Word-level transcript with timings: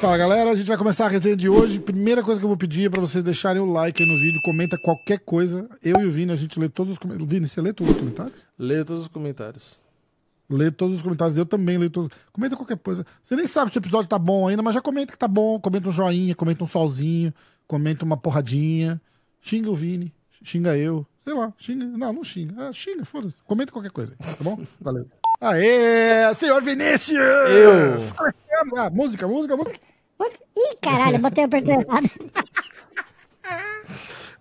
Fala 0.00 0.18
galera, 0.18 0.50
a 0.50 0.56
gente 0.56 0.66
vai 0.66 0.76
começar 0.76 1.06
a 1.06 1.08
resenha 1.08 1.36
de 1.36 1.48
hoje. 1.48 1.78
Primeira 1.78 2.22
coisa 2.22 2.40
que 2.40 2.44
eu 2.44 2.48
vou 2.48 2.56
pedir 2.56 2.86
é 2.86 2.90
pra 2.90 3.00
vocês 3.00 3.22
deixarem 3.22 3.62
o 3.62 3.64
like 3.64 4.02
aí 4.02 4.08
no 4.08 4.18
vídeo, 4.18 4.40
comenta 4.42 4.76
qualquer 4.76 5.20
coisa. 5.20 5.68
Eu 5.82 6.00
e 6.00 6.06
o 6.06 6.10
Vini, 6.10 6.32
a 6.32 6.36
gente 6.36 6.58
lê 6.58 6.68
todos 6.68 6.92
os 6.92 6.98
comentários. 6.98 7.30
Vini, 7.30 7.46
você 7.46 7.60
lê 7.60 7.72
todos 7.72 7.94
os 7.94 7.98
comentários? 8.00 8.34
Leia 8.58 8.84
todos 8.84 9.02
os 9.04 9.08
comentários. 9.08 9.76
Lê 10.50 10.70
todos 10.70 10.96
os 10.96 11.02
comentários, 11.02 11.38
eu 11.38 11.46
também 11.46 11.78
leio 11.78 11.90
todos. 11.90 12.10
Comenta 12.32 12.56
qualquer 12.56 12.76
coisa. 12.76 13.06
Você 13.22 13.36
nem 13.36 13.46
sabe 13.46 13.70
se 13.70 13.78
o 13.78 13.80
episódio 13.80 14.08
tá 14.08 14.18
bom 14.18 14.48
ainda, 14.48 14.62
mas 14.62 14.74
já 14.74 14.82
comenta 14.82 15.12
que 15.12 15.18
tá 15.18 15.28
bom. 15.28 15.58
Comenta 15.58 15.88
um 15.88 15.92
joinha, 15.92 16.34
comenta 16.34 16.64
um 16.64 16.66
solzinho, 16.66 17.32
comenta 17.66 18.04
uma 18.04 18.16
porradinha. 18.16 19.00
Xinga 19.40 19.70
o 19.70 19.74
Vini, 19.74 20.12
xinga 20.42 20.76
eu. 20.76 21.06
Sei 21.24 21.32
lá, 21.32 21.52
xinga. 21.56 21.86
Não, 21.86 22.12
não 22.12 22.24
xinga. 22.24 22.68
Ah, 22.68 22.72
xinga, 22.72 23.04
foda-se. 23.04 23.36
Comenta 23.44 23.72
qualquer 23.72 23.90
coisa, 23.90 24.14
tá 24.18 24.42
bom? 24.42 24.60
Valeu. 24.80 25.08
Aê, 25.44 26.32
senhor 26.34 26.62
Vinícius! 26.62 27.18
Eu. 27.18 27.98
Ah, 28.78 28.88
música, 28.88 29.28
música, 29.28 29.54
música. 29.54 29.78
Ih, 30.56 30.76
caralho, 30.80 31.18
botei 31.18 31.44
o 31.44 31.46
aperto 31.46 31.70
errado. 31.70 32.10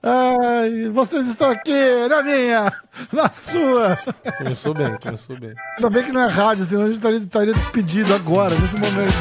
Ai, 0.02 0.90
vocês 0.94 1.28
estão 1.28 1.52
aqui, 1.52 2.08
na 2.08 2.24
minha, 2.24 2.72
na 3.12 3.30
sua. 3.30 3.98
Começou 4.38 4.74
bem, 4.74 4.98
começou 5.04 5.38
bem. 5.38 5.54
Ainda 5.76 5.90
bem 5.90 6.04
que 6.06 6.12
não 6.14 6.22
é 6.22 6.28
rádio, 6.28 6.64
senão 6.64 6.84
a 6.84 6.88
gente 6.88 6.96
estaria, 6.96 7.18
estaria 7.18 7.54
despedido 7.54 8.14
agora, 8.14 8.56
nesse 8.56 8.76
momento. 8.76 9.14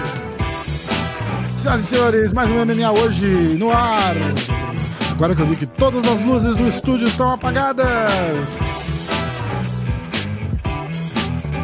Senhoras 1.57 1.83
e 1.83 1.87
senhores, 1.87 2.33
mais 2.33 2.49
um 2.49 2.65
MMA 2.65 2.93
hoje 2.93 3.27
no 3.59 3.73
ar. 3.73 4.15
Agora 5.11 5.35
que 5.35 5.43
eu 5.43 5.47
vi 5.49 5.57
que 5.57 5.67
todas 5.67 6.05
as 6.05 6.21
luzes 6.23 6.55
do 6.55 6.69
estúdio 6.69 7.09
estão 7.09 7.33
apagadas. 7.33 8.82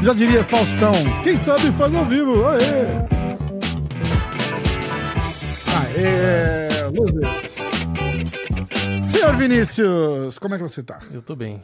Já 0.03 0.13
diria 0.15 0.45
Faustão, 0.45 0.93
quem 1.23 1.37
sabe 1.37 1.73
faz 1.73 1.95
ao 1.95 2.05
vivo. 2.07 2.45
Aê! 2.47 2.59
Aê, 5.77 6.89
luzes. 6.91 7.59
Senhor 9.11 9.37
Vinícius, 9.37 10.39
como 10.39 10.55
é 10.55 10.59
que 10.59 10.63
você 10.63 10.83
tá? 10.83 11.01
Eu 11.13 11.21
tô 11.21 11.35
bem. 11.35 11.61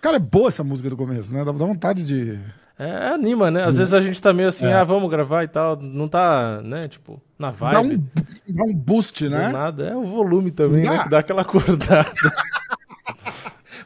Cara, 0.00 0.16
é 0.16 0.20
boa 0.20 0.48
essa 0.48 0.64
música 0.64 0.90
do 0.90 0.96
começo, 0.96 1.32
né? 1.32 1.44
Dá 1.44 1.52
dá 1.52 1.64
vontade 1.64 2.02
de. 2.02 2.38
É, 2.78 3.08
anima, 3.08 3.50
né? 3.50 3.64
Às 3.64 3.78
vezes 3.78 3.94
a 3.94 4.00
gente 4.00 4.20
tá 4.20 4.34
meio 4.34 4.50
assim, 4.50 4.66
ah, 4.66 4.84
vamos 4.84 5.08
gravar 5.08 5.44
e 5.44 5.48
tal. 5.48 5.76
Não 5.80 6.08
tá, 6.08 6.60
né? 6.62 6.80
Tipo, 6.80 7.22
na 7.38 7.50
Dá 7.50 7.80
vibe. 7.80 7.96
um, 7.96 8.54
dá 8.54 8.64
um 8.64 8.74
boost, 8.74 9.24
do 9.24 9.30
né? 9.30 9.48
nada. 9.48 9.84
É 9.86 9.96
o 9.96 10.04
volume 10.04 10.50
também, 10.50 10.84
né? 10.84 10.96
Dá. 10.96 11.02
Que 11.04 11.08
dá 11.10 11.18
aquela 11.20 11.42
acordada. 11.42 12.12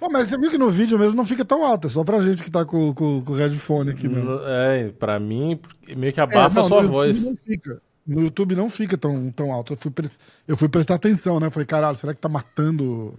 Ô, 0.00 0.08
mas 0.10 0.28
você 0.28 0.38
viu 0.38 0.50
que 0.50 0.56
no 0.58 0.70
vídeo 0.70 0.98
mesmo 0.98 1.14
não 1.14 1.26
fica 1.26 1.44
tão 1.44 1.64
alto, 1.64 1.86
é 1.86 1.90
só 1.90 2.02
pra 2.02 2.20
gente 2.22 2.42
que 2.42 2.50
tá 2.50 2.64
com, 2.64 2.94
com, 2.94 3.22
com 3.22 3.32
o 3.32 3.36
headphone 3.36 3.90
aqui 3.90 4.08
mesmo. 4.08 4.30
é, 4.46 4.88
pra 4.98 5.20
mim, 5.20 5.60
meio 5.96 6.12
que 6.12 6.20
É, 6.20 6.22
abafa 6.22 6.54
não, 6.60 6.64
a 6.64 6.68
sua 6.68 6.82
voz. 6.82 7.22
Não 7.22 7.36
fica. 7.36 7.80
No 8.06 8.22
YouTube 8.22 8.56
não 8.56 8.68
fica 8.70 8.96
tão, 8.96 9.30
tão 9.30 9.52
alto. 9.52 9.74
Eu 9.74 9.76
fui, 9.76 9.90
pres- 9.90 10.18
eu 10.48 10.56
fui 10.56 10.68
prestar 10.68 10.94
atenção, 10.94 11.38
né? 11.38 11.50
Falei, 11.50 11.66
caralho, 11.66 11.96
será 11.96 12.14
que 12.14 12.20
tá 12.20 12.28
matando 12.28 13.14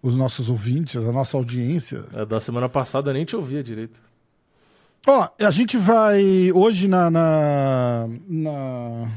os 0.00 0.16
nossos 0.16 0.48
ouvintes, 0.48 0.96
a 0.96 1.12
nossa 1.12 1.36
audiência? 1.36 2.04
É, 2.14 2.24
da 2.24 2.40
semana 2.40 2.68
passada 2.68 3.10
eu 3.10 3.14
nem 3.14 3.24
te 3.24 3.34
ouvia 3.36 3.62
direito. 3.62 4.00
Ó, 5.06 5.28
a 5.40 5.50
gente 5.50 5.76
vai 5.76 6.50
hoje 6.52 6.88
na 6.88 7.10
na, 7.10 8.08
na, 8.28 9.08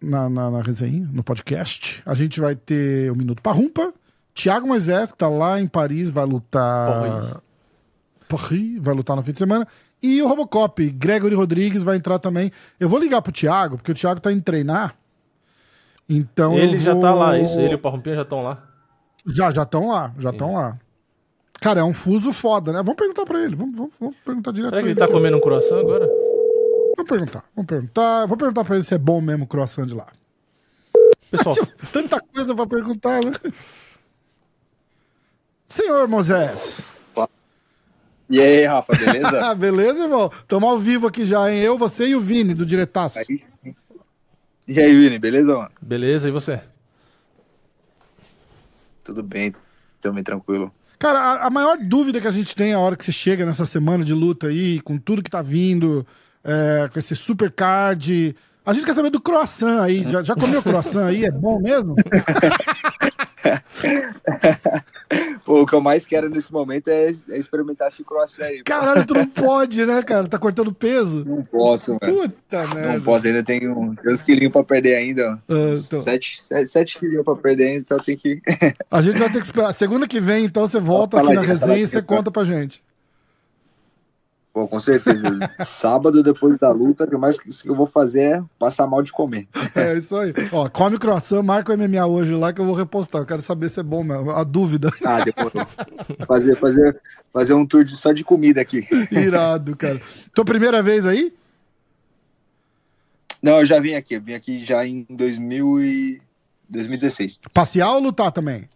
na, 0.00 0.30
na- 0.30 0.50
na 0.50 0.62
resenha, 0.62 1.08
no 1.12 1.24
podcast, 1.24 2.02
a 2.06 2.14
gente 2.14 2.38
vai 2.40 2.54
ter 2.54 3.10
o 3.10 3.16
Minuto 3.16 3.42
Parrumpa. 3.42 3.92
Thiago 4.34 4.66
Moisés, 4.66 5.12
que 5.12 5.18
tá 5.18 5.28
lá 5.28 5.60
em 5.60 5.66
Paris, 5.66 6.10
vai 6.10 6.24
lutar. 6.24 7.40
Paris, 8.28 8.80
vai 8.80 8.94
lutar 8.94 9.16
no 9.16 9.22
fim 9.22 9.32
de 9.32 9.38
semana. 9.38 9.66
E 10.02 10.20
o 10.22 10.26
Robocop, 10.28 10.88
Gregory 10.90 11.34
Rodrigues, 11.34 11.84
vai 11.84 11.96
entrar 11.96 12.18
também. 12.18 12.50
Eu 12.80 12.88
vou 12.88 12.98
ligar 12.98 13.22
pro 13.22 13.30
Thiago, 13.32 13.76
porque 13.76 13.92
o 13.92 13.94
Thiago 13.94 14.20
tá 14.20 14.32
indo 14.32 14.42
treinar. 14.42 14.94
Então 16.08 16.58
ele 16.58 16.76
já 16.76 16.92
vou- 16.92 17.02
tá 17.02 17.14
lá, 17.14 17.38
isso. 17.38 17.58
Ele 17.60 17.72
e 17.72 17.74
o 17.74 17.78
Parrumpinha 17.78 18.16
já 18.16 18.22
estão 18.22 18.42
lá. 18.42 18.62
Já, 19.26 19.50
já 19.50 19.62
estão 19.62 19.88
lá, 19.88 20.12
já 20.18 20.30
estão 20.30 20.54
lá. 20.54 20.76
Cara, 21.60 21.80
é 21.80 21.84
um 21.84 21.94
fuso 21.94 22.32
foda, 22.32 22.72
né? 22.72 22.78
Vamos 22.78 22.96
perguntar 22.96 23.24
pra 23.24 23.40
ele. 23.44 23.54
Vamos, 23.54 23.76
vamos, 23.76 23.92
vamos 24.00 24.16
perguntar 24.24 24.50
direto 24.50 24.70
Será 24.70 24.82
que 24.82 24.88
ele 24.88 24.92
ele. 24.98 25.06
tá 25.06 25.06
comendo 25.12 25.36
um 25.36 25.40
croissant 25.40 25.78
agora? 25.78 26.06
Vamos 26.96 27.08
perguntar, 27.08 27.44
vamos 27.54 27.68
perguntar. 27.68 28.26
Vou 28.26 28.36
perguntar 28.36 28.64
pra 28.64 28.74
ele 28.74 28.84
se 28.84 28.94
é 28.94 28.98
bom 28.98 29.20
mesmo 29.20 29.44
o 29.44 29.46
croissant 29.46 29.86
de 29.86 29.94
lá. 29.94 30.06
Pessoal, 31.30 31.54
Tanta 31.92 32.20
coisa 32.34 32.54
pra 32.54 32.66
perguntar, 32.66 33.24
né? 33.24 33.32
Senhor 35.72 36.06
Moisés. 36.06 36.82
E 38.28 38.38
aí, 38.38 38.66
Rafa, 38.66 38.94
beleza? 38.94 39.54
Beleza, 39.56 40.02
irmão? 40.02 40.30
Tamo 40.46 40.68
ao 40.68 40.78
vivo 40.78 41.06
aqui 41.06 41.24
já, 41.24 41.50
hein? 41.50 41.60
Eu, 41.60 41.78
você 41.78 42.08
e 42.08 42.14
o 42.14 42.20
Vini, 42.20 42.52
do 42.52 42.66
Diretaço. 42.66 43.18
Aí 43.18 43.38
sim. 43.38 43.74
E 44.68 44.78
aí, 44.78 44.94
Vini, 44.94 45.18
beleza, 45.18 45.56
mano? 45.56 45.70
beleza, 45.80 46.28
e 46.28 46.30
você? 46.30 46.60
Tudo 49.02 49.22
bem, 49.22 49.54
também 50.00 50.22
tranquilo. 50.22 50.70
Cara, 50.98 51.18
a, 51.18 51.46
a 51.46 51.50
maior 51.50 51.78
dúvida 51.78 52.20
que 52.20 52.28
a 52.28 52.32
gente 52.32 52.54
tem 52.54 52.74
a 52.74 52.78
hora 52.78 52.94
que 52.94 53.04
você 53.04 53.12
chega 53.12 53.46
nessa 53.46 53.64
semana 53.64 54.04
de 54.04 54.12
luta 54.12 54.48
aí, 54.48 54.78
com 54.82 54.98
tudo 54.98 55.22
que 55.22 55.30
tá 55.30 55.40
vindo, 55.40 56.06
é, 56.44 56.88
com 56.92 56.98
esse 56.98 57.16
super 57.16 57.50
card. 57.50 58.36
A 58.64 58.72
gente 58.72 58.86
quer 58.86 58.94
saber 58.94 59.10
do 59.10 59.20
croissant 59.20 59.80
aí. 59.80 60.04
Já, 60.04 60.22
já 60.22 60.36
comeu 60.36 60.62
croissant 60.62 61.04
aí? 61.08 61.24
É 61.24 61.30
bom 61.30 61.60
mesmo? 61.60 61.96
Pô, 65.44 65.62
o 65.62 65.66
que 65.66 65.74
eu 65.74 65.80
mais 65.80 66.06
quero 66.06 66.30
nesse 66.30 66.52
momento 66.52 66.86
é, 66.88 67.12
é 67.30 67.38
experimentar 67.38 67.88
esse 67.88 68.04
croissant 68.04 68.44
aí. 68.44 68.62
Caralho, 68.62 69.04
tu 69.04 69.14
não 69.14 69.26
pode, 69.26 69.84
né, 69.84 70.00
cara? 70.02 70.28
Tá 70.28 70.38
cortando 70.38 70.72
peso? 70.72 71.24
Não 71.24 71.42
posso, 71.42 71.98
mano. 72.00 72.14
Puta 72.14 72.66
merda. 72.68 72.92
Não 72.92 73.00
posso, 73.00 73.26
ainda 73.26 73.42
tenho 73.42 73.96
uns 74.06 74.22
quilinhos 74.22 74.52
pra 74.52 74.62
perder 74.62 74.94
ainda. 74.94 75.42
Uns 75.48 75.86
então. 75.86 76.00
Sete, 76.00 76.40
sete, 76.40 76.70
sete 76.70 76.98
quilinhos 77.00 77.24
pra 77.24 77.34
perder 77.34 77.64
ainda, 77.64 77.80
então 77.80 77.98
tem 77.98 78.16
que... 78.16 78.40
A 78.88 79.02
gente 79.02 79.18
vai 79.18 79.28
ter 79.28 79.38
que 79.38 79.44
esperar. 79.44 79.72
Segunda 79.72 80.06
que 80.06 80.20
vem, 80.20 80.44
então, 80.44 80.66
você 80.66 80.78
volta 80.78 81.20
aqui 81.20 81.32
na 81.32 81.42
resenha 81.42 81.82
e 81.82 81.86
você 81.86 82.00
conta 82.00 82.30
pra 82.30 82.44
gente. 82.44 82.80
Pô, 84.52 84.68
com 84.68 84.78
certeza. 84.78 85.22
Sábado, 85.64 86.22
depois 86.22 86.58
da 86.58 86.70
luta, 86.70 87.04
o 87.04 87.08
que 87.08 87.16
mais 87.16 87.40
que 87.40 87.66
eu 87.68 87.74
vou 87.74 87.86
fazer 87.86 88.20
é 88.20 88.44
passar 88.58 88.86
mal 88.86 89.02
de 89.02 89.10
comer. 89.10 89.48
É 89.74 89.94
isso 89.96 90.14
aí. 90.14 90.32
Ó, 90.52 90.68
come 90.68 90.98
croissant, 90.98 91.42
marca 91.42 91.72
o 91.72 91.76
MMA 91.78 92.04
hoje 92.06 92.34
lá 92.34 92.52
que 92.52 92.60
eu 92.60 92.66
vou 92.66 92.74
repostar. 92.74 93.22
Eu 93.22 93.26
quero 93.26 93.40
saber 93.40 93.70
se 93.70 93.80
é 93.80 93.82
bom 93.82 94.04
mesmo. 94.04 94.30
A 94.30 94.44
dúvida. 94.44 94.90
Ah, 95.04 95.24
depois. 95.24 95.52
fazer, 96.26 96.54
fazer, 96.56 97.00
fazer 97.32 97.54
um 97.54 97.64
tour 97.64 97.82
de- 97.82 97.96
só 97.96 98.12
de 98.12 98.22
comida 98.22 98.60
aqui. 98.60 98.86
Irado, 99.10 99.74
cara. 99.74 100.00
Tua 100.34 100.44
primeira 100.44 100.82
vez 100.82 101.06
aí? 101.06 101.32
Não, 103.42 103.58
eu 103.60 103.64
já 103.66 103.80
vim 103.80 103.94
aqui. 103.94 104.14
Eu 104.14 104.20
vim 104.20 104.34
aqui 104.34 104.64
já 104.64 104.86
em 104.86 105.06
2000 105.08 105.80
e... 105.82 106.22
2016. 106.68 107.40
Passear 107.52 107.90
ou 107.94 108.00
lutar 108.00 108.30
também? 108.32 108.68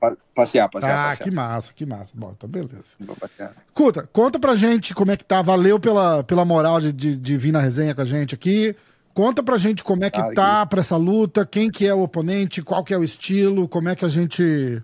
Pa- 0.00 0.16
Passear, 0.34 0.68
passear, 0.70 0.92
ah, 0.92 1.08
passear. 1.10 1.24
que 1.28 1.34
massa, 1.34 1.72
que 1.72 1.84
massa. 1.86 2.12
Bom, 2.14 2.32
então 2.36 2.48
beleza. 2.48 2.94
Vou 3.00 3.16
passear. 3.16 3.52
Conta, 3.74 4.08
conta 4.12 4.38
pra 4.38 4.54
gente 4.54 4.94
como 4.94 5.10
é 5.10 5.16
que 5.16 5.24
tá. 5.24 5.42
Valeu 5.42 5.80
pela, 5.80 6.22
pela 6.22 6.44
moral 6.44 6.80
de, 6.80 6.92
de, 6.92 7.16
de 7.16 7.36
vir 7.36 7.50
na 7.52 7.60
resenha 7.60 7.94
com 7.94 8.00
a 8.02 8.04
gente 8.04 8.34
aqui. 8.34 8.76
Conta 9.12 9.42
pra 9.42 9.56
gente 9.56 9.82
como 9.82 10.04
é 10.04 10.10
que 10.10 10.20
Ah, 10.20 10.32
tá 10.32 10.66
pra 10.66 10.80
essa 10.80 10.96
luta, 10.96 11.44
quem 11.44 11.68
que 11.68 11.84
é 11.84 11.92
o 11.92 12.02
oponente, 12.02 12.62
qual 12.62 12.84
que 12.84 12.94
é 12.94 12.98
o 12.98 13.02
estilo, 13.02 13.66
como 13.68 13.88
é 13.88 13.96
que 13.96 14.04
a 14.04 14.08
gente... 14.08 14.80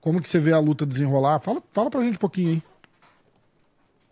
Como 0.00 0.20
que 0.20 0.28
você 0.28 0.38
vê 0.38 0.52
a 0.52 0.58
luta 0.58 0.86
desenrolar? 0.86 1.40
Fala, 1.40 1.62
fala 1.72 1.90
pra 1.90 2.02
gente 2.02 2.16
um 2.16 2.20
pouquinho 2.20 2.50
aí. 2.52 2.62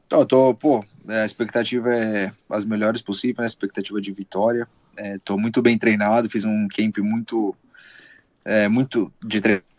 Então, 0.06 0.20
eu 0.20 0.26
tô, 0.26 0.54
pô, 0.54 0.84
é, 1.08 1.22
a 1.22 1.26
expectativa 1.26 1.94
é 1.94 2.32
as 2.50 2.64
melhores 2.64 3.00
possíveis, 3.00 3.38
né? 3.38 3.44
A 3.44 3.46
expectativa 3.46 4.00
de 4.00 4.12
vitória. 4.12 4.68
É, 4.94 5.18
tô 5.24 5.38
muito 5.38 5.62
bem 5.62 5.78
treinado, 5.78 6.28
fiz 6.28 6.44
um 6.44 6.68
camp 6.68 6.98
muito, 6.98 7.54
é, 8.44 8.68
muito 8.68 9.10
de 9.24 9.40
treinamento 9.40 9.71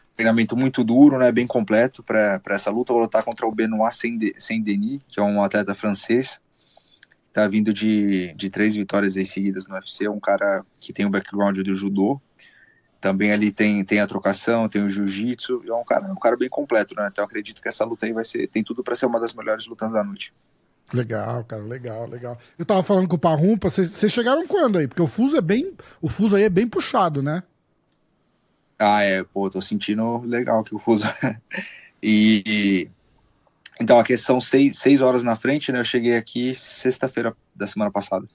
muito 0.56 0.84
duro, 0.84 1.18
né? 1.18 1.32
Bem 1.32 1.48
completo 1.48 2.04
para 2.04 2.42
essa 2.50 2.70
luta. 2.70 2.94
Vou 2.94 3.02
lutar 3.02 3.24
contra 3.24 3.46
o 3.48 3.52
Benoit 3.52 3.96
Saint- 3.96 4.34
Saint-Denis, 4.38 5.02
que 5.08 5.20
é 5.20 5.24
um 5.24 5.42
atleta 5.42 5.74
francês. 5.74 6.40
Tá 7.32 7.48
vindo 7.48 7.74
de, 7.74 8.34
de 8.36 8.50
três 8.50 8.76
vitórias 8.76 9.18
aí 9.18 9.26
seguidas 9.26 9.68
no 9.68 9.74
UFC. 9.74 10.06
É 10.06 10.10
um 10.10 10.20
cara 10.20 10.64
que 10.80 10.94
tem 10.94 11.06
o 11.06 11.10
background 11.10 11.58
do 11.60 11.74
judô. 11.74 12.22
Também 13.02 13.32
ali 13.34 13.52
tem, 13.52 13.84
tem 13.84 14.00
a 14.00 14.08
trocação, 14.08 14.70
tem 14.70 14.84
o 14.84 14.90
jiu-jitsu. 14.90 15.64
É 15.68 15.74
um 15.74 15.84
cara, 15.84 16.12
um 16.12 16.16
cara 16.16 16.38
bem 16.38 16.48
completo, 16.48 16.96
né? 16.96 17.10
Então 17.12 17.26
acredito 17.26 17.62
que 17.62 17.68
essa 17.68 17.84
luta 17.84 18.06
aí 18.06 18.14
vai 18.14 18.24
ser, 18.24 18.48
tem 18.48 18.64
tudo 18.64 18.84
para 18.84 18.96
ser 18.96 19.08
uma 19.08 19.20
das 19.20 19.34
melhores 19.34 19.66
lutas 19.68 19.92
da 19.92 20.04
noite. 20.04 20.32
Legal, 20.94 21.44
cara, 21.44 21.64
legal, 21.64 22.08
legal. 22.08 22.38
Eu 22.58 22.66
tava 22.66 22.84
falando 22.84 23.08
com 23.08 23.16
o 23.16 23.20
Parrumpa, 23.20 23.70
vocês 23.70 24.12
chegaram 24.12 24.46
quando 24.48 24.78
aí? 24.78 24.88
Porque 24.88 25.02
o 25.02 25.08
fuso 25.08 25.36
é 25.36 25.42
bem. 25.42 25.74
O 26.02 26.08
fuso 26.08 26.36
aí 26.36 26.44
é 26.44 26.50
bem 26.50 26.68
puxado, 26.68 27.24
né? 27.24 27.42
Ah, 28.78 29.02
é, 29.02 29.24
pô, 29.24 29.50
tô 29.50 29.62
sentindo 29.62 30.20
legal 30.22 30.64
que 30.64 30.76
o 30.76 30.80
fuso. 30.80 31.06
e, 32.02 32.88
então 33.80 34.00
aqui 34.00 34.18
são 34.18 34.40
seis, 34.42 34.80
seis 34.80 35.02
horas 35.02 35.24
na 35.24 35.36
frente, 35.36 35.72
né? 35.72 35.80
Eu 35.80 35.84
cheguei 35.84 36.16
aqui 36.16 36.54
sexta-feira 36.56 37.36
da 37.56 37.68
semana 37.68 37.92
passada. 37.92 38.28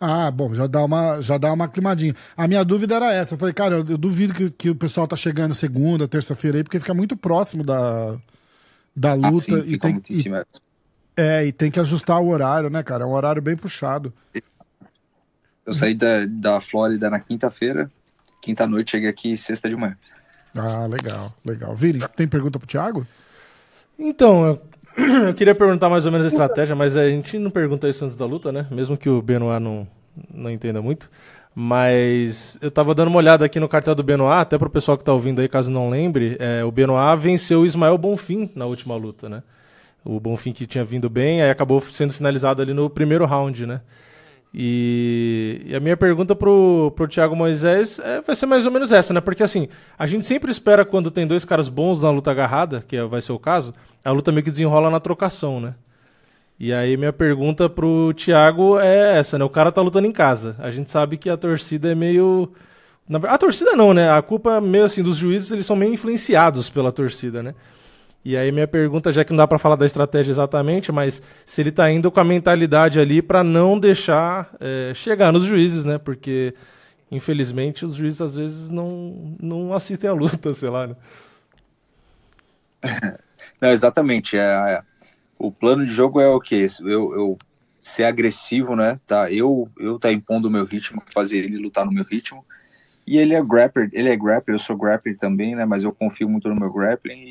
Ah, 0.00 0.30
bom, 0.30 0.54
já 0.54 0.66
dá 0.66 0.84
uma, 0.84 1.20
já 1.20 1.38
dá 1.38 1.52
uma 1.52 1.64
aclimadinha. 1.64 2.14
A 2.36 2.46
minha 2.46 2.64
dúvida 2.64 2.94
era 2.94 3.12
essa. 3.12 3.34
Eu 3.34 3.38
falei, 3.38 3.54
cara, 3.54 3.76
eu, 3.76 3.86
eu 3.86 3.98
duvido 3.98 4.32
que, 4.32 4.50
que 4.50 4.70
o 4.70 4.76
pessoal 4.76 5.06
tá 5.06 5.16
chegando 5.16 5.54
segunda, 5.54 6.08
terça-feira 6.08 6.58
aí, 6.58 6.64
porque 6.64 6.80
fica 6.80 6.94
muito 6.94 7.16
próximo 7.16 7.64
da, 7.64 8.16
da 8.94 9.12
Ah, 9.12 9.30
luta 9.30 9.44
sim, 9.44 9.64
e 9.66 9.78
tem, 9.78 10.02
e, 10.08 10.14
cima. 10.14 10.46
É, 11.16 11.46
e 11.46 11.52
tem 11.52 11.70
que 11.70 11.80
ajustar 11.80 12.20
o 12.20 12.28
horário, 12.28 12.70
né, 12.70 12.82
cara? 12.82 13.04
É 13.04 13.06
um 13.06 13.12
horário 13.12 13.42
bem 13.42 13.56
puxado. 13.56 14.12
Eu 15.64 15.74
saí 15.74 15.94
da, 15.94 16.24
da 16.26 16.60
Flórida 16.60 17.10
na 17.10 17.18
quinta-feira, 17.18 17.90
quinta-noite, 18.46 18.92
cheguei 18.92 19.08
aqui 19.08 19.36
sexta 19.36 19.68
de 19.68 19.74
manhã. 19.74 19.96
Ah, 20.54 20.86
legal, 20.86 21.34
legal. 21.44 21.74
Vini, 21.74 22.00
tem 22.16 22.28
pergunta 22.28 22.58
pro 22.58 22.68
Thiago? 22.68 23.04
Então, 23.98 24.46
eu, 24.46 24.62
eu 25.26 25.34
queria 25.34 25.54
perguntar 25.54 25.88
mais 25.88 26.06
ou 26.06 26.12
menos 26.12 26.26
a 26.26 26.30
estratégia, 26.30 26.76
mas 26.76 26.96
a 26.96 27.08
gente 27.08 27.38
não 27.38 27.50
pergunta 27.50 27.88
isso 27.88 28.04
antes 28.04 28.16
da 28.16 28.24
luta, 28.24 28.52
né? 28.52 28.66
Mesmo 28.70 28.96
que 28.96 29.08
o 29.08 29.20
Benoit 29.20 29.60
não, 29.60 29.86
não 30.32 30.48
entenda 30.50 30.80
muito. 30.80 31.10
Mas 31.54 32.56
eu 32.60 32.70
tava 32.70 32.94
dando 32.94 33.08
uma 33.08 33.16
olhada 33.16 33.44
aqui 33.44 33.58
no 33.58 33.68
cartel 33.68 33.94
do 33.94 34.02
Benoit, 34.02 34.42
até 34.42 34.56
pro 34.56 34.70
pessoal 34.70 34.96
que 34.96 35.04
tá 35.04 35.12
ouvindo 35.12 35.40
aí, 35.40 35.48
caso 35.48 35.70
não 35.70 35.90
lembre, 35.90 36.36
é, 36.38 36.62
o 36.62 36.70
Benoit 36.70 37.18
venceu 37.18 37.62
o 37.62 37.66
Ismael 37.66 37.98
Bonfim 37.98 38.50
na 38.54 38.66
última 38.66 38.94
luta, 38.94 39.28
né? 39.28 39.42
O 40.04 40.20
Bonfim 40.20 40.52
que 40.52 40.66
tinha 40.66 40.84
vindo 40.84 41.10
bem, 41.10 41.42
aí 41.42 41.50
acabou 41.50 41.80
sendo 41.80 42.12
finalizado 42.12 42.62
ali 42.62 42.72
no 42.72 42.88
primeiro 42.88 43.24
round, 43.24 43.66
né? 43.66 43.80
E, 44.58 45.60
e 45.66 45.76
a 45.76 45.80
minha 45.80 45.98
pergunta 45.98 46.34
pro, 46.34 46.90
pro 46.96 47.06
Thiago 47.06 47.36
Moisés 47.36 47.98
é, 47.98 48.22
vai 48.22 48.34
ser 48.34 48.46
mais 48.46 48.64
ou 48.64 48.72
menos 48.72 48.90
essa, 48.90 49.12
né? 49.12 49.20
Porque 49.20 49.42
assim, 49.42 49.68
a 49.98 50.06
gente 50.06 50.24
sempre 50.24 50.50
espera 50.50 50.82
quando 50.82 51.10
tem 51.10 51.26
dois 51.26 51.44
caras 51.44 51.68
bons 51.68 52.00
na 52.00 52.10
luta 52.10 52.30
agarrada, 52.30 52.82
que 52.88 52.98
vai 53.02 53.20
ser 53.20 53.32
o 53.32 53.38
caso, 53.38 53.74
a 54.02 54.10
luta 54.10 54.32
meio 54.32 54.42
que 54.42 54.50
desenrola 54.50 54.88
na 54.88 54.98
trocação, 54.98 55.60
né? 55.60 55.74
E 56.58 56.72
aí 56.72 56.96
minha 56.96 57.12
pergunta 57.12 57.68
pro 57.68 58.14
Thiago 58.14 58.78
é 58.78 59.18
essa, 59.18 59.38
né? 59.38 59.44
O 59.44 59.50
cara 59.50 59.70
tá 59.70 59.82
lutando 59.82 60.06
em 60.06 60.12
casa. 60.12 60.56
A 60.58 60.70
gente 60.70 60.90
sabe 60.90 61.18
que 61.18 61.28
a 61.28 61.36
torcida 61.36 61.92
é 61.92 61.94
meio. 61.94 62.50
A 63.28 63.36
torcida 63.36 63.76
não, 63.76 63.92
né? 63.92 64.10
A 64.10 64.22
culpa 64.22 64.56
é 64.56 64.60
meio 64.62 64.84
assim 64.84 65.02
dos 65.02 65.18
juízes, 65.18 65.50
eles 65.50 65.66
são 65.66 65.76
meio 65.76 65.92
influenciados 65.92 66.70
pela 66.70 66.90
torcida, 66.90 67.42
né? 67.42 67.54
E 68.26 68.36
aí 68.36 68.50
minha 68.50 68.66
pergunta, 68.66 69.12
já 69.12 69.24
que 69.24 69.30
não 69.30 69.36
dá 69.36 69.46
para 69.46 69.56
falar 69.56 69.76
da 69.76 69.86
estratégia 69.86 70.32
exatamente, 70.32 70.90
mas 70.90 71.22
se 71.46 71.60
ele 71.60 71.70
tá 71.70 71.88
indo 71.88 72.10
com 72.10 72.18
a 72.18 72.24
mentalidade 72.24 72.98
ali 72.98 73.22
para 73.22 73.44
não 73.44 73.78
deixar 73.78 74.52
é, 74.58 74.90
chegar 74.96 75.32
nos 75.32 75.44
juízes, 75.44 75.84
né? 75.84 75.96
Porque 75.96 76.52
infelizmente 77.08 77.84
os 77.84 77.94
juízes 77.94 78.20
às 78.20 78.34
vezes 78.34 78.68
não, 78.68 79.36
não 79.40 79.72
assistem 79.72 80.10
a 80.10 80.12
luta, 80.12 80.52
sei 80.58 80.68
lá. 80.68 80.88
Né? 80.88 80.96
Não, 83.62 83.68
exatamente. 83.70 84.36
É, 84.36 84.82
o 85.38 85.52
plano 85.52 85.86
de 85.86 85.92
jogo 85.92 86.20
é 86.20 86.26
o 86.26 86.40
que? 86.40 86.66
Eu, 86.80 87.14
eu 87.14 87.38
ser 87.78 88.04
agressivo, 88.04 88.74
né? 88.74 88.98
Tá, 89.06 89.30
eu 89.30 89.70
eu 89.78 90.00
tá 90.00 90.10
impondo 90.10 90.48
o 90.48 90.50
meu 90.50 90.64
ritmo, 90.64 91.00
fazer 91.14 91.38
ele 91.38 91.58
lutar 91.58 91.86
no 91.86 91.92
meu 91.92 92.04
ritmo. 92.04 92.44
E 93.06 93.18
ele 93.18 93.34
é 93.36 93.42
grappler, 93.42 93.88
ele 93.92 94.08
é 94.08 94.16
grappler, 94.16 94.56
eu 94.56 94.58
sou 94.58 94.76
grappler 94.76 95.16
também, 95.16 95.54
né? 95.54 95.64
Mas 95.64 95.84
eu 95.84 95.92
confio 95.92 96.28
muito 96.28 96.48
no 96.48 96.56
meu 96.56 96.72
grappling 96.72 97.22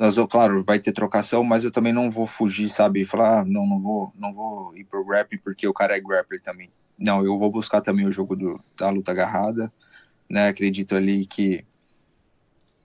nós, 0.00 0.16
claro, 0.30 0.64
vai 0.64 0.78
ter 0.78 0.92
trocação, 0.92 1.44
mas 1.44 1.62
eu 1.62 1.70
também 1.70 1.92
não 1.92 2.10
vou 2.10 2.26
fugir, 2.26 2.70
sabe? 2.70 3.04
Falar, 3.04 3.40
ah, 3.40 3.44
não, 3.44 3.66
não 3.66 3.78
vou, 3.78 4.12
não 4.16 4.32
vou 4.32 4.74
ir 4.74 4.84
pro 4.84 5.04
grappling 5.04 5.36
porque 5.44 5.68
o 5.68 5.74
cara 5.74 5.94
é 5.94 6.00
grappler 6.00 6.40
também. 6.40 6.70
Não, 6.98 7.22
eu 7.22 7.38
vou 7.38 7.50
buscar 7.50 7.82
também 7.82 8.06
o 8.06 8.10
jogo 8.10 8.34
do, 8.34 8.58
da 8.78 8.88
luta 8.88 9.10
agarrada, 9.10 9.70
né? 10.26 10.48
Acredito 10.48 10.96
ali 10.96 11.26
que 11.26 11.66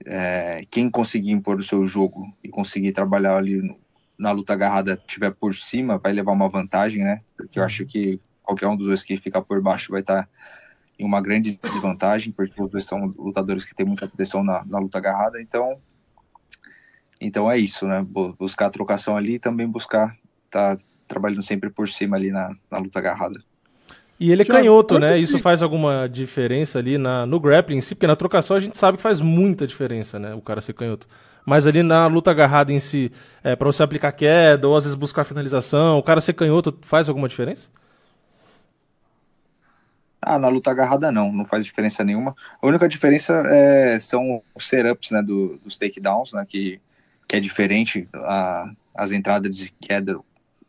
é, 0.04 0.66
quem 0.70 0.90
conseguir 0.90 1.30
impor 1.30 1.56
o 1.56 1.62
seu 1.62 1.86
jogo 1.86 2.30
e 2.44 2.50
conseguir 2.50 2.92
trabalhar 2.92 3.38
ali 3.38 3.62
no, 3.62 3.78
na 4.18 4.30
luta 4.30 4.52
agarrada 4.52 5.02
tiver 5.06 5.32
por 5.32 5.54
cima, 5.54 5.96
vai 5.96 6.12
levar 6.12 6.32
uma 6.32 6.50
vantagem, 6.50 7.02
né? 7.02 7.22
Porque 7.34 7.58
eu 7.58 7.62
acho 7.62 7.86
que 7.86 8.20
qualquer 8.42 8.68
um 8.68 8.76
dos 8.76 8.88
dois 8.88 9.02
que 9.02 9.16
ficar 9.16 9.40
por 9.40 9.62
baixo 9.62 9.90
vai 9.90 10.02
estar 10.02 10.28
em 10.98 11.04
uma 11.06 11.22
grande 11.22 11.58
desvantagem, 11.62 12.30
porque 12.30 12.62
os 12.62 12.70
dois 12.70 12.84
são 12.84 13.06
lutadores 13.06 13.64
que 13.64 13.74
têm 13.74 13.86
muita 13.86 14.06
pressão 14.06 14.44
na, 14.44 14.62
na 14.66 14.78
luta 14.78 14.98
agarrada, 14.98 15.40
então 15.40 15.80
então 17.20 17.50
é 17.50 17.58
isso, 17.58 17.86
né? 17.86 18.04
Buscar 18.38 18.66
a 18.66 18.70
trocação 18.70 19.16
ali 19.16 19.34
e 19.34 19.38
também 19.38 19.66
buscar 19.66 20.16
tá 20.50 20.76
trabalhando 21.06 21.42
sempre 21.42 21.70
por 21.70 21.88
cima 21.88 22.16
ali 22.16 22.30
na, 22.30 22.54
na 22.70 22.78
luta 22.78 22.98
agarrada. 22.98 23.38
E 24.18 24.32
ele 24.32 24.42
é 24.42 24.44
canhoto, 24.44 24.98
né? 24.98 25.18
Isso 25.18 25.38
faz 25.38 25.62
alguma 25.62 26.08
diferença 26.08 26.78
ali 26.78 26.96
na, 26.96 27.26
no 27.26 27.38
grappling 27.38 27.76
em 27.76 27.80
si, 27.82 27.94
porque 27.94 28.06
na 28.06 28.16
trocação 28.16 28.56
a 28.56 28.60
gente 28.60 28.78
sabe 28.78 28.96
que 28.96 29.02
faz 29.02 29.20
muita 29.20 29.66
diferença, 29.66 30.18
né? 30.18 30.34
O 30.34 30.40
cara 30.40 30.60
ser 30.60 30.72
canhoto. 30.72 31.06
Mas 31.44 31.66
ali 31.66 31.82
na 31.82 32.06
luta 32.06 32.30
agarrada 32.30 32.72
em 32.72 32.78
si, 32.78 33.12
é, 33.44 33.54
para 33.54 33.66
você 33.66 33.82
aplicar 33.82 34.10
queda 34.12 34.66
ou 34.66 34.74
às 34.74 34.84
vezes 34.84 34.98
buscar 34.98 35.24
finalização, 35.24 35.98
o 35.98 36.02
cara 36.02 36.20
ser 36.20 36.32
canhoto 36.32 36.76
faz 36.82 37.08
alguma 37.08 37.28
diferença? 37.28 37.70
Ah, 40.20 40.38
na 40.38 40.48
luta 40.48 40.70
agarrada 40.70 41.12
não, 41.12 41.30
não 41.30 41.44
faz 41.44 41.64
diferença 41.64 42.02
nenhuma. 42.02 42.34
A 42.60 42.66
única 42.66 42.88
diferença 42.88 43.34
é, 43.46 43.98
são 44.00 44.42
os 44.54 44.66
setups, 44.66 45.10
né, 45.10 45.22
do, 45.22 45.58
dos 45.58 45.78
takedowns, 45.78 46.32
né, 46.32 46.44
que, 46.48 46.80
que 47.26 47.36
é 47.36 47.40
diferente 47.40 48.08
a, 48.14 48.70
as 48.94 49.10
entradas 49.10 49.54
de 49.56 49.70
queda 49.80 50.18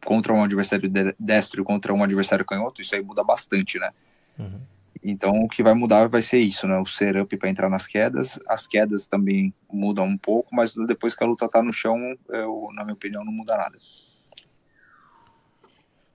contra 0.03 0.33
um 0.33 0.43
adversário 0.43 0.89
destro 1.19 1.61
e 1.61 1.65
contra 1.65 1.93
um 1.93 2.03
adversário 2.03 2.45
canhoto, 2.45 2.81
isso 2.81 2.95
aí 2.95 3.01
muda 3.01 3.23
bastante, 3.23 3.77
né? 3.79 3.91
Uhum. 4.37 4.59
Então 5.03 5.41
o 5.41 5.47
que 5.47 5.63
vai 5.63 5.73
mudar 5.73 6.07
vai 6.07 6.21
ser 6.21 6.39
isso, 6.39 6.67
né? 6.67 6.77
O 6.79 6.85
setup 6.85 7.35
para 7.37 7.49
entrar 7.49 7.69
nas 7.69 7.87
quedas, 7.87 8.39
as 8.47 8.65
quedas 8.67 9.07
também 9.07 9.53
mudam 9.71 10.05
um 10.05 10.17
pouco, 10.17 10.55
mas 10.55 10.73
depois 10.73 11.15
que 11.15 11.23
a 11.23 11.27
luta 11.27 11.47
tá 11.47 11.61
no 11.61 11.73
chão, 11.73 11.97
eu, 12.29 12.69
na 12.73 12.83
minha 12.83 12.93
opinião, 12.93 13.23
não 13.23 13.31
muda 13.31 13.55
nada. 13.55 13.77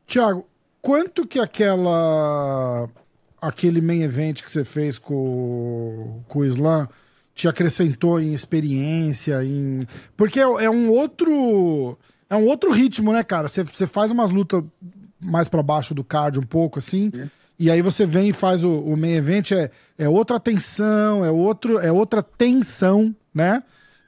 Tiago, 0.06 0.46
quanto 0.80 1.26
que 1.26 1.38
aquela 1.38 2.88
aquele 3.40 3.80
main 3.80 4.02
event 4.02 4.42
que 4.42 4.50
você 4.50 4.64
fez 4.64 4.98
com, 4.98 6.22
com 6.28 6.38
o 6.40 6.44
Islam 6.44 6.86
te 7.34 7.48
acrescentou 7.48 8.20
em 8.20 8.32
experiência, 8.32 9.42
em 9.44 9.80
porque 10.16 10.40
é, 10.40 10.42
é 10.42 10.70
um 10.70 10.90
outro 10.90 11.98
é 12.28 12.36
um 12.36 12.46
outro 12.46 12.70
ritmo, 12.70 13.12
né, 13.12 13.22
cara? 13.22 13.48
Você 13.48 13.86
faz 13.86 14.10
umas 14.10 14.30
lutas 14.30 14.62
mais 15.22 15.48
para 15.48 15.62
baixo 15.62 15.94
do 15.94 16.02
card 16.02 16.38
um 16.38 16.44
pouco, 16.44 16.78
assim. 16.78 17.10
É. 17.14 17.26
E 17.58 17.70
aí 17.70 17.82
você 17.82 18.04
vem 18.04 18.30
e 18.30 18.32
faz 18.32 18.64
o, 18.64 18.80
o 18.80 18.96
main 18.96 19.12
event, 19.12 19.52
é, 19.52 19.70
é 19.98 20.08
outra 20.08 20.40
tensão, 20.40 21.24
é, 21.24 21.30
outro, 21.30 21.78
é 21.78 21.92
outra 21.92 22.22
tensão, 22.22 23.14
né? 23.34 23.62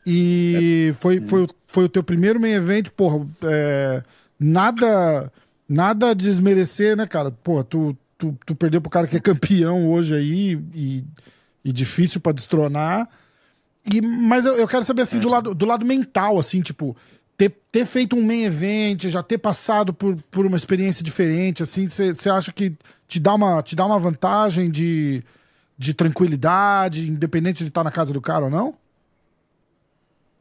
E 0.06 0.88
é. 0.90 0.94
foi, 0.94 1.20
foi, 1.20 1.46
foi 1.68 1.84
o 1.84 1.88
teu 1.88 2.02
primeiro 2.02 2.40
main 2.40 2.52
event, 2.52 2.88
porra, 2.90 3.26
é, 3.42 4.02
nada 4.40 5.30
nada 5.68 6.10
a 6.10 6.14
desmerecer, 6.14 6.96
né, 6.96 7.06
cara? 7.06 7.30
Pô, 7.30 7.62
tu, 7.64 7.96
tu, 8.18 8.36
tu 8.44 8.54
perdeu 8.54 8.80
pro 8.80 8.90
cara 8.90 9.06
que 9.06 9.16
é 9.16 9.20
campeão 9.20 9.90
hoje 9.90 10.14
aí 10.14 10.58
e, 10.74 11.04
e 11.64 11.72
difícil 11.72 12.20
para 12.20 12.32
destronar. 12.32 13.08
E, 13.92 14.00
mas 14.00 14.46
eu, 14.46 14.54
eu 14.56 14.68
quero 14.68 14.84
saber, 14.84 15.02
assim, 15.02 15.18
do, 15.18 15.28
é. 15.28 15.30
lado, 15.30 15.54
do 15.54 15.66
lado 15.66 15.84
mental, 15.84 16.38
assim, 16.38 16.60
tipo, 16.60 16.96
ter, 17.36 17.50
ter 17.70 17.84
feito 17.86 18.16
um 18.16 18.24
main 18.24 18.44
event, 18.44 19.04
já 19.04 19.22
ter 19.22 19.38
passado 19.38 19.92
por, 19.92 20.16
por 20.30 20.46
uma 20.46 20.56
experiência 20.56 21.02
diferente, 21.04 21.62
assim, 21.62 21.86
você 21.86 22.30
acha 22.30 22.52
que 22.52 22.72
te 23.06 23.18
dá 23.18 23.34
uma, 23.34 23.62
te 23.62 23.74
dá 23.74 23.84
uma 23.84 23.98
vantagem 23.98 24.70
de, 24.70 25.22
de 25.76 25.92
tranquilidade, 25.92 27.10
independente 27.10 27.64
de 27.64 27.68
estar 27.68 27.84
na 27.84 27.90
casa 27.90 28.12
do 28.12 28.20
cara 28.20 28.44
ou 28.44 28.50
não? 28.50 28.74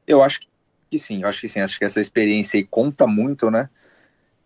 Eu 0.05 0.21
acho 0.21 0.41
que 0.89 0.99
sim, 0.99 1.23
eu 1.23 1.27
acho 1.27 1.41
que 1.41 1.47
sim, 1.47 1.59
acho 1.59 1.79
que 1.79 1.85
essa 1.85 1.99
experiência 1.99 2.57
aí 2.57 2.63
conta 2.63 3.07
muito, 3.07 3.49
né? 3.49 3.69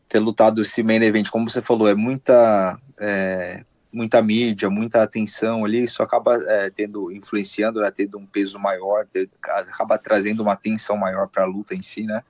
Ter 0.08 0.20
lutado 0.20 0.62
esse 0.62 0.82
main 0.82 1.04
event, 1.04 1.30
como 1.30 1.50
você 1.50 1.62
falou, 1.62 1.88
é 1.88 1.96
muita 1.96 2.80
é, 3.00 3.66
muita 3.92 4.22
mídia, 4.22 4.70
muita 4.70 5.02
atenção 5.02 5.66
ali, 5.66 5.84
isso 5.84 6.04
acaba 6.04 6.36
é, 6.36 6.70
tendo, 6.70 7.12
influenciando, 7.12 7.82
né, 7.82 7.92
tendo 7.92 8.18
um 8.18 8.26
peso 8.26 8.60
maior, 8.60 9.06
ter, 9.08 9.30
acaba 9.42 9.98
trazendo 9.98 10.42
uma 10.44 10.54
atenção 10.54 10.98
maior 10.98 11.28
para 11.28 11.44
a 11.44 11.48
luta 11.48 11.74
em 11.74 11.82
si, 11.82 12.04
né? 12.04 12.24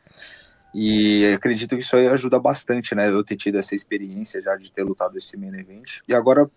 E 0.73 1.25
acredito 1.33 1.75
que 1.75 1.81
isso 1.81 1.95
aí 1.95 2.07
ajuda 2.07 2.39
bastante, 2.39 2.93
né? 2.93 3.09
Eu 3.09 3.23
ter 3.23 3.35
tido 3.35 3.57
essa 3.57 3.73
experiência 3.73 4.41
já 4.41 4.55
de 4.55 4.71
ter 4.71 4.83
lutado 4.83 5.17
esse 5.17 5.35
main 5.35 5.55
event. 5.55 6.01
E 6.07 6.13
agora 6.13 6.49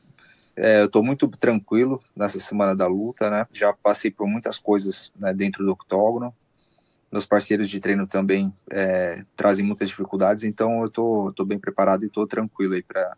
é, 0.56 0.82
eu 0.82 0.88
tô 0.90 1.02
muito 1.02 1.26
tranquilo 1.28 2.02
nessa 2.14 2.38
semana 2.38 2.76
da 2.76 2.86
luta, 2.86 3.30
né? 3.30 3.46
Já 3.52 3.72
passei 3.72 4.10
por 4.10 4.26
muitas 4.26 4.58
coisas 4.58 5.10
né, 5.18 5.32
dentro 5.32 5.64
do 5.64 5.72
octógono. 5.72 6.34
Meus 7.10 7.24
parceiros 7.24 7.68
de 7.68 7.80
treino 7.80 8.06
também 8.06 8.52
é, 8.70 9.24
trazem 9.34 9.64
muitas 9.64 9.88
dificuldades, 9.88 10.44
então 10.44 10.82
eu 10.82 10.90
tô, 10.90 11.32
tô 11.34 11.44
bem 11.44 11.58
preparado 11.58 12.04
e 12.04 12.10
tô 12.10 12.26
tranquilo 12.26 12.74
aí 12.74 12.82
para 12.82 13.16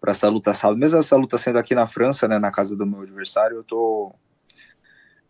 para 0.00 0.12
essa 0.12 0.28
luta 0.28 0.54
sábado. 0.54 0.78
Mesmo 0.78 0.98
essa 0.98 1.16
luta 1.16 1.38
sendo 1.38 1.58
aqui 1.58 1.74
na 1.74 1.86
França, 1.86 2.28
né, 2.28 2.38
na 2.38 2.50
casa 2.50 2.76
do 2.76 2.86
meu 2.86 3.02
adversário, 3.02 3.56
eu 3.56 3.64
tô 3.64 4.12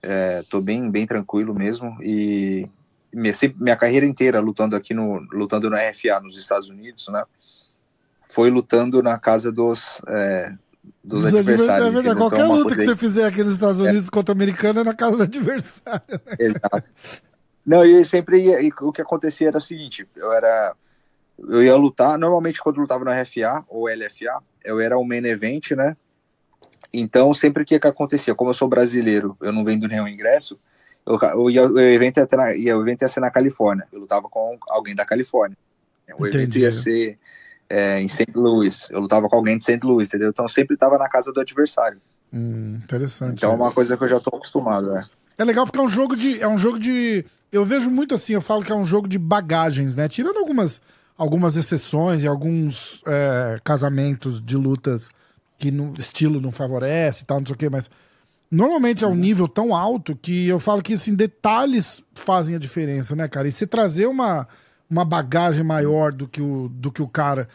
é, 0.02 0.44
tô 0.48 0.60
bem 0.60 0.90
bem 0.90 1.06
tranquilo 1.06 1.54
mesmo 1.54 1.96
e 2.02 2.68
minha, 3.12 3.32
minha 3.56 3.76
carreira 3.76 4.06
inteira 4.06 4.40
lutando 4.40 4.76
aqui 4.76 4.94
no 4.94 5.18
lutando 5.32 5.68
no 5.68 5.76
RFA 5.76 6.20
nos 6.22 6.36
Estados 6.36 6.68
Unidos, 6.68 7.08
né? 7.08 7.24
Foi 8.22 8.50
lutando 8.50 9.02
na 9.02 9.18
casa 9.18 9.50
dos 9.50 10.02
é, 10.06 10.54
dos 11.02 11.26
Os 11.26 11.34
adversários. 11.34 11.94
É 11.94 11.98
então, 12.00 12.16
qualquer 12.16 12.44
luta 12.44 12.74
que 12.74 12.84
você 12.84 12.96
fizer 12.96 13.26
aqui 13.26 13.38
nos 13.38 13.52
Estados 13.52 13.80
Unidos 13.80 14.08
é. 14.08 14.10
contra 14.10 14.34
o 14.34 14.36
americano 14.36 14.80
é 14.80 14.84
na 14.84 14.94
casa 14.94 15.16
do 15.16 15.22
adversário. 15.22 16.20
Exato. 16.38 16.84
Não, 17.64 17.84
e 17.84 18.04
sempre 18.04 18.40
e 18.40 18.72
o 18.80 18.92
que 18.92 19.02
acontecia 19.02 19.48
era 19.48 19.58
o 19.58 19.60
seguinte, 19.60 20.06
eu 20.16 20.32
era 20.32 20.74
eu 21.38 21.62
ia 21.62 21.76
lutar, 21.76 22.18
normalmente 22.18 22.60
quando 22.60 22.76
eu 22.76 22.82
lutava 22.82 23.04
no 23.04 23.10
RFA 23.10 23.64
ou 23.68 23.86
LFA, 23.86 24.42
eu 24.64 24.80
era 24.80 24.98
o 24.98 25.04
main 25.04 25.24
event, 25.24 25.72
né? 25.72 25.96
Então, 26.92 27.32
sempre 27.34 27.64
que 27.64 27.78
que 27.78 27.86
acontecia, 27.86 28.34
como 28.34 28.50
eu 28.50 28.54
sou 28.54 28.68
brasileiro, 28.68 29.36
eu 29.40 29.52
não 29.52 29.64
vendo 29.64 29.86
nenhum 29.86 30.08
ingresso, 30.08 30.58
O, 31.06 31.14
o, 31.14 31.44
o, 31.44 31.80
evento 31.80 32.18
ia 32.18 32.28
na, 32.32 32.76
o 32.76 32.82
evento 32.82 33.02
ia 33.02 33.08
ser 33.08 33.20
na 33.20 33.30
Califórnia. 33.30 33.86
Eu 33.92 34.00
lutava 34.00 34.28
com 34.28 34.58
alguém 34.68 34.94
da 34.94 35.04
Califórnia. 35.04 35.56
O 36.18 36.26
Entendi. 36.26 36.36
evento 36.36 36.58
ia 36.58 36.72
ser 36.72 37.18
é, 37.68 38.00
em 38.00 38.08
St. 38.08 38.32
Louis. 38.34 38.88
Eu 38.90 39.00
lutava 39.00 39.28
com 39.28 39.36
alguém 39.36 39.58
de 39.58 39.64
St. 39.64 39.80
Louis, 39.82 40.08
entendeu? 40.08 40.30
Então 40.30 40.48
sempre 40.48 40.74
estava 40.74 40.98
na 40.98 41.08
casa 41.08 41.32
do 41.32 41.40
adversário. 41.40 42.00
Hum, 42.32 42.80
interessante. 42.82 43.38
Então 43.38 43.52
é 43.52 43.54
uma 43.54 43.72
coisa 43.72 43.96
que 43.96 44.04
eu 44.04 44.08
já 44.08 44.16
estou 44.16 44.36
acostumado, 44.36 44.90
né? 44.90 45.06
É 45.36 45.44
legal 45.44 45.64
porque 45.64 45.78
é 45.78 45.82
um 45.82 45.88
jogo 45.88 46.16
de. 46.16 46.40
É 46.40 46.48
um 46.48 46.58
jogo 46.58 46.78
de. 46.78 47.24
Eu 47.50 47.64
vejo 47.64 47.90
muito 47.90 48.14
assim, 48.14 48.34
eu 48.34 48.42
falo 48.42 48.62
que 48.62 48.72
é 48.72 48.74
um 48.74 48.84
jogo 48.84 49.08
de 49.08 49.18
bagagens, 49.18 49.94
né? 49.94 50.08
Tirando 50.08 50.36
algumas, 50.36 50.80
algumas 51.18 51.56
exceções 51.56 52.22
e 52.22 52.28
alguns 52.28 53.02
é, 53.04 53.58
casamentos 53.64 54.40
de 54.40 54.56
lutas 54.56 55.10
que 55.58 55.72
no 55.72 55.92
estilo 55.98 56.40
não 56.40 56.52
favorece 56.52 57.24
e 57.24 57.26
tal, 57.26 57.40
não 57.40 57.46
sei 57.46 57.54
o 57.56 57.58
quê, 57.58 57.68
mas 57.68 57.90
normalmente 58.48 59.04
é 59.04 59.08
um 59.08 59.16
nível 59.16 59.48
tão 59.48 59.74
alto 59.74 60.14
que 60.14 60.46
eu 60.46 60.60
falo 60.60 60.80
que 60.80 60.94
assim, 60.94 61.14
detalhes 61.14 62.00
fazem 62.14 62.54
a 62.54 62.58
diferença, 62.58 63.16
né, 63.16 63.26
cara? 63.26 63.48
E 63.48 63.52
se 63.52 63.66
trazer 63.66 64.06
uma, 64.06 64.46
uma 64.88 65.04
bagagem 65.04 65.64
maior 65.64 66.12
do 66.12 66.28
que 66.28 66.40
o, 66.40 66.68
do 66.68 66.92
que 66.92 67.02
o 67.02 67.08
cara. 67.08 67.48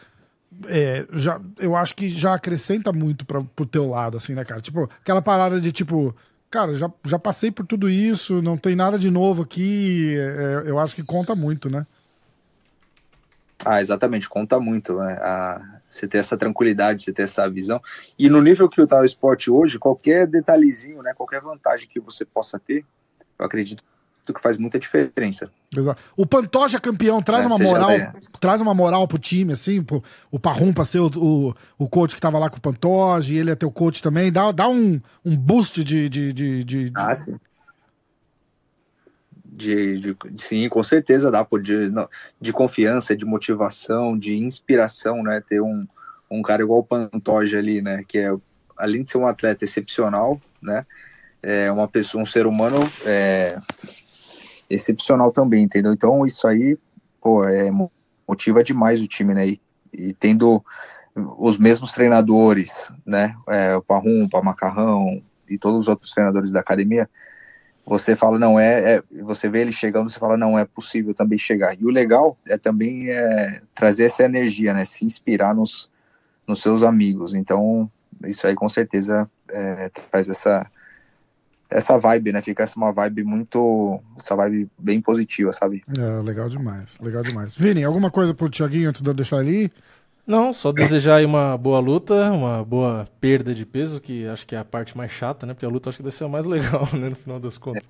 É, 0.68 1.04
já, 1.14 1.40
eu 1.58 1.74
acho 1.74 1.96
que 1.96 2.08
já 2.08 2.34
acrescenta 2.34 2.92
muito 2.92 3.26
para 3.26 3.42
pro 3.42 3.66
teu 3.66 3.88
lado, 3.88 4.18
assim, 4.18 4.34
né, 4.34 4.44
cara? 4.44 4.60
Tipo, 4.60 4.88
aquela 5.00 5.20
parada 5.20 5.60
de 5.60 5.72
tipo, 5.72 6.14
cara, 6.48 6.74
já, 6.74 6.88
já 7.04 7.18
passei 7.18 7.50
por 7.50 7.66
tudo 7.66 7.88
isso, 7.88 8.40
não 8.40 8.56
tem 8.56 8.76
nada 8.76 8.96
de 8.98 9.10
novo 9.10 9.42
aqui. 9.42 10.14
É, 10.16 10.64
eu 10.66 10.78
acho 10.78 10.94
que 10.94 11.02
conta 11.02 11.34
muito, 11.34 11.68
né? 11.68 11.86
Ah, 13.64 13.80
exatamente, 13.80 14.28
conta 14.28 14.60
muito, 14.60 14.96
né? 14.98 15.14
A, 15.14 15.80
você 15.88 16.08
ter 16.08 16.18
essa 16.18 16.36
tranquilidade, 16.36 17.02
você 17.02 17.12
ter 17.12 17.22
essa 17.22 17.48
visão. 17.48 17.80
E 18.18 18.28
no 18.28 18.42
nível 18.42 18.68
que 18.68 18.80
está 18.80 19.00
o 19.00 19.04
esporte 19.04 19.50
hoje, 19.50 19.78
qualquer 19.78 20.26
detalhezinho, 20.26 21.02
né, 21.02 21.12
qualquer 21.14 21.40
vantagem 21.40 21.88
que 21.88 22.00
você 22.00 22.24
possa 22.24 22.58
ter, 22.58 22.84
eu 23.38 23.46
acredito 23.46 23.82
que 24.32 24.40
faz 24.40 24.56
muita 24.56 24.78
diferença. 24.78 25.50
Exato. 25.76 26.02
O 26.16 26.26
Pantoja 26.26 26.80
campeão 26.80 27.20
traz 27.20 27.44
é, 27.44 27.48
uma 27.48 27.58
moral, 27.58 27.90
traz 28.40 28.60
uma 28.60 28.72
moral 28.72 29.06
pro 29.06 29.18
time, 29.18 29.52
assim, 29.52 29.82
pro, 29.82 30.02
o 30.30 30.38
Parrum 30.38 30.72
pra 30.72 30.84
ser 30.84 31.00
o, 31.00 31.10
o, 31.16 31.54
o 31.78 31.88
coach 31.88 32.14
que 32.14 32.20
tava 32.20 32.38
lá 32.38 32.48
com 32.48 32.56
o 32.56 32.60
Pantoja, 32.60 33.32
e 33.32 33.36
ele 33.36 33.50
é 33.50 33.54
teu 33.54 33.70
coach 33.70 34.02
também, 34.02 34.32
dá, 34.32 34.50
dá 34.50 34.66
um, 34.66 35.00
um 35.24 35.36
boost 35.36 35.84
de, 35.84 36.08
de, 36.08 36.32
de, 36.32 36.64
de, 36.64 36.92
Ah, 36.94 37.14
sim. 37.14 37.36
De, 39.56 40.00
de, 40.00 40.16
sim, 40.36 40.68
com 40.68 40.82
certeza 40.82 41.30
dá, 41.30 41.46
de, 41.62 41.92
de 42.40 42.52
confiança, 42.52 43.16
de 43.16 43.24
motivação, 43.24 44.18
de 44.18 44.36
inspiração, 44.36 45.22
né? 45.22 45.40
Ter 45.48 45.60
um, 45.60 45.86
um 46.28 46.42
cara 46.42 46.62
igual 46.62 46.80
o 46.80 46.84
Pantoja 46.84 47.58
ali, 47.58 47.80
né? 47.80 48.02
Que 48.06 48.18
é, 48.18 48.34
além 48.76 49.02
de 49.02 49.08
ser 49.08 49.18
um 49.18 49.26
atleta 49.26 49.64
excepcional, 49.64 50.40
né? 50.60 50.84
É 51.40 51.70
uma 51.70 51.86
pessoa, 51.86 52.22
um 52.22 52.26
ser 52.26 52.46
humano 52.46 52.78
é, 53.06 53.58
excepcional 54.68 55.30
também, 55.30 55.62
entendeu? 55.62 55.92
Então 55.92 56.26
isso 56.26 56.48
aí, 56.48 56.76
pô, 57.20 57.44
é, 57.44 57.70
motiva 58.26 58.64
demais 58.64 59.00
o 59.00 59.06
time, 59.06 59.34
né? 59.34 59.46
E, 59.46 59.60
e 59.92 60.12
tendo 60.14 60.64
os 61.38 61.58
mesmos 61.58 61.92
treinadores, 61.92 62.92
né? 63.06 63.36
É, 63.48 63.76
o 63.76 63.82
Parrum, 63.82 64.28
o 64.32 64.42
Macarrão 64.42 65.22
e 65.48 65.56
todos 65.56 65.80
os 65.80 65.88
outros 65.88 66.10
treinadores 66.10 66.50
da 66.50 66.60
academia, 66.60 67.08
você 67.86 68.16
fala, 68.16 68.38
não, 68.38 68.58
é, 68.58 68.96
é, 68.96 69.02
você 69.22 69.48
vê 69.48 69.60
ele 69.60 69.72
chegando, 69.72 70.08
você 70.08 70.18
fala, 70.18 70.36
não, 70.36 70.58
é 70.58 70.64
possível 70.64 71.12
também 71.12 71.38
chegar. 71.38 71.78
E 71.78 71.84
o 71.84 71.90
legal 71.90 72.38
é 72.48 72.56
também 72.56 73.10
é, 73.10 73.60
trazer 73.74 74.04
essa 74.04 74.24
energia, 74.24 74.72
né, 74.72 74.84
se 74.84 75.04
inspirar 75.04 75.54
nos, 75.54 75.90
nos 76.46 76.62
seus 76.62 76.82
amigos. 76.82 77.34
Então, 77.34 77.90
isso 78.24 78.46
aí 78.46 78.54
com 78.54 78.68
certeza 78.68 79.28
é, 79.50 79.90
traz 80.10 80.30
essa, 80.30 80.66
essa 81.68 81.98
vibe, 81.98 82.32
né, 82.32 82.40
fica 82.40 82.62
essa 82.62 82.76
uma 82.76 82.90
vibe 82.90 83.22
muito, 83.22 84.00
essa 84.18 84.34
vibe 84.34 84.70
bem 84.78 85.00
positiva, 85.00 85.52
sabe? 85.52 85.84
É, 85.98 86.22
legal 86.22 86.48
demais, 86.48 86.98
legal 87.00 87.22
demais. 87.22 87.54
Vini, 87.54 87.84
alguma 87.84 88.10
coisa 88.10 88.32
pro 88.32 88.48
Thiaguinho 88.48 88.88
antes 88.88 89.02
de 89.02 89.10
eu 89.10 89.14
deixar 89.14 89.44
ir? 89.44 89.70
Não, 90.26 90.54
só 90.54 90.72
desejar 90.72 91.16
aí 91.16 91.26
uma 91.26 91.56
boa 91.58 91.78
luta, 91.78 92.32
uma 92.32 92.64
boa 92.64 93.06
perda 93.20 93.54
de 93.54 93.66
peso, 93.66 94.00
que 94.00 94.26
acho 94.26 94.46
que 94.46 94.54
é 94.54 94.58
a 94.58 94.64
parte 94.64 94.96
mais 94.96 95.12
chata, 95.12 95.44
né? 95.44 95.52
Porque 95.52 95.66
a 95.66 95.68
luta 95.68 95.90
acho 95.90 95.98
que 95.98 96.02
deve 96.02 96.16
ser 96.16 96.24
a 96.24 96.28
mais 96.28 96.46
legal, 96.46 96.88
né? 96.96 97.10
No 97.10 97.16
final 97.16 97.38
das 97.38 97.58
contas. 97.58 97.86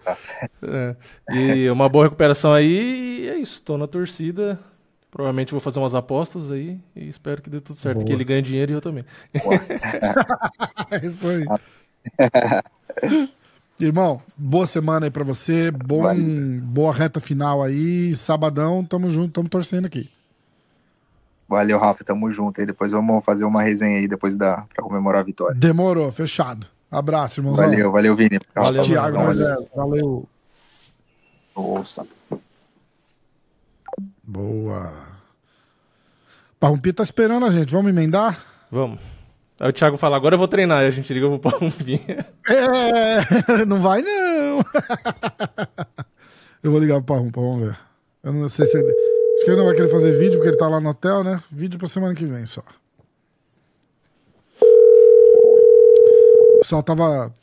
É. 0.63 0.97
E 1.33 1.71
uma 1.71 1.89
boa 1.89 2.07
recuperação 2.07 2.53
aí, 2.53 3.23
e 3.23 3.29
é 3.29 3.37
isso. 3.37 3.63
Tô 3.63 3.79
na 3.79 3.87
torcida. 3.87 4.59
Provavelmente 5.13 5.53
vou 5.53 5.61
fazer 5.61 5.79
umas 5.79 5.95
apostas 5.95 6.51
aí 6.51 6.77
e 6.97 7.09
espero 7.09 7.41
que 7.41 7.49
dê 7.49 7.61
tudo 7.61 7.77
certo, 7.77 7.99
boa. 7.99 8.07
que 8.07 8.13
ele 8.13 8.25
ganhe 8.25 8.43
dinheiro 8.43 8.73
e 8.73 8.75
eu 8.75 8.81
também. 8.81 9.05
é 10.91 10.99
isso 11.07 11.29
aí. 11.29 11.45
Irmão, 13.79 14.21
boa 14.37 14.67
semana 14.67 15.07
aí 15.07 15.11
pra 15.13 15.23
você. 15.23 15.71
Bom, 15.71 16.03
boa 16.63 16.93
reta 16.93 17.21
final 17.21 17.63
aí. 17.63 18.13
Sabadão, 18.17 18.85
tamo 18.85 19.09
junto, 19.09 19.33
tamo 19.33 19.49
torcendo 19.49 19.87
aqui. 19.87 20.11
Valeu, 21.55 21.79
Rafa, 21.79 22.03
tamo 22.03 22.31
junto. 22.33 22.61
E 22.61 22.67
depois 22.67 22.91
vamos 22.91 23.25
fazer 23.25 23.45
uma 23.45 23.63
resenha 23.63 23.99
aí 23.99 24.09
depois 24.09 24.35
da 24.35 24.65
pra 24.75 24.83
comemorar 24.83 25.21
a 25.21 25.25
vitória. 25.25 25.55
Demorou, 25.55 26.11
fechado. 26.11 26.67
Abraço, 26.91 27.41
irmãozão. 27.41 27.65
Valeu, 27.65 27.93
valeu, 27.93 28.17
Vini. 28.17 28.41
Valeu, 28.55 28.83
Thiago, 28.83 29.17
valeu. 29.17 29.67
valeu. 29.75 30.29
Nossa. 31.57 32.07
Boa. 34.23 34.93
Parrumpi 36.59 36.93
tá 36.93 37.03
esperando 37.03 37.47
a 37.47 37.51
gente. 37.51 37.73
Vamos 37.73 37.91
emendar? 37.91 38.45
Vamos. 38.71 38.99
Aí 39.61 39.69
o 39.69 39.73
Thiago 39.73 39.97
fala, 39.97 40.17
agora 40.17 40.35
eu 40.35 40.39
vou 40.39 40.49
treinar. 40.49 40.83
E 40.83 40.87
a 40.87 40.91
gente 40.91 41.13
liga 41.15 41.29
pro 41.29 41.39
Parrumpi. 41.39 42.01
É, 42.49 43.65
não 43.67 43.81
vai 43.81 44.03
não. 44.03 44.65
eu 46.63 46.73
vou 46.73 46.81
ligar 46.81 46.97
pro 46.97 47.15
Parrumpa, 47.15 47.41
vamos 47.41 47.69
ver. 47.69 47.79
Eu 48.25 48.33
não 48.33 48.49
sei 48.49 48.67
se 48.67 48.77
ele... 48.77 49.24
Acho 49.35 49.45
que 49.45 49.51
ele 49.51 49.57
não 49.57 49.67
vai 49.67 49.75
querer 49.75 49.91
fazer 49.91 50.13
vídeo 50.13 50.35
porque 50.35 50.49
ele 50.49 50.57
tá 50.57 50.69
lá 50.69 50.81
no 50.81 50.91
hotel, 50.91 51.25
né? 51.25 51.43
Vídeo 51.51 51.79
pra 51.79 51.89
semana 51.89 52.15
que 52.15 52.25
vem 52.25 52.47
só. 52.47 52.63
O 56.55 56.59
pessoal 56.61 56.83
tava. 56.83 57.35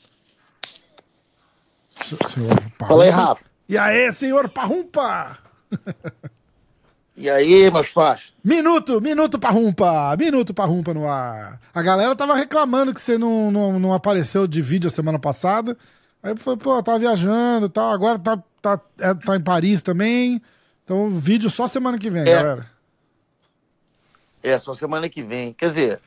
Senhor 2.28 2.50
Parrumpa. 2.50 2.88
Fala 2.88 3.04
aí, 3.04 3.10
Rafa. 3.10 3.46
E 3.70 3.78
aí, 3.78 4.12
senhor 4.12 4.50
Parrumpa? 4.50 5.38
E 7.16 7.30
aí, 7.30 7.70
meus 7.70 7.88
fãs? 7.88 8.34
Minuto, 8.44 9.00
minuto 9.00 9.38
Parrumpa. 9.38 10.16
Minuto 10.18 10.54
Parrumpa 10.54 10.94
no 10.94 11.08
ar. 11.08 11.60
A 11.74 11.82
galera 11.82 12.16
tava 12.16 12.36
reclamando 12.36 12.94
que 12.94 13.02
você 13.02 13.18
não, 13.18 13.52
não, 13.52 13.80
não 13.80 13.94
apareceu 13.94 14.48
de 14.48 14.62
vídeo 14.62 14.88
a 14.88 14.92
semana 14.92 15.20
passada. 15.20 15.78
Aí 16.24 16.36
foi, 16.38 16.58
pô, 16.58 16.82
tava 16.82 17.00
viajando 17.00 17.68
e 17.68 17.70
tal. 17.70 17.92
Agora 17.92 18.18
tá, 18.18 18.42
tá, 18.62 18.80
é, 19.00 19.14
tá 19.14 19.36
em 19.36 19.42
Paris 19.42 19.82
também. 19.82 20.42
Então, 20.84 21.10
vídeo 21.10 21.50
só 21.50 21.68
semana 21.68 21.98
que 21.98 22.10
vem, 22.10 22.22
é. 22.22 22.26
galera. 22.26 22.72
É, 24.44 24.58
só 24.58 24.74
semana 24.74 25.08
que 25.08 25.22
vem. 25.22 25.54
Quer 25.54 25.68
dizer, 25.70 26.02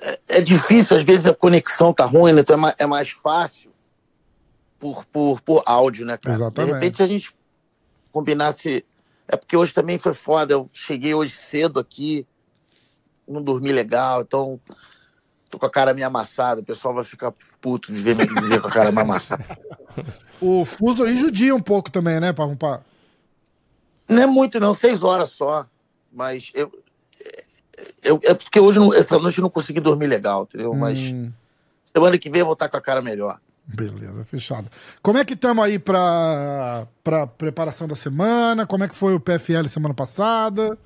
é, 0.00 0.20
é 0.28 0.40
difícil, 0.40 0.96
às 0.96 1.04
vezes 1.04 1.26
a 1.26 1.34
conexão 1.34 1.92
tá 1.92 2.04
ruim, 2.04 2.32
né? 2.32 2.40
então 2.40 2.54
é 2.54 2.58
mais, 2.58 2.74
é 2.78 2.86
mais 2.86 3.10
fácil 3.10 3.72
por, 4.78 5.04
por, 5.06 5.40
por 5.40 5.62
áudio, 5.64 6.04
né, 6.04 6.16
cara? 6.16 6.34
Exatamente. 6.34 6.68
De 6.68 6.74
repente, 6.74 6.96
se 6.96 7.02
a 7.02 7.06
gente 7.06 7.34
combinasse. 8.10 8.84
É 9.28 9.36
porque 9.36 9.56
hoje 9.56 9.72
também 9.72 9.98
foi 9.98 10.12
foda. 10.12 10.52
Eu 10.52 10.68
cheguei 10.72 11.14
hoje 11.14 11.32
cedo 11.32 11.78
aqui, 11.78 12.26
não 13.26 13.40
dormi 13.42 13.72
legal, 13.72 14.22
então 14.22 14.60
tô 15.52 15.58
com 15.58 15.66
a 15.66 15.70
cara 15.70 15.92
meio 15.92 16.06
amassada. 16.06 16.62
O 16.62 16.64
pessoal 16.64 16.94
vai 16.94 17.04
ficar 17.04 17.32
puto 17.60 17.92
de 17.92 17.98
ver, 17.98 18.16
me 18.16 18.24
ver 18.48 18.60
com 18.60 18.68
a 18.68 18.70
cara 18.70 18.90
meio 18.90 19.04
amassada. 19.04 19.44
O 20.40 20.64
fuso 20.64 21.04
aí 21.04 21.14
judia 21.14 21.54
um 21.54 21.60
pouco 21.60 21.88
também, 21.88 22.18
né, 22.18 22.32
para 22.32 22.42
arrumar? 22.42 22.82
Não 24.08 24.22
é 24.22 24.26
muito, 24.26 24.58
não, 24.58 24.74
seis 24.74 25.04
horas 25.04 25.30
só. 25.30 25.66
Mas 26.12 26.50
eu. 26.52 26.72
eu 28.02 28.18
é 28.24 28.34
porque 28.34 28.58
hoje, 28.58 28.80
essa 28.96 29.16
noite, 29.20 29.38
eu 29.38 29.42
não 29.42 29.50
consegui 29.50 29.78
dormir 29.78 30.08
legal, 30.08 30.42
entendeu? 30.42 30.74
Mas 30.74 30.98
hum. 30.98 31.30
semana 31.84 32.18
que 32.18 32.28
vem 32.28 32.40
eu 32.40 32.46
vou 32.46 32.54
estar 32.54 32.68
com 32.68 32.76
a 32.76 32.80
cara 32.80 33.00
melhor. 33.00 33.38
Beleza, 33.64 34.24
fechado. 34.24 34.68
Como 35.00 35.18
é 35.18 35.24
que 35.24 35.34
estamos 35.34 35.64
aí 35.64 35.78
para 35.78 36.88
pra 37.04 37.24
preparação 37.26 37.86
da 37.86 37.94
semana? 37.94 38.66
Como 38.66 38.82
é 38.82 38.88
que 38.88 38.96
foi 38.96 39.14
o 39.14 39.20
PFL 39.20 39.68
semana 39.68 39.94
passada? 39.94 40.76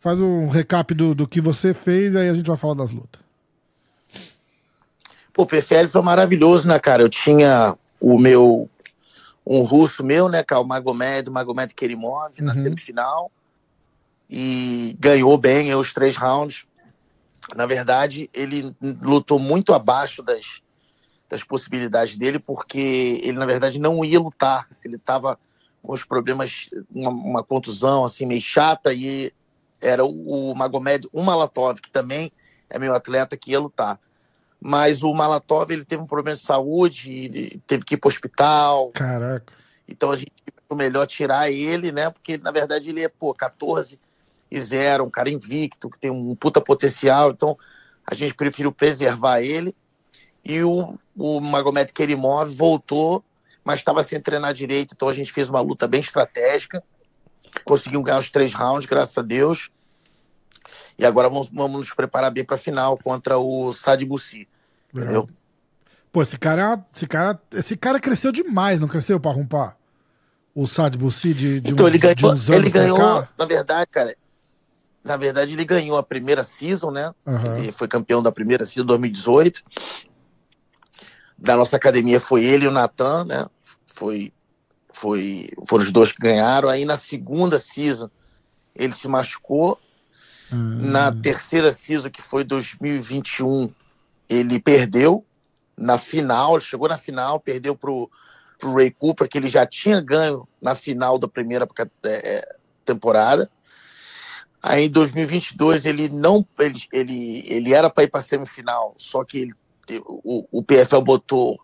Faz 0.00 0.20
um 0.20 0.48
recap 0.48 0.92
do, 0.94 1.14
do 1.14 1.28
que 1.28 1.40
você 1.40 1.72
fez 1.72 2.14
e 2.14 2.18
aí 2.18 2.28
a 2.28 2.34
gente 2.34 2.48
vai 2.48 2.56
falar 2.56 2.74
das 2.74 2.90
lutas. 2.90 3.29
Pô, 5.40 5.44
o 5.44 5.46
PFL 5.46 5.88
foi 5.88 6.02
maravilhoso, 6.02 6.68
né, 6.68 6.78
cara? 6.78 7.02
Eu 7.02 7.08
tinha 7.08 7.74
o 7.98 8.18
meu 8.18 8.68
um 9.46 9.62
russo 9.62 10.04
meu, 10.04 10.28
né, 10.28 10.42
que 10.42 10.52
é 10.52 10.56
o 10.56 10.64
Magomed, 10.64 11.30
o 11.30 11.32
Magomed 11.32 11.74
Kerimov, 11.74 12.38
uhum. 12.38 12.44
na 12.44 12.54
semifinal. 12.54 13.32
E 14.28 14.94
ganhou 15.00 15.38
bem 15.38 15.74
os 15.74 15.94
três 15.94 16.16
rounds. 16.16 16.66
Na 17.56 17.64
verdade, 17.64 18.28
ele 18.34 18.76
lutou 19.00 19.38
muito 19.38 19.72
abaixo 19.72 20.22
das, 20.22 20.60
das 21.26 21.42
possibilidades 21.42 22.16
dele, 22.16 22.38
porque 22.38 23.18
ele, 23.22 23.38
na 23.38 23.46
verdade, 23.46 23.78
não 23.78 24.04
ia 24.04 24.20
lutar. 24.20 24.68
Ele 24.84 24.96
estava 24.96 25.38
com 25.82 25.94
os 25.94 26.04
problemas, 26.04 26.68
uma, 26.94 27.10
uma, 27.10 27.42
contusão 27.42 28.04
assim 28.04 28.26
meio 28.26 28.42
chata, 28.42 28.92
e 28.92 29.32
era 29.80 30.04
o, 30.04 30.50
o 30.50 30.54
Magomed 30.54 31.08
Umalatov, 31.14 31.80
que 31.80 31.90
também 31.90 32.30
é 32.68 32.78
meu 32.78 32.94
atleta, 32.94 33.38
que 33.38 33.52
ia 33.52 33.58
lutar. 33.58 33.98
Mas 34.60 35.02
o 35.02 35.12
Malatov 35.14 35.70
ele 35.72 35.84
teve 35.84 36.02
um 36.02 36.06
problema 36.06 36.36
de 36.36 36.42
saúde, 36.42 37.10
ele 37.10 37.62
teve 37.66 37.84
que 37.84 37.94
ir 37.94 37.98
para 37.98 38.08
o 38.08 38.10
hospital. 38.10 38.90
Caraca. 38.92 39.52
Então 39.88 40.12
a 40.12 40.16
gente 40.16 40.32
o 40.70 40.76
melhor 40.76 41.06
tirar 41.06 41.50
ele, 41.50 41.90
né? 41.90 42.10
Porque 42.10 42.38
na 42.38 42.52
verdade 42.52 42.88
ele 42.88 43.02
é, 43.02 43.08
pô, 43.08 43.34
14 43.34 43.98
e 44.50 44.60
0, 44.60 45.04
um 45.04 45.10
cara 45.10 45.28
invicto, 45.28 45.90
que 45.90 45.98
tem 45.98 46.10
um 46.10 46.34
puta 46.34 46.60
potencial. 46.60 47.30
Então 47.30 47.58
a 48.06 48.14
gente 48.14 48.34
preferiu 48.34 48.72
preservar 48.72 49.42
ele. 49.42 49.74
E 50.44 50.62
o, 50.62 50.96
o 51.16 51.40
Magomed 51.40 51.92
Kerimov 51.92 52.50
voltou, 52.54 53.22
mas 53.64 53.80
estava 53.80 54.02
sem 54.04 54.20
treinar 54.20 54.54
direito. 54.54 54.94
Então 54.94 55.08
a 55.08 55.12
gente 55.12 55.32
fez 55.32 55.50
uma 55.50 55.60
luta 55.60 55.88
bem 55.88 56.00
estratégica. 56.00 56.82
Conseguimos 57.64 58.06
ganhar 58.06 58.18
os 58.18 58.30
três 58.30 58.54
rounds, 58.54 58.86
graças 58.86 59.18
a 59.18 59.22
Deus. 59.22 59.70
E 61.00 61.06
agora 61.06 61.30
vamos, 61.30 61.48
vamos 61.50 61.78
nos 61.78 61.94
preparar 61.94 62.30
bem 62.30 62.44
para 62.44 62.56
a 62.56 62.58
final 62.58 62.98
contra 62.98 63.38
o 63.38 63.72
Sad 63.72 64.04
Bussi. 64.04 64.46
Entendeu? 64.94 65.26
Pô, 66.12 66.20
esse 66.20 66.38
cara, 66.38 66.84
esse 66.94 67.06
cara, 67.06 67.40
esse 67.52 67.74
cara 67.74 67.98
cresceu 67.98 68.30
demais, 68.30 68.78
não 68.78 68.86
cresceu 68.86 69.18
para 69.18 69.34
rompar? 69.34 69.78
O 70.54 70.66
Sad 70.66 70.98
Bussi 70.98 71.32
de, 71.32 71.58
de, 71.58 71.72
então, 71.72 71.86
um, 71.86 71.88
ele 71.88 71.96
ganhou, 71.96 72.34
de 72.34 72.52
ele 72.52 72.68
ganhou, 72.68 73.26
na 73.38 73.46
verdade, 73.46 73.86
cara. 73.90 74.14
Na 75.02 75.16
verdade, 75.16 75.54
ele 75.54 75.64
ganhou 75.64 75.96
a 75.96 76.02
primeira 76.02 76.44
season, 76.44 76.90
né? 76.90 77.14
Aham. 77.26 77.56
Ele 77.56 77.72
foi 77.72 77.88
campeão 77.88 78.20
da 78.20 78.30
primeira 78.30 78.66
season 78.66 78.84
2018. 78.84 79.62
Da 81.38 81.56
nossa 81.56 81.76
academia 81.76 82.20
foi 82.20 82.44
ele 82.44 82.66
e 82.66 82.68
o 82.68 82.70
Natan, 82.70 83.24
né? 83.24 83.46
Foi, 83.94 84.30
foi, 84.92 85.48
foram 85.66 85.82
os 85.82 85.90
dois 85.90 86.12
que 86.12 86.20
ganharam. 86.20 86.68
Aí 86.68 86.84
na 86.84 86.98
segunda 86.98 87.58
season 87.58 88.10
ele 88.74 88.92
se 88.92 89.08
machucou. 89.08 89.80
Ah, 90.52 90.56
Na 90.56 91.12
terceira 91.12 91.72
season, 91.72 92.10
que 92.10 92.22
foi 92.22 92.44
2021, 92.44 93.70
ele 94.28 94.58
perdeu 94.60 95.24
na 95.76 95.98
final, 95.98 96.54
ele 96.56 96.64
chegou 96.64 96.88
na 96.88 96.98
final, 96.98 97.40
perdeu 97.40 97.74
pro, 97.74 98.10
pro 98.58 98.74
Ray 98.74 98.90
Cooper, 98.90 99.28
que 99.28 99.38
ele 99.38 99.48
já 99.48 99.66
tinha 99.66 100.00
ganho 100.00 100.46
na 100.60 100.74
final 100.74 101.18
da 101.18 101.26
primeira 101.26 101.66
é, 102.04 102.56
temporada. 102.84 103.50
Aí 104.62 104.84
em 104.84 104.90
2022 104.90 105.86
ele 105.86 106.08
não 106.10 106.46
ele, 106.58 106.80
ele, 106.92 107.44
ele 107.46 107.72
era 107.72 107.88
para 107.88 108.04
ir 108.04 108.10
para 108.10 108.20
semifinal, 108.20 108.94
só 108.98 109.24
que 109.24 109.38
ele, 109.38 109.54
o, 110.04 110.46
o 110.52 110.62
PFL 110.62 111.00
botou 111.00 111.58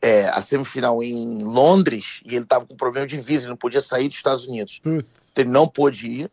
é, 0.00 0.28
a 0.28 0.40
semifinal 0.40 1.02
em 1.02 1.42
Londres 1.42 2.20
e 2.24 2.36
ele 2.36 2.44
estava 2.44 2.66
com 2.66 2.76
problema 2.76 3.06
de 3.06 3.18
visa, 3.18 3.44
ele 3.44 3.50
não 3.50 3.56
podia 3.56 3.80
sair 3.80 4.06
dos 4.06 4.18
Estados 4.18 4.46
Unidos. 4.46 4.78
Putz. 4.82 5.08
Então, 5.32 5.44
ele 5.44 5.50
não 5.50 5.66
pôde 5.66 6.06
ir. 6.06 6.30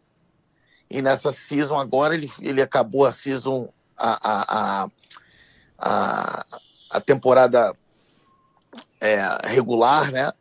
E 0.91 1.01
nessa 1.01 1.31
season 1.31 1.79
agora 1.79 2.13
ele, 2.13 2.29
ele 2.41 2.61
acabou 2.61 3.05
a 3.05 3.13
season 3.13 3.69
a, 3.97 4.19
a, 4.29 4.89
a, 5.79 6.45
a, 6.89 6.99
temporada 6.99 7.73
é, 8.99 9.21
regular, 9.45 10.11
né? 10.11 10.33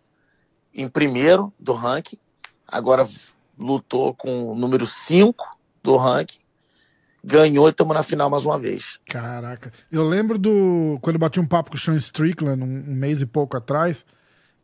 Em 0.75 0.89
primeiro 0.89 1.53
do 1.57 1.73
ranking. 1.73 2.19
Agora 2.67 3.07
lutou 3.57 4.13
com 4.13 4.51
o 4.51 4.55
número 4.57 4.89
5 4.89 5.57
do 5.85 5.97
ranking. 5.97 6.41
Ganhou 7.23 7.69
e 7.69 7.71
estamos 7.71 7.95
na 7.95 8.03
final 8.03 8.29
mais 8.29 8.45
uma 8.45 8.59
vez. 8.59 8.99
Caraca. 9.07 9.73
Eu 9.93 10.03
lembro 10.03 10.37
do. 10.37 10.99
Quando 11.01 11.15
eu 11.15 11.21
bati 11.21 11.39
um 11.39 11.47
papo 11.47 11.71
com 11.71 11.77
o 11.77 11.79
Sean 11.79 11.97
Strickland 11.97 12.61
um, 12.61 12.67
um 12.67 12.95
mês 12.95 13.23
e 13.23 13.27
pouco 13.27 13.57
atrás. 13.57 14.05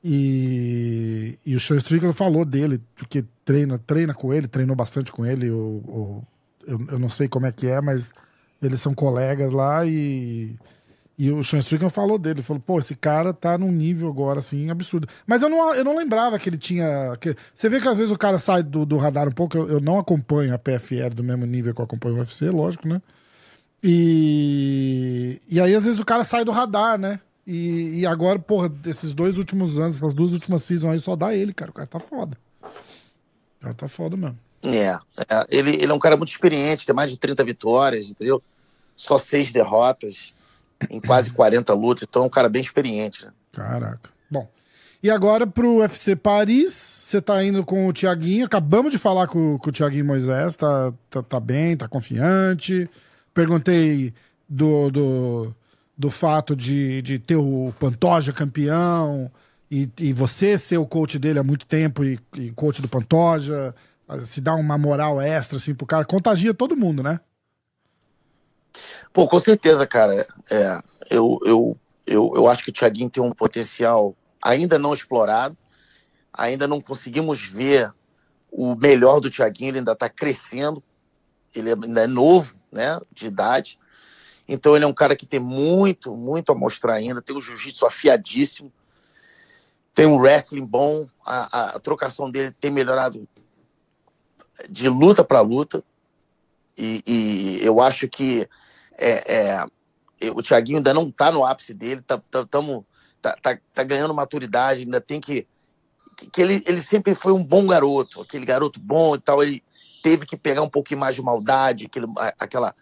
E, 0.09 1.37
e 1.45 1.57
o 1.57 1.61
Sean 1.61 1.79
Strickland 1.79 2.17
falou 2.17 2.45
dele, 2.45 2.81
porque 2.95 3.25
treina, 3.45 3.77
treina 3.77 4.15
com 4.15 4.33
ele, 4.33 4.47
treinou 4.47 4.77
bastante 4.77 5.11
com 5.11 5.27
ele. 5.27 5.51
O, 5.51 5.57
o- 5.59 6.25
eu, 6.65 6.81
eu 6.93 6.99
não 6.99 7.09
sei 7.09 7.27
como 7.29 7.47
é 7.47 7.51
que 7.53 7.67
é, 7.67 7.81
mas 7.81 8.13
eles 8.63 8.81
são 8.81 8.95
colegas 8.95 9.51
lá 9.53 9.85
e. 9.85 10.55
E 11.19 11.31
o 11.33 11.43
Sean 11.43 11.61
Strickland 11.61 11.95
falou 11.95 12.19
dele, 12.19 12.43
falou, 12.43 12.61
pô, 12.65 12.79
esse 12.79 12.95
cara 12.95 13.33
tá 13.33 13.57
num 13.57 13.73
nível 13.73 14.07
agora, 14.09 14.39
assim, 14.41 14.69
absurdo. 14.69 15.09
Mas 15.27 15.41
eu 15.43 15.49
não, 15.49 15.75
eu 15.75 15.83
não 15.83 15.97
lembrava 15.97 16.39
que 16.39 16.49
ele 16.49 16.59
tinha. 16.59 17.17
que- 17.21 17.35
você 17.55 17.69
vê 17.71 17.81
que 17.81 17.89
às 17.89 17.97
vezes 17.99 18.13
o 18.13 18.19
cara 18.19 18.39
sai 18.39 18.63
do, 18.63 18.85
do 18.87 18.99
radar 18.99 19.27
um 19.27 19.33
pouco, 19.33 19.57
eu, 19.57 19.67
eu 19.69 19.81
não 19.81 19.99
acompanho 19.99 20.55
a 20.55 20.59
PFL 20.59 21.09
do 21.15 21.25
mesmo 21.25 21.47
nível 21.47 21.75
que 21.75 21.81
eu 21.81 21.85
acompanho 21.85 22.17
o 22.17 22.19
UFC, 22.19 22.49
lógico, 22.51 22.87
né? 22.87 23.01
E, 23.83 25.41
e 25.49 25.61
aí, 25.61 25.75
às 25.75 25.85
vezes, 25.85 25.99
o 26.01 26.05
cara 26.05 26.23
sai 26.25 26.45
do 26.45 26.53
radar, 26.53 26.99
né? 26.99 27.19
E, 27.47 28.01
e 28.01 28.07
agora, 28.07 28.39
porra, 28.39 28.69
desses 28.69 29.15
dois 29.15 29.39
últimos 29.39 29.79
anos, 29.79 29.97
essas 29.97 30.13
duas 30.13 30.33
últimas 30.33 30.63
seasons 30.65 30.93
aí, 30.93 30.99
só 30.99 31.15
dá 31.15 31.35
ele, 31.35 31.55
cara. 31.55 31.71
O 31.71 31.75
cara 31.75 31.87
tá 31.87 32.01
foda. 32.01 32.37
O 32.63 33.63
cara 33.63 33.75
tá 33.75 33.89
foda 33.89 34.17
mesmo. 34.17 34.39
É, 34.63 34.99
é, 35.29 35.47
ele, 35.49 35.77
ele 35.77 35.93
é 35.93 35.95
um 35.95 35.99
cara 35.99 36.17
muito 36.17 36.31
experiente, 36.31 36.85
tem 36.85 36.95
mais 36.95 37.11
de 37.11 37.17
30 37.17 37.45
vitórias, 37.45 38.11
entendeu? 38.11 38.43
Só 38.97 39.17
seis 39.17 39.53
derrotas 39.53 40.35
em 40.91 41.01
quase 41.01 41.31
40 41.31 41.73
lutas, 41.75 42.07
então 42.09 42.25
é 42.25 42.27
um 42.27 42.31
cara 42.31 42.49
bem 42.49 42.63
experiente. 42.63 43.25
Né? 43.25 43.33
Caraca. 43.53 44.11
Bom. 44.31 44.49
E 45.03 45.11
agora 45.11 45.47
pro 45.47 45.77
UFC 45.77 46.17
Paris, 46.17 46.73
você 46.73 47.21
tá 47.21 47.45
indo 47.45 47.65
com 47.65 47.87
o 47.87 47.93
Tiaguinho. 47.93 48.47
Acabamos 48.47 48.91
de 48.91 48.99
falar 48.99 49.29
com, 49.29 49.57
com 49.59 49.69
o 49.69 49.73
Tiaguinho 49.73 50.05
Moisés, 50.05 50.57
tá, 50.57 50.93
tá, 51.09 51.23
tá 51.23 51.39
bem, 51.39 51.77
tá 51.77 51.87
confiante. 51.87 52.91
Perguntei 53.33 54.13
do, 54.49 54.91
do, 54.91 55.55
do 55.97 56.11
fato 56.11 56.55
de, 56.55 57.01
de 57.03 57.19
ter 57.19 57.37
o 57.37 57.73
Pantoja 57.79 58.33
campeão 58.33 59.31
e, 59.71 59.89
e 59.99 60.13
você 60.13 60.59
ser 60.59 60.77
o 60.77 60.87
coach 60.87 61.19
dele 61.19 61.39
há 61.39 61.43
muito 61.43 61.67
tempo 61.67 62.05
e, 62.05 62.19
e 62.35 62.51
coach 62.53 62.83
do 62.83 62.89
Pantoja. 62.89 63.75
Se 64.25 64.41
dá 64.41 64.55
uma 64.55 64.79
moral 64.79 65.21
extra, 65.21 65.57
assim, 65.57 65.75
pro 65.75 65.87
cara. 65.87 66.05
Contagia 66.05 66.55
todo 66.55 66.77
mundo, 66.77 67.03
né? 67.03 67.19
Pô, 69.13 69.27
com 69.27 69.41
certeza, 69.41 69.87
cara. 69.87 70.27
É, 70.51 70.81
eu, 71.11 71.41
eu, 71.45 71.77
eu, 72.07 72.33
eu 72.37 72.49
acho 72.49 72.63
que 72.63 72.71
o 72.71 72.73
Thiaguinho 72.73 73.11
tem 73.11 73.23
um 73.23 73.33
potencial 73.33 74.15
ainda 74.41 74.79
não 74.79 74.95
explorado. 74.95 75.57
Ainda 76.33 76.69
não 76.69 76.81
conseguimos 76.81 77.41
ver 77.43 77.93
o 78.53 78.77
melhor 78.77 79.21
do 79.21 79.31
Thiaguinho, 79.31 79.71
ele 79.71 79.79
ainda 79.79 79.93
está 79.93 80.09
crescendo. 80.09 80.83
Ele 81.55 81.73
ainda 81.73 82.03
é 82.03 82.07
novo, 82.07 82.55
né, 82.71 83.01
de 83.11 83.27
idade. 83.27 83.79
Então 84.49 84.77
ele 84.77 84.85
é 84.85 84.89
um 84.89 84.95
cara 84.95 85.17
que 85.17 85.27
tem 85.27 85.41
muito, 85.41 86.17
muito 86.17 86.53
a 86.53 86.55
mostrar 86.55 86.95
ainda. 86.95 87.21
Tem 87.21 87.37
um 87.37 87.41
jiu-jitsu 87.41 87.85
afiadíssimo. 87.85 88.73
Tem 89.95 90.07
um 90.07 90.19
wrestling 90.19 90.65
bom. 90.65 91.09
A, 91.25 91.59
a, 91.59 91.71
a 91.77 91.81
trocação 91.81 92.31
dele 92.31 92.55
tem 92.61 92.71
melhorado 92.71 93.27
de 94.69 94.89
luta 94.89 95.25
para 95.25 95.41
luta. 95.41 95.83
E, 96.79 97.03
e 97.07 97.65
eu 97.65 97.81
acho 97.81 98.09
que 98.09 98.49
é, 98.99 99.67
é, 100.21 100.31
o 100.31 100.43
Thiaguinho 100.43 100.79
ainda 100.79 100.95
não 100.95 101.09
está 101.09 101.31
no 101.31 101.45
ápice 101.45 101.75
dele, 101.75 102.03
tá, 102.03 102.21
tá, 102.31 102.45
tamo, 102.47 102.87
tá, 103.21 103.37
tá, 103.41 103.59
tá, 103.75 103.83
ganhando 103.83 104.15
maturidade, 104.15 104.81
ainda 104.81 105.01
tem 105.01 105.21
que. 105.21 105.47
que 106.33 106.41
ele, 106.41 106.63
ele 106.67 106.81
sempre 106.81 107.15
foi 107.15 107.33
um 107.33 107.43
bom 107.43 107.67
garoto, 107.67 108.21
aquele 108.21 108.45
garoto 108.45 108.81
bom 108.81 109.15
e 109.15 109.21
tal. 109.21 109.43
Ele 109.43 109.63
teve 110.03 110.27
que 110.27 110.37
pegar 110.37 110.63
um 110.63 110.69
pouquinho 110.69 111.01
mais 111.01 111.15
de 111.15 111.23
maldade, 111.23 111.87
aquele, 111.87 112.07
aquela, 112.39 112.75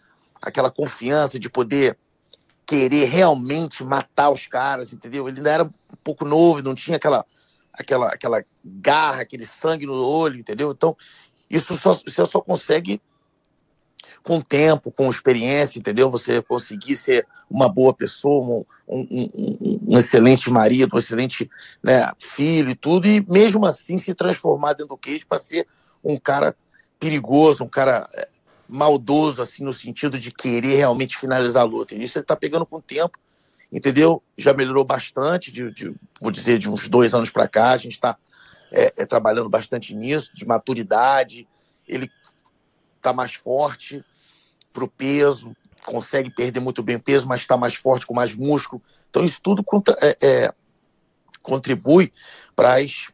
aquela 0.45 0.71
confiança 0.71 1.39
de 1.39 1.49
poder 1.49 1.97
querer 2.67 3.07
realmente 3.07 3.83
matar 3.83 4.31
os 4.31 4.47
caras, 4.47 4.93
entendeu? 4.93 5.29
Ele 5.29 5.39
ainda 5.39 5.51
era 5.51 5.65
um 5.65 5.97
pouco 6.03 6.25
novo, 6.25 6.63
não 6.63 6.75
tinha 6.75 6.97
aquela, 6.97 7.25
aquela, 7.73 8.09
aquela 8.09 8.45
garra, 8.65 9.23
aquele 9.23 9.47
sangue 9.47 9.87
no 9.87 9.95
olho, 9.95 10.39
entendeu? 10.39 10.71
Então, 10.71 10.97
isso 11.49 11.77
só, 11.77 11.93
você 11.93 12.25
só 12.27 12.41
consegue 12.41 13.01
com 14.23 14.41
tempo, 14.41 14.91
com 14.91 15.11
experiência, 15.11 15.79
entendeu? 15.79 16.11
Você 16.11 16.41
conseguir 16.41 16.97
ser 16.97 17.27
uma 17.51 17.69
boa 17.69 17.93
pessoa, 17.93 18.65
um, 18.89 19.01
um, 19.01 19.31
um, 19.35 19.79
um 19.89 19.99
excelente 19.99 20.51
marido, 20.51 20.95
um 20.95 20.99
excelente 20.99 21.51
né, 21.83 22.11
filho 22.19 22.71
e 22.71 22.75
tudo, 22.75 23.07
e 23.07 23.25
mesmo 23.29 23.67
assim 23.67 23.99
se 23.99 24.15
transformar 24.15 24.73
dentro 24.73 24.89
do 24.89 24.97
cage 24.97 25.27
para 25.27 25.39
ser 25.39 25.67
um 26.03 26.19
cara 26.19 26.57
perigoso, 26.99 27.65
um 27.65 27.69
cara 27.69 28.09
é, 28.15 28.29
maldoso, 28.69 29.43
assim, 29.43 29.65
no 29.65 29.73
sentido 29.73 30.19
de 30.19 30.31
querer 30.31 30.77
realmente 30.77 31.17
finalizar 31.17 31.63
a 31.63 31.67
luta. 31.67 31.95
Isso 31.95 32.19
ele 32.19 32.25
está 32.25 32.37
pegando 32.37 32.67
com 32.67 32.77
o 32.77 32.83
tempo, 32.83 33.19
entendeu? 33.73 34.23
Já 34.37 34.53
melhorou 34.53 34.85
bastante, 34.85 35.51
de, 35.51 35.71
de 35.71 35.95
vou 36.21 36.31
dizer, 36.31 36.59
de 36.59 36.71
uns 36.71 36.89
dois 36.89 37.15
anos 37.15 37.31
para 37.31 37.49
cá, 37.49 37.71
a 37.71 37.77
gente 37.77 37.93
está 37.93 38.17
é, 38.73 38.93
é, 38.97 39.07
trabalhando 39.07 39.49
bastante 39.49 39.95
nisso, 39.95 40.35
de 40.35 40.47
maturidade, 40.47 41.47
ele 41.87 42.11
está 42.97 43.13
mais 43.13 43.35
forte, 43.35 44.05
para 44.73 44.85
o 44.85 44.89
peso, 44.89 45.55
consegue 45.85 46.31
perder 46.31 46.61
muito 46.61 46.83
bem 46.83 46.99
peso, 46.99 47.29
mas 47.29 47.43
está 47.43 47.57
mais 47.57 47.75
forte, 47.77 48.07
com 48.07 48.15
mais 48.15 48.35
músculo. 48.35 48.83
Então, 49.09 49.25
isso 49.25 49.41
tudo 49.41 49.63
contra, 49.63 49.97
é, 50.01 50.17
é, 50.21 50.55
contribui 51.41 52.13
para 52.57 52.75
as 52.75 53.09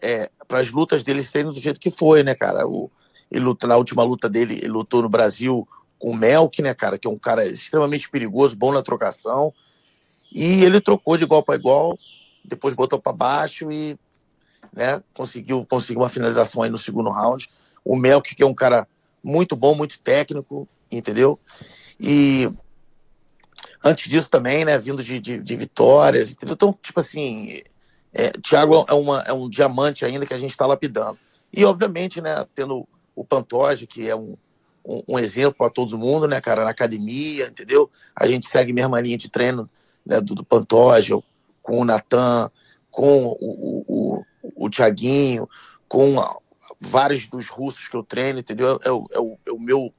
é, 0.00 0.30
lutas 0.72 1.02
dele 1.02 1.24
serem 1.24 1.52
do 1.52 1.58
jeito 1.58 1.80
que 1.80 1.90
foi, 1.90 2.22
né, 2.22 2.34
cara? 2.34 2.66
O, 2.68 2.90
ele 3.30 3.44
luta, 3.44 3.66
na 3.66 3.76
última 3.76 4.02
luta 4.02 4.28
dele, 4.28 4.54
ele 4.54 4.68
lutou 4.68 5.02
no 5.02 5.08
Brasil 5.08 5.66
com 5.98 6.10
o 6.10 6.16
Melk, 6.16 6.60
né, 6.62 6.74
cara, 6.74 6.98
que 6.98 7.08
é 7.08 7.10
um 7.10 7.18
cara 7.18 7.46
extremamente 7.46 8.08
perigoso, 8.10 8.56
bom 8.56 8.72
na 8.72 8.82
trocação. 8.82 9.52
E 10.32 10.62
ele 10.64 10.80
trocou 10.80 11.16
de 11.16 11.24
igual 11.24 11.42
para 11.42 11.54
igual, 11.54 11.96
depois 12.44 12.74
botou 12.74 12.98
para 12.98 13.12
baixo 13.12 13.70
e 13.72 13.98
né, 14.72 15.02
conseguiu, 15.14 15.64
conseguiu 15.66 16.02
uma 16.02 16.08
finalização 16.08 16.62
aí 16.62 16.70
no 16.70 16.78
segundo 16.78 17.10
round. 17.10 17.48
O 17.84 17.96
Melk, 17.96 18.34
que 18.34 18.42
é 18.42 18.46
um 18.46 18.54
cara 18.54 18.86
muito 19.22 19.56
bom, 19.56 19.74
muito 19.74 19.98
técnico, 19.98 20.68
entendeu? 20.90 21.38
E 21.98 22.50
antes 23.82 24.08
disso 24.08 24.30
também, 24.30 24.64
né, 24.64 24.78
vindo 24.78 25.02
de, 25.02 25.18
de, 25.18 25.38
de 25.38 25.56
vitórias, 25.56 26.32
entendeu? 26.32 26.54
Então, 26.54 26.76
tipo 26.82 27.00
assim, 27.00 27.62
é, 28.12 28.30
Thiago 28.32 28.84
é, 28.88 28.94
uma, 28.94 29.22
é 29.22 29.32
um 29.32 29.48
diamante 29.48 30.04
ainda 30.04 30.26
que 30.26 30.34
a 30.34 30.38
gente 30.38 30.50
está 30.50 30.66
lapidando. 30.66 31.18
E, 31.52 31.64
obviamente, 31.64 32.20
né, 32.20 32.46
tendo 32.54 32.86
o 33.16 33.24
Pantoja, 33.24 33.86
que 33.86 34.08
é 34.08 34.14
um, 34.14 34.36
um, 34.84 35.02
um 35.08 35.18
exemplo 35.18 35.54
para 35.54 35.70
todo 35.70 35.98
mundo, 35.98 36.28
né, 36.28 36.40
cara, 36.40 36.64
na 36.64 36.70
academia, 36.70 37.46
entendeu? 37.46 37.90
A 38.14 38.26
gente 38.26 38.46
segue 38.46 38.70
a 38.70 38.74
mesma 38.74 39.00
linha 39.00 39.16
de 39.16 39.30
treino 39.30 39.68
né, 40.04 40.20
do, 40.20 40.34
do 40.34 40.44
Pantoja, 40.44 41.18
com 41.62 41.80
o 41.80 41.84
Natan, 41.84 42.50
com 42.90 43.24
o, 43.24 43.36
o, 43.40 43.84
o, 43.88 44.66
o 44.66 44.70
Thiaguinho, 44.70 45.48
com 45.88 46.14
vários 46.78 47.26
dos 47.26 47.48
russos 47.48 47.88
que 47.88 47.96
eu 47.96 48.04
treino, 48.04 48.38
entendeu? 48.38 48.78
É, 48.84 48.90
o, 48.90 49.06
é 49.10 49.18
o, 49.18 49.38
é 49.46 49.50
o 49.50 49.58
meu 49.58 49.92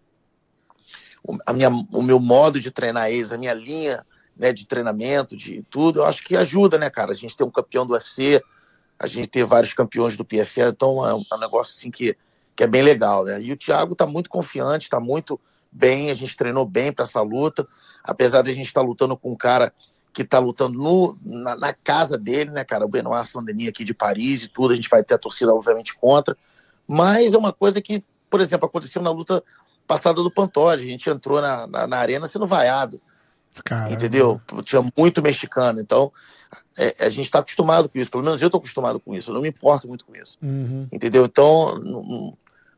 a 1.45 1.51
minha, 1.51 1.69
o 1.69 2.01
meu 2.01 2.19
modo 2.19 2.60
de 2.60 2.71
treinar 2.71 3.12
eles, 3.12 3.34
a 3.34 3.38
minha 3.38 3.53
linha 3.53 4.06
né, 4.38 4.53
de 4.53 4.65
treinamento, 4.65 5.36
de 5.36 5.63
tudo, 5.69 5.99
eu 5.99 6.06
acho 6.06 6.23
que 6.23 6.38
ajuda, 6.38 6.77
né, 6.77 6.89
cara? 6.89 7.12
A 7.12 7.15
gente 7.15 7.36
tem 7.36 7.45
um 7.45 7.51
campeão 7.51 7.86
do 7.86 7.93
UFC, 7.93 8.41
a 8.97 9.08
gente 9.08 9.27
tem 9.27 9.43
vários 9.43 9.73
campeões 9.73 10.15
do 10.15 10.23
PFL, 10.23 10.69
então 10.69 11.06
é 11.06 11.13
um, 11.13 11.23
é 11.32 11.36
um 11.36 11.39
negócio 11.39 11.73
assim 11.75 11.91
que, 11.91 12.15
que 12.57 12.63
é 12.63 12.67
bem 12.67 12.81
legal, 12.81 13.23
né? 13.23 13.39
E 13.39 13.53
o 13.53 13.55
Thiago 13.55 13.93
tá 13.95 14.07
muito 14.07 14.31
confiante, 14.31 14.89
tá 14.89 14.99
muito 14.99 15.39
bem, 15.71 16.09
a 16.09 16.15
gente 16.15 16.35
treinou 16.35 16.65
bem 16.65 16.91
para 16.91 17.03
essa 17.03 17.21
luta, 17.21 17.67
apesar 18.03 18.41
de 18.41 18.49
a 18.49 18.53
gente 18.53 18.65
estar 18.65 18.81
tá 18.81 18.87
lutando 18.87 19.15
com 19.15 19.31
um 19.31 19.35
cara 19.35 19.71
que 20.11 20.23
está 20.23 20.39
lutando 20.39 20.79
no, 20.79 21.15
na, 21.23 21.55
na, 21.55 21.71
casa 21.71 22.17
dele, 22.17 22.49
né, 22.49 22.63
cara? 22.63 22.83
O 22.83 22.89
Benoit 22.89 23.27
Saint-Denis 23.27 23.67
aqui 23.67 23.83
de 23.83 23.93
Paris 23.93 24.41
e 24.41 24.47
tudo, 24.47 24.73
a 24.73 24.75
gente 24.75 24.89
vai 24.89 25.03
ter 25.03 25.13
a 25.13 25.19
torcida, 25.19 25.53
obviamente, 25.53 25.95
contra. 25.95 26.35
Mas 26.87 27.35
é 27.35 27.37
uma 27.37 27.53
coisa 27.53 27.79
que, 27.79 28.03
por 28.27 28.41
exemplo, 28.41 28.65
aconteceu 28.65 29.03
na 29.03 29.11
luta 29.11 29.43
passada 29.85 30.23
do 30.23 30.31
Pantoja. 30.31 30.83
A 30.83 30.87
gente 30.87 31.07
entrou 31.07 31.39
na, 31.39 31.67
na, 31.67 31.85
na 31.85 31.97
arena 31.97 32.25
sendo 32.25 32.47
vaiado. 32.47 32.99
Caramba. 33.63 33.93
Entendeu? 33.93 34.41
Tinha 34.63 34.83
muito 34.97 35.21
mexicano. 35.21 35.79
Então, 35.79 36.11
é, 36.75 36.95
a 37.05 37.09
gente 37.09 37.25
está 37.25 37.39
acostumado 37.39 37.87
com 37.87 37.99
isso. 37.99 38.09
Pelo 38.09 38.23
menos 38.23 38.41
eu 38.41 38.47
estou 38.47 38.59
acostumado 38.59 38.99
com 38.99 39.13
isso. 39.13 39.29
Eu 39.29 39.35
não 39.35 39.41
me 39.41 39.49
importo 39.49 39.87
muito 39.87 40.03
com 40.05 40.15
isso. 40.15 40.37
Uhum. 40.41 40.87
Entendeu? 40.91 41.25
Então, 41.25 42.35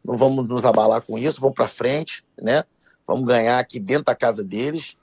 não, 0.10 0.18
vamos 0.18 0.48
nos 0.48 0.66
abalar 0.66 1.02
com 1.02 1.18
isso. 1.18 1.40
Vamos 1.42 1.56
para 1.56 1.68
frente, 1.68 2.24
né? 2.42 2.64
Vamos 3.08 3.26
ganhar 3.26 3.60
aqui 3.60 3.80
dentro 3.80 4.06
da 4.06 4.16
casa 4.16 4.44
deles. 4.44 4.96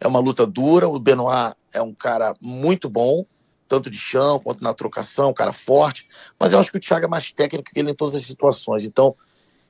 É 0.00 0.06
uma 0.06 0.18
luta 0.18 0.46
dura. 0.46 0.88
O 0.88 0.98
Benoit 0.98 1.54
é 1.72 1.80
um 1.80 1.92
cara 1.92 2.34
muito 2.40 2.88
bom 2.88 3.24
tanto 3.68 3.90
de 3.90 3.98
chão 3.98 4.38
quanto 4.38 4.62
na 4.62 4.72
trocação, 4.72 5.30
um 5.30 5.34
cara 5.34 5.52
forte, 5.52 6.06
mas 6.38 6.52
eu 6.52 6.58
acho 6.60 6.70
que 6.70 6.78
o 6.78 6.80
Thiago 6.80 7.06
é 7.06 7.08
mais 7.08 7.32
técnico 7.32 7.68
que 7.68 7.80
ele 7.80 7.90
em 7.90 7.94
todas 7.96 8.14
as 8.14 8.22
situações. 8.22 8.84
Então, 8.84 9.16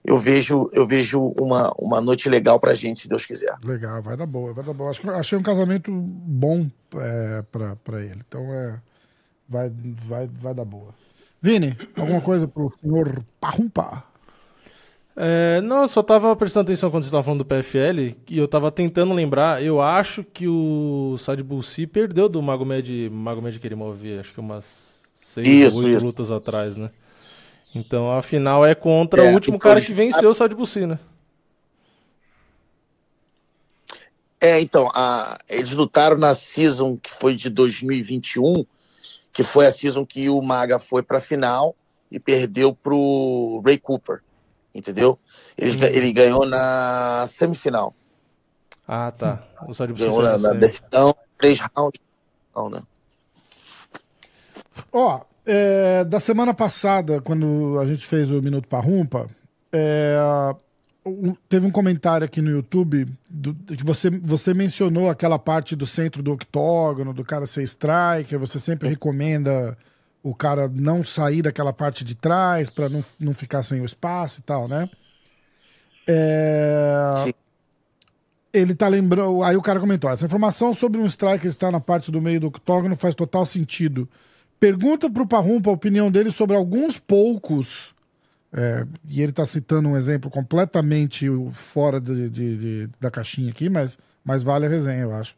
eu 0.04 0.18
vejo 0.18 0.68
eu 0.72 0.86
vejo 0.86 1.32
uma, 1.40 1.72
uma 1.78 2.00
noite 2.00 2.28
legal 2.28 2.60
pra 2.60 2.74
gente, 2.74 3.00
se 3.00 3.08
Deus 3.08 3.26
quiser. 3.26 3.56
Legal, 3.64 4.02
vai 4.02 4.16
dar 4.16 4.26
boa, 4.26 4.52
vai 4.52 4.62
dar 4.62 4.74
boa. 4.74 4.90
Acho 4.90 5.10
achei 5.10 5.38
um 5.38 5.42
casamento 5.42 5.90
bom 5.90 6.70
é, 6.94 7.42
pra, 7.50 7.74
pra 7.76 8.02
ele. 8.02 8.20
Então 8.26 8.52
é. 8.52 8.80
Vai, 9.48 9.72
vai, 10.04 10.28
vai 10.28 10.54
dar 10.54 10.64
boa. 10.64 10.92
Vini, 11.40 11.76
alguma 11.96 12.20
coisa 12.20 12.48
pro 12.48 12.72
senhor 12.80 13.22
Parrumpa? 13.40 14.02
É, 15.18 15.62
não, 15.62 15.82
eu 15.82 15.88
só 15.88 16.02
tava 16.02 16.36
prestando 16.36 16.66
atenção 16.66 16.90
quando 16.90 17.02
você 17.02 17.08
estava 17.08 17.22
falando 17.22 17.42
do 17.42 17.46
PFL 17.46 18.14
e 18.28 18.36
eu 18.36 18.46
tava 18.46 18.70
tentando 18.70 19.14
lembrar. 19.14 19.62
Eu 19.62 19.80
acho 19.80 20.22
que 20.22 20.46
o 20.46 21.16
Sad 21.18 21.42
Bulsi 21.42 21.86
perdeu 21.86 22.28
do 22.28 22.42
Magomed, 22.42 23.08
Magomed 23.08 23.58
Kerimov, 23.58 23.98
acho 24.20 24.34
que 24.34 24.40
umas 24.40 24.66
seis 25.16 25.74
ou 25.74 25.84
oito 25.84 26.04
lutas 26.04 26.30
atrás, 26.30 26.76
né? 26.76 26.90
Então 27.74 28.12
a 28.12 28.20
final 28.20 28.64
é 28.64 28.74
contra 28.74 29.24
é, 29.24 29.30
o 29.30 29.34
último 29.34 29.56
então, 29.56 29.70
cara 29.70 29.80
que 29.80 29.94
venceu 29.94 30.28
o 30.28 30.34
Sad 30.34 30.54
Bulsi, 30.54 30.84
né? 30.84 30.98
É, 34.38 34.60
então, 34.60 34.90
a, 34.94 35.38
eles 35.48 35.72
lutaram 35.72 36.18
na 36.18 36.34
season 36.34 36.98
que 36.98 37.10
foi 37.10 37.34
de 37.34 37.48
2021, 37.48 38.66
que 39.32 39.42
foi 39.42 39.66
a 39.66 39.72
season 39.72 40.04
que 40.04 40.28
o 40.28 40.42
Maga 40.42 40.78
foi 40.78 41.02
pra 41.02 41.20
final 41.20 41.74
e 42.12 42.20
perdeu 42.20 42.74
pro 42.74 43.62
Ray 43.64 43.78
Cooper 43.78 44.20
entendeu? 44.76 45.18
Ele, 45.56 45.76
uhum. 45.76 45.92
ele 45.92 46.12
ganhou 46.12 46.46
na 46.46 47.24
semifinal. 47.26 47.94
Ah, 48.86 49.10
tá. 49.10 49.42
O 49.66 49.74
Só 49.74 49.86
de 49.86 49.92
ganhou 49.92 50.22
na, 50.22 50.38
na 50.38 50.52
decisão, 50.52 51.14
três 51.38 51.58
rounds. 51.60 52.00
Não, 52.54 52.70
né? 52.70 52.82
Ó, 54.92 55.20
é, 55.44 56.04
da 56.04 56.20
semana 56.20 56.54
passada, 56.54 57.20
quando 57.20 57.78
a 57.80 57.84
gente 57.84 58.06
fez 58.06 58.30
o 58.30 58.40
Minuto 58.40 58.68
Parrumpa, 58.68 59.28
é, 59.72 60.16
um, 61.04 61.34
teve 61.48 61.66
um 61.66 61.70
comentário 61.70 62.24
aqui 62.24 62.42
no 62.42 62.50
YouTube 62.50 63.06
do, 63.30 63.54
que 63.54 63.84
você, 63.84 64.10
você 64.10 64.52
mencionou 64.52 65.08
aquela 65.08 65.38
parte 65.38 65.76
do 65.76 65.86
centro 65.86 66.22
do 66.22 66.32
octógono, 66.32 67.12
do 67.12 67.24
cara 67.24 67.46
ser 67.46 67.62
striker, 67.62 68.38
você 68.38 68.58
sempre 68.58 68.88
recomenda 68.88 69.76
o 70.26 70.34
cara 70.34 70.68
não 70.68 71.04
sair 71.04 71.40
daquela 71.40 71.72
parte 71.72 72.04
de 72.04 72.16
trás 72.16 72.68
para 72.68 72.88
não, 72.88 73.04
não 73.16 73.32
ficar 73.32 73.62
sem 73.62 73.80
o 73.80 73.84
espaço 73.84 74.40
e 74.40 74.42
tal, 74.42 74.66
né? 74.66 74.90
É... 76.04 77.32
Ele 78.52 78.74
tá 78.74 78.88
lembrando. 78.88 79.44
Aí 79.44 79.56
o 79.56 79.62
cara 79.62 79.78
comentou: 79.78 80.10
essa 80.10 80.26
informação 80.26 80.74
sobre 80.74 81.00
um 81.00 81.06
striker 81.06 81.46
estar 81.46 81.70
na 81.70 81.78
parte 81.78 82.10
do 82.10 82.20
meio 82.20 82.40
do 82.40 82.48
octógono 82.48 82.96
faz 82.96 83.14
total 83.14 83.46
sentido. 83.46 84.08
Pergunta 84.58 85.08
pro 85.08 85.28
Parrumpa 85.28 85.70
a 85.70 85.74
opinião 85.74 86.10
dele 86.10 86.32
sobre 86.32 86.56
alguns 86.56 86.98
poucos. 86.98 87.94
É, 88.52 88.84
e 89.08 89.22
ele 89.22 89.32
tá 89.32 89.46
citando 89.46 89.88
um 89.88 89.96
exemplo 89.96 90.28
completamente 90.28 91.28
fora 91.52 92.00
de, 92.00 92.28
de, 92.30 92.56
de, 92.56 92.90
da 92.98 93.10
caixinha 93.10 93.50
aqui, 93.50 93.68
mas, 93.68 93.98
mas 94.24 94.42
vale 94.42 94.66
a 94.66 94.68
resenha, 94.68 95.02
eu 95.02 95.14
acho 95.14 95.36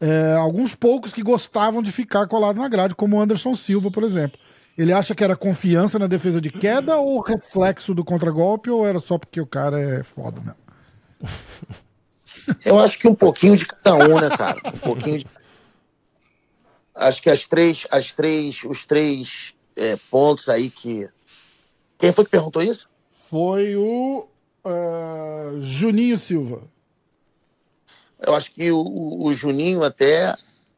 é, 0.00 0.34
alguns 0.34 0.74
poucos 0.74 1.12
que 1.12 1.22
gostavam 1.22 1.82
de 1.82 1.92
ficar 1.92 2.26
colado 2.26 2.58
na 2.58 2.68
grade, 2.68 2.94
como 2.94 3.16
o 3.16 3.20
Anderson 3.20 3.54
Silva, 3.54 3.90
por 3.90 4.02
exemplo. 4.02 4.40
Ele 4.78 4.92
acha 4.92 5.14
que 5.14 5.22
era 5.22 5.36
confiança 5.36 5.98
na 5.98 6.06
defesa 6.06 6.40
de 6.40 6.50
queda 6.50 6.96
ou 6.96 7.20
reflexo 7.20 7.92
do 7.94 8.04
contragolpe 8.04 8.70
ou 8.70 8.86
era 8.86 8.98
só 8.98 9.18
porque 9.18 9.40
o 9.40 9.46
cara 9.46 9.78
é 9.78 10.02
foda, 10.02 10.40
né? 10.40 10.54
Eu 12.64 12.78
acho 12.78 12.98
que 12.98 13.06
um 13.06 13.14
pouquinho 13.14 13.56
de 13.56 13.66
cada 13.66 13.94
um, 13.96 14.18
né, 14.18 14.30
cara? 14.30 14.58
Um 14.64 14.78
pouquinho 14.78 15.18
de... 15.18 15.26
Acho 16.94 17.22
que 17.22 17.28
as 17.28 17.46
três, 17.46 17.86
as 17.90 18.12
três, 18.12 18.64
os 18.64 18.86
três 18.86 19.54
é, 19.76 19.98
pontos 20.10 20.48
aí 20.48 20.70
que. 20.70 21.08
Quem 21.98 22.12
foi 22.12 22.24
que 22.24 22.30
perguntou 22.30 22.62
isso? 22.62 22.88
Foi 23.12 23.76
o 23.76 24.26
uh, 24.64 25.60
Juninho 25.60 26.16
Silva. 26.16 26.62
Eu 28.22 28.34
acho 28.34 28.52
que 28.52 28.70
o, 28.70 29.22
o 29.22 29.32
Juninho 29.32 29.82
até 29.82 30.34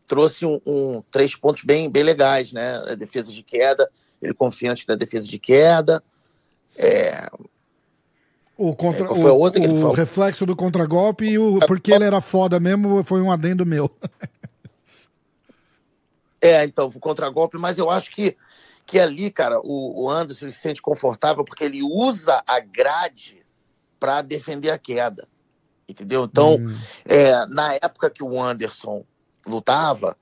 trouxe 0.06 0.44
um, 0.46 0.60
um, 0.66 1.02
três 1.10 1.34
pontos 1.34 1.64
bem, 1.64 1.90
bem 1.90 2.02
legais, 2.02 2.52
né? 2.52 2.76
A 2.86 2.94
defesa 2.94 3.32
de 3.32 3.42
queda, 3.42 3.90
ele 4.20 4.34
confiante 4.34 4.86
da 4.86 4.94
defesa 4.94 5.26
de 5.26 5.38
queda. 5.38 6.02
É... 6.76 7.28
O, 8.56 8.76
contra, 8.76 9.04
é, 9.04 9.08
foi 9.08 9.30
a 9.30 9.32
outra 9.32 9.60
o, 9.60 9.86
o 9.86 9.92
reflexo 9.92 10.46
do 10.46 10.54
contragolpe 10.54 11.24
e 11.24 11.38
o 11.38 11.58
porque 11.66 11.92
ele 11.92 12.04
era 12.04 12.20
foda 12.20 12.60
mesmo 12.60 13.02
foi 13.02 13.20
um 13.20 13.32
adendo 13.32 13.66
meu. 13.66 13.90
é, 16.40 16.62
então, 16.64 16.88
o 16.94 17.00
contragolpe, 17.00 17.58
mas 17.58 17.78
eu 17.78 17.90
acho 17.90 18.10
que, 18.10 18.36
que 18.86 19.00
ali, 19.00 19.30
cara, 19.30 19.58
o, 19.60 20.04
o 20.04 20.10
Anderson 20.10 20.50
se 20.50 20.58
sente 20.58 20.82
confortável 20.82 21.44
porque 21.44 21.64
ele 21.64 21.82
usa 21.82 22.42
a 22.46 22.60
grade 22.60 23.42
para 23.98 24.22
defender 24.22 24.70
a 24.70 24.78
queda 24.78 25.26
entendeu? 25.92 26.24
Então, 26.24 26.56
hum. 26.56 26.76
é, 27.04 27.46
na 27.46 27.74
época 27.74 28.10
que 28.10 28.22
o 28.22 28.40
Anderson 28.40 29.04
lutava, 29.46 30.16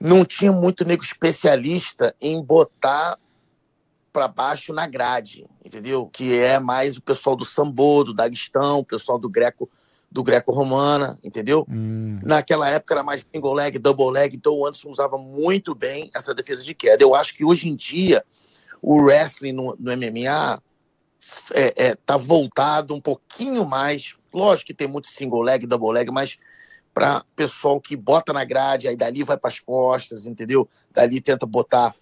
não 0.00 0.24
tinha 0.24 0.52
muito 0.52 0.84
nego 0.84 1.02
especialista 1.02 2.14
em 2.20 2.42
botar 2.42 3.18
para 4.12 4.28
baixo 4.28 4.72
na 4.72 4.86
grade, 4.86 5.46
entendeu? 5.64 6.06
Que 6.06 6.38
é 6.38 6.58
mais 6.58 6.96
o 6.96 7.02
pessoal 7.02 7.36
do 7.36 7.44
sambo, 7.44 8.04
do 8.04 8.14
Daguestão, 8.14 8.78
o 8.78 8.84
pessoal 8.84 9.18
do 9.18 9.28
greco 9.28 9.68
do 10.10 10.22
greco-romana, 10.22 11.18
entendeu? 11.22 11.66
Hum. 11.68 12.18
Naquela 12.22 12.68
época 12.70 12.94
era 12.94 13.02
mais 13.02 13.26
single 13.30 13.52
leg, 13.52 13.78
double 13.78 14.10
leg, 14.10 14.34
então 14.34 14.54
o 14.54 14.66
Anderson 14.66 14.88
usava 14.88 15.18
muito 15.18 15.74
bem 15.74 16.10
essa 16.14 16.34
defesa 16.34 16.64
de 16.64 16.74
queda. 16.74 17.02
Eu 17.02 17.14
acho 17.14 17.34
que 17.34 17.44
hoje 17.44 17.68
em 17.68 17.76
dia 17.76 18.24
o 18.80 19.02
wrestling 19.02 19.52
no, 19.52 19.76
no 19.78 19.94
MMA 19.94 20.62
é, 21.54 21.86
é, 21.86 21.94
tá 21.94 22.16
voltado 22.16 22.94
um 22.94 23.00
pouquinho 23.00 23.66
mais 23.66 24.18
Lógico 24.32 24.68
que 24.68 24.74
tem 24.74 24.88
muito 24.88 25.08
single 25.08 25.42
leg, 25.42 25.66
double 25.66 25.92
leg, 25.92 26.10
mas 26.10 26.38
para 26.92 27.24
pessoal 27.34 27.80
que 27.80 27.96
bota 27.96 28.32
na 28.32 28.44
grade, 28.44 28.88
aí 28.88 28.96
dali 28.96 29.22
vai 29.22 29.36
para 29.36 29.48
as 29.48 29.60
costas, 29.60 30.26
entendeu? 30.26 30.68
Dali 30.92 31.20
tenta 31.20 31.46
botar, 31.46 31.94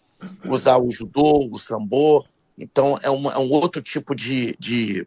usar 0.44 0.78
o 0.78 0.90
judô, 0.90 1.48
o 1.50 1.58
sambo. 1.58 2.24
Então 2.58 2.98
é, 3.02 3.06
é 3.06 3.10
um 3.10 3.52
outro 3.52 3.82
tipo 3.82 4.14
de, 4.14 4.56
de 4.58 5.06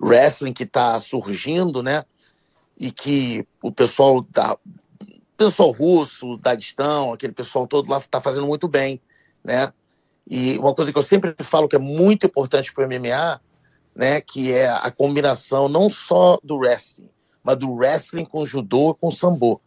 wrestling 0.00 0.52
que 0.52 0.62
está 0.62 0.98
surgindo, 1.00 1.82
né? 1.82 2.04
E 2.78 2.90
que 2.90 3.46
o 3.62 3.70
pessoal 3.70 4.22
da 4.22 4.56
pessoal 5.36 5.70
russo, 5.70 6.36
Daguestão, 6.36 7.12
aquele 7.12 7.32
pessoal 7.32 7.66
todo 7.66 7.90
lá 7.90 7.98
está 7.98 8.20
fazendo 8.20 8.46
muito 8.46 8.68
bem, 8.68 9.00
né? 9.42 9.72
E 10.30 10.56
uma 10.58 10.74
coisa 10.74 10.92
que 10.92 10.98
eu 10.98 11.02
sempre 11.02 11.34
falo 11.42 11.68
que 11.68 11.76
é 11.76 11.78
muito 11.78 12.26
importante 12.26 12.72
para 12.72 12.86
o 12.86 12.88
MMA 12.88 13.40
né, 13.94 14.20
que 14.20 14.52
é 14.52 14.68
a 14.68 14.90
combinação 14.90 15.68
não 15.68 15.90
só 15.90 16.38
do 16.42 16.56
wrestling, 16.56 17.10
mas 17.42 17.56
do 17.56 17.70
wrestling 17.72 18.24
com 18.24 18.46
judô 18.46 18.94
com 18.94 19.10
sambo. 19.10 19.60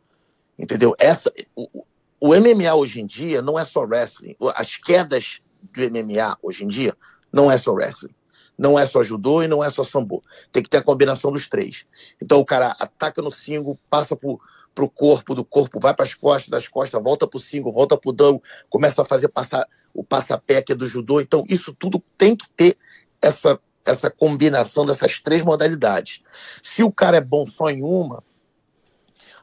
Entendeu? 0.58 0.96
Essa, 0.98 1.32
o, 1.56 1.86
o 2.20 2.30
MMA 2.30 2.74
hoje 2.74 3.02
em 3.02 3.06
dia 3.06 3.42
não 3.42 3.60
é 3.60 3.66
só 3.66 3.82
wrestling. 3.82 4.36
As 4.56 4.78
quedas 4.78 5.42
do 5.62 5.82
MMA 5.82 6.38
hoje 6.42 6.64
em 6.64 6.68
dia 6.68 6.96
não 7.32 7.52
é 7.52 7.58
só 7.58 7.74
wrestling. 7.74 8.16
Não 8.58 8.78
é 8.78 8.86
só 8.86 9.02
judô 9.02 9.42
e 9.42 9.48
não 9.48 9.64
é 9.64 9.70
só 9.70 9.84
sambo. 9.84 10.24
Tem 10.52 10.62
que 10.62 10.70
ter 10.70 10.78
a 10.78 10.84
combinação 10.84 11.32
dos 11.32 11.48
três. 11.48 11.86
Então 12.22 12.40
o 12.40 12.46
cara 12.46 12.76
ataca 12.80 13.22
no 13.22 13.32
single, 13.32 13.78
passa 13.90 14.16
por 14.16 14.40
para 14.74 14.84
o 14.84 14.90
corpo, 14.90 15.36
do 15.36 15.46
corpo 15.46 15.80
vai 15.80 15.94
para 15.94 16.04
as 16.04 16.16
costas, 16.16 16.50
das 16.50 16.68
costas 16.68 17.00
volta 17.04 17.28
para 17.28 17.38
o 17.38 17.40
single, 17.40 17.72
volta 17.72 17.96
para 17.96 18.10
o 18.10 18.42
começa 18.72 19.04
a 19.04 19.06
fazer 19.06 19.28
passar 19.28 19.68
o 19.94 20.04
passa-pé 20.04 20.62
que 20.62 20.72
é 20.72 20.76
do 20.76 20.88
judô. 20.88 21.22
Então, 21.22 21.44
isso 21.48 21.74
tudo 21.74 22.04
tem 22.18 22.36
que 22.36 22.50
ter 22.50 22.78
essa, 23.22 23.60
essa 23.86 24.10
combinação 24.10 24.86
dessas 24.86 25.22
três 25.22 25.44
modalidades. 25.44 26.22
Se 26.62 26.84
o 26.84 26.92
cara 26.92 27.18
é 27.18 27.22
bom 27.22 27.46
só 27.46 27.70
em 27.70 27.84
uma, 27.84 28.24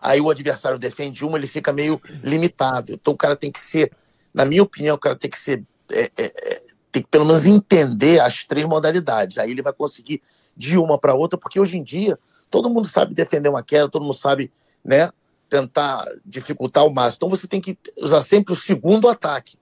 aí 0.00 0.20
o 0.20 0.30
adversário 0.30 0.78
defende 0.78 1.24
uma, 1.24 1.38
ele 1.38 1.46
fica 1.46 1.72
meio 1.72 2.00
limitado. 2.22 2.92
Então, 2.92 3.14
o 3.14 3.16
cara 3.16 3.36
tem 3.36 3.52
que 3.52 3.60
ser, 3.60 3.92
na 4.34 4.44
minha 4.44 4.62
opinião, 4.62 4.96
o 4.96 5.00
cara 5.00 5.16
tem 5.16 5.30
que 5.30 5.38
ser. 5.38 5.62
É, 5.92 6.10
é, 6.16 6.24
é 6.24 6.62
tem 6.92 7.02
que 7.02 7.08
pelo 7.08 7.24
menos 7.24 7.46
entender 7.46 8.20
as 8.20 8.44
três 8.44 8.66
modalidades. 8.66 9.38
Aí 9.38 9.50
ele 9.50 9.62
vai 9.62 9.72
conseguir 9.72 10.22
de 10.56 10.76
uma 10.76 10.98
para 10.98 11.14
outra, 11.14 11.38
porque 11.38 11.60
hoje 11.60 11.78
em 11.78 11.82
dia 11.82 12.18
todo 12.50 12.68
mundo 12.68 12.88
sabe 12.88 13.14
defender 13.14 13.48
uma 13.48 13.62
queda, 13.62 13.88
todo 13.88 14.02
mundo 14.02 14.14
sabe 14.14 14.52
né, 14.84 15.10
tentar 15.48 16.04
dificultar 16.24 16.84
o 16.84 16.92
máximo. 16.92 17.16
Então 17.16 17.28
você 17.30 17.46
tem 17.46 17.60
que 17.60 17.78
usar 17.98 18.20
sempre 18.20 18.52
o 18.52 18.56
segundo 18.56 19.08
ataque. 19.08 19.56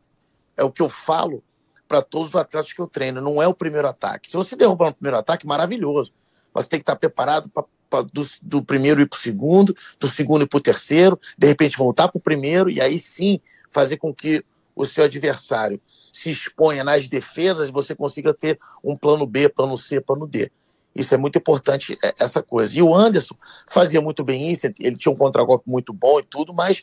É 0.58 0.64
o 0.64 0.70
que 0.70 0.82
eu 0.82 0.88
falo 0.88 1.42
para 1.86 2.02
todos 2.02 2.28
os 2.28 2.36
atletas 2.36 2.72
que 2.72 2.80
eu 2.80 2.86
treino. 2.86 3.20
Não 3.20 3.42
é 3.42 3.48
o 3.48 3.54
primeiro 3.54 3.88
ataque. 3.88 4.28
Se 4.28 4.36
você 4.36 4.54
derrubar 4.54 4.88
no 4.88 4.94
primeiro 4.94 5.16
ataque, 5.16 5.46
maravilhoso. 5.46 6.12
Mas 6.52 6.68
tem 6.68 6.78
que 6.78 6.82
estar 6.82 6.96
preparado 6.96 7.48
para 7.48 7.64
do, 8.12 8.22
do, 8.42 8.62
primeiro 8.62 9.00
ir 9.00 9.08
para 9.08 9.16
o 9.16 9.20
segundo, 9.20 9.74
do 9.98 10.08
segundo 10.08 10.42
ir 10.42 10.46
para 10.46 10.58
o 10.58 10.60
terceiro, 10.60 11.18
de 11.38 11.46
repente 11.46 11.78
voltar 11.78 12.08
para 12.08 12.18
o 12.18 12.22
primeiro 12.22 12.68
e 12.68 12.82
aí 12.82 12.98
sim 12.98 13.40
fazer 13.70 13.96
com 13.96 14.14
que 14.14 14.44
o 14.76 14.84
seu 14.84 15.04
adversário 15.04 15.80
se 16.12 16.30
exponha 16.30 16.84
nas 16.84 17.08
defesas, 17.08 17.70
você 17.70 17.94
consiga 17.94 18.34
ter 18.34 18.58
um 18.82 18.96
plano 18.96 19.26
B, 19.26 19.48
plano 19.48 19.76
C, 19.78 20.00
plano 20.00 20.26
D. 20.26 20.50
Isso 20.94 21.14
é 21.14 21.16
muito 21.16 21.38
importante, 21.38 21.96
é, 22.02 22.14
essa 22.18 22.42
coisa. 22.42 22.76
E 22.76 22.82
o 22.82 22.94
Anderson 22.94 23.36
fazia 23.68 24.00
muito 24.00 24.24
bem 24.24 24.50
isso, 24.50 24.66
ele 24.78 24.96
tinha 24.96 25.12
um 25.12 25.16
contragolpe 25.16 25.68
muito 25.68 25.92
bom 25.92 26.18
e 26.18 26.22
tudo, 26.22 26.52
mas 26.52 26.82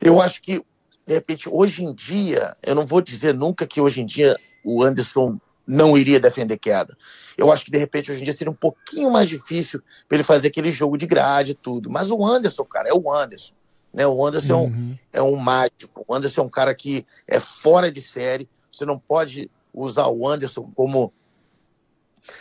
eu 0.00 0.20
acho 0.20 0.42
que, 0.42 0.64
de 1.06 1.14
repente, 1.14 1.48
hoje 1.48 1.84
em 1.84 1.92
dia, 1.92 2.56
eu 2.62 2.74
não 2.74 2.86
vou 2.86 3.00
dizer 3.00 3.34
nunca 3.34 3.66
que 3.66 3.80
hoje 3.80 4.00
em 4.00 4.06
dia 4.06 4.36
o 4.64 4.82
Anderson 4.82 5.38
não 5.66 5.96
iria 5.96 6.20
defender 6.20 6.58
queda. 6.58 6.96
Eu 7.36 7.52
acho 7.52 7.64
que, 7.64 7.70
de 7.70 7.78
repente, 7.78 8.10
hoje 8.10 8.20
em 8.20 8.24
dia 8.24 8.32
seria 8.32 8.50
um 8.50 8.56
pouquinho 8.56 9.10
mais 9.10 9.28
difícil 9.28 9.82
para 10.08 10.16
ele 10.16 10.24
fazer 10.24 10.48
aquele 10.48 10.72
jogo 10.72 10.96
de 10.96 11.06
grade 11.06 11.52
e 11.52 11.54
tudo. 11.54 11.90
Mas 11.90 12.10
o 12.10 12.24
Anderson, 12.24 12.64
cara, 12.64 12.88
é 12.88 12.94
o 12.94 13.12
Anderson. 13.12 13.54
Né? 13.92 14.06
O 14.06 14.26
Anderson 14.26 14.64
uhum. 14.64 14.96
é, 15.12 15.22
um, 15.22 15.26
é 15.30 15.32
um 15.32 15.36
mágico. 15.36 16.04
O 16.06 16.14
Anderson 16.14 16.42
é 16.42 16.44
um 16.44 16.50
cara 16.50 16.74
que 16.74 17.06
é 17.26 17.40
fora 17.40 17.90
de 17.90 18.00
série. 18.00 18.48
Você 18.70 18.84
não 18.84 18.98
pode 18.98 19.50
usar 19.72 20.06
o 20.08 20.26
Anderson 20.26 20.70
como 20.74 21.12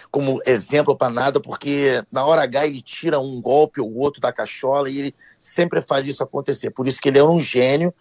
como 0.10 0.42
exemplo 0.46 0.96
para 0.96 1.10
nada, 1.10 1.42
porque 1.42 2.02
na 2.10 2.26
hora 2.26 2.44
H 2.44 2.68
ele 2.68 2.82
tira 2.82 3.20
um 3.20 3.42
golpe 3.42 3.82
ou 3.82 3.94
outro 3.98 4.22
da 4.22 4.32
cachola 4.32 4.90
e 4.90 4.98
ele 4.98 5.16
sempre 5.38 5.82
faz 5.82 6.08
isso 6.08 6.24
acontecer. 6.24 6.70
Por 6.70 6.88
isso 6.88 7.02
que 7.02 7.10
ele 7.10 7.20
é 7.20 7.24
um 7.24 7.42
gênio 7.42 7.94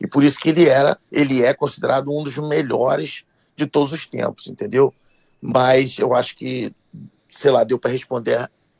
e 0.00 0.06
por 0.06 0.24
isso 0.24 0.38
que 0.38 0.48
ele 0.48 0.68
era, 0.68 0.96
ele 1.12 1.42
é 1.42 1.52
considerado 1.52 2.10
um 2.10 2.24
dos 2.24 2.38
melhores 2.38 3.24
de 3.54 3.66
todos 3.66 3.92
os 3.92 4.06
tempos, 4.06 4.46
entendeu? 4.46 4.94
Mas 5.40 5.98
eu 5.98 6.14
acho 6.14 6.36
que, 6.36 6.72
sei 7.28 7.50
lá, 7.50 7.64
deu 7.64 7.78
para 7.78 7.90
responder 7.90 8.36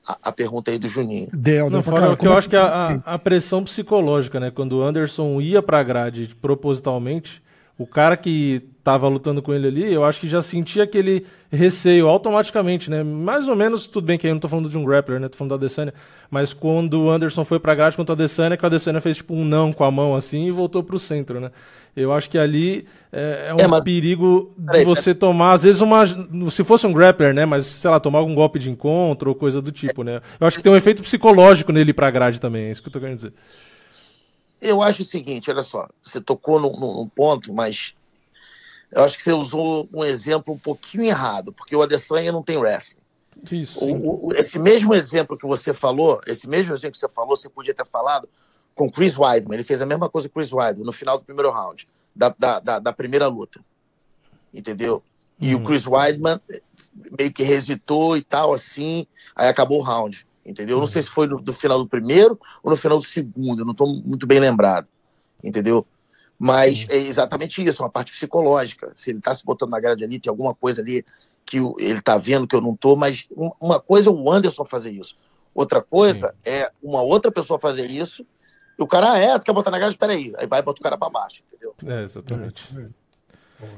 a, 0.06 0.18
a, 0.22 0.32
pergunta 0.32 0.70
aí 0.70 0.78
do 0.78 0.88
Juninho. 0.88 1.28
Deu, 1.32 1.68
deu 1.68 1.70
Não, 1.70 1.82
fora 1.82 2.16
que 2.16 2.26
eu 2.26 2.32
acho 2.32 2.48
que 2.48 2.56
a, 2.56 3.00
a, 3.04 3.18
pressão 3.18 3.62
psicológica, 3.62 4.40
né? 4.40 4.50
Quando 4.50 4.78
o 4.78 4.82
Anderson 4.82 5.40
ia 5.40 5.62
para 5.62 5.78
a 5.78 5.82
grade 5.82 6.34
propositalmente, 6.40 7.42
o 7.80 7.86
cara 7.86 8.14
que 8.14 8.62
tava 8.84 9.08
lutando 9.08 9.40
com 9.40 9.54
ele 9.54 9.66
ali, 9.66 9.90
eu 9.90 10.04
acho 10.04 10.20
que 10.20 10.28
já 10.28 10.42
sentia 10.42 10.82
aquele 10.82 11.24
receio 11.50 12.08
automaticamente, 12.08 12.90
né? 12.90 13.02
Mais 13.02 13.48
ou 13.48 13.56
menos, 13.56 13.88
tudo 13.88 14.04
bem 14.04 14.18
que 14.18 14.26
eu 14.26 14.34
não 14.34 14.38
tô 14.38 14.48
falando 14.48 14.68
de 14.68 14.76
um 14.76 14.84
grappler, 14.84 15.18
né? 15.18 15.30
Tô 15.30 15.38
falando 15.38 15.50
da 15.50 15.56
Adesanya, 15.56 15.94
mas 16.30 16.52
quando 16.52 17.04
o 17.04 17.10
Anderson 17.10 17.42
foi 17.42 17.58
pra 17.58 17.74
grade 17.74 17.96
contra 17.96 18.12
a 18.12 18.16
Adesanya, 18.16 18.54
que 18.58 18.66
a 18.66 18.68
Adesanya 18.68 19.00
fez 19.00 19.16
tipo 19.16 19.32
um 19.32 19.46
não 19.46 19.72
com 19.72 19.82
a 19.82 19.90
mão 19.90 20.14
assim 20.14 20.46
e 20.46 20.50
voltou 20.50 20.82
pro 20.82 20.98
centro, 20.98 21.40
né? 21.40 21.50
Eu 21.96 22.12
acho 22.12 22.28
que 22.28 22.36
ali 22.36 22.86
é, 23.10 23.46
é 23.48 23.54
um 23.54 23.58
é, 23.58 23.66
mas... 23.66 23.82
perigo 23.82 24.52
de 24.58 24.84
você 24.84 25.14
tomar, 25.14 25.54
às 25.54 25.62
vezes, 25.62 25.80
uma. 25.80 26.04
Se 26.50 26.62
fosse 26.62 26.86
um 26.86 26.92
grappler, 26.92 27.32
né? 27.32 27.46
Mas, 27.46 27.64
sei 27.64 27.90
lá, 27.90 27.98
tomar 27.98 28.18
algum 28.18 28.34
golpe 28.34 28.58
de 28.58 28.70
encontro 28.70 29.30
ou 29.30 29.34
coisa 29.34 29.62
do 29.62 29.72
tipo, 29.72 30.04
né? 30.04 30.20
Eu 30.38 30.46
acho 30.46 30.58
que 30.58 30.62
tem 30.62 30.70
um 30.70 30.76
efeito 30.76 31.02
psicológico 31.02 31.72
nele 31.72 31.94
pra 31.94 32.10
grade 32.10 32.40
também, 32.40 32.66
é 32.66 32.72
isso 32.72 32.82
que 32.82 32.88
eu 32.88 32.92
tô 32.92 33.00
querendo 33.00 33.16
dizer. 33.16 33.32
Eu 34.60 34.82
acho 34.82 35.02
o 35.02 35.06
seguinte, 35.06 35.50
olha 35.50 35.62
só, 35.62 35.88
você 36.02 36.20
tocou 36.20 36.60
num, 36.60 36.72
num 36.78 37.08
ponto, 37.08 37.52
mas 37.52 37.94
eu 38.92 39.04
acho 39.04 39.16
que 39.16 39.22
você 39.22 39.32
usou 39.32 39.88
um 39.92 40.04
exemplo 40.04 40.52
um 40.52 40.58
pouquinho 40.58 41.04
errado, 41.04 41.52
porque 41.52 41.74
o 41.74 41.82
Adesanya 41.82 42.32
não 42.32 42.42
tem 42.42 42.58
wrestling. 42.58 43.00
Isso. 43.50 43.82
O, 43.82 44.28
o, 44.28 44.34
esse 44.34 44.58
mesmo 44.58 44.94
exemplo 44.94 45.36
que 45.36 45.46
você 45.46 45.72
falou, 45.72 46.20
esse 46.26 46.48
mesmo 46.48 46.74
exemplo 46.74 46.92
que 46.92 46.98
você 46.98 47.08
falou, 47.08 47.36
você 47.36 47.48
podia 47.48 47.72
ter 47.72 47.86
falado 47.86 48.28
com 48.74 48.90
Chris 48.90 49.16
Weidman. 49.16 49.54
Ele 49.54 49.64
fez 49.64 49.80
a 49.80 49.86
mesma 49.86 50.08
coisa 50.08 50.28
com 50.28 50.34
Chris 50.34 50.52
Weidman 50.52 50.84
no 50.84 50.92
final 50.92 51.18
do 51.18 51.24
primeiro 51.24 51.50
round, 51.50 51.88
da, 52.14 52.34
da, 52.38 52.60
da, 52.60 52.78
da 52.78 52.92
primeira 52.92 53.28
luta. 53.28 53.60
Entendeu? 54.52 55.02
E 55.40 55.54
o 55.54 55.58
uhum. 55.58 55.64
Chris 55.64 55.86
Weidman 55.86 56.40
meio 57.18 57.32
que 57.32 57.42
hesitou 57.42 58.16
e 58.16 58.22
tal, 58.22 58.52
assim, 58.52 59.06
aí 59.34 59.48
acabou 59.48 59.78
o 59.78 59.82
round 59.82 60.26
entendeu? 60.50 60.78
Não 60.78 60.86
sei 60.86 61.02
se 61.02 61.10
foi 61.10 61.26
no, 61.26 61.40
no, 61.40 61.52
final 61.52 61.78
do 61.78 61.88
primeiro 61.88 62.38
ou 62.62 62.70
no 62.70 62.76
final 62.76 62.98
do 62.98 63.04
segundo, 63.04 63.60
eu 63.60 63.64
não 63.64 63.72
estou 63.72 63.86
muito 63.86 64.26
bem 64.26 64.40
lembrado, 64.40 64.86
entendeu? 65.42 65.86
Mas 66.38 66.86
é 66.88 66.96
exatamente 66.96 67.62
isso, 67.62 67.82
uma 67.82 67.90
parte 67.90 68.12
psicológica. 68.12 68.92
Se 68.96 69.10
ele 69.10 69.18
está 69.18 69.34
se 69.34 69.44
botando 69.44 69.70
na 69.70 69.80
grade 69.80 70.02
ali, 70.02 70.18
tem 70.18 70.30
alguma 70.30 70.54
coisa 70.54 70.80
ali 70.80 71.04
que 71.44 71.58
ele 71.78 71.98
está 71.98 72.16
vendo 72.16 72.46
que 72.46 72.56
eu 72.56 72.60
não 72.60 72.72
estou, 72.72 72.96
mas 72.96 73.28
uma 73.60 73.78
coisa 73.78 74.08
é 74.08 74.12
o 74.12 74.30
Anderson 74.30 74.64
fazer 74.64 74.90
isso. 74.90 75.16
Outra 75.54 75.82
coisa 75.82 76.28
Sim. 76.28 76.50
é 76.50 76.70
uma 76.82 77.02
outra 77.02 77.30
pessoa 77.30 77.58
fazer 77.58 77.90
isso 77.90 78.24
e 78.78 78.82
o 78.82 78.86
cara, 78.86 79.12
ah, 79.12 79.18
é, 79.18 79.38
tu 79.38 79.44
quer 79.44 79.52
botar 79.52 79.70
na 79.70 79.78
grade? 79.78 79.94
Espera 79.94 80.14
aí. 80.14 80.32
Aí 80.38 80.46
vai 80.46 80.60
e 80.60 80.62
bota 80.62 80.80
o 80.80 80.82
cara 80.82 80.96
para 80.96 81.10
baixo, 81.10 81.42
entendeu? 81.48 81.74
É, 81.86 82.02
exatamente. 82.02 82.66
É. 82.78 82.88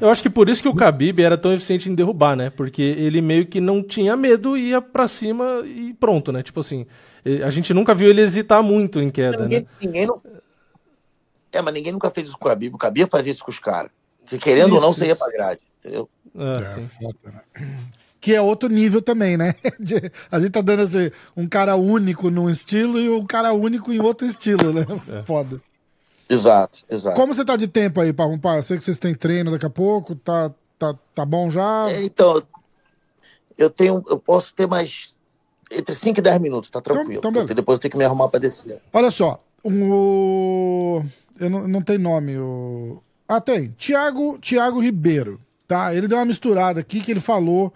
Eu 0.01 0.09
acho 0.09 0.23
que 0.23 0.31
por 0.31 0.49
isso 0.49 0.63
que 0.63 0.69
o 0.69 0.75
Khabib 0.75 1.23
era 1.23 1.39
tão 1.39 1.53
eficiente 1.53 1.89
em 1.89 1.95
derrubar, 1.95 2.37
né? 2.37 2.51
Porque 2.51 2.83
ele 2.83 3.21
meio 3.21 3.47
que 3.47 3.61
não 3.61 3.83
tinha 3.83 4.17
medo, 4.17 4.57
ia 4.57 4.81
para 4.81 5.09
cima 5.09 5.63
e 5.65 5.95
pronto, 5.95 6.33
né? 6.33 6.43
Tipo 6.43 6.61
assim, 6.61 6.87
a 7.45 7.51
gente 7.51 7.73
nunca 7.73 7.95
viu 7.95 8.09
ele 8.09 8.21
hesitar 8.21 8.63
muito 8.63 9.01
em 9.01 9.11
queda, 9.11 9.43
ninguém, 9.43 9.61
né? 9.61 9.67
Ninguém 9.81 10.07
não... 10.07 10.21
É, 11.53 11.61
mas 11.61 11.75
ninguém 11.75 11.93
nunca 11.93 12.11
fez 12.11 12.29
isso 12.29 12.39
com 12.39 12.49
o 12.49 12.51
Khabib. 12.51 12.75
O 12.75 12.79
Khabib 12.79 13.11
fazia 13.11 13.31
isso 13.31 13.45
com 13.45 13.51
os 13.51 13.59
caras. 13.59 13.91
Se 14.27 14.39
querendo 14.39 14.69
isso, 14.69 14.77
ou 14.77 14.81
não, 14.81 14.95
você 14.95 15.07
ia 15.07 15.17
pra 15.17 15.31
grade, 15.31 15.61
entendeu? 15.79 16.09
É, 16.35 16.81
é, 16.81 16.87
foda, 16.87 17.19
né? 17.27 17.43
Que 18.21 18.35
é 18.35 18.41
outro 18.41 18.69
nível 18.69 19.03
também, 19.03 19.37
né? 19.37 19.55
a 20.31 20.39
gente 20.39 20.51
tá 20.51 20.61
dando 20.63 20.83
assim, 20.83 21.11
um 21.37 21.47
cara 21.47 21.77
único 21.77 22.31
num 22.31 22.49
estilo 22.49 22.99
e 22.99 23.09
um 23.11 23.27
cara 23.27 23.53
único 23.53 23.93
em 23.93 24.01
outro 24.01 24.27
estilo, 24.27 24.73
né? 24.73 24.87
É. 25.09 25.23
Foda. 25.25 25.61
Exato, 26.33 26.79
exato. 26.89 27.15
Como 27.15 27.35
você 27.35 27.45
tá 27.45 27.57
de 27.57 27.69
tempo 27.69 28.01
aí, 28.01 28.11
para 28.11 28.57
Eu 28.57 28.63
sei 28.63 28.79
que 28.79 28.85
vocês 28.85 28.97
têm 28.97 29.15
treino 29.15 29.51
daqui 29.51 29.67
a 29.67 29.71
pouco, 29.71 30.15
tá, 30.15 30.51
tá, 30.79 30.95
tá 31.15 31.27
bom 31.27 31.51
já? 31.51 31.91
É, 31.91 32.03
então, 32.03 32.43
eu 33.59 33.69
tenho, 33.69 34.03
eu 34.09 34.19
posso 34.19 34.55
ter 34.55 34.67
mais 34.67 35.13
entre 35.71 35.95
5 35.95 36.21
e 36.21 36.23
10 36.23 36.41
minutos, 36.41 36.71
tá 36.71 36.79
então, 36.79 36.95
tranquilo. 36.95 37.19
Então, 37.19 37.31
então 37.31 37.55
depois 37.55 37.77
eu 37.77 37.81
tenho 37.81 37.93
que 37.93 37.99
me 37.99 38.05
arrumar 38.05 38.29
para 38.29 38.41
descer. 38.41 38.81
Olha 38.95 39.11
só, 39.11 39.45
o... 39.63 41.03
eu 41.39 41.51
não, 41.51 41.69
não 41.69 41.83
tem 41.83 41.99
nome. 41.99 42.39
O... 42.39 43.03
Ah, 43.29 43.41
tem. 43.41 43.69
Tiago 43.77 44.39
Thiago 44.39 44.81
Ribeiro, 44.81 45.39
tá? 45.69 45.95
Ele 45.95 46.09
deu 46.09 46.17
uma 46.17 46.25
misturada 46.25 46.81
aqui 46.81 47.01
que 47.03 47.11
ele 47.11 47.21
falou 47.21 47.71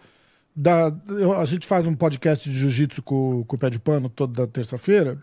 da... 0.55 0.91
A 1.39 1.45
gente 1.45 1.67
faz 1.67 1.87
um 1.87 1.95
podcast 1.95 2.49
de 2.49 2.59
jiu-jitsu 2.59 3.03
com, 3.03 3.45
com 3.45 3.57
o 3.57 3.59
pé 3.59 3.69
de 3.69 3.79
pano 3.79 4.09
toda 4.09 4.47
terça-feira. 4.47 5.19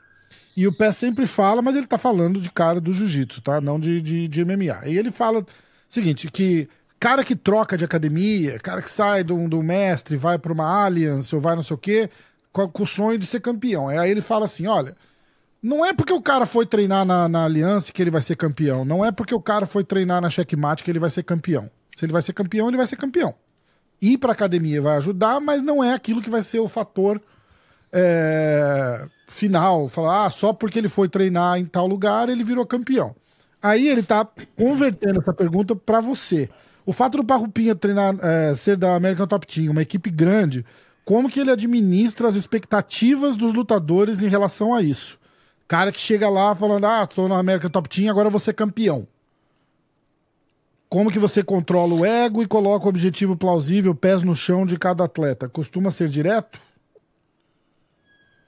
E 0.55 0.67
o 0.67 0.73
Pé 0.73 0.91
sempre 0.91 1.25
fala, 1.25 1.61
mas 1.61 1.75
ele 1.75 1.87
tá 1.87 1.97
falando 1.97 2.39
de 2.39 2.49
cara 2.51 2.79
do 2.79 2.93
jiu-jitsu, 2.93 3.41
tá? 3.41 3.59
Não 3.59 3.79
de, 3.79 3.99
de, 4.01 4.27
de 4.27 4.45
MMA. 4.45 4.87
E 4.87 4.97
ele 4.97 5.11
fala 5.11 5.43
seguinte, 5.89 6.29
que 6.29 6.69
cara 6.99 7.23
que 7.23 7.35
troca 7.35 7.77
de 7.77 7.83
academia, 7.83 8.59
cara 8.59 8.81
que 8.81 8.89
sai 8.89 9.23
do, 9.23 9.47
do 9.47 9.61
mestre, 9.63 10.15
vai 10.15 10.37
para 10.37 10.53
uma 10.53 10.85
Alliance 10.85 11.33
ou 11.33 11.41
vai 11.41 11.55
não 11.55 11.61
sei 11.61 11.75
o 11.75 11.77
quê, 11.77 12.09
com, 12.51 12.67
com, 12.69 12.83
o 12.83 12.87
sonho 12.87 13.17
de 13.17 13.25
ser 13.25 13.41
campeão. 13.41 13.89
Aí 13.89 14.09
ele 14.09 14.21
fala 14.21 14.45
assim: 14.45 14.67
olha, 14.67 14.95
não 15.61 15.83
é 15.83 15.91
porque 15.91 16.13
o 16.13 16.21
cara 16.21 16.45
foi 16.45 16.65
treinar 16.65 17.03
na, 17.03 17.27
na 17.27 17.45
Aliança 17.45 17.91
que 17.91 18.01
ele 18.01 18.11
vai 18.11 18.21
ser 18.21 18.35
campeão. 18.35 18.85
Não 18.85 19.03
é 19.03 19.11
porque 19.11 19.33
o 19.33 19.41
cara 19.41 19.65
foi 19.65 19.83
treinar 19.83 20.21
na 20.21 20.29
Checkmate 20.29 20.83
que 20.83 20.91
ele 20.91 20.99
vai 20.99 21.09
ser 21.09 21.23
campeão. 21.23 21.69
Se 21.95 22.05
ele 22.05 22.13
vai 22.13 22.21
ser 22.21 22.33
campeão, 22.33 22.67
ele 22.67 22.77
vai 22.77 22.87
ser 22.87 22.95
campeão. 22.95 23.33
Ir 24.01 24.17
pra 24.17 24.33
academia 24.33 24.81
vai 24.81 24.97
ajudar, 24.97 25.39
mas 25.39 25.61
não 25.61 25.83
é 25.83 25.93
aquilo 25.93 26.21
que 26.21 26.29
vai 26.29 26.43
ser 26.43 26.59
o 26.59 26.67
fator. 26.67 27.21
É 27.91 29.07
final, 29.33 29.89
falar, 29.89 30.25
ah, 30.25 30.29
só 30.29 30.53
porque 30.53 30.77
ele 30.77 30.87
foi 30.87 31.09
treinar 31.09 31.59
em 31.59 31.65
tal 31.65 31.87
lugar, 31.87 32.29
ele 32.29 32.43
virou 32.43 32.65
campeão. 32.65 33.15
Aí 33.61 33.87
ele 33.87 34.03
tá 34.03 34.27
convertendo 34.57 35.19
essa 35.19 35.33
pergunta 35.33 35.75
para 35.75 35.99
você. 35.99 36.49
O 36.85 36.93
fato 36.93 37.17
do 37.17 37.23
Parrupinha 37.23 37.75
treinar, 37.75 38.15
é, 38.21 38.53
ser 38.53 38.77
da 38.77 38.95
American 38.95 39.25
Top 39.25 39.47
Team, 39.47 39.71
uma 39.71 39.81
equipe 39.81 40.11
grande, 40.11 40.65
como 41.03 41.29
que 41.29 41.39
ele 41.39 41.49
administra 41.49 42.27
as 42.27 42.35
expectativas 42.35 43.35
dos 43.35 43.53
lutadores 43.53 44.21
em 44.21 44.27
relação 44.27 44.73
a 44.73 44.81
isso. 44.81 45.17
Cara 45.67 45.91
que 45.91 45.99
chega 45.99 46.29
lá 46.29 46.53
falando, 46.53 46.85
ah, 46.85 47.07
tô 47.07 47.27
no 47.27 47.35
American 47.35 47.69
Top 47.69 47.89
Team, 47.89 48.09
agora 48.09 48.29
vou 48.29 48.39
ser 48.39 48.53
campeão. 48.53 49.07
Como 50.89 51.09
que 51.09 51.17
você 51.17 51.41
controla 51.41 51.95
o 51.95 52.05
ego 52.05 52.43
e 52.43 52.47
coloca 52.47 52.85
o 52.85 52.89
objetivo 52.89 53.35
plausível, 53.35 53.95
pés 53.95 54.21
no 54.21 54.35
chão 54.35 54.63
de 54.63 54.77
cada 54.77 55.05
atleta? 55.05 55.49
Costuma 55.49 55.89
ser 55.89 56.07
direto? 56.07 56.59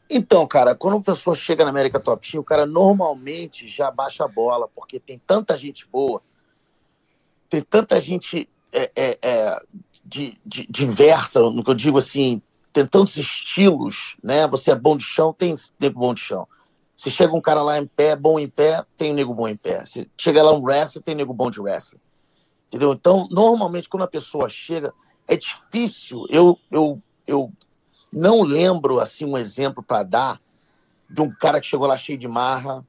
Então, 0.09 0.45
cara, 0.47 0.75
quando 0.75 0.95
uma 0.95 1.03
pessoa 1.03 1.35
chega 1.35 1.63
na 1.63 1.71
América 1.71 1.99
Top 1.99 2.29
Team, 2.29 2.41
o 2.41 2.43
cara 2.45 2.65
normalmente 2.65 3.67
já 3.67 3.89
baixa 3.89 4.23
a 4.23 4.27
bola, 4.27 4.67
porque 4.67 4.99
tem 4.99 5.19
tanta 5.25 5.57
gente 5.57 5.87
boa, 5.87 6.21
tem 7.49 7.61
tanta 7.61 7.99
gente 7.99 8.47
é, 8.71 8.91
é, 8.95 9.19
é, 9.21 9.59
de, 10.03 10.37
de, 10.45 10.67
diversa, 10.69 11.39
no 11.39 11.63
que 11.63 11.71
eu 11.71 11.75
digo 11.75 11.97
assim, 11.97 12.41
tem 12.71 12.85
tantos 12.85 13.17
estilos, 13.17 14.15
né? 14.21 14.47
Você 14.47 14.71
é 14.71 14.75
bom 14.75 14.95
de 14.95 15.03
chão, 15.03 15.33
tem 15.33 15.55
nego 15.79 15.99
bom 15.99 16.13
de 16.13 16.21
chão. 16.21 16.47
Se 16.95 17.09
chega 17.09 17.33
um 17.33 17.41
cara 17.41 17.61
lá 17.61 17.79
em 17.79 17.87
pé, 17.87 18.15
bom 18.15 18.39
em 18.39 18.47
pé, 18.47 18.85
tem 18.97 19.13
nego 19.13 19.33
bom 19.33 19.47
em 19.47 19.57
pé. 19.57 19.85
Se 19.85 20.09
chega 20.17 20.43
lá 20.43 20.53
um 20.53 20.61
wrestler, 20.61 21.03
tem 21.03 21.15
nego 21.15 21.33
bom 21.33 21.49
de 21.49 21.59
wrestling. 21.59 21.99
Entendeu? 22.67 22.93
Então, 22.93 23.27
normalmente, 23.31 23.89
quando 23.89 24.03
a 24.03 24.07
pessoa 24.07 24.49
chega, 24.49 24.93
é 25.27 25.35
difícil. 25.35 26.25
Eu, 26.29 26.57
eu, 26.69 27.01
eu 27.25 27.51
não 28.15 28.41
lembro 28.41 28.99
assim 29.01 29.25
um 29.25 29.37
exemplo 29.37 29.83
para 29.83 30.01
dar 30.03 30.41
de 31.09 31.21
um 31.21 31.29
cara 31.29 31.59
que 31.59 31.67
chegou 31.67 31.85
lá 31.85 31.97
cheio 31.97 32.17
de 32.17 32.27
marra 32.27 32.83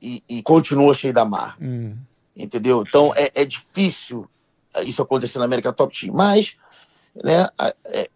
e, 0.00 0.22
e 0.28 0.42
continua 0.42 0.94
cheio 0.94 1.12
da 1.12 1.24
marra. 1.24 1.56
Hum. 1.60 1.96
Entendeu? 2.34 2.84
Então 2.86 3.12
é, 3.16 3.30
é, 3.34 3.44
difícil 3.44 4.30
isso 4.84 5.02
acontecer 5.02 5.38
na 5.40 5.44
América 5.46 5.72
Top 5.72 5.98
Team. 5.98 6.14
Mas, 6.14 6.56
né, 7.14 7.48
é, 7.86 8.08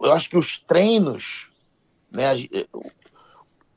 eu 0.00 0.12
acho 0.12 0.30
que 0.30 0.38
os 0.38 0.58
treinos, 0.58 1.48
né, 2.10 2.30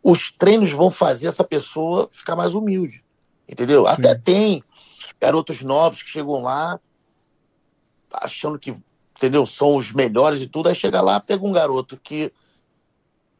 os 0.01 0.31
treinos 0.31 0.71
vão 0.71 0.89
fazer 0.89 1.27
essa 1.27 1.43
pessoa 1.43 2.07
ficar 2.09 2.37
mais 2.37 2.55
humilde. 2.55 3.03
Entendeu? 3.49 3.85
Sim. 3.85 3.91
Até 3.91 4.15
tem 4.15 4.63
garotos 5.19 5.61
novos 5.61 6.01
que 6.01 6.09
chegam 6.09 6.41
lá 6.41 6.79
achando 8.11 8.57
que 8.57 8.75
entendeu? 9.17 9.45
São 9.45 9.75
os 9.75 9.91
melhores 9.91 10.41
e 10.41 10.47
tudo. 10.47 10.69
Aí 10.69 10.75
chega 10.75 11.01
lá, 11.01 11.19
pega 11.19 11.45
um 11.45 11.51
garoto 11.51 11.97
que 11.97 12.31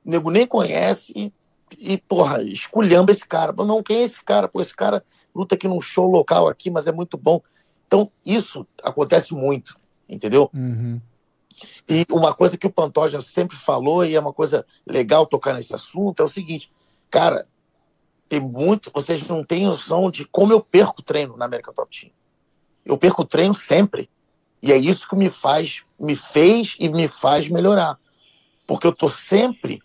o 0.06 0.10
nego 0.10 0.30
nem 0.30 0.46
conhece 0.46 1.14
e, 1.16 1.34
e, 1.78 1.98
porra, 1.98 2.42
esculhamba 2.44 3.12
esse 3.12 3.26
cara. 3.26 3.54
Não, 3.54 3.82
quem 3.82 3.98
é 3.98 4.04
esse 4.04 4.24
cara? 4.24 4.48
Pô, 4.48 4.60
esse 4.60 4.76
cara 4.76 5.04
luta 5.34 5.56
aqui 5.56 5.68
num 5.68 5.80
show 5.80 6.10
local 6.10 6.48
aqui, 6.48 6.70
mas 6.70 6.88
é 6.88 6.92
muito 6.92 7.18
bom. 7.18 7.42
Então, 7.86 8.12
isso 8.26 8.68
acontece 8.84 9.34
muito, 9.34 9.80
entendeu? 10.10 10.50
Uhum. 10.54 11.00
E 11.88 12.06
uma 12.12 12.34
coisa 12.34 12.58
que 12.58 12.68
o 12.68 12.72
Pantoja 12.72 13.22
sempre 13.22 13.56
falou, 13.56 14.06
e 14.06 14.16
é 14.16 14.20
uma 14.20 14.34
coisa 14.34 14.66
legal 14.86 15.26
tocar 15.26 15.54
nesse 15.54 15.74
assunto, 15.74 16.20
é 16.22 16.26
o 16.26 16.30
seguinte, 16.30 16.72
cara, 17.10 17.48
tem 18.28 18.40
muito, 18.40 18.92
vocês 18.94 19.26
não 19.28 19.44
têm 19.44 19.66
noção 19.66 20.12
de 20.12 20.26
como 20.26 20.52
eu 20.52 20.62
perco 20.62 21.02
treino 21.02 21.38
na 21.38 21.46
América 21.46 21.72
Top 21.72 21.90
Team. 21.98 22.12
Eu 22.86 22.98
perco 22.98 23.24
treino 23.24 23.54
sempre. 23.54 24.10
E 24.62 24.72
é 24.72 24.78
isso 24.78 25.08
que 25.08 25.16
me 25.16 25.30
faz, 25.30 25.84
me 26.00 26.16
fez 26.16 26.76
e 26.80 26.90
me 26.90 27.08
faz 27.08 27.48
melhorar. 27.48 27.98
Porque 28.68 28.88
eu 28.88 28.92
tô 28.92 29.10
sempre 29.10 29.82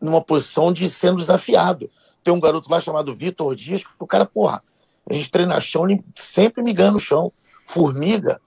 numa 0.00 0.20
posição 0.20 0.72
de 0.72 0.88
sendo 0.88 1.18
desafiado. 1.18 1.90
Tem 2.24 2.32
um 2.32 2.40
garoto 2.40 2.70
lá 2.70 2.80
chamado 2.80 3.14
Vitor 3.14 3.54
Dias, 3.54 3.82
que 3.84 3.90
o 3.98 4.06
cara, 4.06 4.26
porra, 4.26 4.62
a 5.08 5.14
gente 5.14 5.30
treina 5.30 5.60
chão, 5.60 5.88
ele 5.88 6.04
sempre 6.14 6.62
me 6.62 6.72
ganha 6.72 6.90
no 6.90 6.98
chão. 6.98 7.32
Formiga, 7.64 8.40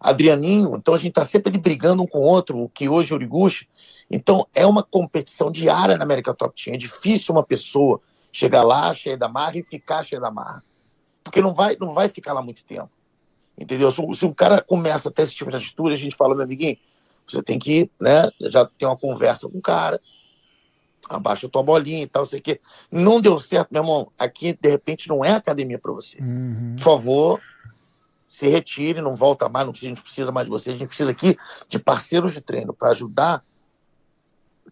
Adrianinho, 0.00 0.74
então 0.76 0.94
a 0.94 0.98
gente 0.98 1.12
tá 1.12 1.24
sempre 1.24 1.56
brigando 1.58 2.02
um 2.02 2.06
com 2.06 2.18
o 2.18 2.22
outro, 2.22 2.58
o 2.58 2.68
que 2.68 2.88
hoje 2.88 3.12
é 3.12 3.14
Origuchi. 3.14 3.68
Então 4.10 4.46
é 4.54 4.66
uma 4.66 4.82
competição 4.82 5.50
diária 5.50 5.96
na 5.96 6.04
América 6.04 6.34
Top 6.34 6.60
Team. 6.60 6.74
É 6.74 6.78
difícil 6.78 7.34
uma 7.34 7.42
pessoa 7.42 8.00
chegar 8.32 8.62
lá 8.62 8.92
cheia 8.94 9.16
da 9.16 9.28
marra 9.28 9.58
e 9.58 9.62
ficar 9.62 10.02
cheia 10.02 10.20
da 10.20 10.30
marra. 10.30 10.64
Porque 11.22 11.40
não 11.40 11.54
vai, 11.54 11.76
não 11.78 11.92
vai 11.92 12.08
ficar 12.08 12.32
lá 12.32 12.42
muito 12.42 12.64
tempo. 12.64 12.90
Entendeu? 13.58 13.90
Se, 13.90 14.24
o 14.24 14.34
cara 14.34 14.60
começa 14.60 15.08
a 15.08 15.12
ter 15.12 15.22
esse 15.22 15.34
tipo 15.34 15.50
de 15.50 15.56
atitude, 15.56 15.94
a 15.94 15.98
gente 15.98 16.16
fala, 16.16 16.34
meu 16.34 16.44
amiguinho, 16.44 16.76
você 17.26 17.42
tem 17.42 17.58
que, 17.58 17.90
né, 18.00 18.30
já 18.40 18.64
ter 18.64 18.86
uma 18.86 18.96
conversa 18.96 19.48
com 19.48 19.58
o 19.58 19.62
cara, 19.62 20.00
abaixa 21.08 21.46
a 21.46 21.50
tua 21.50 21.62
bolinha 21.62 22.02
e 22.02 22.06
tal, 22.06 22.24
sei 22.24 22.40
que. 22.40 22.60
Não 22.90 23.20
deu 23.20 23.38
certo, 23.38 23.68
meu 23.70 23.82
irmão, 23.82 24.10
aqui 24.18 24.52
de 24.52 24.68
repente 24.68 25.08
não 25.08 25.24
é 25.24 25.32
academia 25.32 25.78
para 25.78 25.92
você. 25.92 26.18
Uhum. 26.20 26.74
Por 26.76 26.82
favor, 26.82 27.40
se 28.26 28.48
retire, 28.48 29.00
não 29.00 29.14
volta 29.14 29.48
mais, 29.48 29.66
não 29.66 29.72
precisa, 29.72 29.92
a 29.92 29.94
gente 29.94 30.02
precisa 30.02 30.32
mais 30.32 30.46
de 30.46 30.50
você, 30.50 30.70
a 30.70 30.74
gente 30.74 30.88
precisa 30.88 31.10
aqui 31.10 31.36
de 31.68 31.78
parceiros 31.78 32.32
de 32.32 32.40
treino 32.40 32.72
para 32.72 32.90
ajudar 32.90 33.44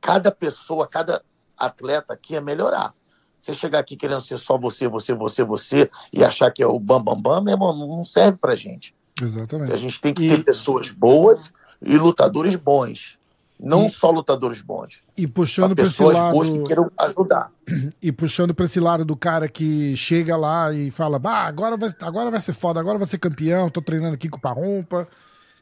cada 0.00 0.30
pessoa, 0.30 0.88
cada 0.88 1.22
atleta 1.56 2.14
aqui 2.14 2.36
a 2.36 2.40
melhorar. 2.40 2.94
Você 3.40 3.54
chegar 3.54 3.78
aqui 3.78 3.96
querendo 3.96 4.20
ser 4.20 4.38
só 4.38 4.58
você, 4.58 4.86
você, 4.86 5.14
você, 5.14 5.42
você 5.42 5.90
e 6.12 6.22
achar 6.22 6.50
que 6.50 6.62
é 6.62 6.66
o 6.66 6.78
bam, 6.78 7.02
bam, 7.02 7.18
bam, 7.18 7.40
meu 7.40 7.54
irmão, 7.54 7.74
não 7.74 8.04
serve 8.04 8.36
pra 8.36 8.54
gente. 8.54 8.94
Exatamente. 9.20 9.72
A 9.72 9.78
gente 9.78 9.98
tem 9.98 10.12
que 10.12 10.24
e... 10.24 10.36
ter 10.36 10.44
pessoas 10.44 10.90
boas 10.90 11.50
e 11.80 11.96
lutadores 11.96 12.54
bons. 12.54 13.18
Não 13.58 13.86
e... 13.86 13.90
só 13.90 14.10
lutadores 14.10 14.60
bons. 14.60 15.02
E 15.16 15.26
puxando 15.26 15.74
para 15.74 15.86
esse 15.86 16.04
lado. 16.04 16.32
Boas 16.32 16.50
que 16.50 16.62
queiram 16.64 16.90
ajudar. 16.98 17.50
E 18.02 18.10
puxando 18.10 18.52
para 18.52 18.64
esse 18.64 18.80
lado 18.80 19.04
do 19.04 19.16
cara 19.16 19.48
que 19.48 19.96
chega 19.96 20.36
lá 20.36 20.72
e 20.72 20.90
fala: 20.90 21.18
bah, 21.18 21.46
agora 21.46 21.76
vai, 21.76 21.90
agora 22.02 22.30
vai 22.30 22.40
ser 22.40 22.52
foda, 22.52 22.78
agora 22.78 22.98
vai 22.98 23.06
ser 23.06 23.18
campeão, 23.18 23.70
tô 23.70 23.80
treinando 23.80 24.14
aqui 24.14 24.28
com 24.28 24.38
o 24.38 24.40
Parrompa. 24.40 25.08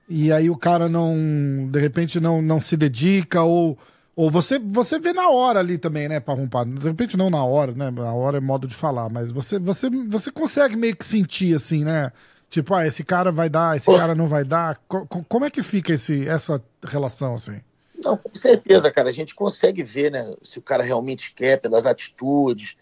E 0.08 0.32
aí 0.32 0.48
o 0.48 0.56
cara 0.56 0.88
não, 0.88 1.68
de 1.70 1.78
repente, 1.78 2.18
não, 2.18 2.40
não 2.40 2.60
se 2.60 2.76
dedica 2.76 3.42
ou 3.42 3.76
ou 4.18 4.28
você, 4.28 4.58
você 4.58 4.98
vê 4.98 5.12
na 5.12 5.30
hora 5.30 5.60
ali 5.60 5.78
também, 5.78 6.08
né, 6.08 6.18
Parrumpar? 6.18 6.66
De 6.66 6.84
repente 6.84 7.16
não 7.16 7.30
na 7.30 7.44
hora, 7.44 7.70
né? 7.70 7.88
Na 7.88 8.12
hora 8.12 8.38
é 8.38 8.40
modo 8.40 8.66
de 8.66 8.74
falar, 8.74 9.08
mas 9.08 9.30
você, 9.30 9.60
você, 9.60 9.88
você 9.88 10.32
consegue 10.32 10.74
meio 10.74 10.96
que 10.96 11.04
sentir 11.04 11.54
assim, 11.54 11.84
né? 11.84 12.10
Tipo, 12.50 12.74
ah, 12.74 12.84
esse 12.84 13.04
cara 13.04 13.30
vai 13.30 13.48
dar, 13.48 13.76
esse 13.76 13.86
cara 13.86 14.16
não 14.16 14.26
vai 14.26 14.42
dar. 14.42 14.76
Co 14.88 15.06
como 15.06 15.44
é 15.44 15.50
que 15.52 15.62
fica 15.62 15.92
esse, 15.92 16.28
essa 16.28 16.60
relação, 16.82 17.34
assim? 17.34 17.60
Não, 17.96 18.16
com 18.16 18.34
certeza, 18.34 18.90
cara. 18.90 19.08
A 19.08 19.12
gente 19.12 19.36
consegue 19.36 19.84
ver, 19.84 20.10
né? 20.10 20.34
Se 20.42 20.58
o 20.58 20.62
cara 20.62 20.82
realmente 20.82 21.32
quer, 21.32 21.60
pelas 21.60 21.86
atitudes, 21.86 22.76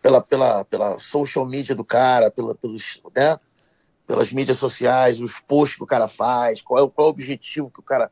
pela, 0.00 0.22
pela, 0.22 0.64
pela 0.64 0.98
social 0.98 1.44
media 1.44 1.74
do 1.74 1.84
cara, 1.84 2.30
pela, 2.30 2.54
pelos, 2.54 3.02
né? 3.14 3.38
pelas 4.06 4.32
mídias 4.32 4.56
sociais, 4.56 5.20
os 5.20 5.38
posts 5.40 5.76
que 5.76 5.84
o 5.84 5.86
cara 5.86 6.08
faz, 6.08 6.62
qual 6.62 6.86
é, 6.86 6.88
qual 6.88 7.06
é 7.06 7.10
o 7.10 7.12
objetivo 7.12 7.70
que 7.70 7.80
o 7.80 7.82
cara 7.82 8.10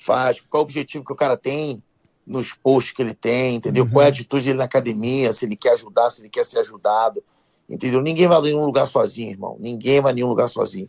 faz, 0.00 0.40
qual 0.40 0.60
é 0.60 0.62
o 0.62 0.64
objetivo 0.64 1.04
que 1.04 1.12
o 1.12 1.16
cara 1.16 1.36
tem 1.36 1.82
nos 2.26 2.54
posts 2.54 2.94
que 2.94 3.02
ele 3.02 3.14
tem, 3.14 3.56
entendeu? 3.56 3.84
Uhum. 3.84 3.90
Qual 3.90 4.02
é 4.02 4.06
a 4.06 4.08
atitude 4.08 4.46
dele 4.46 4.58
na 4.58 4.64
academia, 4.64 5.32
se 5.32 5.44
ele 5.44 5.56
quer 5.56 5.74
ajudar, 5.74 6.08
se 6.08 6.22
ele 6.22 6.30
quer 6.30 6.44
ser 6.44 6.58
ajudado, 6.60 7.22
entendeu? 7.68 8.00
Ninguém 8.00 8.26
vai 8.26 8.38
a 8.38 8.40
nenhum 8.40 8.64
lugar 8.64 8.86
sozinho, 8.86 9.30
irmão. 9.30 9.56
Ninguém 9.60 10.00
vai 10.00 10.12
a 10.12 10.14
nenhum 10.14 10.28
lugar 10.28 10.48
sozinho. 10.48 10.88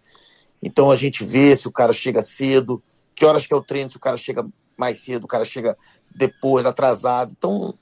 Então 0.64 0.90
a 0.90 0.96
gente 0.96 1.26
vê 1.26 1.54
se 1.56 1.68
o 1.68 1.72
cara 1.72 1.92
chega 1.92 2.22
cedo, 2.22 2.82
que 3.14 3.26
horas 3.26 3.46
que 3.46 3.54
é 3.54 3.58
o 3.58 3.62
treino, 3.62 3.92
se 3.92 3.98
o 3.98 4.00
cara 4.00 4.16
chega 4.16 4.48
mais 4.78 5.00
cedo, 5.00 5.26
o 5.26 5.28
cara 5.28 5.44
chega 5.44 5.78
depois, 6.16 6.66
atrasado. 6.66 7.34
Então 7.38 7.74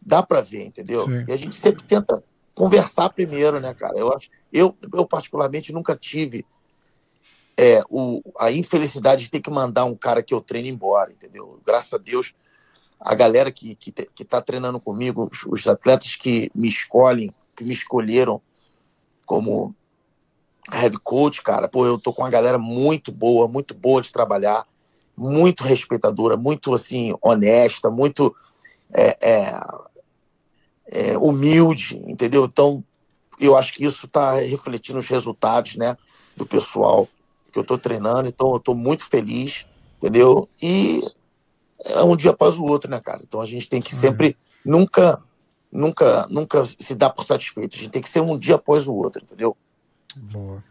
dá 0.00 0.22
para 0.22 0.40
ver, 0.40 0.66
entendeu? 0.66 1.02
Sim. 1.02 1.24
E 1.28 1.32
a 1.32 1.36
gente 1.36 1.54
sempre 1.54 1.84
tenta 1.84 2.24
conversar 2.54 3.10
primeiro, 3.10 3.60
né, 3.60 3.74
cara? 3.74 3.98
Eu 3.98 4.10
acho, 4.12 4.30
eu, 4.50 4.74
eu 4.94 5.04
particularmente 5.04 5.70
nunca 5.70 5.94
tive 5.94 6.46
é, 7.58 7.82
o, 7.90 8.22
a 8.38 8.52
infelicidade 8.52 9.24
de 9.24 9.30
ter 9.32 9.40
que 9.40 9.50
mandar 9.50 9.84
um 9.84 9.96
cara 9.96 10.22
que 10.22 10.32
eu 10.32 10.40
treino 10.40 10.68
embora, 10.68 11.10
entendeu? 11.10 11.60
Graças 11.66 11.92
a 11.92 11.98
Deus, 11.98 12.32
a 13.00 13.16
galera 13.16 13.50
que, 13.50 13.74
que, 13.74 13.90
que 13.90 14.24
tá 14.24 14.40
treinando 14.40 14.78
comigo, 14.78 15.28
os, 15.28 15.44
os 15.44 15.66
atletas 15.66 16.14
que 16.14 16.52
me 16.54 16.68
escolhem, 16.68 17.34
que 17.56 17.64
me 17.64 17.74
escolheram 17.74 18.40
como 19.26 19.74
head 20.70 20.96
coach, 21.00 21.42
cara, 21.42 21.66
pô, 21.66 21.84
eu 21.84 21.98
tô 21.98 22.12
com 22.12 22.22
uma 22.22 22.30
galera 22.30 22.58
muito 22.58 23.10
boa, 23.10 23.48
muito 23.48 23.74
boa 23.74 24.00
de 24.00 24.12
trabalhar, 24.12 24.64
muito 25.16 25.64
respeitadora, 25.64 26.36
muito, 26.36 26.72
assim, 26.72 27.12
honesta, 27.20 27.90
muito 27.90 28.36
é, 28.94 29.18
é, 29.20 29.60
é, 30.86 31.18
humilde, 31.18 32.00
entendeu? 32.06 32.44
Então, 32.44 32.84
eu 33.40 33.56
acho 33.56 33.74
que 33.74 33.84
isso 33.84 34.06
tá 34.06 34.34
refletindo 34.34 35.00
os 35.00 35.08
resultados, 35.08 35.74
né, 35.74 35.96
do 36.36 36.46
pessoal 36.46 37.08
que 37.58 37.60
eu 37.60 37.62
estou 37.62 37.78
treinando, 37.78 38.28
então 38.28 38.50
eu 38.50 38.56
estou 38.56 38.74
muito 38.74 39.04
feliz, 39.04 39.66
entendeu? 39.98 40.48
E 40.62 41.02
é 41.84 42.02
um 42.02 42.16
dia 42.16 42.30
após 42.30 42.58
o 42.58 42.64
outro, 42.64 42.90
né, 42.90 43.00
cara? 43.00 43.20
Então 43.22 43.40
a 43.40 43.46
gente 43.46 43.68
tem 43.68 43.82
que 43.82 43.94
sempre, 43.94 44.36
nunca, 44.64 45.20
nunca, 45.70 46.26
nunca 46.28 46.64
se 46.64 46.94
dar 46.94 47.10
por 47.10 47.24
satisfeito. 47.24 47.74
A 47.74 47.78
gente 47.78 47.90
tem 47.90 48.02
que 48.02 48.08
ser 48.08 48.20
um 48.20 48.38
dia 48.38 48.54
após 48.54 48.86
o 48.86 48.94
outro, 48.94 49.22
entendeu? 49.22 49.56
Boa. 50.16 50.62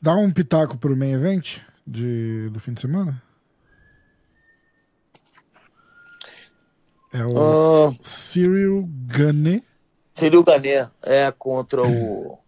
Dá 0.00 0.14
um 0.14 0.30
pitaco 0.30 0.76
pro 0.76 0.96
main 0.96 1.12
event 1.12 1.58
de, 1.86 2.48
do 2.50 2.60
fim 2.60 2.72
de 2.72 2.80
semana? 2.80 3.22
É 7.12 7.24
o 7.24 7.88
uh, 7.88 7.98
Cyril 8.02 8.88
Gane. 9.06 9.64
Cyril 10.14 10.42
Gane, 10.44 10.88
é 11.02 11.32
contra 11.36 11.82
o 11.82 12.38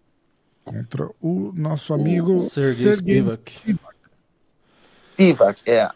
contra 0.67 1.09
o 1.23 1.53
nosso 1.55 1.95
amigo 1.95 2.35
o 2.35 2.41
Sergei 2.41 2.95
Spivak. 2.95 3.79
Spivak, 5.13 5.63
é. 5.65 5.89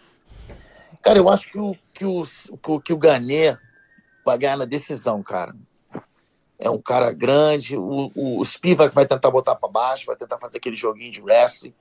Cara, 1.02 1.18
eu 1.18 1.28
acho 1.28 1.50
que 1.50 1.58
o, 1.58 1.76
que 1.92 2.04
o, 2.04 2.24
que 2.24 2.70
o, 2.70 2.80
que 2.80 2.92
o 2.92 2.96
Ganê 2.96 3.58
vai 4.24 4.38
ganhar 4.38 4.56
na 4.56 4.64
decisão, 4.64 5.22
cara. 5.24 5.54
É 6.56 6.70
um 6.70 6.80
cara 6.80 7.10
grande, 7.10 7.76
o, 7.76 8.12
o 8.14 8.44
Spivak 8.44 8.94
vai 8.94 9.06
tentar 9.06 9.30
botar 9.30 9.56
para 9.56 9.68
baixo, 9.68 10.06
vai 10.06 10.14
tentar 10.14 10.38
fazer 10.38 10.58
aquele 10.58 10.76
joguinho 10.76 11.10
de 11.10 11.20
wrestling. 11.20 11.74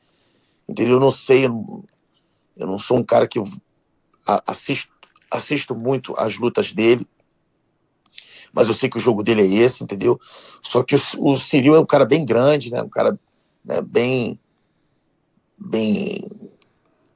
Entendeu? 0.68 0.96
Eu 0.96 1.00
não 1.00 1.12
sei, 1.12 1.46
eu 1.46 1.50
não, 1.50 1.84
eu 2.58 2.68
não 2.68 2.78
sou 2.78 2.98
um 2.98 3.04
cara 3.04 3.28
que 3.28 3.40
assisto, 4.48 4.92
assisto 5.30 5.76
muito 5.76 6.16
as 6.18 6.38
lutas 6.38 6.72
dele, 6.72 7.08
mas 8.54 8.68
eu 8.68 8.74
sei 8.74 8.90
que 8.90 8.98
o 8.98 9.02
jogo 9.02 9.24
dele 9.24 9.42
é 9.42 9.62
esse, 9.62 9.84
entendeu? 9.84 10.20
Só 10.62 10.84
que 10.84 10.96
o, 10.96 11.00
o 11.20 11.38
Cyril 11.38 11.76
é 11.76 11.80
um 11.80 11.86
cara 11.86 12.06
bem 12.06 12.26
grande, 12.26 12.72
né? 12.72 12.82
Um 12.82 12.90
cara 12.90 13.18
né, 13.64 13.82
bem, 13.82 14.40
bem 15.58 16.26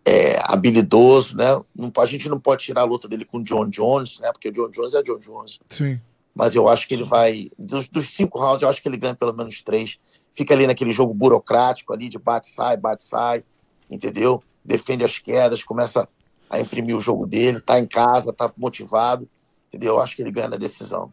é, 0.05 0.39
habilidoso, 0.43 1.36
né? 1.36 1.61
Não, 1.75 1.91
a 1.97 2.05
gente 2.05 2.29
não 2.29 2.39
pode 2.39 2.63
tirar 2.63 2.81
a 2.81 2.86
luta 2.86 3.07
dele 3.07 3.25
com 3.25 3.38
o 3.38 3.43
John 3.43 3.69
Jones, 3.69 4.19
né? 4.19 4.31
Porque 4.31 4.49
o 4.49 4.51
John 4.51 4.69
Jones 4.69 4.93
é 4.93 4.99
o 4.99 5.03
John 5.03 5.19
Jones. 5.19 5.59
Sim. 5.69 5.99
Mas 6.36 6.55
eu 6.55 6.67
acho 6.67 6.88
que 6.88 6.93
ele 6.93 7.05
vai. 7.05 7.49
Dos, 7.57 7.88
dos 7.88 8.09
cinco 8.09 8.39
rounds, 8.39 8.63
eu 8.63 8.69
acho 8.69 8.81
que 8.81 8.88
ele 8.88 8.97
ganha 8.97 9.15
pelo 9.15 9.34
menos 9.34 9.61
três. 9.61 9.99
Fica 10.34 10.53
ali 10.53 10.65
naquele 10.65 10.91
jogo 10.91 11.13
burocrático 11.13 11.93
ali 11.93 12.09
de 12.09 12.17
bate-sai, 12.17 12.75
bate-sai, 12.75 13.43
entendeu? 13.89 14.43
Defende 14.65 15.03
as 15.03 15.19
quedas, 15.19 15.63
começa 15.63 16.07
a 16.49 16.59
imprimir 16.59 16.97
o 16.97 17.01
jogo 17.01 17.27
dele, 17.27 17.59
tá 17.59 17.79
em 17.79 17.86
casa, 17.86 18.34
tá 18.34 18.51
motivado, 18.57 19.29
entendeu? 19.67 19.95
Eu 19.95 20.01
acho 20.01 20.15
que 20.15 20.21
ele 20.21 20.31
ganha 20.31 20.47
na 20.47 20.57
decisão. 20.57 21.11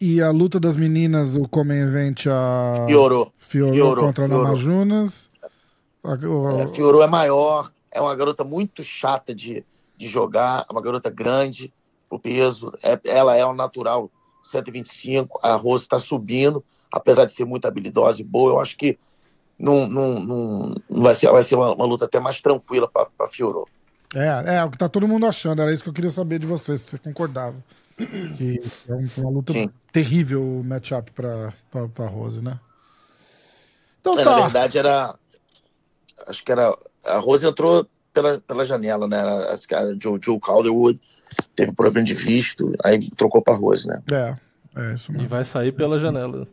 E 0.00 0.20
a 0.20 0.30
luta 0.30 0.60
das 0.60 0.76
meninas, 0.76 1.36
o 1.36 1.48
Come 1.48 1.74
Event, 1.74 2.26
a. 2.26 2.86
Fiorou. 2.88 3.32
Fiorou, 3.38 3.74
Fiorou, 3.74 4.04
contra 4.04 4.24
a. 4.24 4.28
Namajunas. 4.28 5.28
A- 5.42 5.48
É, 6.60 6.66
Fiorou 6.68 7.02
é 7.02 7.06
maior, 7.06 7.72
é 7.90 8.00
uma 8.00 8.14
garota 8.14 8.44
muito 8.44 8.84
chata 8.84 9.34
de, 9.34 9.64
de 9.96 10.06
jogar, 10.06 10.64
é 10.68 10.72
uma 10.72 10.80
garota 10.82 11.10
grande, 11.10 11.72
o 12.08 12.16
peso, 12.18 12.72
é, 12.82 12.98
ela 13.04 13.34
é 13.34 13.44
um 13.44 13.52
natural 13.54 14.08
125, 14.44 15.40
a 15.42 15.54
Rose 15.54 15.82
está 15.84 15.98
subindo, 15.98 16.62
apesar 16.92 17.24
de 17.24 17.32
ser 17.32 17.44
muito 17.44 17.66
habilidosa 17.66 18.20
e 18.20 18.24
boa, 18.24 18.52
eu 18.52 18.60
acho 18.60 18.76
que 18.76 18.96
não, 19.58 19.88
não, 19.88 20.20
não, 20.20 20.74
não 20.88 21.02
vai 21.02 21.14
ser, 21.16 21.30
vai 21.32 21.42
ser 21.42 21.56
uma, 21.56 21.74
uma 21.74 21.84
luta 21.86 22.04
até 22.04 22.20
mais 22.20 22.40
tranquila 22.40 22.86
para 22.88 23.28
Fiorou. 23.28 23.66
É, 24.14 24.56
é, 24.58 24.64
o 24.64 24.70
que 24.70 24.78
tá 24.78 24.88
todo 24.88 25.08
mundo 25.08 25.26
achando. 25.26 25.60
Era 25.60 25.72
isso 25.72 25.82
que 25.82 25.88
eu 25.88 25.92
queria 25.94 26.10
saber 26.10 26.38
de 26.38 26.46
você, 26.46 26.76
se 26.78 26.84
você 26.90 26.98
concordava. 26.98 27.56
Que 27.96 28.60
é 28.88 28.94
um- 28.94 29.08
uma 29.18 29.30
luta 29.30 29.52
Sim. 29.52 29.70
terrível 29.90 30.42
o 30.42 30.62
matchup 30.64 31.10
pra, 31.12 31.52
pra, 31.70 31.88
pra 31.88 32.06
Rose, 32.06 32.42
né? 32.42 32.60
Então 34.00 34.18
É, 34.18 34.24
Na 34.24 34.34
tá. 34.34 34.42
verdade, 34.42 34.78
era. 34.78 35.14
Acho 36.26 36.44
que 36.44 36.52
era. 36.52 36.76
A 37.04 37.18
Rose 37.18 37.46
entrou 37.46 37.86
pela, 38.12 38.40
pela 38.40 38.64
janela, 38.64 39.06
né? 39.08 39.18
Era, 39.18 39.52
acho 39.54 39.66
que 39.66 39.74
era 39.74 39.96
Joe, 40.00 40.18
Joe 40.22 40.40
Calderwood, 40.40 41.00
teve 41.54 41.72
problema 41.72 42.06
de 42.06 42.14
visto, 42.14 42.72
aí 42.84 43.10
trocou 43.10 43.40
para 43.42 43.56
Rose, 43.56 43.86
né? 43.86 44.02
É, 44.10 44.36
é 44.80 44.94
isso 44.94 45.10
E 45.12 45.14
mesmo. 45.14 45.28
vai 45.28 45.44
sair 45.44 45.72
pela 45.72 45.98
janela. 45.98 46.46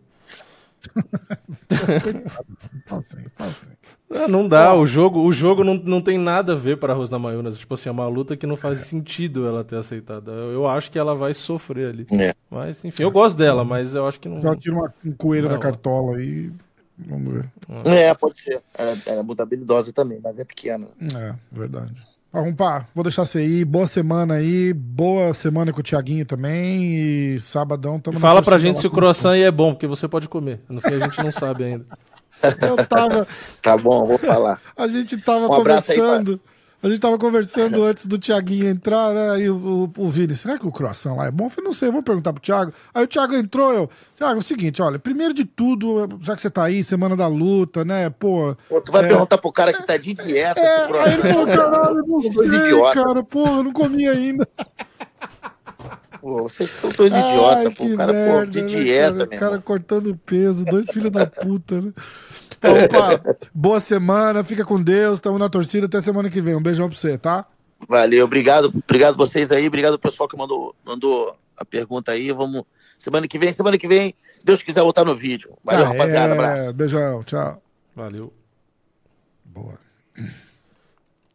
Assim, 2.90 3.26
assim. 3.40 3.72
Ah, 4.12 4.28
não 4.28 4.48
dá, 4.48 4.74
o 4.76 4.86
jogo, 4.86 5.22
o 5.22 5.34
jogo 5.34 5.64
não, 5.64 5.74
não 5.76 6.02
tem 6.02 6.18
nada 6.18 6.54
a 6.54 6.56
ver 6.56 6.78
para 6.78 6.94
a 6.94 6.96
Rosna 6.96 7.18
Mayunas. 7.18 7.58
Tipo 7.58 7.74
assim, 7.74 7.90
é 7.90 7.92
uma 7.92 8.08
luta 8.08 8.38
que 8.38 8.46
não 8.46 8.56
faz 8.56 8.82
sentido 8.82 9.48
ela 9.48 9.64
ter 9.64 9.78
aceitado. 9.78 10.32
Eu, 10.32 10.52
eu 10.52 10.68
acho 10.68 10.92
que 10.92 11.00
ela 11.00 11.16
vai 11.16 11.34
sofrer 11.34 11.90
ali. 11.90 12.06
É. 12.12 12.36
Mas, 12.50 12.86
enfim, 12.86 13.04
eu 13.04 13.12
gosto 13.12 13.36
dela, 13.38 13.66
mas 13.66 13.96
eu 13.96 14.08
acho 14.08 14.20
que 14.20 14.30
não. 14.30 14.38
Então 14.38 14.56
tira 14.56 14.76
uma, 14.76 14.94
um 15.04 15.12
coelho 15.12 15.48
Não. 15.48 15.56
da 15.56 15.60
cartola 15.60 16.18
aí. 16.18 16.52
Vamos 16.98 17.34
ver. 17.34 17.52
É, 17.86 18.14
pode 18.14 18.40
ser. 18.40 18.62
Ela, 18.74 18.96
ela 19.08 19.20
é 19.20 19.24
muito 19.24 19.42
habilidosa 19.42 19.92
também, 19.92 20.20
mas 20.24 20.38
é 20.38 20.44
pequena. 20.44 20.88
É, 21.02 21.34
verdade. 21.52 22.13
Arrumpar, 22.34 22.88
vou 22.96 23.04
deixar 23.04 23.26
você 23.26 23.46
ir. 23.46 23.64
Boa 23.64 23.86
semana 23.86 24.34
aí. 24.36 24.74
Boa 24.74 25.36
semana 25.36 25.72
com 25.72 25.82
o 25.82 25.84
Thiaguinho 25.84 26.26
também. 26.26 26.96
E 27.36 27.40
sabadão 27.40 28.00
tamo 28.00 28.16
na 28.16 28.22
Fala 28.28 28.42
pra 28.42 28.58
gente 28.58 28.80
se 28.80 28.88
o 28.88 28.90
croissant 28.90 29.34
aí 29.34 29.44
é 29.44 29.52
bom, 29.52 29.74
porque 29.74 29.86
você 29.86 30.08
pode 30.08 30.28
comer. 30.28 30.60
No 30.68 30.82
fim 30.82 30.96
a 30.96 31.00
gente 31.00 31.24
não 31.24 31.32
sabe 31.32 31.64
ainda. 31.64 31.86
Eu 32.60 32.76
tava, 32.88 33.28
Tá 33.62 33.78
bom, 33.78 34.08
vou 34.08 34.18
falar. 34.18 34.60
a 34.76 34.88
gente 34.88 35.16
tava 35.18 35.48
Um 35.48 35.54
abraço 35.54 35.92
aí, 35.92 35.98
conversando. 36.00 36.42
A 36.84 36.90
gente 36.90 37.00
tava 37.00 37.18
conversando 37.18 37.82
antes 37.84 38.06
do 38.06 38.20
Thiaguinho 38.20 38.68
entrar, 38.68 39.14
né? 39.14 39.32
Aí 39.32 39.50
o, 39.50 39.90
o, 39.98 40.04
o 40.04 40.10
Vini, 40.10 40.36
será 40.36 40.60
que 40.60 40.68
o 40.68 40.72
croissant 40.72 41.16
lá 41.16 41.28
é 41.28 41.32
bom? 41.32 41.46
Eu 41.46 41.50
falei, 41.50 41.66
não 41.70 41.74
sei, 41.76 41.90
vou 41.90 42.04
perguntar 42.04 42.34
pro 42.34 42.42
Thiago. 42.42 42.74
Aí 42.94 43.04
o 43.06 43.08
Thiago 43.08 43.34
entrou, 43.36 43.74
eu. 43.74 43.90
Thiago, 44.18 44.36
é 44.36 44.40
o 44.40 44.44
seguinte, 44.44 44.82
olha, 44.82 45.00
primeiro 45.00 45.34
de 45.34 45.46
tudo, 45.46 46.20
já 46.22 46.36
que 46.36 46.42
você 46.42 46.50
tá 46.50 46.66
aí, 46.66 46.84
semana 46.84 47.16
da 47.16 47.26
luta, 47.28 47.86
né? 47.86 48.10
Pô. 48.10 48.56
Pô, 48.68 48.82
tu 48.82 48.92
vai 48.92 49.06
É. 49.06 49.08
perguntar 49.08 49.38
pro 49.38 49.52
cara 49.52 49.72
que 49.72 49.82
tá 49.88 49.96
de 49.96 50.14
dieta 50.14 50.60
É, 50.60 50.84
esse 50.84 50.94
aí 50.94 51.14
ele 51.14 51.22
falou, 51.34 51.48
caralho, 51.48 51.98
eu 52.00 52.06
não 52.08 52.22
sei, 52.22 52.94
cara, 52.94 53.24
porra, 53.24 53.52
eu 53.60 53.64
não 53.64 53.72
comi 53.72 54.08
ainda. 54.08 54.48
Pô, 56.22 56.44
vocês 56.44 56.70
são 56.70 56.90
dois 56.92 57.12
idiotas, 57.14 57.74
pô. 57.76 57.84
que 57.86 57.94
O 57.94 57.98
cara, 57.98 58.14
merda, 58.14 58.40
pô, 58.40 58.46
de 58.46 58.62
né, 58.62 58.68
dieta, 58.68 59.14
meu 59.14 59.26
O 59.26 59.30
cara 59.30 59.60
cortando 59.60 60.20
peso, 60.26 60.64
dois 60.64 60.90
filhos 60.90 61.12
da 61.12 61.26
puta, 61.28 61.82
né? 61.82 61.92
Então, 62.64 62.84
opa, 62.86 63.38
boa 63.54 63.80
semana, 63.80 64.44
fica 64.44 64.64
com 64.64 64.82
Deus, 64.82 65.20
tamo 65.20 65.38
na 65.38 65.50
torcida, 65.50 65.86
até 65.88 66.00
semana 66.00 66.30
que 66.30 66.42
vem. 66.42 66.56
Um 66.56 66.62
beijão 66.62 66.88
pra 66.88 66.98
você, 66.98 67.18
tá? 67.18 67.46
Valeu, 67.90 68.24
obrigado, 68.26 68.72
obrigado 68.86 69.18
vocês 69.18 69.52
aí, 69.52 69.68
obrigado 69.68 69.94
ao 69.94 70.00
pessoal 70.00 70.30
que 70.30 70.38
mandou, 70.38 70.74
mandou 70.86 71.36
a 71.58 71.66
pergunta 71.66 72.12
aí. 72.14 72.32
Vamos. 72.32 72.64
Semana 72.98 73.28
que 73.28 73.38
vem, 73.38 73.52
semana 73.52 73.78
que 73.78 73.88
vem, 73.88 74.16
Deus 74.46 74.64
quiser 74.64 74.82
voltar 74.82 75.04
no 75.04 75.14
vídeo. 75.14 75.58
Valeu, 75.64 75.86
Ah, 75.86 75.90
rapaziada. 75.90 76.34
é, 76.34 76.38
Abraço. 76.38 76.74
Beijão, 76.74 77.24
tchau. 77.24 77.62
Valeu. 77.94 78.32
Boa. 79.44 79.78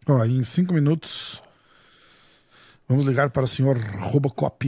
Ó, 0.09 0.25
em 0.25 0.43
cinco 0.43 0.73
minutos, 0.73 1.43
vamos 2.89 3.05
ligar 3.05 3.29
para 3.29 3.45
o 3.45 3.47
senhor 3.47 3.77
Robocop. 4.01 4.67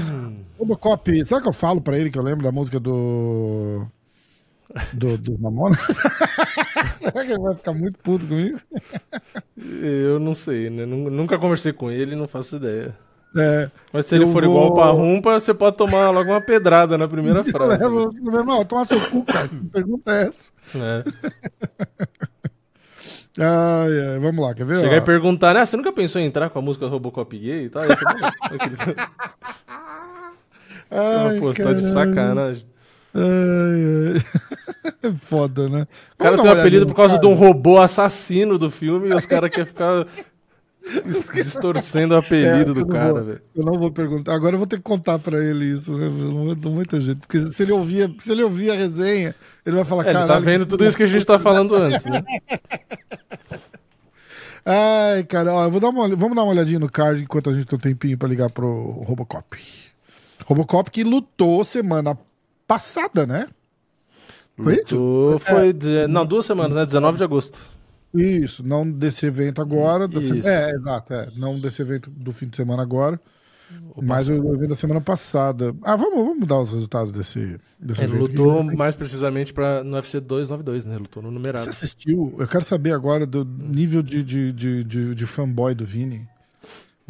Robocop, 0.58 1.26
será 1.26 1.42
que 1.42 1.48
eu 1.48 1.52
falo 1.52 1.82
para 1.82 1.98
ele 1.98 2.10
que 2.10 2.18
eu 2.18 2.22
lembro 2.22 2.42
da 2.42 2.50
música 2.50 2.80
do. 2.80 3.86
Do, 4.92 5.18
do 5.18 5.38
Mamonas? 5.38 5.78
será 6.96 7.24
que 7.24 7.32
ele 7.32 7.38
vai 7.40 7.54
ficar 7.54 7.72
muito 7.72 7.98
puto 7.98 8.26
comigo? 8.26 8.58
Eu 9.82 10.18
não 10.20 10.32
sei, 10.34 10.70
né? 10.70 10.86
Nun- 10.86 11.10
Nunca 11.10 11.38
conversei 11.38 11.72
com 11.72 11.90
ele, 11.90 12.14
não 12.14 12.28
faço 12.28 12.56
ideia. 12.56 12.94
É, 13.36 13.70
Mas 13.92 14.06
se 14.06 14.16
ele 14.16 14.26
for 14.26 14.44
vou- 14.44 14.52
igual 14.52 14.74
pra 14.74 14.86
rumpa, 14.90 15.38
você 15.40 15.54
pode 15.54 15.76
tomar 15.76 16.10
logo 16.10 16.30
uma 16.30 16.40
pedrada 16.40 16.98
na 16.98 17.06
primeira 17.08 17.42
frase. 17.44 17.78
leva, 17.82 18.10
meu 18.12 18.40
irmão, 18.40 18.64
toma 18.64 18.84
seu 18.84 19.00
cu, 19.08 19.24
cara. 19.24 19.48
Pergunta 19.72 20.12
é 20.12 20.22
essa? 20.22 20.50
né? 20.74 21.04
Ai, 23.38 24.00
ai, 24.14 24.18
vamos 24.18 24.44
lá, 24.44 24.52
quer 24.54 24.66
ver? 24.66 24.80
Chegar 24.80 24.96
e 24.96 25.00
perguntar, 25.00 25.54
né? 25.54 25.64
Você 25.64 25.76
nunca 25.76 25.92
pensou 25.92 26.20
em 26.20 26.24
entrar 26.26 26.50
com 26.50 26.58
a 26.58 26.62
música 26.62 26.86
Robocop 26.88 27.38
gay 27.38 27.64
e 27.66 27.70
tal? 27.70 27.84
Esse 27.84 28.04
é. 28.04 28.54
Aqueles- 28.54 28.80
Ai, 30.90 31.38
Pô, 31.38 31.54
tá 31.54 31.72
de 31.72 31.82
sacanagem. 31.82 32.66
Ai, 33.14 33.22
ai. 34.16 34.49
É 35.02 35.12
foda, 35.12 35.68
né? 35.68 35.86
O 36.14 36.22
cara 36.22 36.36
tem 36.36 36.46
um 36.46 36.52
apelido 36.52 36.86
por 36.86 36.94
causa 36.94 37.14
de 37.16 37.20
cara? 37.20 37.32
um 37.34 37.36
robô 37.36 37.78
assassino 37.78 38.58
do 38.58 38.70
filme 38.70 39.08
e 39.10 39.14
os 39.14 39.26
caras 39.26 39.50
querem 39.50 39.66
ficar 39.66 40.06
distorcendo 41.34 42.14
o 42.14 42.18
apelido 42.18 42.70
É, 42.72 42.74
do 42.74 42.86
cara, 42.86 43.20
velho. 43.20 43.42
Eu 43.54 43.64
não 43.64 43.78
vou 43.78 43.92
perguntar. 43.92 44.34
Agora 44.34 44.54
eu 44.54 44.58
vou 44.58 44.66
ter 44.66 44.76
que 44.76 44.82
contar 44.82 45.18
pra 45.18 45.38
ele 45.38 45.66
isso, 45.66 45.96
né? 45.98 46.08
Não 46.08 46.82
ter 46.84 47.00
jeito. 47.02 47.20
Porque 47.20 47.40
se 47.40 47.62
ele 47.62 47.72
ouvir, 47.72 48.14
se 48.20 48.32
ele 48.32 48.42
ouvir 48.42 48.70
a 48.70 48.74
resenha, 48.74 49.34
ele 49.66 49.76
vai 49.76 49.84
falar, 49.84 50.04
É, 50.04 50.06
ele 50.06 50.14
caralho. 50.14 50.32
tá 50.32 50.40
vendo 50.40 50.64
tudo 50.66 50.86
isso 50.86 50.96
que 50.96 51.02
a 51.02 51.06
gente 51.06 51.26
tá 51.26 51.38
falando 51.38 51.74
antes, 51.74 52.04
né? 52.06 52.22
Ai, 54.64 55.24
cara, 55.24 55.54
ó, 55.54 55.68
vou 55.68 55.80
dar 55.80 55.88
uma, 55.88 56.06
vamos 56.08 56.36
dar 56.36 56.42
uma 56.42 56.52
olhadinha 56.52 56.78
no 56.78 56.90
card 56.90 57.22
enquanto 57.22 57.48
a 57.50 57.52
gente 57.54 57.66
tem 57.66 57.76
um 57.76 57.80
tempinho 57.80 58.18
pra 58.18 58.28
ligar 58.28 58.50
pro 58.50 59.02
Robocop. 59.06 59.58
Robocop 60.44 60.90
que 60.90 61.02
lutou 61.02 61.64
semana 61.64 62.16
passada, 62.66 63.26
né? 63.26 63.48
Foi 64.62 64.74
isso? 64.74 64.84
Tu 64.86 65.38
foi. 65.40 65.72
de- 65.72 66.06
Não, 66.06 66.24
duas 66.26 66.46
semanas, 66.46 66.74
né? 66.76 66.84
19 66.86 67.18
de 67.18 67.24
agosto. 67.24 67.58
Isso, 68.12 68.66
não 68.66 68.90
desse 68.90 69.24
evento 69.26 69.62
agora. 69.62 70.08
se-. 70.22 70.46
É, 70.46 70.70
exato, 70.72 71.12
é. 71.14 71.28
Não 71.36 71.58
desse 71.60 71.80
evento 71.80 72.10
do 72.10 72.32
fim 72.32 72.48
de 72.48 72.56
semana 72.56 72.82
agora. 72.82 73.20
mas 74.02 74.28
o 74.28 74.34
evento 74.54 74.70
da 74.70 74.74
semana 74.74 75.00
passada. 75.00 75.72
Ah, 75.84 75.94
vamos, 75.94 76.18
vamos 76.26 76.46
dar 76.48 76.58
os 76.60 76.72
resultados 76.72 77.12
desse, 77.12 77.56
desse 77.78 78.02
Ele 78.02 78.16
evento. 78.16 78.30
lutou 78.42 78.64
mais 78.64 78.96
precisamente 78.96 79.52
pra, 79.52 79.84
no 79.84 79.92
UFC 79.94 80.18
292, 80.18 80.84
né? 80.84 80.94
Ele 80.94 81.02
lutou 81.02 81.22
no 81.22 81.30
numerado. 81.30 81.60
Você 81.62 81.70
assistiu? 81.70 82.34
Eu 82.38 82.48
quero 82.48 82.64
saber 82.64 82.92
agora 82.92 83.24
do 83.24 83.44
nível 83.44 84.02
de, 84.02 84.24
de, 84.24 84.52
de, 84.52 84.82
de, 84.82 85.14
de 85.14 85.26
fanboy 85.26 85.72
do 85.74 85.84
Vini. 85.84 86.26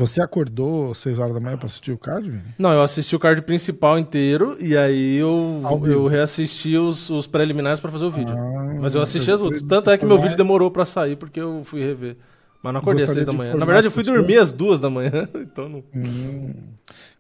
Você 0.01 0.23
acordou 0.23 0.93
às 0.93 0.99
6 0.99 1.19
horas 1.19 1.35
da 1.35 1.41
manhã 1.41 1.57
pra 1.59 1.67
assistir 1.67 1.93
o 1.93 1.99
card, 1.99 2.31
Vini? 2.31 2.43
Não, 2.59 2.73
eu 2.73 2.83
assisti 2.83 3.15
o 3.15 3.19
card 3.19 3.43
principal 3.43 3.99
inteiro 3.99 4.57
e 4.59 4.75
aí 4.77 5.17
eu, 5.17 5.61
Ao 5.63 5.79
vivo. 5.79 5.93
eu 5.93 6.07
reassisti 6.07 6.75
os, 6.77 7.11
os 7.11 7.27
preliminares 7.27 7.81
pra 7.81 7.91
fazer 7.91 8.05
o 8.07 8.11
vídeo. 8.11 8.35
Ah, 8.35 8.77
Mas 8.81 8.95
eu 8.95 9.03
assisti 9.03 9.31
as 9.31 9.41
outras. 9.43 9.61
Tanto 9.61 9.91
é 9.91 9.99
que 9.99 10.07
meu 10.07 10.17
eu- 10.17 10.23
vídeo 10.23 10.37
demorou 10.39 10.71
pra 10.71 10.87
sair 10.87 11.17
porque 11.17 11.39
eu 11.39 11.63
fui 11.65 11.83
rever. 11.85 12.17
Mas 12.63 12.73
não 12.73 12.81
acordei 12.81 13.03
às 13.03 13.09
Gostaria 13.11 13.27
6 13.27 13.37
da 13.39 13.45
manhã. 13.45 13.59
Na 13.59 13.65
verdade, 13.67 13.87
eu 13.89 13.91
fui 13.91 14.03
dormir 14.03 14.39
às 14.39 14.51
2 14.53 14.81
da 14.81 14.89
manhã. 14.91 15.29
Então 15.35 15.69
não, 15.69 15.85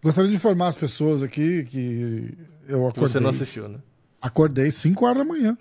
Gostaria 0.02 0.30
de 0.30 0.36
informar 0.36 0.68
as 0.68 0.76
pessoas 0.76 1.22
aqui 1.22 1.64
que 1.64 2.34
eu 2.66 2.78
que 2.78 2.84
acordei. 2.88 3.02
você 3.08 3.20
não 3.20 3.28
assistiu, 3.30 3.68
né? 3.68 3.78
Acordei 4.22 4.70
5 4.70 5.04
horas 5.04 5.18
da 5.18 5.24
manhã. 5.24 5.56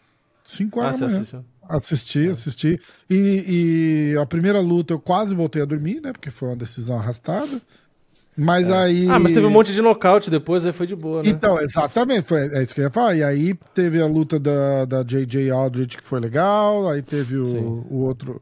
5 0.46 0.80
Ah, 0.80 0.84
horas 0.86 0.96
você 0.96 1.00
da 1.02 1.08
manhã. 1.08 1.20
assistiu. 1.20 1.46
Assisti, 1.70 2.28
assisti. 2.28 2.82
E, 3.10 4.14
e 4.14 4.18
a 4.18 4.26
primeira 4.26 4.60
luta 4.60 4.94
eu 4.94 5.00
quase 5.00 5.36
voltei 5.36 5.62
a 5.62 5.66
dormir, 5.66 6.02
né? 6.02 6.12
Porque 6.12 6.32
foi 6.32 6.50
uma 6.50 6.56
decisão 6.56 6.98
arrastada. 6.98 7.62
Mas 8.36 8.72
aí. 8.72 9.08
Ah, 9.10 9.20
mas 9.20 9.34
teve 9.34 9.46
um 9.46 9.52
monte 9.52 9.72
de 9.74 9.82
nocaute 9.82 10.32
depois, 10.32 10.66
aí 10.66 10.74
foi 10.74 10.88
de 10.88 10.96
boa, 10.96 11.22
né? 11.22 11.30
Então, 11.30 11.60
exatamente, 11.60 12.24
foi, 12.24 12.40
é 12.54 12.64
isso 12.64 12.74
que 12.74 12.82
eu 12.82 12.86
ia 12.86 12.92
falar. 12.92 13.16
E 13.16 13.24
aí 13.24 13.54
teve 13.74 14.02
a 14.02 14.08
luta 14.08 14.40
da, 14.40 14.86
da 14.86 15.04
J.J. 15.04 15.52
Aldrich, 15.52 15.98
que 15.98 16.04
foi 16.04 16.20
legal. 16.20 16.90
Aí 16.90 17.02
teve 17.02 17.38
o, 17.38 17.86
o 17.90 17.98
outro. 18.00 18.42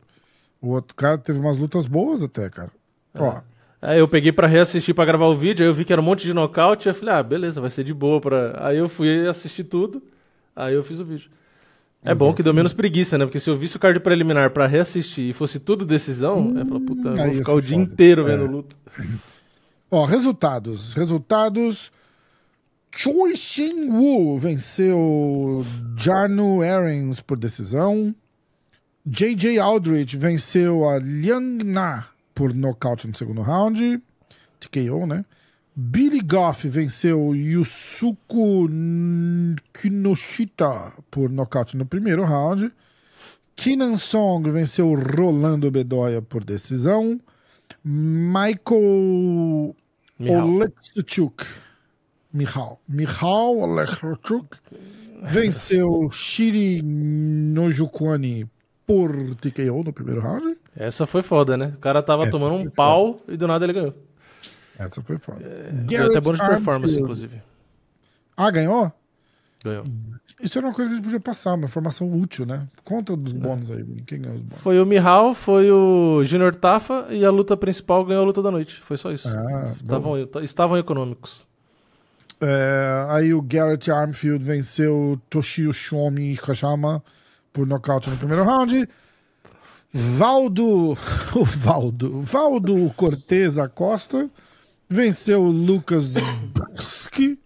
O 0.62 0.70
outro 0.70 0.96
cara 0.96 1.18
teve 1.18 1.38
umas 1.38 1.58
lutas 1.58 1.86
boas 1.86 2.24
até, 2.24 2.50
cara. 2.50 2.72
Ó, 3.14 3.42
Aí 3.82 4.00
eu 4.00 4.08
peguei 4.08 4.32
pra 4.32 4.48
reassistir 4.48 4.96
pra 4.96 5.06
gravar 5.06 5.28
o 5.28 5.36
vídeo, 5.36 5.64
aí 5.64 5.70
eu 5.70 5.74
vi 5.74 5.86
que 5.86 5.94
era 5.94 6.02
um 6.02 6.06
monte 6.06 6.24
de 6.24 6.34
nocaute, 6.34 6.90
aí 6.90 6.96
eu 6.96 7.00
falei, 7.00 7.16
ah, 7.16 7.24
beleza, 7.24 7.62
vai 7.62 7.70
ser 7.70 7.84
de 7.84 7.94
boa 7.94 8.20
pra... 8.20 8.56
Aí 8.68 8.78
eu 8.78 8.90
fui 8.90 9.28
assistir 9.28 9.66
tudo, 9.66 10.02
aí 10.56 10.74
eu 10.74 10.84
fiz 10.84 11.00
o 11.00 11.06
vídeo. 11.06 11.30
É 12.04 12.16
bom 12.16 12.34
que 12.34 12.44
deu 12.44 12.54
menos 12.54 12.74
preguiça, 12.74 13.18
né? 13.18 13.26
Porque 13.26 13.40
se 13.40 13.50
eu 13.50 13.58
visse 13.58 13.76
o 13.76 13.80
card 13.80 14.00
preliminar 14.00 14.52
pra 14.52 14.68
reassistir 14.68 15.30
e 15.30 15.34
fosse 15.34 15.60
tudo 15.60 15.86
decisão, 15.86 16.52
eu 16.52 16.60
ia 16.60 16.66
falar, 16.66 16.80
puta, 16.80 17.10
eu 17.10 17.22
aí 17.22 17.30
vou 17.32 17.38
ficar 17.40 17.54
o 17.54 17.62
dia 17.62 17.78
foda. 17.78 17.92
inteiro 17.92 18.22
É. 18.28 18.38
vendo 18.38 18.52
luta. 18.52 18.76
ó, 19.92 20.06
resultados. 20.06 20.94
Resultados. 20.94 21.92
Choi 22.96 23.36
Shin 23.36 23.90
Woo 23.90 24.38
venceu 24.38 25.66
Jarno 25.96 26.62
Aarons 26.62 27.20
por 27.20 27.38
decisão. 27.38 28.16
J.J. 29.06 29.60
Aldrich 29.60 30.18
venceu 30.18 30.88
a 30.88 31.00
Liang 31.00 31.64
Na 31.64 32.08
por 32.34 32.54
nocaute 32.54 33.08
no 33.08 33.16
segundo 33.16 33.42
round. 33.42 34.02
TKO, 34.60 35.06
né? 35.06 35.24
Billy 35.80 36.22
Goff 36.22 36.68
venceu 36.68 37.36
Yusuko 37.36 38.68
Kinoshita 39.72 40.92
por 41.12 41.30
nocaute 41.30 41.78
no 41.78 41.86
primeiro 41.86 42.24
round. 42.24 42.72
Keenan 43.56 43.96
Song 43.98 44.42
venceu 44.50 44.96
Rolando 44.96 45.70
Bedoya 45.70 46.20
por 46.20 46.44
decisão. 46.44 47.20
Michael. 47.84 49.76
Oleksichuk. 50.20 51.46
Mihal. 52.34 52.80
Mihal 52.90 53.58
Oleksichuk 53.58 54.58
venceu 55.24 56.10
Shiri 56.12 56.82
Nojukwani 56.84 58.50
por 58.88 59.12
TKO 59.36 59.84
no 59.84 59.94
primeiro 59.94 60.22
round. 60.22 60.58
Essa 60.76 61.06
foi 61.06 61.22
foda, 61.22 61.56
né? 61.56 61.74
O 61.76 61.80
cara 61.80 62.02
tava 62.02 62.26
É, 62.26 62.32
tomando 62.32 62.56
um 62.56 62.70
pau 62.70 63.22
e 63.28 63.38
do 63.38 63.46
nada 63.48 63.64
ele 63.66 63.74
ganhou. 63.74 64.07
Essa 64.78 65.02
foi 65.02 65.18
foda. 65.18 65.40
Deu 65.86 66.06
até 66.08 66.22
bônus 66.22 66.40
de 66.40 66.48
performance, 66.48 67.00
inclusive. 67.00 67.42
Ah, 68.36 68.52
ganhou? 68.52 68.92
Ganhou. 69.64 69.86
Isso 70.40 70.58
era 70.58 70.68
uma 70.68 70.74
coisa 70.74 70.90
que 70.90 70.94
a 70.94 70.98
gente 70.98 71.06
podia 71.06 71.20
passar, 71.20 71.56
uma 71.56 71.66
informação 71.66 72.12
útil, 72.12 72.46
né? 72.46 72.68
Conta 72.84 73.18
dos 73.18 73.34
bônus 73.34 73.72
aí. 73.72 73.84
Quem 74.06 74.22
ganhou 74.22 74.38
os 74.38 74.44
bônus? 74.44 74.62
Foi 74.62 74.80
o 74.80 74.86
Mihal, 74.86 75.34
foi 75.34 75.72
o 75.72 76.24
Junior 76.24 76.56
Tafa 76.56 77.08
e 77.10 77.26
a 77.26 77.32
luta 77.32 77.58
principal 77.58 78.06
ganhou 78.06 78.22
a 78.22 78.26
luta 78.26 78.42
da 78.42 78.52
noite. 78.52 78.80
Foi 78.84 78.98
só 78.98 79.12
isso. 79.12 79.28
Ah, 79.28 79.74
estavam, 79.82 80.14
estavam 80.44 80.78
econômicos. 80.78 81.48
É, 82.40 83.08
aí 83.10 83.34
o 83.34 83.42
Garrett 83.42 83.90
Armfield 83.90 84.46
venceu 84.46 85.20
Toshio 85.28 85.74
Shomi 85.74 86.38
Kashama 86.38 87.04
por 87.52 87.66
nocaute 87.66 88.12
no 88.12 88.18
primeiro 88.18 88.44
round. 88.44 88.88
Valdo, 89.92 90.92
o 91.36 91.44
Valdo, 91.44 92.22
Valdo 92.22 92.94
Cortez 92.96 93.58
Acosta 93.58 94.30
venceu 94.90 95.44
o 95.44 95.52
Lucas 95.52 96.14
Burski 96.14 97.40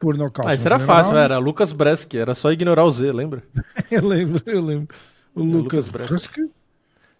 por 0.00 0.16
nocaute. 0.16 0.50
Ah, 0.50 0.54
isso 0.54 0.66
era 0.66 0.78
fácil, 0.78 1.16
era 1.16 1.38
Lucas 1.38 1.72
Bresk, 1.72 2.14
era 2.14 2.34
só 2.34 2.50
ignorar 2.52 2.84
o 2.84 2.90
Z, 2.90 3.12
lembra? 3.12 3.42
Eu 3.90 4.06
lembro, 4.06 4.42
eu 4.46 4.60
lembro. 4.64 4.94
O 5.34 5.42
Lucas 5.42 5.86
Lucas. 5.88 6.28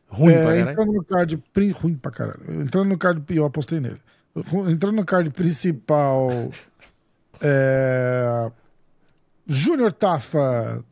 Ruim 0.09 0.33
É, 0.33 0.43
pra 0.43 0.45
caralho. 0.57 0.71
entrando 0.73 0.93
no 0.93 1.05
card 1.05 1.43
ruim 1.81 1.95
pra 1.95 2.11
caralho. 2.11 2.63
Entrando 2.63 2.89
no 2.89 2.99
card, 2.99 3.23
eu 3.37 3.45
apostei 3.47 3.81
nele. 3.81 4.01
Entrando 4.69 4.97
no 4.97 5.05
card 5.05 5.31
principal, 5.31 6.29
é, 7.41 8.51
Júnior 9.47 9.93
Tafa 9.93 10.85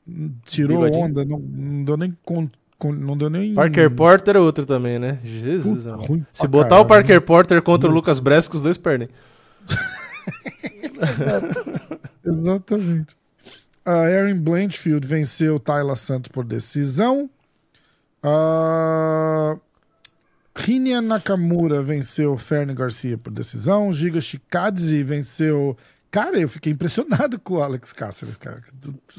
tirou 0.44 0.82
Bigodinho. 0.84 1.04
onda, 1.04 1.24
não, 1.24 1.38
não 1.38 1.84
deu 1.84 1.96
nem 1.96 2.16
con- 2.24 2.46
con- 2.46 2.50
não 2.84 3.16
deu 3.16 3.30
nem 3.30 3.54
Parker 3.54 3.90
Porter 3.90 4.36
é 4.36 4.38
outro 4.38 4.64
também, 4.64 4.98
né? 4.98 5.18
Jesus, 5.22 5.84
Puta, 5.84 5.96
ruim 5.96 6.26
Se 6.32 6.46
botar 6.46 6.68
caralho, 6.68 6.84
o 6.84 6.88
Parker 6.88 7.20
Porter 7.20 7.62
contra 7.62 7.88
o 7.88 7.92
Lucas 7.92 8.20
Bresk, 8.20 8.54
os 8.54 8.62
dois 8.62 8.78
perdem. 8.78 9.08
Exatamente. 12.24 13.16
A 13.84 13.92
Aaron 13.92 14.38
Blanchfield 14.38 15.06
venceu 15.06 15.58
Tyler 15.58 15.96
Santos 15.96 16.30
por 16.30 16.44
decisão. 16.44 17.30
A 18.22 19.56
Rinian 20.56 21.00
Nakamura 21.00 21.82
venceu 21.82 22.36
Ferne 22.36 22.74
Garcia 22.74 23.16
por 23.16 23.32
decisão. 23.32 23.90
Giga 23.92 24.20
Chikadze 24.20 25.02
venceu. 25.02 25.76
Cara, 26.10 26.38
eu 26.40 26.48
fiquei 26.48 26.72
impressionado 26.72 27.38
com 27.38 27.54
o 27.54 27.62
Alex 27.62 27.92
Cáceres, 27.92 28.36
cara. 28.36 28.60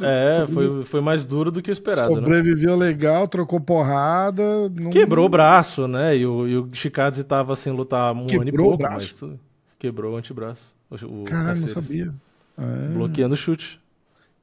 É, 0.01 0.45
foi, 0.47 0.83
foi 0.83 0.99
mais 0.99 1.23
duro 1.23 1.49
do 1.49 1.61
que 1.61 1.69
o 1.69 1.71
esperado, 1.71 2.09
né? 2.15 2.21
Sobreviveu 2.21 2.75
legal, 2.75 3.27
trocou 3.29 3.61
porrada. 3.61 4.67
não- 4.69 4.89
Quebrou 4.89 5.25
o 5.25 5.29
braço, 5.29 5.87
né? 5.87 6.17
E 6.17 6.25
o, 6.25 6.47
e 6.47 6.57
o 6.57 6.69
Shikadze 6.73 7.23
tava 7.23 7.55
sem 7.55 7.71
lutar 7.71 8.13
um 8.13 8.19
ano 8.21 8.27
e 8.29 8.39
Quebrou 8.45 8.65
o 8.67 8.69
pouco, 8.71 8.83
braço? 8.83 9.17
mas 9.25 9.39
quebrou 9.79 10.13
o 10.13 10.17
antebraço. 10.17 10.75
O, 10.91 11.23
Caralho, 11.23 11.61
não 11.61 11.67
sabia. 11.69 12.13
É, 12.57 12.87
Bloqueando 12.93 13.35
o 13.35 13.37
chute. 13.37 13.79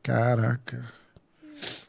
Caraca. 0.03 0.85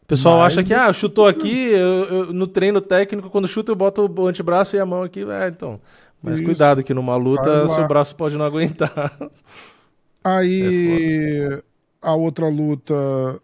O 0.03 0.05
pessoal 0.05 0.39
Mas- 0.39 0.53
acha 0.53 0.63
que, 0.63 0.73
ah, 0.73 0.91
chutou 0.91 1.25
aqui, 1.25 1.69
eu- 1.71 2.03
eu- 2.05 2.33
no 2.33 2.47
treino 2.47 2.81
técnico, 2.81 3.29
quando 3.29 3.47
chuta 3.47 3.71
eu 3.71 3.75
boto 3.75 4.11
o 4.13 4.27
antebraço 4.27 4.75
e 4.75 4.79
a 4.79 4.85
mão 4.85 5.03
aqui. 5.03 5.23
É, 5.23 5.47
então. 5.47 5.79
Mas 6.21 6.35
Isso. 6.35 6.43
cuidado 6.43 6.83
que 6.83 6.93
numa 6.93 7.15
luta 7.15 7.69
seu 7.69 7.87
braço 7.87 8.13
pode 8.15 8.35
não 8.37 8.43
aguentar. 8.43 9.15
Aí 10.23 11.61
a 12.01 12.13
outra 12.13 12.47
luta. 12.47 12.93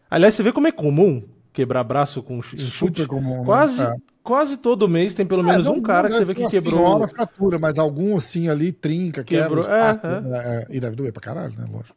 Aliás, 0.09 0.33
você 0.33 0.43
vê 0.43 0.51
como 0.51 0.67
é 0.67 0.71
comum 0.71 1.23
quebrar 1.53 1.83
braço 1.83 2.21
com 2.21 2.41
ch- 2.41 2.53
em 2.55 2.57
Super 2.57 2.95
chute? 2.97 3.07
comum. 3.07 3.39
né? 3.39 3.45
Quase, 3.45 3.81
É. 3.81 3.95
quase 4.23 4.57
todo 4.57 4.87
mês 4.87 5.13
tem 5.13 5.25
pelo 5.25 5.43
menos 5.43 5.65
É, 5.65 5.69
não- 5.69 5.77
um 5.77 5.81
cara 5.81 6.09
que 6.09 6.15
você 6.15 6.25
vê 6.25 6.35
que 6.35 6.41
uma 6.41 6.49
quebrou. 6.49 6.79
senhora 6.85 7.07
fratura, 7.07 7.57
mas 7.59 7.77
algum 7.79 8.17
assim 8.17 8.49
ali 8.49 8.71
trinca, 8.71 9.23
quebra. 9.23 9.43
Quebrou, 9.45 9.61
espaço, 9.63 10.05
é, 10.05 10.21
né? 10.21 10.37
É, 10.69 10.75
E 10.75 10.79
deve 10.79 10.95
doer 10.95 11.13
pra 11.13 11.21
caralho, 11.21 11.53
né? 11.57 11.65
Lógico. 11.71 11.95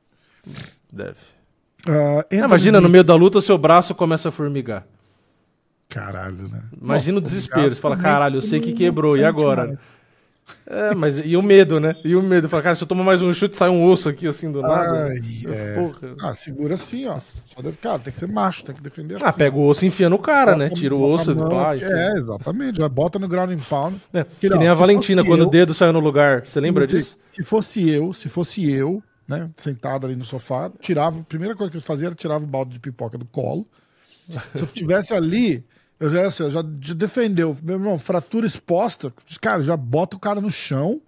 Deve. 0.92 1.16
Anthony 1.86 2.42
imagina, 2.44 2.80
no 2.80 2.88
meio 2.88 3.04
da 3.04 3.14
luta, 3.14 3.38
o 3.38 3.42
seu 3.42 3.56
braço 3.58 3.94
começa 3.94 4.28
a 4.28 4.32
formigar. 4.32 4.86
Caralho, 5.88 6.48
né? 6.48 6.62
Imagina 6.80 7.18
o 7.18 7.20
Nossa, 7.20 7.32
desespero. 7.34 7.74
Você 7.74 7.80
fala, 7.80 7.96
caralho, 7.96 8.36
eu 8.36 8.42
sei 8.42 8.60
que 8.60 8.72
quebrou, 8.72 9.16
e 9.16 9.24
agora? 9.24 9.66
mais. 9.68 9.78
É, 10.66 10.94
mas 10.94 11.20
e 11.24 11.36
o 11.36 11.42
medo, 11.42 11.80
né? 11.80 11.96
E 12.04 12.14
o 12.14 12.22
medo. 12.22 12.48
Fala, 12.48 12.62
cara, 12.62 12.74
se 12.74 12.82
eu 12.82 12.86
tomar 12.88 13.02
mais 13.04 13.22
um 13.22 13.32
chute, 13.32 13.56
sai 13.56 13.68
um 13.70 13.84
osso 13.86 14.08
aqui 14.08 14.26
assim 14.26 14.50
do 14.52 14.60
nada. 14.62 15.06
Ai, 15.08 15.18
é. 15.46 15.74
Porra. 15.74 16.14
Ah, 16.22 16.34
segura 16.34 16.74
assim, 16.74 17.06
ó. 17.06 17.18
Só 17.18 17.62
deve, 17.62 17.76
cara, 17.78 17.98
tem 17.98 18.12
que 18.12 18.18
ser 18.18 18.28
macho, 18.28 18.64
tem 18.64 18.74
que 18.74 18.82
defender 18.82 19.16
assim. 19.16 19.24
Ah, 19.24 19.32
pega 19.32 19.56
o 19.56 19.66
osso 19.66 19.84
e 19.84 19.88
enfia 19.88 20.10
no 20.10 20.18
cara, 20.18 20.54
né? 20.56 20.68
Bota- 20.68 20.80
Tira 20.80 20.94
o 20.94 21.02
osso 21.02 21.30
aqui, 21.30 21.40
enfia. 21.42 21.88
É, 21.88 22.12
exatamente. 22.18 22.78
Já 22.78 22.88
bota 22.88 23.18
no 23.18 23.26
ground 23.28 23.50
and 23.52 23.58
pound. 23.68 24.00
É, 24.12 24.24
Que 24.24 24.30
que 24.40 24.48
não, 24.50 24.58
nem 24.58 24.68
a 24.68 24.74
Valentina, 24.74 25.24
quando 25.24 25.40
eu- 25.40 25.46
o 25.46 25.50
dedo 25.50 25.72
saiu 25.72 25.92
no 25.92 26.00
lugar. 26.00 26.46
Você 26.46 26.60
lembra 26.60 26.86
Se- 26.86 26.96
disso? 26.98 27.16
Se 27.30 27.42
fosse 27.42 27.88
eu, 27.88 28.12
se 28.12 28.28
fosse 28.28 28.70
eu, 28.70 29.02
né, 29.26 29.48
sentado 29.56 30.06
ali 30.06 30.16
no 30.16 30.24
sofá, 30.24 30.70
tirava, 30.80 31.20
a 31.20 31.22
primeira 31.22 31.54
coisa 31.54 31.70
que 31.70 31.76
eu 31.76 31.82
fazia 31.82 32.08
era 32.08 32.14
tirava 32.14 32.44
o 32.44 32.46
balde 32.46 32.72
de 32.72 32.80
pipoca 32.80 33.16
do 33.16 33.24
colo. 33.26 33.66
Se 34.54 34.62
eu 34.62 34.66
tivesse 34.66 35.14
ali, 35.14 35.64
eu 36.00 36.10
já, 36.10 36.26
assim, 36.26 36.42
eu 36.44 36.50
já 36.50 36.62
de- 36.62 36.94
defendeu. 36.94 37.56
Meu 37.62 37.76
irmão, 37.76 37.98
fratura 37.98 38.46
exposta, 38.46 39.12
cara, 39.40 39.60
já 39.62 39.76
bota 39.76 40.16
o 40.16 40.20
cara 40.20 40.40
no 40.40 40.50
chão, 40.50 41.00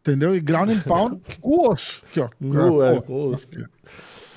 entendeu? 0.00 0.34
E 0.34 0.40
ground 0.40 0.70
and 0.70 0.80
pound 0.80 1.20
com 1.40 1.50
o 1.50 1.70
osso. 1.72 2.02
Aqui, 2.10 2.20
ó. 2.20 2.26
É, 2.26 3.00
com 3.00 3.12
o 3.12 3.32
osso. 3.32 3.46
aqui. 3.52 3.64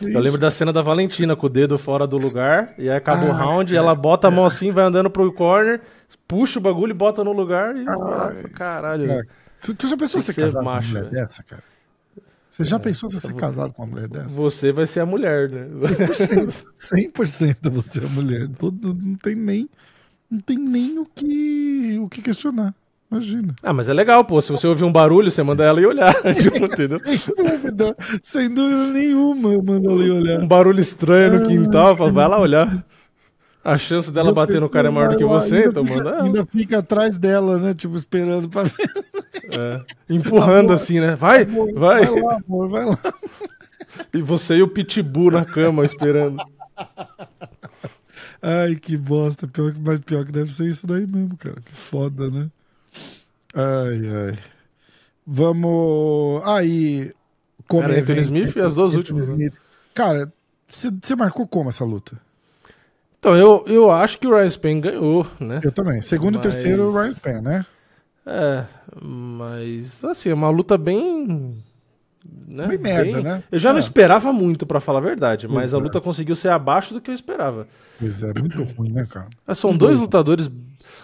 Eu 0.02 0.20
lembro 0.22 0.40
da 0.40 0.50
cena 0.50 0.72
da 0.72 0.82
Valentina 0.82 1.36
com 1.36 1.48
o 1.48 1.50
dedo 1.50 1.78
fora 1.78 2.08
do 2.08 2.18
lugar, 2.18 2.74
e 2.78 2.90
aí 2.90 2.96
acaba 2.96 3.26
o 3.26 3.32
Ah, 3.32 3.36
round, 3.36 3.74
e 3.74 3.76
ela 3.76 3.94
bota 3.94 4.30
a 4.30 4.32
mão 4.32 4.46
assim, 4.46 4.72
vai 4.72 4.86
andando 4.86 5.10
pro 5.10 5.32
corner, 5.34 5.82
puxa 6.26 6.58
o 6.58 6.62
bagulho 6.62 6.92
e 6.92 6.94
bota 6.94 7.22
no 7.22 7.34
lugar 7.34 7.76
e. 7.76 7.84
Caralho. 8.52 9.12
É. 9.12 9.22
Tu, 9.62 9.74
tu 9.76 9.88
já 9.90 9.98
pensou 9.98 10.22
ser 10.22 10.34
macho, 10.40 10.54
com 10.54 10.60
uma 10.62 10.82
mulher 10.82 11.04
né? 11.04 11.10
dessa, 11.10 11.44
cara? 11.44 11.64
Você 12.50 12.64
já 12.64 12.80
pensou 12.80 13.10
em 13.10 13.20
ser 13.20 13.34
casado 13.36 13.74
com 13.74 13.84
uma 13.84 13.92
mulher 13.92 14.08
dessa? 14.08 14.30
Você 14.30 14.72
vai 14.72 14.88
ser 14.88 15.02
a 15.02 15.06
mulher, 15.06 15.50
né? 15.50 15.68
100%, 15.82 16.66
100% 16.80 17.70
você 17.70 18.00
é 18.04 18.08
mulher. 18.08 18.48
Todo, 18.58 18.94
não 18.94 19.16
tem 19.16 19.36
nem, 19.36 19.70
não 20.30 20.40
tem 20.40 20.58
nem 20.58 21.00
o 21.00 21.06
que, 21.06 22.00
o 22.02 22.08
que 22.10 22.22
questionar. 22.22 22.74
Imagina. 23.12 23.56
Ah, 23.64 23.74
mas 23.74 23.90
é 23.90 23.94
legal, 23.94 24.24
pô. 24.24 24.40
Se 24.40 24.52
você 24.52 24.68
ouvir 24.68 24.84
um 24.84 24.92
barulho, 24.92 25.32
você 25.32 25.42
manda 25.42 25.64
ela 25.64 25.82
ir 25.82 25.88
olhar. 25.88 26.14
tipo, 26.38 26.58
entendeu? 26.64 27.00
Sem 27.04 27.20
dúvida, 27.36 27.96
sem 28.22 28.50
dúvida 28.54 28.88
nenhuma, 28.94 29.50
eu 29.52 29.64
mando 29.64 29.90
ali 29.90 30.12
olhar. 30.12 30.40
Um 30.40 30.48
barulho 30.48 30.80
estranho 30.80 31.40
no 31.40 31.48
quintal, 31.48 31.98
fala, 31.98 32.12
vai 32.12 32.28
lá 32.28 32.40
olhar. 32.40 32.86
A 33.64 33.78
chance 33.78 34.12
dela 34.12 34.32
bater 34.32 34.62
no 34.62 34.70
cara 34.70 34.88
é 34.90 34.92
maior 34.92 35.10
do 35.12 35.18
que 35.18 35.26
você, 35.26 35.66
então 35.66 35.84
fica- 35.84 35.98
manda 35.98 36.10
ela. 36.12 36.24
Ainda 36.24 36.46
fica 36.46 36.78
atrás 36.80 37.18
dela, 37.18 37.58
né? 37.58 37.74
Tipo, 37.74 37.98
esperando 37.98 38.48
pra 38.48 38.64
ver. 38.64 38.76
É. 39.52 39.82
Empurrando 40.08 40.72
assim, 40.72 41.00
né? 41.00 41.16
Vai, 41.16 41.46
vai. 41.46 42.06
Vai 42.06 42.22
lá, 42.22 42.38
amor, 42.48 42.70
vai 42.70 42.86
lá. 42.86 42.98
E 44.14 44.22
você 44.22 44.58
e 44.58 44.62
o 44.62 44.68
pitbull 44.68 45.32
na 45.32 45.44
cama 45.44 45.84
esperando. 45.84 46.38
Ai, 48.42 48.76
que 48.76 48.96
bosta. 48.98 49.48
Pior, 49.48 49.74
que- 49.74 49.80
mas 49.80 50.00
pior 50.00 50.26
que 50.26 50.32
deve 50.32 50.54
ser 50.54 50.68
isso 50.68 50.88
daí 50.88 51.06
mesmo, 51.06 51.36
cara. 51.38 51.60
Que 51.62 51.74
foda, 51.74 52.30
né? 52.30 52.50
Ai, 53.54 54.30
ai. 54.30 54.36
Vamos. 55.26 56.42
Aí. 56.48 57.12
como 57.68 57.84
Era 57.84 58.00
Anthony 58.02 58.22
Smith 58.22 58.56
e 58.56 58.62
as 58.62 58.76
duas 58.76 58.96
últimas, 58.96 59.28
né? 59.28 59.50
Cara, 59.94 60.32
você 60.68 61.16
marcou 61.16 61.48
como 61.48 61.70
essa 61.70 61.84
luta? 61.86 62.20
Então, 63.20 63.36
eu, 63.36 63.64
eu 63.68 63.92
acho 63.92 64.18
que 64.18 64.26
o 64.28 64.32
Ryan 64.36 64.50
Spain 64.50 64.82
ganhou, 64.82 65.28
né? 65.40 65.60
Eu 65.64 65.72
também. 65.72 66.02
Segundo 66.02 66.36
Mas- 66.38 66.46
e 66.46 66.50
terceiro, 66.50 66.84
o 66.90 66.92
Ryan 66.92 67.12
Span, 67.12 67.42
né? 67.42 67.66
É, 68.26 68.66
mas 69.04 70.04
assim, 70.06 70.30
é 70.30 70.34
uma 70.34 70.50
luta 70.50 70.78
bem. 70.78 71.62
Né? 72.48 72.68
Bem 72.68 72.78
merda, 72.80 73.22
né? 73.22 73.44
Eu 73.52 73.60
já 73.60 73.70
não 73.72 73.78
É. 73.78 73.82
esperava 73.82 74.34
muito, 74.34 74.66
pra 74.66 74.80
falar 74.80 75.00
a 75.00 75.04
verdade, 75.04 75.48
mas 75.48 75.74
a 75.74 75.78
é. 75.78 75.82
luta 75.82 76.02
conseguiu 76.02 76.36
ser 76.36 76.50
abaixo 76.50 76.94
do 76.94 77.00
que 77.02 77.10
eu 77.12 77.16
esperava. 77.16 77.68
Pois 78.00 78.24
é, 78.24 78.34
muito 78.40 78.64
ruim, 78.76 78.92
né, 78.92 79.06
cara? 79.10 79.28
É, 79.48 79.54
São 79.54 79.76
dois 79.76 80.00
lutadores. 80.00 80.50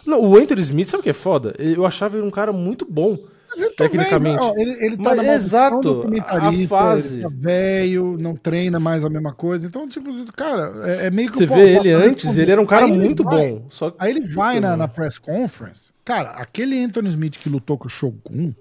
Não, 0.06 0.22
o 0.22 0.36
Anthony 0.38 0.62
Smith, 0.62 0.88
sabe 0.90 1.02
o 1.02 1.04
que 1.04 1.10
é 1.10 1.14
foda? 1.14 1.54
Eu 1.60 1.86
achava 1.86 2.18
ele 2.18 2.26
um 2.26 2.32
cara 2.32 2.52
muito 2.52 2.86
bom. 2.90 3.18
Ele 3.56 3.70
tá 3.70 3.84
Tecnicamente. 3.86 4.44
ele, 4.58 4.72
ele 4.86 4.98
tá 4.98 5.16
Mas 5.16 5.26
na 5.26 5.34
exato, 5.36 5.80
do 5.80 6.02
comentarista, 6.02 6.76
a 6.76 6.80
fase. 6.80 7.14
ele 7.14 7.22
tá 7.22 7.30
velho, 7.32 8.18
não 8.20 8.36
treina 8.36 8.80
mais 8.80 9.06
a 9.06 9.10
mesma 9.10 9.32
coisa. 9.34 9.66
Então, 9.66 9.88
tipo, 9.88 10.10
cara, 10.34 10.74
é, 10.90 11.06
é 11.08 11.12
meio 11.12 11.32
que 11.32 11.38
Você 11.38 11.46
vê 11.46 11.78
ele 11.78 11.92
antes, 11.92 12.36
ele 12.36 12.52
era 12.52 12.60
um 12.62 12.66
cara 12.66 12.86
Aí 12.86 12.92
muito 12.92 13.24
vai- 13.24 13.52
bom. 13.54 13.66
Só 13.70 13.94
Aí 13.98 14.12
ele 14.12 14.22
vai 14.22 14.60
na, 14.60 14.76
na 14.76 14.88
press 14.90 15.18
conference. 15.18 15.92
Cara, 16.04 16.32
aquele 16.32 16.84
Anthony 16.84 17.08
Smith 17.10 17.38
que 17.38 17.48
lutou 17.48 17.78
com 17.78 17.86
o 17.88 17.90
Shogun. 17.90 18.52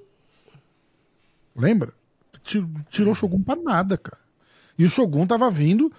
Lembra? 1.56 1.92
Tirou, 2.44 3.12
o 3.12 3.14
Shogun 3.14 3.40
pra 3.42 3.56
nada, 3.56 3.96
cara. 3.96 4.18
E 4.78 4.84
o 4.84 4.90
Shogun 4.90 5.26
tava 5.26 5.48
vindo 5.50 5.90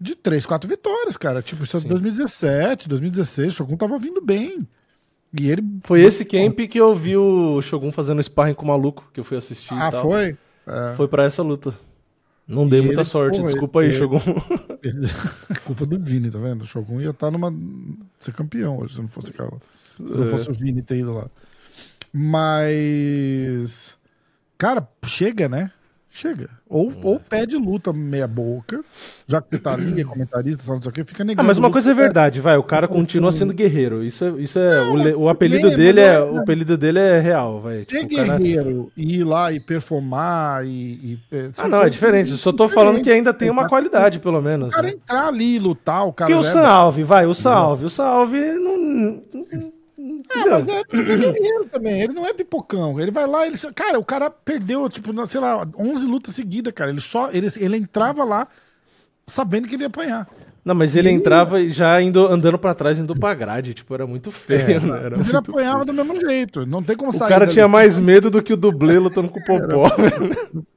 de 0.00 0.14
3, 0.16 0.46
4 0.46 0.68
vitórias, 0.68 1.16
cara. 1.16 1.42
Tipo, 1.42 1.62
isso 1.64 1.76
é 1.76 1.80
Sim. 1.80 1.88
2017, 1.88 2.88
2016. 2.88 3.52
O 3.52 3.56
Shogun 3.56 3.76
tava 3.76 3.98
vindo 3.98 4.20
bem. 4.20 4.66
E 5.38 5.48
ele. 5.50 5.62
Foi 5.84 6.00
esse 6.00 6.24
camp 6.24 6.58
que 6.68 6.80
eu 6.80 6.94
vi 6.94 7.16
o 7.16 7.60
Shogun 7.62 7.92
fazendo 7.92 8.20
sparring 8.22 8.54
com 8.54 8.64
o 8.64 8.68
maluco, 8.68 9.08
que 9.12 9.20
eu 9.20 9.24
fui 9.24 9.36
assistir. 9.36 9.72
Ah, 9.74 9.92
foi? 9.92 10.36
É. 10.66 10.94
Foi 10.96 11.06
pra 11.06 11.24
essa 11.24 11.42
luta. 11.42 11.72
Não 12.48 12.66
dei 12.66 12.80
E 12.80 12.84
muita 12.86 13.02
ele, 13.02 13.08
sorte, 13.08 13.36
porra, 13.38 13.50
desculpa 13.50 13.80
aí, 13.80 13.88
ele- 13.90 13.96
Shogun. 13.98 14.18
Culpa 15.64 15.86
do 15.86 16.00
Vini, 16.00 16.30
tá 16.30 16.38
vendo? 16.38 16.62
O 16.62 16.66
Shogun 16.66 17.00
ia 17.00 17.10
estar 17.10 17.30
numa. 17.30 17.54
ser 18.18 18.32
campeão 18.32 18.78
hoje, 18.78 18.94
se 18.94 19.00
não 19.00 19.08
fosse 19.08 19.30
aquela. 19.30 19.52
Se 19.96 20.02
não 20.16 20.24
É. 20.24 20.26
fosse 20.26 20.50
o 20.50 20.54
Vini 20.54 20.82
ter 20.82 20.96
ido 20.98 21.12
lá. 21.12 21.28
Mas. 22.12 23.96
Cara, 24.58 24.86
chega, 25.06 25.48
né? 25.48 25.70
Chega. 26.12 26.48
Ou, 26.68 26.90
É. 26.90 26.94
ou 27.04 27.20
pede 27.20 27.56
luta 27.56 27.92
meia 27.92 28.26
boca, 28.26 28.84
já 29.28 29.40
que 29.40 29.46
você 29.50 29.58
tá 29.58 29.74
ali, 29.74 30.00
é 30.00 30.04
comentarista, 30.04 30.64
falando 30.64 30.80
isso 30.80 30.88
aqui, 30.90 31.04
fica 31.04 31.22
Ah, 31.22 31.26
negando. 31.26 31.46
mas 31.46 31.56
uma 31.56 31.68
luta. 31.68 31.74
coisa 31.74 31.92
é 31.92 31.94
verdade, 31.94 32.40
vai. 32.40 32.56
O 32.56 32.64
cara 32.64 32.88
continua 32.88 33.30
sendo 33.30 33.52
guerreiro. 33.54 34.02
Isso 34.02 34.24
é, 34.24 34.30
isso 34.42 34.58
é 34.58 34.82
o, 34.90 34.96
le- 34.96 35.14
o 35.14 35.28
apelido 35.28 35.70
dele 35.70 36.00
é, 36.00 36.18
não 36.18 36.26
é- 36.26 36.30
o 36.32 36.38
apelido 36.40 36.76
dele 36.76 36.98
é 36.98 37.20
real, 37.20 37.60
vai. 37.60 37.84
Ser 37.84 38.06
Tipo, 38.06 38.14
o 38.14 38.16
cara- 38.26 38.38
guerreiro 38.38 38.92
e 38.96 39.18
ir 39.20 39.24
lá 39.24 39.52
e 39.52 39.60
performar 39.60 40.66
e. 40.66 40.68
e 40.70 41.18
Ah, 41.58 41.68
não, 41.68 41.82
é 41.84 41.88
diferente. 41.88 42.32
Eu 42.32 42.38
só 42.38 42.52
tô 42.52 42.68
falando 42.68 43.00
que 43.00 43.10
ainda 43.10 43.32
tem 43.32 43.48
uma 43.48 43.68
qualidade, 43.68 44.18
pelo 44.18 44.42
menos. 44.42 44.68
O 44.68 44.72
cara 44.72 44.88
né? 44.88 44.92
entrar 44.94 45.28
ali 45.28 45.54
e 45.56 45.58
lutar, 45.60 46.06
o 46.08 46.12
cara. 46.12 46.28
Porque 46.28 46.40
o 46.44 46.44
leva- 46.44 46.60
Sam 46.60 46.68
Alve, 46.68 47.02
vai, 47.04 47.26
o 47.26 47.34
Sam 47.34 47.52
Alve. 47.52 47.84
O 47.86 47.90
Sam 47.90 48.04
Não. 50.34 50.42
É, 50.42 50.50
mas 50.50 50.68
é 50.68 50.82
guerreiro 50.84 51.64
também. 51.70 52.00
Ele 52.02 52.12
não 52.12 52.26
é 52.26 52.32
pipocão. 52.32 53.00
Ele 53.00 53.10
vai 53.10 53.26
lá, 53.26 53.46
ele. 53.46 53.58
Cara, 53.74 53.98
o 53.98 54.04
cara 54.04 54.30
perdeu, 54.30 54.88
tipo, 54.88 55.26
sei 55.26 55.40
lá, 55.40 55.66
11 55.76 56.06
lutas 56.06 56.34
seguidas, 56.34 56.72
cara. 56.72 56.90
Ele 56.90 57.00
só. 57.00 57.30
Ele, 57.32 57.48
ele 57.56 57.76
entrava 57.76 58.24
lá 58.24 58.46
sabendo 59.26 59.66
que 59.68 59.74
ele 59.74 59.84
ia 59.84 59.88
apanhar. 59.88 60.28
Não, 60.62 60.74
mas 60.74 60.94
ele 60.94 61.10
entrava 61.10 61.58
e 61.60 61.70
já 61.70 62.00
indo, 62.02 62.26
andando 62.26 62.58
pra 62.58 62.74
trás, 62.74 62.98
indo 62.98 63.14
pra 63.18 63.34
grade. 63.34 63.72
Tipo, 63.74 63.94
era 63.94 64.06
muito 64.06 64.30
feio, 64.30 64.80
né? 64.82 65.04
Era 65.06 65.16
Mas 65.16 65.28
ele 65.28 65.36
apanhava 65.38 65.84
feio. 65.84 65.86
do 65.86 65.94
mesmo 65.94 66.20
jeito. 66.20 66.66
Não 66.66 66.82
tem 66.82 66.96
como 66.96 67.10
O 67.10 67.14
sair. 67.14 67.28
cara 67.28 67.46
dali. 67.46 67.54
tinha 67.54 67.66
mais 67.66 67.98
medo 67.98 68.30
do 68.30 68.42
que 68.42 68.52
o 68.52 68.56
dublê 68.58 68.98
lutando 68.98 69.30
com 69.30 69.40
o 69.40 69.44
Popó. 69.44 69.90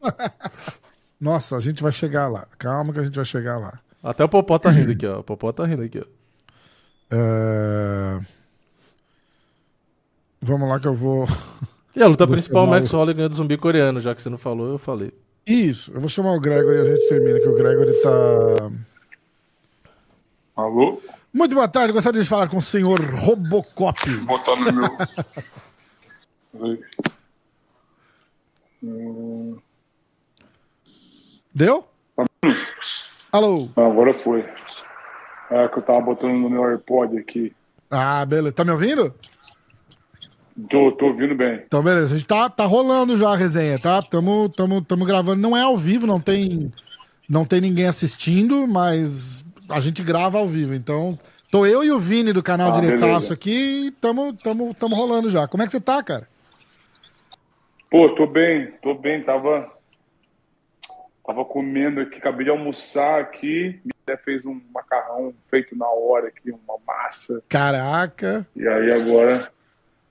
Nossa, 1.19 1.57
a 1.57 1.59
gente 1.59 1.83
vai 1.83 1.91
chegar 1.91 2.27
lá. 2.27 2.47
Calma 2.57 2.93
que 2.93 2.99
a 2.99 3.03
gente 3.03 3.15
vai 3.15 3.25
chegar 3.25 3.57
lá. 3.57 3.79
Até 4.01 4.23
o 4.23 4.29
Popó 4.29 4.57
tá 4.57 4.69
rindo 4.69 4.91
aqui, 4.93 5.05
ó. 5.05 5.19
O 5.19 5.23
Popó 5.23 5.51
tá 5.51 5.65
rindo 5.65 5.83
aqui, 5.83 5.99
ó. 5.99 6.05
É, 7.11 8.19
Vamos 10.43 10.67
lá 10.69 10.79
que 10.79 10.87
eu 10.87 10.93
vou. 10.93 11.25
E 11.95 12.01
a 12.01 12.07
luta 12.07 12.25
Vou 12.25 12.33
principal, 12.35 12.65
Max 12.65 12.91
o- 12.91 12.95
Holloway 12.97 13.13
ganhou 13.13 13.29
do 13.29 13.35
zumbi 13.35 13.55
coreano, 13.55 14.01
já 14.01 14.15
que 14.15 14.21
você 14.23 14.27
não 14.27 14.37
falou, 14.39 14.67
eu 14.67 14.79
falei. 14.79 15.13
Isso, 15.45 15.91
eu 15.93 15.99
vou 15.99 16.09
chamar 16.09 16.31
o 16.31 16.39
Gregory 16.39 16.77
e 16.77 16.81
a 16.81 16.85
gente 16.85 17.07
termina, 17.07 17.39
que 17.39 17.47
o 17.47 17.53
Gregory 17.53 17.93
tá. 18.01 18.71
Alô? 20.55 20.99
Muito 21.31 21.53
boa 21.53 21.67
tarde, 21.67 21.93
gostaria 21.93 22.19
de 22.23 22.27
falar 22.27 22.49
com 22.49 22.57
o 22.57 22.61
senhor 22.63 22.99
Robocop. 22.99 24.09
Botar 24.25 24.55
no 24.55 24.73
meu. 24.73 24.89
Hum, 28.81 29.57
Deu? 31.53 31.85
Alô? 33.31 33.69
não, 33.75 33.91
agora 33.91 34.13
foi. 34.15 34.43
É 35.51 35.67
que 35.67 35.77
eu 35.77 35.83
tava 35.83 36.01
botando 36.01 36.33
no 36.33 36.49
meu 36.49 36.63
AirPod 36.65 37.17
aqui. 37.19 37.53
Ah, 37.91 38.25
beleza. 38.25 38.53
Tá 38.55 38.65
me 38.65 38.71
ouvindo? 38.71 39.13
Tô, 40.69 40.91
tô 40.91 41.07
ouvindo 41.07 41.33
bem. 41.35 41.63
Então, 41.65 41.81
beleza. 41.81 42.13
A 42.13 42.17
gente 42.17 42.27
tá, 42.27 42.49
tá 42.49 42.65
rolando 42.65 43.17
já 43.17 43.29
a 43.29 43.35
resenha, 43.35 43.79
tá? 43.79 44.01
Tamo, 44.01 44.49
tamo, 44.49 44.81
tamo 44.83 45.05
gravando. 45.05 45.41
Não 45.41 45.57
é 45.57 45.61
ao 45.61 45.75
vivo, 45.75 46.05
não 46.05 46.19
tem, 46.19 46.71
não 47.27 47.43
tem 47.43 47.59
ninguém 47.59 47.87
assistindo, 47.87 48.67
mas 48.67 49.43
a 49.67 49.79
gente 49.79 50.03
grava 50.03 50.37
ao 50.37 50.47
vivo. 50.47 50.73
Então, 50.75 51.17
tô 51.51 51.65
eu 51.65 51.83
e 51.83 51.91
o 51.91 51.99
Vini 51.99 52.31
do 52.31 52.43
canal 52.43 52.69
Ah, 52.69 52.79
Diretaço 52.79 53.01
beleza. 53.29 53.33
aqui 53.33 53.87
e 53.87 53.91
tamo, 53.91 54.33
tamo, 54.33 54.73
tamo 54.75 54.95
rolando 54.95 55.29
já. 55.29 55.47
Como 55.47 55.63
é 55.63 55.65
que 55.65 55.71
você 55.71 55.81
tá, 55.81 56.03
cara? 56.03 56.27
Pô, 57.89 58.09
tô 58.09 58.27
bem, 58.27 58.71
tô 58.81 58.93
bem. 58.93 59.23
Tava, 59.23 59.71
tava 61.25 61.43
comendo 61.45 61.99
aqui, 62.01 62.17
acabei 62.17 62.45
de 62.45 62.51
almoçar 62.51 63.19
aqui. 63.21 63.79
Mulher 64.05 64.21
fez 64.23 64.45
um 64.45 64.59
macarrão 64.73 65.33
feito 65.49 65.75
na 65.75 65.87
hora 65.87 66.27
aqui, 66.27 66.51
uma 66.51 66.77
massa. 66.85 67.41
Caraca. 67.49 68.45
E 68.55 68.67
aí 68.67 68.91
agora, 68.91 69.49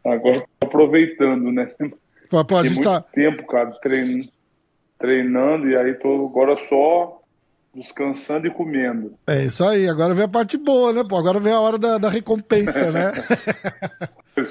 agora 0.04 0.44
tô 0.60 0.66
aproveitando, 0.66 1.50
né? 1.52 1.70
A 2.32 2.44
Tem 2.44 2.70
muito 2.70 2.82
tá. 2.82 3.00
tempo, 3.12 3.46
cara, 3.46 3.70
trein- 3.82 4.30
treinando 4.98 5.68
e 5.68 5.76
aí 5.76 5.94
tô 5.94 6.26
agora 6.26 6.56
só 6.68 7.20
descansando 7.74 8.46
e 8.46 8.50
comendo. 8.50 9.14
É 9.26 9.44
isso 9.44 9.64
aí. 9.64 9.88
Agora 9.88 10.14
vem 10.14 10.24
a 10.24 10.28
parte 10.28 10.56
boa, 10.56 10.92
né? 10.92 11.02
Pô, 11.08 11.16
agora 11.16 11.38
vem 11.40 11.52
a 11.52 11.60
hora 11.60 11.78
da, 11.78 11.98
da 11.98 12.08
recompensa, 12.08 12.90
né? 12.90 13.12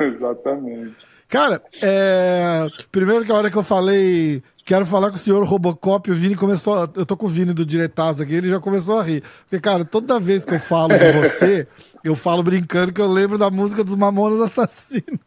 Exatamente. 0.00 0.94
Cara, 1.28 1.60
é... 1.82 2.66
primeiro 2.92 3.24
que 3.24 3.32
a 3.32 3.34
hora 3.34 3.50
que 3.50 3.56
eu 3.56 3.62
falei, 3.62 4.42
quero 4.64 4.86
falar 4.86 5.10
com 5.10 5.16
o 5.16 5.18
senhor 5.18 5.42
Robocop, 5.44 6.10
o 6.10 6.14
Vini 6.14 6.36
começou. 6.36 6.74
a- 6.74 6.88
Eu 6.94 7.04
tô 7.04 7.16
com 7.16 7.26
o 7.26 7.28
Vini 7.28 7.52
do 7.52 7.66
Diretaço 7.66 8.22
aqui, 8.22 8.34
ele 8.34 8.48
já 8.48 8.60
começou 8.60 8.98
a 8.98 9.02
rir. 9.02 9.22
Porque, 9.48 9.60
cara, 9.60 9.84
toda 9.84 10.20
vez 10.20 10.44
que 10.44 10.54
eu 10.54 10.60
falo 10.60 10.96
de 10.96 11.12
você, 11.18 11.66
eu 12.08 12.14
falo 12.16 12.42
brincando 12.42 12.92
que 12.92 13.00
eu 13.00 13.08
lembro 13.08 13.36
da 13.36 13.50
música 13.50 13.82
dos 13.82 13.96
Mamonas 13.96 14.40
Assassinos. 14.40 15.20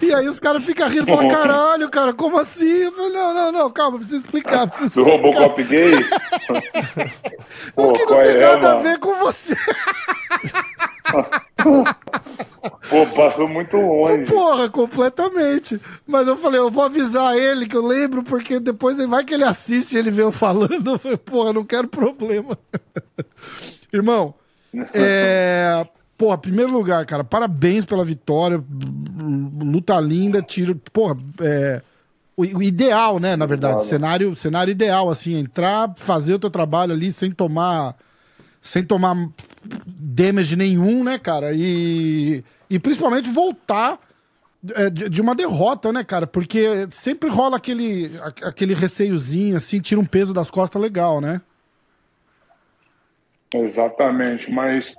E 0.00 0.14
aí 0.14 0.28
os 0.28 0.38
caras 0.38 0.64
ficam 0.64 0.88
rindo 0.88 1.04
e 1.04 1.12
falam: 1.12 1.28
caralho, 1.28 1.90
cara, 1.90 2.14
como 2.14 2.38
assim? 2.38 2.64
Eu 2.64 2.92
falei, 2.92 3.10
não, 3.10 3.34
não, 3.34 3.52
não, 3.52 3.70
calma, 3.70 3.98
preciso 3.98 4.24
explicar, 4.24 4.68
preciso 4.68 5.02
Do 5.02 5.08
explicar. 5.08 5.40
Robocop 5.40 5.64
gay? 5.64 5.92
Pô, 7.74 7.92
que 7.92 8.04
não 8.06 8.22
tem 8.22 8.30
é, 8.30 8.40
nada 8.40 8.70
a 8.70 8.74
mano? 8.74 8.82
ver 8.82 8.98
com 8.98 9.14
você. 9.16 9.56
Pô, 12.88 13.06
passou 13.14 13.48
muito 13.48 13.76
longe. 13.76 14.24
Porra, 14.24 14.68
completamente. 14.68 15.80
Mas 16.06 16.28
eu 16.28 16.36
falei, 16.36 16.60
eu 16.60 16.70
vou 16.70 16.84
avisar 16.84 17.36
ele 17.36 17.66
que 17.66 17.76
eu 17.76 17.84
lembro, 17.86 18.22
porque 18.22 18.60
depois 18.60 18.96
vai 19.06 19.24
que 19.24 19.34
ele 19.34 19.44
assiste 19.44 19.94
e 19.94 19.98
ele 19.98 20.10
vê 20.10 20.22
eu 20.22 20.32
falando. 20.32 20.92
Eu 20.94 20.98
falei, 20.98 21.16
Porra, 21.16 21.52
não 21.52 21.64
quero 21.64 21.88
problema. 21.88 22.58
Irmão, 23.92 24.34
é. 24.92 25.86
Porra, 26.16 26.38
primeiro 26.38 26.72
lugar, 26.72 27.04
cara, 27.06 27.24
parabéns 27.24 27.84
pela 27.84 28.04
vitória. 28.04 28.62
Luta 29.60 29.98
linda, 30.00 30.40
tiro. 30.40 30.80
Porra, 30.92 31.16
é. 31.40 31.82
O, 32.36 32.42
o 32.42 32.62
ideal, 32.62 33.20
né, 33.20 33.36
na 33.36 33.46
verdade. 33.46 33.74
Obrigado. 33.74 33.88
Cenário, 33.88 34.34
cenário 34.34 34.70
ideal, 34.70 35.08
assim, 35.08 35.34
entrar, 35.36 35.92
fazer 35.96 36.34
o 36.34 36.38
teu 36.38 36.50
trabalho 36.50 36.92
ali 36.92 37.12
sem 37.12 37.30
tomar. 37.30 37.96
Sem 38.60 38.82
tomar 38.82 39.14
damage 39.86 40.56
nenhum, 40.56 41.04
né, 41.04 41.18
cara? 41.18 41.52
E, 41.52 42.42
e 42.70 42.78
principalmente 42.78 43.30
voltar 43.30 43.98
é, 44.74 44.88
de, 44.88 45.08
de 45.10 45.20
uma 45.20 45.34
derrota, 45.34 45.92
né, 45.92 46.02
cara? 46.02 46.26
Porque 46.26 46.88
sempre 46.90 47.28
rola 47.28 47.58
aquele, 47.58 48.10
aquele 48.42 48.72
receiozinho, 48.72 49.56
assim, 49.56 49.80
tira 49.80 50.00
um 50.00 50.04
peso 50.06 50.32
das 50.32 50.50
costas 50.50 50.80
legal, 50.80 51.20
né? 51.20 51.40
Exatamente, 53.54 54.50
mas, 54.50 54.96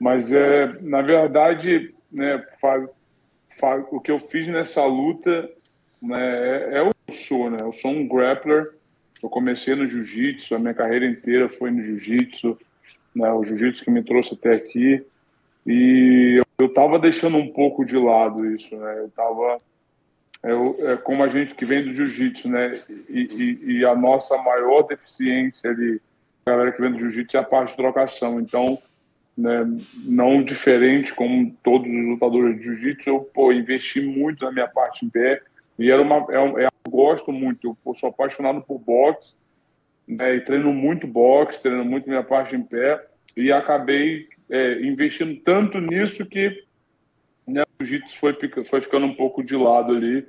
mas 0.00 0.32
é, 0.32 0.66
na 0.80 1.00
verdade, 1.00 1.94
né, 2.10 2.44
o 3.90 4.00
que 4.00 4.10
eu 4.10 4.18
fiz 4.18 4.48
nessa 4.48 4.84
luta 4.84 5.48
né, 6.02 6.18
é, 6.20 6.78
é 6.78 6.82
o 6.82 6.90
que 6.90 7.12
eu 7.12 7.14
sou, 7.14 7.50
né? 7.50 7.58
Eu 7.60 7.72
sou 7.72 7.90
um 7.90 8.06
grappler. 8.06 8.72
Eu 9.22 9.30
comecei 9.30 9.74
no 9.74 9.88
jiu-jitsu, 9.88 10.54
a 10.54 10.58
minha 10.58 10.74
carreira 10.74 11.06
inteira 11.06 11.48
foi 11.48 11.70
no 11.70 11.82
jiu-jitsu. 11.82 12.58
né? 13.14 13.32
O 13.32 13.44
jiu-jitsu 13.44 13.84
que 13.84 13.90
me 13.90 14.02
trouxe 14.02 14.34
até 14.34 14.54
aqui. 14.54 15.02
E 15.66 16.42
eu 16.58 16.66
estava 16.66 16.98
deixando 16.98 17.38
um 17.38 17.50
pouco 17.50 17.84
de 17.84 17.96
lado 17.96 18.44
isso, 18.44 18.76
né? 18.76 18.98
Eu 18.98 19.06
estava 19.06 19.60
é, 20.42 20.92
é, 20.92 20.96
como 20.98 21.22
a 21.22 21.28
gente 21.28 21.54
que 21.54 21.64
vem 21.64 21.84
do 21.84 21.94
jiu-jitsu, 21.94 22.48
né? 22.48 22.72
E, 23.08 23.20
e, 23.20 23.78
e, 23.78 23.84
a 23.86 23.94
nossa 23.94 24.36
maior 24.36 24.82
deficiência 24.82 25.70
ali, 25.70 26.02
a 26.46 26.50
galera 26.50 26.72
que 26.72 26.80
vem 26.80 26.92
do 26.92 27.00
jiu-jitsu, 27.00 27.36
é 27.36 27.40
a 27.40 27.44
parte 27.44 27.70
de 27.70 27.76
trocação. 27.76 28.40
Então, 28.40 28.78
né, 29.36 29.66
não 30.04 30.42
diferente 30.42 31.12
como 31.14 31.50
todos 31.62 31.88
os 31.88 32.08
lutadores 32.08 32.58
de 32.58 32.64
jiu-jitsu, 32.64 33.08
eu 33.08 33.20
pô, 33.20 33.52
investi 33.52 34.00
muito 34.00 34.44
na 34.44 34.52
minha 34.52 34.68
parte 34.68 35.04
em 35.04 35.08
pé. 35.08 35.42
E 35.78 35.90
era 35.90 36.02
uma, 36.02 36.26
é, 36.30 36.64
é, 36.64 36.66
eu 36.66 36.90
gosto 36.90 37.32
muito, 37.32 37.76
eu 37.84 37.94
sou 37.94 38.08
apaixonado 38.08 38.60
por 38.62 38.78
boxe, 38.78 39.34
né, 40.06 40.36
e 40.36 40.40
treino 40.40 40.72
muito 40.72 41.06
boxe, 41.06 41.62
treino 41.62 41.84
muito 41.84 42.08
minha 42.08 42.22
parte 42.22 42.54
em 42.54 42.62
pé, 42.62 43.04
e 43.36 43.50
acabei 43.50 44.28
é, 44.50 44.80
investindo 44.82 45.34
tanto 45.40 45.80
nisso 45.80 46.24
que 46.26 46.62
né, 47.46 47.62
o 47.80 47.84
jiu-jitsu 47.84 48.18
foi, 48.18 48.38
foi 48.64 48.80
ficando 48.82 49.06
um 49.06 49.14
pouco 49.14 49.42
de 49.42 49.56
lado 49.56 49.94
ali. 49.94 50.24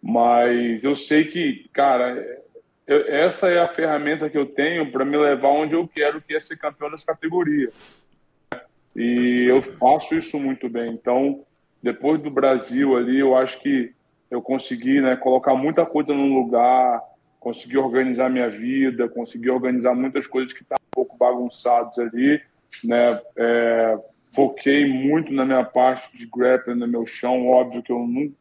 Mas 0.00 0.82
eu 0.84 0.94
sei 0.94 1.24
que, 1.24 1.68
cara, 1.72 2.40
eu, 2.88 3.06
essa 3.06 3.48
é 3.48 3.58
a 3.58 3.68
ferramenta 3.68 4.30
que 4.30 4.38
eu 4.38 4.46
tenho 4.46 4.90
para 4.90 5.04
me 5.04 5.16
levar 5.16 5.48
onde 5.48 5.74
eu 5.74 5.86
quero, 5.86 6.22
que 6.22 6.34
é 6.34 6.40
ser 6.40 6.56
campeão 6.56 6.90
dessa 6.90 7.04
categoria. 7.04 7.68
E 8.96 9.44
eu 9.46 9.60
faço 9.60 10.14
isso 10.14 10.40
muito 10.40 10.70
bem. 10.70 10.94
Então, 10.94 11.44
depois 11.82 12.20
do 12.20 12.30
Brasil 12.30 12.96
ali, 12.96 13.20
eu 13.20 13.36
acho 13.36 13.60
que 13.60 13.92
eu 14.30 14.40
consegui 14.40 15.02
né, 15.02 15.16
colocar 15.16 15.54
muita 15.54 15.84
coisa 15.84 16.14
no 16.14 16.34
lugar, 16.34 17.00
consegui 17.38 17.76
organizar 17.76 18.30
minha 18.30 18.48
vida, 18.48 19.08
consegui 19.08 19.50
organizar 19.50 19.94
muitas 19.94 20.26
coisas 20.26 20.54
que 20.54 20.62
estavam 20.62 20.82
um 20.82 20.90
pouco 20.90 21.16
bagunçadas 21.16 21.98
ali, 21.98 22.40
né? 22.82 23.20
É, 23.36 23.98
foquei 24.34 24.86
muito 24.86 25.32
na 25.32 25.44
minha 25.44 25.64
parte 25.64 26.16
de 26.16 26.26
grappling, 26.26 26.74
no 26.74 26.88
meu 26.88 27.06
chão. 27.06 27.48
Óbvio 27.48 27.82
que 27.82 27.92
eu 27.92 27.98
nunca, 27.98 28.34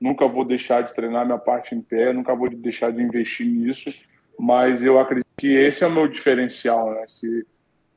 nunca 0.00 0.26
vou 0.26 0.44
deixar 0.44 0.82
de 0.82 0.94
treinar 0.94 1.26
minha 1.26 1.38
parte 1.38 1.74
em 1.74 1.80
pé, 1.80 2.12
nunca 2.12 2.34
vou 2.34 2.48
deixar 2.48 2.90
de 2.92 3.02
investir 3.02 3.46
nisso, 3.46 3.92
mas 4.38 4.82
eu 4.82 4.98
acredito 4.98 5.28
que 5.36 5.48
esse 5.48 5.84
é 5.84 5.86
o 5.86 5.92
meu 5.92 6.08
diferencial, 6.08 6.94
né? 6.94 7.04
Se, 7.06 7.46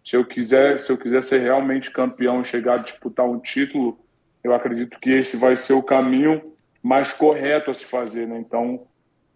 se 0.04 0.16
eu 0.16 0.26
quiser, 0.26 0.80
se 0.80 0.91
eu 0.91 0.97
quiser 0.97 1.24
ser 1.24 1.39
realmente 1.39 1.91
campeão 1.91 2.41
e 2.41 2.45
chegar 2.45 2.76
a 2.76 2.84
disputar 2.84 3.26
um 3.26 3.39
título, 3.39 3.97
eu 4.43 4.54
acredito 4.54 4.99
que 4.99 5.12
esse 5.12 5.38
vai 5.38 5.56
ser 5.56 5.74
o 5.74 5.84
caminho 5.84 6.54
mais 6.82 7.14
correto 7.14 7.72
a 7.72 7.74
se 7.74 7.86
fazer, 7.86 8.28
né? 8.28 8.38
Então, 8.39 8.86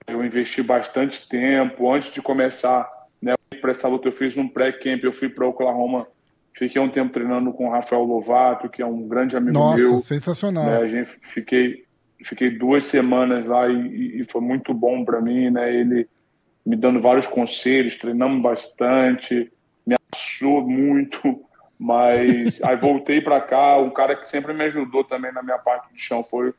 eu 0.06 0.24
investi 0.24 0.62
bastante 0.62 1.28
tempo 1.30 1.92
antes 1.92 2.12
de 2.12 2.22
começar, 2.22 2.90
né, 3.22 3.34
para 3.62 3.72
essa 3.72 3.88
luta 3.88 4.10
eu 4.10 4.12
fiz 4.12 4.36
um 4.36 4.48
pré-camp, 4.48 5.04
eu 5.04 5.14
fui 5.14 5.30
para 5.30 5.48
Oklahoma 5.48 6.08
Fiquei 6.58 6.82
um 6.82 6.90
tempo 6.90 7.14
treinando 7.14 7.54
com 7.54 7.68
o 7.68 7.70
Rafael 7.70 8.04
Lovato, 8.04 8.68
que 8.68 8.82
é 8.82 8.86
um 8.86 9.08
grande 9.08 9.38
amigo 9.38 9.54
Nossa, 9.54 9.78
meu. 9.78 9.92
Nossa, 9.92 10.06
sensacional. 10.06 10.66
Né, 10.66 10.78
a 10.78 10.88
gente 10.88 11.12
fiquei, 11.32 11.86
fiquei 12.26 12.50
duas 12.50 12.86
semanas 12.86 13.46
lá 13.46 13.68
e, 13.68 14.22
e 14.22 14.26
foi 14.26 14.42
muito 14.42 14.74
bom 14.74 15.04
para 15.04 15.22
mim, 15.22 15.50
né? 15.50 15.74
Ele 15.74 16.08
me 16.66 16.76
dando 16.76 17.02
vários 17.02 17.28
conselhos, 17.28 17.98
treinamos 17.98 18.42
bastante, 18.42 19.52
me 19.86 19.96
achou 20.14 20.62
muito, 20.68 21.42
mas 21.80 22.60
aí 22.64 22.76
voltei 22.78 23.22
para 23.22 23.42
cá. 23.42 23.78
Um 23.78 23.92
cara 23.92 24.16
que 24.16 24.28
sempre 24.28 24.54
me 24.54 24.64
ajudou 24.66 25.04
também 25.04 25.32
na 25.32 25.44
minha 25.44 25.58
parte 25.58 25.94
de 25.94 26.00
chão 26.00 26.24
foi 26.24 26.54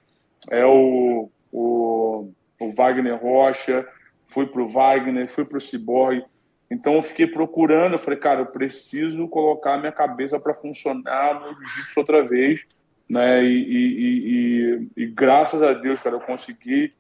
é 0.51 0.65
o, 0.65 1.29
o, 1.53 2.31
o 2.61 2.73
Wagner 2.75 3.17
Rocha. 3.17 3.87
Fui 4.29 4.47
pro 4.47 4.69
Wagner, 4.69 5.29
fui 5.29 5.45
pro 5.45 5.61
Cyborg 5.61 6.23
então 6.71 6.95
eu 6.95 7.03
fiquei 7.03 7.27
procurando, 7.27 7.95
eu 7.95 7.99
falei, 7.99 8.19
cara, 8.19 8.41
eu 8.41 8.47
preciso 8.47 9.27
colocar 9.29 9.79
minha 9.79 9.93
cabeça 9.93 10.39
para 10.39 10.55
funcionar 10.55 11.41
no 11.41 11.55
jiu-jitsu 11.55 11.99
outra 11.99 12.23
vez, 12.27 12.61
né? 13.09 13.43
E, 13.45 13.63
e, 13.63 14.89
e, 14.97 15.03
e, 15.03 15.07
graças 15.07 15.63
a 15.63 15.73
Deus, 15.73 16.01
cara, 16.01 16.17
eu 16.17 16.21
consegui, 16.21 16.93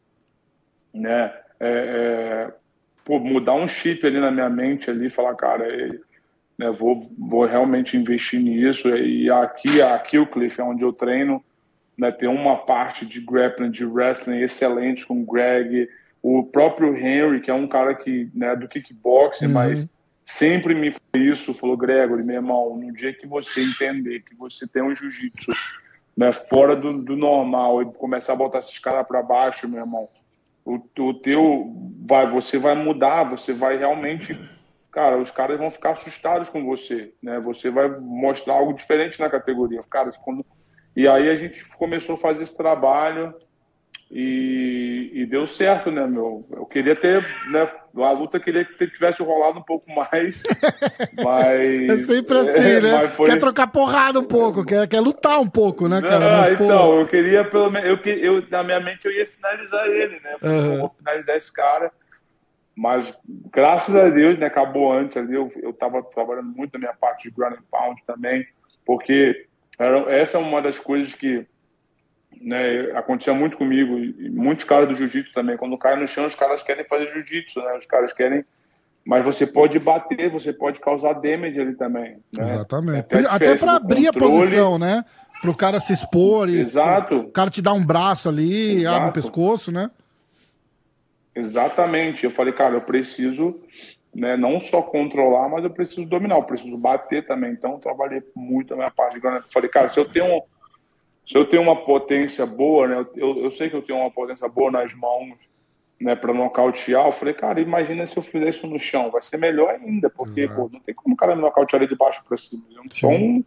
né? 0.92 1.32
É, 1.61 2.48
é, 2.50 2.52
pô, 3.04 3.18
mudar 3.18 3.54
um 3.54 3.66
chip 3.66 4.06
ali 4.06 4.20
na 4.20 4.30
minha 4.30 4.48
mente 4.48 4.90
ali, 4.90 5.11
falar, 5.11 5.34
cara, 5.34 5.66
é, 5.66 5.98
né, 6.56 6.70
vou, 6.70 7.11
vou 7.18 7.44
realmente 7.44 7.96
investir 7.96 8.40
nisso. 8.40 8.88
E 8.88 9.30
aqui, 9.30 9.82
aqui 9.82 10.18
o 10.18 10.26
Cliff 10.26 10.61
é 10.61 10.64
onde 10.64 10.82
eu 10.82 10.92
treino, 10.92 11.44
né? 11.96 12.11
Tem 12.11 12.28
uma 12.28 12.56
parte 12.56 13.04
de 13.04 13.20
grappling, 13.20 13.70
de 13.70 13.84
wrestling 13.84 14.40
excelente 14.40 15.06
com 15.06 15.20
o 15.20 15.26
Greg 15.26 15.88
o 16.22 16.44
próprio 16.44 16.96
Henry, 16.96 17.40
que 17.40 17.50
é 17.50 17.54
um 17.54 17.66
cara 17.66 17.94
que, 17.94 18.30
né, 18.34 18.54
do 18.56 18.68
kickboxing, 18.68 19.46
uhum. 19.46 19.52
mas 19.52 19.88
sempre 20.24 20.74
me 20.74 20.94
isso, 21.14 21.54
falou, 21.54 21.76
Gregory, 21.76 22.22
meu 22.22 22.36
irmão, 22.36 22.76
no 22.76 22.92
dia 22.92 23.14
que 23.14 23.26
você 23.26 23.62
entender 23.62 24.20
que 24.20 24.34
você 24.34 24.66
tem 24.66 24.82
um 24.82 24.94
jiu-jitsu 24.94 25.52
né, 26.18 26.32
fora 26.32 26.74
do, 26.74 27.00
do, 27.00 27.16
normal 27.16 27.80
e 27.80 27.92
começar 27.92 28.32
a 28.32 28.36
botar 28.36 28.58
esses 28.58 28.76
caras 28.80 29.06
para 29.06 29.22
baixo, 29.22 29.68
meu 29.68 29.78
irmão, 29.78 30.08
o, 30.64 30.74
o 30.98 31.14
teu, 31.14 31.72
vai, 32.04 32.28
você 32.28 32.58
vai 32.58 32.74
mudar, 32.74 33.22
você 33.22 33.52
vai 33.52 33.78
realmente, 33.78 34.36
cara, 34.90 35.16
os 35.16 35.30
caras 35.30 35.56
vão 35.60 35.70
ficar 35.70 35.92
assustados 35.92 36.50
com 36.50 36.64
você, 36.64 37.14
né, 37.22 37.38
você 37.38 37.70
vai 37.70 37.88
mostrar 38.00 38.54
algo 38.54 38.72
diferente 38.72 39.20
na 39.20 39.30
categoria, 39.30 39.80
cara, 39.88 40.10
quando... 40.24 40.44
E 40.96 41.06
aí 41.06 41.30
a 41.30 41.36
gente 41.36 41.64
começou 41.76 42.16
a 42.16 42.18
fazer 42.18 42.42
esse 42.42 42.56
trabalho, 42.56 43.32
e, 44.11 45.11
e, 45.12 45.26
deu 45.26 45.46
certo, 45.46 45.90
né, 45.90 46.06
meu? 46.06 46.46
Eu 46.50 46.64
queria 46.64 46.96
ter, 46.96 47.22
né? 47.50 47.68
A 47.94 48.11
luta 48.12 48.40
queria 48.40 48.64
que 48.64 48.86
tivesse 48.86 49.22
rolado 49.22 49.59
um 49.59 49.62
pouco 49.62 49.90
mais, 49.92 50.42
mas. 51.22 51.90
É 51.90 51.96
sempre 51.98 52.38
assim, 52.38 52.70
é, 52.70 52.80
né? 52.80 53.09
Foi... 53.09 53.26
Quer 53.26 53.36
trocar 53.36 53.66
porrada 53.66 54.18
um 54.18 54.24
pouco, 54.24 54.64
quer, 54.64 54.88
quer 54.88 55.00
lutar 55.00 55.38
um 55.38 55.46
pouco, 55.46 55.88
né, 55.88 56.00
cara? 56.00 56.26
Ah, 56.26 56.38
mas, 56.38 56.59
então, 56.59 56.86
pô... 56.86 57.00
eu 57.00 57.06
queria 57.06 57.44
pelo 57.44 57.70
menos. 57.70 57.86
Eu, 57.86 58.12
eu, 58.14 58.44
na 58.50 58.62
minha 58.62 58.80
mente 58.80 59.04
eu 59.04 59.12
ia 59.12 59.26
finalizar 59.26 59.86
ele, 59.86 60.18
né? 60.20 60.36
Uhum. 60.42 60.72
Eu 60.72 60.80
vou 60.80 60.94
finalizar 60.96 61.36
esse 61.36 61.52
cara. 61.52 61.92
Mas 62.74 63.12
graças 63.52 63.94
a 63.94 64.09
Deus, 64.09 64.38
né? 64.38 64.46
Acabou 64.46 64.90
antes 64.90 65.18
ali. 65.18 65.34
Eu, 65.34 65.52
eu 65.56 65.72
tava 65.74 66.02
trabalhando 66.02 66.48
muito 66.56 66.72
na 66.74 66.78
minha 66.78 66.94
parte 66.94 67.28
de 67.28 67.34
ground 67.34 67.54
and 67.54 67.64
pound 67.70 68.02
também, 68.06 68.46
porque 68.86 69.44
era, 69.78 69.98
essa 70.11 70.38
é 70.38 70.40
uma 70.40 70.62
das 70.62 70.78
coisas 70.78 71.14
que 71.14 71.46
né, 72.41 72.93
acontecia 72.97 73.34
muito 73.34 73.57
comigo, 73.57 73.99
e 73.99 74.30
muitos 74.30 74.64
caras 74.64 74.89
do 74.89 74.95
jiu-jitsu 74.95 75.32
também, 75.32 75.57
quando 75.57 75.76
cai 75.78 75.99
no 75.99 76.07
chão, 76.07 76.26
os 76.26 76.34
caras 76.34 76.62
querem 76.62 76.84
fazer 76.84 77.09
jiu-jitsu, 77.09 77.61
né, 77.61 77.78
os 77.78 77.86
caras 77.86 78.12
querem, 78.12 78.45
mas 79.05 79.24
você 79.24 79.47
pode 79.47 79.78
bater, 79.78 80.30
você 80.30 80.53
pode 80.53 80.80
causar 80.80 81.14
damage 81.14 81.61
ali 81.61 81.74
também. 81.74 82.18
Né? 82.36 82.43
Exatamente. 82.43 82.99
Até, 82.99 83.26
Até 83.26 83.57
para 83.57 83.76
abrir 83.76 84.07
controle. 84.07 84.34
a 84.34 84.41
posição, 84.41 84.78
né, 84.78 85.05
para 85.41 85.51
o 85.51 85.57
cara 85.57 85.80
se 85.80 85.93
expor, 85.93 86.49
e 86.49 86.59
Exato. 86.59 87.20
o 87.20 87.30
cara 87.30 87.51
te 87.51 87.62
dá 87.62 87.72
um 87.72 87.84
braço 87.84 88.28
ali, 88.28 88.80
Exato. 88.80 88.97
abre 88.97 89.11
o 89.11 89.12
pescoço, 89.12 89.72
né? 89.72 89.91
Exatamente. 91.34 92.24
Eu 92.24 92.32
falei, 92.32 92.53
cara, 92.53 92.74
eu 92.74 92.80
preciso 92.80 93.61
né, 94.14 94.36
não 94.36 94.61
só 94.61 94.82
controlar, 94.82 95.49
mas 95.49 95.62
eu 95.62 95.70
preciso 95.70 96.05
dominar, 96.05 96.36
eu 96.36 96.43
preciso 96.43 96.76
bater 96.76 97.26
também. 97.26 97.53
Então, 97.53 97.72
eu 97.72 97.78
trabalhei 97.78 98.22
muito 98.34 98.74
a 98.74 98.76
minha 98.76 98.91
parte 98.91 99.14
de 99.14 99.20
grana. 99.20 99.45
Falei, 99.53 99.68
cara, 99.68 99.89
se 99.89 100.01
eu 100.01 100.05
tenho 100.05 100.26
um 100.26 100.41
se 101.29 101.37
eu 101.37 101.45
tenho 101.45 101.62
uma 101.62 101.76
potência 101.76 102.47
boa, 102.47 102.89
né? 102.89 103.07
Eu, 103.14 103.45
eu 103.45 103.51
sei 103.51 103.68
que 103.68 103.76
eu 103.76 103.83
tenho 103.83 103.99
uma 103.99 104.11
potência 104.11 104.49
boa 104.49 104.70
nas 104.70 104.95
mãos, 104.95 105.37
né? 106.01 106.16
Para 106.16 106.33
nocautear. 106.33 107.05
Eu 107.05 107.12
falei, 107.12 107.35
cara, 107.35 107.61
imagina 107.61 108.07
se 108.07 108.16
eu 108.16 108.22
fizer 108.22 108.49
isso 108.49 108.66
no 108.66 108.79
chão, 108.79 109.11
vai 109.11 109.20
ser 109.20 109.37
melhor 109.37 109.68
ainda, 109.68 110.09
porque 110.09 110.49
pô, 110.49 110.70
não 110.72 110.81
tem 110.81 110.95
como 110.95 111.14
o 111.14 111.18
cara 111.18 111.37
me 111.37 111.43
nocautear 111.43 111.87
de 111.87 111.95
baixo 111.95 112.22
para 112.26 112.39
cima. 112.39 112.62
Então, 112.83 113.45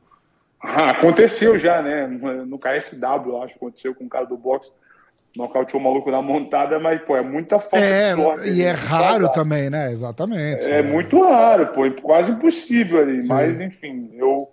ah, 0.62 0.92
aconteceu 0.92 1.58
já, 1.58 1.82
né? 1.82 2.06
No 2.06 2.60
KSW, 2.60 3.42
acho 3.42 3.54
que 3.54 3.66
aconteceu 3.66 3.96
com 3.96 4.06
o 4.06 4.10
cara 4.10 4.26
do 4.26 4.38
boxe. 4.38 4.72
Nocauteou 5.36 5.82
o 5.82 5.84
maluco 5.84 6.12
na 6.12 6.22
montada, 6.22 6.78
mas, 6.78 7.02
pô, 7.02 7.16
é 7.16 7.24
muita 7.24 7.58
falta 7.58 7.80
é, 7.80 8.14
sorte. 8.14 8.52
E 8.52 8.62
é 8.62 8.72
raro 8.72 9.32
também, 9.32 9.72
né? 9.72 9.92
Exatamente. 9.92 10.70
É, 10.70 10.80
é, 10.80 10.84
muito 10.84 11.20
raro, 11.24 11.68
pô, 11.68 11.90
quase 12.02 12.32
impossível 12.32 13.00
ali. 13.00 13.24
Sim. 13.24 13.30
Mas, 13.30 13.60
enfim, 13.60 14.12
eu 14.14 14.50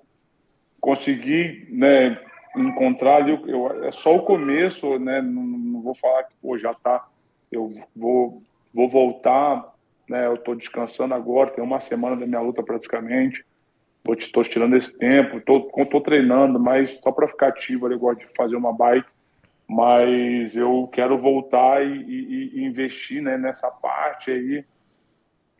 consegui, 0.81 1.66
né, 1.70 2.16
encontrar 2.57 3.16
ali, 3.16 3.32
eu, 3.46 3.84
é 3.84 3.90
só 3.90 4.16
o 4.16 4.22
começo, 4.22 4.99
né? 4.99 5.20
Não, 5.20 5.42
não, 5.42 5.82
vou 5.82 5.94
falar 5.94 6.24
que 6.24 6.34
pô, 6.40 6.59
já 6.59 6.74
tá, 6.74 7.07
eu 7.51 7.70
vou, 7.94 8.42
vou 8.72 8.88
voltar, 8.88 9.74
né? 10.09 10.26
Eu 10.26 10.38
tô 10.38 10.55
descansando 10.55 11.14
agora, 11.14 11.51
tem 11.51 11.62
uma 11.62 11.80
semana 11.80 12.16
da 12.16 12.26
minha 12.26 12.40
luta 12.40 12.62
praticamente. 12.62 13.44
Estou 14.18 14.42
tirando 14.42 14.74
esse 14.74 14.96
tempo, 14.96 15.40
tô, 15.40 15.61
tô 15.84 16.01
treinando, 16.01 16.59
mas 16.59 16.99
só 17.03 17.12
para 17.12 17.28
ficar 17.28 17.49
ativo, 17.49 17.92
eu 17.92 17.99
gosto 17.99 18.20
de 18.20 18.26
fazer 18.34 18.57
uma 18.57 18.72
bike. 18.72 19.09
Mas 19.68 20.57
eu 20.57 20.88
quero 20.90 21.18
voltar 21.18 21.84
e, 21.84 21.92
e, 21.92 22.53
e 22.55 22.64
investir 22.64 23.22
né, 23.22 23.36
nessa 23.36 23.70
parte 23.70 24.30
aí 24.30 24.64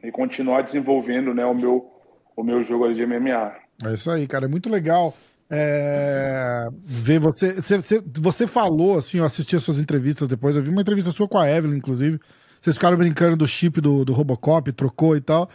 e 0.03 0.11
continuar 0.11 0.62
desenvolvendo 0.62 1.34
né, 1.34 1.45
o, 1.45 1.55
meu, 1.55 1.93
o 2.34 2.43
meu 2.43 2.64
jogo 2.64 2.91
de 2.95 3.05
MMA. 3.05 3.55
É 3.84 3.93
isso 3.93 4.11
aí, 4.11 4.26
cara. 4.26 4.47
É 4.47 4.49
muito 4.49 4.70
legal 4.70 5.12
é, 5.51 6.68
ver 6.84 7.18
você, 7.18 7.55
você. 7.61 8.03
Você 8.20 8.46
falou, 8.46 8.99
assim, 8.99 9.18
eu 9.18 9.24
assisti 9.24 9.57
as 9.57 9.62
suas 9.62 9.78
entrevistas 9.78 10.28
depois, 10.28 10.55
eu 10.55 10.62
vi 10.62 10.68
uma 10.68 10.82
entrevista 10.82 11.11
sua 11.11 11.28
com 11.28 11.38
a 11.38 11.51
Evelyn, 11.51 11.78
inclusive. 11.78 12.20
Vocês 12.61 12.76
ficaram 12.76 12.96
brincando 12.96 13.36
do 13.36 13.46
chip 13.46 13.80
do, 13.80 14.05
do 14.05 14.12
Robocop, 14.12 14.70
trocou 14.72 15.16
e 15.16 15.20
tal. 15.20 15.49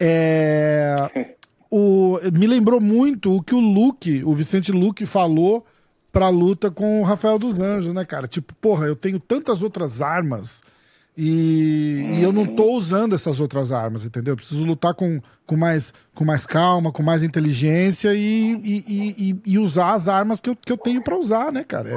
É, 0.00 0.96
o, 1.70 2.18
me 2.32 2.46
lembrou 2.46 2.80
muito 2.80 3.34
o 3.34 3.42
que 3.42 3.54
o 3.54 3.60
Luke, 3.60 4.24
o 4.24 4.34
Vicente 4.34 4.72
Luke, 4.72 5.04
falou 5.06 5.64
pra 6.10 6.28
luta 6.28 6.70
com 6.70 7.00
o 7.00 7.04
Rafael 7.04 7.38
dos 7.38 7.58
Anjos, 7.58 7.92
né, 7.92 8.04
cara? 8.04 8.26
Tipo, 8.26 8.54
porra, 8.54 8.86
eu 8.86 8.96
tenho 8.96 9.20
tantas 9.20 9.62
outras 9.62 10.00
armas 10.00 10.62
e, 11.16 12.18
e 12.18 12.22
eu 12.22 12.30
não 12.32 12.44
tô 12.44 12.72
usando 12.72 13.14
essas 13.14 13.40
outras 13.40 13.72
armas, 13.72 14.04
entendeu? 14.04 14.32
Eu 14.32 14.36
preciso 14.36 14.66
lutar 14.66 14.94
com, 14.94 15.20
com, 15.46 15.56
mais, 15.56 15.94
com 16.14 16.24
mais 16.24 16.44
calma, 16.44 16.92
com 16.92 17.02
mais 17.02 17.22
inteligência 17.22 18.14
e, 18.14 18.52
e, 18.62 19.30
e, 19.30 19.36
e 19.46 19.58
usar 19.58 19.92
as 19.92 20.08
armas 20.08 20.40
que 20.40 20.50
eu, 20.50 20.56
que 20.56 20.70
eu 20.70 20.76
tenho 20.76 21.02
pra 21.02 21.16
usar, 21.16 21.50
né, 21.50 21.64
cara? 21.64 21.88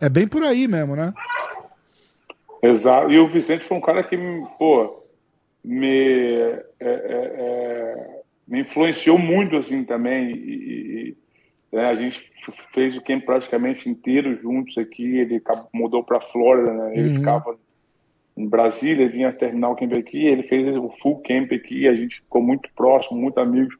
É, 0.00 0.06
é 0.06 0.08
bem 0.10 0.28
por 0.28 0.42
aí 0.42 0.68
mesmo, 0.68 0.94
né? 0.94 1.14
Exato. 2.62 3.10
E 3.10 3.18
o 3.18 3.28
Vicente 3.28 3.66
foi 3.66 3.76
um 3.76 3.80
cara 3.80 4.02
que, 4.02 4.16
pô, 4.58 5.02
me, 5.64 5.86
é, 5.88 6.64
é, 6.80 6.90
é, 7.38 8.20
me 8.46 8.60
influenciou 8.60 9.18
muito, 9.18 9.56
assim, 9.56 9.84
também. 9.84 10.30
E, 10.32 11.16
e 11.72 11.76
né, 11.76 11.86
a 11.86 11.94
gente 11.94 12.20
fez 12.74 12.96
o 12.96 13.02
camp 13.02 13.24
praticamente 13.24 13.88
inteiro 13.88 14.38
juntos 14.42 14.76
aqui. 14.76 15.18
Ele 15.18 15.40
mudou 15.72 16.02
para 16.02 16.20
Flórida, 16.20 16.72
né? 16.72 16.98
Ele 16.98 17.08
Uhum. 17.10 17.14
ficava 17.14 17.56
em 18.38 18.46
Brasília, 18.46 19.08
vinha 19.08 19.32
terminar 19.32 19.70
o 19.70 19.74
camp 19.74 19.92
aqui. 19.94 20.24
Ele 20.24 20.44
fez 20.44 20.76
o 20.76 20.88
full 21.02 21.20
camp 21.22 21.52
aqui. 21.52 21.88
A 21.88 21.94
gente 21.94 22.20
ficou 22.20 22.40
muito 22.40 22.70
próximo, 22.76 23.20
muito 23.20 23.40
amigos. 23.40 23.76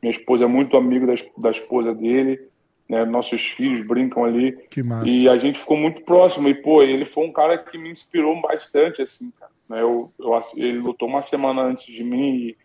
Minha 0.00 0.12
esposa 0.12 0.44
é 0.44 0.48
muito 0.48 0.78
amigo 0.78 1.06
da, 1.06 1.14
da 1.36 1.50
esposa 1.50 1.94
dele. 1.94 2.40
Né? 2.88 3.04
Nossos 3.04 3.42
filhos 3.42 3.86
brincam 3.86 4.24
ali. 4.24 4.52
Que 4.70 4.82
massa. 4.82 5.06
E 5.06 5.28
a 5.28 5.36
gente 5.36 5.60
ficou 5.60 5.76
muito 5.76 6.00
próximo. 6.02 6.48
E, 6.48 6.54
pô, 6.54 6.82
ele 6.82 7.04
foi 7.04 7.26
um 7.26 7.32
cara 7.32 7.58
que 7.58 7.76
me 7.76 7.90
inspirou 7.90 8.40
bastante, 8.40 9.02
assim, 9.02 9.30
cara. 9.38 9.52
Né, 9.68 9.82
Eu, 9.82 10.10
eu, 10.18 10.40
ele 10.56 10.78
lutou 10.78 11.06
uma 11.06 11.20
semana 11.20 11.60
antes 11.60 11.84
de 11.84 12.02
mim 12.02 12.34
e, 12.34 12.56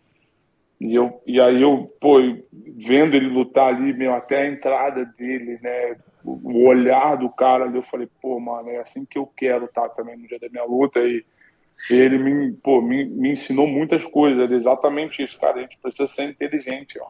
e, 0.80 0.94
eu, 0.94 1.20
e 1.26 1.38
aí 1.38 1.60
eu, 1.60 1.92
pô, 2.00 2.20
vendo 2.50 3.14
ele 3.14 3.28
lutar 3.28 3.74
ali, 3.74 3.92
meu, 3.92 4.14
até 4.14 4.42
a 4.42 4.48
entrada 4.48 5.04
dele, 5.04 5.58
né? 5.62 5.96
O, 6.24 6.40
o 6.42 6.66
olhar 6.66 7.18
do 7.18 7.28
cara 7.28 7.64
ali, 7.64 7.76
eu 7.76 7.82
falei, 7.82 8.08
pô, 8.22 8.40
mano, 8.40 8.70
é 8.70 8.78
assim 8.78 9.04
que 9.04 9.18
eu 9.18 9.26
quero 9.36 9.66
estar 9.66 9.90
também 9.90 10.16
no 10.16 10.26
dia 10.26 10.38
da 10.38 10.48
minha 10.48 10.64
luta. 10.64 11.00
E 11.00 11.22
ele 11.90 12.18
me, 12.18 12.52
pô, 12.52 12.80
me, 12.80 13.04
me 13.04 13.30
ensinou 13.32 13.66
muitas 13.66 14.04
coisas. 14.04 14.42
Era 14.42 14.54
exatamente 14.54 15.22
isso, 15.22 15.38
cara. 15.38 15.58
A 15.58 15.62
gente 15.62 15.78
precisa 15.82 16.06
ser 16.06 16.24
inteligente, 16.24 16.98
ó. 17.00 17.08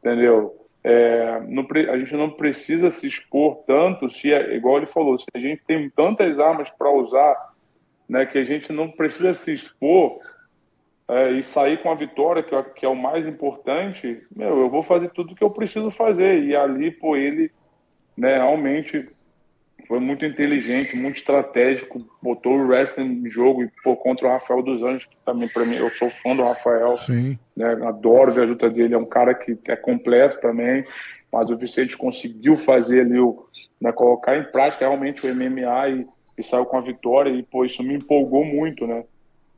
Entendeu? 0.00 0.54
É, 0.82 1.40
não 1.48 1.66
a 1.90 1.98
gente 1.98 2.14
não 2.14 2.30
precisa 2.30 2.90
se 2.90 3.06
expor 3.06 3.64
tanto, 3.66 4.10
se 4.12 4.30
é, 4.30 4.54
igual 4.54 4.76
ele 4.76 4.86
falou, 4.86 5.18
se 5.18 5.24
a 5.32 5.38
gente 5.38 5.62
tem 5.66 5.88
tantas 5.88 6.38
armas 6.38 6.68
para 6.70 6.90
usar, 6.90 7.54
né, 8.06 8.26
que 8.26 8.36
a 8.36 8.44
gente 8.44 8.70
não 8.70 8.90
precisa 8.90 9.32
se 9.32 9.50
expor 9.50 10.18
é, 11.08 11.30
e 11.32 11.42
sair 11.42 11.82
com 11.82 11.90
a 11.90 11.94
vitória, 11.94 12.42
que, 12.42 12.54
é- 12.54 12.62
que 12.62 12.84
é 12.84 12.88
o 12.88 12.94
mais 12.94 13.26
importante, 13.26 14.22
meu, 14.36 14.58
eu 14.60 14.68
vou 14.68 14.82
fazer 14.82 15.10
tudo 15.12 15.34
que 15.34 15.42
eu 15.42 15.50
preciso 15.50 15.90
fazer. 15.90 16.44
E 16.44 16.54
ali, 16.54 16.90
pô, 16.90 17.16
ele 17.16 17.50
né, 18.16 18.36
realmente 18.36 19.08
foi 19.86 20.00
muito 20.00 20.24
inteligente, 20.24 20.96
muito 20.96 21.16
estratégico, 21.16 22.04
botou 22.22 22.54
o 22.54 22.66
wrestling 22.66 23.22
em 23.24 23.30
jogo 23.30 23.62
e 23.62 23.70
pô, 23.82 23.96
contra 23.96 24.26
o 24.26 24.30
Rafael 24.30 24.62
dos 24.62 24.82
Anjos, 24.82 25.06
que 25.06 25.16
também 25.24 25.48
para 25.48 25.64
mim, 25.64 25.76
eu 25.76 25.90
sou 25.94 26.10
fã 26.10 26.34
do 26.34 26.42
Rafael 26.42 26.96
Sim. 26.96 27.38
né? 27.56 27.72
Adoro 27.86 28.32
ver 28.32 28.42
a 28.42 28.46
luta 28.46 28.70
dele, 28.70 28.94
é 28.94 28.98
um 28.98 29.04
cara 29.04 29.34
que 29.34 29.58
é 29.66 29.76
completo 29.76 30.40
também, 30.40 30.84
mas 31.32 31.50
o 31.50 31.56
Vicente 31.56 31.96
conseguiu 31.96 32.56
fazer 32.58 33.00
ali, 33.00 33.18
o, 33.18 33.46
né, 33.80 33.92
colocar 33.92 34.36
em 34.36 34.44
prática 34.44 34.86
realmente 34.86 35.26
o 35.26 35.34
MMA 35.34 35.88
e, 35.88 36.06
e 36.38 36.42
saiu 36.42 36.64
com 36.64 36.78
a 36.78 36.80
vitória 36.80 37.30
e, 37.30 37.42
pô, 37.42 37.64
isso 37.64 37.82
me 37.82 37.94
empolgou 37.94 38.44
muito, 38.44 38.86
né? 38.86 39.04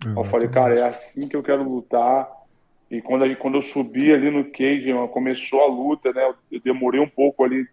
Eu 0.04 0.24
falei, 0.24 0.48
cara, 0.48 0.78
é 0.78 0.88
assim 0.88 1.26
que 1.26 1.34
eu 1.34 1.42
quero 1.42 1.62
lutar. 1.62 2.28
E 2.90 3.00
quando, 3.00 3.34
quando 3.36 3.56
eu 3.56 3.62
subi 3.62 4.12
ali 4.12 4.30
no 4.30 4.44
cage, 4.44 4.92
começou 5.12 5.62
a 5.62 5.66
luta, 5.66 6.12
né? 6.12 6.22
Eu 6.50 6.60
demorei 6.60 7.00
um 7.00 7.08
pouco 7.08 7.42
ali, 7.42 7.66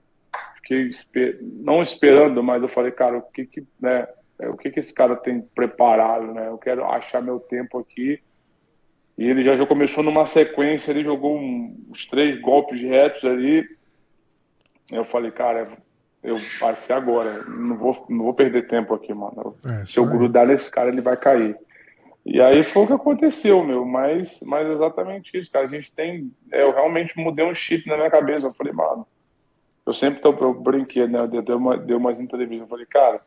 fiquei 0.63 0.87
espe- 0.87 1.37
não 1.41 1.83
esperando, 1.83 2.41
mas 2.41 2.63
eu 2.63 2.69
falei, 2.69 2.91
cara, 2.91 3.17
o 3.17 3.21
que 3.21 3.45
que, 3.45 3.63
né? 3.79 4.07
é, 4.39 4.49
O 4.49 4.57
que 4.57 4.71
que 4.71 4.79
esse 4.79 4.91
cara 4.93 5.15
tem 5.15 5.41
preparado, 5.53 6.33
né? 6.33 6.47
Eu 6.47 6.57
quero 6.57 6.83
achar 6.85 7.21
meu 7.21 7.39
tempo 7.39 7.77
aqui. 7.77 8.19
E 9.15 9.25
ele 9.29 9.43
já, 9.43 9.55
já 9.55 9.65
começou 9.67 10.03
numa 10.03 10.25
sequência, 10.25 10.89
ele 10.89 11.03
jogou 11.03 11.37
um- 11.37 11.77
uns 11.91 12.05
três 12.07 12.41
golpes 12.41 12.81
retos 12.81 13.23
ali. 13.23 13.63
Eu 14.91 15.05
falei, 15.05 15.29
cara, 15.31 15.67
eu 16.23 16.37
vai 16.59 16.75
ser 16.77 16.93
agora. 16.93 17.43
Não 17.43 17.77
vou, 17.77 18.05
não 18.09 18.23
vou 18.25 18.33
perder 18.33 18.67
tempo 18.67 18.93
aqui, 18.93 19.13
mano. 19.13 19.55
É, 19.65 19.85
Se 19.85 19.99
eu 19.99 20.05
grudar 20.17 20.47
nesse 20.47 20.69
cara, 20.71 20.89
ele 20.89 21.01
vai 21.01 21.15
cair. 21.17 21.55
E 22.25 22.41
aí 22.41 22.63
foi 22.63 22.83
o 22.83 22.87
que 22.87 22.93
aconteceu, 22.93 23.63
meu. 23.63 23.85
Mas, 23.85 24.39
mas 24.41 24.67
exatamente 24.67 25.37
isso, 25.37 25.51
cara. 25.51 25.65
A 25.65 25.69
gente 25.69 25.91
tem. 25.91 26.31
é, 26.51 26.63
eu 26.63 26.71
realmente 26.73 27.13
mudei 27.19 27.45
um 27.45 27.53
chip 27.53 27.87
na 27.87 27.97
minha 27.97 28.09
cabeça. 28.09 28.47
Eu 28.47 28.53
falei, 28.53 28.73
mano. 28.73 29.05
Eu 29.85 29.93
sempre 29.93 30.21
tô, 30.21 30.31
eu 30.39 30.53
brinquei, 30.53 31.07
né? 31.07 31.19
Eu 31.19 31.41
dei, 31.41 31.55
uma, 31.55 31.77
dei 31.77 31.95
umas 31.95 32.19
entrevistas. 32.19 32.61
Eu 32.61 32.67
falei, 32.67 32.85
cara, 32.85 33.21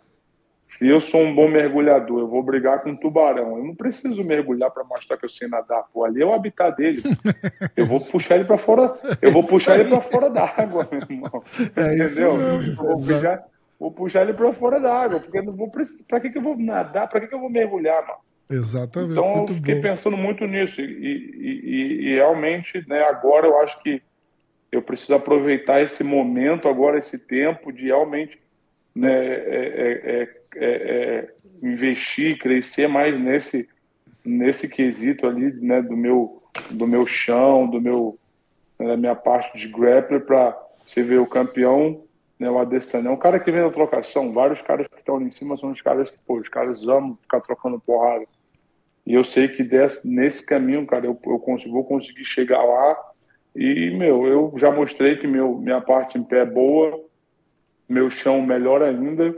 se 0.62 0.88
eu 0.88 1.00
sou 1.00 1.20
um 1.20 1.34
bom 1.34 1.48
mergulhador, 1.48 2.20
eu 2.20 2.28
vou 2.28 2.42
brigar 2.42 2.82
com 2.82 2.90
um 2.90 2.96
tubarão. 2.96 3.58
Eu 3.58 3.64
não 3.64 3.74
preciso 3.74 4.24
mergulhar 4.24 4.70
para 4.70 4.82
mostrar 4.84 5.16
que 5.16 5.24
eu 5.24 5.28
sei 5.28 5.48
nadar. 5.48 5.84
Pô, 5.92 6.04
ali 6.04 6.22
é 6.22 6.26
o 6.26 6.32
habitat 6.32 6.74
dele. 6.76 7.02
Eu 7.76 7.86
vou 7.86 8.00
puxar 8.00 8.36
ele 8.36 8.44
para 8.46 8.56
fora. 8.58 8.94
Eu 9.20 9.30
vou 9.32 9.46
puxar 9.46 9.78
ele 9.78 9.88
para 9.90 10.00
fora 10.00 10.30
d'água, 10.30 10.88
meu 10.90 11.00
irmão. 11.00 11.42
É 11.76 11.94
isso 11.96 12.22
Entendeu? 12.22 12.74
vou 12.74 12.98
puxar, 13.02 13.44
vou 13.78 13.90
puxar 13.92 14.22
ele 14.22 14.32
para 14.32 14.52
fora 14.54 14.80
d'água, 14.80 15.20
porque 15.20 15.38
eu 15.38 15.44
não 15.44 15.52
vou. 15.52 15.70
Para 16.08 16.20
que, 16.20 16.30
que 16.30 16.38
eu 16.38 16.42
vou 16.42 16.56
nadar? 16.58 17.08
Para 17.08 17.20
que, 17.20 17.26
que 17.28 17.34
eu 17.34 17.40
vou 17.40 17.50
mergulhar, 17.50 18.00
mano? 18.02 18.18
Exatamente. 18.50 19.12
Então 19.12 19.40
eu 19.42 19.46
fiquei 19.48 19.74
bom. 19.76 19.82
pensando 19.82 20.16
muito 20.16 20.46
nisso 20.46 20.80
e, 20.80 20.84
e- 20.84 21.60
e- 21.64 22.08
e 22.08 22.14
realmente, 22.14 22.82
né, 22.88 23.02
agora 23.02 23.46
eu 23.46 23.60
acho 23.60 23.80
que 23.82 24.00
eu 24.70 24.82
preciso 24.82 25.14
aproveitar 25.14 25.80
esse 25.82 26.02
momento, 26.02 26.68
agora 26.68 26.98
esse 26.98 27.18
tempo 27.18 27.72
de 27.72 27.86
realmente 27.86 28.38
né, 28.94 29.12
é- 29.12 29.44
é- 29.46 30.22
é- 30.22 30.28
é- 30.56 30.98
é 31.24 31.30
investir, 31.62 32.38
crescer 32.38 32.88
mais 32.88 33.18
nesse 33.18 33.68
nesse 34.24 34.68
quesito 34.68 35.26
ali, 35.26 35.52
né, 35.52 35.80
do 35.80 35.96
meu 35.96 36.42
do 36.70 36.86
meu 36.86 37.06
chão, 37.06 37.66
do 37.66 37.80
meu 37.80 38.18
né, 38.78 38.88
da 38.88 38.96
minha 38.96 39.14
parte 39.14 39.56
de 39.56 39.68
grappler 39.68 40.22
para 40.22 40.56
você 40.86 41.02
ver 41.02 41.18
o 41.18 41.26
campeão, 41.26 42.02
né, 42.38 42.50
o 42.50 42.58
Adesanya, 42.58 43.08
é 43.08 43.12
um 43.12 43.16
cara 43.16 43.38
que 43.38 43.50
vem 43.50 43.62
na 43.62 43.70
trocação, 43.70 44.32
vários 44.32 44.60
caras 44.62 44.86
que 44.88 44.98
estão 44.98 45.16
ali 45.16 45.26
em 45.26 45.30
cima 45.30 45.56
são 45.56 45.70
os 45.70 45.80
caras 45.80 46.10
que, 46.10 46.18
pô, 46.26 46.38
os 46.38 46.48
caras 46.48 46.82
amam 46.82 47.16
ficar 47.22 47.40
trocando 47.40 47.80
porrada. 47.80 48.26
E 49.06 49.14
eu 49.14 49.22
sei 49.22 49.48
que 49.48 49.62
desse, 49.62 50.06
nesse 50.06 50.44
caminho, 50.44 50.84
cara, 50.86 51.06
eu, 51.06 51.18
eu 51.24 51.38
consigo, 51.38 51.72
vou 51.72 51.84
conseguir 51.84 52.24
chegar 52.24 52.62
lá. 52.62 52.96
E, 53.56 53.90
meu, 53.96 54.26
eu 54.26 54.54
já 54.56 54.70
mostrei 54.70 55.16
que 55.16 55.26
meu, 55.26 55.56
minha 55.56 55.80
parte 55.80 56.18
em 56.18 56.22
pé 56.22 56.40
é 56.40 56.46
boa, 56.46 57.00
meu 57.88 58.10
chão 58.10 58.42
melhor 58.42 58.82
ainda. 58.82 59.34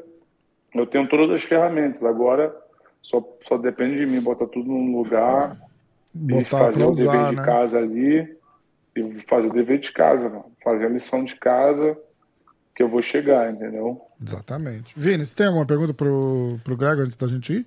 Eu 0.75 0.87
tenho 0.87 1.09
todas 1.09 1.37
as 1.37 1.43
ferramentas. 1.43 2.03
Agora 2.03 2.55
só, 3.03 3.23
só 3.47 3.57
depende 3.57 4.05
de 4.05 4.11
mim 4.11 4.21
botar 4.21 4.47
tudo 4.47 4.69
num 4.69 4.97
lugar 4.97 5.57
Botar 6.13 6.59
fazer 6.73 6.85
o 6.85 6.91
dever 6.91 7.11
usar, 7.11 7.31
de 7.31 7.37
né? 7.37 7.45
casa 7.45 7.79
ali 7.79 8.37
e 8.97 9.21
fazer 9.29 9.47
o 9.47 9.53
dever 9.53 9.79
de 9.79 9.93
casa, 9.93 10.29
mano. 10.29 10.47
fazer 10.63 10.87
a 10.87 10.89
lição 10.89 11.25
de 11.25 11.37
casa 11.37 11.97
que 12.75 12.83
eu 12.83 12.89
vou 12.89 13.03
chegar, 13.03 13.53
entendeu? 13.53 14.01
Exatamente. 14.23 14.95
Vini, 14.97 15.25
você 15.25 15.35
tem 15.35 15.47
alguma 15.47 15.67
pergunta 15.67 15.95
pro, 15.95 16.59
pro 16.65 16.77
Gregor 16.77 17.05
antes 17.05 17.17
da 17.17 17.27
gente 17.27 17.53
ir? 17.53 17.67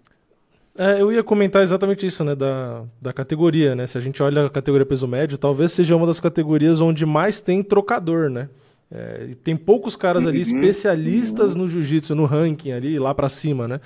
É, 0.78 1.02
eu 1.02 1.12
ia 1.12 1.22
comentar 1.22 1.62
exatamente 1.64 2.06
isso, 2.06 2.24
né, 2.24 2.34
da, 2.34 2.84
da 3.02 3.12
categoria, 3.12 3.76
né? 3.76 3.86
Se 3.86 3.98
a 3.98 4.02
gente 4.02 4.24
olha 4.24 4.46
a 4.46 4.50
categoria 4.50 4.86
peso 4.86 5.08
médio, 5.08 5.38
talvez 5.38 5.72
seja 5.74 5.96
uma 5.96 6.08
das 6.08 6.20
categorias 6.20 6.80
onde 6.80 7.06
mais 7.06 7.42
tem 7.42 7.62
trocador, 7.62 8.30
né? 8.30 8.50
É, 8.90 9.28
e 9.30 9.36
tem 9.36 9.56
poucos 9.56 9.96
caras 9.96 10.26
ali 10.26 10.42
especialistas 10.42 11.56
no 11.56 11.68
jiu-jitsu, 11.68 12.14
no 12.14 12.26
ranking 12.26 12.72
ali, 12.72 13.00
lá 13.00 13.14
pra 13.14 13.30
cima, 13.30 13.68
né? 13.68 13.80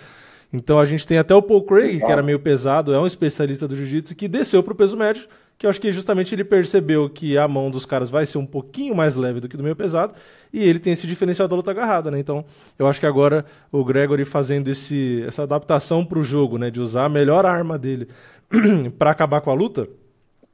Então 0.52 0.80
a 0.80 0.86
gente 0.86 1.06
tem 1.06 1.18
até 1.18 1.36
o 1.36 1.42
Paul 1.42 1.64
Craig, 1.64 2.00
que 2.00 2.12
era 2.12 2.24
meio 2.24 2.40
pesado, 2.40 2.94
é 2.94 3.00
um 3.00 3.06
especialista 3.06 3.68
do 3.68 3.76
jiu-jitsu, 3.76 4.16
que 4.16 4.28
desceu 4.28 4.64
pro 4.64 4.76
peso 4.76 4.96
médio, 4.96 5.28
que 5.58 5.66
eu 5.66 5.70
acho 5.70 5.80
que 5.80 5.92
justamente 5.92 6.36
ele 6.36 6.44
percebeu 6.44 7.10
que 7.10 7.38
a 7.38 7.48
mão 7.48 7.72
dos 7.72 7.86
caras 7.86 8.10
vai 8.10 8.26
ser 8.26 8.38
um 8.38 8.46
pouquinho 8.46 8.94
mais 8.96 9.16
leve 9.16 9.40
do 9.40 9.48
que 9.48 9.56
do 9.56 9.64
meio 9.64 9.76
pesado, 9.76 10.14
e 10.52 10.62
ele 10.64 10.80
tem 10.80 10.92
esse 10.94 11.08
diferencial 11.08 11.48
da 11.48 11.56
luta 11.56 11.72
agarrada, 11.72 12.12
né? 12.12 12.20
Então, 12.20 12.44
eu 12.78 12.88
acho 12.88 13.00
que 13.00 13.06
agora 13.06 13.46
o 13.72 13.84
Gregory 13.84 14.26
fazendo 14.26 14.68
esse, 14.70 15.24
essa 15.28 15.44
adaptação 15.44 16.04
pro 16.06 16.24
jogo, 16.24 16.58
né? 16.58 16.70
De 16.70 16.80
usar 16.82 17.06
a 17.06 17.10
melhor 17.10 17.46
arma 17.46 17.78
dele 17.78 18.08
pra 19.00 19.12
acabar 19.12 19.42
com 19.42 19.50
a 19.50 19.54
luta, 19.54 19.88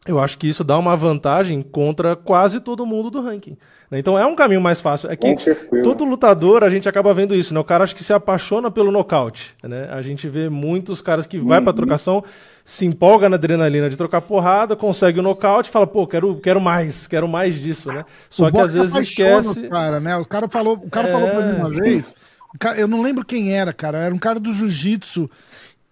eu 0.08 0.20
acho 0.20 0.38
que 0.40 0.48
isso 0.48 0.64
dá 0.64 0.78
uma 0.80 0.96
vantagem 0.96 1.62
contra 1.62 2.16
quase 2.16 2.60
todo 2.60 2.86
mundo 2.88 3.12
do 3.12 3.22
ranking. 3.22 3.56
né? 3.92 4.00
Então 4.00 4.18
é 4.18 4.26
um 4.26 4.36
caminho 4.36 4.60
mais 4.62 4.82
fácil. 4.82 5.12
É 5.12 5.16
que 5.16 5.36
todo 5.84 6.04
lutador, 6.04 6.64
a 6.64 6.70
gente 6.72 6.90
acaba 6.90 7.14
vendo 7.14 7.36
isso, 7.36 7.54
né? 7.54 7.60
O 7.60 7.64
cara 7.64 7.84
acho 7.84 7.96
que 7.96 8.04
se 8.04 8.12
apaixona 8.12 8.72
pelo 8.72 8.92
nocaute, 8.92 9.54
né? 9.64 9.90
A 9.92 10.02
gente 10.02 10.28
vê 10.28 10.50
muitos 10.50 11.02
caras 11.02 11.28
que 11.28 11.38
vai 11.38 11.60
Uhum. 11.60 11.64
pra 11.66 11.74
trocação, 11.74 12.24
se 12.66 12.86
empolga 12.86 13.28
na 13.28 13.36
adrenalina 13.36 13.90
de 13.90 13.98
trocar 13.98 14.22
porrada, 14.22 14.76
consegue 14.76 15.20
o 15.20 15.24
nocaute, 15.24 15.70
fala, 15.70 15.86
pô, 15.88 16.06
quero, 16.08 16.36
quero 16.38 16.62
mais, 16.62 17.08
quero 17.08 17.28
mais 17.28 17.56
disso, 17.56 17.92
né? 17.92 18.06
Só 18.30 18.48
O 18.48 18.52
que 18.52 18.60
às 18.60 18.74
vezes 18.76 18.96
esquece. 18.96 19.68
Cara, 19.68 20.00
né? 20.00 20.16
O 20.18 20.26
cara 20.26 20.48
falou, 20.48 20.76
o 20.76 20.90
cara 20.90 21.08
É. 21.08 21.12
falou 21.12 21.30
pra 21.30 21.42
mim 21.46 21.58
uma 21.58 21.70
vez. 21.70 22.14
o 22.54 22.58
ca- 22.60 22.76
Eu 22.78 22.88
não 22.88 23.02
lembro 23.02 23.26
quem 23.26 23.54
era, 23.54 23.74
cara. 23.74 23.98
Era 23.98 24.14
um 24.14 24.18
cara 24.20 24.40
do 24.40 24.54
jiu-jitsu. 24.54 25.30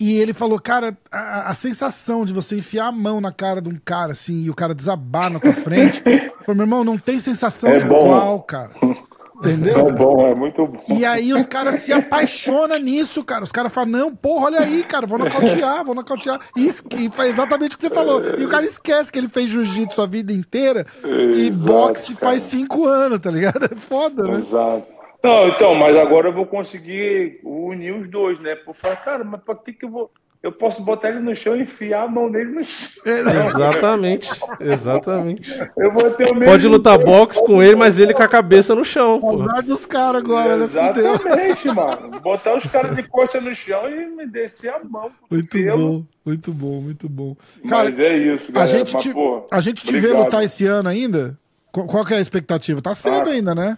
E 0.02 0.14
ele 0.14 0.34
falou, 0.34 0.60
cara, 0.62 0.98
a, 1.12 1.50
a 1.50 1.54
sensação 1.54 2.24
de 2.26 2.32
você 2.34 2.56
enfiar 2.56 2.88
a 2.88 2.92
mão 2.92 3.20
na 3.20 3.34
cara 3.34 3.62
de 3.62 3.68
um 3.68 3.78
cara 3.84 4.14
assim 4.14 4.44
e 4.44 4.50
o 4.50 4.56
cara 4.56 4.74
desabar 4.74 5.30
na 5.30 5.40
tua 5.42 5.54
frente. 5.54 6.02
Falei, 6.46 6.56
meu 6.56 6.64
irmão, 6.64 6.84
não 6.86 6.98
tem 6.98 7.20
sensação 7.20 7.70
É 7.70 7.84
bom. 7.84 8.06
igual, 8.06 8.42
cara. 8.44 8.72
Entendeu? 9.40 9.88
É 9.88 9.92
bom, 9.92 10.28
é 10.28 10.36
muito 10.36 10.68
bom. 10.68 10.84
E 10.90 11.06
aí 11.06 11.32
os 11.34 11.46
caras 11.46 11.76
se 11.76 11.94
apaixonam 11.94 12.78
nisso, 12.78 13.24
cara. 13.24 13.44
Os 13.44 13.52
caras 13.52 13.74
falam, 13.74 13.90
não, 13.90 14.16
porra, 14.16 14.48
olha 14.48 14.60
aí, 14.60 14.84
cara, 14.84 15.08
vou 15.08 15.18
nocautear, 15.18 15.84
vou 15.86 15.96
nocautear. 15.96 16.40
E, 16.58 16.68
e 16.68 17.10
faz 17.12 17.30
exatamente 17.32 17.76
o 17.76 17.78
que 17.80 17.88
você 17.88 17.94
falou. 17.94 18.22
E 18.38 18.44
o 18.44 18.50
cara 18.50 18.66
esquece 18.66 19.12
que 19.12 19.18
ele 19.18 19.30
fez 19.30 19.50
jiu-jitsu 19.50 20.02
a 20.02 20.06
vida 20.06 20.34
inteira 20.34 20.86
e 21.04 21.48
Exato, 21.48 21.64
boxe 21.64 22.16
cara. 22.16 22.32
faz 22.32 22.42
cinco 22.44 22.86
anos, 22.86 23.20
tá 23.20 23.32
ligado? 23.32 23.66
É 23.66 23.76
foda, 23.76 24.24
né? 24.24 24.40
Exato. 24.46 25.00
Não, 25.24 25.48
então, 25.50 25.76
mas 25.76 25.96
agora 25.98 26.30
eu 26.30 26.34
vou 26.34 26.46
conseguir 26.46 27.40
unir 27.44 27.94
os 27.94 28.10
dois, 28.10 28.40
né? 28.40 28.56
Por 28.56 28.76
falar, 28.76 28.98
cara, 28.98 29.24
mas 29.24 29.42
pra 29.42 29.56
que 29.56 29.74
que 29.74 29.86
eu 29.86 29.90
vou. 29.90 30.12
Eu 30.42 30.54
posso 30.54 30.82
botar 30.82 31.10
ele 31.10 31.20
no 31.20 31.36
chão 31.36 31.54
e 31.54 31.64
enfiar 31.64 32.04
a 32.04 32.08
mão 32.08 32.30
nele 32.30 32.52
no 32.52 32.64
chão. 32.64 32.90
Exatamente. 33.06 34.30
Exatamente. 34.62 35.52
Eu 35.76 35.92
vou 35.92 36.10
ter 36.12 36.30
o 36.32 36.34
mesmo. 36.34 36.46
Pode 36.46 36.66
lutar 36.66 36.98
boxe 36.98 37.44
com 37.46 37.62
ele, 37.62 37.76
mas 37.76 38.00
ele 38.00 38.14
com 38.14 38.24
a 38.24 38.28
cabeça 38.28 38.74
no 38.74 38.86
chão, 38.86 39.20
pô. 39.20 39.38
Saudade 39.40 39.68
dos 39.68 39.86
caras 39.86 40.22
agora, 40.22 40.56
né? 40.56 40.64
Exatamente, 40.66 41.68
mano. 41.68 42.22
Botar 42.22 42.56
os 42.56 42.64
caras 42.68 42.96
de 42.96 43.04
costa 43.04 43.42
no 43.42 43.54
chão 43.54 43.90
e 43.90 44.06
me 44.06 44.26
descer 44.26 44.70
a 44.74 44.80
mão. 44.82 45.12
Muito 45.30 45.58
Eu- 45.58 45.78
bom, 45.78 46.04
muito 46.26 46.52
bom, 46.54 46.82
muito 46.82 47.10
bom. 47.10 47.36
Cara, 47.68 47.90
Mas 47.90 48.00
é 48.00 48.18
isso, 48.18 48.50
a 48.50 48.54
galera. 48.54 48.78
gente, 48.78 48.94
Mas, 48.94 49.04
te, 49.04 49.14
pô, 49.14 49.46
a 49.52 49.60
gente 49.60 49.84
te 49.84 50.00
vê 50.00 50.14
lutar 50.14 50.42
esse 50.42 50.66
ano 50.66 50.88
ainda? 50.88 51.38
Qu- 51.70 51.84
Qual 51.86 52.06
que 52.06 52.14
é 52.14 52.18
a 52.18 52.22
expectativa? 52.22 52.82
Tá 52.82 52.96
cedo 52.96 53.30
Ah. 53.30 53.34
ainda, 53.34 53.54
né? 53.54 53.78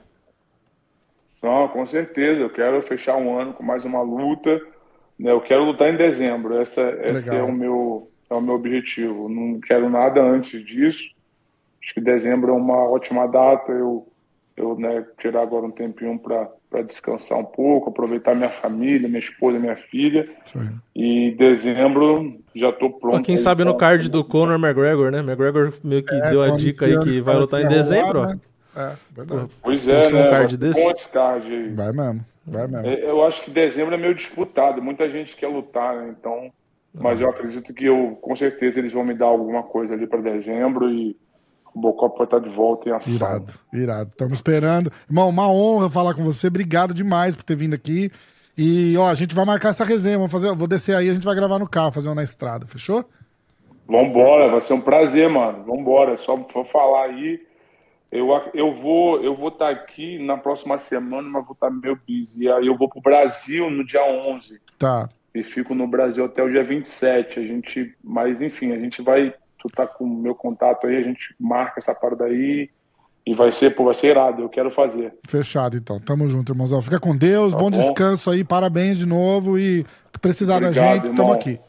Não, 1.42 1.68
com 1.70 1.88
certeza. 1.88 2.40
Eu 2.42 2.52
quero 2.52 2.80
fechar 2.84 3.16
um 3.18 3.36
ano 3.40 3.52
com 3.54 3.64
mais 3.64 3.84
uma 3.84 4.04
luta. 4.04 4.62
Né? 5.22 5.32
Eu 5.32 5.40
quero 5.40 5.64
lutar 5.64 5.94
em 5.94 5.98
dezembro. 5.98 6.60
Essa, 6.60 6.82
esse 7.04 7.30
é 7.30 7.44
o 7.44 7.52
meu 7.52 8.10
é 8.30 8.34
o 8.34 8.42
meu 8.42 8.56
objetivo. 8.56 9.30
Não 9.30 9.60
quero 9.60 9.90
nada 9.90 10.22
antes 10.22 10.66
disso. 10.66 11.04
Acho 11.84 11.94
que 11.94 12.02
dezembro 12.02 12.52
é 12.52 12.56
uma 12.56 12.90
ótima 12.90 13.28
data. 13.28 13.72
Eu 13.72 14.08
eu 14.58 14.78
né, 14.78 15.04
tirar 15.20 15.42
agora 15.42 15.66
um 15.66 15.72
tempinho 15.72 16.20
para 16.20 16.84
descansar 16.84 17.38
um 17.38 17.46
pouco, 17.46 17.90
aproveitar 17.90 18.36
minha 18.36 18.52
família, 18.62 19.08
minha 19.08 19.20
esposa, 19.20 19.58
minha 19.58 19.76
filha. 19.76 20.30
E 20.96 21.32
dezembro 21.32 22.38
já 22.56 22.70
estou 22.70 22.92
pronto. 22.92 23.18
Pô, 23.18 23.24
quem 23.24 23.38
sabe 23.38 23.64
no 23.64 23.76
card 23.76 24.10
do 24.10 24.24
Conor 24.24 24.60
McGregor, 24.60 25.10
né? 25.10 25.20
McGregor 25.20 25.74
meio 25.84 26.04
que 26.04 26.16
deu 26.30 26.44
a 26.44 26.50
É, 26.50 26.58
dica 26.58 26.86
aí 26.86 27.00
que 27.00 27.22
vai 27.22 27.38
lutar 27.38 27.62
em 27.62 27.64
vai 27.64 27.72
rolar, 27.72 27.84
dezembro, 27.84 28.20
ó. 28.20 28.26
né? 28.28 28.40
É, 28.76 28.96
verdade. 29.12 29.52
Pois 29.62 29.88
é, 29.88 30.08
um 30.08 30.12
né? 30.12 30.30
card 30.30 30.58
vai 30.58 30.74
ser 30.74 30.94
desse? 30.94 31.10
card 31.10 31.48
aí. 31.48 31.74
Vai 31.74 31.92
mesmo, 31.92 32.26
vai 32.46 32.68
mesmo. 32.68 32.88
É, 32.88 33.10
Eu 33.10 33.26
acho 33.26 33.44
que 33.44 33.52
dezembro 33.52 33.94
é 33.94 33.98
meio 33.98 34.16
disputado, 34.16 34.82
muita 34.82 35.10
gente 35.10 35.36
quer 35.36 35.48
lutar, 35.48 35.96
né? 35.96 36.16
Então, 36.18 36.52
mas 36.94 37.22
eu 37.22 37.30
acredito 37.30 37.74
que 37.74 37.86
eu, 37.86 38.18
com 38.22 38.36
certeza, 38.36 38.80
eles 38.80 38.92
vão 38.92 39.04
me 39.04 39.14
dar 39.14 39.28
alguma 39.28 39.64
coisa 39.64 39.94
ali 39.94 40.08
para 40.08 40.22
dezembro 40.22 40.90
e 40.90 41.16
o 41.74 41.80
Bocop 41.80 42.18
vai 42.18 42.26
estar 42.26 42.40
de 42.40 42.50
volta 42.50 42.90
em 42.90 42.92
ação. 42.92 43.14
Irado, 43.14 43.54
irado. 43.74 44.10
Estamos 44.10 44.34
esperando. 44.34 44.92
Irmão, 45.10 45.30
uma 45.30 45.50
honra 45.50 45.90
falar 45.90 46.14
com 46.14 46.24
você. 46.24 46.48
Obrigado 46.48 46.94
demais 46.94 47.36
por 47.36 47.44
ter 47.44 47.56
vindo 47.56 47.74
aqui. 47.74 48.12
E, 48.58 48.98
ó, 48.98 49.08
a 49.08 49.14
gente 49.14 49.34
vai 49.34 49.46
marcar 49.46 49.70
essa 49.70 49.86
resenha. 49.86 50.18
Vamos 50.18 50.32
fazer, 50.32 50.54
vou 50.54 50.68
descer 50.68 50.96
aí, 50.96 51.10
a 51.10 51.14
gente 51.14 51.26
vai 51.26 51.36
gravar 51.36 51.60
no 51.60 51.70
carro, 51.70 51.94
fazer 51.94 52.10
uma 52.10 52.16
na 52.16 52.24
estrada, 52.24 52.68
fechou? 52.68 53.06
Vambora, 53.90 54.50
vai 54.50 54.62
ser 54.62 54.74
um 54.74 54.82
prazer, 54.82 55.30
mano. 55.30 55.64
Vambora, 55.64 56.18
só 56.18 56.38
falar 56.72 57.06
aí. 57.06 57.40
Eu, 58.12 58.28
eu 58.54 58.74
vou 58.76 59.22
eu 59.24 59.36
vou 59.36 59.48
estar 59.48 59.70
aqui 59.70 60.20
na 60.20 60.38
próxima 60.38 60.78
semana, 60.78 61.28
mas 61.30 61.46
vou 61.46 61.54
estar 61.54 61.70
meio 61.70 61.98
busy. 62.08 62.34
E 62.44 62.52
aí 62.52 62.68
eu 62.68 62.76
vou 62.78 62.90
pro 62.90 63.00
Brasil 63.02 63.70
no 63.70 63.86
dia 63.86 64.04
11 64.04 64.60
Tá. 64.78 65.08
e 65.34 65.44
fico 65.44 65.74
no 65.74 65.88
Brasil 65.88 66.26
até 66.26 66.44
o 66.44 66.50
dia 66.52 66.64
27. 66.64 67.40
A 67.40 67.44
gente, 67.44 67.96
mas 68.04 68.42
enfim, 68.42 68.72
a 68.74 68.80
gente 68.80 69.02
vai. 69.02 69.34
Tu 69.58 69.70
tá 69.70 69.86
com 69.88 70.04
o 70.04 70.10
meu 70.10 70.34
contato 70.36 70.88
aí, 70.88 70.98
a 70.98 71.02
gente 71.04 71.34
marca 71.40 71.80
essa 71.80 71.94
parada 71.94 72.26
aí 72.26 72.70
e 73.26 73.36
vai 73.36 73.52
ser, 73.52 73.76
pô, 73.76 73.86
vai 73.86 73.94
ser 73.94 74.08
irado. 74.08 74.42
Eu 74.42 74.50
quero 74.50 74.72
fazer. 74.72 75.14
Fechado, 75.28 75.78
então. 75.78 76.00
Tamo 76.00 76.28
junto, 76.28 76.52
irmãozão. 76.52 76.82
Fica 76.82 77.00
com 77.00 77.16
Deus, 77.16 77.54
Tá 77.54 77.60
bom, 77.60 77.70
bom. 77.70 77.78
descanso 77.78 78.30
aí, 78.32 78.44
parabéns 78.44 78.98
de 78.98 79.06
novo. 79.06 79.58
E 79.60 79.86
precisar 80.20 80.60
da 80.60 80.68
Obrigado, 80.70 80.94
gente, 80.96 81.04
tamo 81.16 81.22
irmão. 81.22 81.34
aqui. 81.34 81.60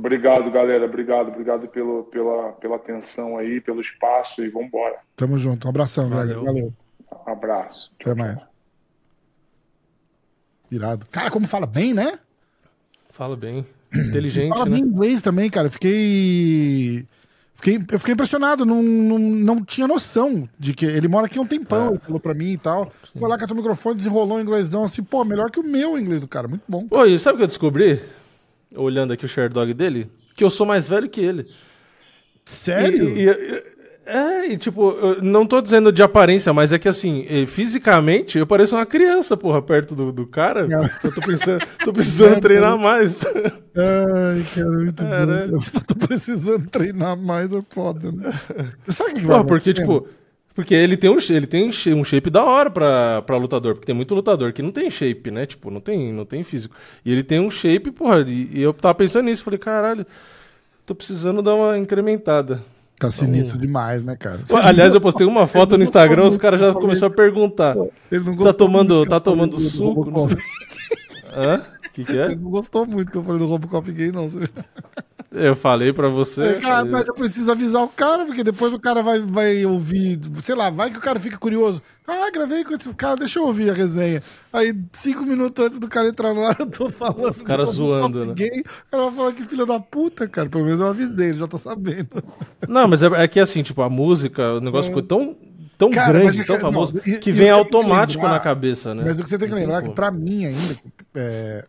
Obrigado, 0.00 0.50
galera. 0.50 0.86
Obrigado, 0.86 1.28
obrigado 1.28 1.68
pelo, 1.68 2.04
pela, 2.04 2.52
pela 2.52 2.76
atenção 2.76 3.36
aí, 3.36 3.60
pelo 3.60 3.82
espaço 3.82 4.42
e 4.42 4.48
vambora. 4.48 4.96
Tamo 5.14 5.38
junto. 5.38 5.66
Um 5.66 5.70
abração, 5.70 6.08
Valeu. 6.08 6.42
Valeu. 6.42 6.72
Um 7.26 7.30
abraço. 7.30 7.92
Até 8.00 8.14
mais. 8.14 8.48
Irado. 10.70 11.04
Cara, 11.10 11.30
como 11.30 11.46
fala 11.46 11.66
bem, 11.66 11.92
né? 11.92 12.18
Fala 13.10 13.36
bem. 13.36 13.66
Inteligente, 13.94 14.48
Fala 14.48 14.64
né? 14.64 14.76
bem 14.76 14.84
inglês 14.84 15.20
também, 15.20 15.50
cara. 15.50 15.66
Eu 15.66 15.70
Fiquei. 15.70 17.06
Fiquei, 17.54 17.76
eu 17.92 17.98
fiquei 17.98 18.14
impressionado, 18.14 18.64
não, 18.64 18.82
não, 18.82 19.18
não 19.18 19.62
tinha 19.62 19.86
noção 19.86 20.48
de 20.58 20.72
que 20.72 20.86
ele 20.86 21.08
mora 21.08 21.26
aqui 21.26 21.38
há 21.38 21.42
um 21.42 21.46
tempão, 21.46 21.90
ele 21.90 21.98
falou 21.98 22.18
pra 22.18 22.32
mim 22.32 22.52
e 22.52 22.56
tal. 22.56 22.90
Foi 23.18 23.28
lá 23.28 23.36
com 23.36 23.52
o 23.52 23.56
microfone, 23.56 23.96
desenrolou 23.98 24.38
um 24.38 24.40
inglêsão 24.40 24.84
assim, 24.84 25.02
pô, 25.02 25.22
melhor 25.26 25.50
que 25.50 25.60
o 25.60 25.62
meu 25.62 25.98
inglês 25.98 26.22
do 26.22 26.26
cara, 26.26 26.48
muito 26.48 26.62
bom. 26.66 26.88
Pô, 26.88 27.04
e 27.04 27.18
sabe 27.18 27.34
o 27.34 27.36
que 27.36 27.42
eu 27.42 27.48
descobri? 27.48 28.00
Olhando 28.76 29.12
aqui 29.12 29.24
o 29.24 29.28
Sherdog 29.28 29.72
dele? 29.74 30.10
Que 30.34 30.44
eu 30.44 30.50
sou 30.50 30.66
mais 30.66 30.86
velho 30.88 31.08
que 31.08 31.20
ele. 31.20 31.46
Sério? 32.44 33.08
E, 33.10 33.28
e- 33.28 33.80
é, 34.06 34.46
e 34.52 34.56
tipo, 34.56 34.90
eu 34.90 35.22
não 35.22 35.46
tô 35.46 35.60
dizendo 35.60 35.92
de 35.92 36.02
aparência, 36.02 36.52
mas 36.52 36.72
é 36.72 36.78
que 36.80 36.88
assim, 36.88 37.24
fisicamente 37.46 38.38
eu 38.38 38.46
pareço 38.46 38.74
uma 38.74 38.84
criança, 38.86 39.36
porra, 39.36 39.62
perto 39.62 39.94
do, 39.94 40.10
do 40.10 40.26
cara. 40.26 40.66
Não. 40.66 40.88
Eu 41.04 41.12
tô 41.14 41.20
pensando, 41.20 41.64
tô 41.84 41.92
precisando 41.92 42.34
É, 42.38 42.40
treinar 42.40 42.76
mais. 42.76 43.20
Ai, 43.24 44.44
cara, 44.52 44.70
muito 44.70 45.02
Caralho. 45.06 45.52
bom. 45.52 45.58
Eu 45.74 45.80
tô 45.82 45.94
precisando 46.08 46.68
treinar 46.68 47.16
mais, 47.16 47.52
é 47.52 47.62
foda, 47.70 48.10
né? 48.10 48.32
Sabe 48.88 49.12
o 49.12 49.14
que 49.14 49.26
Porra, 49.26 49.44
porque, 49.44 49.72
tipo, 49.72 50.08
porque 50.54 50.74
ele 50.74 50.96
tem 50.96 51.08
um, 51.10 51.18
ele 51.30 51.46
tem 51.46 51.68
um 51.94 52.04
shape, 52.04 52.28
da 52.30 52.44
hora 52.44 52.70
pra, 52.70 53.22
pra 53.22 53.36
lutador, 53.36 53.74
porque 53.74 53.86
tem 53.86 53.94
muito 53.94 54.14
lutador 54.14 54.52
que 54.52 54.62
não 54.62 54.72
tem 54.72 54.90
shape, 54.90 55.30
né? 55.30 55.46
Tipo, 55.46 55.70
não 55.70 55.80
tem, 55.80 56.12
não 56.12 56.24
tem 56.24 56.42
físico. 56.42 56.74
E 57.04 57.12
ele 57.12 57.22
tem 57.22 57.40
um 57.40 57.50
shape, 57.50 57.90
porra, 57.90 58.20
e, 58.26 58.50
e 58.52 58.62
eu 58.62 58.72
tava 58.74 58.94
pensando 58.94 59.24
nisso, 59.26 59.44
falei, 59.44 59.58
caralho, 59.58 60.06
tô 60.84 60.94
precisando 60.94 61.40
dar 61.42 61.54
uma 61.54 61.78
incrementada. 61.78 62.62
Tá 62.98 63.10
sinistro 63.10 63.56
demais, 63.58 64.04
né, 64.04 64.14
cara? 64.14 64.40
Aliás, 64.62 64.92
eu 64.92 65.00
postei 65.00 65.26
uma 65.26 65.46
foto 65.46 65.78
no 65.78 65.82
Instagram, 65.82 66.26
os 66.26 66.36
caras 66.36 66.60
já 66.60 66.74
começaram 66.74 67.12
a 67.12 67.16
perguntar. 67.16 67.74
Ele 68.12 68.24
não 68.24 68.36
Tá 68.36 68.52
tomando, 68.52 69.06
tá 69.06 69.18
tomando 69.18 69.56
do- 69.56 69.62
do 69.62 69.70
suco? 69.70 70.10
Hã? 71.34 71.62
O 71.86 71.92
que, 71.92 72.04
que 72.04 72.18
é? 72.18 72.26
Ele 72.26 72.36
não 72.36 72.50
gostou 72.50 72.84
muito 72.86 73.10
que 73.10 73.16
eu 73.16 73.22
falei 73.24 73.38
do 73.38 73.46
Robocop 73.46 73.90
gay, 73.90 74.12
não. 74.12 74.26
Eu 75.32 75.54
falei 75.54 75.92
pra 75.92 76.08
você. 76.08 76.54
Cara, 76.54 76.76
falei- 76.78 76.90
mas 76.90 77.04
eu 77.06 77.14
preciso 77.14 77.52
avisar 77.52 77.82
o 77.84 77.88
cara, 77.88 78.26
porque 78.26 78.42
depois 78.42 78.72
o 78.72 78.80
cara 78.80 79.00
vai, 79.00 79.20
vai 79.20 79.64
ouvir, 79.64 80.18
sei 80.42 80.56
lá, 80.56 80.70
vai 80.70 80.90
que 80.90 80.98
o 80.98 81.00
cara 81.00 81.20
fica 81.20 81.38
curioso. 81.38 81.80
Ah, 82.06 82.28
gravei 82.32 82.64
com 82.64 82.74
esses 82.74 82.92
caras, 82.94 83.20
deixa 83.20 83.38
eu 83.38 83.44
ouvir 83.46 83.70
a 83.70 83.72
resenha. 83.72 84.20
Aí, 84.52 84.74
cinco 84.92 85.22
minutos 85.24 85.64
antes 85.64 85.78
do 85.78 85.88
cara 85.88 86.08
entrar 86.08 86.34
no 86.34 86.44
ar, 86.44 86.56
eu 86.58 86.66
tô 86.66 86.88
falando. 86.90 87.30
Os 87.30 87.42
caras 87.42 87.68
zoando, 87.70 88.24
né? 88.26 88.34
Gay, 88.34 88.60
o 88.60 88.90
cara 88.90 89.02
vai 89.04 89.12
falar 89.14 89.32
que 89.32 89.44
filha 89.44 89.64
da 89.64 89.78
puta, 89.78 90.26
cara. 90.26 90.48
Pelo 90.48 90.64
menos 90.64 90.80
eu 90.80 90.88
avisei, 90.88 91.28
ele 91.28 91.38
já 91.38 91.46
tá 91.46 91.56
sabendo. 91.58 92.24
Não, 92.68 92.88
mas 92.88 93.00
é, 93.00 93.06
é 93.06 93.28
que 93.28 93.38
assim, 93.38 93.62
tipo, 93.62 93.82
a 93.82 93.88
música, 93.88 94.54
o 94.54 94.60
negócio 94.60 94.88
ficou 94.88 95.04
tão, 95.04 95.36
tão 95.78 95.90
Cara, 95.92 96.12
grande, 96.18 96.40
é 96.40 96.44
tão 96.44 96.58
famoso, 96.58 96.94
não, 96.94 97.00
que 97.02 97.10
vem 97.10 97.20
tem 97.20 97.32
que 97.34 97.48
automático 97.50 98.20
lembrar- 98.24 98.36
na 98.38 98.40
cabeça, 98.40 98.92
né? 98.96 99.04
Mas 99.06 99.20
o 99.20 99.22
que 99.22 99.30
você 99.30 99.38
tem 99.38 99.48
que 99.48 99.54
lembrar 99.54 99.78
é 99.78 99.82
que 99.82 99.94
pra 99.94 100.10
mim 100.10 100.46
ainda, 100.46 100.76
é, 101.14 101.64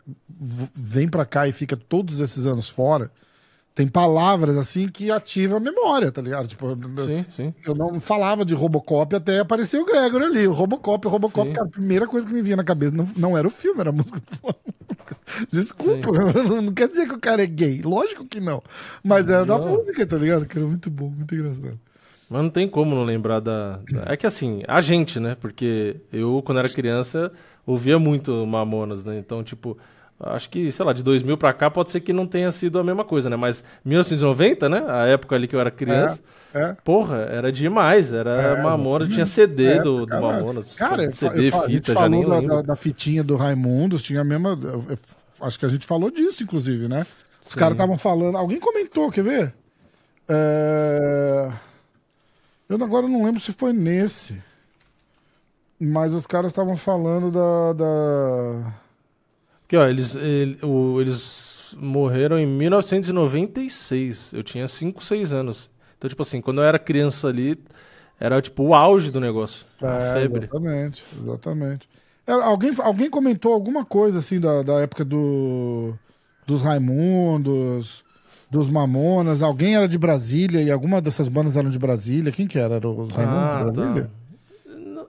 vem 0.74 1.06
pra 1.06 1.24
cá 1.24 1.46
e 1.46 1.52
fica 1.52 1.76
todos 1.76 2.18
esses 2.18 2.44
anos 2.46 2.68
fora, 2.68 3.08
tem 3.74 3.86
palavras 3.86 4.56
assim 4.56 4.86
que 4.88 5.10
ativam 5.10 5.56
a 5.56 5.60
memória, 5.60 6.12
tá 6.12 6.20
ligado? 6.20 6.46
Tipo, 6.46 6.66
eu- 6.66 7.06
Sim, 7.06 7.24
sim. 7.34 7.54
eu 7.66 7.74
não 7.74 7.98
falava 8.00 8.44
de 8.44 8.54
Robocop 8.54 9.14
até 9.16 9.38
aparecer 9.40 9.80
o 9.80 9.84
Gregor 9.86 10.22
ali. 10.22 10.46
O 10.46 10.52
Robocop, 10.52 11.06
o 11.06 11.10
Robocop, 11.10 11.48
Sim. 11.48 11.54
cara, 11.54 11.66
a 11.66 11.70
primeira 11.70 12.06
coisa 12.06 12.26
que 12.26 12.32
me 12.34 12.42
vinha 12.42 12.56
na 12.56 12.64
cabeça 12.64 12.94
não, 12.94 13.08
não 13.16 13.38
era 13.38 13.46
o 13.46 13.50
filme, 13.50 13.80
era 13.80 13.90
a 13.90 13.92
música 13.92 14.20
do 14.20 14.54
Desculpa, 15.50 16.10
não, 16.44 16.72
quer 16.72 16.88
dizer 16.88 17.08
que 17.08 17.14
o 17.14 17.18
cara 17.20 17.42
é 17.42 17.46
gay. 17.46 17.80
Lógico 17.82 18.24
que 18.24 18.40
não. 18.40 18.62
Mas 19.02 19.26
era 19.28 19.44
da 19.46 19.58
Não. 19.58 19.68
música, 19.68 20.06
tá 20.06 20.16
ligado? 20.16 20.46
Que 20.46 20.58
era 20.58 20.66
muito 20.66 20.90
bom, 20.90 21.08
muito 21.08 21.34
engraçado. 21.34 21.78
Mas 22.28 22.42
não 22.42 22.50
tem 22.50 22.68
como 22.68 22.94
não 22.94 23.04
lembrar 23.04 23.40
da, 23.40 23.78
da- 23.90 24.04
É 24.12 24.16
que 24.16 24.26
assim, 24.26 24.62
a 24.68 24.80
gente, 24.80 25.20
né? 25.20 25.34
Porque 25.40 25.96
eu, 26.12 26.42
quando 26.44 26.58
era 26.58 26.68
criança, 26.68 27.30
ouvia 27.66 27.98
muito 27.98 28.46
Mamonas, 28.46 29.04
né? 29.04 29.18
Então, 29.18 29.42
tipo, 29.42 29.76
acho 30.22 30.48
que, 30.50 30.70
sei 30.72 30.84
lá, 30.84 30.92
de 30.92 31.02
2000 31.02 31.36
pra 31.36 31.52
cá 31.52 31.70
pode 31.70 31.90
ser 31.90 32.00
que 32.00 32.12
não 32.12 32.26
tenha 32.26 32.50
sido 32.52 32.78
a 32.78 32.84
mesma 32.84 33.04
coisa, 33.04 33.28
né? 33.30 33.36
Mas 33.36 33.62
1990, 33.84 34.68
né? 34.68 34.84
A 34.88 35.06
época 35.06 35.34
ali 35.36 35.46
que 35.48 35.54
eu 35.56 35.60
era 35.60 35.70
criança. 35.70 36.20
É. 36.54 36.76
Porra, 36.84 37.16
era 37.30 37.50
demais, 37.50 38.12
era 38.12 38.30
É, 38.58 38.62
Mamonas, 38.62 39.08
tinha 39.08 39.24
CD 39.24 39.64
É, 39.64 39.82
do, 39.82 40.00
do 40.00 40.06
caralho. 40.06 40.34
Mamonas. 40.44 40.74
Cara, 40.74 41.10
CD, 41.10 41.46
eu 41.48 41.50
fa- 41.50 41.58
a 41.64 41.68
gente 41.68 41.72
fita, 41.86 41.92
já 41.94 42.08
nem 42.10 42.22
falou 42.24 42.42
da, 42.48 42.54
da, 42.56 42.62
da 42.62 42.76
fitinha 42.76 43.24
do 43.24 43.36
Raimundos, 43.36 44.02
tinha 44.02 44.20
a 44.20 44.24
mesma. 44.24 44.50
eu- 44.62 44.84
acho 45.40 45.58
que 45.58 45.64
a 45.64 45.68
gente 45.68 45.86
falou 45.86 46.10
disso, 46.10 46.42
inclusive, 46.42 46.88
né? 46.88 47.06
Os 47.44 47.54
caras 47.54 47.72
estavam 47.72 47.96
falando. 47.98 48.36
Alguém 48.36 48.60
comentou, 48.60 49.10
quer 49.10 49.24
ver? 49.24 49.54
É, 50.28 51.50
Eu 52.68 52.82
agora 52.84 53.08
não 53.08 53.24
lembro 53.24 53.40
se 53.40 53.52
foi 53.52 53.72
nesse. 53.72 54.40
Mas 55.80 56.14
os 56.14 56.26
caras 56.26 56.52
estavam 56.52 56.76
falando 56.76 57.30
da. 57.30 57.72
da... 57.72 58.72
Porque, 59.72 59.76
ó, 59.82 59.88
eles, 59.88 60.14
ele- 60.14 60.58
o- 60.62 61.00
eles 61.00 61.74
morreram 61.78 62.38
em 62.38 62.46
1996. 62.46 64.30
Eu 64.34 64.42
tinha 64.42 64.68
5, 64.68 65.02
6 65.02 65.32
anos. 65.32 65.70
Então, 65.96 66.10
tipo 66.10 66.20
assim, 66.22 66.42
quando 66.42 66.60
eu 66.60 66.64
era 66.64 66.78
criança 66.78 67.28
ali, 67.28 67.58
era 68.20 68.42
tipo 68.42 68.64
o 68.64 68.74
auge 68.74 69.10
do 69.10 69.18
negócio. 69.18 69.64
É, 69.80 70.12
febre. 70.12 70.44
Exatamente, 70.44 71.02
exatamente. 71.18 71.88
É, 72.26 72.32
alguém, 72.32 72.72
alguém 72.80 73.08
comentou 73.08 73.54
alguma 73.54 73.82
coisa 73.82 74.18
assim 74.18 74.38
da, 74.38 74.62
da 74.62 74.74
época 74.80 75.06
do, 75.06 75.94
dos 76.46 76.60
Raimundos, 76.60 78.04
dos 78.50 78.68
Mamonas. 78.68 79.40
Alguém 79.40 79.74
era 79.76 79.88
de 79.88 79.96
Brasília 79.96 80.60
e 80.62 80.70
alguma 80.70 81.00
dessas 81.00 81.28
bandas 81.30 81.56
eram 81.56 81.70
de 81.70 81.78
Brasília. 81.78 82.30
Quem 82.30 82.46
que 82.46 82.58
era? 82.58 82.74
Era 82.74 82.88
os 82.88 83.10
Raimundos 83.14 83.42
Ah, 83.42 83.56
de 83.56 83.64
Brasília? 83.76 84.10
Não- 84.76 85.06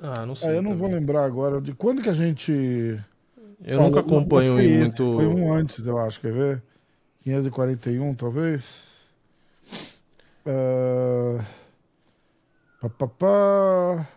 Ah, 0.00 0.24
não 0.26 0.34
sei. 0.34 0.48
Ah, 0.48 0.52
eu 0.54 0.62
não 0.62 0.70
vou 0.76 0.88
também. 0.88 1.00
lembrar 1.00 1.24
agora. 1.26 1.60
De 1.60 1.74
quando 1.74 2.00
que 2.00 2.08
a 2.08 2.14
gente. 2.14 2.98
Eu 3.64 3.76
falou? 3.78 3.90
nunca 3.90 4.00
acompanho 4.00 4.52
foi 4.54 4.64
esse, 4.64 4.78
muito. 4.78 4.96
Foi 5.16 5.26
um 5.26 5.52
antes, 5.52 5.86
eu 5.86 5.98
acho. 5.98 6.20
Quer 6.20 6.32
ver? 6.32 6.62
541, 7.20 8.14
talvez. 8.14 8.82
Ah, 10.46 11.44
pá, 12.80 12.88
pá, 12.90 13.08
pá. 13.08 14.08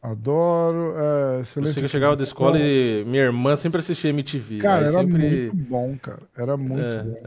Adoro. 0.00 0.94
É, 0.96 1.40
excelente. 1.40 1.82
eu 1.82 1.88
chegava 1.88 2.14
da 2.16 2.22
escola 2.22 2.58
e 2.58 3.04
minha 3.04 3.24
irmã 3.24 3.56
sempre 3.56 3.80
assistia 3.80 4.10
MTV. 4.10 4.58
Cara, 4.58 4.86
aí 4.88 4.94
era 4.94 5.00
sempre 5.02 5.50
muito 5.50 5.56
bom, 5.56 5.98
cara. 6.00 6.20
Era 6.36 6.56
muito 6.56 6.80
É. 6.82 7.02
bom. 7.02 7.22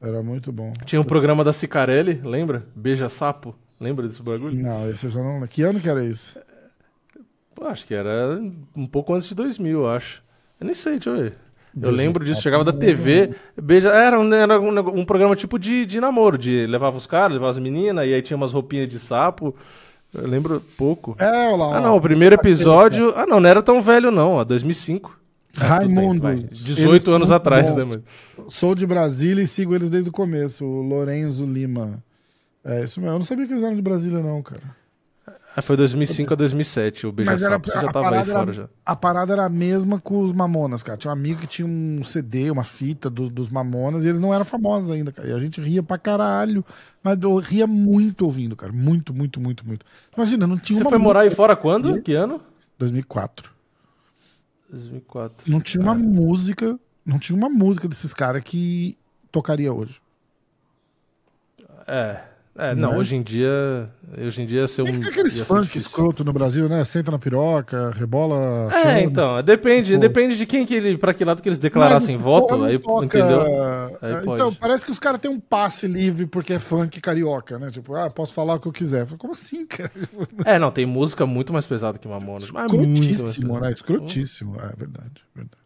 Era 0.00 0.22
muito 0.22 0.50
bom. 0.50 0.72
Tinha 0.84 1.00
um 1.00 1.04
programa 1.04 1.44
da 1.44 1.52
Cicarelli, 1.52 2.20
lembra? 2.24 2.66
Beija 2.74 3.08
Sapo. 3.08 3.54
Lembra 3.80 4.08
desse 4.08 4.20
bagulho? 4.20 4.60
Não, 4.60 4.90
esse 4.90 5.06
eu 5.06 5.10
já 5.10 5.20
não. 5.22 5.46
Que 5.46 5.62
ano 5.62 5.78
que 5.80 5.88
era 5.88 6.04
isso? 6.04 6.36
Pô, 7.54 7.66
acho 7.66 7.86
que 7.86 7.94
era 7.94 8.40
um 8.76 8.86
pouco 8.86 9.14
antes 9.14 9.28
de 9.28 9.34
2000, 9.34 9.80
eu 9.80 9.88
acho. 9.88 10.22
Eu 10.60 10.66
nem 10.66 10.74
sei, 10.74 10.94
deixa 10.94 11.10
eu 11.10 11.16
ver. 11.16 11.34
Eu 11.80 11.90
lembro 11.90 12.22
disso, 12.22 12.36
Sapo, 12.36 12.42
chegava 12.44 12.64
da 12.64 12.72
TV, 12.72 13.34
beija, 13.60 13.88
era, 13.88 14.20
um, 14.20 14.32
era 14.32 14.60
um, 14.60 15.00
um 15.00 15.04
programa 15.06 15.34
tipo 15.34 15.58
de, 15.58 15.86
de 15.86 16.00
namoro, 16.00 16.36
de 16.36 16.66
levava 16.66 16.98
os 16.98 17.06
caras, 17.06 17.32
levava 17.32 17.50
as 17.50 17.58
meninas, 17.58 18.06
e 18.06 18.12
aí 18.12 18.20
tinha 18.20 18.36
umas 18.36 18.52
roupinhas 18.52 18.88
de 18.90 18.98
sapo. 18.98 19.54
Eu 20.12 20.26
lembro 20.28 20.62
pouco. 20.76 21.16
É, 21.18 21.48
olha 21.48 21.56
lá. 21.56 21.76
Ah, 21.78 21.80
não, 21.80 21.96
o 21.96 22.00
primeiro 22.00 22.34
episódio. 22.34 23.14
Ah, 23.16 23.26
não, 23.26 23.40
não 23.40 23.48
era 23.48 23.62
tão 23.62 23.80
velho, 23.80 24.10
não, 24.10 24.32
ó, 24.32 24.44
2005. 24.44 25.18
Raimundos. 25.56 26.18
Vai, 26.18 26.34
Eles 26.34 26.58
18 26.64 27.04
são 27.04 27.14
anos 27.14 27.30
atrás, 27.30 27.66
bons. 27.66 27.76
né, 27.76 27.84
mano? 27.84 28.02
Sou 28.48 28.74
de 28.74 28.86
Brasília 28.86 29.42
e 29.42 29.46
sigo 29.46 29.74
eles 29.74 29.88
desde 29.88 30.10
o 30.10 30.12
começo. 30.12 30.64
O 30.64 30.82
Lorenzo 30.82 31.46
Lima. 31.46 32.02
É 32.64 32.84
isso 32.84 33.00
mesmo. 33.00 33.14
Eu 33.14 33.18
não 33.18 33.24
sabia 33.26 33.46
que 33.46 33.52
eles 33.52 33.62
eram 33.62 33.74
de 33.74 33.82
Brasília, 33.82 34.20
não, 34.20 34.42
cara. 34.42 34.62
Ah, 35.54 35.60
foi 35.60 35.76
2005 35.76 36.32
a 36.32 36.36
2007, 36.36 37.06
o 37.06 37.12
Beija 37.12 37.36
Sapo. 37.36 37.70
Você 37.70 37.80
já 37.80 37.92
tava 37.92 38.10
aí 38.16 38.24
fora 38.24 38.40
era, 38.42 38.52
já. 38.52 38.68
a 38.86 38.96
parada 38.96 39.32
era 39.34 39.44
a 39.44 39.48
mesma 39.50 40.00
com 40.00 40.22
os 40.24 40.32
Mamonas, 40.32 40.82
cara. 40.82 40.96
Tinha 40.96 41.10
um 41.10 41.12
amigo 41.12 41.40
que 41.42 41.46
tinha 41.46 41.68
um 41.68 42.02
CD, 42.02 42.50
uma 42.50 42.64
fita 42.64 43.10
do- 43.10 43.28
dos 43.28 43.50
Mamonas, 43.50 44.04
e 44.04 44.08
eles 44.08 44.18
não 44.20 44.32
eram 44.32 44.44
famosos 44.46 44.90
ainda, 44.90 45.12
cara. 45.12 45.28
E 45.28 45.32
a 45.32 45.38
gente 45.38 45.60
ria 45.60 45.82
pra 45.82 45.98
caralho. 45.98 46.64
Mas 47.02 47.20
eu 47.22 47.36
ria 47.36 47.66
muito 47.66 48.24
ouvindo, 48.24 48.56
cara. 48.56 48.72
Muito, 48.72 49.12
muito, 49.12 49.38
muito, 49.40 49.66
muito. 49.66 49.84
Imagina, 50.16 50.46
não 50.46 50.56
tinha 50.56 50.78
Você 50.78 50.88
foi 50.88 50.96
morar 50.98 51.20
aí 51.20 51.30
fora 51.30 51.54
quando? 51.54 52.00
Que 52.00 52.14
ano? 52.14 52.40
2004. 52.78 53.52
2004. 54.70 55.50
Não 55.52 55.60
tinha 55.60 55.82
uma 55.82 55.94
música, 55.94 56.78
não 57.04 57.18
tinha 57.18 57.36
uma 57.36 57.50
música 57.50 57.86
desses 57.86 58.14
caras 58.14 58.42
que 58.42 58.96
tocaria 59.30 59.70
hoje. 59.72 60.00
É. 61.86 62.20
É, 62.54 62.74
não, 62.74 62.92
Né? 62.92 62.98
hoje 62.98 63.16
em 63.16 63.22
dia. 63.22 63.88
Hoje 64.18 64.42
em 64.42 64.46
dia 64.46 64.68
ser 64.68 64.82
um. 64.82 64.84
Tem 64.84 64.94
que 64.96 65.00
ter 65.00 65.08
aqueles 65.08 65.40
funk 65.40 65.74
escroto 65.78 66.22
no 66.22 66.34
Brasil, 66.34 66.68
né? 66.68 66.84
Senta 66.84 67.10
na 67.10 67.18
piroca, 67.18 67.90
rebola. 67.92 68.68
É, 68.70 68.82
chama. 68.82 69.00
então, 69.00 69.42
depende, 69.42 69.94
Pô. 69.94 70.00
depende 70.00 70.36
de 70.36 70.44
quem 70.44 70.66
que 70.66 70.74
ele, 70.74 70.98
pra 70.98 71.14
que 71.14 71.24
lado 71.24 71.40
que 71.42 71.48
eles 71.48 71.58
declarassem 71.58 72.16
Mas, 72.16 72.24
voto, 72.24 72.48
pô, 72.48 72.56
não 72.58 72.66
aí, 72.66 72.78
toca- 72.78 73.06
entendeu? 73.06 73.40
Aí 74.02 74.12
É, 74.12 74.20
pode. 74.20 74.42
então, 74.42 74.54
parece 74.54 74.84
que 74.84 74.90
os 74.90 74.98
caras 74.98 75.18
têm 75.18 75.30
um 75.30 75.40
passe 75.40 75.86
livre 75.86 76.26
porque 76.26 76.52
é 76.52 76.58
funk 76.58 77.00
carioca, 77.00 77.58
né? 77.58 77.70
Tipo, 77.70 77.94
ah, 77.94 78.10
posso 78.10 78.34
falar 78.34 78.56
o 78.56 78.60
que 78.60 78.68
eu 78.68 78.72
quiser. 78.72 79.06
Como 79.16 79.32
assim, 79.32 79.64
cara? 79.66 79.90
É, 80.44 80.58
não, 80.58 80.70
tem 80.70 80.84
música 80.84 81.24
muito 81.24 81.54
mais 81.54 81.66
pesada 81.66 81.96
que 81.96 82.06
mais 82.52 82.70
Escrotíssimo, 82.70 83.60
né? 83.60 83.72
Escrotíssimo. 83.72 84.56
É 84.56 84.76
verdade, 84.76 85.24
verdade. 85.34 85.56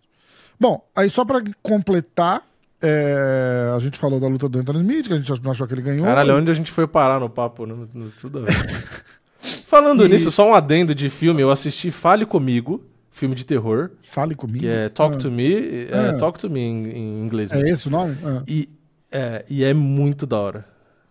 Bom, 0.59 0.87
aí 0.95 1.11
só 1.11 1.24
pra 1.24 1.43
completar, 1.61 2.43
é, 2.83 3.72
a 3.74 3.79
gente 3.79 3.99
falou 3.99 4.20
da 4.20 4.27
luta 4.29 4.49
do 4.49 4.59
Anthony 4.59 4.81
Smith, 4.81 5.07
que 5.09 5.12
a 5.12 5.16
gente 5.16 5.43
não 5.43 5.51
achou 5.51 5.66
que 5.66 5.74
ele 5.74 5.83
ganhou. 5.83 6.05
Caralho, 6.07 6.37
onde 6.37 6.51
a 6.51 6.55
gente 6.55 6.70
foi 6.70 6.87
parar 6.87 7.18
no 7.20 7.29
papo? 7.31 7.66
No, 7.66 7.89
no- 7.93 8.11
tudo 8.11 8.41
a 8.41 8.43
ver. 8.43 8.55
Falando 9.66 10.05
E- 10.05 10.09
nisso, 10.09 10.31
só 10.31 10.49
um 10.49 10.55
adendo 10.55 10.95
de 10.95 11.09
filme, 11.09 11.41
eu 11.43 11.51
assisti 11.51 11.91
Fale 11.91 12.27
Comigo, 12.27 12.83
filme 13.11 13.35
de 13.35 13.45
terror, 13.47 13.91
Fale 14.01 14.35
comigo. 14.35 14.61
que 14.61 14.68
é 14.68 14.89
Talk 14.89 15.16
Ah, 15.16 15.18
to 15.18 15.31
Me, 15.31 15.87
é, 15.87 16.11
Ah. 16.14 16.18
Talk 16.18 16.39
to 16.39 16.51
Me 16.51 16.61
em, 16.61 16.87
em 16.89 17.22
inglês. 17.24 17.51
É 17.53 17.61
esse 17.68 17.89
o 17.89 17.91
nome? 17.91 18.16
Ah, 18.24 18.43
E, 18.47 18.68
é, 19.11 19.45
e 19.49 19.64
é 19.64 19.72
muito 19.72 20.27
da 20.27 20.39
hora. 20.39 20.64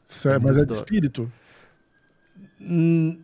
certo, 0.05 0.43
mas 0.43 0.57
é 0.57 0.65
de 0.65 0.73
espírito. 0.73 1.31
Hum, 2.61 3.19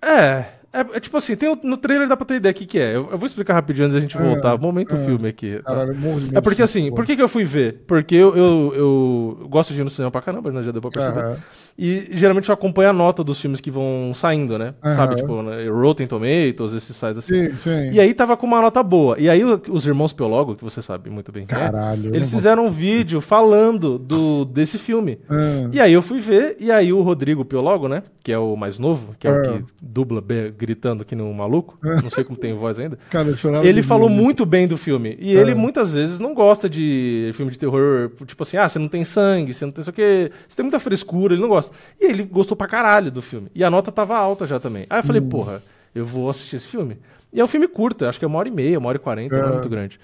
É, 0.00 0.46
é, 0.72 0.80
é 0.96 1.00
tipo 1.00 1.16
assim, 1.16 1.36
tem, 1.36 1.54
no 1.62 1.76
trailer 1.76 2.08
dá 2.08 2.16
pra 2.16 2.24
ter 2.24 2.36
ideia 2.36 2.52
o 2.52 2.54
que, 2.54 2.66
que 2.66 2.78
é. 2.78 2.96
Eu, 2.96 3.10
eu 3.10 3.18
vou 3.18 3.26
explicar 3.26 3.54
rapidinho 3.54 3.86
antes 3.86 3.94
da 3.94 4.00
gente 4.00 4.16
Ah, 4.16 4.22
voltar. 4.22 4.58
Momento 4.58 4.94
ah. 4.94 4.98
filme 4.98 5.28
aqui. 5.28 5.58
tá? 5.58 5.74
Caralho, 5.74 5.96
É 6.34 6.40
porque 6.40 6.62
assim, 6.62 6.90
por 6.92 7.04
que, 7.04 7.14
que 7.16 7.22
eu 7.22 7.28
fui 7.28 7.44
ver? 7.44 7.84
Porque 7.86 8.14
eu, 8.14 8.36
eu, 8.36 8.72
eu 8.74 9.48
gosto 9.48 9.74
de 9.74 9.80
ir 9.80 9.84
no 9.84 9.90
cinema 9.90 10.10
pra 10.10 10.22
caramba, 10.22 10.50
né? 10.50 10.62
Já 10.62 10.72
deu 10.72 10.80
pra 10.80 10.90
perceber. 10.90 11.38
E 11.78 12.08
geralmente 12.12 12.48
eu 12.48 12.52
acompanho 12.54 12.90
a 12.90 12.92
nota 12.92 13.24
dos 13.24 13.40
filmes 13.40 13.60
que 13.60 13.70
vão 13.70 14.12
saindo, 14.14 14.58
né? 14.58 14.74
Aham. 14.84 14.96
Sabe, 14.96 15.16
tipo, 15.16 15.42
né? 15.42 15.66
Rotten 15.68 16.06
Tomatoes, 16.06 16.72
esses 16.74 16.94
sites 16.94 17.18
assim. 17.18 17.46
Sim, 17.50 17.56
sim. 17.56 17.90
E 17.92 18.00
aí 18.00 18.12
tava 18.14 18.36
com 18.36 18.46
uma 18.46 18.60
nota 18.60 18.82
boa. 18.82 19.18
E 19.18 19.28
aí 19.28 19.42
os 19.44 19.86
irmãos 19.86 20.12
Piologo, 20.12 20.54
que 20.54 20.62
você 20.64 20.82
sabe 20.82 21.08
muito 21.10 21.32
bem 21.32 21.44
é, 21.44 21.46
Caralho. 21.46 22.10
eu 22.10 22.14
eles 22.14 22.30
fizeram 22.30 22.66
um 22.66 22.70
vídeo 22.70 23.20
falando 23.20 23.98
do, 23.98 24.44
desse 24.44 24.76
filme. 24.78 25.18
Ah, 25.28 25.70
E 25.72 25.80
aí 25.80 25.92
eu 25.92 26.02
fui 26.02 26.20
ver, 26.20 26.56
e 26.60 26.70
aí 26.70 26.92
o 26.92 27.00
Rodrigo 27.02 27.44
Piologo, 27.44 27.88
né? 27.88 28.02
Que 28.22 28.30
é 28.32 28.38
o 28.38 28.54
mais 28.54 28.78
novo, 28.78 29.14
que 29.18 29.26
é, 29.26 29.30
o 29.30 29.34
Ah. 29.34 29.40
que 29.42 29.64
dubla 29.80 30.22
gritando 30.56 31.02
aqui 31.02 31.14
no 31.16 31.32
maluco. 31.32 31.78
Não 31.82 32.10
sei 32.10 32.22
como 32.22 32.38
tem 32.38 32.52
voz 32.54 32.78
ainda. 32.78 32.98
Cara, 33.10 33.28
eu 33.28 33.36
chorava 33.36 33.66
Ele 33.66 33.82
falou 33.82 34.08
muito 34.08 34.44
bem 34.44 34.68
do 34.68 34.76
filme. 34.76 35.16
E 35.18 35.36
Ah. 35.36 35.40
ele 35.40 35.54
muitas 35.54 35.90
vezes 35.92 36.20
não 36.20 36.34
gosta 36.34 36.68
de 36.68 37.30
filme 37.34 37.50
de 37.50 37.58
terror, 37.58 38.10
tipo 38.26 38.42
assim, 38.42 38.56
ah, 38.58 38.68
você 38.68 38.78
não 38.78 38.88
tem 38.88 39.02
sangue, 39.04 39.54
você 39.54 39.64
não 39.64 39.72
tem 39.72 39.80
isso 39.80 39.90
aqui, 39.90 40.30
você 40.48 40.56
tem 40.56 40.62
muita 40.64 40.78
frescura, 40.78 41.32
ele 41.34 41.40
não 41.42 41.48
gosta. 41.48 41.61
E 42.00 42.04
ele 42.06 42.22
gostou 42.24 42.56
pra 42.56 42.66
caralho 42.66 43.10
do 43.10 43.20
filme. 43.22 43.48
E 43.54 43.62
a 43.62 43.70
nota 43.70 43.92
tava 43.92 44.16
alta 44.16 44.46
já 44.46 44.58
também. 44.58 44.86
Aí 44.90 44.98
eu 44.98 45.02
Hum. 45.02 45.06
falei, 45.06 45.20
porra, 45.20 45.62
eu 45.94 46.04
vou 46.04 46.28
assistir 46.30 46.56
esse 46.56 46.68
filme. 46.68 46.98
E 47.32 47.40
é 47.40 47.44
um 47.44 47.48
filme 47.48 47.68
curto, 47.68 48.04
acho 48.06 48.18
que 48.18 48.24
é 48.24 48.28
uma 48.28 48.38
hora 48.38 48.48
e 48.48 48.52
meia, 48.52 48.78
uma 48.78 48.88
hora 48.88 48.96
e 48.96 49.00
quarenta, 49.00 49.36
não 49.40 49.48
é 49.48 49.52
muito 49.52 49.68
grande. 49.68 49.98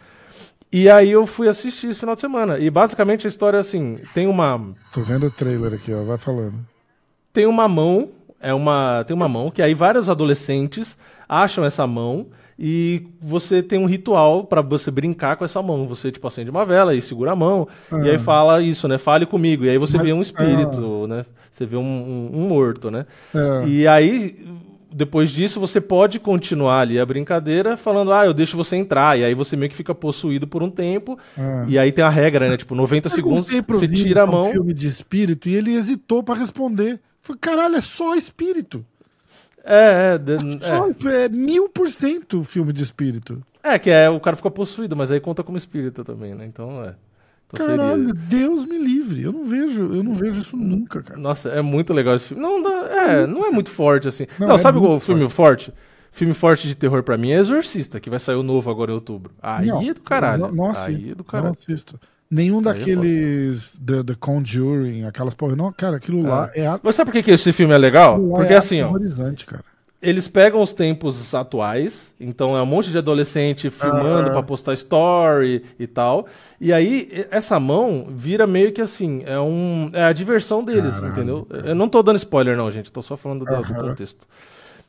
E 0.73 0.89
aí 0.89 1.11
eu 1.11 1.27
fui 1.27 1.49
assistir 1.49 1.89
esse 1.89 1.99
final 2.01 2.15
de 2.15 2.21
semana. 2.21 2.59
E 2.59 2.69
basicamente 2.71 3.27
a 3.27 3.31
história 3.31 3.57
é 3.57 3.61
assim, 3.61 3.97
tem 4.15 4.27
uma 4.27 4.61
Tô 4.93 5.01
vendo 5.01 5.27
o 5.27 5.31
trailer 5.31 5.73
aqui, 5.75 5.93
ó. 5.95 6.03
Vai 6.05 6.19
falando. 6.19 6.55
tem 7.33 7.47
uma 7.47 7.67
mão, 7.69 8.11
é 8.41 8.53
uma, 8.53 9.03
tem 9.07 9.15
uma 9.17 9.29
mão 9.29 9.51
que 9.51 9.63
aí 9.63 9.75
vários 9.75 10.09
adolescentes 10.11 10.97
acham 11.29 11.65
essa 11.65 11.87
mão 11.87 12.27
e 12.59 13.07
você 13.21 13.63
tem 13.63 13.79
um 13.79 13.87
ritual 13.87 14.45
pra 14.45 14.61
você 14.61 14.91
brincar 14.91 15.37
com 15.37 15.45
essa 15.45 15.63
mão. 15.63 15.87
Você 15.87 16.11
tipo 16.11 16.27
acende 16.27 16.51
uma 16.51 16.65
vela 16.67 16.95
e 16.95 17.01
segura 17.01 17.33
a 17.33 17.37
mão 17.37 17.69
e 18.05 18.11
aí 18.11 18.19
fala 18.19 18.61
isso, 18.63 18.89
né? 18.89 18.99
Fale 18.99 19.27
comigo. 19.27 19.65
E 19.65 19.71
aí 19.71 19.79
você 19.79 19.97
Mas- 19.97 20.07
vê 20.07 20.13
um 20.13 20.23
espírito, 20.23 21.07
né? 21.07 21.25
Você 21.53 21.65
vê 21.67 21.77
um, 21.77 21.81
um- 21.83 22.31
um 22.35 22.49
morto, 22.49 22.91
né? 22.91 23.07
É. 23.35 23.67
E 23.69 23.87
aí 23.87 24.45
depois 24.91 25.31
disso 25.31 25.61
você 25.61 25.81
pode 25.81 26.19
continuar 26.19 26.81
ali 26.81 26.99
a 26.99 27.05
brincadeira 27.05 27.77
falando, 27.77 28.11
ah, 28.13 28.25
eu 28.25 28.33
deixo 28.35 28.57
você 28.57 28.75
entrar. 28.75 29.19
E 29.19 29.25
aí 29.25 29.35
você 29.35 29.55
meio 29.55 29.71
que 29.71 29.77
fica 29.77 29.95
possuído 29.95 30.47
por 30.47 30.63
um 30.63 30.71
tempo. 30.71 31.19
E 31.69 31.79
aí 31.79 31.93
tem 31.93 32.05
a 32.05 32.09
regra, 32.09 32.49
né? 32.49 32.57
Tipo, 32.57 32.75
90 32.75 33.09
segundos 33.09 33.49
você 33.49 33.87
tira 33.89 34.23
a 34.23 34.27
é 34.27 34.29
um 34.29 34.33
mão. 34.33 34.45
filme 34.47 34.73
de 34.73 34.87
espírito 34.89 35.49
e 35.49 35.55
ele 35.55 35.75
hesitou 35.75 36.23
pra 36.23 36.35
responder. 36.35 36.99
Falei, 37.21 37.39
caralho, 37.41 37.77
é 37.77 37.81
só 37.81 38.15
espírito. 38.17 38.85
É, 39.69 40.19
é, 40.19 41.15
é. 41.19 41.25
É 41.25 41.29
mil 41.29 41.69
por 41.69 41.89
cento 41.91 42.43
filme 42.43 42.73
de 42.73 42.83
espírito. 42.83 43.43
É, 43.63 43.79
que 43.79 43.91
é, 43.91 44.09
o 44.09 44.19
cara 44.19 44.37
fica 44.37 44.51
possuído, 44.51 44.97
mas 44.97 45.11
aí 45.11 45.21
conta 45.21 45.43
como 45.43 45.59
espírita 45.59 46.03
também, 46.05 46.35
né? 46.35 46.47
Então, 46.47 46.83
é. 46.85 46.95
Então 47.53 47.67
Caralho, 47.67 48.09
seria- 48.09 48.15
Deus 48.29 48.65
me 48.65 48.79
livre. 48.79 49.23
Eu 49.23 49.33
não 49.33 49.45
vejo, 49.45 49.95
eu 49.95 50.03
não 50.03 50.15
vejo 50.15 50.41
isso 50.41 50.57
nunca, 50.57 51.03
cara. 51.03 51.19
Nossa, 51.21 51.49
é 51.51 51.61
muito 51.63 51.93
legal 51.93 52.15
esse 52.15 52.27
filme. 52.27 52.43
Não, 52.43 52.63
dá- 52.63 52.89
é, 52.91 53.27
não 53.27 53.47
é 53.47 53.51
muito 53.51 53.71
forte, 53.71 54.07
assim. 54.09 54.27
Não, 54.39 54.49
Não, 54.49 54.55
é 54.57 54.59
sabe 54.59 54.79
muito 54.79 54.93
o 54.95 55.01
filme 55.01 55.29
forte? 55.29 55.73
Filme 56.13 56.35
forte 56.35 56.67
de 56.67 56.75
terror 56.75 57.03
pra 57.03 57.17
mim 57.19 57.31
é 57.33 57.39
Exorcista, 57.39 58.01
que 58.01 58.09
vai 58.11 58.19
sair 58.19 58.37
o 58.37 58.43
novo 58.43 58.71
agora 58.71 58.91
em 58.91 58.95
outubro. 58.95 59.33
Aí 59.43 59.67
Não, 59.69 59.81
é 59.83 59.95
do 59.95 60.01
caralho. 60.01 60.43
Não, 60.49 60.53
não 60.53 60.71
assisto, 60.71 60.91
aí 60.91 61.11
é 61.11 61.15
do 61.15 61.19
não 61.19 61.25
caralho. 61.25 61.53
assisto. 61.59 62.01
Nenhum 62.31 62.61
é 62.61 62.63
daqueles 62.65 63.79
The, 63.85 64.03
The 64.03 64.15
Conjuring, 64.19 65.05
aquelas 65.05 65.35
porra. 65.35 65.57
Não, 65.57 65.73
cara, 65.73 65.97
aquilo 65.97 66.23
lá 66.23 66.51
é, 66.55 66.67
a- 66.67 66.79
Mas 66.83 66.95
sabe 66.95 67.11
por 67.11 67.17
que, 67.17 67.23
que 67.23 67.31
esse 67.31 67.53
filme 67.53 67.73
é 67.75 67.79
legal? 67.79 68.21
Porque 68.21 68.53
é 68.53 68.57
assim, 68.59 68.83
ó, 68.83 68.93
cara. 69.47 69.65
eles 70.03 70.29
pegam 70.29 70.61
os 70.63 70.73
tempos 70.75 71.35
atuais, 71.35 72.13
então 72.21 72.57
é 72.57 72.61
um 72.63 72.67
monte 72.67 72.91
de 72.91 72.99
adolescente 72.99 73.71
filmando 73.71 74.29
Ah. 74.29 74.33
pra 74.33 74.43
postar 74.43 74.75
story 74.75 75.65
e 75.79 75.87
tal. 75.87 76.27
E 76.61 76.71
aí, 76.73 77.27
essa 77.31 77.59
mão 77.59 78.07
vira 78.11 78.47
meio 78.47 78.73
que 78.73 78.83
assim, 78.83 79.23
é, 79.25 79.39
um, 79.41 79.91
é 79.95 80.03
a 80.05 80.13
diversão 80.13 80.63
deles, 80.63 80.95
Caralho, 80.97 81.13
entendeu? 81.13 81.47
cara. 81.49 81.69
Eu 81.71 81.75
não 81.75 81.89
tô 81.89 82.03
dando 82.03 82.17
spoiler, 82.17 82.57
não, 82.57 82.71
gente, 82.71 82.93
tô 82.93 83.01
só 83.01 83.17
falando 83.17 83.45
do, 83.47 83.57
do 83.63 83.75
contexto. 83.75 84.27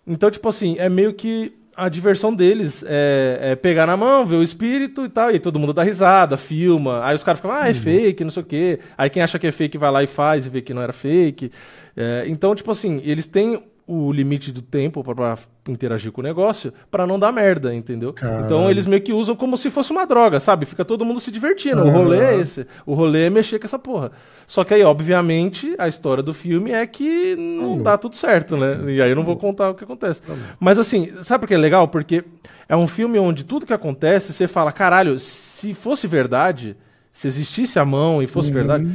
Então, 0.06 0.30
tipo 0.32 0.49
assim, 0.49 0.76
é 0.80 0.90
meio 0.90 1.14
que 1.14 1.53
a 1.80 1.89
diversão 1.89 2.34
deles 2.34 2.84
é, 2.85 3.39
é 3.41 3.56
pegar 3.56 3.85
na 3.85 3.95
mão, 3.95 4.26
ver 4.26 4.35
o 4.35 4.43
espírito 4.43 5.06
e 5.06 5.10
tal, 5.10 5.31
e 5.31 5.39
todo 5.39 5.57
mundo 5.57 5.73
dá 5.73 5.81
risada, 5.81 6.35
filma. 6.35 7.03
Aí 7.06 7.15
os 7.15 7.23
caras 7.23 7.39
ficam, 7.39 7.51
ah, 7.51 7.69
é 7.69 7.73
fake, 7.73 8.23
não 8.23 8.31
sei 8.31 8.43
o 8.43 8.45
quê. 8.45 8.80
Aí 8.97 9.10
quem 9.10 9.23
acha 9.23 9.39
que 9.39 9.47
é 9.47 9.51
fake 9.51 9.77
vai 9.77 9.89
lá 9.89 10.03
e 10.03 10.07
faz 10.07 10.45
e 10.45 10.49
vê 10.49 10.61
que 10.61 10.73
não 10.73 10.81
era 10.81 10.91
fake. 10.91 11.51
É, 11.95 12.26
então, 12.27 12.53
tipo 12.53 12.69
assim, 12.69 13.01
eles 13.03 13.26
têm 13.26 13.64
o 13.91 14.11
limite 14.11 14.52
do 14.52 14.61
tempo 14.61 15.03
pra 15.03 15.36
interagir 15.68 16.11
com 16.11 16.22
o 16.22 16.24
negócio 16.24 16.72
pra 16.91 17.07
não 17.07 17.18
dar 17.18 17.32
merda, 17.32 17.74
entendeu? 17.74 18.14
Então 18.45 18.70
eles 18.70 18.86
meio 18.86 19.02
que 19.02 19.11
usam 19.11 19.36
como 19.36 19.57
se 19.57 19.72
fosse 19.72 19.91
uma 19.91 20.06
droga, 20.06 20.40
sabe? 20.40 20.68
Fica 20.68 20.86
todo 20.86 21.03
mundo 21.03 21.20
se 21.20 21.32
divertindo. 21.32 21.82
O 21.82 21.88
Aham. 21.88 21.98
rolê 21.98 22.20
é 22.20 22.38
esse. 22.38 22.68
O 22.86 22.94
rolê 22.94 23.26
é 23.26 23.30
mexer 23.32 23.57
com 23.57 23.66
essa 23.66 23.80
porra. 23.80 24.11
Só 24.45 24.64
que 24.64 24.76
aí, 24.76 24.84
obviamente, 24.84 25.74
a 25.80 25.88
história 25.88 26.22
do 26.22 26.36
filme 26.36 26.72
é 26.72 26.86
que 26.86 27.36
não 27.36 27.82
dá 27.82 27.98
tudo 27.98 28.16
certo, 28.16 28.56
né? 28.56 28.94
E 28.94 29.02
aí 29.02 29.10
eu 29.10 29.16
não 29.16 29.24
vou 29.24 29.38
contar 29.38 29.72
o 29.72 29.74
que 29.74 29.84
acontece. 29.84 30.22
Mas 30.60 30.78
assim, 30.78 31.11
sabe 31.24 31.41
por 31.41 31.48
que 31.48 31.56
é 31.56 31.57
legal? 31.57 31.88
Porque 31.88 32.24
é 32.68 32.76
um 32.76 32.88
filme 32.88 33.18
onde 33.18 33.44
tudo 33.44 33.66
que 33.66 33.74
acontece, 33.74 34.32
você 34.32 34.48
fala, 34.48 34.72
caralho, 34.72 35.20
se 35.20 35.74
fosse 35.74 36.06
verdade, 36.06 36.78
se 37.11 37.28
existisse 37.28 37.80
a 37.80 37.86
mão 37.86 38.22
e 38.22 38.28
fosse 38.28 38.52
verdade, 38.52 38.88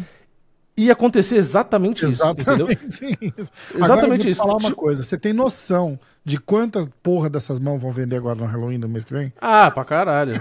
ia 0.77 0.93
acontecer 0.93 1.37
exatamente 1.37 2.05
isso, 2.11 2.23
entendeu? 2.27 2.67
Exatamente 2.69 3.33
isso. 3.39 3.51
Exatamente 3.75 3.83
agora, 3.85 4.03
eu 4.03 4.09
vou 4.09 4.19
te 4.19 4.29
isso. 4.31 4.41
falar 4.43 4.57
uma 4.57 4.73
coisa. 4.75 5.03
Você 5.03 5.17
tem 5.17 5.33
noção 5.33 5.99
de 6.25 6.39
quantas 6.39 6.89
porra 7.03 7.31
dessas 7.31 7.59
mãos 7.59 7.81
vão 7.81 7.91
vender 7.93 8.17
agora 8.17 8.35
no 8.35 8.45
Halloween 8.45 8.81
do 8.81 8.89
mês 8.89 9.05
que 9.05 9.13
vem? 9.13 9.33
Ah, 9.41 9.71
pra 9.71 9.85
caralho. 9.85 10.33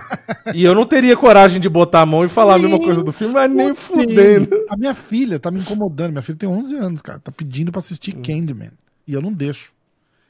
E 0.53 0.64
eu 0.64 0.73
não 0.73 0.85
teria 0.85 1.15
coragem 1.15 1.60
de 1.61 1.69
botar 1.69 2.01
a 2.01 2.05
mão 2.05 2.26
e 2.26 2.30
falar 2.30 2.55
a 2.55 2.60
mesma 2.60 2.80
coisa 2.80 3.03
do 3.03 3.11
filme, 3.11 3.34
mas 3.34 3.51
nem 3.51 3.76
fudendo. 3.76 4.65
A 4.69 4.77
minha 4.77 4.93
filha 4.93 5.39
tá 5.39 5.51
me 5.51 5.60
incomodando. 5.60 6.11
Minha 6.11 6.22
filha 6.22 6.38
tem 6.38 6.49
11 6.49 6.76
anos, 6.77 7.01
cara. 7.01 7.19
Tá 7.19 7.31
pedindo 7.31 7.72
pra 7.72 7.80
assistir 7.80 8.15
Hum. 8.18 8.22
Candyman. 8.23 8.72
E 9.07 9.14
eu 9.14 9.22
não 9.22 9.31
deixo. 9.31 9.72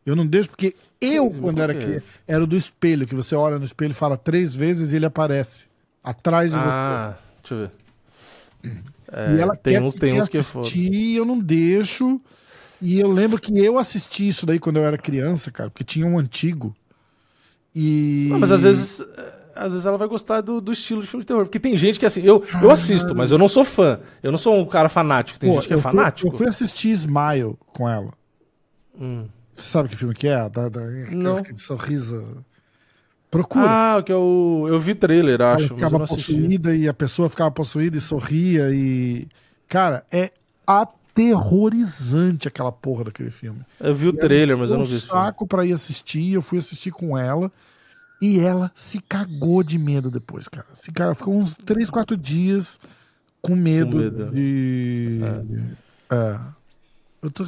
Eu 0.06 0.16
não 0.18 0.26
deixo 0.26 0.50
porque 0.50 0.76
eu, 1.00 1.26
Candyman, 1.26 1.42
quando 1.42 1.62
era 1.62 1.72
é 1.72 1.76
criança, 1.76 2.06
era 2.28 2.46
do 2.46 2.58
espelho, 2.58 3.08
que 3.08 3.16
você 3.16 3.36
olha 3.36 3.58
no 3.58 3.64
espelho 3.66 3.94
fala 3.94 4.18
três 4.18 4.54
vezes 4.54 4.92
e 4.92 4.98
ele 4.98 5.06
aparece. 5.06 5.68
Atrás 6.04 6.52
de 6.52 6.58
Ah, 6.58 7.16
deixa 7.42 7.56
eu 7.56 7.60
ver. 8.64 8.84
Você. 9.14 9.36
E 9.38 9.42
ela 9.42 9.56
tem 9.56 9.82
uns- 9.82 9.96
tem 9.96 10.20
uns 10.22 10.28
que 10.28 10.38
é 10.38 10.40
assistir, 10.40 11.16
eu 11.16 11.26
não 11.26 11.40
deixo. 11.40 12.20
E 12.82 13.00
eu 13.00 13.10
lembro 13.12 13.40
que 13.40 13.58
eu 13.58 13.78
assisti 13.78 14.28
isso 14.28 14.46
daí 14.46 14.60
quando 14.60 14.78
eu 14.78 14.84
era 14.86 14.98
criança, 14.98 15.50
cara, 15.52 15.70
porque 15.70 15.84
tinha 15.84 16.06
um 16.06 16.18
antigo. 16.20 16.76
E. 17.76 18.28
Não, 18.30 18.40
mas 18.40 18.52
às 18.52 18.62
vezes, 18.64 19.00
é, 19.00 19.34
às 19.56 19.72
vezes 19.74 19.86
ela 19.86 19.98
vai 19.98 20.08
gostar 20.08 20.42
do, 20.42 20.60
do 20.62 20.72
estilo 20.72 21.02
de 21.02 21.08
filme 21.08 21.24
de 21.24 21.28
terror. 21.28 21.44
Porque 21.46 21.60
tem 21.60 21.78
gente 21.78 22.00
que 22.00 22.06
assim, 22.06 22.22
eu, 22.22 22.44
eu 22.62 22.70
assisto, 22.70 23.16
mas 23.16 23.32
eu 23.32 23.38
não 23.38 23.48
sou 23.50 23.64
fã. 23.64 24.00
Eu 24.22 24.32
não 24.32 24.38
sou 24.38 24.56
um 24.60 24.66
cara 24.66 24.90
fanático. 24.90 25.40
Tem 25.40 25.50
Pô, 25.50 25.56
gente 25.56 25.68
que 25.68 25.74
é 25.74 25.78
fui- 25.78 25.92
fanático. 25.92 26.28
eu 26.28 26.34
fui 26.34 26.48
assistir 26.48 26.90
Smile 26.92 27.56
com 27.68 27.88
ela. 27.90 28.12
Hum. 29.00 29.28
Você 29.56 29.68
sabe 29.68 29.90
que 29.90 29.96
filme 29.96 30.14
que 30.14 30.28
é? 30.28 30.50
Da, 30.50 30.68
da, 30.70 30.82
Não. 31.12 31.38
Aquele 31.38 31.60
sorriso. 31.60 32.44
Procura. 33.34 33.66
Ah, 33.68 34.04
que 34.04 34.12
é 34.12 34.16
o. 34.16 34.66
Eu 34.70 34.80
vi 34.80 34.94
trailer, 34.94 35.42
ela 35.42 35.56
acho, 35.56 35.66
eu 35.66 35.76
ficava 35.76 36.04
assisti. 36.04 36.34
possuída 36.34 36.76
e 36.76 36.88
a 36.88 36.94
pessoa 36.94 37.28
ficava 37.28 37.50
possuída 37.50 37.98
e 37.98 38.02
sorria 38.02 38.70
e. 38.72 39.28
Cara, 39.68 40.06
é 40.12 40.32
aterrorizante 40.68 42.48
aquela 42.48 42.72
porra 42.72 43.06
daquele 43.06 43.32
filme. 43.32 43.62
Eu 43.80 43.96
vi 43.96 44.08
o 44.08 44.14
trailer, 44.14 44.56
mas 44.56 44.70
eu 44.70 44.78
não 44.78 44.84
um 44.84 44.88
vi 44.88 45.00
filme. 45.00 45.08
saco 45.08 45.48
pra 45.48 45.66
ir 45.66 45.74
assistir, 45.74 46.34
eu 46.34 46.44
fui 46.44 46.60
assistir 46.60 46.92
com 46.92 47.18
ela 47.18 47.52
e 48.22 48.40
ela 48.40 48.72
se 48.76 49.02
cagou 49.02 49.64
de 49.64 49.80
medo 49.80 50.12
depois, 50.12 50.48
cara. 50.48 50.68
Se 50.76 50.92
cara 50.92 51.16
ficou 51.16 51.36
uns 51.36 51.56
3, 51.66 51.90
4 51.90 52.16
dias 52.16 52.80
com 53.42 53.56
medo, 53.56 53.98
medo. 53.98 54.32
de. 54.32 55.20
É. 56.10 56.36
Eu 56.36 56.40
tô 56.40 56.63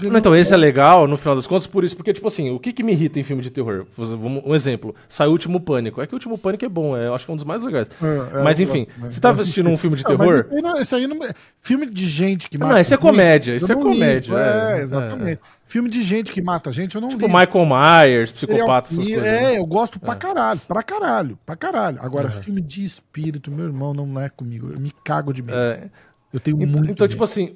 Não, 0.10 0.18
então, 0.18 0.34
esse 0.36 0.54
é 0.54 0.58
legal, 0.58 1.06
no 1.06 1.18
final 1.18 1.36
das 1.36 1.46
contas, 1.46 1.68
por 1.68 1.84
isso. 1.84 1.96
Porque, 1.98 2.14
tipo 2.14 2.28
assim, 2.28 2.50
o 2.50 2.60
que, 2.60 2.72
que 2.72 2.82
me 2.82 2.94
irrita 2.94 3.20
em 3.20 3.24
filme 3.24 3.42
de 3.44 3.50
terror? 3.52 3.86
Um 4.46 4.56
exemplo. 4.56 4.96
Saiu 5.10 5.30
o 5.30 5.34
Último 5.34 5.60
Pânico. 5.60 6.02
É 6.02 6.08
que 6.08 6.14
o 6.14 6.16
Último 6.16 6.38
Pânico 6.38 6.64
é 6.64 6.70
bom, 6.70 6.96
é, 6.96 7.08
eu 7.08 7.14
acho 7.16 7.26
que 7.26 7.32
é 7.32 7.34
um 7.34 7.36
dos 7.36 7.46
mais 7.46 7.62
legais. 7.62 7.90
É, 8.02 8.40
é, 8.40 8.44
mas, 8.44 8.58
eu 8.60 8.66
enfim, 8.68 8.88
né? 8.98 9.10
você 9.12 9.20
tá 9.20 9.32
assistindo 9.32 9.70
um 9.70 9.78
filme 9.78 9.98
de 9.98 10.04
Não, 10.04 10.18
mas 10.18 10.28
terror... 10.28 10.40
esse 10.40 10.56
aí 10.56 10.62
não- 10.62 10.78
esse 10.80 10.96
aí 10.96 11.08
não. 11.08 11.20
Filme 11.60 11.86
de 11.88 12.08
gente 12.08 12.50
que 12.50 12.58
Não, 12.58 12.68
mata. 12.68 12.80
esse 12.80 12.94
é 12.94 12.98
comédia, 12.98 13.54
esse 13.56 13.70
é 13.72 13.76
não 13.76 13.82
comédia, 13.84 14.34
ligo. 14.34 14.38
É, 14.38 14.80
é, 14.80 14.82
exatamente. 14.82 15.42
Filme 15.68 15.90
de 15.90 16.04
gente 16.04 16.32
que 16.32 16.42
mata 16.42 16.72
gente, 16.72 16.96
eu 16.96 17.02
não 17.02 17.10
Tipo 17.10 17.26
ligo. 17.26 17.38
Michael 17.38 17.66
Myers, 17.66 18.32
psicopata, 18.32 18.88
essas 18.94 18.98
coisas. 18.98 19.14
killer, 19.14 19.24
né? 19.42 19.54
É, 19.56 19.60
eu 19.60 19.66
gosto 19.66 20.00
pra 20.00 20.16
caralho, 20.16 20.62
pra 20.68 20.84
caralho, 20.84 21.40
pra 21.46 21.56
caralho. 21.58 21.98
Agora, 22.02 22.30
filme 22.30 22.62
de 22.62 22.84
espírito, 22.86 23.52
meu 23.52 23.66
irmão, 23.66 23.94
não 23.94 24.20
é 24.22 24.30
comigo. 24.30 24.70
Eu 24.72 24.80
me 24.80 24.92
cago 25.04 25.34
de 25.34 25.42
medo. 25.42 25.58
É, 25.58 25.90
Eu 26.32 26.40
tenho 26.40 26.62
Ent- 26.62 26.70
muito 26.70 26.92
Então, 26.92 27.08
tipo 27.08 27.22
medo. 27.22 27.32
assim, 27.32 27.56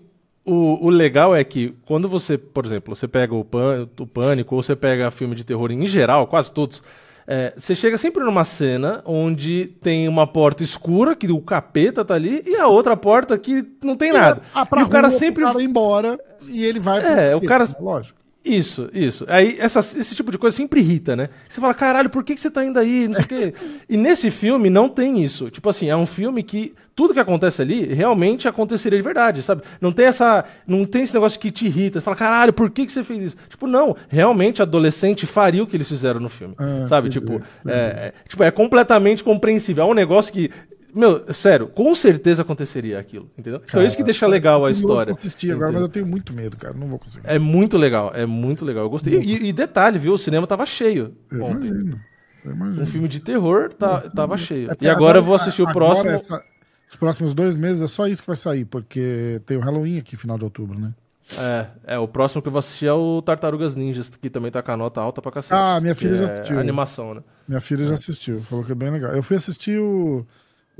o, 0.52 0.86
o 0.86 0.90
legal 0.90 1.36
é 1.36 1.44
que 1.44 1.74
quando 1.86 2.08
você, 2.10 2.38
por 2.38 2.66
exemplo, 2.66 2.96
você 2.96 3.08
pega 3.08 3.34
o, 3.36 3.44
pan, 3.44 3.88
o 4.00 4.08
Pânico 4.08 4.56
ou 4.56 4.64
você 4.64 4.76
pega 4.76 5.12
filme 5.12 5.36
de 5.36 5.44
terror 5.44 5.72
em 5.72 5.88
geral, 5.88 6.28
quase 6.28 6.52
todos, 6.52 6.82
é, 7.28 7.54
você 7.56 7.76
chega 7.76 7.98
sempre 7.98 8.24
numa 8.24 8.44
cena 8.44 9.02
onde 9.06 9.68
tem 9.80 10.08
uma 10.08 10.26
porta 10.26 10.64
escura, 10.64 11.16
que 11.16 11.32
o 11.32 11.40
capeta 11.42 12.04
tá 12.04 12.16
ali, 12.16 12.42
e 12.46 12.56
a 12.56 12.68
outra 12.68 12.98
porta 12.98 13.38
que 13.38 13.64
não 13.84 13.96
tem 13.96 14.12
nada. 14.12 14.42
Ah, 14.54 14.66
pra 14.66 14.82
e 14.82 14.84
o 14.84 14.90
cara 14.90 15.08
rua, 15.10 15.18
sempre. 15.20 15.44
O 15.44 15.48
cara 15.48 15.62
embora 15.64 16.20
e 16.48 16.64
ele 16.66 16.80
vai. 16.80 17.00
É, 17.32 17.36
o 17.36 17.42
cara- 17.42 17.68
Lógico. 17.80 18.19
Isso, 18.44 18.90
isso. 18.94 19.26
Aí 19.28 19.58
essa- 19.60 19.80
esse 19.80 20.16
tipo 20.16 20.32
de 20.32 20.38
coisa 20.38 20.56
sempre 20.56 20.80
irrita, 20.80 21.14
né? 21.16 21.30
Você 21.50 21.60
fala, 21.60 21.74
caralho, 21.74 22.10
por 22.10 22.24
que, 22.24 22.34
que 22.36 22.42
você 22.42 22.50
tá 22.50 22.64
indo 22.64 22.80
aí? 22.80 23.08
Não 23.08 23.16
sei 23.16 23.24
o 23.24 23.28
quê. 23.28 23.54
E 23.90 23.98
nesse 23.98 24.32
filme 24.32 24.70
não 24.70 24.88
tem 24.88 25.22
isso. 25.24 25.50
Tipo 25.50 25.70
assim, 25.70 25.90
é 25.90 25.96
um 25.96 26.06
filme 26.06 26.42
que 26.42 26.74
tudo 26.96 27.14
que 27.14 27.20
acontece 27.20 27.62
ali 27.62 27.86
realmente 27.94 28.48
aconteceria 28.48 28.98
de 28.98 29.04
verdade, 29.04 29.42
sabe? 29.44 29.62
Não 29.82 29.92
tem 29.92 30.06
essa. 30.06 30.46
Não 30.66 30.86
tem 30.86 31.02
esse 31.04 31.14
negócio 31.14 31.40
que 31.40 31.52
te 31.52 31.66
irrita. 31.66 32.00
Você 32.00 32.04
fala, 32.04 32.16
caralho, 32.18 32.54
por 32.54 32.70
que, 32.70 32.86
que 32.86 32.92
você 32.94 33.04
fez 33.04 33.22
isso? 33.24 33.38
Tipo, 33.50 33.68
não, 33.68 33.96
realmente 34.08 34.62
adolescente 34.62 35.26
faria 35.26 35.62
o 35.62 35.68
que 35.68 35.76
eles 35.76 35.88
fizeram 35.90 36.20
no 36.22 36.30
filme. 36.30 36.56
Ah, 36.58 36.86
sabe? 36.88 37.10
Tipo, 37.10 37.42
é, 37.68 37.74
é, 37.74 38.14
tipo, 38.28 38.42
é 38.44 38.52
completamente 38.52 39.22
compreensível. 39.24 39.84
É 39.84 39.88
um 39.88 39.94
negócio 39.94 40.32
que. 40.32 40.50
Meu, 40.94 41.32
sério, 41.34 41.68
com 41.68 41.94
certeza 41.96 42.42
aconteceria 42.42 42.98
aquilo, 43.00 43.30
entendeu? 43.38 43.62
então 43.64 43.82
é 43.82 43.86
isso 43.86 43.96
que 43.96 44.04
deixa 44.04 44.26
legal 44.28 44.66
a 44.66 44.70
Eu 44.70 44.74
história. 44.74 45.14
vou 45.14 45.20
assistir 45.20 45.52
agora, 45.52 45.72
mas 45.72 45.82
eu 45.82 45.90
tenho 45.90 46.06
muito 46.06 46.34
medo, 46.34 46.58
cara. 46.58 46.74
Não 46.74 46.88
vou 46.88 46.98
conseguir. 47.00 47.28
É 47.28 47.38
muito 47.38 47.78
legal, 47.78 48.12
é 48.16 48.26
muito 48.26 48.66
legal. 48.66 48.84
Eu 48.86 48.90
gostei. 48.90 49.14
E, 49.22 49.50
e 49.50 49.54
detalhe, 49.54 50.00
viu? 50.00 50.14
O 50.14 50.18
cinema 50.18 50.48
tava 50.48 50.66
cheio 50.66 51.16
eu 51.32 51.44
ontem. 51.44 51.68
imagino. 51.68 52.00
Eu 52.44 52.52
imagino. 52.54 52.82
Um 52.82 52.86
filme 52.86 53.08
de 53.08 53.20
terror 53.20 53.72
tá, 53.74 54.02
tava 54.10 54.38
cheio. 54.38 54.72
É 54.72 54.76
E 54.82 54.90
agora 54.90 55.20
eu 55.20 55.24
vou 55.24 55.36
assistir 55.36 55.62
o 55.62 55.68
agora 55.70 55.86
próximo. 55.86 56.10
essa- 56.12 56.44
os 56.90 56.96
próximos 56.96 57.34
dois 57.36 57.56
meses 57.56 57.82
é 57.84 57.88
só 57.88 58.08
isso 58.08 58.22
que 58.24 58.28
vai 58.28 58.36
sair, 58.36 58.66
porque 58.66 59.40
tem 59.46 59.58
o 59.58 59.60
Halloween 59.60 60.00
aqui, 60.00 60.16
final 60.16 60.38
de 60.40 60.44
outubro, 60.46 60.80
né? 60.80 60.92
É, 61.38 61.94
é, 61.94 62.00
o 62.00 62.08
próximo 62.08 62.42
que 62.42 62.48
eu 62.48 62.52
vou 62.52 62.58
assistir 62.58 62.88
é 62.88 62.94
o 62.94 63.22
Tartarugas 63.22 63.76
Ninjas, 63.76 64.10
que 64.10 64.32
também 64.32 64.50
tá 64.50 64.64
com 64.64 64.72
a 64.72 64.78
nota 64.78 65.00
alta 65.00 65.22
pra 65.22 65.32
cacete. 65.32 65.54
Ah, 65.54 65.80
minha 65.80 65.94
filha 65.94 66.16
já 66.16 66.24
é 66.24 66.32
assistiu. 66.34 66.60
animação, 66.60 67.14
né? 67.14 67.22
Minha 67.48 67.62
filha 67.62 67.86
já 67.86 67.94
assistiu, 67.94 68.42
falou 68.42 68.66
que 68.66 68.72
é 68.72 68.76
bem 68.76 68.90
legal. 68.90 69.12
Eu 69.12 69.22
fui 69.22 69.36
assistir 69.36 69.78
o, 69.80 70.26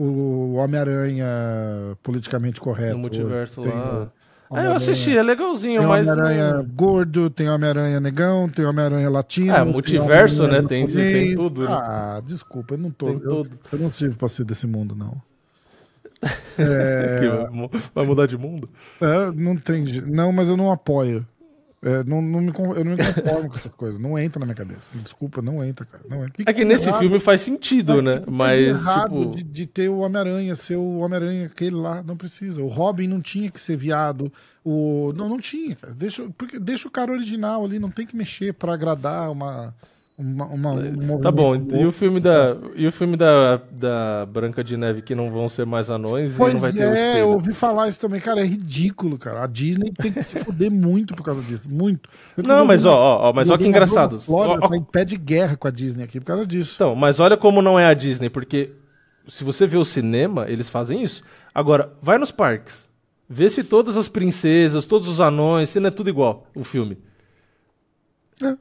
o 0.04 0.54
Homem-Aranha 0.56 1.26
politicamente 2.02 2.60
correto. 2.62 2.94
No 2.94 3.00
multiverso 3.00 3.62
Tem 3.62 3.72
lá. 3.72 3.78
É, 3.80 3.82
eu 3.84 4.56
Homem-Aranha- 4.58 4.76
assisti, 4.78 5.16
é 5.18 5.22
legalzinho, 5.22 5.80
Tem 5.82 5.88
mas. 5.88 6.08
Homem-Aranha 6.08 6.54
não- 6.54 6.66
gordo, 6.66 7.30
tem 7.30 7.48
Homem-Aranha 7.50 8.00
negão, 8.00 8.50
tem 8.50 8.66
Homem-Aranha 8.66 9.10
latino. 9.10 9.54
É, 9.54 9.64
tem 9.64 9.72
multiverso, 9.72 10.44
Homem-Aranha 10.44 10.62
né? 10.64 10.68
Tem- 10.68 10.88
tem 10.88 11.36
tudo, 11.36 11.62
né? 11.64 11.68
Ah, 11.70 12.22
desculpa, 12.26 12.74
eu 12.74 12.78
não 12.80 12.90
tô. 12.92 13.06
Tem 13.06 13.16
eu, 13.16 13.30
tudo. 13.30 13.60
eu 13.74 13.80
não 13.80 13.92
sirvo 13.92 14.18
pra 14.18 14.28
ser 14.28 14.46
desse 14.46 14.66
mundo, 14.66 14.96
não. 14.96 15.22
que 16.56 17.30
vai 17.30 17.50
mu- 17.52 17.72
vai 17.94 18.06
mudar 18.06 18.26
de 18.26 18.38
mundo? 18.38 18.70
É, 19.00 19.32
não 19.36 19.56
tem. 19.56 19.84
Não, 20.08 20.32
mas 20.32 20.48
eu 20.50 20.58
não 20.58 20.72
apoio. 20.72 21.26
É, 21.82 22.04
não, 22.04 22.22
não 22.22 22.42
me, 22.42 22.52
eu 22.76 22.84
não 22.84 22.92
me 22.92 22.98
conformo 22.98 23.50
com 23.50 23.56
essas 23.56 23.74
coisas. 23.74 24.00
Não 24.00 24.20
entra 24.20 24.40
na 24.40 24.46
minha 24.46 24.56
cabeça. 24.56 24.90
Desculpa, 24.96 25.42
não 25.42 25.64
entra, 25.64 25.86
cara. 25.86 26.04
Não 26.10 26.26
entra. 26.26 26.44
É 26.46 26.54
que 26.54 26.66
nesse 26.66 26.90
errado? 26.90 27.00
filme 27.00 27.20
faz 27.22 27.42
sentido, 27.42 28.02
né? 28.02 28.16
Não 28.16 28.24
tem 28.24 28.34
Mas, 28.34 28.82
errado 28.82 29.20
tipo. 29.22 29.36
de, 29.38 29.44
de 29.44 29.66
ter 29.66 29.90
o 29.90 30.00
Homem-Aranha, 30.00 30.56
ser 30.56 30.76
o 30.76 30.98
Homem-Aranha, 30.98 31.46
aquele 31.46 31.76
lá, 31.76 32.04
não 32.04 32.18
precisa. 32.18 32.62
O 32.62 32.68
Robin 32.68 33.08
não 33.08 33.22
tinha 33.22 33.50
que 33.50 33.62
ser 33.62 33.78
viado. 33.78 34.32
O... 34.64 35.14
Não, 35.16 35.30
não 35.30 35.40
tinha, 35.40 35.76
cara. 35.76 35.94
Deixa, 35.94 36.28
porque, 36.38 36.60
deixa 36.60 36.88
o 36.88 36.92
cara 36.92 37.14
original 37.14 37.64
ali, 37.64 37.80
não 37.80 37.90
tem 37.90 38.06
que 38.06 38.16
mexer 38.16 38.54
pra 38.54 38.74
agradar 38.74 39.32
uma. 39.32 39.74
Uma, 40.20 40.46
uma 40.48 40.74
um 40.74 41.22
Tá 41.22 41.32
bom, 41.32 41.56
e 41.56 41.86
o 41.86 41.94
filme 41.94 42.20
da, 42.20 42.58
e 42.76 42.86
o 42.86 42.92
filme 42.92 43.16
da, 43.16 43.62
da 43.72 44.26
Branca 44.26 44.62
de 44.62 44.76
Neve 44.76 45.02
que 45.02 45.16
não 45.16 45.32
vão 45.32 45.48
ser 45.48 45.66
mais 45.66 45.90
anões 45.90 46.36
e 46.36 46.40
não 46.40 46.46
vai 46.46 46.52
Pois 46.60 46.74
ter 46.74 46.86
o 46.86 46.94
é, 46.94 47.22
eu 47.22 47.30
ouvi 47.30 47.54
falar 47.54 47.88
isso 47.88 48.02
também, 48.02 48.20
cara, 48.20 48.42
é 48.42 48.44
ridículo, 48.44 49.18
cara. 49.18 49.44
A 49.44 49.48
Disney 49.48 49.94
tem 49.94 50.12
que 50.12 50.22
se 50.22 50.38
fuder 50.40 50.70
muito 50.70 51.16
por 51.16 51.24
causa 51.24 51.42
disso, 51.42 51.62
muito. 51.66 52.10
Não, 52.36 52.66
mas 52.66 52.84
ó, 52.86 52.94
ó, 52.94 53.30
ó, 53.30 53.34
mas 53.34 53.50
ó 53.50 53.58
que 53.58 53.66
engraçado. 53.66 54.18
da 54.18 54.22
Flórida 54.22 54.60
Ó, 54.62 54.66
ó, 54.66 54.70
tá 54.70 54.76
em 54.76 54.84
pé 54.84 55.06
de 55.06 55.16
guerra 55.16 55.56
com 55.56 55.70
a 55.70 55.72
Disney 55.72 56.04
aqui 56.04 56.20
por 56.20 56.26
causa 56.26 56.46
disso. 56.46 56.74
Então, 56.76 56.96
mas 56.96 57.22
olha 57.22 57.38
como 57.38 57.62
não 57.62 57.80
é 57.80 57.86
a 57.86 57.94
Disney, 57.94 58.30
porque 58.30 58.74
se 59.26 59.46
você 59.46 59.66
vê 59.66 59.78
o 59.78 59.86
cinema, 59.86 60.50
eles 60.50 60.70
fazem 60.70 61.02
isso. 61.02 61.24
Agora, 61.56 61.94
vai 62.02 62.18
nos 62.18 62.32
parques. 62.32 62.90
Vê 63.30 63.50
se 63.50 63.64
todas 63.64 63.96
as 63.96 64.10
princesas, 64.10 64.86
todos 64.86 65.08
os 65.08 65.22
anões, 65.22 65.70
se 65.70 65.80
não 65.80 65.88
é 65.88 65.92
tudo 65.92 66.10
igual 66.10 66.46
o 66.54 66.64
filme. 66.66 66.98
É. 68.44 68.58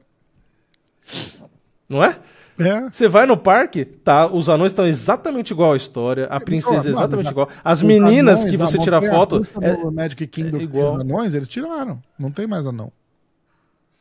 Não 1.89 2.03
é? 2.03 2.15
É. 2.59 2.89
Você 2.89 3.07
vai 3.07 3.25
no 3.25 3.37
parque, 3.37 3.85
tá? 3.85 4.27
Os 4.27 4.49
anões 4.49 4.71
estão 4.73 4.85
exatamente 4.85 5.51
igual 5.51 5.73
à 5.73 5.77
história, 5.77 6.25
a 6.25 6.39
princesa 6.41 6.89
é 6.89 6.91
Não, 6.91 6.99
exatamente 6.99 7.29
igual. 7.31 7.47
As 7.63 7.81
meninas 7.81 8.39
anões 8.39 8.51
que 8.51 8.57
você 8.57 8.77
tira 8.77 9.01
foto. 9.01 9.41
É- 9.61 9.75
Magic 9.89 10.27
Kingdom 10.27 10.57
é 10.57 10.59
que 10.59 10.63
igual. 10.65 10.99
anões, 10.99 11.33
eles 11.33 11.47
tiraram. 11.47 12.01
Não 12.19 12.29
tem 12.31 12.45
mais 12.45 12.67
anão. 12.67 12.91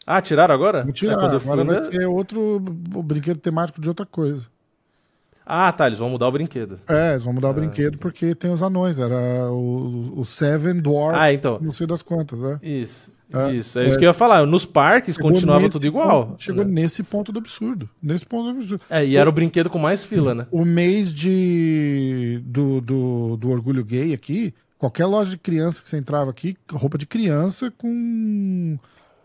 Ah, 0.05 0.21
tiraram 0.21 0.55
agora? 0.55 0.81
Vou 0.83 0.91
É, 0.91 0.93
tirar. 0.93 1.17
quando 1.19 1.35
eu 1.35 1.41
fui, 1.41 1.53
Agora 1.53 1.65
vai 1.67 1.77
né? 1.77 1.85
ser 1.85 2.07
outro 2.07 2.59
brinquedo 2.61 3.39
temático 3.39 3.81
de 3.81 3.89
outra 3.89 4.05
coisa. 4.07 4.47
Ah, 5.47 5.71
tá, 5.73 5.87
eles 5.87 5.99
vão 5.99 6.11
mudar 6.11 6.27
o 6.29 6.33
brinquedo. 6.33 6.79
É, 6.89 7.13
eles 7.13 7.25
vão 7.25 7.33
mudar 7.33 7.51
o 7.51 7.55
brinquedo 7.55 7.97
porque 7.99 8.35
tem 8.35 8.51
os 8.51 8.63
anões. 8.63 8.99
Era 8.99 9.51
o, 9.53 10.19
o 10.19 10.25
Seven 10.25 10.81
Dwarf, 10.81 11.17
Ah, 11.19 11.33
então. 11.33 11.59
não 11.63 11.73
sei 11.73 11.87
das 11.87 12.03
quantas, 12.03 12.41
né? 12.41 12.59
Isso. 12.63 13.11
É, 13.33 13.53
isso, 13.53 13.79
é, 13.79 13.87
isso 13.87 13.97
é. 13.97 13.99
que 13.99 14.05
eu 14.05 14.09
ia 14.09 14.15
falar. 14.15 14.47
Nos 14.47 14.65
parques 14.65 15.17
continuava 15.17 15.61
nesse 15.61 15.71
tudo 15.71 15.87
igual. 15.87 16.35
chegou 16.39 16.65
né? 16.65 16.71
nesse 16.71 17.03
ponto 17.03 17.31
do 17.31 17.39
absurdo. 17.39 17.89
Nesse 18.03 18.25
ponto 18.25 18.45
do 18.45 18.59
absurdo. 18.59 18.83
É, 18.89 19.05
e 19.05 19.17
era 19.17 19.29
o 19.29 19.33
brinquedo 19.33 19.69
com 19.69 19.79
mais 19.79 20.03
fila, 20.03 20.35
né? 20.35 20.47
O 20.51 20.65
mês 20.65 21.13
de 21.13 22.41
do, 22.45 22.81
do, 22.81 23.37
do 23.37 23.51
orgulho 23.51 23.85
gay 23.85 24.15
aqui, 24.15 24.55
qualquer 24.79 25.05
loja 25.07 25.31
de 25.31 25.37
criança 25.39 25.83
que 25.83 25.89
você 25.91 25.99
entrava 25.99 26.31
aqui, 26.31 26.57
roupa 26.73 26.97
de 26.97 27.07
criança 27.07 27.71
com 27.77 28.79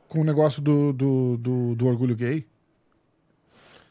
com 0.10 0.22
o 0.22 0.24
negócio 0.24 0.62
do, 0.62 0.94
do, 0.94 1.38
do, 1.38 1.76
do 1.76 1.88
orgulho 1.88 2.16
gay. 2.16 2.46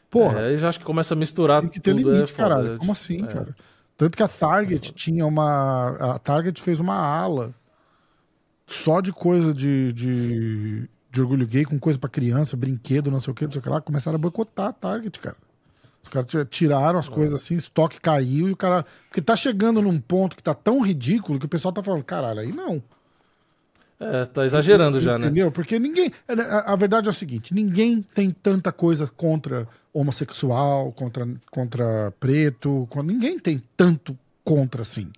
Porra, 0.09 0.41
É, 0.41 0.47
aí 0.49 0.57
já 0.57 0.69
acho 0.69 0.79
que 0.79 0.85
começa 0.85 1.13
a 1.13 1.17
misturar 1.17 1.61
tem 1.61 1.69
que 1.69 1.79
ter 1.81 1.93
tudo. 1.95 2.11
limite, 2.11 2.31
é 2.31 2.35
caralho. 2.35 2.75
é, 2.75 2.77
Como 2.77 2.91
assim, 2.91 3.23
é. 3.23 3.27
cara? 3.27 3.55
Tanto 3.97 4.15
que 4.15 4.23
a 4.23 4.27
Target 4.27 4.93
tinha 4.93 5.25
uma. 5.25 5.89
A 6.15 6.19
Target 6.19 6.61
fez 6.61 6.79
uma 6.79 6.95
ala 6.95 7.53
só 8.65 9.01
de 9.01 9.11
coisa 9.11 9.53
de, 9.53 9.91
de, 9.93 10.89
de 11.11 11.21
orgulho 11.21 11.45
gay, 11.47 11.65
com 11.65 11.77
coisa 11.79 11.99
pra 11.99 12.09
criança, 12.09 12.55
brinquedo, 12.57 13.11
não 13.11 13.19
sei 13.19 13.31
o 13.31 13.35
que, 13.35 13.45
não 13.45 13.51
sei 13.51 13.59
o 13.59 13.63
que 13.63 13.69
lá. 13.69 13.81
Começaram 13.81 14.15
a 14.15 14.19
boicotar 14.19 14.67
a 14.67 14.73
Target, 14.73 15.19
cara. 15.19 15.35
Os 16.01 16.09
caras 16.09 16.27
ti- 16.29 16.45
tiraram 16.49 16.99
as 16.99 17.07
coisas 17.07 17.41
assim, 17.41 17.55
estoque 17.55 17.99
caiu 18.01 18.49
e 18.49 18.51
o 18.51 18.57
cara. 18.57 18.85
Porque 19.07 19.21
tá 19.21 19.35
chegando 19.35 19.81
num 19.81 19.99
ponto 19.99 20.35
que 20.35 20.43
tá 20.43 20.53
tão 20.53 20.81
ridículo 20.81 21.39
que 21.39 21.45
o 21.45 21.49
pessoal 21.49 21.71
tá 21.73 21.81
falando, 21.81 22.03
caralho, 22.03 22.39
aí 22.41 22.51
não. 22.51 22.81
É, 23.99 24.25
tá 24.25 24.45
exagerando 24.45 24.99
já, 24.99 25.17
né? 25.17 25.27
Entendeu? 25.27 25.49
Porque 25.51 25.79
ninguém. 25.79 26.11
A, 26.27 26.73
a 26.73 26.75
verdade 26.75 27.07
é 27.07 27.09
o 27.09 27.13
seguinte: 27.13 27.53
ninguém 27.53 28.01
tem 28.01 28.31
tanta 28.31 28.69
coisa 28.71 29.07
contra 29.07 29.65
homossexual, 29.93 30.91
contra, 30.91 31.25
contra 31.49 32.11
preto. 32.19 32.85
con- 32.89 33.03
ninguém 33.03 33.39
tem 33.39 33.63
tanto 33.77 34.17
contra 34.43 34.81
assim. 34.81 35.09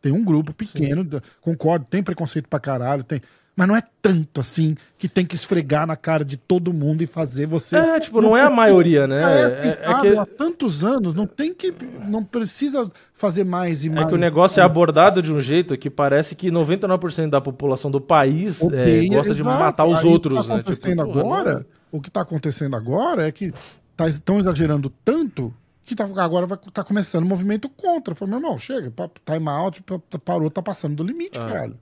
Tem 0.00 0.12
um 0.12 0.24
grupo 0.24 0.52
pequeno, 0.52 1.02
da- 1.04 1.20
concordo, 1.40 1.86
tem 1.88 2.02
preconceito 2.02 2.48
pra 2.48 2.60
caralho, 2.60 3.02
tem. 3.02 3.20
Mas 3.56 3.66
não 3.66 3.74
é 3.74 3.82
tanto 4.00 4.40
assim 4.40 4.76
que 4.96 5.08
tem 5.08 5.26
que 5.26 5.34
esfregar 5.34 5.84
na 5.84 5.96
cara 5.96 6.24
de 6.24 6.36
todo 6.36 6.72
mundo 6.72 7.02
e 7.02 7.08
fazer 7.08 7.44
você. 7.46 7.74
É, 7.74 7.98
tipo, 7.98 8.22
não 8.22 8.36
é 8.36 8.42
a 8.42 8.50
maioria, 8.50 9.08
né? 9.08 9.20
É, 9.20 9.40
É, 9.40 9.68
é 9.90 10.00
que, 10.00 10.16
há 10.16 10.24
tantos 10.24 10.84
anos, 10.84 11.12
não 11.12 11.26
tem 11.26 11.52
que. 11.52 11.74
Não 12.06 12.22
precisa 12.22 12.88
fazer 13.12 13.42
mais 13.42 13.84
e 13.84 13.88
é 13.88 13.90
mais. 13.90 14.06
que 14.06 14.14
o 14.14 14.16
negócio 14.16 14.60
é 14.60 14.62
abordado 14.62 15.20
de 15.20 15.32
um 15.32 15.40
jeito 15.40 15.76
que 15.76 15.90
parece 15.90 16.36
que 16.36 16.52
99% 16.52 17.30
da 17.30 17.40
população 17.40 17.90
do 17.90 18.00
país 18.00 18.60
é, 18.60 18.64
Odeia, 18.64 19.08
gosta 19.08 19.34
de 19.34 19.40
exato. 19.40 19.58
matar 19.58 19.86
os 19.86 19.98
Aí 19.98 20.06
outros, 20.06 20.38
O 20.38 20.42
que 20.42 20.48
tá 20.48 20.54
né? 20.54 20.60
acontecendo 20.60 20.90
Tipo, 21.00 21.12
porra, 21.14 21.24
agora, 21.40 21.52
não 21.54 21.60
é- 21.60 21.64
o 21.90 22.00
que 22.00 22.10
tá 22.12 22.20
acontecendo 22.20 22.76
agora 22.76 23.26
é 23.26 23.32
que 23.32 23.52
tá, 23.96 24.06
estão 24.06 24.38
exagerando 24.38 24.88
tanto 25.04 25.52
que 25.88 25.96
tá, 25.96 26.06
agora 26.22 26.46
vai 26.46 26.58
tá 26.72 26.84
começando 26.84 27.24
o 27.24 27.26
movimento 27.26 27.68
contra. 27.68 28.14
Falei, 28.14 28.34
meu 28.34 28.40
irmão, 28.42 28.58
chega, 28.58 28.90
pa- 28.90 29.10
time 29.24 29.48
out, 29.48 29.82
pa- 29.82 29.98
pa- 29.98 30.18
parou, 30.18 30.50
tá 30.50 30.62
passando 30.62 30.96
do 30.96 31.02
limite, 31.02 31.38
Ah. 31.40 31.44
caralho. 31.46 31.76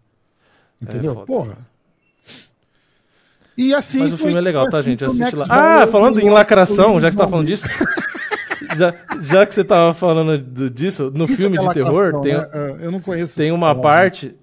Entendeu? 0.81 1.15
foda. 1.15 1.27
Porra. 1.27 1.57
E 3.57 3.73
assim. 3.75 4.01
Mas 4.01 4.13
o 4.13 4.19
filme 4.19 4.35
é 4.35 4.41
legal, 4.41 4.69
tá, 4.69 4.83
gente? 4.83 5.05
Assiste 5.05 5.35
lá. 5.37 5.47
Ah, 5.83 5.87
falando 5.87 6.21
em 6.21 6.29
lacração, 6.29 7.01
já 7.01 7.09
que 7.09 7.15
você 7.17 7.23
tá 7.23 7.29
falando 7.29 7.47
disso. 7.47 7.65
já, 8.77 8.91
já 9.23 9.47
que 9.47 9.55
você 9.55 9.65
tava 9.65 9.95
falando 9.95 10.39
do- 10.39 10.69
disso, 10.71 11.11
no 11.15 11.25
Isso 11.25 11.37
filme 11.37 11.57
é 11.57 11.61
de 11.63 11.75
terror, 11.75 12.21
tem, 12.21 12.35
né? 12.35 12.47
Ah, 12.53 12.59
Eu 12.81 12.91
não 12.93 13.01
conheço. 13.01 13.37
tem 13.37 13.51
uma 13.53 13.69
cara. 13.69 13.81
parte. 13.81 14.35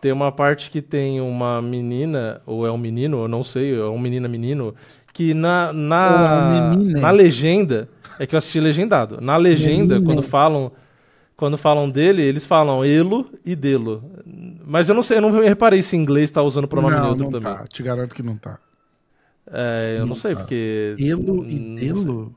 Tem 0.00 0.12
uma 0.12 0.30
parte 0.30 0.70
que 0.70 0.80
tem 0.80 1.20
uma 1.20 1.60
menina, 1.60 2.40
ou 2.46 2.64
é 2.64 2.70
um 2.70 2.78
menino, 2.78 3.22
eu 3.24 3.26
não 3.28 3.42
sei, 3.42 3.74
é 3.74 3.84
um 3.84 3.98
menina, 3.98 4.28
menino, 4.28 4.72
que 5.12 5.34
na, 5.34 5.72
na, 5.72 6.70
na 6.76 7.10
legenda, 7.10 7.88
é 8.18 8.26
que 8.26 8.34
eu 8.34 8.38
assisti 8.38 8.60
legendado, 8.60 9.20
na 9.20 9.36
legenda, 9.36 10.00
quando 10.00 10.22
falam 10.22 10.72
quando 11.36 11.56
falam 11.56 11.88
dele, 11.88 12.20
eles 12.20 12.44
falam 12.44 12.84
elo 12.84 13.30
e 13.46 13.54
delo. 13.54 14.02
Mas 14.66 14.88
eu 14.88 14.94
não 14.94 15.02
sei, 15.02 15.18
eu 15.18 15.22
não 15.22 15.30
reparei 15.40 15.80
se 15.82 15.96
em 15.96 16.00
inglês 16.00 16.32
tá 16.32 16.42
usando 16.42 16.66
pronome 16.66 16.96
não, 16.96 17.02
neutro 17.04 17.30
não 17.30 17.30
também. 17.30 17.56
tá. 17.58 17.64
Te 17.68 17.80
garanto 17.80 18.12
que 18.12 18.24
não 18.24 18.36
tá. 18.36 18.58
É, 19.50 19.94
eu 19.94 20.00
não, 20.00 20.08
Não 20.08 20.14
sei, 20.16 20.34
tá. 20.34 20.40
porque. 20.40 20.96
Elo 20.98 21.46
e 21.48 21.76
delo? 21.76 22.34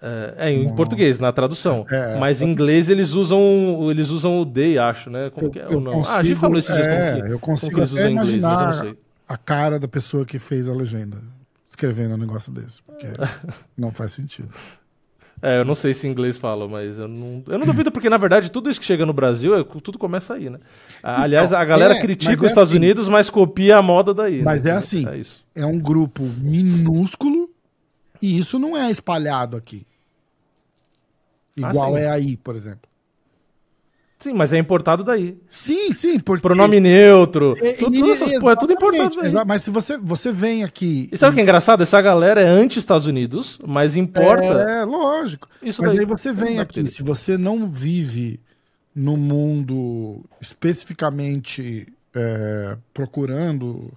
É, 0.00 0.34
é, 0.38 0.50
em 0.52 0.66
Não. 0.66 0.76
português, 0.76 1.18
na 1.18 1.32
tradução. 1.32 1.84
É, 1.90 2.16
Mas 2.18 2.40
em 2.40 2.48
inglês 2.48 2.88
eles 2.88 3.12
usam, 3.12 3.90
eles 3.90 4.10
usam 4.10 4.40
o 4.40 4.46
they, 4.46 4.78
acho, 4.78 5.10
né? 5.10 5.30
Como 5.30 5.50
que 5.50 5.58
é? 5.58 5.66
Ou 5.68 5.80
não? 5.80 6.00
ah, 6.02 6.18
a 6.18 6.22
gente 6.22 6.36
falou 6.38 6.58
esses 6.58 6.72
dias 6.72 6.86
é, 6.86 7.10
como 7.12 7.24
que, 7.26 7.32
eu 7.32 7.38
como 7.38 7.56
que 7.56 7.62
consigo 7.62 7.80
eles 7.80 7.90
usam 7.90 8.10
inglês, 8.10 8.30
eu 8.30 8.38
imaginar 8.38 8.74
sei. 8.74 8.96
a 9.26 9.36
cara 9.36 9.78
da 9.80 9.88
pessoa 9.88 10.24
que 10.24 10.38
fez 10.38 10.68
a 10.68 10.72
legenda 10.72 11.18
escrevendo 11.76 12.14
um 12.14 12.18
negócio 12.18 12.50
desse, 12.50 12.82
porque 12.82 13.06
não 13.76 13.92
faz 13.92 14.12
sentido. 14.12 14.48
É, 15.42 15.60
eu 15.60 15.66
não 15.66 15.74
sei 15.74 15.92
se 15.92 16.06
em 16.06 16.10
inglês 16.10 16.38
fala, 16.38 16.66
mas 16.66 16.96
eu 16.96 17.06
não, 17.06 17.44
eu 17.46 17.58
não 17.58 17.66
duvido, 17.66 17.92
porque 17.92 18.08
na 18.08 18.16
verdade 18.16 18.50
tudo 18.50 18.70
isso 18.70 18.80
que 18.80 18.86
chega 18.86 19.04
no 19.04 19.12
Brasil, 19.12 19.54
é- 19.54 19.62
tudo 19.82 19.98
começa 19.98 20.32
aí, 20.32 20.48
né? 20.48 20.58
Ah, 21.02 21.22
Aliás, 21.22 21.52
a 21.52 21.62
galera 21.62 21.94
é, 21.94 22.00
critica 22.00 22.36
os 22.38 22.44
é 22.44 22.46
Estados 22.46 22.70
assim. 22.70 22.78
Unidos, 22.78 23.06
mas 23.06 23.28
copia 23.28 23.76
a 23.76 23.82
moda 23.82 24.14
daí. 24.14 24.42
Mas 24.42 24.62
né? 24.62 24.70
é 24.70 24.74
assim. 24.74 25.06
É 25.06 25.18
isso. 25.18 25.44
É 25.54 25.66
um 25.66 25.78
grupo 25.78 26.22
minúsculo 26.22 27.50
e 28.22 28.38
isso 28.38 28.58
não 28.58 28.74
é 28.74 28.90
espalhado 28.90 29.58
aqui. 29.58 29.86
Ah, 31.62 31.68
Igual 31.68 31.94
sim. 31.94 32.00
é 32.00 32.10
aí, 32.10 32.36
por 32.38 32.56
exemplo. 32.56 32.88
Sim, 34.18 34.32
mas 34.32 34.52
é 34.52 34.58
importado 34.58 35.04
daí. 35.04 35.38
Sim, 35.46 35.92
sim, 35.92 36.18
porque 36.18 36.40
Pronome 36.40 36.80
neutro. 36.80 37.54
É, 37.60 37.74
tudo, 37.74 37.92
tudo 37.92 38.12
essas 38.12 38.38
porra, 38.38 38.52
é 38.54 38.56
tudo 38.56 38.72
importado 38.72 39.14
daí. 39.16 39.44
Mas 39.46 39.62
se 39.62 39.70
você, 39.70 39.98
você 39.98 40.32
vem 40.32 40.64
aqui. 40.64 41.08
E 41.12 41.16
sabe 41.18 41.32
o 41.32 41.34
que 41.34 41.40
é 41.40 41.42
engraçado? 41.42 41.82
Essa 41.82 42.00
galera 42.00 42.40
é 42.40 42.46
anti-Estados 42.46 43.06
Unidos, 43.06 43.58
mas 43.66 43.94
importa 43.94 44.42
É, 44.42 44.84
lógico. 44.84 45.48
isso 45.62 45.82
Mas 45.82 45.92
daí. 45.92 46.00
aí 46.00 46.06
você 46.06 46.32
vem 46.32 46.56
dá 46.56 46.62
aqui, 46.62 46.86
se 46.86 47.02
você 47.02 47.36
não 47.36 47.66
vive 47.66 48.40
no 48.94 49.16
mundo 49.18 50.24
especificamente 50.40 51.86
é, 52.14 52.76
procurando 52.94 53.92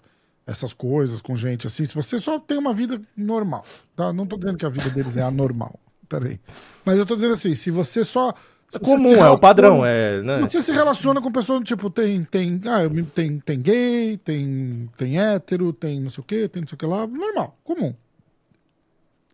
essas 0.45 0.73
coisas 0.73 1.21
com 1.21 1.37
gente 1.37 1.65
assim, 1.65 1.85
se 1.85 1.95
você 1.95 2.19
só 2.19 2.39
tem 2.39 2.57
uma 2.57 2.73
vida 2.73 2.99
normal, 3.15 3.63
tá? 3.95 4.11
Não 4.11 4.25
tô 4.25 4.35
dizendo 4.35 4.57
que 4.57 4.65
a 4.65 4.69
vida 4.69 4.89
deles 4.89 5.15
é 5.15 5.21
anormal, 5.21 5.79
peraí. 6.09 6.39
Mas 6.83 6.97
eu 6.97 7.05
tô 7.05 7.15
dizendo 7.15 7.35
assim, 7.35 7.55
se 7.55 7.71
você 7.71 8.03
só... 8.03 8.33
É 8.71 8.79
comum, 8.79 9.11
é 9.13 9.29
o 9.29 9.37
padrão, 9.37 9.83
é, 9.83 10.21
né? 10.21 10.41
Você 10.41 10.61
se 10.61 10.71
relaciona 10.71 11.19
com 11.21 11.31
pessoas, 11.31 11.63
tipo, 11.63 11.89
tem, 11.89 12.23
tem, 12.23 12.61
ah, 12.65 12.81
tem, 13.15 13.39
tem 13.39 13.59
gay, 13.59 14.17
tem, 14.17 14.89
tem 14.95 15.19
hétero, 15.19 15.73
tem 15.73 15.99
não 15.99 16.09
sei 16.09 16.21
o 16.21 16.25
que, 16.25 16.47
tem 16.47 16.61
não 16.61 16.67
sei 16.67 16.75
o 16.75 16.77
que 16.77 16.85
lá, 16.85 17.07
normal, 17.07 17.57
comum. 17.63 17.95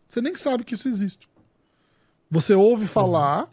Você 0.07 0.21
nem 0.21 0.33
sabe 0.35 0.63
que 0.63 0.75
isso 0.75 0.87
existe. 0.87 1.27
Você 2.31 2.53
ouve 2.53 2.87
falar 2.87 3.49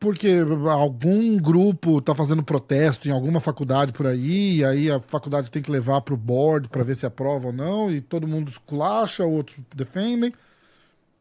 porque 0.00 0.38
algum 0.68 1.36
grupo 1.38 2.00
tá 2.00 2.12
fazendo 2.12 2.42
protesto 2.42 3.06
em 3.06 3.12
alguma 3.12 3.38
faculdade 3.40 3.92
por 3.92 4.04
aí, 4.04 4.56
e 4.56 4.64
aí 4.64 4.90
a 4.90 4.98
faculdade 5.00 5.48
tem 5.48 5.62
que 5.62 5.70
levar 5.70 6.00
pro 6.00 6.16
board 6.16 6.68
para 6.68 6.82
ver 6.82 6.96
se 6.96 7.06
aprova 7.06 7.46
ou 7.46 7.52
não, 7.52 7.88
e 7.88 8.00
todo 8.00 8.26
mundo 8.26 8.50
esculacha, 8.50 9.24
outros 9.24 9.56
defendem. 9.72 10.32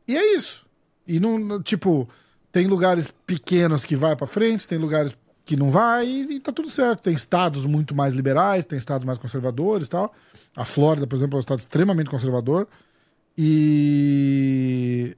E 0.08 0.18
é 0.18 0.36
isso. 0.36 0.66
E 1.08 1.20
não- 1.20 1.62
tipo, 1.62 2.10
tem 2.52 2.68
lugares 2.68 3.14
pequenos 3.26 3.86
que 3.86 3.96
vai 3.96 4.16
para 4.16 4.28
frente, 4.28 4.68
tem 4.68 4.78
lugares 4.78 5.16
que 5.46 5.56
não 5.56 5.70
vai, 5.70 6.06
e, 6.06 6.36
e 6.36 6.40
tá 6.40 6.52
tudo 6.52 6.70
certo. 6.70 7.02
Tem 7.04 7.14
estados 7.14 7.66
muito 7.66 7.96
mais 7.96 8.14
liberais, 8.14 8.66
tem 8.66 8.78
estados 8.78 9.06
mais 9.06 9.18
conservadores 9.18 9.88
e 9.88 9.90
tal. 9.90 10.14
A 10.56 10.66
Flórida, 10.66 11.08
por 11.08 11.16
exemplo, 11.16 11.36
é 11.36 11.38
um 11.38 11.40
estado 11.40 11.60
extremamente 11.60 12.10
conservador. 12.10 12.68
E. 13.38 15.16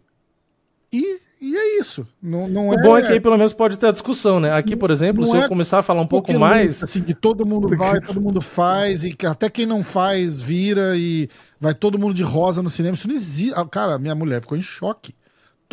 E, 0.92 1.20
e 1.42 1.58
é 1.58 1.80
isso. 1.80 2.08
Não, 2.22 2.48
não 2.48 2.70
O 2.70 2.82
bom 2.82 2.98
é 2.98 3.02
que 3.02 3.12
aí 3.12 3.20
pelo 3.20 3.38
menos 3.38 3.54
pode 3.54 3.78
ter 3.78 3.88
a 3.88 3.92
discussão, 3.92 4.40
né? 4.40 4.54
Aqui, 4.54 4.76
por 4.76 4.92
exemplo, 4.92 5.24
Não 5.24 5.32
se 5.32 5.38
é 5.38 5.44
eu 5.46 5.50
começar 5.50 5.80
a 5.80 5.84
falar 5.84 6.02
um 6.02 6.08
pouco 6.08 6.32
mais. 6.38 6.84
assim, 6.84 7.02
que 7.02 7.16
todo 7.16 7.46
mundo 7.46 7.68
vai, 7.76 8.00
todo 8.00 8.22
mundo 8.22 8.40
faz, 8.42 9.04
e 9.04 9.14
que 9.14 9.26
até 9.26 9.50
quem 9.50 9.66
não 9.66 9.84
faz 9.84 10.42
vira 10.42 10.96
e 10.96 11.28
vai 11.60 11.74
todo 11.74 11.98
mundo 11.98 12.14
de 12.14 12.24
rosa 12.24 12.62
no 12.62 12.70
cinema. 12.70 12.96
Isso 12.96 13.08
não 13.08 13.16
existe. 13.16 13.54
Ah, 13.56 13.66
Cara, 13.66 13.98
minha 13.98 14.14
mulher 14.16 14.42
ficou 14.42 14.58
em 14.58 14.62
choque. 14.62 15.16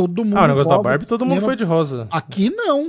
Todo 0.06 0.24
mundo. 0.24 0.38
Ah, 0.38 0.44
o 0.44 0.48
negócio 0.48 0.70
da 0.70 0.78
Barbie, 0.78 1.06
todo 1.06 1.24
mundo 1.26 1.40
foi 1.42 1.56
de 1.56 1.64
rosa. 1.64 2.06
Aqui 2.10 2.50
não. 2.50 2.88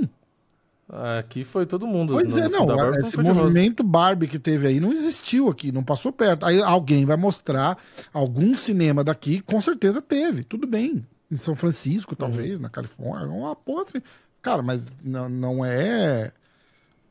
Aqui 1.18 1.42
foi 1.44 1.64
todo 1.64 1.86
mundo. 1.86 2.12
Pois 2.12 2.36
é, 2.36 2.48
não. 2.48 2.66
Barbie, 2.66 2.98
esse 3.00 3.16
rosa. 3.16 3.32
movimento 3.34 3.82
Barbie 3.82 4.26
que 4.26 4.38
teve 4.38 4.66
aí 4.66 4.78
não 4.80 4.92
existiu 4.92 5.48
aqui, 5.48 5.72
não 5.72 5.82
passou 5.82 6.12
perto. 6.12 6.44
Aí 6.44 6.60
alguém 6.62 7.06
vai 7.06 7.16
mostrar 7.16 7.78
algum 8.12 8.54
cinema 8.56 9.02
daqui, 9.02 9.40
com 9.40 9.60
certeza 9.60 10.02
teve. 10.02 10.42
Tudo 10.44 10.66
bem. 10.66 11.06
Em 11.30 11.36
São 11.36 11.56
Francisco, 11.56 12.14
talvez, 12.14 12.56
Uhum. 12.56 12.62
na 12.62 12.68
Califórnia, 12.68 13.28
uma 13.28 13.56
porra 13.56 13.84
assim. 13.84 14.02
Cara, 14.42 14.60
mas 14.62 14.94
não, 15.02 15.28
não 15.30 15.64
é 15.64 16.30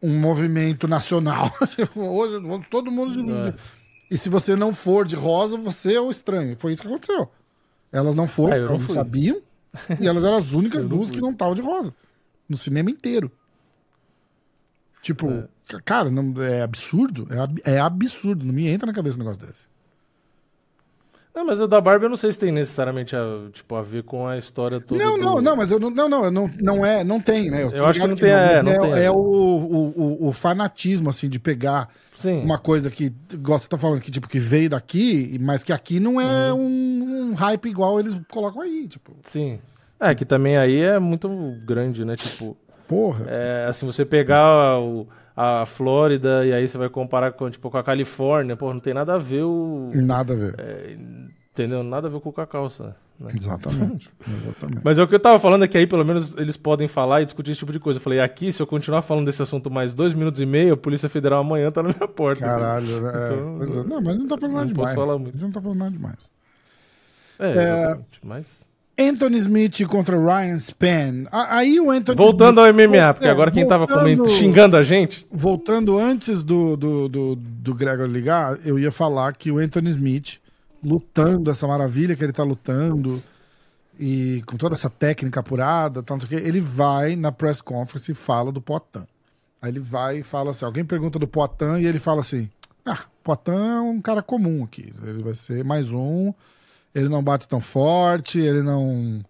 um 0.02 0.20
movimento 0.20 0.88
nacional. 0.88 1.52
Hoje 1.96 2.36
todo 2.70 2.92
mundo. 2.92 3.14
de- 3.14 3.50
É. 3.50 3.54
E 4.12 4.18
se 4.18 4.30
você 4.30 4.56
não 4.56 4.74
for 4.74 5.06
de 5.08 5.16
rosa, 5.16 5.58
você 5.58 5.96
é 5.96 6.02
o 6.02 6.12
estranho. 6.12 6.56
Foi 6.60 6.74
isso 6.74 6.82
que 6.84 6.88
aconteceu. 6.88 7.32
Elas 7.92 8.14
não 8.14 8.28
foram, 8.28 8.54
Ah, 8.56 8.60
não 8.70 8.78
não 8.78 8.90
sabiam. 8.90 9.42
E 10.00 10.08
elas 10.08 10.24
eram 10.24 10.38
as 10.38 10.52
únicas 10.52 10.80
Eu 10.84 10.90
não 10.90 10.98
duas 10.98 11.10
que 11.12 11.22
não 11.22 11.32
estavam 11.32 11.56
de 11.56 11.62
rosa. 11.62 11.94
No 12.50 12.58
cinema 12.58 12.90
inteiro. 12.90 13.32
Tipo, 15.02 15.30
É. 15.32 15.48
ca- 15.68 15.82
cara, 15.84 16.12
não, 16.12 16.42
é 16.44 16.62
absurdo. 16.62 17.28
É, 17.32 17.40
ab- 17.40 17.62
é 17.66 17.80
absurdo. 17.80 18.46
Não 18.46 18.54
me 18.54 18.68
entra 18.68 18.86
na 18.86 18.94
cabeça 18.94 19.16
um 19.18 19.20
negócio 19.20 19.46
desse. 19.46 19.68
Não, 21.34 21.46
mas 21.46 21.62
o 21.62 21.68
da 21.68 21.80
Barbie 21.80 22.06
eu 22.06 22.10
não 22.10 22.18
sei 22.18 22.30
se 22.34 22.38
tem 22.38 22.52
necessariamente 22.52 23.16
a, 23.16 23.22
tipo, 23.54 23.74
a 23.76 23.82
ver 23.82 24.04
com 24.04 24.28
a 24.28 24.38
história 24.38 24.82
toda. 24.82 25.02
Não, 25.02 25.18
do- 25.18 25.24
não, 25.24 25.42
não, 25.42 25.56
mas 25.56 25.72
eu 25.72 25.80
não, 25.80 25.90
não, 25.90 26.10
não, 26.10 26.26
eu 26.26 26.32
não, 26.32 26.52
não 26.60 26.86
é, 26.86 27.06
não 27.06 27.22
tem, 27.22 27.50
né? 27.50 27.66
tô 27.70 27.76
Eu 27.78 27.86
acho 27.86 28.02
que 28.02 28.08
não 28.08 28.16
tem, 28.18 28.30
é, 28.30 28.62
não 28.62 28.72
é, 28.74 28.80
tem. 28.80 28.92
é 29.06 29.10
o, 29.10 29.16
o, 29.16 29.94
o, 30.26 30.28
o 30.28 30.32
fanatismo, 30.34 31.10
assim, 31.10 31.30
de 31.30 31.40
pegar 31.40 31.88
Sim. 32.18 32.44
uma 32.44 32.60
coisa 32.60 32.92
que, 32.92 33.14
você 33.42 33.68
tá 33.70 33.78
falando, 33.78 34.02
que 34.02 34.12
tipo, 34.12 34.28
que 34.28 34.40
veio 34.40 34.70
daqui, 34.72 35.38
mas 35.42 35.64
que 35.64 35.72
aqui 35.72 36.02
não 36.02 36.20
é 36.20 36.52
Uhum. 36.52 36.60
um, 36.60 37.01
um 37.32 37.36
hype 37.36 37.66
igual 37.70 38.00
eles 38.00 38.20
colocam 38.30 38.62
aí, 38.62 38.88
tipo, 38.88 39.14
Sim. 39.24 39.60
É, 40.00 40.16
que 40.16 40.26
também 40.26 40.58
aí 40.58 40.80
é 40.82 40.98
muito 41.00 41.30
grande, 41.66 42.04
né? 42.04 42.16
Tipo, 42.16 42.58
porra. 42.88 43.26
é, 43.28 43.66
assim, 43.70 43.86
você 43.86 44.04
pegar 44.04 44.80
o- 44.80 45.08
a 45.38 45.66
Flórida 45.66 46.46
e 46.46 46.52
aí 46.54 46.68
você 46.68 46.78
vai 46.78 46.90
comparar 46.90 47.32
com, 47.34 47.50
tipo, 47.50 47.70
com 47.70 47.78
a 47.78 47.84
Califórnia, 47.84 48.56
pô, 48.58 48.74
não 48.74 48.80
tem 48.80 48.94
nada 48.94 49.14
a 49.14 49.18
ver 49.18 49.44
o. 49.44 49.92
Nada 49.94 50.34
a 50.34 50.36
ver. 50.36 50.56
é, 50.58 50.98
entendeu? 51.54 51.84
Nada 51.84 52.08
a 52.08 52.10
ver 52.12 52.20
com 52.20 52.30
o 52.30 52.34
cacau, 52.34 52.70
sabe? 52.70 52.94
né? 53.20 53.30
Exatamente. 53.38 54.10
Exatamente. 54.28 54.82
Mas 54.84 54.98
é 54.98 55.04
o 55.04 55.08
que 55.08 55.14
eu 55.14 55.20
tava 55.20 55.38
falando 55.38 55.64
é 55.64 55.68
que 55.68 55.78
aí 55.78 55.86
pelo 55.86 56.04
menos 56.04 56.36
eles 56.36 56.58
podem 56.58 56.88
falar 56.88 57.22
e 57.22 57.26
discutir 57.26 57.52
esse 57.52 57.60
tipo 57.60 57.72
de 57.72 57.80
coisa. 57.80 57.98
Eu 58.00 58.04
falei, 58.04 58.20
aqui, 58.20 58.52
se 58.52 58.60
eu 58.62 58.66
continuar 58.66 59.04
falando 59.04 59.26
desse 59.28 59.42
assunto 59.44 59.70
mais 59.70 59.94
dois 59.94 60.14
minutos 60.16 60.42
e 60.42 60.46
meio, 60.48 60.74
a 60.74 60.78
Polícia 60.78 61.08
Federal 61.08 61.42
amanhã 61.42 61.72
tá 61.72 61.84
na 61.84 61.90
minha 61.90 62.08
porta. 62.08 62.42
Caralho, 62.44 63.00
né? 63.02 63.12
É, 63.14 63.34
Então, 63.36 63.82
é. 63.82 63.84
Não, 63.88 64.02
mas 64.02 64.18
não 64.18 64.28
tá 64.28 64.38
falando 64.38 64.56
nada 64.56 64.66
não 64.66 64.74
posso 64.76 64.90
demais. 64.90 64.96
falar 64.96 65.18
muito. 65.20 65.38
não 65.40 65.52
tá 65.52 65.62
falando 65.62 65.78
nada 65.78 65.92
demais. 65.92 66.30
É, 67.42 67.52
exatamente. 67.52 68.20
Mas. 68.24 68.46
Anthony 69.00 69.38
Smith 69.38 69.86
contra 69.88 70.16
Ryan 70.18 70.56
Spann. 70.58 71.26
Aí 71.32 71.80
o 71.80 71.90
Anthony 71.90 72.16
Voltando 72.18 72.60
ao 72.62 72.68
Smith- 72.70 72.88
MMA, 72.90 73.14
porque 73.16 73.28
É, 73.28 73.32
agora 73.32 73.50
quem 73.50 73.68
tava 73.68 73.88
xingando 74.28 74.78
a 74.78 74.84
gente. 74.84 75.26
Voltando 75.32 75.98
antes 75.98 76.44
do, 76.44 76.78
do, 76.78 77.10
do, 77.10 77.36
do 77.36 77.74
Gregor 77.74 78.08
ligar, 78.08 78.60
eu 78.64 78.78
ia 78.78 78.92
falar 78.92 79.34
que 79.34 79.52
o 79.52 79.58
Anthony 79.58 79.90
Smith, 79.90 80.38
lutando, 80.84 81.50
essa 81.50 81.68
maravilha 81.68 82.16
que 82.16 82.24
ele 82.24 82.34
tá 82.34 82.44
lutando, 82.44 83.24
e 84.00 84.44
com 84.46 84.56
toda 84.58 84.76
essa 84.76 84.90
técnica 84.90 85.40
apurada, 85.40 86.04
tal, 86.04 86.18
não 86.18 86.26
sei 86.28 86.38
o 86.38 86.42
quê, 86.42 86.48
ele 86.48 86.60
vai 86.60 87.16
na 87.16 87.32
press 87.32 87.62
conference 87.62 88.12
e 88.12 88.16
fala 88.16 88.52
do 88.52 88.62
Poitin. 88.62 89.06
Aí 89.62 89.72
ele 89.72 89.80
vai 89.80 90.20
e 90.20 90.24
fala 90.24 90.52
assim: 90.52 90.66
alguém 90.66 90.84
pergunta 90.86 91.18
do 91.18 91.28
Poitin 91.28 91.80
e 91.80 91.86
ele 91.88 92.00
fala 92.00 92.22
assim: 92.22 92.50
Ah, 92.86 93.00
Poitin 93.24 93.52
é 93.52 93.82
um 93.82 94.02
cara 94.02 94.22
comum 94.22 94.64
aqui. 94.64 94.94
Ele 95.04 95.24
vai 95.24 95.34
ser 95.34 95.64
mais 95.64 95.92
um. 95.92 96.34
Ele 96.94 97.08
não 97.10 97.24
bate 97.24 97.48
tão 97.48 97.62
forte, 97.62 98.40
ele 98.40 98.62
não. 98.62 99.22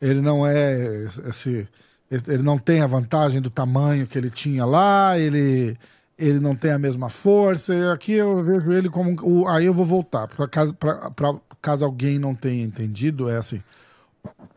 Ele 0.00 0.20
não 0.20 0.46
é 0.46 1.04
esse. 1.28 1.68
Ele 2.10 2.42
não 2.42 2.58
tem 2.58 2.80
a 2.82 2.86
vantagem 2.86 3.40
do 3.40 3.50
tamanho 3.50 4.06
que 4.06 4.16
ele 4.16 4.30
tinha 4.30 4.64
lá, 4.64 5.18
ele, 5.18 5.76
ele 6.18 6.38
não 6.38 6.54
tem 6.54 6.70
a 6.70 6.78
mesma 6.78 7.08
força. 7.08 7.74
e 7.74 7.90
Aqui 7.90 8.12
eu 8.12 8.42
vejo 8.44 8.72
ele 8.72 8.88
como. 8.88 9.16
o- 9.22 9.48
aí 9.48 9.66
eu 9.66 9.74
vou 9.74 9.84
voltar. 9.84 10.28
Pra 10.28 10.46
caso, 10.48 10.72
pra, 10.74 11.10
pra- 11.10 11.34
caso 11.60 11.84
alguém 11.84 12.18
não 12.18 12.34
tenha 12.34 12.62
entendido, 12.64 13.28
é 13.28 13.36
assim. 13.36 13.60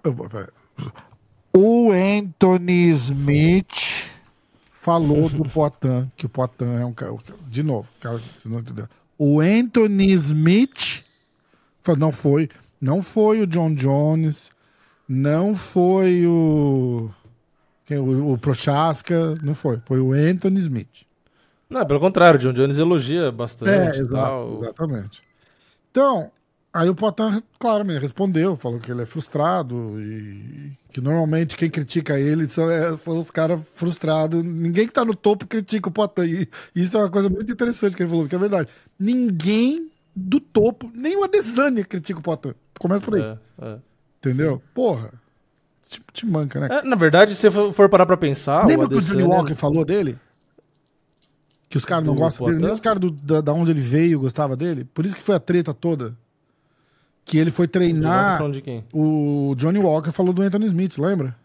vou- 0.04 0.30
o 1.56 1.92
Anthony 1.92 2.90
Smith 2.92 4.10
falou 4.72 5.30
do 5.30 5.44
Poitin, 5.50 6.12
que 6.16 6.26
o 6.26 6.30
Poitin 6.30 6.66
é 6.80 6.86
um 6.86 6.94
cara. 6.94 7.16
De 7.48 7.64
novo, 7.64 7.90
cara, 8.00 8.18
vocês 8.18 8.46
não 8.46 8.60
entenderam. 8.60 8.90
O 9.18 9.40
Anthony 9.42 10.12
Smith 10.14 11.04
não 11.98 12.12
foi, 12.12 12.50
não 12.80 13.02
foi 13.02 13.42
o 13.42 13.48
John 13.48 13.74
Jones, 13.74 14.52
não 15.08 15.56
foi 15.56 16.26
o. 16.26 17.10
o, 17.92 18.34
o 18.34 18.38
Prochaska, 18.38 19.36
não 19.42 19.54
foi. 19.54 19.82
Foi 19.86 20.00
o 20.00 20.14
Anthony 20.14 20.60
Smith. 20.60 21.10
Não, 21.70 21.86
pelo 21.86 22.00
contrário, 22.00 22.40
o 22.40 22.42
John 22.42 22.54
Jones 22.54 22.78
elogia 22.78 23.32
bastante. 23.32 24.00
É, 24.00 24.06
tal. 24.06 24.60
exatamente. 24.60 25.22
Então, 25.92 26.32
aí 26.74 26.90
o 26.90 26.96
Potan, 26.96 27.42
claro, 27.60 27.86
me 27.86 27.98
respondeu, 28.00 28.56
falou 28.56 28.80
que 28.80 28.92
ele 28.92 29.04
é 29.04 29.06
frustrado 29.06 30.00
e 30.02 30.72
que 30.92 31.00
normalmente 31.00 31.56
quem 31.56 31.70
critica 31.70 32.20
ele 32.20 32.48
são, 32.48 32.70
é, 32.72 32.96
são 32.96 33.20
os 33.20 33.30
caras 33.30 33.60
frustrados. 33.76 34.44
Ninguém 34.44 34.88
que 34.88 34.94
tá 34.94 35.06
no 35.06 35.16
topo 35.16 35.46
critica 35.46 35.90
o 35.90 35.92
Potan. 35.92 36.26
E 36.26 36.48
isso 36.76 36.98
é 36.98 37.02
uma 37.02 37.10
coisa 37.10 37.30
muito 37.30 37.52
interessante 37.52 37.96
que 37.96 38.02
ele 38.02 38.10
falou, 38.10 38.28
que 38.28 38.36
é 38.36 38.40
verdade. 38.40 38.70
Ninguém 39.00 39.89
do 40.20 40.40
topo, 40.40 40.92
nem 40.94 41.18
o 41.18 41.24
Adesanya 41.24 41.84
critica 41.84 42.20
o 42.20 42.24
Potan. 42.24 42.54
Começa 42.80 43.02
por 43.02 43.16
aí, 43.16 43.22
É, 43.22 43.38
é. 43.62 43.78
entendeu? 44.20 44.62
Porra. 44.74 45.12
Te, 45.88 46.02
te 46.14 46.26
manca, 46.26 46.60
né? 46.60 46.68
É, 46.70 46.84
na 46.84 46.96
verdade, 46.96 47.36
se 47.36 47.50
for 47.50 47.74
for 47.74 47.90
parar 47.90 48.06
pra 48.06 48.16
pensar. 48.18 48.66
Lembra 48.68 48.88
que 48.88 48.96
o 48.96 49.02
Johnny 49.02 49.24
Walker 49.24 49.56
falou 49.56 49.84
dele? 49.84 50.18
Que 51.68 51.78
os 51.78 51.86
caras 51.86 52.06
não 52.06 52.16
gostam 52.16 52.48
dele, 52.48 52.60
nem 52.60 52.72
os 52.72 52.80
caras 52.80 53.00
da, 53.24 53.42
da 53.42 53.54
onde 53.54 53.72
ele 53.72 53.82
veio 53.82 54.20
gostava 54.20 54.56
dele. 54.56 54.86
Por 54.86 55.06
isso 55.06 55.16
que 55.16 55.22
foi 55.22 55.36
a 55.36 55.40
treta 55.40 55.74
toda. 55.74 56.16
Que 57.26 57.38
ele 57.38 57.52
foi 57.52 57.68
treinar. 57.68 58.42
O 58.92 59.54
Johnny 59.56 59.78
Walker 59.80 60.12
falou 60.12 60.34
do 60.34 60.42
Anthony 60.42 60.66
Smith, 60.66 60.98
lembra? 60.98 61.36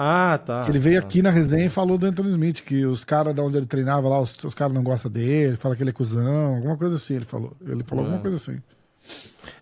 Ah, 0.00 0.38
tá. 0.38 0.62
Que 0.62 0.70
ele 0.70 0.78
veio 0.78 1.00
tá. 1.00 1.06
aqui 1.08 1.20
na 1.22 1.30
resenha 1.30 1.66
e 1.66 1.68
falou 1.68 1.98
do 1.98 2.06
Anthony 2.06 2.28
Smith, 2.28 2.60
que 2.62 2.86
os 2.86 3.02
caras 3.02 3.34
da 3.34 3.42
onde 3.42 3.56
ele 3.56 3.66
treinava 3.66 4.08
lá, 4.08 4.20
os, 4.20 4.32
os 4.44 4.54
caras 4.54 4.72
não 4.72 4.84
gostam 4.84 5.10
dele, 5.10 5.56
fala 5.56 5.74
que 5.74 5.82
ele 5.82 5.90
é 5.90 5.92
cuzão, 5.92 6.54
alguma 6.54 6.76
coisa 6.76 6.94
assim, 6.94 7.14
ele 7.16 7.24
falou. 7.24 7.52
Ele 7.66 7.82
falou 7.82 8.04
É. 8.04 8.06
alguma 8.06 8.22
coisa 8.22 8.36
assim. 8.36 8.60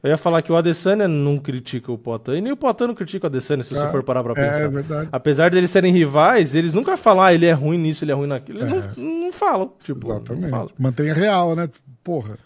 Eu 0.03 0.11
ia 0.11 0.19
falar 0.19 0.43
que 0.43 0.53
o 0.53 0.57
Adesanya 0.57 1.09
não 1.09 1.39
critica 1.39 1.91
o 1.91 1.97
Poitin, 1.97 2.33
e 2.33 2.41
nem 2.43 2.53
o 2.53 2.57
Poitin 2.57 2.85
não 2.89 2.95
critica 2.95 3.27
o 3.27 3.29
Adesanya, 3.29 3.63
se 3.63 3.71
você 3.75 3.81
Ah, 3.85 3.89
for 3.91 4.03
parar 4.03 4.23
pra 4.23 4.33
É, 4.33 4.35
pensar. 4.51 4.61
é 4.65 4.69
verdade. 4.69 5.09
Apesar 5.11 5.51
deles 5.51 5.71
serem 5.71 5.91
rivais, 5.93 6.55
eles 6.55 6.75
nunca 6.75 6.97
falam, 6.99 7.23
ah, 7.25 7.33
ele 7.33 7.47
é 7.47 7.53
ruim 7.53 7.79
nisso, 7.79 8.05
ele 8.05 8.13
é 8.13 8.15
ruim 8.15 8.27
naquilo. 8.29 8.59
Eles 8.61 8.95
não, 8.97 9.05
não 9.05 9.33
falam, 9.33 9.73
tipo, 9.83 10.01
não 10.07 10.17
Exatamente. 10.17 10.51
falam. 10.51 10.71
Mantenha 10.79 11.15
real, 11.15 11.57
né? 11.57 11.69
Porra. 12.05 12.37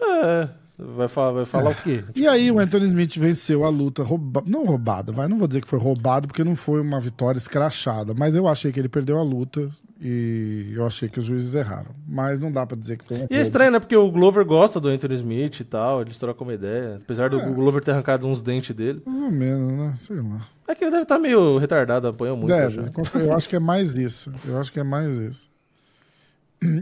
É, 0.00 0.48
vai 0.96 1.08
falar, 1.08 1.32
vai 1.32 1.44
falar 1.44 1.70
o 1.70 1.74
quê? 1.74 2.04
E 2.14 2.26
aí 2.26 2.50
o 2.50 2.58
Anthony 2.58 2.86
Smith 2.86 3.16
venceu 3.18 3.64
a 3.64 3.68
luta. 3.68 4.02
Não 4.46 4.64
roubada, 4.64 5.12
vai. 5.12 5.26
Não 5.28 5.38
vou 5.38 5.48
dizer 5.48 5.60
que 5.60 5.68
foi 5.68 5.78
roubado, 5.78 6.26
porque 6.28 6.44
não 6.44 6.54
foi 6.56 6.80
uma 6.80 7.00
vitória 7.00 7.38
escrachada. 7.38 8.14
Mas 8.16 8.34
eu 8.36 8.46
achei 8.46 8.70
que 8.72 8.78
ele 8.78 8.88
perdeu 8.88 9.18
a 9.18 9.22
luta 9.22 9.68
e 10.00 10.72
eu 10.74 10.84
achei 10.86 11.08
que 11.08 11.18
os 11.18 11.24
juízes 11.24 11.54
erraram. 11.54 11.90
Mas 12.06 12.38
não 12.38 12.52
dá 12.52 12.66
pra 12.66 12.76
dizer 12.76 12.98
que 12.98 13.04
foi 13.06 13.18
um 13.18 13.26
E 13.30 13.34
é 13.36 13.40
estranho, 13.40 13.70
né? 13.70 13.80
Porque 13.80 13.96
o 13.96 14.10
Glover 14.10 14.44
gosta 14.44 14.78
do 14.78 14.88
Anthony 14.88 15.14
Smith 15.14 15.60
e 15.60 15.64
tal, 15.64 16.02
eles 16.02 16.18
trocam 16.18 16.46
uma 16.46 16.54
ideia. 16.54 16.96
Apesar 17.02 17.26
É. 17.26 17.28
do 17.30 17.54
Glover 17.54 17.82
ter 17.82 17.92
arrancado 17.92 18.26
uns 18.26 18.42
dentes 18.42 18.74
dele. 18.74 19.02
Mais 19.06 19.20
ou 19.22 19.30
menos, 19.30 19.72
né? 19.72 19.92
Sei 19.96 20.16
lá. 20.16 20.46
É 20.68 20.74
que 20.74 20.84
ele 20.84 20.90
deve 20.90 21.02
estar 21.04 21.18
meio 21.18 21.58
retardado, 21.58 22.08
apanhou 22.08 22.36
muito. 22.36 22.48
Deve, 22.50 22.80
eu 23.14 23.34
acho 23.34 23.48
que 23.48 23.56
é 23.56 23.60
mais 23.60 23.94
isso. 23.94 24.32
Eu 24.46 24.58
acho 24.58 24.72
que 24.72 24.80
é 24.80 24.84
mais 24.84 25.16
isso. 25.16 25.53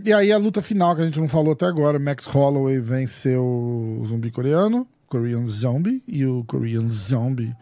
E 0.04 0.12
aí 0.12 0.30
a 0.30 0.38
luta 0.38 0.62
final 0.62 0.94
que 0.94 1.02
a 1.02 1.04
gente 1.04 1.18
não 1.20 1.28
falou 1.28 1.52
até 1.52 1.66
agora, 1.66 1.98
Max 1.98 2.26
Holloway 2.26 2.78
venceu 2.78 3.42
o 3.44 4.04
zumbi 4.06 4.30
coreano, 4.30 4.86
Korean 5.08 5.44
Zombie, 5.46 6.02
e 6.06 6.24
o 6.24 6.44
Korean 6.44 6.86
Zombie 6.88 7.54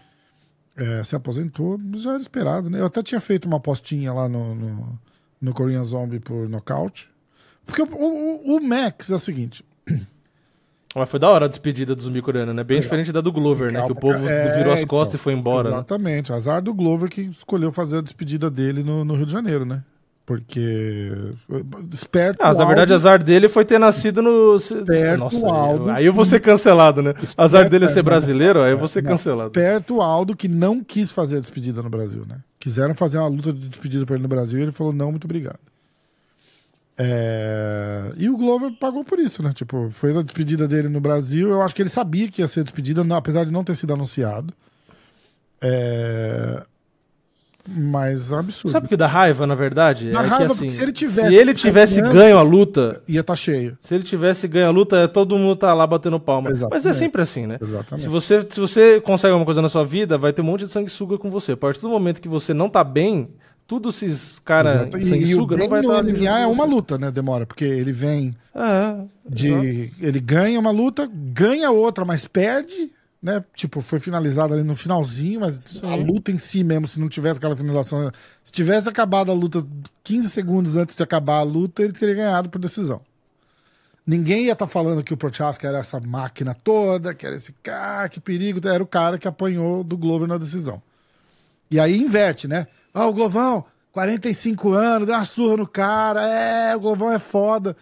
é, 0.77 1.03
se 1.03 1.17
aposentou, 1.17 1.81
já 1.97 2.13
era 2.13 2.21
esperado, 2.21 2.69
né? 2.69 2.81
Eu 2.81 2.87
até 2.87 3.03
tinha 3.03 3.21
feito 3.21 3.47
uma 3.47 3.57
apostinha 3.57 4.13
lá 4.13 4.29
no, 4.29 4.55
no, 4.55 4.99
no 5.41 5.53
Korean 5.55 5.83
Zombie 5.83 6.21
por 6.21 6.49
nocaute. 6.49 7.09
Porque 7.67 7.83
o, 7.83 7.87
o, 7.87 8.57
o 8.57 8.63
Max 8.63 9.11
é 9.11 9.15
o 9.15 9.19
seguinte, 9.19 9.65
Mas 10.95 11.09
foi 11.09 11.21
da 11.21 11.29
hora 11.31 11.45
a 11.45 11.49
despedida 11.49 11.95
do 11.95 12.03
zumbi 12.03 12.21
coreano, 12.21 12.53
né? 12.53 12.65
Bem 12.65 12.81
diferente 12.81 13.13
da 13.13 13.21
do 13.21 13.31
Glover, 13.31 13.73
né? 13.73 13.87
Que 13.87 13.93
o 13.93 13.95
povo 13.95 14.29
É, 14.29 14.57
virou 14.57 14.73
as 14.73 14.81
então, 14.81 14.89
costas 14.89 15.21
e 15.21 15.23
foi 15.23 15.33
embora. 15.35 15.71
né? 15.71 15.77
Exatamente. 15.77 16.33
Azar 16.33 16.61
do 16.61 16.75
Glover 16.75 17.09
que 17.09 17.21
escolheu 17.23 17.71
fazer 17.71 17.99
a 17.99 18.01
despedida 18.03 18.51
dele 18.51 18.83
no, 18.83 19.05
no 19.05 19.15
Rio 19.15 19.25
de 19.25 19.31
Janeiro, 19.31 19.65
né? 19.65 19.85
Porque. 20.31 21.11
Esperto. 21.93 22.39
Ah, 22.41 22.55
na 22.55 22.65
verdade, 22.65 22.93
azar 22.93 23.21
dele 23.21 23.49
foi 23.49 23.65
ter 23.65 23.81
nascido 23.81 24.23
no. 24.23 24.55
Esperto, 24.55 25.45
Aldo. 25.45 25.91
aí 25.91 26.07
eu 26.07 26.13
vou 26.13 26.25
ser 26.25 26.39
cancelado, 26.39 27.03
né? 27.03 27.15
Azar 27.37 27.69
dele 27.69 27.87
é 27.87 27.89
ser 27.89 28.05
brasileiro, 28.05 28.63
aí 28.63 28.71
eu 28.71 28.79
vou 28.79 28.87
ser 28.87 29.03
Não, 29.03 29.11
cancelado. 29.11 29.49
Esperto 29.49 29.97
o 29.97 30.01
Aldo 30.01 30.37
que 30.37 30.47
não 30.47 30.85
quis 30.85 31.11
fazer 31.11 31.39
a 31.39 31.41
despedida 31.41 31.83
no 31.83 31.91
Brasil, 31.91 32.25
né? 32.29 32.37
Quiseram 32.61 32.95
fazer 32.95 33.19
uma 33.19 33.27
luta 33.27 33.53
de 33.53 33.67
despedida 33.71 34.07
pra 34.07 34.15
ele 34.15 34.23
no 34.23 34.29
Brasil 34.29 34.61
e 34.61 34.63
ele 34.63 34.71
falou: 34.71 34.93
não, 34.93 35.11
muito 35.11 35.25
obrigado. 35.25 35.59
É, 36.97 38.13
E 38.17 38.31
o 38.31 38.37
Glover 38.37 38.71
pagou 38.79 39.03
por 39.03 39.19
isso, 39.19 39.43
né? 39.43 39.53
Tipo, 39.53 39.91
fez 39.91 40.17
a 40.17 40.23
despedida 40.23 40.69
dele 40.69 40.89
no 40.89 41.01
Brasil. 41.01 41.49
Eu 41.49 41.61
acho 41.61 41.75
que 41.75 41.83
ele 41.83 41.89
sabia 41.89 42.29
que 42.29 42.41
ia 42.41 42.47
ser 42.47 42.63
despedida, 42.63 43.05
apesar 43.17 43.45
de 43.45 43.51
não 43.51 43.65
ter 43.65 43.75
sido 43.75 43.93
anunciado. 43.93 44.55
É... 45.61 46.63
Mas 47.73 48.33
é 48.33 48.37
absurdo. 48.37 48.73
Sabe 48.73 48.87
o 48.87 48.89
que 48.89 48.97
dá 48.97 49.07
raiva, 49.07 49.47
na 49.47 49.55
verdade? 49.55 50.11
Dá 50.11 50.23
é 50.23 50.27
raiva 50.27 50.37
que, 50.39 50.49
porque 50.49 50.67
assim, 50.67 50.71
se 50.77 50.83
ele 50.83 50.93
tivesse 50.93 51.29
se 51.29 51.35
ele 51.35 51.55
tivesse 51.55 52.03
ganho 52.03 52.37
a 52.37 52.43
luta, 52.43 53.01
Ia 53.07 53.21
estar 53.21 53.37
cheio. 53.37 53.79
se 53.83 53.95
ele 53.95 54.03
tivesse 54.03 54.49
ganho 54.49 54.67
a 54.67 54.71
luta, 54.71 55.07
todo 55.07 55.39
mundo 55.39 55.57
tá 55.57 55.73
lá 55.73 55.87
batendo 55.87 56.19
palma. 56.19 56.51
Exatamente. 56.51 56.85
Mas 56.85 56.97
é 56.97 56.99
sempre 56.99 57.23
assim, 57.23 57.47
né? 57.47 57.59
Exatamente. 57.61 58.03
Se 58.03 58.09
você, 58.09 58.45
se 58.51 58.59
você 58.59 59.01
consegue 59.01 59.31
alguma 59.33 59.45
coisa 59.45 59.63
na 59.63 59.69
sua 59.69 59.85
vida, 59.85 60.19
vai 60.19 60.33
ter 60.33 60.43
um 60.43 60.47
monte 60.47 60.65
de 60.65 60.73
sanguessuga 60.73 61.17
com 61.17 61.31
você. 61.31 61.53
A 61.53 61.57
partir 61.57 61.81
do 61.81 61.89
momento 61.89 62.21
que 62.21 62.29
você 62.29 62.53
não 62.53 62.69
tá 62.69 62.83
bem, 62.83 63.29
tudo 63.67 63.91
esses 63.91 64.41
cara 64.45 64.75
Exato. 64.75 64.99
E, 64.99 65.03
e 65.03 65.05
o 65.05 65.09
sanguessuga 65.15 65.57
não 65.57 65.69
vai 65.69 65.81
estar 65.81 65.97
junto 66.03 66.19
MMA 66.19 66.41
é 66.41 66.47
uma 66.47 66.65
luta, 66.65 66.99
né? 66.99 67.11
Demora, 67.13 67.47
porque 67.47 67.65
ele 67.65 67.93
vem 67.93 68.35
É, 68.53 68.97
de. 69.29 69.53
exato. 69.53 69.95
Ele 70.01 70.19
ganha 70.21 70.59
uma 70.59 70.73
luta, 70.73 71.09
ganha 71.13 71.71
outra, 71.71 72.05
mas 72.05 72.27
perde, 72.27 72.91
né? 73.23 73.45
Tipo, 73.55 73.81
foi 73.81 74.01
finalizado 74.01 74.55
ali 74.55 74.63
no 74.63 74.75
finalzinho, 74.75 75.41
mas 75.41 75.61
a 75.83 75.95
luta 75.95 76.33
em 76.33 76.39
si 76.39 76.65
mesmo, 76.65 76.89
se 76.89 76.99
não 76.99 77.09
tivesse 77.09 77.39
aquela 77.39 77.57
finalização. 77.57 78.11
Se 78.45 78.53
tivesse 78.53 78.89
acabado 78.89 79.31
a 79.31 79.35
luta 79.35 79.67
15 80.05 80.31
segundos 80.31 80.77
antes 80.77 80.97
de 80.97 81.03
acabar 81.03 81.39
a 81.39 81.43
luta, 81.43 81.83
ele 81.83 81.93
teria 81.93 82.15
ganhado 82.15 82.49
por 82.49 82.59
decisão. 82.59 83.01
Ninguém 84.07 84.47
ia 84.47 84.55
estar 84.55 84.67
falando 84.67 85.05
que 85.05 85.13
o 85.13 85.17
Prochaska 85.17 85.69
era 85.69 85.79
essa 85.79 86.01
máquina 86.01 86.55
toda, 86.55 87.15
que 87.15 87.27
era 87.27 87.37
esse 87.37 87.53
cara, 87.63 88.09
que 88.09 88.19
perigo. 88.19 88.67
Era 88.67 88.83
o 88.83 88.87
cara 88.87 89.19
que 89.19 89.29
apanhou 89.29 89.85
do 89.85 89.97
Glover 89.97 90.27
na 90.27 90.39
decisão. 90.39 90.83
E 91.71 91.79
aí 91.79 91.97
inverte, 91.97 92.49
né? 92.49 92.67
Ah, 92.93 93.07
o 93.07 93.13
Glovão, 93.13 93.65
45 93.93 94.73
anos, 94.73 95.07
deu 95.07 95.15
uma 95.15 95.25
surra 95.25 95.59
no 95.59 95.67
cara, 95.67 96.27
é, 96.27 96.75
o 96.75 96.81
Glovão 96.81 97.13
é 97.13 97.19
foda. 97.19 97.77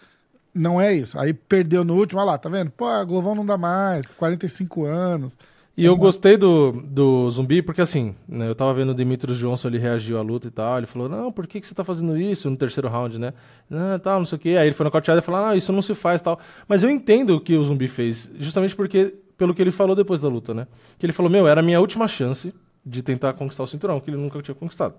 Não 0.59 0.80
é 0.80 0.93
isso. 0.93 1.18
Aí 1.18 1.32
perdeu 1.32 1.85
no 1.85 1.97
último, 1.97 2.20
olha 2.20 2.32
lá, 2.32 2.39
tá 2.39 2.48
vendo? 2.48 2.70
Pô, 2.70 2.86
o 2.86 3.06
Glovão 3.06 3.35
não 3.35 3.47
dá 3.47 3.56
mais, 3.56 4.06
45 4.14 4.85
anos. 4.85 5.39
E 5.76 5.85
eu 5.85 5.97
gostei 5.97 6.36
do, 6.36 6.72
do 6.72 7.30
zumbi, 7.30 7.62
porque 7.62 7.80
assim, 7.80 8.12
né, 8.28 8.48
eu 8.48 8.55
tava 8.56 8.74
vendo 8.74 8.89
o 8.89 8.94
Demetrius 8.94 9.39
Johnson, 9.39 9.68
ele 9.68 9.78
reagiu 9.78 10.18
à 10.18 10.22
luta 10.22 10.48
e 10.48 10.51
tal, 10.51 10.76
ele 10.76 10.89
falou, 10.89 11.09
não, 11.09 11.30
por 11.30 11.47
que, 11.47 11.60
que 11.60 11.66
você 11.68 11.72
tá 11.72 11.85
fazendo 11.85 12.18
isso 12.18 12.51
no 12.51 12.56
terceiro 12.56 12.89
round, 12.89 13.16
né? 13.16 13.32
Não, 13.70 13.97
tal, 14.01 14.18
não 14.18 14.26
sei 14.26 14.36
o 14.36 14.40
quê. 14.40 14.48
Aí 14.59 14.66
ele 14.66 14.74
foi 14.74 14.82
nocauteado 14.82 15.20
e 15.20 15.22
falou, 15.22 15.40
não, 15.40 15.55
isso 15.55 15.72
não 15.72 15.80
se 15.80 15.94
faz 15.94 16.20
tal. 16.20 16.40
Mas 16.66 16.82
eu 16.82 16.90
entendo 16.90 17.36
o 17.36 17.40
que 17.40 17.56
o 17.56 17.62
zumbi 17.62 17.86
fez, 17.86 18.28
justamente 18.40 18.74
porque, 18.74 19.14
pelo 19.36 19.55
que 19.55 19.62
ele 19.62 19.70
falou 19.70 19.94
depois 19.94 20.20
da 20.20 20.28
luta, 20.28 20.52
né? 20.52 20.66
Que 20.98 21.06
ele 21.06 21.12
falou, 21.12 21.30
meu, 21.30 21.47
era 21.47 21.60
a 21.60 21.62
minha 21.62 21.78
última 21.78 22.09
chance 22.09 22.52
de 22.85 23.01
tentar 23.01 23.35
conquistar 23.35 23.62
o 23.62 23.66
cinturão, 23.68 24.01
que 24.01 24.10
ele 24.10 24.16
nunca 24.16 24.43
tinha 24.43 24.56
conquistado. 24.56 24.97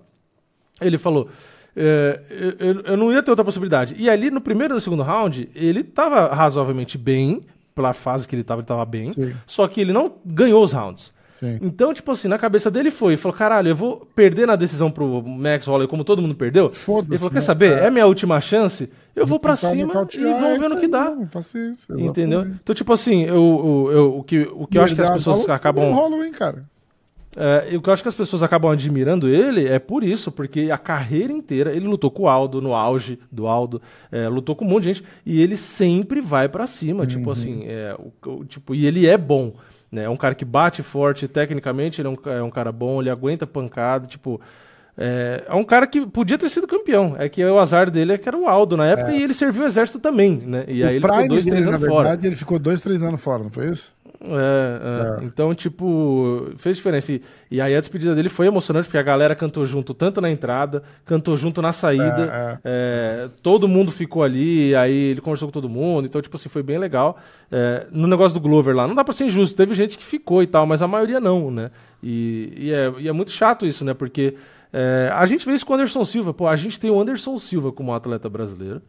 Ele 0.80 0.96
falou, 0.96 1.28
é, 1.76 2.20
eu, 2.58 2.80
eu 2.82 2.96
não 2.96 3.12
ia 3.12 3.22
ter 3.22 3.30
outra 3.30 3.44
possibilidade. 3.44 3.94
E 3.98 4.08
ali 4.10 4.30
no 4.30 4.40
primeiro 4.40 4.74
e 4.74 4.76
no 4.76 4.80
segundo 4.80 5.02
round, 5.02 5.48
ele 5.54 5.82
tava 5.84 6.34
razoavelmente 6.34 6.96
bem, 6.98 7.40
pela 7.74 7.92
fase 7.92 8.26
que 8.26 8.34
ele 8.34 8.44
tava, 8.44 8.60
ele 8.60 8.66
tava 8.66 8.84
bem. 8.84 9.12
Sim. 9.12 9.34
Só 9.46 9.66
que 9.68 9.80
ele 9.80 9.92
não 9.92 10.12
ganhou 10.24 10.62
os 10.62 10.72
rounds. 10.72 11.12
Sim. 11.38 11.58
Então, 11.62 11.94
tipo 11.94 12.12
assim, 12.12 12.28
na 12.28 12.36
cabeça 12.36 12.70
dele 12.70 12.90
foi, 12.90 13.16
falou, 13.16 13.34
caralho, 13.36 13.68
eu 13.68 13.74
vou 13.74 14.06
perder 14.14 14.46
na 14.46 14.56
decisão 14.56 14.90
pro 14.90 15.22
Max 15.22 15.66
Holloway 15.66 15.88
como 15.88 16.04
todo 16.04 16.20
mundo 16.20 16.34
perdeu. 16.34 16.66
Ele 16.66 16.74
falou, 17.16 17.30
quer 17.30 17.36
né? 17.36 17.40
saber? 17.40 17.78
É. 17.78 17.86
É 17.86 17.90
minha 17.90 18.06
última 18.06 18.38
chance, 18.42 18.90
eu 19.16 19.24
vou 19.24 19.40
pra 19.40 19.56
Tentar 19.56 19.70
cima 19.70 19.92
e 20.12 20.32
vamos 20.38 20.58
ver 20.58 20.68
no 20.68 20.76
que 20.76 20.84
aí, 20.84 20.90
dá. 20.90 21.16
Entendeu? 21.96 22.42
Então, 22.62 22.74
tipo 22.74 22.92
assim, 22.92 23.22
eu, 23.22 23.34
eu, 23.34 23.92
eu- 23.92 24.18
o 24.18 24.22
que, 24.22 24.48
o 24.52 24.66
que 24.66 24.76
eu 24.76 24.82
acho 24.82 24.94
que 24.94 25.00
as 25.00 25.08
pessoas 25.10 25.48
acabam. 25.48 25.90
Holloway, 25.92 26.30
cara. 26.30 26.64
É, 27.36 27.76
o 27.76 27.80
que 27.80 27.88
eu 27.88 27.92
acho 27.92 28.02
que 28.02 28.08
as 28.08 28.14
pessoas 28.14 28.42
acabam 28.42 28.72
admirando 28.72 29.28
ele 29.28 29.68
é 29.68 29.78
por 29.78 30.02
isso, 30.02 30.32
porque 30.32 30.68
a 30.72 30.76
carreira 30.76 31.32
inteira 31.32 31.72
ele 31.72 31.86
lutou 31.86 32.10
com 32.10 32.24
o 32.24 32.28
Aldo, 32.28 32.60
no 32.60 32.74
auge 32.74 33.20
do 33.30 33.46
Aldo, 33.46 33.80
é, 34.10 34.28
lutou 34.28 34.56
com 34.56 34.64
um 34.64 34.68
monte 34.68 34.82
de 34.82 34.94
gente, 34.94 35.04
e 35.24 35.40
ele 35.40 35.56
sempre 35.56 36.20
vai 36.20 36.48
pra 36.48 36.66
cima, 36.66 37.06
tipo 37.06 37.30
assim, 37.30 37.64
é, 37.66 37.94
o- 37.98 38.30
o- 38.30 38.44
tipo, 38.44 38.74
e 38.74 38.84
ele 38.84 39.06
é 39.06 39.16
bom, 39.16 39.52
né? 39.92 40.04
É 40.04 40.08
um 40.08 40.16
cara 40.16 40.34
que 40.34 40.44
bate 40.44 40.82
forte, 40.82 41.28
tecnicamente 41.28 42.00
ele 42.00 42.08
é 42.08 42.10
um, 42.10 42.16
é 42.32 42.42
um 42.42 42.50
cara 42.50 42.72
bom, 42.72 43.00
ele 43.00 43.10
aguenta 43.10 43.46
pancada, 43.46 44.06
tipo. 44.08 44.40
É, 45.02 45.44
é 45.48 45.54
um 45.54 45.64
cara 45.64 45.86
que 45.86 46.04
podia 46.04 46.36
ter 46.36 46.48
sido 46.50 46.66
campeão. 46.66 47.14
É 47.18 47.26
que 47.28 47.42
o 47.42 47.58
azar 47.58 47.90
dele 47.90 48.12
é 48.12 48.18
que 48.18 48.28
era 48.28 48.36
o 48.36 48.46
Aldo 48.46 48.76
na 48.76 48.86
época 48.86 49.12
e 49.12 49.22
ele 49.22 49.32
serviu 49.32 49.62
o 49.62 49.66
exército 49.66 49.98
também, 49.98 50.36
né? 50.36 50.64
E 50.68 50.84
aí 50.84 50.96
o 50.96 50.96
ele 50.96 51.00
ficou 51.00 51.28
dois, 51.28 51.44
dele, 51.46 51.50
três 51.56 51.66
na 51.66 51.76
anos 51.76 51.88
fora. 51.88 52.02
verdade, 52.08 52.26
ele 52.26 52.36
ficou 52.36 52.58
dois, 52.58 52.80
três 52.82 53.02
anos 53.02 53.22
fora, 53.22 53.42
não 53.44 53.50
foi 53.50 53.70
isso? 53.70 53.94
É, 54.22 55.20
é. 55.20 55.24
Então, 55.24 55.54
tipo, 55.54 56.50
fez 56.56 56.76
diferença. 56.76 57.10
E, 57.12 57.22
e 57.50 57.60
aí 57.60 57.74
a 57.74 57.80
despedida 57.80 58.14
dele 58.14 58.28
foi 58.28 58.46
emocionante, 58.46 58.86
porque 58.86 58.98
a 58.98 59.02
galera 59.02 59.34
cantou 59.34 59.64
junto 59.64 59.94
tanto 59.94 60.20
na 60.20 60.30
entrada, 60.30 60.82
cantou 61.04 61.36
junto 61.36 61.62
na 61.62 61.72
saída. 61.72 62.60
É, 62.62 63.28
todo 63.42 63.66
mundo 63.66 63.90
ficou 63.90 64.22
ali, 64.22 64.74
aí 64.74 64.94
ele 64.94 65.20
conversou 65.20 65.48
com 65.48 65.52
todo 65.52 65.68
mundo. 65.68 66.06
Então, 66.06 66.20
tipo 66.20 66.36
assim, 66.36 66.48
foi 66.48 66.62
bem 66.62 66.78
legal. 66.78 67.18
É, 67.50 67.86
no 67.90 68.06
negócio 68.06 68.38
do 68.38 68.40
Glover 68.40 68.76
lá, 68.76 68.86
não 68.86 68.94
dá 68.94 69.02
pra 69.02 69.14
ser 69.14 69.24
injusto. 69.24 69.56
Teve 69.56 69.74
gente 69.74 69.96
que 69.96 70.04
ficou 70.04 70.42
e 70.42 70.46
tal, 70.46 70.66
mas 70.66 70.82
a 70.82 70.88
maioria 70.88 71.18
não, 71.18 71.50
né? 71.50 71.70
E, 72.02 72.52
e 72.56 72.72
é, 72.72 72.92
e 72.98 73.08
é 73.08 73.12
muito 73.12 73.30
chato 73.30 73.66
isso, 73.66 73.84
né? 73.84 73.94
Porque 73.94 74.34
é, 74.72 75.10
a 75.14 75.24
gente 75.24 75.46
vê 75.46 75.54
isso 75.54 75.64
com 75.64 75.72
o 75.72 75.76
Anderson 75.76 76.04
Silva. 76.04 76.34
Pô, 76.34 76.46
a 76.46 76.56
gente 76.56 76.78
tem 76.78 76.90
o 76.90 77.00
Anderson 77.00 77.38
Silva 77.38 77.72
como 77.72 77.94
atleta 77.94 78.28
brasileiro. 78.28 78.82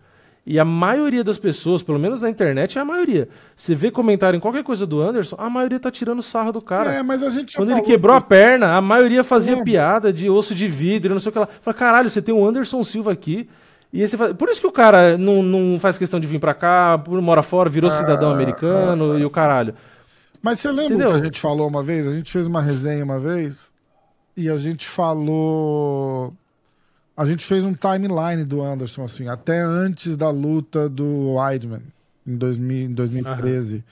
E 0.44 0.60
a 0.60 0.66
maioria 0.66 1.24
das 1.24 1.38
pessoas, 1.38 1.84
pelo 1.84 2.00
menos 2.00 2.20
na 2.22 2.30
internet, 2.30 2.78
é 2.78 2.82
a 2.82 2.86
maioria. 2.86 3.30
Você 3.56 3.76
vê 3.76 3.92
comentário 3.92 4.36
em 4.36 4.40
qualquer 4.40 4.64
coisa 4.64 4.88
do 4.88 5.00
Anderson, 5.00 5.36
a 5.38 5.48
maioria 5.50 5.80
tá 5.80 5.92
tirando 5.92 6.24
sarro 6.24 6.52
do 6.52 6.62
cara. 6.62 6.92
é, 6.94 7.04
mas 7.04 7.22
a 7.22 7.30
gente 7.30 7.56
Quando 7.56 7.72
ele 7.72 7.82
quebrou 7.82 8.16
a 8.16 8.18
disso. 8.18 8.28
perna, 8.28 8.76
a 8.76 8.82
maioria 8.82 9.24
fazia 9.24 9.58
É. 9.58 9.64
piada 9.64 10.12
de 10.12 10.30
osso 10.32 10.56
de 10.56 10.68
vidro, 10.68 11.14
não 11.14 11.20
sei 11.22 11.30
o 11.30 11.34
que 11.34 11.40
lá. 11.40 11.48
Fala, 11.62 11.76
caralho, 11.78 12.10
você 12.10 12.22
tem 12.24 12.34
o 12.34 12.44
Anderson 12.44 12.84
Silva 12.84 13.12
aqui. 13.12 13.48
E 13.94 14.02
aí 14.02 14.08
você 14.08 14.18
fala- 14.18 14.34
Por 14.34 14.50
isso 14.50 14.60
que 14.60 14.66
o 14.68 14.72
cara 14.72 15.16
não, 15.18 15.44
não 15.44 15.80
faz 15.80 15.98
questão 15.98 16.20
de 16.20 16.26
vir 16.26 16.40
pra 16.40 16.56
cá, 16.56 17.02
mora 17.08 17.44
fora, 17.44 17.70
virou 17.70 17.92
cidadão 17.92 18.32
americano 18.32 19.20
e 19.20 19.24
o 19.26 19.30
caralho. 19.30 19.76
Mas 20.42 20.60
você 20.60 20.70
lembra 20.70 20.86
Entendeu? 20.86 21.10
que 21.12 21.18
a 21.18 21.24
gente 21.24 21.40
falou 21.40 21.68
uma 21.68 21.84
vez? 21.84 22.08
A 22.08 22.14
gente 22.16 22.32
fez 22.32 22.48
uma 22.48 22.64
resenha 22.64 23.04
uma 23.04 23.20
vez 23.20 23.72
e 24.36 24.50
a 24.50 24.58
gente 24.58 24.88
falou. 24.88 26.34
A 27.22 27.26
gente 27.26 27.45
fez 27.45 27.64
um 27.64 27.76
timeline 27.76 28.43
do 28.43 28.64
Anderson, 28.64 29.03
assim, 29.03 29.27
até 29.27 29.61
antes 29.61 30.18
da 30.18 30.31
luta 30.31 30.89
do 30.89 31.35
Weidman, 31.35 31.84
em, 32.26 32.35
2000, 32.35 32.85
em 32.89 32.93
2013. 32.95 33.85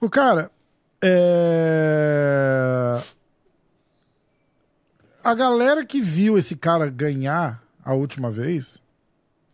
O 0.00 0.08
cara. 0.08 0.50
É... 1.02 2.98
A 5.22 5.34
galera 5.34 5.84
que 5.84 6.00
viu 6.00 6.38
esse 6.38 6.56
cara 6.56 6.88
ganhar 6.88 7.62
a 7.84 7.92
última 7.92 8.30
vez 8.30 8.82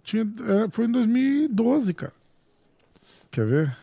tinha, 0.05 0.25
foi 0.71 0.85
em 0.85 0.93
2012, 0.93 1.93
cara. 1.95 2.13
Quer 3.33 3.45
ver? 3.45 3.77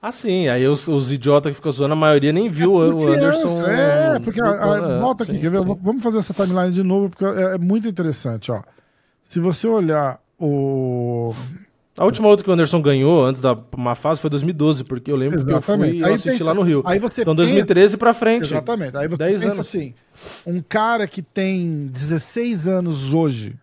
Ah, 0.00 0.12
sim, 0.12 0.46
aí 0.48 0.66
os, 0.68 0.86
os 0.86 1.10
idiotas 1.10 1.50
que 1.50 1.56
ficam 1.56 1.72
zoando, 1.72 1.92
a 1.94 1.96
maioria 1.96 2.32
nem 2.32 2.48
viu 2.48 2.74
o, 2.74 2.92
por 2.92 3.08
o 3.08 3.12
Anderson. 3.12 3.66
É, 3.66 4.20
porque 4.20 4.40
a- 4.40 4.44
a- 4.46 4.52
lutando, 4.74 4.92
é, 4.92 5.00
volta 5.00 5.24
aqui, 5.24 5.32
sim, 5.32 5.40
quer 5.40 5.50
ver? 5.50 5.62
sim. 5.62 5.78
Vamos 5.82 6.02
fazer 6.04 6.18
essa 6.18 6.32
timeline 6.32 6.70
de 6.70 6.82
novo, 6.84 7.10
porque 7.10 7.24
é, 7.24 7.54
é 7.54 7.58
muito 7.58 7.88
interessante, 7.88 8.52
ó. 8.52 8.62
Se 9.24 9.40
você 9.40 9.66
olhar 9.66 10.20
o. 10.38 11.34
A 11.96 12.04
última 12.04 12.28
luta 12.28 12.44
que 12.44 12.48
o 12.48 12.52
Anderson 12.52 12.80
ganhou 12.80 13.26
antes 13.26 13.42
da 13.42 13.56
uma 13.76 13.96
fase 13.96 14.20
foi 14.20 14.30
2012, 14.30 14.84
porque 14.84 15.10
eu 15.10 15.16
lembro 15.16 15.44
que 15.44 15.50
eu 15.52 15.60
fui 15.60 15.74
Exatamente. 15.74 15.98
eu 15.98 16.06
Aí 16.06 16.12
assisti 16.12 16.30
pensa- 16.30 16.44
lá 16.44 16.54
no 16.54 16.62
Rio. 16.62 16.80
aí 16.86 17.00
você 17.00 17.22
então 17.22 17.34
pensa- 17.34 17.46
2013 17.48 17.96
pra 17.96 18.14
frente. 18.14 18.44
Exatamente. 18.44 18.96
Aí 18.96 19.08
você 19.08 19.16
10 19.16 19.40
pensa 19.40 19.52
anos. 19.54 19.66
assim: 19.68 19.94
um 20.46 20.62
cara 20.62 21.08
que 21.08 21.20
tem 21.22 21.88
16 21.88 22.68
anos 22.68 23.12
hoje, 23.12 23.56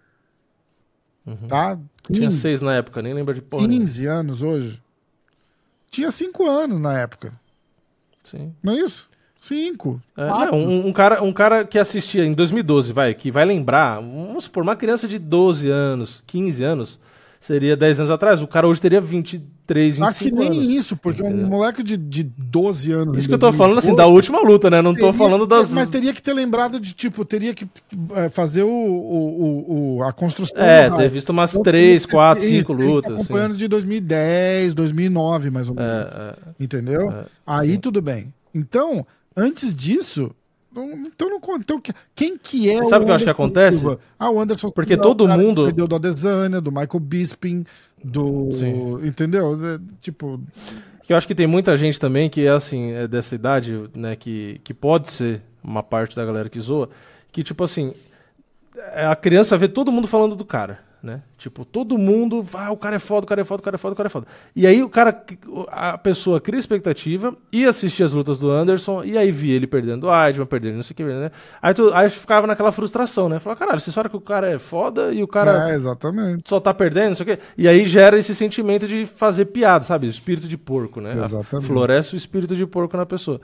tá? 1.48 1.72
Uhum. 1.76 1.86
Tinha 2.14 2.28
15, 2.28 2.40
seis 2.42 2.62
na 2.62 2.76
época, 2.76 3.02
nem 3.02 3.14
lembro 3.14 3.34
de 3.34 3.42
porra. 3.42 3.66
nenhuma. 3.66 3.80
15 3.86 4.06
anos 4.06 4.44
hoje. 4.44 4.82
Tinha 5.96 6.12
5 6.12 6.46
anos 6.46 6.78
na 6.78 7.00
época. 7.00 7.32
Sim. 8.22 8.54
Não 8.62 8.74
é 8.74 8.80
isso? 8.80 9.10
5. 9.38 10.02
É, 10.18 10.28
não, 10.28 10.58
um, 10.58 10.88
um 10.88 10.94
cara, 10.94 11.24
um 11.24 11.32
cara 11.32 11.64
que 11.64 11.80
assistia 11.80 12.26
em 12.26 12.34
2012, 12.34 12.92
vai, 12.92 13.14
que 13.14 13.32
vai 13.32 13.46
lembrar, 13.46 14.02
vamos 14.02 14.44
supor, 14.44 14.64
uma 14.64 14.76
criança 14.76 15.08
de 15.08 15.18
12 15.18 15.70
anos, 15.70 16.22
15 16.28 16.64
anos, 16.66 17.00
seria 17.46 17.76
10 17.78 18.00
anos 18.02 18.12
atrás. 18.12 18.42
O 18.42 18.48
cara 18.48 18.68
hoje 18.68 18.82
teria 18.82 19.00
23, 19.02 19.96
25 19.98 20.06
Acho 20.08 20.20
que 20.24 20.32
nem 20.32 20.48
anos. 20.48 20.74
isso, 20.74 20.98
porque 20.98 21.22
um 21.24 21.28
Entendeu? 21.28 21.48
moleque 21.48 21.84
de, 21.84 21.96
de 21.98 22.24
12 22.24 22.92
anos. 22.92 23.18
Isso 23.18 23.28
que 23.28 23.34
eu 23.34 23.40
tô 23.40 23.52
falando 23.54 23.78
assim, 23.80 23.94
2012, 23.94 23.98
da 23.98 24.08
última 24.08 24.40
luta, 24.42 24.70
né? 24.70 24.82
Não 24.82 24.94
tô 24.94 25.00
Teria- 25.06 25.14
falando 25.14 25.46
das. 25.48 25.72
Mas 25.72 25.88
teria 25.88 26.14
que 26.14 26.22
ter 26.22 26.34
lembrado 26.34 26.80
de, 26.80 26.94
tipo, 26.94 27.24
teria 27.26 27.54
que 27.54 27.68
é, 28.16 28.30
fazer 28.30 28.64
o, 28.64 28.70
o, 28.70 29.98
o- 29.98 30.04
a 30.04 30.12
construção. 30.14 30.58
É, 30.62 30.90
ter 30.90 31.10
visto 31.10 31.30
umas 31.30 31.52
Então, 31.52 31.64
3, 31.64 32.04
teria- 32.04 32.12
4, 32.12 32.44
isso, 32.44 32.56
5 32.58 32.74
teria 32.76 32.88
que 32.88 32.94
lutas. 32.96 33.12
Assim. 33.14 33.22
Acompanhando 33.24 33.58
de 33.58 33.68
2010, 33.68 34.74
2009, 34.74 35.50
mais 35.52 35.70
ou 35.70 35.76
menos. 35.76 35.92
É, 35.92 36.10
é. 36.20 36.36
Entendeu? 36.64 37.12
É, 37.12 37.26
Aí 37.46 37.72
sim. 37.74 37.80
tudo 37.80 38.02
bem. 38.02 38.34
Então, 38.54 39.06
antes 39.36 39.74
disso. 39.74 40.32
Então, 40.76 41.30
não, 41.30 41.40
conta- 41.40 41.60
então, 41.62 41.80
que- 41.80 41.94
quem 42.14 42.38
que 42.38 42.70
é 42.70 42.84
Sabe 42.86 43.04
o 43.04 43.06
que 43.06 43.12
eu 43.12 43.16
acho 43.16 43.24
que 43.24 43.30
acontece? 43.30 43.80
Silva? 43.80 44.00
Ah, 44.20 44.30
o 44.30 44.40
Anderson 44.40 44.70
Porque 44.70 44.94
Silva 44.96 45.08
é 45.08 45.12
o 45.12 45.16
todo 45.16 45.28
mundo- 45.28 45.66
Perdeu 45.66 45.88
do 45.88 45.96
Adesanya, 45.96 46.60
do 46.60 46.72
Michael 46.72 47.00
Bisping, 47.00 47.66
do. 48.04 48.50
Sim. 48.52 49.00
Entendeu? 49.08 49.58
É, 49.76 49.80
Tipo, 50.02 50.40
eu 51.08 51.16
acho 51.16 51.28
que 51.28 51.36
tem 51.36 51.48
muita 51.48 51.78
gente 51.78 52.00
também 52.00 52.30
que 52.30 52.46
é 52.46 52.50
assim, 52.50 52.92
é 52.92 53.08
dessa 53.08 53.36
idade, 53.36 53.90
né, 53.96 54.16
que, 54.16 54.60
que 54.64 54.74
pode 54.74 55.10
ser 55.12 55.42
uma 55.64 55.82
parte 55.84 56.16
da 56.16 56.26
galera 56.26 56.50
que 56.50 56.60
zoa, 56.60 56.90
que 57.32 57.44
tipo 57.44 57.64
assim, 57.64 57.94
é, 58.94 59.06
a 59.06 59.16
criança 59.16 59.58
vê 59.58 59.68
todo 59.68 59.92
mundo 59.92 60.08
falando 60.08 60.36
do 60.36 60.44
cara, 60.46 60.80
né? 61.06 61.22
Tipo, 61.38 61.64
todo 61.64 61.98
mundo, 61.98 62.46
ah, 62.54 62.72
o 62.72 62.78
cara 62.78 62.96
é 62.96 63.00
foda, 63.00 63.26
o 63.26 63.28
cara 63.28 63.42
é 63.42 63.46
foda, 63.46 63.62
o 63.62 63.64
cara 63.64 63.76
é 63.76 63.78
foda, 63.78 63.94
o 63.94 63.96
cara 63.96 64.08
é 64.08 64.10
foda. 64.10 64.28
E 64.56 64.66
aí 64.66 64.82
o 64.82 64.90
cara, 64.90 65.24
a 65.68 65.98
pessoa 65.98 66.42
cria 66.42 66.60
expectativa 66.60 67.36
e 67.52 67.66
assistia 67.66 68.06
as 68.06 68.14
lutas 68.14 68.40
do 68.40 68.50
Anderson 68.50 69.04
e 69.04 69.18
aí 69.18 69.32
via 69.32 69.56
ele 69.56 69.68
perdendo 69.68 70.08
o 70.08 70.10
Weidman, 70.10 70.48
perdendo 70.48 70.76
não 70.78 70.84
sei 70.84 70.94
o 70.94 70.98
que, 70.98 71.04
né? 71.04 71.32
Aí, 71.62 71.74
tu, 71.74 71.94
aí 71.94 72.10
ficava 72.10 72.48
naquela 72.48 72.72
frustração, 72.72 73.30
né? 73.30 73.40
Falava, 73.40 73.60
caralho, 73.60 73.80
você 73.80 73.92
sabe 73.92 74.10
que 74.10 74.18
o 74.18 74.22
cara 74.22 74.50
é 74.50 74.58
foda 74.58 75.14
e 75.14 75.22
o 75.22 75.28
cara 75.28 75.70
é, 75.70 75.76
exatamente. 75.76 76.50
só 76.50 76.60
tá 76.60 76.74
perdendo, 76.74 77.10
não 77.10 77.16
sei 77.16 77.24
o 77.24 77.38
quê. 77.38 77.40
E 77.58 77.68
aí 77.68 77.86
gera 77.86 78.18
esse 78.18 78.34
sentimento 78.34 78.88
de 78.88 79.06
fazer 79.06 79.46
piada, 79.46 79.86
sabe? 79.86 80.08
O 80.08 80.10
espírito 80.10 80.48
de 80.48 80.58
porco, 80.58 81.00
né? 81.00 81.14
Exatamente. 81.14 81.68
Floresce 81.68 82.16
o 82.16 82.18
espírito 82.18 82.56
de 82.56 82.66
porco 82.66 82.98
na 82.98 83.06
pessoa. 83.06 83.40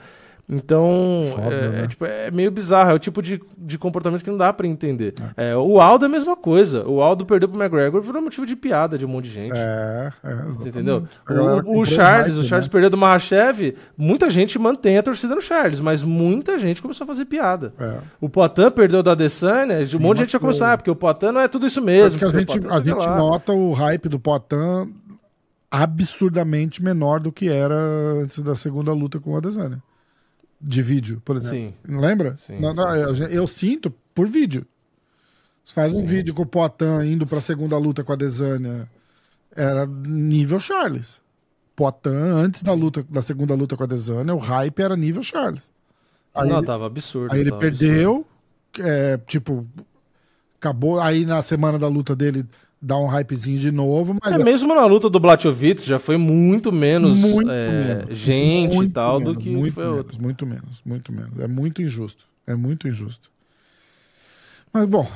Então, 0.50 1.24
Foda, 1.34 1.56
é, 1.56 1.70
né? 1.70 1.84
é, 1.84 1.88
tipo, 1.88 2.06
é 2.06 2.32
meio 2.32 2.52
bizarro. 2.52 2.92
É 2.92 2.94
o 2.94 3.00
tipo 3.00 3.22
de, 3.22 3.42
de 3.58 3.78
comportamento 3.78 4.24
que 4.24 4.30
não 4.30 4.38
dá 4.38 4.52
pra 4.52 4.68
entender. 4.68 5.14
É, 5.38 5.56
o 5.56 5.80
Aldo 5.80 6.06
é 6.06 6.08
a 6.08 6.12
mesma 6.12 6.36
coisa. 6.36 6.86
O 6.88 7.02
Aldo 7.02 7.26
perdeu 7.26 7.48
pro 7.48 7.62
McGregor 7.62 8.02
virou 8.02 8.22
motivo 8.22 8.46
de 8.46 8.56
piada 8.56 8.98
de 8.98 9.06
um 9.06 9.10
monte 9.10 9.26
de 9.26 9.32
gente. 9.32 9.56
É, 9.56 10.12
é. 10.24 10.68
Entendeu? 10.68 11.08
O, 11.66 11.82
o 11.82 11.86
Charles, 11.86 12.36
hype, 12.36 12.44
o 12.44 12.44
Charles 12.44 12.68
né? 12.68 12.72
perdeu 12.72 12.90
do 12.90 12.98
Mahashev, 12.98 13.76
muita 13.98 14.30
gente 14.30 14.60
mantém 14.60 14.98
a 14.98 15.04
torcida 15.04 15.36
no 15.36 15.42
Charles, 15.42 15.80
mas 15.80 16.04
muita 16.04 16.58
gente 16.58 16.82
começou 16.82 17.06
a 17.06 17.08
fazer 17.08 17.26
piada. 17.26 17.74
É. 17.80 17.98
O 18.20 18.30
Poitin 18.30 18.70
perdeu 18.72 19.02
da 19.02 19.14
Adesanya, 19.14 19.78
um 19.96 20.00
monte 20.00 20.18
de 20.18 20.24
gente 20.24 20.34
já 20.34 20.40
começou, 20.40 20.68
ah, 20.68 20.78
porque 20.78 20.92
o 20.92 20.96
Poitin 20.96 21.28
não 21.28 21.42
é 21.42 21.48
tudo 21.48 21.66
isso 21.68 21.82
mesmo. 21.82 22.20
Porque 22.20 22.26
a 22.26 22.28
porque 22.28 22.38
o 22.38 22.40
gente, 22.58 22.68
Poitin 22.68 22.76
a 22.76 22.84
gente 22.84 23.08
lá. 23.08 23.18
nota 23.18 23.54
o 23.54 23.72
hype 23.72 24.10
do 24.10 24.20
Poitin 24.20 24.94
absurdamente 25.72 26.84
menor 26.84 27.22
do 27.22 27.32
que 27.32 27.48
era 27.48 27.80
antes 28.22 28.44
da 28.44 28.56
segunda 28.56 28.92
luta 28.92 29.20
com 29.20 29.34
a 29.36 29.38
Adesanya. 29.38 29.82
De 30.64 30.82
vídeo, 30.82 31.22
por 31.26 31.38
exemplo. 31.38 31.58
Sim. 31.58 31.74
Lembra? 31.88 32.36
Sim, 32.38 32.60
Não, 32.60 32.74
não, 32.74 32.96
eu, 32.96 33.14
eu 33.30 33.48
sinto 33.48 33.92
por 34.14 34.28
vídeo. 34.28 34.66
Você 35.66 35.74
faz 35.74 35.94
um 35.94 36.06
vídeo 36.06 36.34
com 36.34 36.44
o 36.44 36.46
Poitin 36.46 37.04
indo 37.06 37.26
pra 37.26 37.42
segunda 37.42 37.78
luta 37.78 38.04
com 38.04 38.12
a 38.12 38.16
Adesanya. 38.16 38.88
Era 39.56 39.86
nível 39.86 40.60
Charles. 40.60 41.22
Poitin, 41.76 42.10
antes 42.10 42.62
da 42.64 42.74
luta, 42.74 43.04
da 43.10 43.22
segunda 43.22 43.56
luta 43.56 43.76
com 43.76 43.84
a 43.84 43.86
Adesanya, 43.86 44.34
o 44.36 44.38
hype 44.38 44.80
era 44.82 44.96
nível 44.96 45.24
Charles. 45.24 45.72
Aí 46.34 46.48
não, 46.48 46.58
ele- 46.58 46.66
tava 46.68 46.86
absurdo. 46.86 47.34
Aí 47.34 47.42
ele 47.42 47.52
perdeu, 47.54 48.26
é, 48.80 49.18
tipo, 49.26 49.66
acabou. 50.60 51.00
Aí 51.00 51.26
na 51.26 51.42
semana 51.42 51.78
da 51.80 51.88
luta 51.88 52.16
dele 52.16 52.46
dá 52.82 52.98
um 52.98 53.06
hypezinho 53.08 53.60
de 53.60 53.72
novo, 53.72 54.18
mas 54.22 54.34
É, 54.34 54.38
mesmo 54.44 54.74
na 54.74 54.86
luta 54.86 55.10
do 55.10 55.20
Blachowicz 55.20 55.84
já 55.86 56.00
foi 56.00 56.18
muito 56.18 56.72
menos 56.72 57.18
Muito 57.20 57.50
é, 57.52 57.84
menos. 57.98 58.18
gente 58.18 58.74
e 58.74 58.76
muito 58.76 58.94
tal 58.94 59.20
do 59.20 59.28
menos, 59.28 59.44
que 59.44 59.50
muito 59.50 59.74
foi 59.74 59.84
menos, 59.84 59.98
outro. 60.00 60.22
Muito 60.22 60.46
menos, 60.46 60.82
muito 60.86 61.12
menos. 61.14 61.40
É 61.40 61.48
muito 61.48 61.82
injusto. 61.82 62.26
É 62.48 62.56
muito 62.56 62.88
injusto. 62.88 63.30
Mas 64.74 64.88
bom, 64.88 65.08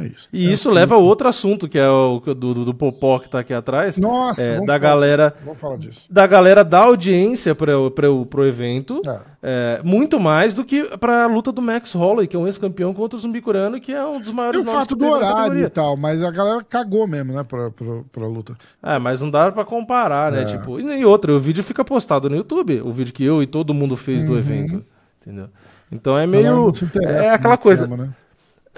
é 0.00 0.06
isso. 0.06 0.28
E 0.32 0.46
É 0.48 0.52
isso 0.52 0.68
o- 0.68 0.72
leva 0.72 0.94
a 0.94 0.98
outro 0.98 1.28
assunto, 1.28 1.68
que 1.68 1.78
é 1.78 1.88
o 1.88 2.20
do, 2.20 2.34
do, 2.34 2.64
do 2.66 2.74
Popó 2.74 3.18
que 3.18 3.28
tá 3.28 3.40
aqui 3.40 3.52
atrás. 3.54 3.96
Nossa, 3.96 4.42
é, 4.42 4.54
da 4.60 4.66
falar- 4.66 4.78
galera 4.78 5.34
Vamos 5.44 5.60
falar 5.60 5.76
disso. 5.76 6.06
da 6.10 6.26
galera 6.26 6.64
da 6.64 6.78
audiência 6.84 7.54
para 7.54 7.78
o 7.78 7.90
pro, 7.90 8.26
pro 8.26 8.46
evento, 8.46 9.00
É. 9.06 9.20
é, 9.42 9.80
muito 9.82 10.18
mais 10.20 10.54
do 10.54 10.64
que 10.64 10.84
para 10.98 11.24
a 11.24 11.26
luta 11.26 11.50
do 11.52 11.60
Max 11.62 11.92
Holloway, 11.92 12.26
que 12.26 12.36
é 12.36 12.38
um 12.38 12.46
ex-campeão 12.46 12.92
contra 12.94 13.16
o 13.16 13.20
Zumbi 13.20 13.40
Coreano, 13.40 13.80
que 13.80 13.92
é 13.92 14.04
um 14.04 14.18
dos 14.20 14.28
E 14.30 14.32
maiores 14.32 14.60
o 14.62 14.64
nomes 14.64 14.80
fato 14.80 14.94
do 14.96 15.06
horário 15.06 15.60
e 15.64 15.70
tal, 15.70 15.96
mas 15.96 16.22
a 16.22 16.30
galera 16.30 16.62
cagou 16.68 17.06
mesmo, 17.06 17.32
né, 17.32 17.42
pra, 17.42 17.70
pra, 17.70 17.86
pra 18.12 18.26
luta. 18.26 18.56
É, 18.82 18.98
mas 18.98 19.20
não 19.20 19.30
dá 19.30 19.50
pra 19.52 19.64
comparar, 19.64 20.32
né? 20.32 20.42
É. 20.42 20.44
Tipo, 20.44 20.78
e 20.78 20.82
nem 20.82 21.04
outra, 21.04 21.32
o 21.32 21.38
vídeo 21.40 21.62
fica 21.64 21.84
postado 21.84 22.28
no 22.30 22.36
YouTube, 22.36 22.80
o 22.82 22.92
vídeo 22.92 23.12
que 23.12 23.24
eu 23.24 23.42
e 23.42 23.46
todo 23.46 23.74
mundo 23.74 23.96
fez 23.96 24.24
do 24.24 24.36
evento, 24.38 24.84
entendeu? 25.22 25.48
Então 25.90 26.18
é 26.18 26.26
galera 26.26 26.26
meio 26.26 26.68
interessa 26.84 27.24
é 27.24 27.30
aquela 27.30 27.56
coisa. 27.56 27.86
tema, 27.86 27.96
né? 28.04 28.10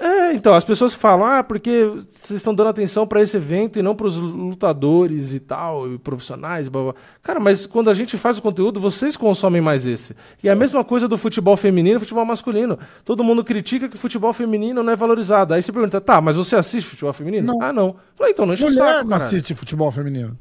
É, 0.01 0.33
então 0.33 0.55
as 0.55 0.63
pessoas 0.63 0.93
falam: 0.93 1.25
"Ah, 1.25 1.43
porque 1.43 1.83
vocês 2.09 2.37
estão 2.37 2.55
dando 2.55 2.69
atenção 2.69 3.05
pra 3.05 3.21
esse 3.21 3.35
evento 3.35 3.77
e 3.77 3.81
não 3.81 3.93
pros 3.93 4.15
lutadores 4.15 5.33
e 5.33 5.39
tal, 5.39 5.91
e 5.91 5.97
profissionais, 5.97 6.69
blá, 6.69 6.83
blá. 6.83 6.95
Cara, 7.21 7.39
mas 7.39 7.65
quando 7.65 7.89
a 7.89 7.93
gente 7.93 8.17
faz 8.17 8.37
o 8.37 8.41
conteúdo, 8.41 8.79
vocês 8.79 9.17
consomem 9.17 9.61
mais 9.61 9.85
esse. 9.85 10.15
E 10.41 10.47
é 10.47 10.51
a 10.51 10.55
mesma 10.55 10.83
coisa 10.85 11.07
do 11.07 11.17
futebol 11.17 11.57
feminino 11.57 11.97
e 11.97 11.99
futebol 11.99 12.23
masculino. 12.23 12.79
Todo 13.03 13.23
mundo 13.23 13.43
critica 13.43 13.89
que 13.89 13.95
o 13.95 13.99
futebol 13.99 14.31
feminino 14.31 14.81
não 14.81 14.93
é 14.93 14.95
valorizado. 14.95 15.53
Aí 15.53 15.61
você 15.61 15.71
pergunta: 15.71 15.99
"Tá, 15.99 16.21
mas 16.21 16.37
você 16.37 16.55
assiste 16.55 16.89
futebol 16.89 17.11
feminino?" 17.11 17.47
Não. 17.47 17.61
Ah, 17.61 17.73
não. 17.73 17.95
Falei, 18.15 18.31
então 18.31 18.45
não 18.45 18.53
enche 18.53 18.63
o 18.63 18.67
Mulher 18.67 18.95
saco, 18.95 19.09
não 19.09 19.17
assiste 19.17 19.53
futebol 19.53 19.91
feminino. 19.91 20.37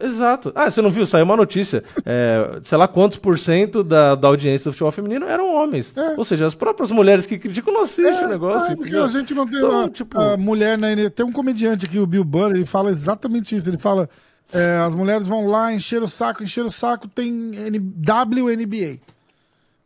Exato. 0.00 0.52
Ah, 0.54 0.70
você 0.70 0.82
não 0.82 0.90
viu? 0.90 1.06
Saiu 1.06 1.24
uma 1.24 1.36
notícia. 1.36 1.82
É, 2.04 2.60
sei 2.62 2.76
lá 2.76 2.86
quantos 2.86 3.16
por 3.18 3.38
cento 3.38 3.82
da, 3.82 4.14
da 4.14 4.28
audiência 4.28 4.68
do 4.70 4.72
futebol 4.72 4.92
feminino 4.92 5.26
eram 5.26 5.54
homens. 5.54 5.92
É. 5.96 6.14
Ou 6.18 6.24
seja, 6.24 6.46
as 6.46 6.54
próprias 6.54 6.90
mulheres 6.90 7.24
que 7.24 7.38
criticam 7.38 7.72
não 7.72 7.82
assistem 7.82 8.24
o 8.26 8.28
negócio. 8.28 8.64
Ah, 8.72 8.76
porque 8.76 8.82
entendeu? 8.90 9.04
a 9.04 9.08
gente 9.08 9.32
não 9.34 9.46
tem 9.46 9.56
Então, 9.58 9.80
a, 9.84 9.88
tipo- 9.88 10.20
a 10.20 10.36
mulher 10.36 10.76
na 10.76 10.88
Tem 11.14 11.24
um 11.24 11.32
comediante 11.32 11.86
aqui, 11.86 11.98
o 11.98 12.06
Bill 12.06 12.24
Burr, 12.24 12.50
ele 12.54 12.66
fala 12.66 12.90
exatamente 12.90 13.56
isso. 13.56 13.68
Ele 13.68 13.78
fala: 13.78 14.08
é, 14.52 14.76
as 14.86 14.94
mulheres 14.94 15.26
vão 15.26 15.46
lá, 15.46 15.72
encher 15.72 16.02
o 16.02 16.08
saco, 16.08 16.42
encher 16.42 16.64
o 16.66 16.70
saco, 16.70 17.08
tem 17.08 17.30
N- 17.54 17.78
WNBA. 17.78 18.98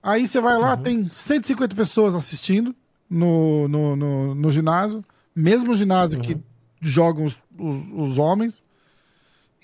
Aí 0.02 0.26
você 0.26 0.40
vai 0.40 0.54
Uhum. 0.54 0.60
lá, 0.60 0.76
tem 0.76 1.08
150 1.12 1.74
pessoas 1.76 2.14
assistindo 2.14 2.74
no, 3.08 3.68
no, 3.68 3.94
no, 3.94 4.34
no 4.34 4.50
ginásio, 4.50 5.04
mesmo 5.36 5.74
ginásio 5.74 6.20
que 6.20 6.32
Uhum. 6.34 6.40
jogam 6.80 7.24
os, 7.26 7.36
os, 7.58 7.76
os 8.10 8.18
homens. 8.18 8.62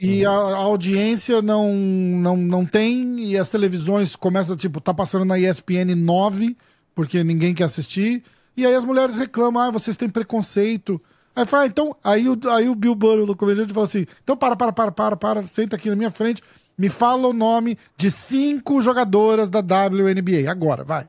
E 0.00 0.26
Uhum. 0.26 0.32
a, 0.32 0.36
a 0.36 0.56
audiência 0.58 1.40
não, 1.40 1.72
não, 1.74 2.36
não 2.36 2.66
tem, 2.66 3.20
e 3.30 3.38
as 3.38 3.48
televisões 3.48 4.14
começam, 4.14 4.56
tipo, 4.56 4.80
tá 4.80 4.92
passando 4.92 5.24
na 5.24 5.38
ESPN 5.38 5.94
9, 5.96 6.56
porque 6.94 7.24
ninguém 7.24 7.54
quer 7.54 7.64
assistir, 7.64 8.22
e 8.56 8.66
aí 8.66 8.74
as 8.74 8.84
mulheres 8.84 9.16
reclamam, 9.16 9.62
ah, 9.62 9.70
vocês 9.70 9.96
têm 9.96 10.08
preconceito. 10.08 11.00
Aí 11.34 11.44
fala, 11.46 11.62
ah, 11.64 11.66
então, 11.66 11.96
aí 12.04 12.28
o, 12.28 12.38
aí 12.50 12.68
o 12.68 12.74
Bill 12.74 12.94
Burr, 12.94 13.28
o 13.28 13.36
comediante, 13.36 13.72
fala 13.72 13.86
assim, 13.86 14.06
então 14.22 14.36
para, 14.36 14.54
para, 14.56 14.72
para, 14.72 14.92
para, 14.92 15.16
para, 15.16 15.42
senta 15.44 15.76
aqui 15.76 15.88
na 15.90 15.96
minha 15.96 16.10
frente, 16.10 16.42
me 16.76 16.88
fala 16.90 17.26
o 17.28 17.32
nome 17.32 17.78
de 17.96 18.10
cinco 18.10 18.80
jogadoras 18.82 19.48
da 19.48 19.60
WNBA, 19.60 20.50
agora, 20.50 20.84
vai. 20.84 21.08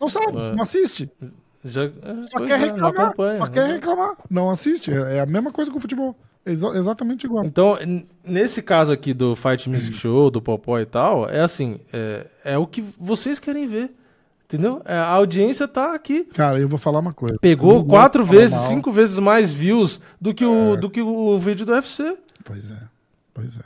Não 0.00 0.08
sabe, 0.08 0.36
É. 0.36 0.54
não 0.54 0.62
assiste. 0.62 1.10
Já, 1.64 1.84
é, 1.84 1.90
Só 2.28 2.38
pois 2.38 2.50
quer 2.50 2.54
é, 2.60 2.64
reclamar, 2.64 3.14
só 3.38 3.46
quer 3.46 3.66
reclamar, 3.70 4.16
não 4.28 4.50
assiste. 4.50 4.90
É 4.92 5.16
é 5.16 5.20
a 5.20 5.26
mesma 5.26 5.52
coisa 5.52 5.70
com 5.70 5.78
o 5.78 5.80
futebol, 5.80 6.16
Exa- 6.44 6.76
exatamente 6.76 7.24
igual. 7.24 7.44
Então, 7.44 7.78
nesse 8.24 8.60
caso 8.62 8.90
aqui 8.90 9.14
do 9.14 9.36
Fight 9.36 9.68
Music 9.70 9.94
Show, 9.96 10.28
do 10.30 10.42
Popó 10.42 10.80
e 10.80 10.86
tal, 10.86 11.28
é 11.28 11.40
assim, 11.40 11.78
é, 11.92 12.26
é 12.44 12.58
o 12.58 12.66
que 12.66 12.82
vocês 12.98 13.38
querem 13.38 13.66
ver. 13.66 13.90
Entendeu? 14.44 14.82
É, 14.84 14.94
a 14.94 15.06
audiência 15.06 15.66
tá 15.66 15.94
aqui. 15.94 16.24
Cara, 16.24 16.58
eu 16.60 16.68
vou 16.68 16.78
falar 16.78 16.98
uma 16.98 17.14
coisa. 17.14 17.38
Pegou 17.40 17.82
quatro 17.86 18.22
vezes, 18.22 18.54
mal. 18.58 18.68
cinco 18.68 18.92
vezes 18.92 19.18
mais 19.18 19.50
views 19.50 19.98
do 20.20 20.34
que 20.34 20.44
É. 20.44 20.46
o, 20.46 20.76
do 20.76 20.90
que 20.90 21.00
o 21.00 21.38
vídeo 21.38 21.64
do 21.64 21.72
UFC. 21.72 22.18
Pois 22.44 22.70
é, 22.70 22.76
pois 23.32 23.56
é. 23.56 23.64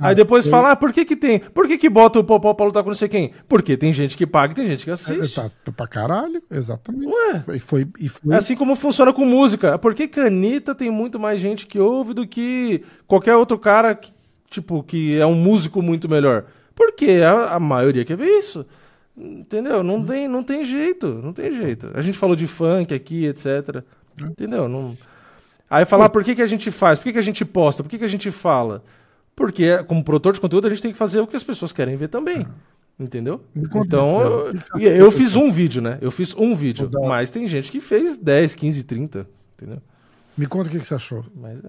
Aí 0.00 0.14
depois 0.14 0.44
eu- 0.46 0.50
fala, 0.50 0.72
ah, 0.72 0.76
por 0.76 0.92
que 0.92 1.04
que 1.04 1.14
tem? 1.14 1.38
Por 1.38 1.66
que 1.68 1.76
que 1.78 1.88
bota 1.88 2.18
o 2.18 2.24
Popó 2.24 2.54
pra 2.54 2.66
lutar 2.66 2.82
com 2.82 2.88
não 2.90 2.96
sei 2.96 3.08
quem? 3.08 3.32
Porque 3.46 3.76
tem 3.76 3.92
gente 3.92 4.16
que 4.16 4.26
paga 4.26 4.52
e 4.52 4.56
tem 4.56 4.66
gente 4.66 4.84
que 4.84 4.90
É, 4.90 4.94
assiste. 4.94 5.34
tá 5.34 5.50
pra 5.76 5.86
caralho, 5.86 6.42
exatamente. 6.50 7.06
Ué. 7.06 7.44
E 7.56 7.60
foi, 7.60 7.86
e 7.98 8.08
foi 8.08 8.34
É 8.34 8.38
assim 8.38 8.56
como 8.56 8.74
funciona 8.76 9.12
com 9.12 9.24
música. 9.24 9.78
Por 9.78 9.94
que 9.94 10.08
que 10.08 10.18
a 10.20 10.26
Anitta 10.26 10.74
tem 10.74 10.90
muito 10.90 11.18
mais 11.20 11.40
gente 11.40 11.66
que 11.66 11.78
ouve 11.78 12.14
do 12.14 12.26
que 12.26 12.82
qualquer 13.06 13.36
outro 13.36 13.58
cara 13.58 13.94
que, 13.94 14.10
tipo, 14.50 14.82
que 14.82 15.18
é 15.18 15.26
um 15.26 15.34
músico 15.34 15.82
muito 15.82 16.08
melhor? 16.08 16.44
Porque 16.74 17.20
a, 17.22 17.54
a 17.56 17.60
maioria 17.60 18.04
quer 18.04 18.16
ver 18.16 18.28
isso. 18.38 18.64
Entendeu? 19.16 19.82
Não 19.82 20.02
tem, 20.04 20.26
não 20.26 20.42
tem 20.42 20.64
jeito. 20.64 21.06
Não 21.22 21.32
tem 21.32 21.52
jeito. 21.52 21.90
A 21.94 22.00
gente 22.00 22.16
falou 22.16 22.34
de 22.34 22.46
funk 22.46 22.94
aqui, 22.94 23.26
etc. 23.26 23.82
Entendeu? 24.18 24.68
Não... 24.68 24.96
Aí 25.68 25.84
falar 25.84 26.08
por 26.08 26.24
que, 26.24 26.34
que 26.34 26.42
a 26.42 26.46
gente 26.46 26.70
faz, 26.70 26.98
por 26.98 27.04
que, 27.04 27.12
que 27.12 27.18
a 27.18 27.22
gente 27.22 27.44
posta, 27.44 27.82
por 27.82 27.88
que, 27.88 27.98
que 27.98 28.04
a 28.04 28.08
gente 28.08 28.30
fala? 28.30 28.82
Porque, 29.34 29.82
como 29.84 30.04
produtor 30.04 30.34
de 30.34 30.40
conteúdo, 30.40 30.66
a 30.66 30.70
gente 30.70 30.82
tem 30.82 30.92
que 30.92 30.98
fazer 30.98 31.20
o 31.20 31.26
que 31.26 31.36
as 31.36 31.42
pessoas 31.44 31.72
querem 31.72 31.96
ver 31.96 32.08
também. 32.08 32.46
Entendeu? 32.98 33.40
Me 33.54 33.66
conta, 33.66 33.86
Então, 33.86 34.20
eu, 34.20 34.80
e 34.80 34.84
eu 34.86 35.10
fiz 35.10 35.34
um 35.34 35.50
vídeo, 35.50 35.80
né? 35.80 35.96
Eu 36.02 36.10
fiz 36.10 36.34
um 36.36 36.54
vídeo. 36.54 36.90
Mas 37.08 37.30
tem 37.30 37.46
gente 37.46 37.72
que 37.72 37.80
fez 37.80 38.18
10, 38.18 38.54
15, 38.54 38.84
30. 38.84 39.26
Entendeu? 39.56 39.78
Me 40.36 40.46
conta 40.46 40.68
o 40.68 40.70
que, 40.70 40.78
que 40.78 40.86
você 40.86 40.94
achou. 40.94 41.24
Mas 41.34 41.58
é. 41.64 41.68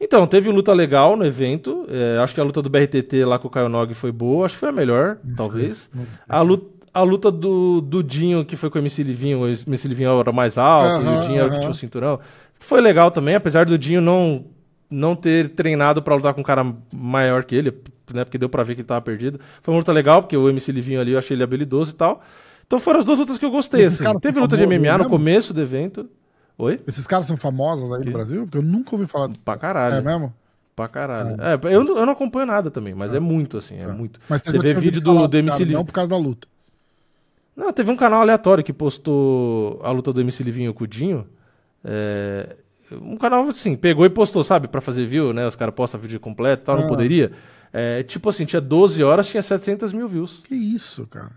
Então, 0.00 0.26
teve 0.26 0.50
luta 0.50 0.72
legal 0.72 1.16
no 1.16 1.24
evento. 1.24 1.86
É, 1.88 2.18
acho 2.18 2.34
que 2.34 2.40
a 2.40 2.44
luta 2.44 2.60
do 2.60 2.68
BRTT 2.68 3.24
lá 3.24 3.38
com 3.38 3.46
o 3.46 3.50
Caio 3.50 3.68
Nog 3.68 3.94
foi 3.94 4.10
boa. 4.10 4.46
Acho 4.46 4.56
que 4.56 4.60
foi 4.60 4.70
a 4.70 4.72
melhor, 4.72 5.18
talvez. 5.36 5.88
A 6.28 6.42
luta, 6.42 6.66
a 6.92 7.02
luta 7.04 7.30
do, 7.30 7.80
do 7.80 8.02
Dinho, 8.02 8.44
que 8.44 8.56
foi 8.56 8.68
com 8.68 8.78
o 8.78 8.82
MC 8.82 9.04
Livinho. 9.04 9.42
O 9.42 9.46
MC 9.46 9.86
Livinho 9.86 10.18
era 10.18 10.32
mais 10.32 10.58
alto, 10.58 11.04
e 11.04 11.06
Aham, 11.06 11.20
o 11.24 11.26
Dinho 11.28 11.38
era 11.38 11.46
o 11.46 11.48
que 11.50 11.54
aham. 11.54 11.60
tinha 11.60 11.70
o 11.70 11.74
cinturão. 11.74 12.18
Foi 12.58 12.80
legal 12.80 13.12
também, 13.12 13.36
apesar 13.36 13.66
do 13.66 13.78
Dinho 13.78 14.00
não, 14.00 14.44
não 14.92 15.16
ter 15.16 15.48
treinado 15.50 16.02
pra 16.02 16.14
lutar 16.14 16.34
com 16.34 16.40
um 16.40 16.44
cara 16.44 16.64
maior 16.92 17.44
que 17.44 17.54
ele, 17.54 17.72
né? 18.12 18.24
Porque 18.24 18.38
deu 18.38 18.48
pra 18.48 18.62
ver 18.62 18.74
que 18.74 18.80
ele 18.82 18.88
tava 18.88 19.00
perdido. 19.00 19.40
Foi 19.62 19.72
uma 19.74 19.78
luta 19.78 19.92
legal, 19.92 20.22
porque 20.22 20.36
o 20.36 20.48
MC 20.48 20.70
Livinho 20.70 21.00
ali 21.00 21.12
eu 21.12 21.18
achei 21.18 21.34
ele 21.36 21.42
habilidoso 21.42 21.92
e 21.92 21.94
tal. 21.94 22.22
Então 22.66 22.78
foram 22.78 22.98
as 23.00 23.04
duas 23.04 23.18
lutas 23.18 23.38
que 23.38 23.44
eu 23.44 23.50
gostei. 23.50 23.84
Assim. 23.86 24.04
Teve 24.20 24.38
luta 24.40 24.56
de 24.56 24.66
MMA 24.66 24.98
no 24.98 25.08
começo 25.08 25.52
do 25.52 25.60
evento. 25.60 26.08
Oi? 26.58 26.78
Esses 26.86 27.06
caras 27.06 27.26
são 27.26 27.36
famosos 27.36 27.90
aí 27.92 28.04
no 28.04 28.12
Brasil? 28.12 28.42
Porque 28.44 28.58
eu 28.58 28.62
nunca 28.62 28.94
ouvi 28.94 29.06
falar. 29.06 29.28
Pra 29.44 29.56
caralho. 29.56 29.94
É 29.96 30.00
mesmo? 30.00 30.32
Pra 30.76 30.88
caralho. 30.88 31.36
É, 31.40 31.54
eu, 31.74 31.84
não- 31.84 31.98
eu 31.98 32.06
não 32.06 32.12
acompanho 32.12 32.46
nada 32.46 32.70
também, 32.70 32.94
mas 32.94 33.12
é 33.12 33.20
muito, 33.20 33.58
assim, 33.58 33.78
é 33.78 33.86
muito. 33.86 34.20
Mas 34.28 34.40
Você 34.42 34.58
vê 34.58 34.72
vídeo 34.74 35.00
do, 35.02 35.26
do 35.28 35.36
MC 35.36 35.58
Livinho. 35.58 35.78
Não 35.78 35.84
por 35.84 35.92
causa 35.92 36.08
da 36.10 36.16
luta. 36.16 36.46
Não, 37.54 37.70
teve 37.72 37.90
um 37.90 37.96
canal 37.96 38.22
aleatório 38.22 38.64
que 38.64 38.72
postou 38.72 39.80
a 39.84 39.90
luta 39.90 40.12
do 40.12 40.20
MC 40.22 40.42
Livinho 40.42 40.72
com 40.72 40.84
o 40.84 40.86
Dinho. 40.86 41.26
É, 41.84 42.56
um 43.00 43.16
canal, 43.16 43.48
assim, 43.48 43.74
pegou 43.76 44.04
e 44.04 44.10
postou, 44.10 44.42
sabe? 44.44 44.68
Pra 44.68 44.80
fazer 44.80 45.06
view, 45.06 45.32
né? 45.32 45.46
Os 45.46 45.54
caras 45.56 45.74
postam 45.74 46.00
vídeo 46.00 46.18
completo 46.20 46.62
e 46.62 46.66
tal, 46.66 46.76
não 46.76 46.84
Ah. 46.84 46.88
poderia. 46.88 47.32
É, 47.72 48.02
tipo 48.02 48.28
assim, 48.28 48.44
tinha 48.44 48.60
12 48.60 49.02
horas, 49.02 49.28
tinha 49.28 49.42
700 49.42 49.92
mil 49.92 50.06
views. 50.08 50.40
Que 50.44 50.54
isso, 50.54 51.06
cara? 51.06 51.32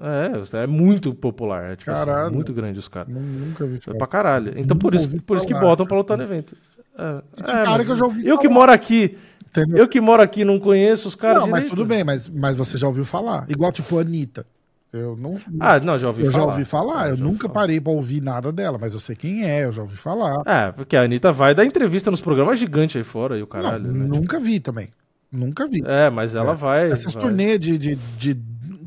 É, 0.00 0.62
é 0.62 0.66
muito 0.66 1.14
popular. 1.14 1.72
É, 1.72 1.76
tipo 1.76 1.90
assim, 1.90 2.04
Caralho. 2.06 2.34
muito 2.34 2.52
grande 2.52 2.78
os 2.78 2.88
caras. 2.88 3.12
Nu- 3.12 3.20
Nunca 3.20 3.66
vi 3.66 3.76
É 3.76 3.80
falar. 3.80 3.98
pra 3.98 4.06
caralho. 4.06 4.52
Então 4.56 4.76
por 4.76 4.94
isso, 4.94 5.20
por 5.22 5.36
isso 5.36 5.46
que 5.46 5.54
botam 5.54 5.86
pra 5.86 5.96
lutar 5.96 6.16
no 6.16 6.24
evento. 6.24 6.56
É, 6.98 7.22
é, 7.40 7.44
cara 7.44 7.70
mas 7.78 7.86
que 7.86 7.92
eu 7.92 7.96
já 7.96 8.04
ouvi 8.04 8.26
Eu 8.26 8.38
que 8.38 8.44
falar. 8.48 8.54
moro 8.60 8.72
aqui, 8.72 9.18
Entendeu? 9.48 9.78
eu 9.78 9.88
que 9.88 10.00
moro 10.00 10.22
aqui 10.22 10.44
não 10.44 10.58
conheço 10.58 11.06
os 11.08 11.14
caras 11.14 11.36
não, 11.42 11.42
mas 11.48 11.60
direito. 11.62 11.70
tudo 11.76 11.84
bem, 11.86 12.02
mas, 12.02 12.28
mas 12.28 12.56
você 12.56 12.76
já 12.76 12.86
ouviu 12.86 13.04
falar. 13.04 13.44
Igual, 13.48 13.70
tipo, 13.70 13.98
a 13.98 14.00
Anitta. 14.00 14.46
Eu 14.92 15.16
não. 15.16 15.36
Ah, 15.60 15.78
não, 15.80 15.98
já 15.98 16.06
ouvi 16.08 16.24
eu 16.24 16.32
falar. 16.32 16.44
já 16.44 16.50
ouvi 16.50 16.64
falar. 16.64 17.08
É, 17.08 17.10
eu 17.12 17.16
já 17.16 17.24
nunca 17.24 17.46
ouvi 17.46 17.54
parei 17.54 17.80
pra 17.80 17.92
ouvir 17.92 18.22
nada 18.22 18.50
dela, 18.52 18.78
mas 18.80 18.94
eu 18.94 19.00
sei 19.00 19.14
quem 19.16 19.44
é, 19.44 19.64
eu 19.64 19.72
já 19.72 19.82
ouvi 19.82 19.96
falar. 19.96 20.36
É, 20.46 20.72
porque 20.72 20.96
a 20.96 21.02
Anitta 21.02 21.32
vai 21.32 21.54
dar 21.54 21.64
entrevista 21.66 22.10
nos 22.10 22.20
programas 22.20 22.58
gigantes 22.58 22.96
aí 22.96 23.04
fora 23.04 23.36
e 23.38 23.42
o 23.42 23.46
caralho, 23.46 23.84
não, 23.86 23.92
né? 23.92 24.06
nunca 24.06 24.38
vi 24.40 24.58
também. 24.60 24.88
Nunca 25.30 25.66
vi. 25.66 25.82
É, 25.84 26.08
mas 26.08 26.34
ela 26.34 26.54
vai. 26.54 26.90
Essas 26.90 27.12
vai. 27.12 27.22
turnê 27.24 27.58
de, 27.58 27.76
de, 27.76 27.96
de 28.16 28.34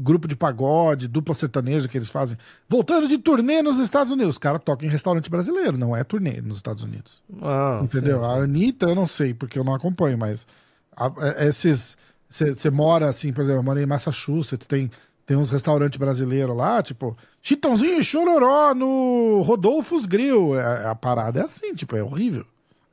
grupo 0.02 0.28
de 0.28 0.36
pagode, 0.36 1.08
dupla 1.08 1.36
sertaneja 1.36 1.88
que 1.88 1.98
eles 1.98 2.10
fazem. 2.10 2.38
Voltando 2.68 3.08
de 3.08 3.18
turnê 3.18 3.62
nos 3.62 3.78
Estados 3.78 4.12
Unidos. 4.12 4.36
Os 4.36 4.40
caras 4.40 4.62
tocam 4.64 4.88
em 4.88 4.92
restaurante 4.92 5.30
brasileiro, 5.30 5.78
não 5.78 5.96
é 5.96 6.04
turnê 6.04 6.42
nos 6.42 6.56
Estados 6.56 6.82
Unidos. 6.82 7.22
Ah, 7.42 7.82
Entendeu? 7.84 8.18
sim, 8.20 8.24
sim. 8.24 8.30
A 8.32 8.44
Anitta, 8.44 8.86
eu 8.88 8.96
não 8.96 9.06
sei, 9.06 9.34
porque 9.34 9.60
eu 9.60 9.64
não 9.64 9.76
acompanho, 9.76 10.18
mas 10.18 10.48
a- 10.96 11.12
é- 11.38 11.48
esses. 11.48 11.98
Você 12.30 12.70
mora 12.70 13.10
assim, 13.10 13.34
por 13.34 13.42
exemplo, 13.42 13.60
eu 13.60 13.64
morei 13.64 13.84
em 13.84 13.88
Massachusetts, 13.88 14.66
tem, 14.68 14.90
tem 15.30 15.38
uns 15.38 15.52
restaurantes 15.52 16.00
brasileiros 16.00 16.58
lá, 16.58 16.82
tipo, 16.82 17.16
Chitãozinho 17.40 18.00
e 18.00 18.04
Chororó 18.04 18.74
no 18.74 19.44
Rodolfo's 19.44 20.08
Grill. 20.08 20.60
É- 20.60 20.88
a 20.88 20.96
parada 20.96 21.40
é 21.42 21.44
assim, 21.44 21.72
tipo, 21.76 21.96
é 21.96 22.02
horrível. 22.02 22.44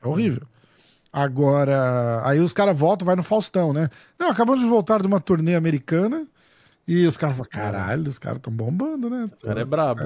É 0.04 0.06
horrível. 0.06 0.42
Agora, 1.10 2.20
aí 2.24 2.38
os 2.40 2.52
caras 2.52 2.78
voltam, 2.78 3.06
vai 3.06 3.16
no 3.16 3.22
Faustão, 3.22 3.72
né? 3.72 3.88
Não, 4.18 4.28
acabamos 4.28 4.60
de 4.60 4.66
voltar 4.66 5.00
de 5.00 5.06
uma 5.06 5.18
turnê 5.18 5.54
americana 5.54 6.26
e 6.86 7.06
os 7.06 7.16
caras 7.16 7.36
falam, 7.38 7.48
caralho, 7.50 8.06
os 8.06 8.18
caras 8.18 8.36
estão 8.36 8.52
bombando, 8.52 9.08
né? 9.08 9.30
O 9.42 9.46
cara 9.46 9.62
é 9.62 9.64
brabo. 9.64 10.02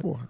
Porra. 0.00 0.26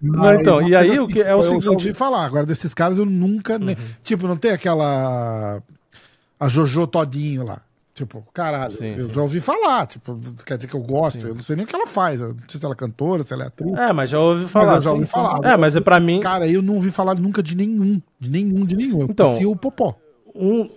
Não, 0.00 0.34
então, 0.34 0.62
e 0.68 0.76
aí 0.76 1.00
o 1.00 1.08
que 1.08 1.20
é 1.20 1.34
o 1.34 1.40
eu 1.40 1.42
seguinte- 1.42 1.68
ouvi 1.68 1.94
falar, 1.94 2.24
agora 2.24 2.46
desses 2.46 2.72
caras 2.72 2.96
eu 2.96 3.04
nunca. 3.04 3.58
nem- 3.58 3.76
Tipo, 4.04 4.28
não 4.28 4.36
tem 4.36 4.52
aquela. 4.52 5.60
A 6.38 6.48
Jojo 6.48 6.86
Todinho 6.86 7.44
lá. 7.44 7.60
Tipo, 7.96 8.22
caralho, 8.34 8.74
Sim, 8.74 8.94
eu 8.94 9.08
sim. 9.08 9.14
já 9.14 9.22
ouvi 9.22 9.40
falar. 9.40 9.86
Tipo, 9.86 10.20
quer 10.44 10.58
dizer 10.58 10.68
que 10.68 10.74
eu 10.76 10.82
gosto. 10.82 11.26
Eu 11.26 11.34
não 11.34 11.40
sei 11.40 11.56
nem 11.56 11.64
o 11.64 11.68
que 11.68 11.74
ela 11.74 11.86
faz. 11.86 12.20
Eu 12.20 12.34
não 12.34 12.42
sei 12.46 12.60
se 12.60 12.64
ela 12.66 12.74
é 12.74 12.76
cantora, 12.76 13.22
se 13.22 13.32
ela 13.32 13.44
é 13.44 13.46
atriz. 13.46 13.72
É, 13.72 13.90
mas 13.90 14.10
já 14.10 14.20
ouvi 14.20 14.42
Mas 14.42 14.50
falar. 14.52 14.74
eu 14.76 14.82
já 14.82 14.90
sim, 14.90 14.96
ouvi 14.96 15.06
sim. 15.06 15.12
falar. 15.12 15.40
É, 15.50 15.56
mas 15.56 15.74
é 15.74 15.80
pra 15.80 15.98
mim. 15.98 16.20
Cara, 16.20 16.46
eu 16.46 16.60
não 16.60 16.74
ouvi 16.74 16.90
falar 16.90 17.14
nunca 17.18 17.42
de 17.42 17.56
nenhum. 17.56 17.98
De 18.20 18.28
nenhum, 18.30 18.66
de 18.66 18.76
nenhum. 18.76 19.00
Eu 19.00 19.06
Então, 19.08 19.28
conhecia 19.28 19.48
o 19.48 19.56
Popó. 19.56 19.94
Um, 20.34 20.68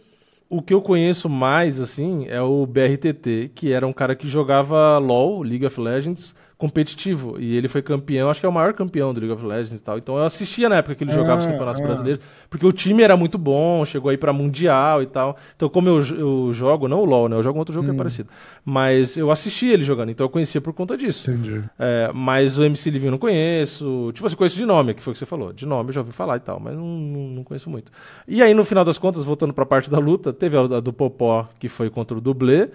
o 0.49 0.61
que 0.61 0.73
eu 0.73 0.81
conheço 0.81 1.27
mais, 1.27 1.81
assim, 1.81 2.25
é 2.29 2.41
o 2.41 2.65
BRTT, 2.65 3.51
que 3.53 3.73
era 3.73 3.85
um 3.85 3.91
cara 3.91 4.15
que 4.15 4.25
jogava 4.29 4.97
LoL, 4.97 5.41
League 5.43 5.65
of 5.65 5.77
Legends, 5.77 6.33
competitivo. 6.60 7.40
E 7.40 7.56
ele 7.56 7.69
foi 7.69 7.81
campeão, 7.81 8.30
acho 8.30 8.41
que 8.41 8.45
é 8.45 8.49
o 8.49 8.52
maior 8.52 8.73
campeão 8.73 9.14
do 9.14 9.19
League 9.22 9.34
of 9.34 9.45
Legends 9.45 9.80
e 9.80 9.81
tal. 9.81 9.98
Então 9.98 10.18
eu 10.18 10.26
assistia 10.26 10.68
na 10.68 10.76
época 10.76 10.94
que 10.94 11.06
ele 11.06 11.14
jogava 11.14 11.40
os 11.40 11.48
Ah, 11.48 11.52
campeonatos 11.52 11.81
ah. 11.81 11.86
brasileiros, 11.88 12.22
porque 12.49 12.65
o 12.65 12.73
time 12.73 13.02
era 13.02 13.15
muito 13.15 13.38
bom, 13.38 13.86
chegou 13.86 14.11
aí 14.11 14.18
pra 14.18 14.34
Mundial 14.34 15.02
e 15.02 15.06
tal. 15.06 15.38
Então, 15.56 15.69
como 15.69 15.88
eu, 15.88 16.03
eu 16.03 16.53
jogo, 16.53 16.90
não 16.90 16.99
o 16.99 17.06
LoL, 17.06 17.30
né? 17.30 17.38
Eu 17.38 17.44
jogo 17.44 17.57
um 17.57 17.60
outro 17.60 17.73
jogo 17.73 17.88
que 17.88 17.94
é 17.94 17.98
parecido. 17.98 18.30
Mas 18.65 19.15
eu 19.15 19.31
assistia 19.31 19.73
ele 19.73 19.86
jogando, 19.86 20.11
então 20.11 20.26
eu 20.26 20.30
conhecia 20.30 20.60
por 20.60 20.73
conta 20.73 20.98
disso. 20.98 21.31
Entendi. 21.31 21.64
É, 21.80 22.11
mas 22.14 22.57
o 22.57 22.64
MC 22.65 22.90
Livinho 22.90 23.07
eu 23.07 23.11
não 23.11 23.18
conheço. 23.18 24.11
Tipo 24.14 24.27
assim, 24.27 24.36
conheço 24.36 24.57
de 24.57 24.65
nome, 24.65 24.94
que 24.94 25.02
foi 25.02 25.11
o 25.11 25.14
que 25.14 25.19
você 25.19 25.26
falou. 25.26 25.53
De 25.53 25.65
nome 25.65 25.91
eu 25.91 25.94
já 25.94 26.02
ouvi 26.02 26.11
falar 26.11 26.36
e 26.36 26.41
tal, 26.41 26.60
mas 26.60 26.76
não, 26.76 26.86
não, 26.86 27.44
conheço 27.45 27.69
muito. 27.69 27.90
E 28.27 28.44
aí, 28.44 28.53
no 28.53 28.65
final 28.65 28.84
das 28.84 28.98
contas, 28.98 29.23
voltando 29.23 29.53
pra 29.53 29.65
parte 29.65 29.90
da 29.90 29.98
luta, 29.98 30.34
teve 30.34 30.57
a, 30.57 30.61
a 30.61 30.80
do 30.81 30.91
Popó, 30.91 31.48
que 31.57 31.69
foi 31.69 31.90
contra 31.90 32.18
o 32.18 32.19
dublê. 32.19 32.69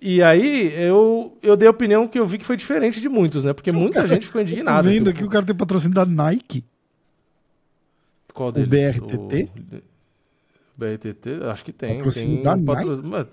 E 0.00 0.22
aí, 0.22 0.72
eu, 0.74 1.36
eu 1.42 1.56
dei 1.56 1.66
a 1.66 1.70
opinião 1.70 2.06
que 2.06 2.18
eu 2.18 2.26
vi 2.26 2.38
que 2.38 2.44
foi 2.44 2.56
diferente 2.56 3.00
de 3.00 3.08
muitos, 3.08 3.44
né? 3.44 3.52
Porque 3.52 3.72
muita 3.72 4.06
gente 4.06 4.26
ficou 4.26 4.42
Tô 4.44 4.46
indignada. 4.48 4.88
vendo 4.88 5.06
tipo, 5.06 5.10
aqui 5.10 5.24
o 5.24 5.28
cara 5.30 5.44
tem 5.46 5.54
patrocínio 5.56 5.94
da 5.94 6.04
Nike. 6.04 6.64
qual 8.34 8.50
o 8.50 8.52
deles? 8.52 8.68
BRTT? 8.68 9.50
O 10.76 10.78
BRTT? 10.78 11.30
Acho 11.50 11.64
que 11.64 11.72
tem. 11.72 11.96
Patrocínio 11.96 12.34
Tem, 12.36 12.42
da 12.44 12.56
patro- 12.74 12.96
Nike? 12.96 13.08
Mano, 13.08 13.28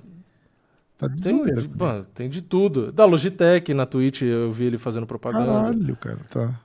Tá 0.97 1.07
de 1.07 1.21
tem, 1.21 1.37
zoeira. 1.37 1.61
de, 1.61 1.77
mano, 1.77 2.05
tem 2.13 2.29
de 2.29 2.41
tudo. 2.41 2.91
Da 2.91 3.03
Logitech, 3.03 3.73
na 3.73 3.85
Twitch, 3.85 4.21
eu 4.21 4.49
vi 4.51 4.65
ele 4.65 4.77
fazendo 4.77 5.05
propaganda. 5.05 5.45
Caralho, 5.51 5.95
cara. 5.97 6.19
Tá. 6.29 6.59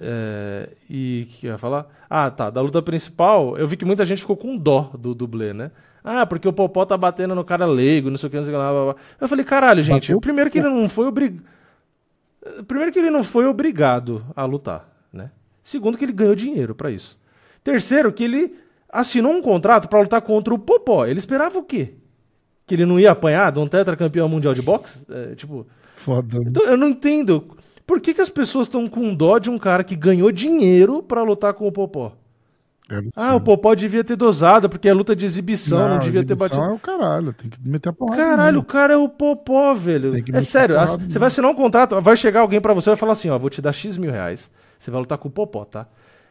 É, 0.00 0.68
e 0.90 1.22
o 1.24 1.32
que 1.32 1.46
eu 1.46 1.52
ia 1.52 1.58
falar? 1.58 1.86
Ah, 2.10 2.30
tá. 2.30 2.50
Da 2.50 2.60
luta 2.60 2.82
principal, 2.82 3.56
eu 3.56 3.66
vi 3.68 3.76
que 3.76 3.84
muita 3.84 4.04
gente 4.04 4.20
ficou 4.20 4.36
com 4.36 4.56
dó 4.56 4.90
do 4.98 5.14
dublê, 5.14 5.52
né? 5.52 5.70
Ah, 6.04 6.26
porque 6.26 6.48
o 6.48 6.52
Popó 6.52 6.84
tá 6.84 6.96
batendo 6.96 7.34
no 7.34 7.44
cara 7.44 7.64
leigo, 7.64 8.10
não 8.10 8.16
sei 8.18 8.26
o 8.26 8.30
que, 8.30 8.36
não 8.36 8.44
sei 8.44 8.52
o 8.52 8.56
que. 8.56 8.62
Blá, 8.62 8.72
blá, 8.72 8.92
blá. 8.92 9.02
Eu 9.20 9.28
falei, 9.28 9.44
caralho, 9.44 9.82
gente. 9.82 10.08
Bateu? 10.08 10.18
O 10.18 10.20
primeiro 10.20 10.50
que 10.50 10.58
ele 10.58 10.68
não 10.68 10.88
foi 10.88 11.06
obrigado. 11.06 11.42
Primeiro 12.66 12.92
que 12.92 12.98
ele 12.98 13.10
não 13.10 13.22
foi 13.22 13.46
obrigado 13.46 14.24
a 14.34 14.44
lutar, 14.44 14.88
né? 15.12 15.30
Segundo 15.62 15.96
que 15.96 16.04
ele 16.04 16.12
ganhou 16.12 16.34
dinheiro 16.34 16.74
pra 16.74 16.90
isso. 16.90 17.16
Terceiro 17.62 18.12
que 18.12 18.24
ele 18.24 18.56
assinou 18.88 19.32
um 19.32 19.40
contrato 19.40 19.88
pra 19.88 20.00
lutar 20.00 20.20
contra 20.22 20.52
o 20.52 20.58
Popó. 20.58 21.06
Ele 21.06 21.20
esperava 21.20 21.56
o 21.58 21.62
quê? 21.62 21.94
Que 22.66 22.74
ele 22.74 22.84
não 22.84 22.98
ia 22.98 23.12
apanhar 23.12 23.52
de 23.52 23.60
um 23.60 23.68
tetracampeão 23.68 24.28
mundial 24.28 24.54
de 24.54 24.62
boxe? 24.62 25.00
É, 25.08 25.34
tipo, 25.36 25.66
Foda. 25.94 26.38
então, 26.44 26.64
eu 26.64 26.76
não 26.76 26.88
entendo. 26.88 27.56
Por 27.86 28.00
que, 28.00 28.12
que 28.14 28.20
as 28.20 28.28
pessoas 28.28 28.66
estão 28.66 28.88
com 28.88 29.14
dó 29.14 29.38
de 29.38 29.48
um 29.48 29.58
cara 29.58 29.84
que 29.84 29.94
ganhou 29.94 30.32
dinheiro 30.32 31.02
pra 31.02 31.22
lutar 31.22 31.54
com 31.54 31.66
o 31.68 31.72
Popó? 31.72 32.12
É. 32.92 33.02
Ah, 33.16 33.34
o 33.34 33.40
Popó 33.40 33.74
devia 33.74 34.04
ter 34.04 34.16
dosado, 34.16 34.68
porque 34.68 34.88
é 34.88 34.92
luta 34.92 35.16
de 35.16 35.24
exibição, 35.24 35.88
não, 35.88 35.98
devia 35.98 36.24
ter 36.24 36.34
exibição 36.34 36.58
batido. 36.58 36.72
É 36.72 36.76
o 36.76 36.78
caralho, 36.78 37.32
tem 37.32 37.50
que 37.50 37.58
meter 37.64 37.88
a 37.88 37.92
porrada. 37.92 38.22
Caralho, 38.22 38.58
o 38.58 38.62
mesmo. 38.62 38.64
cara 38.64 38.94
é 38.94 38.96
o 38.96 39.08
Popó, 39.08 39.74
velho. 39.74 40.10
É 40.32 40.40
sério, 40.42 40.74
porrada 40.74 40.92
você 40.92 40.98
mesmo. 41.04 41.20
vai 41.20 41.26
assinar 41.26 41.50
um 41.50 41.54
contrato, 41.54 42.00
vai 42.00 42.16
chegar 42.16 42.40
alguém 42.40 42.60
pra 42.60 42.74
você 42.74 42.90
e 42.90 42.92
vai 42.92 42.96
falar 42.96 43.12
assim, 43.12 43.30
ó, 43.30 43.38
vou 43.38 43.50
te 43.50 43.62
dar 43.62 43.72
X 43.72 43.96
mil 43.96 44.10
reais, 44.10 44.50
você 44.78 44.90
vai 44.90 45.00
lutar 45.00 45.18
com 45.18 45.28
o 45.28 45.30
Popó, 45.30 45.64
tá? 45.64 45.86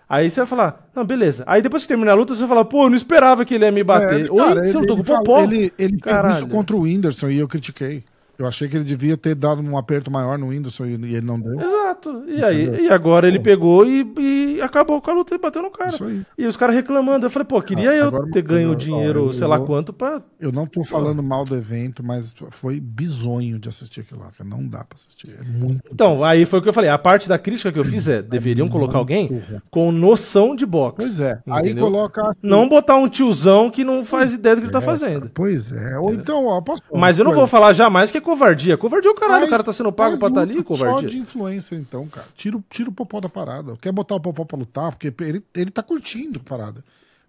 Aí 0.07 0.29
você 0.29 0.41
vai 0.41 0.47
falar, 0.47 0.89
não, 0.93 1.05
beleza. 1.05 1.41
Aí 1.47 1.61
depois 1.61 1.83
que 1.83 1.87
terminar 1.87 2.11
a 2.11 2.15
luta, 2.15 2.33
você 2.33 2.41
vai 2.41 2.49
falar, 2.49 2.65
pô, 2.65 2.83
eu 2.83 2.89
não 2.89 2.97
esperava 2.97 3.45
que 3.45 3.53
ele 3.53 3.63
ia 3.63 3.71
me 3.71 3.81
bater. 3.81 4.25
É, 4.25 4.29
Oi, 4.29 4.37
cara, 4.37 4.67
você 4.67 4.77
lutou 4.77 4.97
com 4.97 5.03
o 5.03 5.05
Popó? 5.05 5.41
Ele, 5.41 5.71
ele 5.79 5.97
fez 6.03 6.35
isso 6.35 6.47
contra 6.47 6.75
o 6.75 6.81
Whindersson 6.81 7.29
e 7.29 7.39
eu 7.39 7.47
critiquei. 7.47 8.03
Eu 8.41 8.47
achei 8.47 8.67
que 8.67 8.75
ele 8.75 8.83
devia 8.83 9.15
ter 9.15 9.35
dado 9.35 9.61
um 9.61 9.77
aperto 9.77 10.09
maior 10.09 10.37
no 10.37 10.47
Whindersson 10.47 10.85
e, 10.85 10.93
ele 10.93 11.21
não 11.21 11.39
deu. 11.39 11.59
Exato. 11.61 12.23
E 12.27 12.43
aí, 12.43 12.85
e 12.85 12.89
agora 12.89 13.27
ele 13.27 13.39
pegou 13.39 13.85
e, 13.85 14.01
e 14.17 14.61
acabou 14.61 14.99
com 15.01 15.11
a 15.11 15.13
luta 15.13 15.35
e 15.35 15.37
bateu 15.37 15.61
no 15.61 15.69
cara. 15.69 15.89
Isso 15.91 16.03
aí. 16.03 16.23
E 16.37 16.47
os 16.47 16.57
caras 16.57 16.75
reclamando. 16.75 17.25
Eu 17.25 17.29
falei, 17.29 17.45
pô, 17.45 17.61
queria 17.61 17.91
Ah, 17.91 17.95
eu 17.95 18.31
ter 18.31 18.41
ganho 18.41 18.69
coisa, 18.69 18.83
dinheiro, 18.85 19.25
ó, 19.25 19.27
eu 19.27 19.33
sei 19.33 19.45
lá 19.45 19.59
quanto, 19.59 19.93
pra. 19.93 20.21
Eu 20.39 20.51
não 20.51 20.65
tô 20.65 20.83
falando 20.83 21.21
mal 21.21 21.43
do 21.45 21.55
evento, 21.55 22.03
mas 22.03 22.33
foi 22.49 22.79
bizonho 22.79 23.59
de 23.59 23.69
assistir 23.69 24.01
aquilo 24.01 24.21
lá, 24.21 24.31
cara. 24.35 24.49
Não 24.49 24.67
dá 24.67 24.83
pra 24.83 24.95
assistir. 24.95 25.35
É 25.39 25.43
muito. 25.43 25.81
Então, 25.93 26.23
aí 26.23 26.45
foi 26.45 26.59
o 26.59 26.61
que 26.63 26.69
eu 26.69 26.73
falei. 26.73 26.89
A 26.89 26.97
parte 26.97 27.29
da 27.29 27.37
crítica 27.37 27.71
que 27.71 27.77
eu 27.77 27.83
fiz 27.83 28.07
é: 28.07 28.21
deveriam 28.21 28.67
colocar 28.67 28.97
alguém 28.97 29.41
com 29.69 29.91
noção 29.91 30.55
de 30.55 30.65
boxe. 30.65 30.95
Pois 30.97 31.19
é. 31.19 31.39
Aí 31.47 31.65
Entendeu? 31.65 31.83
coloca. 31.83 32.21
assim, 32.21 32.39
Não 32.41 32.67
botar 32.67 32.95
um 32.95 33.07
tiozão 33.07 33.69
que 33.69 33.83
não 33.83 34.03
faz 34.03 34.33
ideia 34.33 34.55
do 34.55 34.61
que 34.61 34.65
ele 34.65 34.73
tá 34.73 34.79
É, 34.79 34.81
fazendo. 34.81 35.29
Pois 35.33 35.71
é. 35.71 35.99
Ou 35.99 36.11
então, 36.13 36.47
ó, 36.47 36.59
posso 36.61 36.81
Mas 36.93 37.19
eu 37.19 37.25
não 37.25 37.33
vou 37.33 37.45
falar 37.45 37.73
jamais 37.73 38.09
que 38.11 38.17
é 38.17 38.21
covardia. 38.35 38.77
Covardia 38.77 39.09
é 39.09 39.13
o 39.13 39.15
caralho, 39.15 39.37
o 39.37 39.39
Faz- 39.41 39.51
cara 39.51 39.63
tá 39.63 39.73
sendo 39.73 39.91
pago 39.91 40.17
pra 40.17 40.27
estar 40.29 40.41
ali, 40.41 40.53
luta 40.53 40.73
Só 40.75 40.85
covardia. 40.85 41.09
de 41.09 41.17
influência, 41.19 41.75
então, 41.75 42.07
cara. 42.07 42.27
Tira, 42.35 42.57
o- 42.57 42.63
tira 42.69 42.89
o 42.89 42.93
popó 42.93 43.19
da 43.19 43.29
parada. 43.29 43.75
Quer 43.81 43.91
botar 43.91 44.15
o 44.15 44.19
popó 44.19 44.45
pra 44.45 44.57
lutar, 44.57 44.91
porque 44.95 45.13
ele, 45.23 45.43
ele 45.55 45.71
tá 45.71 45.83
curtindo 45.83 46.39
a 46.43 46.49
parada. 46.49 46.83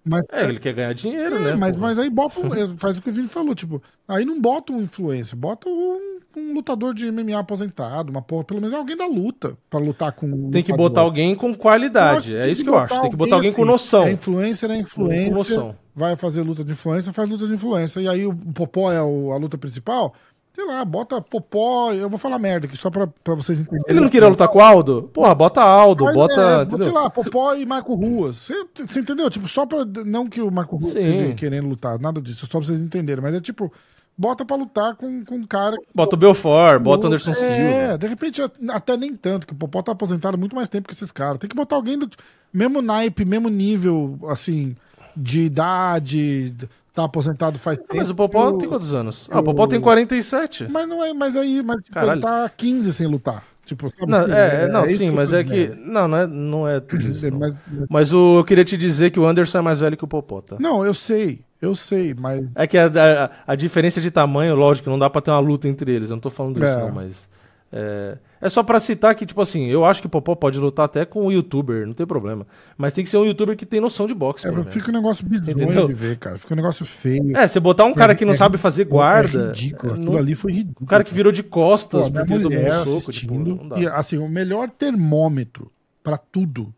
Mas, 0.05 0.23
É, 0.33 0.43
ele 0.43 0.59
quer 0.59 0.73
ganhar 0.74 0.93
dinheiro, 0.95 1.37
É, 1.37 1.39
né? 1.39 1.55
mas, 1.55 1.77
mas 1.77 1.97
aí 1.99 2.11
bota 2.11 2.41
um, 2.41 2.53
é, 2.53 2.66
faz 2.77 2.99
o 2.99 3.03
que 3.03 3.09
o 3.09 3.12
Vini 3.12 3.29
falou, 3.29 3.55
tipo, 3.55 3.81
aí 4.09 4.24
não 4.24 4.41
bota 4.41 4.73
um 4.73 4.83
influencer, 4.83 5.39
bota 5.39 5.69
um, 5.69 6.19
um 6.37 6.55
lutador 6.55 6.93
de 6.93 7.07
MMA 7.12 7.39
aposentado, 7.39 8.11
uma 8.11 8.20
porra, 8.20 8.43
pelo 8.43 8.61
menos 8.61 8.74
alguém 8.74 8.97
da 8.97 9.07
luta, 9.07 9.57
pra 9.70 9.79
lutar 9.79 10.11
com 10.11 10.27
um 10.27 10.51
Tem 10.51 10.61
que 10.62 10.73
lutador. 10.73 10.91
botar 10.91 11.01
alguém 11.03 11.37
com 11.37 11.55
qualidade. 11.55 12.35
É 12.35 12.51
isso 12.51 12.65
que 12.65 12.69
eu 12.69 12.77
acho. 12.77 13.01
Tem 13.01 13.11
que 13.11 13.16
botar 13.16 13.37
alguém 13.37 13.53
com 13.53 13.65
noção. 13.65 14.03
É 14.03 14.11
influencer, 14.12 14.70
é 14.73 14.77
influencer. 14.77 15.29
Com 15.31 15.35
noção. 15.39 15.77
Vai 15.95 16.16
fazer 16.16 16.43
luta 16.43 16.65
de 16.65 16.73
influência, 16.73 17.12
faz 17.12 17.29
luta 17.29 17.47
de 17.47 17.53
influência. 17.55 18.01
E 18.01 18.09
aí 18.09 18.27
o 18.27 18.35
Popó 18.35 18.91
é 18.91 19.01
o- 19.03 19.31
a 19.31 19.37
luta 19.37 19.57
principal. 19.59 20.15
Sei 20.55 20.66
lá, 20.66 20.85
bota 20.85 21.20
Popó. 21.20 21.93
Eu 21.93 22.11
vou 22.11 22.19
falar 22.19 22.39
merda 22.39 22.66
aqui 22.66 22.77
só 22.77 22.91
pra, 22.91 23.07
pra 23.07 23.35
vocês 23.35 23.61
entenderem. 23.61 23.87
Ele 23.89 24.01
não 24.01 24.09
queria 24.09 24.29
lutar 24.29 24.49
com 24.49 24.59
o 24.59 24.62
Aldo? 24.62 25.11
Porra, 25.12 25.35
bota 25.35 25.62
Aldo, 25.62 26.05
Mas, 26.05 26.15
bota. 26.15 26.41
é, 26.41 26.62
entendeu? 26.62 26.83
sei 26.83 26.93
lá, 26.93 27.09
Popó 27.09 27.55
e 27.55 27.65
Marco 27.65 27.95
Ruas. 27.95 28.37
Você, 28.37 28.66
você 28.87 29.01
entendeu? 29.01 29.31
Tipo, 29.31 29.49
só 29.49 29.65
pra. 29.65 29.85
Não 30.05 30.29
que 30.29 30.43
o 30.43 30.51
Marco 30.51 30.77
Ruas 30.77 30.95
esteja 30.95 31.35
querendo 31.35 31.69
lutar, 31.69 31.99
nada 31.99 32.20
disso, 32.20 32.47
só 32.47 32.59
pra 32.59 32.66
vocês 32.66 32.81
entenderem. 32.81 33.23
Mas 33.23 33.35
é 33.35 33.41
tipo, 33.41 33.73
bota 34.16 34.45
pra 34.45 34.57
lutar 34.57 34.95
com, 34.95 35.24
com 35.24 35.37
um 35.37 35.47
cara. 35.47 35.77
Bota 35.95 36.16
o 36.16 36.19
Belfort, 36.19 36.83
bota 36.83 37.07
o 37.07 37.09
Anderson 37.09 37.31
é, 37.31 37.35
Silva. 37.35 37.99
de 37.99 38.07
repente 38.07 38.43
até 38.69 38.95
nem 38.97 39.16
tanto, 39.16 39.47
que 39.47 39.55
o 39.55 39.57
Popó 39.57 39.81
tá 39.81 39.93
aposentado 39.93 40.37
muito 40.37 40.55
mais 40.55 40.69
tempo 40.69 40.87
que 40.87 40.95
esses 40.95 41.11
caras. 41.11 41.39
Tem 41.39 41.49
que 41.49 41.57
botar 41.57 41.77
alguém 41.77 41.99
do 41.99 42.09
mesmo 42.53 42.83
naipe, 42.83 43.24
mesmo 43.24 43.49
nível, 43.49 44.19
assim, 44.29 44.77
de 45.16 45.41
idade, 45.45 46.55
tá 46.94 47.05
aposentado 47.05 47.59
faz 47.59 47.78
tempo. 47.78 47.90
Ah, 47.93 47.97
mas 47.97 48.10
o 48.10 48.14
Popó 48.14 48.52
tem 48.52 48.69
quantos 48.69 48.93
anos? 48.94 49.28
Ah, 49.31 49.40
o 49.40 49.43
Popó 49.43 49.66
tem 49.66 49.81
47. 49.81 50.66
Mas 50.70 50.89
não 50.89 51.02
é, 51.05 51.12
mas 51.14 51.36
aí, 51.36 51.62
mas 51.62 51.82
tipo, 51.82 51.98
ele 51.98 52.20
tá 52.20 52.48
15 52.48 52.93
sem 52.93 53.06
lutar. 53.06 53.44
Tipo? 53.64 53.93
Não, 54.09 54.23
é, 54.27 54.64
é, 54.64 54.69
não, 54.69 54.85
isso 54.85 54.98
sim, 54.98 55.10
mas 55.12 55.32
é 55.32 55.44
que. 55.44 55.69
dizendo. 55.69 55.86
Não, 55.86 56.09
não 56.09 56.19
é, 56.19 56.27
não 56.27 56.69
é 56.69 56.81
tudo 56.81 57.02
isso. 57.09 57.24
É, 57.27 57.31
não. 57.31 57.39
mas- 57.39 57.62
mas- 57.70 57.86
Mas 57.89 58.12
o, 58.12 58.39
eu 58.39 58.44
queria 58.44 58.64
te 58.64 58.77
dizer 58.77 59.10
que 59.10 59.20
o 59.20 59.24
Anderson 59.24 59.59
é 59.59 59.62
mais 59.62 59.78
velho 59.78 59.97
que 59.97 60.05
o 60.05 60.09
Popó, 60.09 60.40
tá? 60.40 60.56
Não, 60.59 60.85
eu 60.85 60.93
sei, 60.93 61.43
eu 61.60 61.73
sei, 61.74 62.12
mas 62.12 62.44
É 62.56 62.66
que 62.66 62.77
a, 62.77 62.86
a, 62.86 63.52
a 63.52 63.55
diferença 63.55 64.01
de 64.01 64.10
tamanho, 64.10 64.56
lógico, 64.56 64.90
não 64.90 64.98
dá 64.98 65.09
pra 65.09 65.23
ter 65.23 65.31
uma 65.31 65.39
luta 65.39 65.69
entre 65.69 65.93
eles. 65.93 66.10
Eu 66.10 66.16
não 66.16 66.20
tô 66.20 66.28
falando 66.28 66.56
disso, 66.56 66.66
É. 66.66 66.77
não, 66.86 66.90
mas. 66.93 67.28
É, 67.74 68.19
é 68.43 68.51
só 68.51 68.62
pra 68.62 68.78
citar 68.78 69.15
que, 69.15 69.24
tipo 69.24 69.40
assim, 69.40 69.66
eu 69.66 69.82
acho 69.85 70.03
que 70.03 70.07
o 70.07 70.11
Popó 70.11 70.35
pode 70.35 70.59
lutar 70.59 70.85
até 70.85 71.07
com 71.07 71.27
um 71.27 71.32
youtuber, 71.32 71.86
não 71.86 71.94
tem 71.94 72.07
problema. 72.07 72.47
Mas 72.77 72.93
tem 72.93 73.03
que 73.03 73.11
ser 73.11 73.16
um 73.16 73.24
youtuber 73.24 73.57
que 73.57 73.65
tem 73.65 73.81
noção 73.81 74.07
de 74.07 74.12
boxe. 74.12 74.47
é, 74.47 74.51
menos. 74.51 74.70
fica 74.73 74.90
um 74.90 74.94
negócio 74.94 75.24
bizonho 75.27 75.86
de 75.86 75.94
ver, 75.94 76.19
cara. 76.19 76.36
Fica 76.36 76.53
um 76.53 76.57
negócio 76.57 76.85
feio. 76.85 77.35
É, 77.35 77.49
você 77.49 77.59
botar 77.59 77.85
um 77.85 77.94
cara 77.94 78.15
que 78.15 78.27
não 78.27 78.35
É 78.35 78.36
sabe 78.36 78.59
fazer 78.59 78.85
guarda. 78.85 79.44
É 79.44 79.47
ridículo. 79.47 79.93
é, 79.93 79.97
Aquilo 79.97 80.12
não- 80.12 80.19
ali 80.19 80.35
foi 80.35 80.53
ridículo. 80.53 80.85
O 80.85 80.86
cara 80.86 81.03
que 81.03 81.15
virou 81.15 81.32
de 81.32 81.43
costas 81.43 82.09
Pô, 82.11 82.15
porque 82.15 82.39
tomou 82.40 82.59
um 82.61 82.86
soco, 82.86 83.11
tipo, 83.12 83.78
e 83.78 83.86
assim, 83.86 84.19
o 84.19 84.28
melhor 84.28 84.69
termômetro 84.69 85.73
pra 86.03 86.16
tudo 86.19 86.74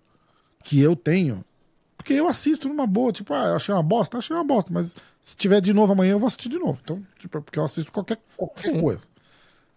que 0.62 0.80
eu 0.80 0.94
tenho, 0.94 1.44
porque 1.96 2.12
eu 2.12 2.28
assisto 2.28 2.68
numa 2.68 2.86
boa, 2.86 3.10
tipo, 3.10 3.34
ah, 3.34 3.46
eu 3.48 3.56
achei 3.56 3.74
uma 3.74 3.82
bosta, 3.82 4.16
achei 4.18 4.36
uma 4.36 4.44
bosta, 4.44 4.70
mas 4.72 4.94
se 5.20 5.34
tiver 5.36 5.60
de 5.60 5.72
novo 5.72 5.92
amanhã 5.92 6.12
eu 6.12 6.18
vou 6.18 6.26
assistir 6.26 6.48
de 6.50 6.58
novo. 6.58 6.78
Então, 6.84 7.02
tipo, 7.18 7.36
é 7.36 7.40
porque 7.40 7.58
eu 7.58 7.64
assisto 7.64 7.90
qualquer, 7.90 8.18
qualquer 8.36 8.80
coisa. 8.80 9.00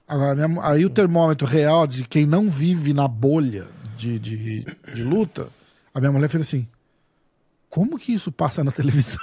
Agora, 0.08 0.36
minha 0.36 0.64
aí 0.64 0.86
o 0.86 0.90
termômetro 0.90 1.46
real 1.46 1.86
de 1.86 2.08
quem 2.08 2.26
não 2.26 2.50
vive 2.50 2.94
na 2.94 3.08
bolha 3.08 3.68
de, 3.98 4.18
de, 4.18 4.66
de 4.94 5.04
luta, 5.04 5.50
a 5.94 6.00
minha 6.00 6.12
mulher 6.12 6.30
fez 6.30 6.44
assim: 6.48 6.68
como 7.70 7.98
que 7.98 8.14
isso 8.14 8.32
passa 8.32 8.64
na 8.64 8.72
televisão? 8.72 9.22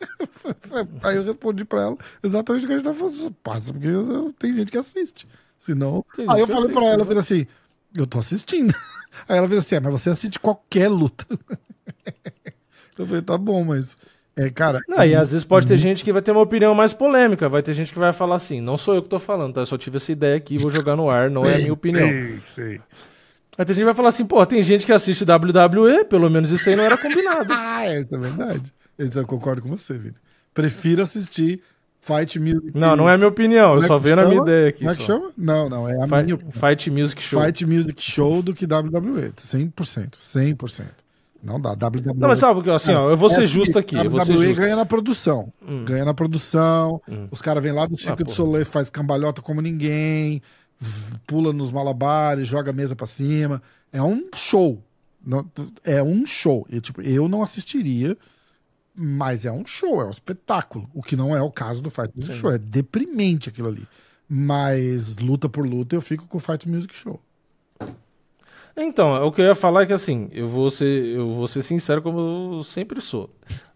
aí 1.02 1.16
eu 1.16 1.24
respondi 1.24 1.64
pra 1.64 1.82
ela 1.82 1.98
exatamente 2.22 2.64
o 2.64 2.66
que 2.66 2.72
a 2.72 2.78
gente 2.78 2.86
tá 2.86 2.94
falando. 2.94 3.30
Passa, 3.42 3.72
porque 3.72 3.88
tem 4.38 4.56
gente 4.56 4.72
que 4.72 4.78
assiste. 4.78 5.28
Senão. 5.58 6.04
Tem 6.16 6.24
Aí 6.30 6.40
eu 6.40 6.46
falei 6.46 6.62
assiste, 6.62 6.72
pra 6.72 6.82
ela, 6.82 6.94
exato. 6.94 7.04
falei 7.06 7.20
assim: 7.20 7.46
eu 7.94 8.06
tô 8.06 8.18
assistindo. 8.18 8.74
Aí 9.28 9.36
ela 9.36 9.48
fez 9.48 9.58
assim: 9.60 9.74
é, 9.74 9.80
mas 9.80 9.92
você 9.92 10.10
assiste 10.10 10.38
qualquer 10.38 10.88
luta. 10.88 11.26
Eu 12.98 13.06
falei, 13.06 13.22
tá 13.22 13.38
bom, 13.38 13.64
mas. 13.64 13.96
É, 14.36 14.48
cara. 14.48 14.80
Não, 14.88 15.02
e 15.04 15.14
às 15.14 15.30
vezes 15.30 15.44
pode 15.44 15.66
ter 15.66 15.76
gente 15.76 16.02
que 16.04 16.12
vai 16.12 16.22
ter 16.22 16.30
uma 16.30 16.40
opinião 16.40 16.74
mais 16.74 16.92
polêmica, 16.92 17.48
vai 17.48 17.62
ter 17.62 17.74
gente 17.74 17.92
que 17.92 17.98
vai 17.98 18.12
falar 18.12 18.36
assim, 18.36 18.60
não 18.60 18.78
sou 18.78 18.94
eu 18.94 19.02
que 19.02 19.08
tô 19.08 19.18
falando, 19.18 19.54
tá? 19.54 19.60
Eu 19.62 19.66
só 19.66 19.76
tive 19.76 19.96
essa 19.98 20.10
ideia 20.12 20.36
aqui, 20.36 20.56
vou 20.56 20.70
jogar 20.70 20.96
no 20.96 21.10
ar, 21.10 21.28
não 21.28 21.44
é 21.44 21.56
a 21.56 21.58
minha 21.58 21.72
opinião. 21.74 22.08
Sei, 22.08 22.40
sei. 22.54 22.80
Aí 23.58 23.64
tem 23.66 23.74
gente 23.74 23.82
que 23.82 23.84
vai 23.84 23.94
falar 23.94 24.08
assim, 24.08 24.24
pô, 24.24 24.44
tem 24.46 24.62
gente 24.62 24.86
que 24.86 24.92
assiste 24.92 25.24
WWE, 25.24 26.04
pelo 26.04 26.30
menos 26.30 26.50
isso 26.50 26.68
aí 26.70 26.76
não 26.76 26.84
era 26.84 26.96
combinado. 26.96 27.46
Ah, 27.52 27.84
é, 27.86 28.00
isso 28.00 28.14
é 28.14 28.18
verdade. 28.18 28.72
Eu 28.98 29.26
concordo 29.26 29.60
com 29.62 29.68
você, 29.68 29.94
Vini. 29.98 30.14
Prefiro 30.54 31.02
assistir 31.02 31.60
Fight 32.00 32.38
Music. 32.38 32.70
Não, 32.74 32.96
não 32.96 33.08
é 33.08 33.14
a 33.14 33.18
minha 33.18 33.28
opinião, 33.28 33.74
eu 33.74 33.82
é 33.82 33.86
só 33.86 33.98
vendo 33.98 34.20
a 34.20 34.28
minha 34.28 34.40
ideia 34.42 34.68
aqui. 34.68 34.78
Como 34.80 34.90
é 34.90 34.94
que 34.96 35.02
só. 35.02 35.14
chama? 35.14 35.30
Não, 35.36 35.68
não, 35.68 35.88
é 35.88 36.02
a 36.02 36.08
Fi- 36.08 36.24
minha 36.24 36.38
Fight 36.52 36.90
Music 36.90 37.22
Show. 37.22 37.42
Fight 37.42 37.66
Music 37.66 38.02
Show 38.02 38.42
do 38.42 38.54
que 38.54 38.64
WWE. 38.64 39.32
100%. 39.36 40.18
100%. 40.18 40.84
Não 41.42 41.60
dá. 41.60 41.70
WWE. 41.72 42.14
Não, 42.16 42.28
mas 42.28 42.38
sabe 42.38 42.70
assim, 42.70 42.92
ó, 42.92 43.10
eu 43.10 43.16
vou 43.16 43.30
É 43.30 43.34
ser 43.34 43.44
assim, 43.44 43.46
justo 43.46 43.78
aqui, 43.78 43.96
eu 43.96 44.10
ser 44.24 44.32
WWE 44.32 44.54
ganha 44.54 44.76
na 44.76 44.84
produção. 44.84 45.52
Ganha 45.86 46.04
na 46.04 46.14
produção. 46.14 47.00
Os 47.30 47.40
caras 47.40 47.62
vêm 47.62 47.72
lá 47.72 47.86
do 47.86 47.96
Circo 47.96 48.22
Ah, 48.22 48.24
do. 48.24 48.32
Soleil, 48.32 48.66
faz 48.66 48.90
cambalhota 48.90 49.40
como 49.40 49.60
ninguém, 49.60 50.42
pula 51.26 51.52
nos 51.52 51.72
malabares, 51.72 52.46
joga 52.46 52.70
a 52.70 52.74
mesa 52.74 52.94
pra 52.94 53.06
cima. 53.06 53.62
É 53.92 54.02
um 54.02 54.28
show. 54.34 54.82
É 55.84 56.02
um 56.02 56.24
show. 56.26 56.66
E, 56.70 56.80
tipo, 56.80 57.02
eu 57.02 57.28
não 57.28 57.42
assistiria, 57.42 58.16
mas 58.94 59.44
é 59.44 59.52
um 59.52 59.66
show, 59.66 60.00
é 60.00 60.06
um 60.06 60.10
espetáculo. 60.10 60.88
O 60.94 61.02
que 61.02 61.16
não 61.16 61.34
é 61.36 61.40
o 61.42 61.50
caso 61.50 61.82
do 61.82 61.90
Fight 61.90 62.10
Music 62.14 62.36
Show. 62.36 62.52
É 62.52 62.58
deprimente 62.58 63.48
aquilo 63.48 63.68
ali. 63.68 63.86
Mas 64.28 65.16
luta 65.16 65.48
por 65.48 65.66
luta 65.66 65.94
eu 65.96 66.00
fico 66.00 66.26
com 66.28 66.38
o 66.38 66.40
Fight 66.40 66.68
Music 66.68 66.94
Show. 66.94 67.20
Então, 68.76 69.26
o 69.26 69.32
que 69.32 69.40
eu 69.40 69.46
ia 69.46 69.54
falar 69.54 69.82
é 69.82 69.86
que 69.86 69.92
assim, 69.92 70.28
eu 70.32 70.48
vou 70.48 70.70
ser, 70.70 70.86
eu 71.16 71.28
vou 71.30 71.46
ser 71.48 71.62
sincero 71.62 72.00
como 72.02 72.56
eu 72.58 72.64
sempre 72.64 73.00
sou. 73.00 73.30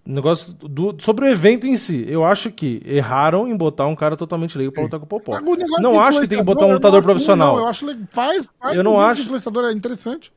O 0.07 0.11
negócio 0.13 0.53
do, 0.55 0.95
sobre 1.01 1.25
o 1.25 1.29
evento 1.29 1.67
em 1.67 1.77
si, 1.79 2.05
eu 2.09 2.25
acho 2.25 2.51
que 2.51 2.83
erraram 2.85 3.49
em 3.49 3.57
botar 3.57 3.87
um 3.87 3.97
cara 3.97 4.17
totalmente 4.17 4.57
leigo 4.59 4.71
pra 4.73 4.83
lutar 4.83 5.01
com 5.01 5.07
o 5.07 5.09
Popó. 5.09 5.33
Não 5.81 5.99
acho 5.99 6.21
que 6.21 6.29
tem 6.29 6.39
que 6.39 6.45
botar 6.45 6.67
um 6.67 6.73
lutador 6.75 7.03
profissional. 7.03 7.57
Não, 7.57 7.63
eu 7.63 7.69
acho. 7.69 7.87
Faz, 8.11 8.49
faz 8.61 8.77
Eu 8.77 8.85
não 8.85 9.01
acho- 9.01 9.23
influenciador, 9.23 9.65
é 9.65 9.73
interessante. 9.73 10.31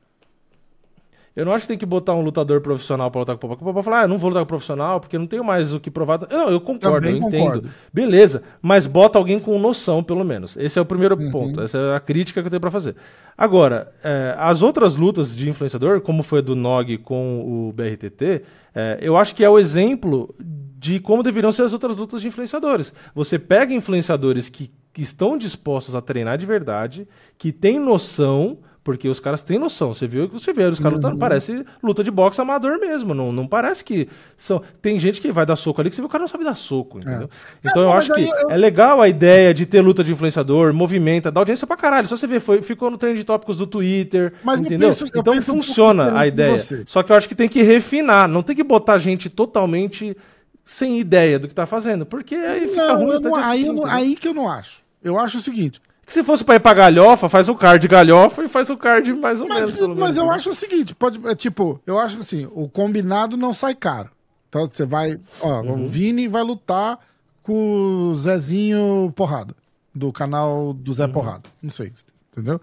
Eu 1.37 1.45
não 1.45 1.53
acho 1.53 1.61
que 1.61 1.67
tem 1.67 1.77
que 1.77 1.85
botar 1.85 2.15
um 2.15 2.21
lutador 2.21 2.59
profissional 2.61 3.11
pra 3.11 3.19
lutar 3.19 3.37
com 3.37 3.45
o 3.45 3.49
Popó. 3.49 3.61
O 3.61 3.65
Popó 3.73 3.83
fala, 3.83 3.99
ah, 3.99 4.03
eu 4.05 4.07
não 4.07 4.17
vou 4.17 4.29
lutar 4.29 4.41
com 4.41 4.45
o 4.45 4.47
profissional 4.47 4.99
porque 4.99 5.17
não 5.19 5.27
tenho 5.27 5.43
mais 5.43 5.71
o 5.71 5.79
que 5.79 5.91
provar. 5.91 6.19
Não, 6.31 6.49
eu 6.49 6.59
concordo, 6.59 7.07
Também 7.07 7.21
eu 7.21 7.27
entendo. 7.27 7.39
concordo. 7.39 7.69
Beleza, 7.93 8.41
mas 8.59 8.87
bota 8.87 9.19
alguém 9.19 9.37
com 9.37 9.57
noção, 9.59 10.03
pelo 10.03 10.25
menos. 10.25 10.57
Esse 10.57 10.79
é 10.79 10.81
o 10.81 10.85
primeiro 10.85 11.15
Uhum. 11.15 11.29
ponto. 11.31 11.61
Essa 11.61 11.77
é 11.77 11.95
a 11.95 11.99
crítica 11.99 12.41
que 12.41 12.47
eu 12.47 12.49
tenho 12.49 12.59
pra 12.59 12.71
fazer. 12.71 12.95
Agora, 13.37 13.93
é, 14.03 14.33
as 14.39 14.63
outras 14.63 14.95
lutas 14.95 15.35
de 15.35 15.47
influenciador, 15.47 16.01
como 16.01 16.23
foi 16.23 16.39
a 16.39 16.41
do 16.41 16.55
Nog 16.55 16.97
com 16.97 17.67
o 17.69 17.71
BRTT, 17.71 18.41
é, 18.73 18.97
eu 18.99 19.15
acho 19.15 19.35
que 19.35 19.43
é 19.43 19.49
o 19.49 19.59
exemplo 19.59 20.33
de 20.39 20.99
como 20.99 21.21
deveriam 21.21 21.51
ser 21.51 21.61
as 21.63 21.73
outras 21.73 21.95
lutas 21.97 22.19
de 22.21 22.27
influenciadores. 22.27 22.91
Você 23.13 23.37
pega 23.37 23.73
influenciadores 23.75 24.49
que, 24.49 24.71
que 24.91 25.03
estão 25.03 25.37
dispostos 25.37 25.93
a 25.93 26.01
treinar 26.01 26.37
de 26.37 26.47
verdade, 26.47 27.07
que 27.37 27.51
têm 27.51 27.79
noção, 27.79 28.57
porque 28.87 29.09
os 29.09 29.19
caras 29.19 29.43
têm 29.43 29.59
noção. 29.59 29.93
Você 29.93 30.07
viu 30.07 30.29
que 30.29 30.33
você 30.35 30.53
vê 30.53 30.63
os 30.63 30.79
caras 30.79 30.93
Uhum. 30.93 31.03
lutando, 31.03 31.17
parece 31.19 31.65
luta 31.83 32.01
de 32.05 32.09
boxe 32.09 32.39
amador 32.39 32.79
mesmo. 32.79 33.13
Não, 33.13 33.33
não 33.33 33.45
parece 33.45 33.83
que 33.83 34.07
são. 34.37 34.61
Tem 34.81 34.97
gente 34.97 35.19
que 35.19 35.29
vai 35.29 35.45
dar 35.45 35.57
soco 35.57 35.81
ali 35.81 35.89
que 35.89 35.95
você 35.97 36.01
vê 36.01 36.05
o 36.05 36.09
cara 36.09 36.21
não 36.21 36.27
sabe 36.29 36.45
dar 36.45 36.55
soco, 36.55 36.99
entendeu? 36.99 37.29
Então 37.61 37.83
eu 37.83 37.89
É. 37.89 37.93
acho 37.97 38.13
que 38.13 38.21
eu- 38.23 38.49
é 38.49 38.55
legal 38.55 39.01
a 39.01 39.09
ideia 39.09 39.53
de 39.53 39.65
ter 39.65 39.81
luta 39.81 40.05
de 40.05 40.13
influenciador, 40.13 40.71
movimenta, 40.73 41.29
dá 41.29 41.41
audiência 41.41 41.67
pra 41.67 41.75
caralho. 41.75 42.07
Só 42.07 42.15
você 42.15 42.25
vê, 42.27 42.39
foi, 42.39 42.61
ficou 42.61 42.89
no 42.89 42.97
trend 42.97 43.17
de 43.17 43.25
tópicos 43.25 43.57
do 43.57 43.67
Twitter, 43.67 44.31
Mas 44.41 44.61
eu 44.61 44.65
entendeu? 44.67 44.87
penso- 44.87 45.05
então 45.13 45.33
um 45.33 45.41
funciona 45.41 46.03
diferente 46.05 46.21
a 46.21 46.23
de 46.23 46.27
ideia. 46.29 46.85
Só 46.85 47.03
que 47.03 47.11
eu 47.11 47.15
acho 47.17 47.27
que 47.27 47.35
tem 47.35 47.49
que 47.49 47.61
refinar, 47.61 48.29
não 48.29 48.41
tem 48.41 48.55
que 48.55 48.63
botar 48.63 48.97
gente 48.99 49.29
totalmente 49.29 50.15
sem 50.63 50.97
ideia 50.97 51.37
do 51.37 51.49
que 51.49 51.53
tá 51.53 51.65
fazendo, 51.65 52.05
porque 52.05 52.35
aí 52.35 52.69
fica 52.69 52.87
Não, 52.87 52.97
ruim 53.03 53.11
eu 53.15 53.19
não- 53.19 53.35
aí, 53.35 53.65
eu 53.67 53.73
não- 53.73 53.85
aí 53.85 54.15
que 54.15 54.29
eu 54.29 54.33
não 54.33 54.49
acho. 54.49 54.81
Eu 55.03 55.19
acho 55.19 55.39
o 55.39 55.41
seguinte. 55.41 55.81
Se 56.07 56.23
fosse 56.23 56.43
pra 56.43 56.55
ir 56.55 56.59
pra 56.61 56.73
galhofa, 56.73 57.27
faz 57.27 57.49
o 57.49 57.55
card 57.55 57.85
galhofa 57.87 58.43
e 58.45 58.47
faz 58.47 58.69
o 58.69 58.77
card 58.77 59.13
mais 59.13 59.41
ou 59.41 59.47
Mas, 59.47 59.73
menos. 59.75 59.97
mas 59.99 60.15
eu 60.17 60.25
né? 60.25 60.31
acho 60.35 60.49
o 60.51 60.53
seguinte, 60.53 60.95
pode, 60.95 61.19
é 61.27 61.35
tipo, 61.35 61.81
eu 61.85 61.99
acho 61.99 62.19
assim, 62.21 62.47
o 62.53 62.69
combinado 62.69 63.35
não 63.35 63.51
sai 63.53 63.75
caro. 63.75 64.09
Então 64.47 64.69
você 64.71 64.85
vai, 64.85 65.19
ó, 65.41 65.61
Uhum. 65.61 65.83
o 65.83 65.85
Vini 65.85 66.27
vai 66.29 66.41
lutar 66.43 66.97
com 67.43 68.09
o 68.11 68.15
Zezinho 68.17 69.11
Porrada, 69.15 69.53
do 69.93 70.11
canal 70.13 70.73
do 70.73 70.91
Uhum. 70.91 70.95
Zé 70.95 71.07
Porrada. 71.09 71.49
Não 71.61 71.71
sei, 71.71 71.91
entendeu? 72.31 72.61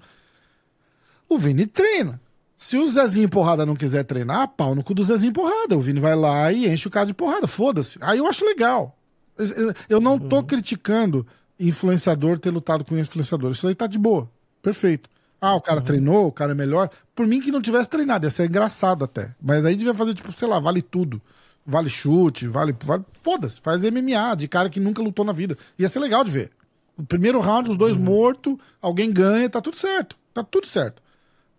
O 1.28 1.36
Vini 1.36 1.66
treina. 1.66 2.18
Se 2.56 2.78
o 2.78 2.90
Zezinho 2.90 3.28
Porrada 3.28 3.66
não 3.66 3.76
quiser 3.76 4.04
treinar, 4.04 4.48
pau 4.56 4.74
no 4.74 4.82
cu 4.82 4.94
do 4.94 5.04
Zezinho 5.04 5.32
Porrada. 5.34 5.76
O 5.76 5.80
Vini 5.80 6.00
vai 6.00 6.16
lá 6.16 6.50
e 6.50 6.66
enche 6.66 6.88
o 6.88 6.90
cara 6.90 7.06
de 7.06 7.12
porrada, 7.12 7.46
foda-se. 7.46 7.98
Aí 8.00 8.18
eu 8.18 8.26
acho 8.26 8.42
legal. 8.44 8.96
Eu- 9.36 9.74
Eu 9.88 10.00
não 10.00 10.18
tô 10.18 10.36
Uhum. 10.36 10.42
criticando 10.44 11.26
influenciador 11.58 12.38
ter 12.38 12.50
lutado 12.50 12.84
com 12.84 12.96
influenciador. 12.98 13.52
Isso 13.52 13.66
aí 13.66 13.74
tá 13.74 13.86
de 13.86 13.98
boa. 13.98 14.28
Perfeito. 14.62 15.08
Ah, 15.40 15.54
o 15.54 15.60
cara 15.60 15.80
Uhum. 15.80 15.84
treinou, 15.86 16.26
o 16.26 16.32
cara 16.32 16.52
é 16.52 16.54
melhor. 16.54 16.88
Por 17.14 17.26
mim 17.26 17.40
que 17.40 17.50
não 17.52 17.60
tivesse 17.60 17.88
treinado, 17.88 18.24
ia 18.26 18.30
ser 18.30 18.46
engraçado 18.48 19.04
até. 19.04 19.34
Mas 19.40 19.64
aí 19.64 19.76
devia 19.76 19.94
fazer, 19.94 20.14
tipo, 20.14 20.32
sei 20.32 20.48
lá, 20.48 20.58
vale 20.58 20.80
tudo. 20.80 21.20
Vale 21.66 21.88
chute, 21.90 22.46
vale. 22.46 22.74
vale 22.84 23.04
Foda-se, 23.22 23.60
faz 23.60 23.82
MMA 23.84 24.34
de 24.36 24.48
cara 24.48 24.68
que 24.68 24.80
nunca 24.80 25.02
lutou 25.02 25.24
na 25.24 25.32
vida. 25.32 25.56
Ia 25.78 25.88
ser 25.88 25.98
legal 25.98 26.24
de 26.24 26.30
ver. 26.30 26.50
O 26.96 27.02
primeiro 27.04 27.40
round, 27.40 27.68
os 27.68 27.74
Uhum. 27.74 27.78
dois 27.78 27.96
mortos, 27.96 28.56
alguém 28.80 29.12
ganha, 29.12 29.48
tá 29.50 29.60
tudo 29.60 29.76
certo. 29.78 30.16
Tá 30.32 30.42
tudo 30.44 30.66
certo. 30.66 31.02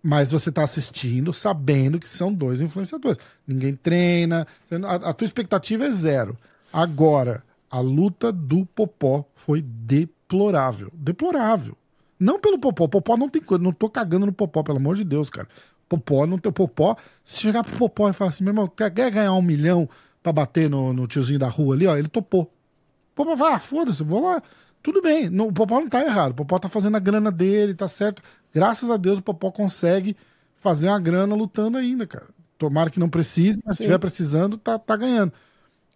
Mas 0.02 0.32
você 0.32 0.52
tá 0.52 0.64
assistindo 0.64 1.34
sabendo 1.34 2.00
que 2.00 2.08
são 2.08 2.32
dois 2.32 2.62
influenciadores. 2.62 3.18
Ninguém 3.48 3.76
treina. 3.76 4.46
A, 4.88 5.10
a 5.10 5.14
tua 5.14 5.26
expectativa 5.26 5.86
é 5.86 5.92
zero. 5.92 6.38
Agora, 6.72 7.44
a 7.70 7.80
luta 7.80 8.32
do 8.32 8.66
Popó 8.66 9.26
foi 9.36 9.62
deplorável. 9.62 10.92
Deplorável. 10.94 11.78
Não 12.20 12.40
pelo 12.40 12.60
Popó. 12.60 12.88
Popó 12.88 13.18
não 13.18 13.30
tem 13.30 13.42
coisa. 13.42 13.64
Não 13.64 13.72
tô 13.72 13.90
cagando 13.90 14.26
no 14.26 14.34
Popó, 14.34 14.64
pelo 14.64 14.78
amor 14.78 14.96
de 14.96 15.04
Deus, 15.04 15.30
cara. 15.30 15.48
Popó 15.88 16.26
não 16.26 16.38
tem 16.38 16.52
Popó. 16.52 16.96
Se 17.24 17.40
chegar 17.40 17.64
pro 17.64 17.78
Popó 17.78 18.10
e 18.10 18.14
falar 18.14 18.30
assim, 18.30 18.44
meu 18.44 18.52
irmão, 18.52 18.68
quer, 18.68 18.90
ganhar 18.90 19.34
um 19.34 19.42
milhão 19.42 19.88
pra 20.24 20.32
bater 20.32 20.70
no, 20.70 20.92
no 20.92 21.08
tiozinho 21.08 21.40
da 21.40 21.48
rua 21.48 21.76
ali, 21.76 21.86
ó, 21.86 21.96
ele 21.96 22.08
topou. 22.08 22.52
Popó 23.14 23.36
vai, 23.36 23.54
ah, 23.54 23.60
foda-se, 23.60 24.04
vou 24.04 24.24
lá. 24.24 24.42
Tudo 24.82 25.02
bem, 25.02 25.30
não, 25.30 25.48
o 25.48 25.54
Popó 25.54 25.80
não 25.80 25.90
tá 25.90 26.04
errado. 26.04 26.32
O 26.32 26.36
Popó 26.36 26.60
tá 26.60 26.70
fazendo 26.70 26.96
a 26.98 27.00
grana 27.00 27.32
dele, 27.32 27.74
tá 27.74 27.88
certo. 27.88 28.22
Graças 28.54 28.90
a 28.90 28.98
Deus 28.98 29.20
o 29.20 29.22
Popó 29.22 29.52
consegue 29.52 30.16
fazer 30.58 30.90
uma 30.90 31.00
grana 31.00 31.36
lutando 31.36 31.78
ainda, 31.78 32.08
cara. 32.08 32.28
Tomara 32.58 32.90
que 32.90 33.00
não 33.00 33.10
precise, 33.10 33.60
mas 33.66 33.78
se 33.78 33.84
estiver 33.84 34.00
precisando, 34.00 34.58
tá, 34.58 34.80
tá 34.80 34.96
ganhando. 34.96 35.34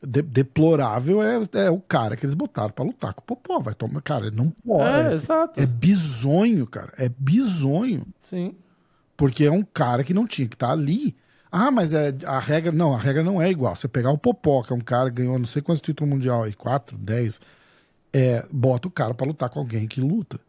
De- 0.01 0.21
deplorável 0.21 1.21
é, 1.21 1.41
é 1.65 1.69
o 1.69 1.80
cara 1.80 2.15
que 2.15 2.26
eles 2.26 2.34
botaram 2.34 2.71
pra 2.71 2.85
lutar 2.85 3.13
com 3.13 3.21
o 3.21 3.26
Popó. 3.26 3.59
Vai 3.59 3.73
tomar, 3.73 4.01
cara, 4.01 4.31
não 4.31 4.49
pode. 4.65 5.09
É, 5.09 5.13
exato. 5.13 5.59
É 5.59 5.65
bizonho, 5.65 6.65
cara. 6.65 6.93
É 6.97 7.09
bizonho. 7.09 8.05
Sim. 8.23 8.55
Porque 9.17 9.43
é 9.43 9.51
um 9.51 9.63
cara 9.63 10.03
que 10.03 10.13
não 10.13 10.26
tinha 10.26 10.47
que 10.47 10.55
estar 10.55 10.71
ali. 10.71 11.15
Ah, 11.51 11.69
mas 11.71 11.93
é, 11.93 12.15
a 12.26 12.39
regra. 12.39 12.71
Não, 12.71 12.93
a 12.95 12.97
regra 12.97 13.23
não 13.23 13.41
é 13.41 13.49
igual. 13.49 13.76
Você 13.76 13.88
pegar 13.88 14.11
o 14.11 14.17
Popó, 14.17 14.61
que 14.63 14.71
é 14.71 14.76
um 14.76 14.80
cara 14.81 15.09
que 15.09 15.17
ganhou 15.17 15.38
não 15.38 15.45
sei 15.45 15.61
quantos 15.61 15.81
títulos 15.81 16.09
mundial 16.13 16.43
aí, 16.43 16.53
4, 16.53 16.97
10, 16.97 17.41
é, 18.13 18.45
bota 18.51 18.88
o 18.88 18.91
cara 18.91 19.13
pra 19.13 19.27
lutar 19.27 19.49
com 19.49 19.59
alguém 19.59 19.88
que 19.88 19.99
luta. 19.99 20.39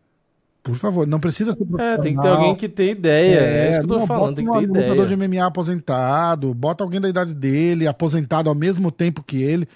Por 0.62 0.77
favor, 0.77 1.07
não 1.07 1.19
precisa 1.20 1.53
ser 1.53 1.62
É, 1.78 1.97
tem 1.99 2.15
que 2.15 2.20
ter 2.23 2.28
profissional. 2.28 2.35
alguém 2.35 2.55
que 2.57 2.69
tenha 2.69 2.93
ideia. 2.93 3.39
É, 3.39 3.70
isso 3.70 3.78
que 3.81 3.85
eu 3.85 3.89
tô 3.89 3.99
não, 3.99 4.07
falando, 4.07 4.37
tem 4.37 4.45
que 4.45 4.51
um 4.51 4.61
ter 4.61 4.66
lutador 4.66 5.07
ideia. 5.07 5.07
de 5.07 5.16
MMA 5.16 5.47
aposentado, 5.47 6.53
bota 6.55 6.85
alguém 6.85 7.01
da 7.01 7.09
idade 7.09 7.35
dele, 7.35 7.87
aposentado 7.89 8.49
ao 8.49 8.55
mesmo 8.55 8.91
tempo 8.93 9.23
que 9.23 9.43
ele. 9.43 9.66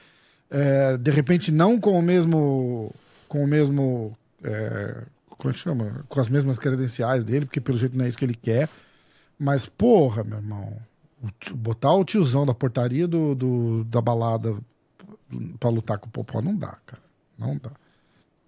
é, 0.50 0.96
de 0.98 1.10
repente, 1.10 1.50
não 1.50 1.80
com 1.80 1.98
o 1.98 2.02
mesmo. 2.02 2.92
Com 3.28 3.42
o 3.44 3.46
mesmo. 3.46 4.16
é, 4.42 5.02
como 5.38 5.50
é 5.50 5.52
que 5.54 5.58
chama? 5.60 6.04
Com 6.08 6.20
as 6.20 6.28
mesmas 6.28 6.58
credenciais 6.58 7.24
dele, 7.24 7.46
porque 7.46 7.60
pelo 7.60 7.78
jeito 7.78 7.96
não 7.96 8.04
é 8.04 8.08
isso 8.08 8.18
que 8.18 8.24
ele 8.24 8.34
quer. 8.34 8.68
Mas, 9.38 9.66
porra, 9.66 10.22
meu 10.22 10.38
irmão. 10.38 10.76
botar 11.54 11.92
o 11.94 12.04
tiozão 12.04 12.44
da 12.46 12.54
portaria 12.54 13.08
do, 13.08 13.34
do- 13.34 13.84
da 13.84 14.00
balada 14.00 14.54
pra 15.58 15.70
lutar 15.70 15.98
com 15.98 16.06
o 16.08 16.10
Popó 16.10 16.40
não 16.42 16.54
dá, 16.54 16.76
cara. 16.86 17.02
Não 17.38 17.56
dá. 17.56 17.70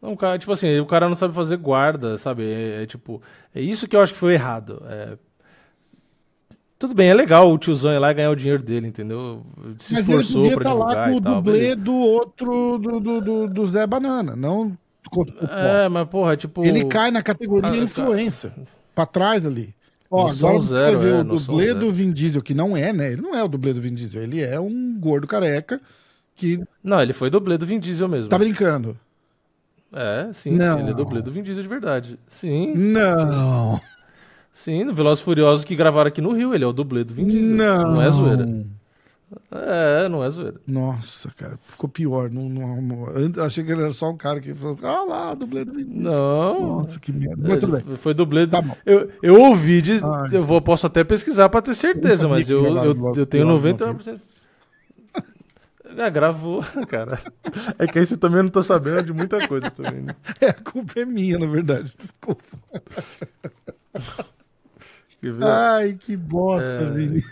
Não, 0.01 0.15
cara, 0.17 0.39
tipo 0.39 0.53
assim, 0.53 0.79
o 0.79 0.87
cara 0.87 1.09
não 1.09 1.17
sabe 1.17 1.35
fazer 1.35 1.57
guarda, 1.57 2.17
sabe? 2.19 2.45
É, 2.45 2.83
é 2.83 2.87
tipo, 2.87 3.21
é 3.55 3.61
isso 3.61 3.89
que 3.89 3.97
eu 3.97 4.01
acho 4.01 4.13
que 4.13 4.19
foi 4.19 4.35
errado. 4.35 4.83
É, 4.89 5.17
Tudo 6.79 6.95
bem, 6.95 7.09
é 7.09 7.15
legal 7.15 7.51
o 7.51 7.59
tiozão 7.59 7.93
ir 7.93 7.99
lá 7.99 8.11
e 8.11 8.15
ganhar 8.15 8.31
o 8.31 8.37
dinheiro 8.37 8.63
dele, 8.63 8.87
entendeu? 8.87 9.45
Se 9.79 9.95
Mas 9.95 10.09
ele 10.09 10.19
esforçou 10.21 10.43
podia 10.43 10.57
pra 10.57 10.71
estar 10.71 10.75
lá 10.75 11.07
divulgar 11.07 11.11
com 11.11 11.17
o 11.17 11.21
dublê 11.43 11.75
do 11.75 11.95
outro, 11.95 12.79
do, 12.79 13.01
do, 13.01 13.21
do, 13.23 13.49
do 13.49 13.67
Zé 13.67 13.87
Banana. 13.87 14.37
Não. 14.37 14.77
É, 15.49 15.89
mas 15.89 16.07
porra, 16.09 16.37
tipo. 16.37 16.65
Ele 16.65 16.85
cai 16.85 17.11
na 17.11 17.23
categoria 17.23 17.71
Ah, 17.71 17.77
influência. 17.77 18.53
Pra 18.95 19.07
trás 19.07 19.47
ali. 19.47 19.75
Ó, 20.11 20.29
Noção 20.29 20.49
agora 20.49 20.63
você 20.63 20.69
zero, 20.69 20.99
ver 20.99 21.15
é, 21.15 21.19
o 21.21 21.25
dublê 21.25 21.75
do 21.75 21.91
Vin 21.91 22.13
Diesel, 22.13 22.43
que 22.43 22.55
não 22.55 22.77
é, 22.77 22.93
né? 22.93 23.13
Ele 23.13 23.23
não 23.23 23.35
é 23.35 23.43
o 23.43 23.49
dublê 23.49 23.73
do 23.73 23.81
Vin 23.81 23.95
Diesel. 23.95 24.23
Ele 24.23 24.43
é 24.43 24.61
um 24.61 24.99
gordo 25.01 25.27
careca 25.27 25.81
que 26.35 26.63
Não, 26.83 27.01
ele 27.03 27.13
foi 27.13 27.31
dublê 27.31 27.57
do 27.57 27.67
Vin 27.67 27.81
Diesel 27.81 28.09
mesmo. 28.09 28.29
tá 28.29 28.39
brincando. 28.39 28.97
É, 29.97 30.31
sim. 30.35 30.51
Não. 30.51 30.79
Ele 30.79 30.91
é 30.91 30.95
dublê 30.95 31.23
do 31.23 31.33
Vin 31.33 31.43
Diesel 31.43 31.63
de 31.63 31.69
verdade. 31.69 32.19
Sim, 32.29 32.75
Não. 32.75 33.81
sim. 34.55 34.85
No 34.85 34.93
Velozes 34.93 35.25
Furiosos 35.25 35.65
que 35.65 35.75
gravaram 35.75 36.09
aqui 36.09 36.21
no 36.21 36.33
Rio, 36.33 36.55
ele 36.55 36.65
é 36.65 36.67
o 36.67 36.73
dublê 36.73 37.03
do 37.03 37.15
Vin 37.15 37.27
Diesel. 37.27 37.57
Não. 37.57 37.95
Não 37.95 38.03
é 38.03 38.11
zoeira. 38.11 38.47
É, 39.51 40.09
não 40.09 40.23
é 40.23 40.29
zoeira. 40.29 40.61
Nossa, 40.67 41.31
cara, 41.35 41.59
ficou 41.67 41.89
pior. 41.89 42.31
Não, 42.31 42.47
não. 42.49 43.09
Eu 43.09 43.43
achei 43.43 43.65
que 43.65 43.73
ele 43.73 43.81
era 43.81 43.91
só 43.91 44.11
um 44.11 44.17
cara 44.19 44.39
que 44.39 44.53
falou 44.55 44.75
assim: 44.75 44.87
ah 44.87 45.03
lá, 45.05 45.35
dublê 45.35 45.65
do 45.65 45.73
Vin 45.73 45.87
Diesel. 45.87 46.03
Não. 46.03 46.77
Nossa, 46.79 47.01
que 47.01 47.11
merda. 47.11 47.43
Mas 47.49 47.57
tudo 47.57 47.73
bem. 47.73 47.97
Foi 47.97 48.13
dublê. 48.13 48.47
Tá 48.47 48.61
bom. 48.61 48.77
Eu, 48.85 49.11
eu 49.23 49.41
ouvi, 49.41 49.81
de, 49.81 50.01
eu 50.31 50.45
vou, 50.45 50.61
posso 50.61 50.87
até 50.87 51.03
pesquisar 51.03 51.49
pra 51.49 51.63
ter 51.63 51.75
certeza, 51.75 52.29
mas 52.29 52.51
eu, 52.51 52.59
eu, 52.59 52.95
Velozes 52.95 53.17
eu 53.17 53.27
tenho 53.27 53.57
e 53.57 53.61
Furiosos 53.61 54.05
99%. 54.05 54.21
Ah, 55.99 56.11
gravou, 56.11 56.63
cara. 56.89 57.19
É 57.79 57.87
que 57.87 57.99
aí 57.99 58.07
você 58.07 58.17
também 58.17 58.43
não 58.43 58.51
tá 58.51 58.63
sabendo 58.63 59.03
de 59.05 59.13
muita 59.13 59.47
coisa 59.49 59.71
também, 59.71 60.03
né? 60.03 60.15
É, 60.41 60.51
a 60.51 60.55
culpa 60.55 61.01
é 61.01 61.05
minha, 61.05 61.39
na 61.39 61.47
verdade. 61.47 61.95
Desculpa. 61.97 62.43
Ai, 65.43 65.95
que 65.99 66.17
bosta, 66.17 66.71
É, 66.71 66.91
Vini. 66.91 67.25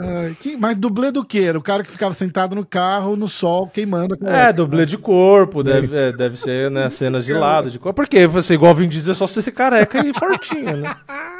Ai, 0.00 0.36
que, 0.38 0.56
mas 0.56 0.76
dublê 0.76 1.10
do 1.10 1.24
quê? 1.24 1.40
Era 1.40 1.58
o 1.58 1.62
cara 1.62 1.82
que 1.82 1.90
ficava 1.90 2.14
sentado 2.14 2.54
no 2.54 2.64
carro, 2.64 3.16
no 3.16 3.26
sol, 3.28 3.66
queimando 3.68 4.14
É, 4.14 4.18
cueca. 4.18 4.52
dublê 4.52 4.86
de 4.86 4.96
corpo, 4.96 5.62
deve, 5.62 5.94
é, 5.96 6.12
deve 6.12 6.36
ser, 6.36 6.70
né, 6.70 6.88
cenas 6.88 7.24
de 7.24 7.32
lado, 7.32 7.68
de 7.70 7.78
corpo. 7.80 7.96
Porque 7.96 8.26
você 8.26 8.54
igual 8.54 8.72
o 8.72 8.74
Vin 8.76 8.88
Diesel 8.88 9.10
é 9.12 9.14
só 9.14 9.26
você 9.26 9.42
ser 9.42 9.50
careca 9.52 9.98
e 10.06 10.14
fortinho, 10.14 10.76
né? 10.78 10.96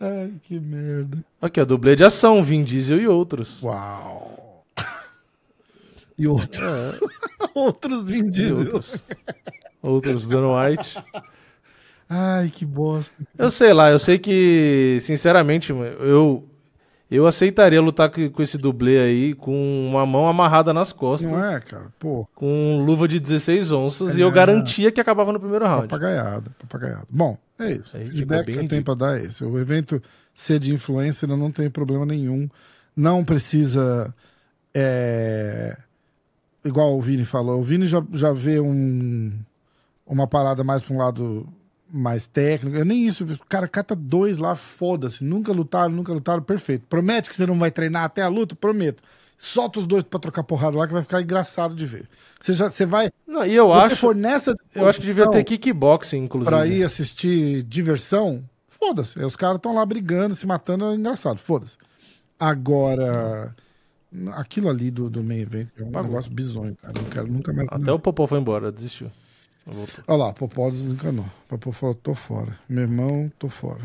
Ai, 0.00 0.32
que 0.44 0.58
merda. 0.58 1.18
Aqui, 1.42 1.60
ó, 1.60 1.64
dublê 1.64 1.94
de 1.94 2.04
ação, 2.04 2.42
Vin 2.42 2.64
Diesel 2.64 3.00
e 3.00 3.06
outros. 3.08 3.62
Uau. 3.62 4.64
E 6.18 6.26
outros. 6.26 7.00
outros 7.54 8.04
Vin 8.06 8.26
É. 8.26 8.30
Diesel. 8.30 8.58
outros. 8.74 9.02
Outros 9.82 10.28
dando 10.28 10.54
white. 10.54 10.98
Ai, 12.08 12.50
que 12.50 12.66
bosta. 12.66 13.14
Eu 13.38 13.50
sei 13.50 13.72
lá, 13.72 13.90
eu 13.90 13.98
sei 13.98 14.18
que, 14.18 14.98
sinceramente, 15.00 15.70
eu 15.72 16.44
eu 17.10 17.26
aceitaria 17.26 17.80
lutar 17.80 18.08
com 18.10 18.40
esse 18.42 18.56
dublê 18.58 19.00
aí 19.00 19.34
com 19.34 19.88
uma 19.88 20.04
mão 20.06 20.28
amarrada 20.28 20.72
nas 20.72 20.92
costas, 20.92 21.28
Não 21.30 21.42
é, 21.44 21.58
cara? 21.58 21.86
Pô, 21.98 22.24
com 22.36 22.84
luva 22.84 23.08
de 23.08 23.18
16 23.18 23.72
onças, 23.72 24.16
e 24.16 24.20
eu 24.20 24.28
É. 24.28 24.30
garantia 24.30 24.92
que 24.92 25.00
acabava 25.00 25.32
no 25.32 25.40
primeiro 25.40 25.64
round. 25.66 25.88
papagaiada, 25.88 26.50
papagaiada. 26.60 27.06
Bom, 27.10 27.36
é 27.64 27.72
isso. 27.72 27.96
É 27.96 28.02
O 28.02 28.06
feedback 28.06 28.48
é 28.48 28.52
que 28.52 28.58
eu 28.58 28.68
tenho 28.68 28.84
pra 28.84 28.94
dar 28.94 29.20
é 29.20 29.24
esse. 29.24 29.44
O 29.44 29.58
evento 29.58 30.02
ser 30.34 30.58
de 30.58 30.72
influencer 30.72 31.28
eu 31.28 31.36
não 31.36 31.50
tem 31.50 31.70
problema 31.70 32.06
nenhum. 32.06 32.48
Não 32.96 33.24
precisa. 33.24 34.14
é, 34.74 35.76
Igual 36.64 36.96
o 36.96 37.00
Vini 37.00 37.24
falou. 37.24 37.60
O 37.60 37.62
Vini 37.62 37.86
já, 37.86 38.02
já 38.12 38.32
vê 38.32 38.60
um, 38.60 39.32
uma 40.06 40.26
parada 40.26 40.62
mais 40.62 40.82
pra 40.82 40.94
um 40.94 40.98
lado 40.98 41.48
mais 41.90 42.26
técnico. 42.26 42.76
Eu 42.76 42.84
nem 42.84 43.06
isso. 43.06 43.24
O 43.24 43.46
cara 43.48 43.66
cata 43.66 43.96
dois 43.96 44.38
lá, 44.38 44.54
foda-se. 44.54 45.24
Nunca 45.24 45.52
lutaram, 45.52 45.92
nunca 45.92 46.12
lutaram. 46.12 46.42
Perfeito. 46.42 46.86
Promete 46.86 47.30
que 47.30 47.36
você 47.36 47.46
não 47.46 47.58
vai 47.58 47.70
treinar 47.70 48.04
até 48.04 48.22
a 48.22 48.28
luta? 48.28 48.54
Prometo. 48.54 49.02
Solta 49.42 49.78
os 49.80 49.86
dois 49.86 50.02
pra 50.04 50.20
trocar 50.20 50.42
porrada 50.44 50.76
lá 50.76 50.86
que 50.86 50.92
vai 50.92 51.00
ficar 51.00 51.22
engraçado 51.22 51.74
de 51.74 51.86
ver. 51.86 52.06
Você, 52.38 52.52
já, 52.52 52.68
você 52.68 52.84
vai. 52.84 53.10
Não, 53.26 53.42
e 53.46 53.54
eu 53.54 53.68
Quando 53.68 53.80
acho, 53.92 53.96
for 53.96 54.14
nessa. 54.14 54.54
eu 54.74 54.86
acho 54.86 55.00
que 55.00 55.06
devia 55.06 55.30
ter 55.30 55.42
kickboxing, 55.44 56.18
inclusive. 56.24 56.54
pra 56.54 56.66
ir 56.66 56.84
assistir 56.84 57.62
diversão, 57.62 58.44
foda-se. 58.68 59.18
Os 59.24 59.36
caras 59.36 59.56
estão 59.56 59.74
lá 59.74 59.86
brigando, 59.86 60.34
se 60.36 60.46
matando, 60.46 60.84
é 60.90 60.94
engraçado, 60.94 61.38
foda-se. 61.38 61.78
Agora, 62.38 63.54
aquilo 64.32 64.68
ali 64.68 64.90
do, 64.90 65.08
do 65.08 65.24
main 65.24 65.40
event 65.40 65.68
é 65.78 65.84
um 65.84 65.90
Pagou. 65.90 66.10
negócio 66.10 66.30
bizonho, 66.30 66.76
cara. 66.82 66.94
Não 67.00 67.08
quero 67.08 67.26
nunca 67.32 67.50
mais. 67.52 67.66
Até 67.70 67.90
o 67.92 67.98
Popó 67.98 68.26
foi 68.26 68.38
embora, 68.40 68.70
desistiu. 68.70 69.10
Olha 70.06 70.16
lá, 70.24 70.32
Popó 70.34 70.68
desencanou. 70.68 71.24
Popó 71.48 71.72
falou, 71.72 71.94
tô 71.94 72.12
fora. 72.14 72.58
Meu 72.68 72.82
irmão, 72.82 73.32
tô 73.38 73.48
fora. 73.48 73.80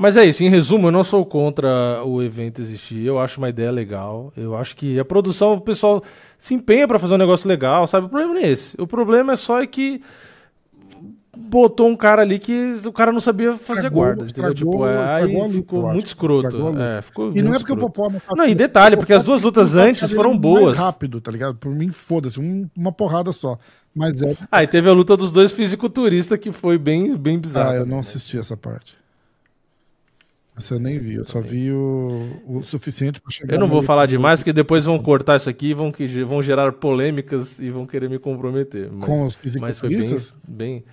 Mas 0.00 0.16
é 0.16 0.24
isso, 0.24 0.42
em 0.42 0.48
resumo, 0.48 0.88
eu 0.88 0.92
não 0.92 1.04
sou 1.04 1.24
contra 1.26 2.02
o 2.04 2.22
evento 2.22 2.60
existir. 2.60 3.04
Eu 3.04 3.18
acho 3.18 3.38
uma 3.38 3.50
ideia 3.50 3.70
legal. 3.70 4.32
Eu 4.36 4.56
acho 4.56 4.74
que 4.74 4.98
a 4.98 5.04
produção, 5.04 5.52
o 5.54 5.60
pessoal 5.60 6.02
se 6.38 6.54
empenha 6.54 6.88
pra 6.88 6.98
fazer 6.98 7.14
um 7.14 7.18
negócio 7.18 7.46
legal, 7.46 7.86
sabe? 7.86 8.06
O 8.06 8.08
problema 8.08 8.32
não 8.34 8.40
é 8.40 8.48
esse. 8.48 8.80
O 8.80 8.86
problema 8.86 9.32
é 9.34 9.36
só 9.36 9.60
é 9.62 9.66
que 9.66 10.00
botou 11.36 11.86
um 11.88 11.96
cara 11.96 12.22
ali 12.22 12.38
que 12.38 12.76
o 12.84 12.92
cara 12.92 13.12
não 13.12 13.20
sabia 13.20 13.52
fazer 13.54 13.80
Estragou- 13.80 14.02
guarda, 14.02 14.24
estragou- 14.24 14.54
Tipo, 14.54 14.86
é, 14.86 15.14
aí 15.14 15.34
luta, 15.36 15.50
ficou 15.50 15.84
acho. 15.86 15.92
muito 15.94 16.06
escroto. 16.06 16.78
É, 16.78 17.02
ficou 17.02 17.32
E 17.36 17.42
não 17.42 17.54
é 17.54 17.58
porque 17.58 17.72
o 17.72 17.74
escroto. 17.76 17.92
Popó 17.92 18.10
não 18.10 18.20
tá 18.20 18.34
Não, 18.36 18.46
e 18.46 18.54
detalhe, 18.54 18.96
porque 18.96 19.12
as 19.12 19.22
duas 19.22 19.42
lutas 19.42 19.70
o 19.70 19.72
Popó 19.74 19.84
antes 19.88 20.00
tá 20.00 20.08
foram 20.16 20.30
mais 20.30 20.40
boas. 20.40 20.76
rápido, 20.76 21.20
tá 21.20 21.30
ligado? 21.30 21.56
Por 21.56 21.74
mim, 21.74 21.90
foda-se. 21.90 22.40
um- 22.40 22.68
uma 22.76 22.90
porrada 22.92 23.32
só. 23.32 23.58
Mas 23.94 24.22
é. 24.22 24.36
Ah, 24.50 24.62
e 24.62 24.66
teve 24.66 24.88
a 24.88 24.92
luta 24.92 25.16
dos 25.16 25.30
dois 25.30 25.52
fisiculturistas 25.52 26.38
que 26.38 26.52
foi 26.52 26.78
bem, 26.78 27.16
bem 27.16 27.38
bizarra. 27.38 27.70
Ah, 27.72 27.76
eu 27.76 27.86
não 27.86 27.96
né? 27.96 28.00
assisti 28.00 28.38
essa 28.38 28.56
parte. 28.56 28.99
Eu 30.74 30.80
nem 30.80 30.98
vi. 30.98 31.14
Eu 31.16 31.24
só 31.24 31.40
vi 31.40 31.70
o, 31.72 32.40
o 32.46 32.62
suficiente 32.62 33.20
pra 33.20 33.30
chegar. 33.30 33.54
Eu 33.54 33.60
não 33.60 33.68
vou 33.68 33.82
falar 33.82 34.06
demais, 34.06 34.38
porque 34.40 34.52
depois 34.52 34.84
vão 34.84 34.98
cortar 34.98 35.36
isso 35.36 35.48
aqui, 35.48 35.72
vão, 35.74 35.90
que, 35.92 36.06
vão 36.24 36.42
gerar 36.42 36.72
polêmicas 36.72 37.58
e 37.58 37.70
vão 37.70 37.86
querer 37.86 38.08
me 38.10 38.18
comprometer. 38.18 38.90
Mas, 38.92 39.04
Com 39.04 39.24
os 39.26 39.38
mas 39.60 39.78
foi 39.78 39.88
bem, 39.88 39.98
fisiculturistas? 39.98 40.34
bem. 40.46 40.84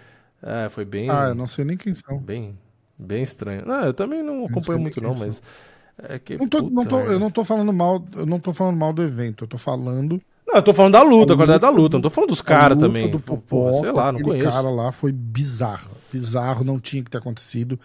É, 0.42 0.70
foi 0.70 0.86
bem. 0.86 1.10
Ah, 1.10 1.28
eu 1.30 1.36
não 1.36 1.48
sei 1.48 1.66
nem 1.66 1.76
quem 1.76 1.94
são. 1.94 2.18
Bem, 2.20 2.58
bem 2.98 3.24
estranho. 3.24 3.66
Não, 3.66 3.82
eu 3.86 3.94
também 3.94 4.22
não 4.24 4.46
acompanho 4.46 4.78
nem 4.78 4.84
muito, 4.84 5.02
não, 5.02 5.14
mas. 5.16 5.42
É 6.10 6.20
que, 6.20 6.38
Não 6.38 6.48
tô, 6.48 6.62
não 6.62 6.70
puta 6.70 6.90
tô- 6.90 6.98
merda. 6.98 7.12
eu 7.14 7.20
não 7.20 7.32
tô 7.32 7.44
falando 7.44 7.74
mal, 7.74 8.06
eu 8.16 8.26
não 8.28 8.40
tô 8.40 8.54
falando 8.54 8.78
mal 8.78 8.94
do 8.94 9.02
evento, 9.02 9.46
eu 9.46 9.48
tô 9.48 9.58
falando 9.58 10.22
Não, 10.48 10.56
eu 10.58 10.62
tô 10.62 10.72
falando 10.72 10.94
da 10.94 11.02
luta, 11.02 11.34
A 11.34 11.36
qualidade 11.36 11.62
da 11.62 11.70
luta 11.72 11.98
não 11.98 12.02
tô 12.04 12.12
falando 12.12 12.30
dos 12.30 12.40
caras 12.42 12.78
também. 12.78 13.10
do 13.10 13.20
Pô, 13.20 13.36
Popó, 13.38 13.82
sei 13.82 13.92
lá, 13.92 14.12
não 14.12 14.20
conheço. 14.22 14.48
cara 14.48 14.70
lá 14.70 14.92
foi 14.92 15.12
bizarro, 15.12 15.90
bizarro, 16.14 16.64
não 16.64 16.80
tinha 16.80 17.04
que 17.04 17.10
ter 17.10 17.18
acontecido. 17.18 17.80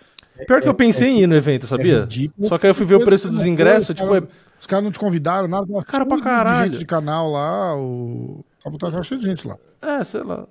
Pior 0.47 0.61
que 0.61 0.69
eu 0.69 0.75
pensei 0.75 1.09
em 1.11 1.23
ir 1.23 1.27
no 1.27 1.35
evento, 1.35 1.67
sabia? 1.67 1.99
É 1.99 2.01
ridículo. 2.01 2.49
Só 2.49 2.59
que 2.59 2.67
aí 2.67 2.71
eu 2.71 2.75
fui 2.75 2.87
ver 2.87 2.97
o 2.97 3.05
preço 3.05 3.29
dos 3.29 3.45
ingressos, 3.45 3.91
os 3.91 3.95
tipo, 3.97 4.15
é- 4.15 4.23
os 4.61 4.67
caras 4.67 4.85
não 4.85 4.91
te 4.93 4.99
convidaram, 4.99 5.49
nada. 5.49 5.67
Cara 5.85 6.07
pra 6.07 6.21
caralho. 6.21 6.65
gente 6.67 6.79
de 6.79 6.87
canal 6.87 7.31
lá, 7.31 7.77
o 7.77 8.45
tava, 8.79 9.03
cheio 9.03 9.21
de 9.21 9.27
gente 9.27 9.47
lá. 9.47 9.57
É, 9.81 10.05
sei 10.05 10.23
lá. 10.23 10.47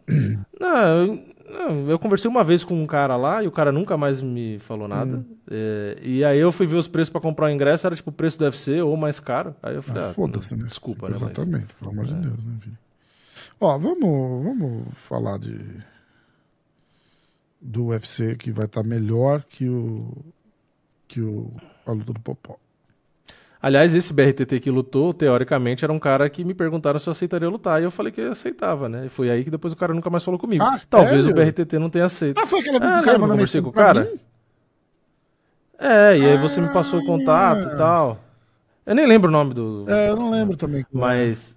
Não, 0.60 0.78
eu, 1.08 1.24
não, 1.50 1.90
eu 1.90 1.98
conversei 2.00 2.30
uma 2.30 2.44
vez 2.44 2.64
com 2.64 2.76
um 2.82 2.86
cara 2.86 3.16
lá 3.16 3.42
e 3.44 3.48
o 3.48 3.52
cara 3.52 3.72
nunca 3.72 3.96
mais 3.98 4.22
me 4.22 4.60
falou 4.60 4.88
nada. 4.88 5.18
Hum. 5.18 5.26
É, 5.50 5.98
e 6.02 6.24
aí 6.24 6.40
eu 6.40 6.52
fui 6.52 6.68
ver 6.68 6.76
os 6.76 6.88
preços 6.88 7.10
pra 7.10 7.22
comprar 7.22 7.46
o 7.48 7.50
ingresso, 7.50 7.88
era 7.88 7.96
tipo 7.96 8.10
o 8.10 8.14
preço 8.14 8.38
do 8.38 8.44
UFC 8.46 8.82
ou 8.82 8.96
mais 8.98 9.20
caro. 9.20 9.56
Aí 9.64 9.76
eu 9.76 9.82
falei, 9.82 10.04
Ah, 10.04 10.10
ah, 10.10 10.14
Foda-se, 10.14 10.56
né? 10.56 10.66
Desculpa, 10.68 11.08
né? 11.08 11.14
mas- 11.14 11.22
É. 11.22 11.26
Exatamente, 11.32 11.74
pelo 11.76 11.92
amor 11.92 12.06
de 12.06 12.14
Deus, 12.16 12.46
né, 12.46 12.54
filho? 12.60 12.78
Ó, 13.60 13.78
vamos, 13.78 14.44
vamos 14.44 14.84
falar 14.94 15.38
de 15.38 15.58
do 17.62 17.88
UFC 17.88 18.36
que 18.36 18.52
vai 18.52 18.66
estar 18.66 18.84
melhor 18.84 19.44
que 19.48 19.68
o 19.70 20.12
que 21.08 21.22
o 21.22 21.52
a 21.86 21.92
luta 21.92 22.14
do 22.14 22.20
Popó. 22.20 22.58
Aliás, 23.62 23.94
esse 23.94 24.12
BRTT 24.12 24.60
que 24.60 24.72
lutou, 24.72 25.14
teoricamente, 25.14 25.84
era 25.86 25.94
um 25.94 26.00
cara 26.00 26.28
que 26.30 26.44
me 26.44 26.54
perguntaram 26.54 26.98
se 26.98 27.08
eu 27.08 27.12
aceitaria 27.12 27.48
lutar. 27.48 27.80
E 27.80 27.84
eu 27.86 27.92
falei 27.92 28.12
que 28.12 28.20
eu 28.20 28.32
aceitava, 28.32 28.90
né? 28.90 29.06
E 29.06 29.10
foi 29.10 29.30
aí 29.30 29.44
que 29.44 29.52
depois 29.52 29.72
o 29.72 29.76
cara 29.76 29.94
nunca 29.94 30.10
mais 30.10 30.24
falou 30.24 30.40
comigo. 30.40 30.64
Ah, 30.64 30.76
Talvez 30.90 31.26
sério? 31.26 31.32
o 31.32 31.46
BRTT 31.46 31.78
não 31.78 31.90
tenha 31.90 32.06
aceito. 32.06 32.40
Ah, 32.40 32.48
foi 32.48 32.62
aquela 32.62 32.80
vez 32.80 32.92
É, 32.92 32.96
que 32.96 33.02
o 33.02 33.06
cara 33.06 33.20
mandou 33.20 33.36
conversei 33.36 33.62
mensagem 33.62 33.64
com 33.64 33.72
cara? 33.72 34.12
mim? 34.12 34.20
É, 35.78 36.18
e 36.18 36.26
aí 36.26 36.38
você 36.38 36.60
me 36.62 36.70
passou 36.74 37.00
o 37.00 37.04
Ah, 37.04 37.06
contato 37.06 37.70
é. 37.70 37.74
e 37.74 37.78
tal. 37.78 38.20
Eu 38.86 38.96
nem 38.96 39.06
lembro 39.06 39.30
o 39.30 39.32
nome 39.32 39.54
do. 39.54 39.86
É, 39.88 40.10
eu 40.10 40.16
não 40.16 40.32
lembro 40.32 40.58
também. 40.58 40.84
Mas. 40.92 41.56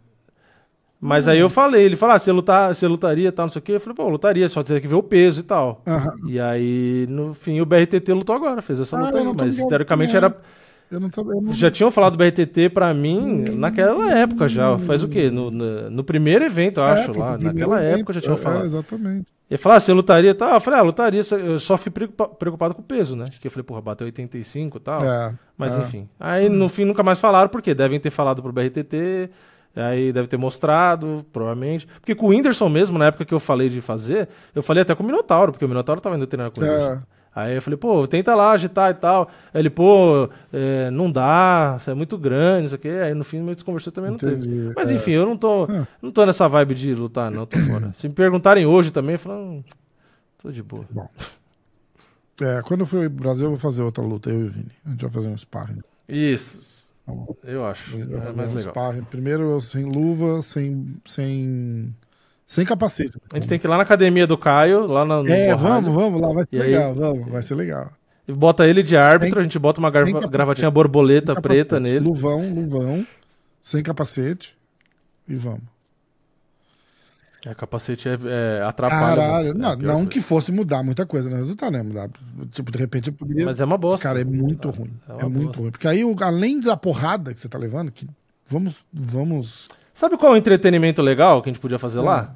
Mas 1.07 1.29
aí 1.29 1.39
eu 1.39 1.51
falei, 1.51 1.83
ele 1.85 1.97
falou, 1.97 2.15
ah, 2.15 2.19
você, 2.19 2.33
lutar, 2.33 2.75
você 2.75 2.89
lutaria 2.89 3.29
e 3.29 3.33
tal, 3.33 3.45
não 3.47 3.51
sei 3.51 3.59
o 3.61 3.63
quê. 3.63 3.73
Eu 3.73 3.81
falei, 3.81 3.95
pô, 3.95 4.03
eu 4.05 4.09
lutaria, 4.09 4.49
só 4.49 4.63
teria 4.63 4.81
que 4.81 4.89
ver 4.89 4.95
o 4.95 5.03
peso 5.03 5.41
e 5.41 5.43
tal. 5.43 5.83
Aham. 5.87 6.15
E 6.27 6.41
aí, 6.41 7.07
no 7.11 7.35
fim, 7.35 7.61
o 7.61 7.67
BRTT 7.67 8.13
lutou 8.13 8.35
agora, 8.35 8.63
fez 8.63 8.81
essa 8.81 8.97
Ah, 8.97 9.01
luta 9.01 9.19
aí. 9.19 9.25
Mas 9.25 9.55
ligado 9.57 9.69
teoricamente 9.69 10.15
é. 10.15 10.17
era. 10.17 10.37
Eu 10.91 11.01
não 11.01 11.11
tô, 11.11 11.23
não- 11.25 11.53
Já 11.53 11.71
tinham 11.71 11.91
falado 11.91 12.13
do 12.13 12.19
BRTT 12.19 12.69
pra 12.71 12.95
mim 12.95 13.45
naquela 13.55 14.13
época 14.17 14.47
já. 14.49 14.79
Faz 14.79 15.03
o 15.03 15.09
quê? 15.09 15.31
No, 15.31 15.51
no, 15.51 15.91
no 15.91 16.05
primeiro 16.05 16.45
evento, 16.45 16.79
eu 16.81 16.85
É, 16.85 16.91
acho, 16.93 17.13
foi 17.13 17.19
lá. 17.23 17.37
Naquela 17.39 17.83
evento. 17.83 17.99
época 17.99 18.13
já 18.15 18.21
tinham 18.21 18.37
É, 18.37 18.39
falado. 18.39 18.65
exatamente. 18.65 19.27
Ele 19.51 19.59
falou, 19.59 19.77
ah, 19.77 19.81
você 19.81 19.93
lutaria 19.93 20.31
e 20.31 20.35
tal? 20.35 20.55
Eu 20.55 20.61
falei, 20.61 20.81
ah, 20.81 20.83
lutaria, 20.83 21.23
só- 21.23 21.37
eu 21.37 21.61
só 21.61 21.77
fui 21.77 21.91
preocupa- 21.91 22.29
preocupado 22.29 22.75
com 22.75 22.81
o 22.81 22.85
peso, 22.85 23.15
né? 23.15 23.27
Porque 23.31 23.47
eu 23.47 23.51
falei, 23.51 23.63
porra, 23.65 23.81
bateu 23.83 24.07
85 24.07 24.79
e 24.79 24.81
tal. 24.81 25.05
É, 25.05 25.35
Mas 25.57 25.75
é. 25.77 25.81
enfim. 25.81 26.09
Aí 26.19 26.49
no 26.49 26.69
fim 26.69 26.85
nunca 26.85 27.03
mais 27.03 27.21
falaram, 27.21 27.49
porque 27.51 27.75
devem 27.75 28.01
ter 28.01 28.11
falado 28.11 28.41
pro 28.43 28.53
BRTT, 28.53 29.29
aí 29.77 30.13
deve 30.13 30.29
ter 30.29 30.37
mostrado, 30.37 31.25
provavelmente. 31.33 31.87
Porque 32.01 32.15
com 32.15 32.27
o 32.27 32.29
Whindersson 32.31 32.69
mesmo, 32.69 32.99
na 32.99 33.07
época 33.07 33.25
que 33.25 33.35
eu 33.35 33.41
falei 33.41 33.69
de 33.69 33.81
fazer, 33.81 34.29
eu 34.55 34.63
falei 34.63 34.83
até 34.83 34.95
com 34.95 35.03
o 35.03 35.07
Minotauro, 35.07 35.53
porque 35.53 35.65
o 35.65 35.69
Minotauro 35.69 36.01
tava 36.01 36.17
indo 36.17 36.27
treinar 36.27 36.51
com 36.51 36.61
o 36.61 36.65
Whindersson. 36.65 36.93
É, 37.11 37.15
Aí 37.37 37.57
eu 37.57 37.63
falei, 37.63 37.77
pô, 37.77 38.07
tenta 38.07 38.33
lá 38.37 38.53
agitar 38.53 38.93
e 38.93 38.95
tal. 38.95 39.29
Aí 39.53 39.61
ele, 39.61 39.69
pô, 39.69 40.29
é, 40.53 40.89
não 40.93 41.11
dá, 41.11 41.81
é 41.85 41.93
muito 41.93 42.17
grande, 42.17 42.67
isso 42.67 42.77
aqui. 42.77 42.89
Aí 42.89 43.13
no 43.13 43.25
fim, 43.25 43.41
meio 43.41 43.57
desconversou 43.57 43.93
também 43.93 44.11
não 44.11 44.17
Entendi, 44.17 44.49
teve. 44.49 44.73
Mas 44.77 44.89
é. 44.89 44.95
enfim, 44.95 45.11
eu 45.11 45.27
não 45.27 45.37
tô, 45.37 45.65
Ah. 45.65 45.85
não 46.01 46.13
tô 46.13 46.25
nessa 46.25 46.49
vibe 46.49 46.77
de 46.77 46.95
lutar, 46.95 47.33
não, 47.33 47.45
tô 47.45 47.59
fora. 47.59 47.93
Se 47.99 48.07
me 48.09 48.15
perguntarem 48.15 48.65
hoje 48.67 48.93
também, 48.93 49.15
eu 49.15 49.19
falo, 49.19 49.37
hum, 49.37 49.65
tô 50.41 50.53
de 50.53 50.63
boa. 50.63 50.85
É, 52.41 52.63
quando 52.63 52.81
eu 52.81 52.87
for 52.87 53.01
pro 53.01 53.11
Brasil, 53.11 53.47
eu 53.47 53.51
vou 53.51 53.59
fazer 53.59 53.83
outra 53.83 54.05
luta, 54.05 54.31
eu 54.31 54.41
e 54.41 54.45
o 54.45 54.51
Vini. 54.51 54.71
A 54.87 54.91
gente 54.91 55.03
vai 55.03 55.11
fazer 55.11 55.29
um 55.29 55.37
sparring. 55.37 55.81
Isso, 56.09 56.57
bom. 56.57 56.63
Eu 57.45 57.67
acho. 57.67 57.97
É 57.97 58.33
mais 58.35 58.53
legal. 58.53 58.75
Primeiro 59.11 59.43
eu 59.51 59.61
sem 59.61 59.85
luva, 59.85 60.41
sem. 60.43 60.97
sem. 61.05 61.95
sem 62.47 62.65
capacete. 62.65 63.19
A 63.33 63.37
gente 63.37 63.49
tem 63.49 63.59
que 63.59 63.67
ir 63.67 63.69
lá 63.71 63.77
na 63.77 63.83
academia 63.83 64.27
do 64.27 64.39
Caio, 64.39 64.87
lá 64.87 65.05
na, 65.05 65.23
no 65.23 65.29
É, 65.29 65.55
vamos, 65.55 65.93
vamos 65.95 66.21
lá, 66.21 66.29
vai 66.33 66.45
ser 66.45 66.57
E 66.57 66.63
aí? 66.63 66.69
legal, 66.69 66.95
vamos, 66.95 67.29
vai 67.29 67.43
ser 67.43 67.55
legal. 67.55 67.91
E 68.27 68.33
bota 68.33 68.67
ele 68.67 68.83
de 68.83 68.97
árbitro, 68.97 69.35
Sem- 69.35 69.41
a 69.41 69.43
gente 69.43 69.59
bota 69.59 69.81
uma 69.81 69.91
gravatinha 69.91 70.71
borboleta 70.71 71.41
preta 71.41 71.79
nele. 71.79 71.99
Luvão, 72.01 72.55
luvão, 72.55 73.07
sem 73.61 73.83
capacete 73.83 74.57
e 75.29 75.35
vamos. 75.35 75.74
É, 77.47 77.55
capacete 77.55 78.09
é, 78.09 78.19
é, 78.59 78.63
atrapalha. 78.63 79.17
Caralho, 79.17 79.47
muito, 79.49 79.59
é 79.59 79.63
não, 79.63 79.77
pior 79.79 79.87
não 79.89 79.95
coisa. 79.97 80.11
que 80.11 80.21
fosse 80.21 80.51
mudar 80.53 80.83
muita 80.83 81.05
coisa 81.05 81.29
no 81.29 81.37
resultado, 81.37 81.73
né? 81.73 81.83
Mudar, 81.83 82.09
tipo, 82.51 82.71
de 82.73 82.79
repente 82.79 83.09
eu 83.09 83.13
poderia. 83.15 83.45
Mas 83.45 83.61
é 83.61 83.65
uma 83.65 83.77
bosta. 83.77 84.09
Cara, 84.09 84.21
é 84.21 84.25
muito 84.25 84.71
ruim. 84.71 84.91
é 85.09 85.13
É, 85.23 85.25
muito 85.27 85.47
bosta. 85.47 85.61
ruim. 85.61 85.71
Porque 85.71 85.87
aí, 85.89 86.03
além 86.23 86.59
da 86.61 86.77
porrada 86.77 87.35
que 87.35 87.41
você 87.41 87.49
tá 87.49 87.59
levando, 87.59 87.91
que 87.93 88.09
vamos. 88.47 88.87
vamos 88.93 89.69
Sabe 89.93 90.17
qual 90.17 90.33
é 90.33 90.35
o 90.35 90.39
entretenimento 90.39 91.03
legal 91.03 91.43
que 91.43 91.51
a 91.51 91.53
gente 91.53 91.61
podia 91.61 91.79
fazer 91.79 92.01
lá? 92.01 92.35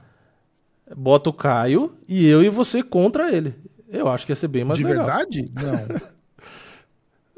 Ah. 0.91 0.95
Bota 0.97 1.31
o 1.31 1.33
Caio 1.33 1.93
e 2.07 2.27
eu 2.27 2.43
e 2.43 2.49
você 2.49 2.83
contra 2.83 3.33
ele. 3.35 3.55
Eu 3.89 4.09
acho 4.09 4.27
que 4.27 4.33
ia 4.33 4.37
ser 4.37 4.49
bem 4.49 4.65
mais 4.65 4.79
de 4.79 4.85
legal. 4.85 5.07
verdade? 5.07 5.51
Não. 5.55 6.09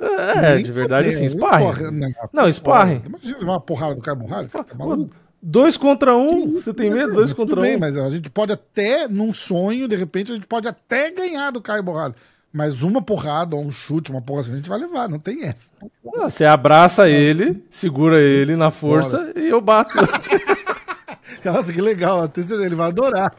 É, 0.03 0.55
Nem 0.55 0.65
de 0.65 0.73
verdade, 0.73 1.13
fodendo. 1.13 1.31
sim. 1.31 1.37
Sparring. 1.39 1.65
Porra, 1.67 1.91
não, 1.91 2.09
Não, 2.33 2.53
sparring. 2.53 3.03
Imagina 3.05 3.39
levar 3.39 3.53
uma 3.53 3.61
porrada 3.61 3.95
do 3.95 4.17
borrado, 4.17 4.49
cara, 4.49 4.65
tá 4.65 4.75
maluco? 4.75 5.15
Dois 5.43 5.77
contra 5.77 6.15
um. 6.17 6.53
Você 6.53 6.75
tem 6.75 6.91
medo? 6.91 7.15
Dois 7.15 7.31
Tudo 7.31 7.37
contra 7.37 7.61
bem, 7.61 7.77
um. 7.77 7.81
mas 7.81 7.97
a 7.97 8.11
gente 8.11 8.29
pode 8.29 8.53
até, 8.53 9.09
num 9.09 9.33
sonho, 9.33 9.89
de 9.89 9.97
repente, 9.97 10.33
a 10.33 10.35
gente 10.35 10.47
pode 10.47 10.69
até 10.69 11.11
ganhar 11.11 11.51
do 11.51 11.61
Caio 11.62 11.83
Borrado. 11.83 12.15
Mas 12.53 12.83
uma 12.83 13.01
porrada 13.01 13.55
ou 13.55 13.65
um 13.65 13.71
chute, 13.71 14.11
uma 14.11 14.21
porra 14.21 14.41
assim, 14.41 14.53
a 14.53 14.57
gente 14.57 14.69
vai 14.69 14.79
levar, 14.79 15.09
não 15.09 15.21
tem 15.21 15.45
essa. 15.45 15.71
Ah, 16.17 16.29
Você 16.29 16.45
abraça 16.45 17.09
ele, 17.09 17.65
segura 17.71 18.21
ele 18.21 18.57
na 18.57 18.71
força 18.73 19.33
e 19.37 19.49
eu 19.49 19.61
bato. 19.61 19.95
Nossa, 21.45 21.73
que 21.73 21.81
legal, 21.81 22.29
ele 22.37 22.75
vai 22.75 22.89
adorar. 22.89 23.33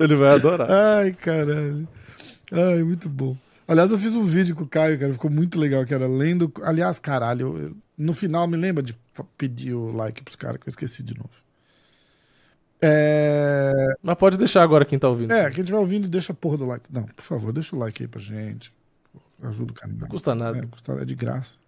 ele 0.00 0.16
vai 0.16 0.34
adorar. 0.34 0.68
Ai, 0.70 1.12
caralho. 1.12 1.86
Ai, 2.50 2.82
muito 2.82 3.08
bom. 3.08 3.36
Aliás, 3.66 3.90
eu 3.90 3.98
fiz 3.98 4.14
um 4.14 4.24
vídeo 4.24 4.54
com 4.56 4.64
o 4.64 4.68
Caio, 4.68 4.98
cara, 4.98 5.12
ficou 5.12 5.30
muito 5.30 5.58
legal, 5.58 5.84
que 5.84 5.94
era 5.94 6.06
lendo. 6.06 6.52
Aliás, 6.62 6.98
caralho, 6.98 7.56
eu- 7.58 7.76
no 7.96 8.12
final 8.12 8.46
me 8.46 8.56
lembra 8.56 8.82
de 8.82 8.94
pedir 9.38 9.74
o 9.74 9.92
like 9.92 10.22
pros 10.22 10.36
caras, 10.36 10.58
que 10.60 10.68
eu 10.68 10.70
esqueci 10.70 11.02
de 11.02 11.14
novo. 11.16 11.30
É. 12.80 13.72
Mas 14.02 14.16
pode 14.16 14.36
deixar 14.36 14.62
agora 14.62 14.84
quem 14.84 14.98
tá 14.98 15.08
ouvindo. 15.08 15.32
É, 15.32 15.48
quem 15.50 15.60
estiver 15.60 15.78
ouvindo, 15.78 16.08
deixa 16.08 16.32
a 16.32 16.34
porra 16.34 16.56
do 16.58 16.64
like. 16.64 16.84
Não, 16.92 17.04
por 17.04 17.22
favor, 17.22 17.52
deixa 17.52 17.76
o 17.76 17.78
like 17.78 18.02
aí 18.02 18.08
pra 18.08 18.20
gente. 18.20 18.72
Ajuda 19.42 19.72
o 19.72 19.74
canal. 19.74 19.96
Não 20.00 20.08
custa 20.08 20.34
nada. 20.34 20.58
É, 20.58 20.62
custa, 20.62 20.92
é 20.94 21.04
de 21.04 21.14
graça. 21.14 21.58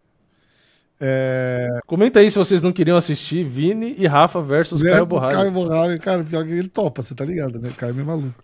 É. 1.01 1.69
Comenta 1.87 2.21
aí 2.21 2.31
se 2.31 2.39
vocês 2.39 2.63
não 2.63 2.73
queriam 2.73 2.97
assistir 2.97 3.45
Vini 3.45 3.95
e 3.99 4.07
Rafa 4.07 4.41
versus, 4.41 4.81
Caio 4.83 4.95
Versus 4.95 5.09
Borralho. 5.11 5.37
Caio 5.37 5.51
Borralho, 5.51 6.01
cara, 6.01 6.25
pior 6.25 6.45
que 6.45 6.53
ele 6.53 6.69
topa, 6.69 7.03
você 7.03 7.15
tá 7.15 7.25
ligado, 7.25 7.59
né? 7.59 7.69
O 7.71 7.75
Caio 7.75 7.91
é 7.91 7.95
meio 7.95 8.07
maluco. 8.07 8.43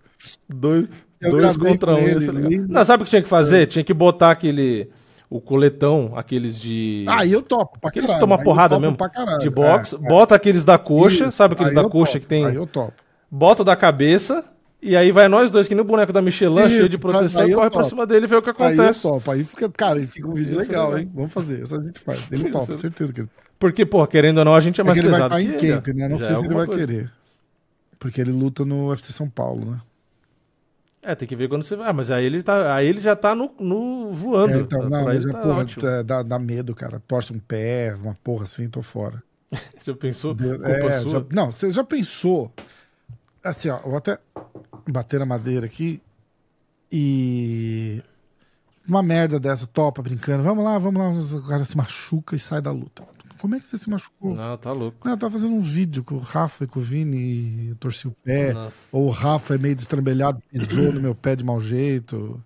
Dois, 0.48 0.86
Eu 1.20 1.30
dois 1.32 1.56
contra 1.56 1.94
um. 1.94 1.98
ele, 1.98 2.26
legal. 2.30 2.51
lindo. 2.51 2.68
Não, 2.72 2.84
sabe 2.84 3.02
o 3.02 3.05
que 3.05 3.10
tinha 3.10 3.22
que 3.22 3.28
fazer? 3.28 3.66
Tinha 3.66 3.84
que 3.84 3.92
botar 3.94 4.30
aquele. 4.30 4.88
O 5.28 5.40
coletão, 5.40 6.12
aqueles 6.16 6.59
de. 6.60 7.05
Aí 7.09 7.30
eu 7.32 7.40
topo 7.40 7.78
pra 7.78 7.88
Aqueles 7.90 8.06
caralho. 8.06 8.18
de 8.18 8.26
tomar 8.26 8.38
aí 8.40 8.44
porrada 8.44 8.80
mesmo. 8.80 8.97
Pra 8.97 9.09
caralho. 9.09 9.38
de 9.38 9.48
boxe. 9.48 9.94
É, 9.94 9.98
é. 9.98 10.09
Bota 10.09 10.34
aqueles 10.34 10.64
da 10.64 10.76
coxa, 10.76 11.28
Isso, 11.28 11.32
sabe 11.32 11.55
aqueles 11.55 11.70
aí 11.70 11.76
da 11.76 11.88
coxa 11.88 12.14
topo, 12.14 12.20
que 12.22 12.26
tem. 12.26 12.47
Aí 12.47 12.56
eu 12.56 12.66
topo. 12.66 12.94
Bota 13.30 13.62
o 13.62 13.64
da 13.64 13.76
cabeça. 13.76 14.44
E 14.82 14.97
aí 14.97 15.12
vai 15.12 15.28
nós 15.28 15.51
dois, 15.51 15.68
que 15.68 15.74
nem 15.74 15.82
o 15.82 15.86
boneco 15.86 16.10
da 16.12 16.22
Michelin, 16.22 16.60
Isso, 16.62 16.68
cheio 16.70 16.88
de 16.88 16.97
proteção, 16.98 17.42
aí 17.42 17.51
e 17.51 17.55
corre 17.55 17.68
pra 17.68 17.80
topo. 17.80 17.90
cima 17.90 18.06
dele 18.06 18.24
e 18.24 18.28
vê 18.28 18.34
o 18.34 18.42
que 18.42 18.48
Aí 18.48 18.56
eu 18.59 18.66
acontece. 18.66 19.02
topo. 19.02 19.30
Aí 19.30 19.44
fica, 19.44 19.68
cara, 19.68 19.98
aí 20.01 20.06
fica 20.06 20.26
um 20.26 20.32
vídeo 20.34 20.55
é 20.55 20.62
legal, 20.62 20.86
legal. 20.86 20.98
hein? 20.98 21.10
Vamos 21.14 21.32
fazer. 21.32 21.62
Essa 21.62 21.78
a 21.78 21.82
gente 21.82 22.01
faz. 22.01 22.26
Ele 22.32 22.51
topa, 22.51 22.72
certeza 22.78 23.12
que 23.12 23.20
ele 23.20 23.28
Porque, 23.59 23.84
pô, 23.86 24.05
querendo 24.06 24.38
ou 24.38 24.44
não, 24.47 24.55
a 24.55 24.60
gente 24.60 24.80
é 24.80 24.82
É 24.82 24.84
mais 24.86 24.98
que 24.98 25.05
ele 25.06 25.10
vai 25.12 25.20
pesado 25.20 25.38
estar 25.38 25.52
em 25.52 25.55
ele, 25.64 25.74
camp, 25.74 25.86
né? 25.94 26.09
Não 26.09 26.18
Já 26.18 26.24
sei 26.24 26.32
é 26.32 26.36
se 26.36 26.40
ele 26.47 26.55
vai 26.55 26.66
coisa. 26.66 26.86
querer. 26.86 27.12
Porque 28.01 28.20
ele 28.22 28.32
luta 28.32 28.64
no 28.64 28.88
UFC 28.88 29.12
São 29.12 29.28
Paulo, 29.28 29.70
né? 29.70 29.80
É, 31.02 31.14
tem 31.14 31.27
que 31.27 31.35
ver 31.35 31.48
quando 31.48 31.62
você 31.62 31.77
vai. 31.77 31.89
Ah, 31.89 31.93
mas 31.93 32.10
aí 32.10 32.24
ele, 32.24 32.43
tá, 32.43 32.74
aí 32.74 32.86
ele 32.86 33.01
já 33.01 33.16
tá 33.16 33.35
no, 33.35 33.51
no 33.59 34.12
voando. 34.12 34.52
É, 34.55 34.59
então, 34.60 34.89
não, 34.89 35.01
ele 35.01 35.06
mas 35.14 35.22
já, 35.22 35.32
tá 35.32 35.40
porra, 35.43 35.66
é, 35.98 36.02
dá, 36.02 36.22
dá 36.22 36.39
medo, 36.39 36.74
cara. 36.74 37.01
Torce 37.01 37.32
um 37.32 37.39
pé, 37.39 37.94
uma 37.94 38.14
porra 38.22 38.44
assim, 38.44 38.68
tô 38.68 38.82
fora. 38.82 39.22
Já 39.82 39.94
pensou? 39.94 40.35
Culpa 40.36 40.68
é, 40.68 41.05
já- 41.05 41.24
não, 41.32 41.51
você 41.51 41.70
já 41.70 41.82
pensou? 41.82 42.52
Assim, 43.43 43.70
ó, 43.70 43.78
vou 43.78 43.97
até 43.97 44.18
bater 44.89 45.18
na 45.18 45.27
madeira 45.27 45.66
aqui 45.66 46.01
e. 46.93 48.02
Uma 48.89 49.02
merda 49.02 49.39
dessa, 49.39 49.66
topa 49.66 50.02
brincando. 50.02 50.43
Vamos 50.43 50.64
lá, 50.64 50.78
vamos 50.78 51.32
lá. 51.32 51.39
O 51.39 51.47
cara 51.48 51.64
se 51.64 51.77
machuca 51.77 52.35
e 52.36 52.39
sai 52.39 52.60
da 52.60 52.72
luta. 52.72 53.05
Como 53.40 53.54
é 53.54 53.60
que 53.60 53.66
você 53.66 53.78
se 53.78 53.88
machucou? 53.88 54.34
Não, 54.34 54.56
tá 54.58 54.70
louco. 54.72 54.98
Não, 55.04 55.12
eu 55.12 55.18
tava 55.18 55.32
fazendo 55.32 55.54
um 55.54 55.60
vídeo 55.60 56.04
com 56.04 56.16
o 56.16 56.18
Rafa 56.18 56.64
e 56.64 56.66
com 56.66 56.78
o 56.80 56.82
Vini 56.82 57.70
e 57.70 57.74
torci 57.80 58.06
o 58.06 58.14
pé. 58.24 58.52
Nossa. 58.52 58.88
Ou 58.96 59.06
o 59.06 59.10
Rafa 59.10 59.54
é 59.54 59.58
meio 59.58 59.74
destrambelhado, 59.74 60.42
pisou 60.50 60.92
no 60.92 61.00
meu 61.00 61.14
pé 61.14 61.34
de 61.36 61.44
mau 61.44 61.58
jeito. 61.60 62.42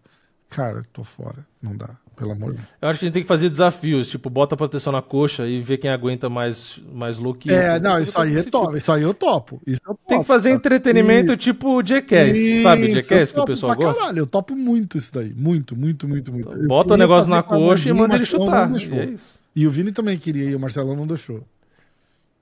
Cara, 0.49 0.85
tô 0.93 1.03
fora. 1.03 1.45
Não 1.61 1.77
dá, 1.77 1.91
pelo 2.17 2.31
amor 2.31 2.51
de 2.53 2.59
Deus. 2.59 2.69
Eu 2.81 2.89
acho 2.89 2.99
que 3.01 3.05
a 3.05 3.09
gente 3.09 3.15
tem 3.15 3.23
que 3.23 3.29
fazer 3.29 3.51
desafios, 3.51 4.09
tipo, 4.09 4.31
bota 4.31 4.57
proteção 4.57 4.93
na 4.93 5.03
coxa 5.03 5.49
e 5.49 5.61
ver 5.61 5.79
quem 5.79 5.91
aguenta 5.91 6.29
mais, 6.29 6.79
mais 6.93 7.19
louco. 7.19 7.51
É, 7.51 7.81
não, 7.81 7.99
isso 7.99 8.21
aí 8.21 8.37
é 8.37 8.43
top. 8.45 8.77
Isso 8.79 8.93
aí 8.93 9.03
eu 9.03 9.13
topo. 9.13 9.61
Isso 9.67 9.81
eu 9.85 9.95
topo. 9.95 10.03
Tem 10.07 10.21
que 10.21 10.27
fazer 10.27 10.51
entretenimento 10.51 11.33
E- 11.33 11.37
tipo 11.37 11.83
Jackass, 11.85 12.39
sabe? 12.63 12.83
Isso, 12.87 13.03
Jackass 13.03 13.33
que 13.33 13.41
o 13.41 13.45
pessoal 13.45 13.75
gosta? 13.75 13.99
Caralho, 14.01 14.19
eu 14.21 14.27
topo 14.29 14.55
muito 14.55 14.97
isso 14.97 15.13
daí. 15.13 15.35
Muito, 15.35 15.75
muito, 15.75 16.07
muito, 16.07 16.31
muito. 16.33 16.53
Eu 16.53 16.69
Bota 16.69 16.95
o 16.95 16.97
negócio 16.97 17.29
na 17.29 17.43
coxa 17.43 17.89
e 17.89 17.93
manda 17.93 18.15
ele 18.15 18.25
chutar. 18.27 18.71
E 18.71 18.93
é 18.95 19.05
isso. 19.07 19.43
E 19.55 19.67
o 19.67 19.71
Vini 19.71 19.93
também 19.93 20.19
queria 20.19 20.51
e 20.51 20.55
o 20.57 20.61
Marcelão 20.61 20.97
não 20.97 21.07
deixou. 21.07 21.47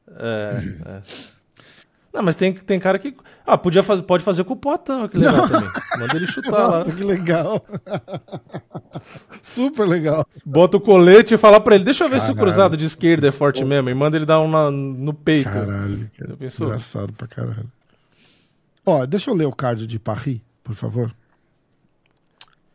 É, 0.08 0.62
é. 0.86 1.02
Não, 2.12 2.22
mas 2.22 2.36
tem, 2.36 2.52
tem 2.52 2.78
cara 2.78 2.98
que. 2.98 3.16
Ah, 3.46 3.56
podia 3.56 3.82
fazer, 3.82 4.02
pode 4.02 4.22
fazer 4.22 4.44
com 4.44 4.52
o 4.52 4.56
Potão, 4.56 5.08
que 5.08 5.16
legal 5.16 5.48
também. 5.48 5.70
Manda 5.98 6.16
ele 6.16 6.26
chutar 6.26 6.50
lá. 6.68 6.78
Nossa, 6.80 6.92
que 6.92 7.02
legal. 7.02 7.64
Super 9.40 9.86
legal. 9.88 10.26
Bota 10.44 10.76
o 10.76 10.80
colete 10.80 11.34
e 11.34 11.38
fala 11.38 11.58
pra 11.60 11.74
ele: 11.74 11.84
deixa 11.84 12.04
eu 12.04 12.08
ver 12.10 12.20
se 12.20 12.30
o 12.30 12.34
Caralho. 12.34 12.52
cruzado 12.52 12.76
de 12.76 12.84
esquerda 12.84 13.28
é 13.28 13.32
forte 13.32 13.64
mesmo. 13.64 13.88
E 13.88 13.94
manda 13.94 14.16
ele 14.16 14.26
dar 14.26 14.40
um 14.40 14.48
na- 14.50 14.70
no 14.70 15.14
peito. 15.14 15.48
Caralho, 15.50 16.10
cara. 16.16 16.30
Já 16.30 16.36
pensou? 16.36 16.66
Engraçado 16.66 17.12
pra 17.14 17.26
caralho. 17.26 17.70
Ó, 18.84 19.06
deixa 19.06 19.30
eu 19.30 19.34
ler 19.34 19.46
o 19.46 19.52
card 19.52 19.86
de 19.86 19.98
Paris, 19.98 20.40
por 20.62 20.74
favor. 20.74 21.14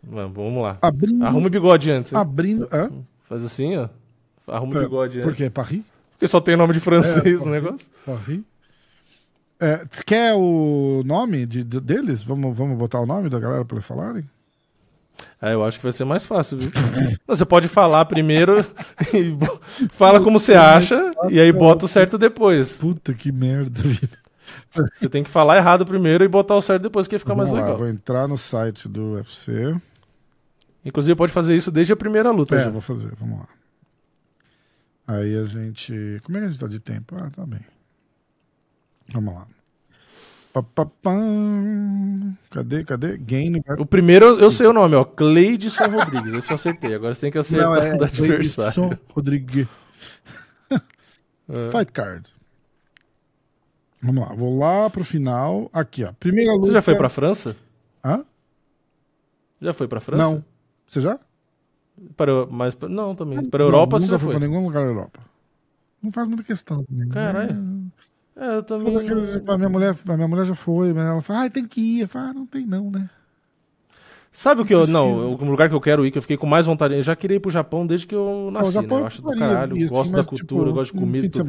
Vamos, 0.03 0.35
vamos 0.35 0.63
lá. 0.63 0.77
Abrindo. 0.81 1.23
Arruma 1.25 1.47
o 1.47 1.49
bigode 1.49 1.91
antes. 1.91 2.11
hein? 2.13 2.19
Abrindo. 2.19 2.67
Hã? 2.73 2.89
Faz 3.29 3.43
assim, 3.43 3.75
ó. 3.77 3.87
Arruma 4.47 4.75
o 4.75 4.77
É, 4.77 4.81
bigode 4.81 5.19
Por 5.19 5.27
antes. 5.29 5.37
quê? 5.37 5.49
Paris? 5.49 5.81
Porque 6.11 6.27
só 6.27 6.39
tem 6.41 6.55
nome 6.55 6.73
de 6.73 6.79
francês 6.79 7.41
É, 7.41 7.45
no 7.45 7.51
negócio. 7.51 7.87
Paris. 8.05 8.41
É, 9.59 9.83
você 9.91 10.03
quer 10.03 10.33
o 10.35 11.01
nome 11.05 11.45
de, 11.45 11.63
de- 11.63 11.79
deles? 11.81 12.23
Vamos, 12.23 12.55
vamos 12.55 12.77
botar 12.77 12.99
o 12.99 13.05
nome 13.05 13.29
da 13.29 13.39
galera 13.39 13.65
pra 13.65 13.75
eles 13.77 13.87
falarem? 13.87 14.23
Ah, 15.41 15.49
eu 15.49 15.63
acho 15.65 15.77
que 15.79 15.83
vai 15.83 15.91
ser 15.91 16.05
mais 16.05 16.25
fácil, 16.25 16.57
viu? 16.59 16.71
Você 17.27 17.43
pode 17.45 17.67
falar 17.67 18.05
primeiro 18.05 18.63
e 19.13 19.35
fala 19.91 20.19
como 20.21 20.39
você 20.39 20.53
acha 20.53 21.11
e 21.29 21.39
aí 21.39 21.51
bota 21.51 21.85
o 21.85 21.87
certo 21.87 22.17
depois. 22.17 22.73
Puta 22.77 23.13
que 23.13 23.31
merda, 23.31 23.81
Vini. 23.81 24.09
Você 24.95 25.09
tem 25.09 25.23
que 25.23 25.29
falar 25.29 25.57
errado 25.57 25.85
primeiro 25.85 26.23
e 26.23 26.27
botar 26.27 26.55
o 26.55 26.61
certo 26.61 26.83
depois, 26.83 27.07
que 27.07 27.17
fica 27.19 27.33
mais 27.35 27.49
Vamos 27.49 27.61
lá, 27.61 27.67
legal. 27.67 27.79
vou 27.79 27.89
entrar 27.89 28.27
no 28.27 28.37
site 28.37 28.87
do 28.87 29.13
UFC. 29.13 29.75
Inclusive, 30.85 31.15
pode 31.15 31.31
fazer 31.33 31.55
isso 31.55 31.71
desde 31.71 31.93
a 31.93 31.97
primeira 31.97 32.29
luta. 32.31 32.55
É, 32.55 32.63
já. 32.65 32.69
vou 32.69 32.81
fazer, 32.81 33.11
vamos 33.19 33.39
lá. 33.39 33.47
Aí 35.07 35.37
a 35.37 35.45
gente. 35.45 36.19
Como 36.23 36.37
é 36.37 36.41
que 36.41 36.47
a 36.47 36.49
gente 36.49 36.59
tá 36.59 36.67
de 36.67 36.79
tempo? 36.79 37.15
Ah, 37.17 37.29
tá 37.29 37.45
bem. 37.45 37.61
Vamos 39.13 39.33
lá. 39.33 39.47
Cadê, 42.49 42.83
cadê? 42.83 43.17
Gain. 43.17 43.61
O 43.77 43.85
primeiro, 43.85 44.39
eu- 44.39 44.49
sei 44.51 44.65
o 44.67 44.73
nome, 44.73 44.95
ó. 44.95 45.05
Cleidson 45.05 45.85
Rodrigues. 45.89 46.33
Esse 46.33 46.51
eu 46.51 46.55
acertei. 46.55 46.95
Agora 46.95 47.13
você 47.13 47.21
tem 47.21 47.31
que 47.31 47.37
acertar 47.37 47.67
Não, 47.67 47.75
é 47.75 47.93
o 47.95 47.97
do 47.99 48.03
adversário. 48.05 48.73
Cleidson 48.73 48.97
Rodrigues. 49.13 49.67
É. 50.71 51.71
Fight 51.71 51.91
card. 51.91 52.33
Vamos 54.01 54.27
lá, 54.27 54.33
vou 54.35 54.57
lá 54.59 54.89
pro 54.89 55.03
final. 55.03 55.69
Aqui, 55.71 56.03
ó. 56.03 56.11
Primeira 56.19 56.51
luta. 56.51 56.67
Você 56.67 56.73
já 56.73 56.81
foi 56.81 56.95
pra 56.95 57.09
França? 57.09 57.55
Hã? 58.03 58.25
Já 59.61 59.73
foi 59.73 59.87
pra 59.87 59.99
França? 60.01 60.21
Não. 60.23 60.43
Você 60.85 61.01
já? 61.01 61.19
Para, 62.15 62.45
mas, 62.51 62.77
não, 62.89 63.15
também. 63.15 63.43
Para 63.49 63.63
Europa 63.63 63.97
não, 63.99 64.05
nunca 64.05 64.19
foi. 64.19 64.29
pra 64.31 64.39
nenhum 64.39 64.63
lugar 64.65 64.83
da 64.83 64.89
Europa. 64.89 65.19
Não 66.01 66.11
faz 66.11 66.27
muita 66.27 66.43
questão. 66.43 66.83
também. 66.83 67.09
Caralho. 67.09 67.57
É, 68.35 68.49
eu 68.49 68.55
Só 68.57 68.61
também. 68.61 68.93
daqueles- 68.93 69.41
a, 69.47 69.57
minha 69.57 69.69
mulher, 69.69 69.95
a 70.07 70.15
minha 70.15 70.27
mulher 70.27 70.45
já 70.45 70.55
foi, 70.55 70.93
mas 70.93 71.05
ela 71.05 71.21
fala, 71.21 71.45
ah, 71.45 71.49
tem 71.49 71.65
que 71.65 71.81
ir. 71.81 72.01
Eu 72.01 72.07
falo, 72.07 72.29
ah, 72.29 72.33
não 72.33 72.45
tem 72.45 72.65
não, 72.65 72.91
né? 72.91 73.09
Sabe 74.31 74.61
o 74.61 74.65
que 74.65 74.73
eu. 74.73 74.85
Não, 74.85 75.33
o 75.33 75.45
lugar 75.45 75.67
que 75.67 75.73
eu 75.73 75.81
quero 75.81 76.05
ir, 76.05 76.11
que 76.11 76.17
eu 76.19 76.21
fiquei 76.21 76.37
com 76.37 76.45
mais 76.45 76.67
vontade. 76.67 76.93
Eu 76.93 77.01
já 77.01 77.15
queria 77.15 77.37
ir 77.37 77.39
pro 77.39 77.49
Japão 77.49 77.87
desde 77.87 78.05
que 78.05 78.13
eu 78.13 78.49
nasci, 78.51 78.65
né? 78.67 78.83
Japão 78.83 78.99
Eu 78.99 79.05
acho 79.07 79.21
do 79.23 79.35
caralho, 79.35 79.75
isso, 79.75 79.91
gosto 79.91 80.11
mas, 80.11 80.23
da 80.25 80.29
cultura, 80.29 80.65
tipo, 80.65 80.75
gosto 80.75 80.93
de 80.93 80.99
comida. 80.99 81.25
e 81.25 81.29
de. 81.29 81.41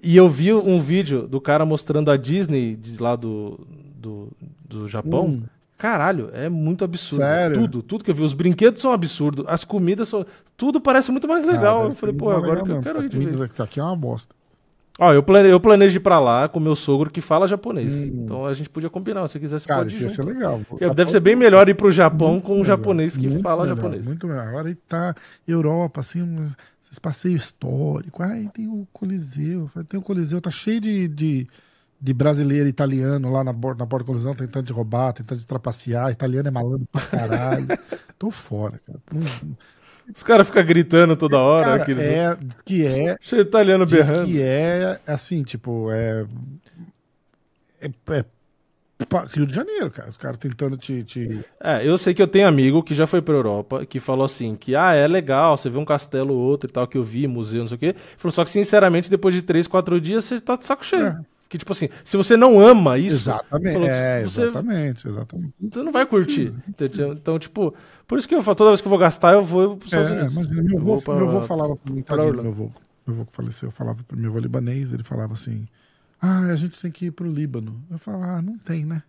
E 0.00 0.16
eu 0.16 0.28
vi 0.28 0.52
um 0.54 0.80
vídeo 0.80 1.26
do 1.26 1.40
cara 1.40 1.66
mostrando 1.66 2.08
a 2.08 2.16
Disney 2.16 2.76
de 2.76 3.02
lá 3.02 3.16
do, 3.16 3.66
do, 3.96 4.28
do 4.64 4.86
Japão. 4.86 5.26
Hum. 5.26 5.42
Caralho, 5.80 6.28
é 6.34 6.46
muito 6.46 6.84
absurdo. 6.84 7.22
Sério? 7.22 7.56
Tudo, 7.62 7.82
tudo 7.82 8.04
que 8.04 8.10
eu 8.10 8.14
vi. 8.14 8.22
Os 8.22 8.34
brinquedos 8.34 8.82
são 8.82 8.92
absurdos, 8.92 9.46
as 9.48 9.64
comidas 9.64 10.10
são. 10.10 10.26
Tudo 10.54 10.78
parece 10.78 11.10
muito 11.10 11.26
mais 11.26 11.42
legal. 11.46 11.80
Ah, 11.80 11.84
eu 11.86 11.92
falei, 11.92 12.14
pô, 12.14 12.26
muito 12.26 12.44
agora 12.44 12.62
que 12.62 12.70
eu 12.70 12.82
quero 12.82 13.02
ir 13.02 13.08
de 13.08 13.18
vez. 13.18 13.34
comida 13.34 13.64
Aqui 13.64 13.80
é 13.80 13.82
uma 13.82 13.96
bosta. 13.96 14.34
Ó, 14.98 15.10
eu, 15.14 15.22
plane... 15.22 15.48
eu 15.48 15.58
planejo 15.58 15.96
ir 15.96 16.00
pra 16.00 16.18
lá 16.18 16.50
com 16.50 16.60
meu 16.60 16.76
sogro 16.76 17.08
que 17.08 17.22
fala 17.22 17.48
japonês. 17.48 17.94
Hum. 17.94 18.24
Então 18.24 18.44
a 18.44 18.52
gente 18.52 18.68
podia 18.68 18.90
combinar. 18.90 19.26
Se 19.28 19.40
quiser, 19.40 19.58
você 19.58 19.66
Cara, 19.66 19.80
pode 19.80 19.94
isso 19.94 20.02
ia 20.02 20.10
ser 20.10 20.22
legal. 20.22 20.60
Porque 20.68 20.86
Deve 20.90 21.10
ser 21.10 21.20
bem 21.20 21.34
melhor 21.34 21.66
ir 21.66 21.74
pro 21.74 21.90
Japão 21.90 22.38
com 22.42 22.52
um 22.52 22.56
melhor, 22.56 22.66
japonês 22.66 23.16
que 23.16 23.26
muito 23.26 23.42
fala 23.42 23.62
melhor, 23.62 23.76
japonês. 23.76 24.06
Muito 24.06 24.26
melhor. 24.26 24.48
Agora 24.48 24.68
aí 24.68 24.74
tá 24.74 25.14
Europa, 25.48 26.00
assim, 26.00 26.46
esses 26.82 26.98
passeios 26.98 27.44
históricos. 27.44 28.20
Ai, 28.20 28.50
tem 28.52 28.68
o 28.68 28.86
Coliseu. 28.92 29.70
Tem 29.88 29.98
o 29.98 30.02
Coliseu, 30.02 30.42
tá 30.42 30.50
cheio 30.50 30.78
de, 30.78 31.08
de, 31.08 31.46
de 32.00 32.14
brasileiro 32.14 32.66
e 32.66 32.70
italiano 32.70 33.30
lá 33.30 33.44
na 33.44 33.52
borda, 33.52 33.80
na 33.80 33.86
borda 33.86 34.04
do 34.04 34.06
Coliseu, 34.06 34.34
tentando 34.34 34.64
de 34.64 34.72
roubar, 34.72 35.12
tentando 35.12 35.38
de 35.38 35.46
trapacear. 35.46 36.10
Italiano 36.10 36.48
é 36.48 36.50
malandro 36.50 36.88
pra 36.90 37.02
caralho. 37.02 37.66
Tô 38.18 38.30
fora, 38.30 38.80
cara. 38.86 39.00
Os 40.14 40.22
caras 40.22 40.46
ficam 40.46 40.64
gritando 40.64 41.16
toda 41.16 41.38
hora. 41.38 41.64
Cara, 41.64 41.82
aqueles... 41.82 42.02
é, 42.02 42.36
diz 42.36 42.62
que 42.62 42.86
é, 42.86 43.16
Cheio 43.20 43.42
italiano 43.42 43.84
diz 43.84 44.08
berrando. 44.08 44.26
que 44.26 44.42
é, 44.42 44.98
assim, 45.06 45.42
tipo, 45.42 45.90
é, 45.90 46.26
é, 47.80 47.88
é 48.16 48.24
Rio 49.34 49.46
de 49.46 49.54
Janeiro, 49.54 49.90
cara. 49.90 50.08
Os 50.08 50.16
caras 50.16 50.36
tentando 50.38 50.76
te, 50.76 51.04
te... 51.04 51.44
É, 51.62 51.86
eu 51.86 51.96
sei 51.96 52.14
que 52.14 52.22
eu 52.22 52.26
tenho 52.26 52.48
amigo 52.48 52.82
que 52.82 52.94
já 52.94 53.06
foi 53.06 53.22
pra 53.22 53.34
Europa, 53.34 53.84
que 53.86 54.00
falou 54.00 54.24
assim, 54.24 54.54
que 54.54 54.74
ah, 54.74 54.94
é 54.94 55.06
legal, 55.06 55.56
você 55.56 55.70
vê 55.70 55.78
um 55.78 55.84
castelo 55.84 56.34
ou 56.34 56.40
outro 56.40 56.68
e 56.68 56.72
tal, 56.72 56.86
que 56.86 56.98
eu 56.98 57.04
vi, 57.04 57.26
museu, 57.26 57.60
não 57.60 57.68
sei 57.68 57.76
o 57.76 57.78
quê. 57.78 57.94
Falou, 58.16 58.32
só 58.32 58.44
que 58.44 58.50
sinceramente, 58.50 59.10
depois 59.10 59.34
de 59.34 59.42
três, 59.42 59.66
quatro 59.66 60.00
dias, 60.00 60.24
você 60.24 60.40
tá 60.40 60.56
de 60.56 60.64
saco 60.64 60.84
cheio. 60.84 61.06
É. 61.06 61.20
Que 61.50 61.58
tipo 61.58 61.72
assim, 61.72 61.88
se 62.04 62.16
você 62.16 62.36
não 62.36 62.60
ama 62.60 62.96
isso, 62.96 63.16
Exatamente, 63.16 63.72
falou, 63.74 63.88
é, 63.88 64.22
você, 64.22 64.42
exatamente, 64.44 65.08
exatamente. 65.08 65.52
você 65.60 65.82
não 65.82 65.90
vai 65.90 66.06
curtir. 66.06 66.52
entendeu? 66.68 67.12
Então, 67.12 67.38
tipo, 67.40 67.74
por 68.06 68.18
isso 68.18 68.28
que 68.28 68.34
eu 68.36 68.40
falo, 68.42 68.54
toda 68.54 68.70
vez 68.70 68.80
que 68.80 68.86
eu 68.86 68.90
vou 68.90 68.98
gastar, 69.00 69.32
eu 69.34 69.42
vou 69.42 69.76
pros 69.76 69.90
Estados 69.92 70.10
É, 70.10 70.12
Unidos. 70.14 70.32
imagina, 70.32 70.62
meu 70.62 70.72
Eu 70.74 70.78
avô, 70.78 70.86
vou 70.96 71.02
pra- 71.02 71.16
meu 71.16 71.42
falava 71.42 71.74
pra 71.76 71.92
mim, 71.92 72.02
pra 72.02 72.16
tadinho, 72.16 72.30
Orlando. 72.36 72.42
meu 72.56 72.66
avô, 72.66 72.72
meu 73.04 73.16
avô 73.16 73.26
que 73.26 73.32
faleceu, 73.34 73.70
falava 73.72 73.98
pra 74.06 74.16
meu 74.16 74.30
avô 74.30 74.38
libanês, 74.38 74.92
ele 74.92 75.02
falava 75.02 75.32
assim, 75.32 75.66
ah, 76.22 76.46
a 76.52 76.54
gente 76.56 76.80
tem 76.80 76.88
que 76.90 77.06
ir 77.06 77.10
pro 77.10 77.28
Líbano. 77.28 77.82
Eu 77.90 77.98
falava, 77.98 78.26
ah, 78.38 78.42
não 78.42 78.56
tem, 78.56 78.86
né? 78.86 79.02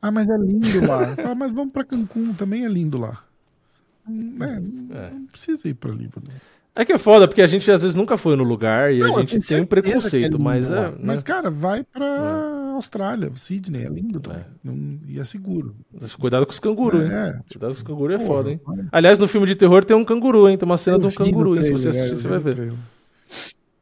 Ah, 0.00 0.10
mas 0.10 0.26
é 0.28 0.36
lindo 0.38 0.86
lá. 0.86 1.10
Eu 1.10 1.16
falava, 1.16 1.34
mas 1.34 1.52
vamos 1.52 1.72
pra 1.74 1.84
Cancún, 1.84 2.32
também 2.32 2.64
é 2.64 2.68
lindo 2.68 2.96
lá. 2.96 3.22
Hum, 4.08 4.36
é, 4.40 4.60
não- 4.60 4.96
É. 4.96 5.10
não 5.10 5.26
precisa 5.26 5.68
ir 5.68 5.74
pra 5.74 5.90
Líbano. 5.90 6.28
É 6.74 6.84
que 6.84 6.92
é 6.92 6.98
foda, 6.98 7.26
porque 7.26 7.42
a 7.42 7.46
gente 7.46 7.68
às 7.70 7.82
vezes 7.82 7.96
nunca 7.96 8.16
foi 8.16 8.36
no 8.36 8.44
lugar 8.44 8.92
e 8.94 9.00
Não, 9.00 9.16
a 9.16 9.20
gente 9.22 9.40
tem 9.40 9.58
um 9.58 9.62
é 9.64 9.66
preconceito, 9.66 10.24
lindo 10.32 10.38
mas 10.38 10.70
é. 10.70 10.92
Mas, 11.02 11.18
né? 11.18 11.24
cara, 11.26 11.50
vai 11.50 11.82
pra 11.82 12.72
Austrália, 12.74 13.32
Sydney, 13.34 13.84
é 13.84 13.88
lindo 13.88 14.20
também. 14.20 14.42
É. 14.42 14.44
Não- 14.62 15.00
e 15.08 15.18
é 15.18 15.24
seguro. 15.24 15.74
Mas 16.00 16.14
Cuidado 16.14 16.46
com 16.46 16.52
os 16.52 16.60
cangurus, 16.60 17.00
hein? 17.00 17.10
É, 17.12 17.38
Cuidado 17.50 17.70
com 17.70 17.76
os 17.76 17.82
cangurus 17.82 18.14
é 18.14 18.18
porra, 18.18 18.28
foda, 18.28 18.50
hein? 18.52 18.60
Aliás, 18.92 19.18
no 19.18 19.26
filme 19.26 19.46
de 19.46 19.56
terror 19.56 19.84
tem 19.84 19.96
um 19.96 20.04
canguru, 20.04 20.48
hein? 20.48 20.56
Tem 20.56 20.66
uma 20.66 20.78
cena 20.78 20.98
de 21.00 21.06
um 21.06 21.10
canguru, 21.10 21.56
hein? 21.56 21.64
Se 21.64 21.72
você 21.72 21.88
assistir, 21.88 22.12
é, 22.12 22.16
você 22.16 22.28
vai 22.28 22.38
ver. 22.38 22.54
trailer. 22.54 22.74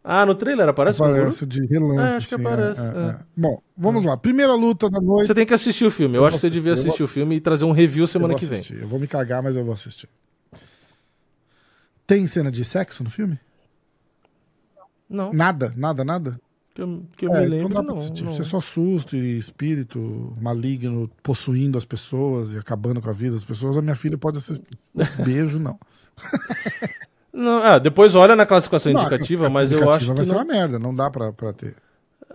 Ah, 0.08 0.24
no 0.24 0.34
trailer 0.36 0.68
aparece 0.68 0.98
o 1.00 1.02
canguru? 1.02 1.20
Aparece 1.22 1.44
de 1.46 1.66
relance. 1.66 1.98
É, 1.98 2.16
acho 2.16 2.28
que 2.28 2.34
assim, 2.36 2.46
aparece, 2.46 2.80
é, 2.80 2.84
é. 2.84 3.08
é. 3.10 3.16
Bom, 3.36 3.60
vamos 3.76 4.04
lá. 4.04 4.16
Primeira 4.16 4.54
luta 4.54 4.88
da 4.88 5.00
noite. 5.00 5.26
Você 5.26 5.34
tem 5.34 5.44
que 5.44 5.52
assistir 5.52 5.84
o 5.84 5.90
filme. 5.90 6.16
Eu, 6.16 6.22
Eu 6.22 6.26
acho 6.28 6.36
que 6.36 6.42
você 6.42 6.50
devia 6.50 6.72
assistir, 6.74 7.02
o 7.02 7.08
filme 7.08 7.34
e 7.36 7.40
trazer 7.40 7.64
um 7.64 7.72
review 7.72 8.06
semana 8.06 8.36
que 8.36 8.46
vem. 8.46 8.52
assistir. 8.54 8.80
Eu 8.80 8.88
vou 8.88 8.98
me 9.00 9.06
cagar, 9.08 9.42
mas 9.42 9.56
eu 9.56 9.64
vou 9.64 9.74
assistir. 9.74 10.08
Tem 12.06 12.26
cena 12.26 12.50
de 12.50 12.64
sexo 12.64 13.02
no 13.02 13.10
filme? 13.10 13.38
Não, 15.08 15.32
Nada, 15.32 15.72
nada, 15.76 16.04
nada? 16.04 16.40
que 16.74 16.82
eu, 16.82 17.02
que 17.16 17.26
eu 17.26 17.34
É, 17.34 17.40
me 17.40 17.46
então 17.46 17.58
lembro, 17.58 17.74
dá 17.74 17.82
pra 17.82 17.92
não. 17.94 17.98
assistir. 17.98 18.22
não. 18.24 18.32
Isso 18.32 18.42
é 18.42 18.44
só 18.44 18.60
susto 18.60 19.16
e 19.16 19.38
espírito 19.38 20.34
maligno 20.40 21.10
possuindo 21.22 21.78
as 21.78 21.84
pessoas 21.86 22.52
e 22.52 22.58
acabando 22.58 23.00
com 23.00 23.08
a 23.08 23.12
vida 23.14 23.34
das 23.34 23.44
pessoas. 23.44 23.76
A 23.78 23.82
minha 23.82 23.96
filha 23.96 24.18
pode 24.18 24.38
assistir. 24.38 24.66
Beijo, 25.24 25.58
não. 25.58 25.78
Não, 27.32 27.62
ah, 27.62 27.78
depois 27.78 28.14
olha 28.14 28.34
na 28.34 28.46
classificação 28.46 28.90
Não, 28.90 29.00
a 29.00 29.04
indicativa, 29.04 29.50
mas 29.50 29.70
eu 29.70 29.76
indicativa 29.76 29.96
acho 30.12 30.14
vai 30.14 30.22
que 30.24 30.30
ser 30.30 30.34
uma 30.36 30.44
merda, 30.46 30.78
não 30.78 30.94
dá 30.94 31.10
pra, 31.10 31.34
pra 31.34 31.52
ter. 31.52 31.76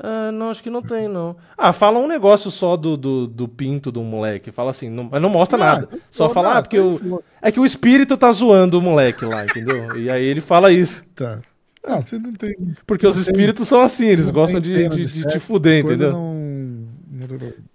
Ah, 0.03 0.31
não, 0.31 0.49
acho 0.49 0.63
que 0.63 0.69
não 0.69 0.81
tem, 0.81 1.07
não. 1.07 1.35
Ah, 1.57 1.71
fala 1.71 1.99
um 1.99 2.07
negócio 2.07 2.49
só 2.49 2.75
do, 2.75 2.97
do, 2.97 3.27
do 3.27 3.47
pinto 3.47 3.91
do 3.91 4.01
moleque. 4.01 4.51
Fala 4.51 4.71
assim, 4.71 4.89
não- 4.89 5.07
mas 5.11 5.21
não 5.21 5.29
mostra 5.29 5.57
nada. 5.57 5.87
então 5.91 5.99
Só 6.09 6.27
fala, 6.29 6.53
ah, 6.53 6.57
ah, 6.57 6.61
porque 6.63 6.79
o, 6.79 7.21
é 7.41 7.51
que 7.51 7.59
o 7.59 7.65
espírito 7.65 8.17
tá 8.17 8.31
zoando 8.31 8.79
o 8.79 8.81
moleque 8.81 9.23
lá, 9.25 9.43
entendeu? 9.45 9.95
E 9.97 10.09
aí 10.09 10.25
ele 10.25 10.41
fala 10.41 10.71
isso. 10.71 11.03
Tá. 11.13 11.39
Ah, 11.83 11.99
você 12.01 12.17
não 12.19 12.33
tem. 12.33 12.55
Porque 12.85 13.05
os 13.05 13.15
Não 13.15 13.23
tem- 13.23 13.31
espíritos 13.33 13.67
são 13.67 13.81
assim, 13.81 14.07
eles 14.07 14.25
não 14.27 14.33
gostam 14.33 14.59
de, 14.59 14.89
de, 14.89 15.05
de 15.05 15.13
de 15.23 15.27
te 15.29 15.39
fuder, 15.39 15.83
Coisa 15.83 16.05
entendeu? 16.09 16.19
não. 16.19 16.41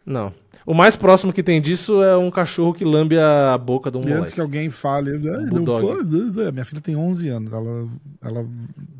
Não. 0.04 0.32
O 0.64 0.74
mais 0.74 0.96
próximo 0.96 1.32
que 1.32 1.42
tem 1.44 1.60
disso 1.60 2.02
é 2.02 2.16
um 2.16 2.28
cachorro 2.30 2.74
que 2.74 2.84
lambe 2.84 3.16
a 3.18 3.56
boca 3.56 3.88
de 3.88 3.98
um 3.98 4.00
E 4.00 4.04
antes 4.04 4.14
moleque. 4.16 4.34
que 4.34 4.40
alguém 4.40 4.68
fale, 4.70 5.12
"Ai, 5.12 5.20
não 5.44 5.46
bulldog. 5.64 5.86
pode", 5.86 6.52
minha 6.52 6.64
filha 6.64 6.80
tem 6.80 6.96
11 6.96 7.28
anos, 7.28 7.52
ela, 7.52 7.88
ela 8.20 8.46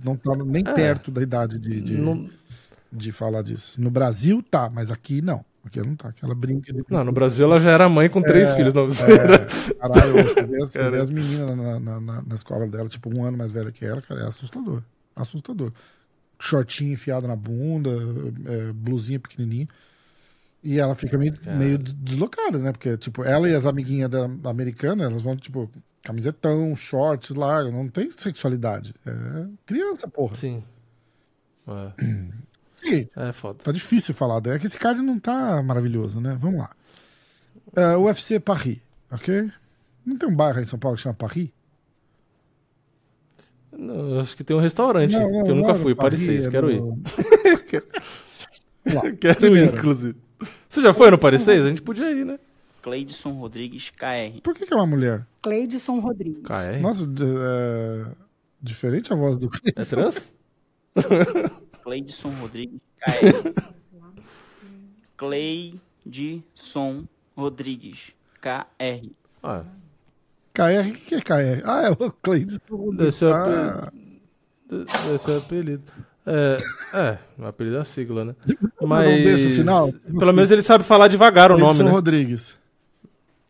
não 0.05 0.15
tá 0.15 0.37
nem 0.45 0.63
É. 0.65 0.73
perto 0.73 1.11
da 1.11 1.21
idade 1.23 1.59
de, 1.59 1.81
de, 1.81 1.95
Não, 1.97 2.29
de 2.97 3.13
falar 3.13 3.43
disso. 3.43 3.81
No 3.81 3.91
Brasil 3.91 4.43
tá, 4.43 4.71
mas 4.73 4.91
aqui 4.91 5.21
não. 5.23 5.45
Aqui 5.65 5.81
não 5.81 5.97
tá, 5.97 6.09
aqui 6.11 6.25
ela 6.25 6.35
brinca. 6.35 6.73
De... 6.73 6.85
não, 6.89 7.03
no 7.05 7.11
Brasil 7.13 7.45
ela 7.45 7.59
já 7.59 7.71
era 7.71 7.89
mãe 7.89 8.09
com 8.09 8.23
três 8.23 8.51
filhos. 8.53 8.73
Não, 8.73 8.87
É, 8.87 9.75
caralho, 9.75 10.13
você 10.25 10.43
vê, 10.45 10.63
as- 10.63 10.71
Cara. 10.71 11.03
as 11.03 11.11
meninas 11.11 11.57
na, 11.57 11.81
na, 11.81 12.01
na- 12.01 12.23
na 12.23 12.35
escola 12.37 12.67
dela, 12.69 12.89
tipo, 12.89 13.13
um 13.13 13.25
ano 13.25 13.37
mais 13.37 13.51
velha 13.53 13.73
que 13.73 13.85
ela, 13.85 14.01
cara, 14.01 14.21
é 14.21 14.27
assustador. 14.27 14.83
Assustador. 15.17 15.73
Shortinho 16.39 16.93
enfiado 16.93 17.27
na 17.27 17.35
bunda, 17.35 17.91
é, 18.47 18.73
blusinha 18.73 19.19
pequenininha. 19.19 19.67
E 20.63 20.79
ela 20.79 20.95
fica 20.95 21.17
meio, 21.19 21.35
meio 21.59 21.79
des- 21.79 21.95
deslocada, 21.95 22.59
né? 22.59 22.71
Porque, 22.73 22.97
tipo, 22.97 23.25
ela 23.25 23.49
e 23.49 23.55
as 23.55 23.67
amiguinhas 23.67 24.11
da 24.11 24.25
americana, 24.51 25.05
elas 25.05 25.23
vão, 25.23 25.37
tipo, 25.37 25.69
camisetão, 26.03 26.77
shorts 26.77 27.31
largos, 27.35 27.73
não 27.73 27.89
tem 27.89 28.09
sexualidade. 28.11 28.95
É 29.05 29.47
criança, 29.65 30.07
porra. 30.07 30.37
Sim. 30.37 30.63
É, 31.67 31.93
Sim, 32.77 33.09
é 33.17 33.33
foda. 33.33 33.59
tá 33.65 33.73
difícil 33.73 34.15
falar. 34.15 34.41
É 34.47 34.59
que 34.59 34.67
esse 34.67 34.79
card 34.79 35.01
não 35.03 35.19
tá 35.19 35.63
maravilhoso, 35.63 36.21
né? 36.21 36.37
Vamos 36.39 36.61
lá. 36.61 36.71
É, 37.75 37.97
UFC 37.97 38.39
Paris, 38.39 38.79
ok? 39.11 39.51
Não 40.05 40.17
tem 40.17 40.29
um 40.29 40.37
bairro 40.37 40.61
em 40.61 40.65
São 40.65 40.79
Paulo 40.79 40.97
que 40.97 41.03
chama 41.03 41.15
Paris? 41.15 41.49
Não, 43.73 44.21
acho 44.21 44.37
que 44.37 44.45
tem 44.45 44.57
um 44.57 44.61
restaurante, 44.61 45.13
Não, 45.13 45.27
que 45.27 45.33
não, 45.33 45.47
eu 45.49 45.55
nunca 45.55 45.73
é 45.73 45.75
fui, 45.75 45.95
Paris 45.95 46.21
Paris, 46.21 46.43
6, 46.43 46.47
é 46.47 46.51
quero 46.51 46.71
ir. 46.71 46.79
Vamos 46.79 47.03
lá. 48.95 49.03
Quero 49.21 49.33
ir, 49.33 49.37
Primeiro. 49.41 49.77
inclusive. 49.77 50.17
Você 50.69 50.81
já 50.81 50.95
foi 50.95 51.11
no 51.11 51.19
Paris 51.19 51.43
6? 51.43 51.65
A 51.65 51.69
gente 51.71 51.83
podia 51.83 52.11
ir, 52.11 52.25
né? 52.25 52.39
Cleidson 52.83 53.33
Rodrigues 53.33 53.91
KR. 53.91 54.41
Por 54.43 54.55
que, 54.55 54.65
que 54.65 54.73
é 54.73 54.77
uma 54.77 54.87
mulher? 54.87 55.27
Cleidson 55.43 55.99
Rodrigues. 55.99 56.41
KR? 56.45 56.81
Nossa, 56.81 57.05
d- 57.07 57.25
é... 57.25 58.07
diferente 58.63 59.13
a 59.13 59.17
voz 59.17 59.37
do 59.37 59.51
É 59.75 59.83
trans? 59.83 60.33
Cleidson 61.91 62.31
Rodrigues 62.41 62.81
KR. 63.07 63.53
Cleidson 65.17 67.05
Rodrigues 67.37 68.13
KR. 68.41 69.09
Ah, 69.41 69.63
KR, 70.53 70.89
o 70.89 70.93
que, 70.93 71.01
que 71.01 71.15
é 71.15 71.21
KR? 71.21 71.63
Ah, 71.65 71.83
é 71.85 71.91
o 71.91 72.11
Cleidson. 72.11 72.91
deve 72.97 73.13
ser 73.13 73.27
o 73.27 73.33
Ah, 73.35 73.89
apelido. 73.89 74.21
Deve 74.69 75.19
ser 75.19 75.31
o 75.31 75.39
apelido. 75.39 75.83
É, 76.27 76.57
é, 76.93 77.19
o 77.39 77.47
apelido 77.47 77.77
é 77.77 77.81
a 77.81 77.85
sigla, 77.85 78.25
né? 78.25 78.35
não 78.81 78.89
Mas. 78.89 79.07
deixa 79.25 79.49
o 79.49 79.53
final? 79.53 79.93
Pelo 79.93 80.33
menos 80.33 80.51
ele 80.51 80.63
sabe 80.63 80.83
falar 80.83 81.07
devagar 81.07 81.53
o 81.53 81.57
nome, 81.57 81.67
Cleidson 81.69 81.85
né? 81.85 81.91
Rodrigues. 81.93 82.59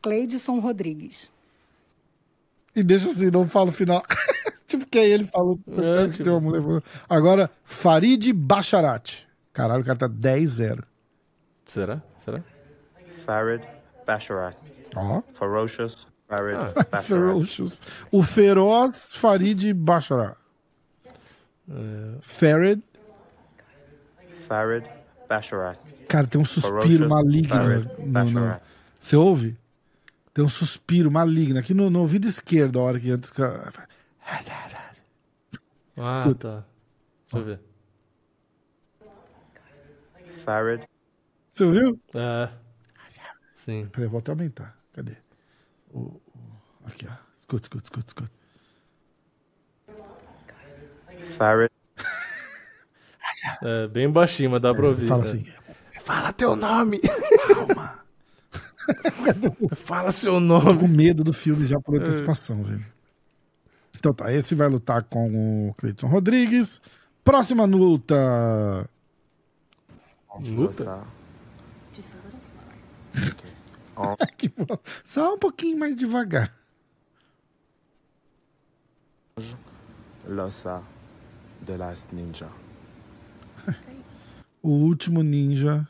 Cleidson 0.02 0.58
Rodrigues. 0.60 1.30
E 2.74 2.82
deixa 2.82 3.08
assim, 3.08 3.30
não 3.30 3.48
fala 3.48 3.70
o 3.70 3.72
final. 3.72 4.04
tipo, 4.66 4.86
que 4.86 4.98
aí 4.98 5.10
ele 5.12 5.24
falou. 5.24 5.56
percebe 5.58 6.04
que 6.06 6.10
tipo- 6.12 6.24
tem 6.24 6.32
uma 6.32 6.40
mulher 6.40 6.62
falando. 6.62 6.84
Agora, 7.08 7.50
Farid 7.64 8.32
Bacharat. 8.32 9.26
Caralho, 9.52 9.82
o 9.82 9.84
cara 9.84 9.98
tá 9.98 10.08
10-0. 10.08 10.82
Será? 11.64 12.02
Será? 12.24 12.42
Farid 13.24 13.64
Basharat. 14.06 14.56
Ó, 14.94 15.22
Ferocious 15.32 16.06
Farid 16.28 16.56
Ah, 16.56 16.72
Basharat. 16.90 17.02
Ferocious. 17.06 17.80
O 18.10 18.22
feroz 18.22 19.12
Farid 19.14 19.72
Bacharat. 19.72 20.36
É. 21.68 22.18
Farid. 22.20 22.82
Farid 24.46 24.86
Basharat. 25.28 25.78
Cara, 26.08 26.26
tem 26.26 26.40
um 26.40 26.44
suspiro 26.44 26.82
Ferocious 26.82 27.08
maligno. 27.08 27.48
Farid. 27.48 28.60
Você 29.00 29.16
ouve? 29.16 29.56
Tem 30.32 30.44
um 30.44 30.48
suspiro 30.48 31.10
maligno 31.10 31.58
aqui 31.58 31.72
no, 31.74 31.88
no 31.90 32.00
ouvido 32.00 32.28
esquerdo, 32.28 32.78
a 32.78 32.82
hora 32.82 33.00
que 33.00 33.10
antes. 33.10 33.32
Ah, 35.98 36.12
Escuta. 36.12 36.48
tá. 36.62 36.64
Deixa 37.32 37.38
eu 37.38 37.44
ver. 37.44 37.60
Farid 40.44 40.86
Você 41.50 41.64
ouviu? 41.64 42.00
É. 42.14 42.50
Sim. 43.54 43.86
Peraí, 43.86 44.08
vou 44.08 44.18
até 44.18 44.30
aumentar. 44.30 44.76
Cadê? 44.92 45.16
o- 45.92 46.00
o- 46.00 46.20
aqui, 46.84 47.06
ó. 47.08 47.12
Escuta, 47.36 47.64
escuta, 47.66 47.84
escuta, 47.86 48.06
escuta. 48.08 48.32
Farad, 51.36 51.70
É 53.62 53.88
bem 53.88 54.10
baixinho, 54.10 54.50
mas 54.50 54.60
dá 54.62 54.74
pra 54.74 54.88
ouvir. 54.88 55.06
Fala 55.08 55.24
né? 55.24 55.30
assim. 55.30 55.46
Fala 56.02 56.32
teu 56.32 56.54
nome! 56.54 57.00
Calma. 57.46 58.04
Fala 59.76 60.12
seu 60.12 60.34
Tô 60.34 60.40
nome! 60.40 60.78
com 60.78 60.86
medo 60.88 61.24
do 61.24 61.32
filme 61.32 61.66
já 61.66 61.80
por 61.80 61.98
antecipação, 62.00 62.62
velho. 62.62 62.84
Então 64.06 64.14
tá, 64.14 64.32
esse 64.32 64.54
vai 64.54 64.68
lutar 64.68 65.02
com 65.02 65.68
o 65.68 65.74
Cleiton 65.74 66.06
Rodrigues. 66.06 66.80
Próxima 67.24 67.64
luta. 67.64 68.88
Luta? 70.46 71.02
Só 75.02 75.34
um 75.34 75.38
pouquinho 75.38 75.76
mais 75.76 75.96
devagar. 75.96 76.54
Losa, 80.24 80.84
The 81.64 81.76
Last 81.76 82.14
Ninja. 82.14 82.48
O 84.62 84.70
último 84.70 85.24
ninja. 85.24 85.88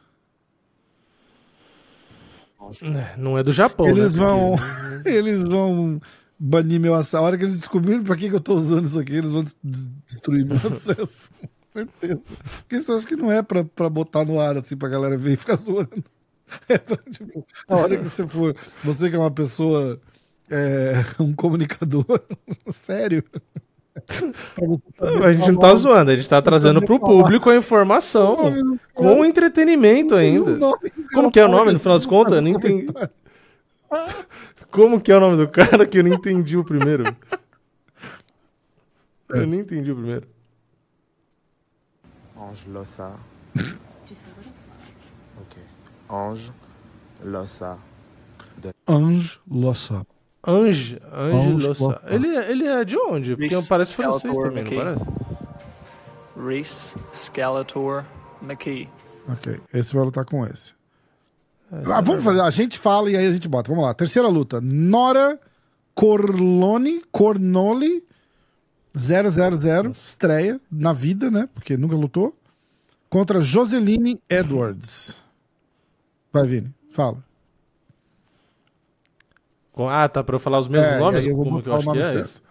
Não 3.18 3.36
é 3.36 3.42
do 3.42 3.52
Japão, 3.52 3.88
Eles 3.88 4.14
né? 4.14 4.20
vão. 4.20 4.54
Eles 5.04 5.42
vão 5.42 6.00
banir 6.38 6.80
meu 6.80 6.94
acesso. 6.94 7.16
A 7.18 7.20
hora 7.22 7.36
que 7.38 7.44
eles 7.44 7.58
descobrirem 7.58 8.02
pra 8.02 8.16
que, 8.16 8.28
que 8.28 8.36
eu 8.36 8.40
tô 8.40 8.54
usando 8.54 8.86
isso 8.86 8.98
aqui, 8.98 9.14
eles 9.16 9.30
vão 9.30 9.42
des- 9.44 9.56
des- 9.62 9.88
destruir 10.06 10.44
meu 10.46 10.56
acesso. 10.64 11.30
Com 11.40 11.48
certeza. 11.72 12.20
Porque 12.60 12.76
isso 12.76 12.92
acho 12.92 13.06
que 13.06 13.16
não 13.16 13.30
é 13.30 13.42
pra, 13.42 13.64
pra 13.64 13.88
botar 13.90 14.24
no 14.24 14.40
ar, 14.40 14.56
assim, 14.56 14.76
pra 14.76 14.88
galera 14.88 15.16
ver 15.16 15.32
e 15.32 15.36
ficar 15.36 15.56
zoando. 15.60 16.02
É 16.68 16.78
pra, 16.78 16.96
tipo, 17.10 17.44
a 17.68 17.76
hora 17.76 17.96
que 17.96 18.04
você 18.08 18.26
for. 18.26 18.54
Você 18.84 19.10
que 19.10 19.16
é 19.16 19.18
uma 19.18 19.30
pessoa. 19.30 20.00
é, 20.50 20.92
um 21.20 21.32
comunicador. 21.34 22.04
sério. 22.68 23.22
Saber 24.08 25.24
A 25.24 25.32
gente 25.32 25.50
não 25.50 25.58
tá 25.58 25.74
zoando, 25.74 26.10
a 26.10 26.16
gente 26.16 26.28
tá 26.28 26.40
trazendo 26.42 26.82
pro 26.82 27.00
público 27.00 27.48
a 27.50 27.56
informação. 27.56 28.36
Com 28.94 29.24
entretenimento 29.24 30.14
ainda. 30.14 30.58
Como 31.14 31.30
que 31.32 31.40
é 31.40 31.44
o 31.46 31.48
nome, 31.50 31.72
no 31.72 31.78
final 31.78 31.96
das 31.96 32.06
contas? 32.06 32.34
Eu 32.34 32.42
nem 32.42 32.54
entendi. 32.54 32.86
Como 34.70 35.00
que 35.00 35.10
é 35.12 35.16
o 35.16 35.20
nome 35.20 35.36
do 35.36 35.48
cara 35.48 35.86
que 35.86 35.98
eu 35.98 36.04
não 36.04 36.12
entendi 36.14 36.56
o 36.56 36.64
primeiro? 36.64 37.04
Eu 39.28 39.46
nem 39.46 39.60
entendi 39.60 39.90
o 39.90 39.96
primeiro. 39.96 40.28
Ange 42.38 42.68
Losa. 42.68 43.14
ok. 45.40 45.62
Ange 46.10 46.52
Losa. 47.24 47.78
Ange 48.88 49.40
Lossa. 49.50 50.06
Ange, 50.48 51.00
Ange 51.12 51.48
Ange 51.48 51.66
Lossa. 51.68 51.82
Lossa. 51.84 52.02
Ele, 52.06 52.28
é- 52.36 52.50
ele 52.52 52.66
é 52.68 52.84
de 52.84 52.96
onde? 52.96 53.34
Porque 53.36 53.54
Reese 53.54 53.68
parece 53.68 53.96
francês 53.96 54.32
Skeletor 54.36 54.48
também, 54.48 54.64
não 54.64 54.70
McKay. 54.72 54.94
parece? 54.96 55.04
Reese 56.46 56.94
Skeletor 57.12 58.04
McKee. 58.42 58.88
Ok, 59.28 59.60
esse 59.74 59.92
vai 59.94 60.04
lutar 60.04 60.24
com 60.24 60.46
esse. 60.46 60.75
Ah, 61.70 62.00
vamos 62.00 62.22
fazer, 62.24 62.40
a 62.40 62.50
gente 62.50 62.78
fala 62.78 63.10
e 63.10 63.16
aí 63.16 63.26
a 63.26 63.32
gente 63.32 63.48
bota. 63.48 63.70
Vamos 63.70 63.84
lá. 63.84 63.92
Terceira 63.94 64.28
luta. 64.28 64.60
Nora 64.60 65.38
Corlone, 65.94 67.02
Cornoli 67.10 68.04
000, 68.94 69.90
estreia 69.92 70.60
na 70.70 70.92
vida, 70.92 71.30
né? 71.30 71.48
Porque 71.54 71.76
nunca 71.76 71.96
lutou. 71.96 72.34
Contra 73.10 73.40
Joseline 73.40 74.20
Edwards. 74.28 75.16
Vai, 76.32 76.44
Vini, 76.46 76.74
fala. 76.90 77.18
Ah, 79.90 80.08
tá, 80.08 80.24
pra 80.24 80.36
eu 80.36 80.40
falar 80.40 80.58
os 80.58 80.68
mesmos 80.68 80.88
É, 80.90 80.98
nomes? 80.98 81.26
eu 81.26 81.36
vou 81.36 81.44
Como 81.44 81.62
que 81.62 81.68
eu 81.68 81.76
acho 81.76 81.92
que 81.92 81.98
é 81.98 82.02
certo. 82.02 82.26
isso? 82.26 82.42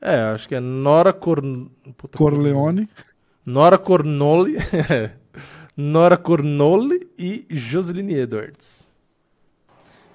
É, 0.00 0.20
acho 0.34 0.48
que 0.48 0.54
é 0.54 0.60
Nora 0.60 1.12
Corn... 1.12 1.68
Puta, 1.96 2.16
Corleone. 2.18 2.88
Nora 3.44 3.78
Cornoli. 3.78 4.56
Nora 5.76 6.18
Cornoli 6.18 7.10
e 7.18 7.46
Joseline 7.50 8.20
Edwards. 8.20 8.84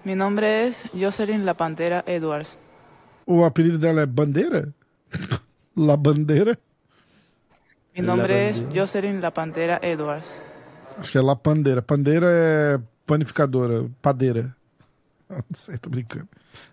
Mi 0.04 0.16
nombre 0.16 0.68
es 0.68 0.86
Jocelyn 0.94 1.46
La 1.46 1.56
Pantera 1.56 2.04
Edwards. 2.06 2.58
O 3.26 3.44
apelido 3.44 3.78
dela 3.78 4.02
é 4.02 4.06
Bandeira? 4.06 4.70
La 5.76 5.98
Bandeira? 5.98 6.58
Mi 7.96 8.02
nombre 8.04 8.50
es 8.50 8.62
Bandera. 8.62 8.82
Jocelyn 8.82 9.20
La 9.20 9.32
Pantera 9.32 9.80
Edwards. 9.82 10.42
Acho 10.98 11.12
que 11.12 11.18
é 11.18 11.22
La 11.22 11.36
Pandeira. 11.36 11.82
Pandeira 11.82 12.28
é 12.30 12.80
panificadora, 13.06 13.90
padeira. 14.02 14.56
Não 15.30 15.44
sei, 15.54 15.78
tô 15.78 15.90
brincando. 15.90 16.28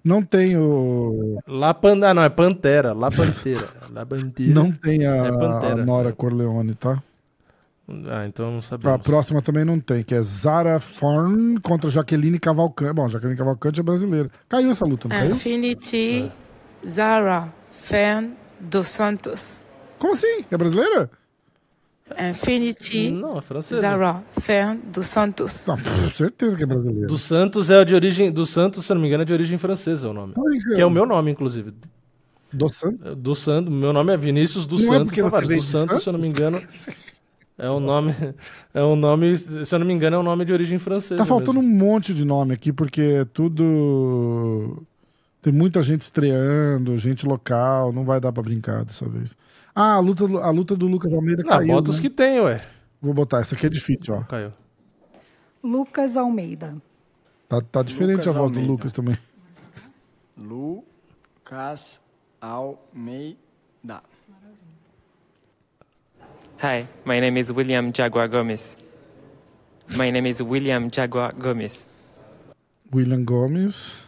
Não 0.05 0.23
tem 0.23 0.56
o. 0.56 1.39
La 1.47 1.74
Pan... 1.74 1.98
Ah, 2.06 2.15
não, 2.15 2.23
é 2.23 2.28
Pantera. 2.28 2.93
La 2.94 3.11
Pantera. 3.11 3.66
La 3.93 4.05
Pantera. 4.06 4.55
Não 4.55 4.70
tem 4.70 5.06
a, 5.06 5.16
É 5.16 5.73
a 5.73 5.77
Nora 5.77 6.12
Corleone, 6.12 6.74
tá? 6.74 7.02
Ah, 7.86 8.27
então 8.27 8.51
não 8.51 8.59
A 8.61 8.62
sabemos. 8.62 9.02
próxima 9.02 9.43
também 9.43 9.65
não 9.65 9.78
tem, 9.78 10.02
que 10.02 10.15
é 10.15 10.23
Zara 10.23 10.81
Forn 10.81 11.61
contra 11.61 11.90
Jaqueline 11.90 12.39
Cavalcante. 12.39 12.94
Bom, 12.94 13.09
Jaqueline 13.09 13.36
Cavalcante 13.36 13.78
é 13.81 13.82
brasileira. 13.82 14.31
Caiu 14.48 14.70
essa 14.70 14.86
luta, 14.86 15.06
não 15.09 15.15
caiu? 15.16 15.31
Infinity 15.35 16.32
Zara 16.89 17.52
Fan 17.73 18.31
dos 18.61 18.89
Santos. 18.89 19.61
Como 19.98 20.15
assim? 20.15 20.44
É 20.51 20.56
brasileira? 20.56 21.11
Infinity 22.31 23.11
Não, 23.11 23.39
é 23.39 23.43
francesa. 23.43 23.81
Zara 23.81 24.23
Fan 24.40 24.77
dos 24.93 25.06
Santos. 25.06 25.66
Não, 25.66 25.77
com 25.77 26.11
certeza 26.15 26.56
que 26.56 26.62
é 26.62 26.66
brasileira. 26.66 27.06
Do 27.06 27.19
Santos 27.19 27.70
é 27.70 27.85
de 27.85 27.94
origem. 27.94 28.31
Do 28.31 28.47
Santos, 28.47 28.85
se 28.86 28.93
eu 28.93 28.94
não 28.94 29.02
me 29.02 29.09
engano, 29.09 29.23
é 29.23 29.27
de 29.27 29.32
origem 29.32 29.59
francesa 29.59 30.09
o 30.09 30.12
nome. 30.12 30.32
Brincando. 30.35 30.74
Que 30.77 30.81
é 30.81 30.86
o 30.86 30.90
meu 30.90 31.06
nome, 31.06 31.31
inclusive. 31.31 31.73
Do 32.52 32.69
Santos? 32.69 33.16
Do 33.16 33.35
Santos. 33.35 33.73
Meu 33.73 33.93
nome 33.93 34.12
é 34.12 34.16
Vinícius 34.16 34.65
dos 34.66 34.82
Não 34.85 34.94
é 34.94 34.98
Santos. 34.98 35.06
porque 35.09 35.23
você 35.23 35.31
Tavares. 35.35 35.48
do 35.48 35.65
de 35.65 35.66
Santos, 35.70 36.02
se 36.02 36.09
eu 36.09 36.12
não 36.12 36.20
me 36.20 36.28
engano. 36.28 36.59
É 37.57 37.71
um 37.71 37.81
nome. 37.81 38.15
É 38.75 38.83
um 38.83 38.97
nome. 38.97 39.39
Se 39.39 39.73
eu 39.73 39.79
não 39.79 39.87
me 39.87 39.93
engano, 39.95 40.17
é 40.17 40.19
um 40.19 40.23
nome 40.25 40.45
de 40.45 40.53
origem 40.53 40.81
francesa. 40.81 41.17
Tá 41.17 41.25
faltando 41.25 41.61
mesmo. 41.63 41.75
um 41.75 41.79
monte 41.79 42.13
de 42.13 42.25
nome 42.25 42.55
aqui, 42.55 42.73
porque 42.73 43.01
é 43.01 43.25
tudo. 43.25 44.85
Tem 45.41 45.53
muita 45.53 45.81
gente 45.83 46.01
estreando, 46.03 46.99
gente 46.99 47.25
local, 47.25 47.93
não 47.93 48.05
vai 48.05 48.19
dar 48.19 48.33
pra 48.33 48.43
brincar 48.43 48.85
dessa 48.85 49.09
vez. 49.09 49.37
Ah, 49.75 49.93
a 49.95 49.99
luta, 50.01 50.25
a 50.25 50.51
luta 50.51 50.75
do 50.75 50.87
Lucas 50.89 51.13
Almeida 51.13 51.43
Não, 51.43 51.51
caiu. 51.51 51.69
bota 51.69 51.91
os 51.91 51.97
né? 51.97 52.03
que 52.03 52.11
tem, 52.11 52.41
ué. 52.41 52.65
Vou 53.01 53.13
botar, 53.15 53.41
essa 53.41 53.55
aqui 53.55 53.67
é 53.67 53.69
difícil, 53.69 54.15
ó. 54.15 54.23
Caiu. 54.23 54.51
Lucas 55.63 56.17
Almeida. 56.17 56.77
Tá, 57.49 57.61
tá 57.61 57.83
diferente 57.83 58.27
Lucas 58.27 58.29
a 58.29 58.33
voz 58.39 58.51
do 58.51 58.55
Almeida. 58.59 58.73
Lucas 58.73 58.91
também. 58.93 59.19
Lucas 60.37 62.01
Almeida. 62.41 64.03
Hi, 66.65 66.89
my 67.05 67.20
name 67.20 67.36
is 67.36 67.53
William 67.53 67.93
Jaguar 67.93 68.27
Gomez. 68.27 68.74
My 69.99 70.11
name 70.11 70.24
is 70.24 70.41
William 70.41 70.91
Jaguar 70.91 71.32
Gomez. 71.32 71.85
William 72.91 73.23
Gomes. 73.23 74.03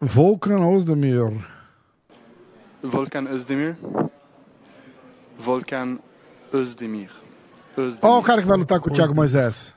Volkan 0.00 0.62
Ozdemir. 0.62 1.44
Volkan 2.82 3.26
Özdemir. 3.26 3.76
Volkan 5.38 6.00
Özdemir. 6.50 7.10
Özdemir. 7.76 8.00
Ó, 8.02 8.18
o 8.18 8.22
cara 8.22 8.40
que 8.40 8.48
vai 8.48 8.56
lutar 8.56 8.80
com 8.80 8.88
o 8.88 8.92
Thiago 8.94 9.14
Moisés. 9.14 9.74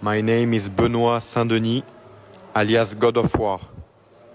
My 0.00 0.22
name 0.22 0.54
is 0.54 0.68
Benoit 0.68 1.20
Saint-Denis, 1.20 1.82
alias 2.54 2.94
God 2.94 3.16
of 3.16 3.36
War. 3.36 3.60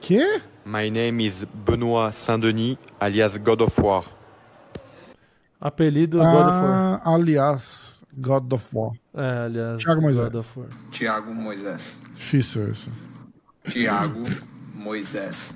Quê? 0.02 0.42
My 0.66 0.90
name 0.90 1.22
is 1.26 1.46
Benoit 1.46 2.14
Saint-Denis, 2.14 2.78
alias 3.00 3.38
God 3.38 3.62
of 3.62 3.82
War. 3.82 4.04
Apelido 5.66 6.18
God 6.20 6.26
of 6.50 6.62
War. 6.62 6.74
Ah, 6.76 7.02
aliás, 7.14 8.04
God 8.18 8.52
of 8.54 8.76
War. 8.76 8.92
É, 9.16 9.46
aliás. 9.46 9.82
Thiago 9.82 10.02
Moisés. 10.02 10.24
God 10.26 10.36
of 10.36 10.60
War. 10.60 10.70
Tiago 10.92 11.34
Moisés. 11.34 12.00
Difícil 12.18 12.70
isso. 12.70 12.92
Tiago 13.70 14.26
Moisés. 14.76 15.54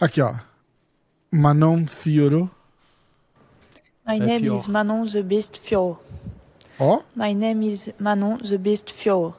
Aqui, 0.00 0.20
ó. 0.22 0.36
Manon 1.32 1.86
Fioro. 1.88 2.48
My 4.06 4.14
É 4.14 4.20
name 4.20 4.40
Fior. 4.42 4.58
is 4.58 4.68
Manon 4.68 5.06
the 5.06 5.22
Beast 5.24 5.58
Fior. 5.58 5.98
Ó. 6.78 7.02
My 7.16 7.34
name 7.34 7.64
is 7.66 7.90
Manon 7.98 8.38
the 8.38 8.56
Beast 8.58 8.92
Fior. 8.92 9.34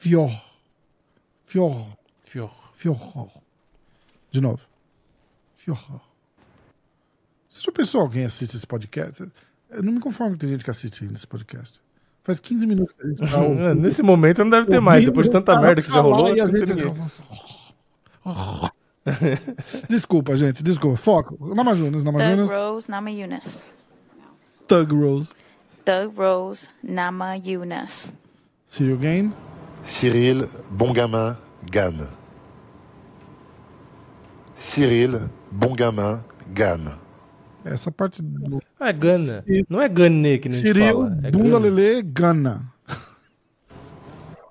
Fior. 0.00 0.30
Fior. 1.44 1.86
Fior. 2.24 2.50
Fior. 2.74 3.30
De 4.32 4.40
novo. 4.40 4.58
Fior. 5.56 5.78
Você 7.56 7.62
já 7.62 7.72
pensou 7.72 8.00
alguém 8.02 8.24
assiste 8.24 8.56
esse 8.56 8.66
podcast? 8.66 9.24
Eu 9.70 9.82
não 9.82 9.92
me 9.92 10.00
conformo 10.00 10.34
que 10.34 10.40
tem 10.40 10.48
gente 10.50 10.64
que 10.64 10.70
assiste 10.70 11.02
ainda 11.04 11.14
esse 11.16 11.26
podcast. 11.26 11.80
Faz 12.22 12.38
15 12.40 12.66
minutos 12.66 12.94
que 12.98 13.06
a 13.06 13.08
gente 13.10 13.18
tá 13.18 13.38
É, 13.70 13.74
Nesse 13.74 14.02
momento 14.02 14.38
não 14.44 14.50
deve 14.50 14.66
ter 14.66 14.80
mais. 14.80 14.96
ouvindo 14.98 15.10
Depois 15.12 15.26
de 15.26 15.32
tanta 15.32 15.60
merda 15.60 15.80
que 15.82 15.88
já 15.90 16.00
rolou. 16.00 16.34
e 16.34 16.40
a 16.40 16.46
gente- 16.46 16.74
ninguém. 16.74 16.94
Desculpa, 19.88 20.36
gente, 20.36 20.62
desculpa. 20.62 20.96
Foco. 20.96 21.54
Namajunas, 21.54 22.02
Namajunas. 22.02 22.50
Rose 22.50 22.90
Nama 22.90 23.10
Yunus. 23.10 23.66
Tug 24.66 24.92
Rose. 24.94 25.32
Doug 25.84 26.18
Rose 26.18 26.68
Nama 26.82 27.36
Yunus. 27.36 28.12
See 28.66 28.84
you 28.88 28.96
again. 28.96 29.32
Cyril 29.84 30.48
Bongamin 30.70 31.36
Gann. 31.70 32.08
Cyril, 34.56 35.30
bon 35.52 35.74
gamin, 35.76 36.20
Gann. 36.54 36.98
Essa 37.66 37.90
parte 37.90 38.22
do. 38.22 38.62
Ah, 38.78 38.88
é 38.88 38.92
Gana. 38.92 39.44
Não 39.68 39.80
é 39.80 39.88
Gané 39.88 40.38
que 40.38 40.48
nem 40.48 40.58
a 40.58 40.62
gente 40.62 40.72
Cyril, 40.72 40.92
fala. 40.94 41.18
É 41.22 41.30
bunda 41.30 42.02
Gana. 42.02 42.02
Gana. 42.02 42.72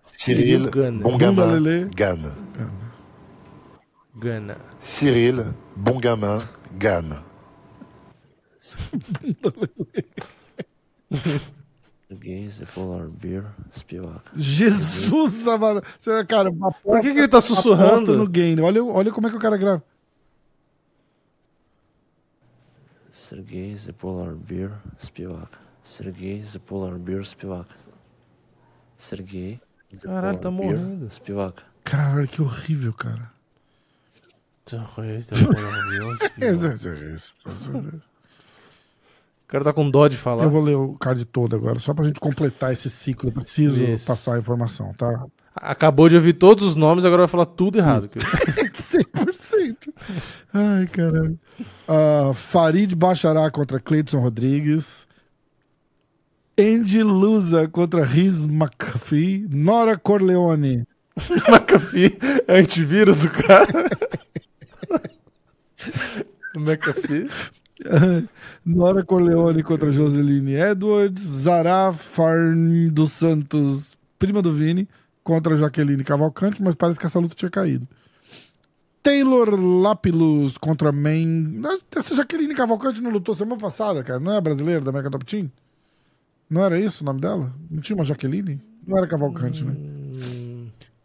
Cyril, 0.04 0.72
Gann. 0.72 0.98
bon 1.00 1.12
Bunda 1.18 1.32
gamin, 1.32 1.60
lelê. 1.60 1.86
Gann. 1.96 2.32
Gana. 4.16 4.58
Cyril, 4.80 5.54
bon 5.76 6.00
gamin, 6.00 6.40
Gann. 6.78 7.10
Gaze, 12.12 12.66
Polar 12.74 13.08
Bear, 13.08 13.54
Spivak. 13.78 14.32
Jesus 14.36 15.48
amado. 15.48 15.82
Cara, 16.28 16.52
Por 16.52 17.02
que 17.02 17.12
que 17.12 17.18
ele 17.20 17.28
tá 17.28 17.42
sussurrando? 17.42 18.16
no 18.16 18.28
game. 18.28 18.62
Olha, 18.62 18.84
olha 18.84 19.12
como 19.12 19.28
é 19.28 19.30
que 19.30 19.36
o 19.36 19.40
cara 19.40 19.58
grava. 19.58 19.84
Sergei 23.26 23.76
the 23.76 23.92
Polar 23.92 24.36
Bear, 24.36 24.80
Spivak. 25.04 25.58
Sergei 25.84 26.44
the 26.44 26.60
Polar 26.60 27.00
Bear, 27.00 27.26
Spivak. 27.26 27.70
Sergei. 29.00 29.60
the 29.90 30.08
Caralho, 30.08 30.38
tá 30.38 30.52
Polar 30.52 30.68
Bear, 30.68 30.80
morrendo. 30.80 31.10
Spivak. 31.12 31.64
Caralho, 31.84 32.28
que 32.28 32.40
horrível, 32.44 32.94
cara. 32.94 33.32
É, 34.72 36.52
O 39.46 39.48
cara 39.48 39.64
tá 39.64 39.74
com 39.74 39.90
dó 39.90 40.08
de 40.08 40.18
falar. 40.18 40.44
Eu 40.44 40.50
vou 40.52 40.62
ler 40.62 40.76
o 40.76 40.94
card 40.96 41.24
todo 41.26 41.56
agora, 41.56 41.80
só 41.80 41.94
pra 41.96 42.06
gente 42.06 42.20
completar 42.20 42.74
esse 42.74 42.90
ciclo. 42.92 43.30
Eu 43.30 43.34
preciso 43.34 43.84
Isso. 43.84 44.06
passar 44.06 44.36
a 44.36 44.40
informação, 44.40 44.94
tá? 44.94 45.26
Acabou 45.56 46.10
de 46.10 46.16
ouvir 46.16 46.34
todos 46.34 46.64
os 46.64 46.76
nomes, 46.76 47.06
agora 47.06 47.24
vai 47.24 47.28
falar 47.28 47.46
tudo 47.48 47.80
errado. 47.80 48.08
100%. 48.14 49.35
Ai, 50.54 50.88
caralho. 50.88 51.40
Ah, 51.88 52.32
Farid 52.34 52.96
Bachará 52.96 53.50
contra 53.50 53.80
Cleiton 53.80 54.20
Rodrigues. 54.20 55.08
Andy 56.58 57.04
Lusa 57.04 57.68
contra 57.68 58.04
Riz 58.04 58.46
McAfee. 58.46 59.48
Nora 59.50 59.98
Corleone. 59.98 60.88
McAfee 61.50 62.18
é 62.48 62.60
antivírus, 62.60 63.24
o 63.24 63.30
cara. 63.30 63.90
McAfee. 66.56 67.30
Nora 68.66 69.04
Corleone 69.04 69.64
contra 69.64 69.92
Joseline 69.92 70.54
Edwards. 70.54 71.22
Zara 71.22 71.92
Farn 71.92 72.90
dos 72.90 73.12
Santos, 73.12 73.98
prima 74.18 74.42
do 74.42 74.54
Vini, 74.54 74.88
contra 75.24 75.58
Jaqueline 75.58 76.04
Cavalcante, 76.04 76.64
mas 76.64 76.76
parece 76.76 77.00
que 77.00 77.06
essa 77.06 77.20
luta 77.20 77.36
tinha 77.36 77.52
caído. 77.52 77.88
Taylor 79.06 79.52
Lapilus 79.56 80.58
contra 80.58 80.92
Man. 80.92 81.62
Essa 81.96 82.16
Jaqueline 82.16 82.56
Cavalcante 82.56 83.00
não 83.00 83.12
lutou 83.12 83.36
semana 83.36 83.62
passada, 83.62 84.04
cara. 84.04 84.20
Não 84.20 84.34
é 84.34 84.42
brasileira 84.42 84.82
da 84.82 84.90
América 84.90 85.12
Top 85.12 85.24
Team? 85.24 85.52
Não 86.50 86.64
era 86.64 86.80
isso 86.80 87.04
o 87.04 87.06
nome 87.06 87.22
dela? 87.22 87.54
Não 87.70 87.80
tinha 87.82 87.96
uma 87.96 88.04
Jaqueline? 88.04 88.60
Não 88.86 88.98
era 88.98 89.06
Cavalcante, 89.06 89.64
né? 89.64 89.76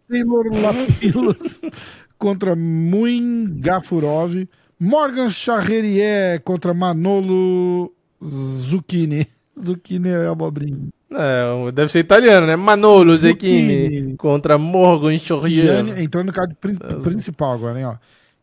Taylor 0.09 0.47
Lapilus 0.51 1.61
contra 2.17 2.57
Muin 2.57 3.61
Gafurov. 3.61 4.49
Morgan 4.79 5.29
Charrerier 5.29 6.41
contra 6.43 6.73
Manolo 6.73 7.93
Zucchini. 8.25 9.27
Zucchini 9.63 10.09
é 10.09 10.27
abobrinha. 10.27 10.89
É, 11.13 11.73
deve 11.73 11.91
ser 11.91 12.01
italiano, 12.01 12.47
né? 12.47 12.55
Manolo 12.57 13.17
Zecchini 13.19 14.15
contra 14.17 14.57
Morgan 14.57 15.19
Chorrier. 15.19 15.65
Iane- 15.85 16.03
entrando 16.05 16.27
no 16.29 16.33
card 16.33 16.55
prin- 16.61 16.79
principal 17.03 17.55
agora, 17.55 17.79
hein, 17.79 17.87
ó. 17.87 17.95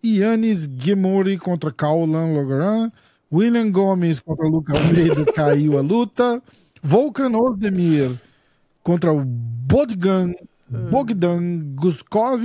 Yannis 0.04 0.68
Gemori 0.78 1.38
contra 1.38 1.72
Kaulan 1.72 2.34
Logaran. 2.34 2.92
William 3.32 3.70
Gomes 3.72 4.20
contra 4.20 4.48
Luca 4.48 4.74
Almeida 4.78 5.26
caiu 5.34 5.78
a 5.78 5.82
luta. 5.82 6.42
Volkan 6.84 7.36
Ozdemir 7.36 8.12
contra 8.84 9.12
o 9.12 9.22
Bogdan, 9.26 10.34
Bogdan 10.70 11.74
Guskov. 11.76 12.42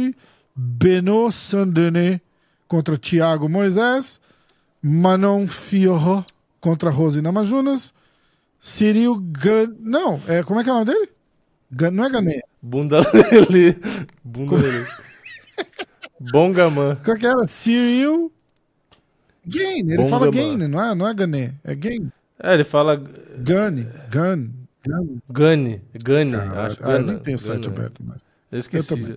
Beno 0.54 1.30
Sandene 1.32 2.20
contra 2.68 2.96
Thiago 2.98 3.48
Moisés. 3.48 4.20
Manon 4.82 5.46
Fiorro 5.48 6.24
contra 6.60 6.90
Rose 6.90 7.20
Namajunas. 7.22 7.92
Cyril 8.62 9.16
Gan... 9.16 9.74
Não, 9.80 10.18
é, 10.26 10.42
como 10.42 10.60
é 10.60 10.64
que 10.64 10.70
é 10.70 10.72
o 10.72 10.76
nome 10.76 10.86
dele? 10.86 11.10
Gan... 11.70 11.90
Não 11.90 12.04
é 12.04 12.10
Gané. 12.10 12.40
Bunda 12.62 13.00
Lele. 13.12 13.76
Bunda 14.24 14.56
Lele. 14.56 14.86
Bongaman. 16.30 16.96
Qual 17.04 17.16
que 17.16 17.26
era? 17.26 17.48
Cyril 17.48 18.32
Gain. 19.44 19.80
Ele 19.80 19.96
Bom 19.96 20.08
fala. 20.08 20.30
Gain, 20.30 20.56
não 20.68 20.80
é, 20.80 20.94
não 20.94 21.08
é 21.08 21.14
Gané. 21.14 21.54
É 21.64 21.74
Gain. 21.74 22.12
É, 22.40 22.54
ele 22.54 22.64
fala. 22.64 23.02
Gane. 23.38 23.88
Gane. 24.08 24.52
Cara, 26.04 26.66
acho. 26.66 26.78
ah, 26.82 26.92
eu 26.92 27.02
nem 27.02 27.18
tenho 27.18 27.36
o 27.36 27.40
site 27.40 27.62
Gana. 27.62 27.76
aberto 27.76 28.04
mais. 28.04 28.20
Eu 28.50 28.58
esqueci. 28.58 28.92
Eu 28.92 28.98
também. 28.98 29.16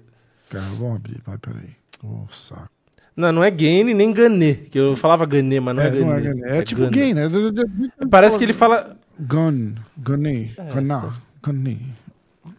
Cara, 0.49 0.65
vamos 0.77 0.95
abrir. 0.95 1.21
Vai, 1.25 1.37
peraí. 1.37 1.69
Ô, 2.03 2.25
saco. 2.29 2.69
Não, 3.15 3.31
não 3.31 3.43
é 3.43 3.51
Gane 3.51 3.93
nem 3.93 4.11
Gané. 4.11 4.53
Que 4.53 4.79
eu 4.79 4.95
falava 4.95 5.25
Gané, 5.25 5.59
mas 5.59 5.75
não 5.75 5.83
é, 5.83 5.87
É, 5.87 5.91
não 5.91 6.13
é 6.13 6.21
Gané. 6.21 6.41
Gané. 6.41 6.57
É, 6.57 6.61
tipo. 6.63 6.89
Gain, 6.89 7.13
né? 7.13 7.23
Parece 8.09 8.37
que 8.37 8.43
ele 8.43 8.53
fala. 8.53 8.97
Gun. 9.19 9.75
Gané. 9.97 10.53
É, 10.57 10.73
Ganá. 10.73 11.21
Gané. 11.41 11.77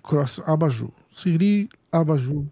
Cross. 0.02 0.40
Abaju. 0.46 0.92
Siri 1.10 1.68
Abaju. 1.92 2.46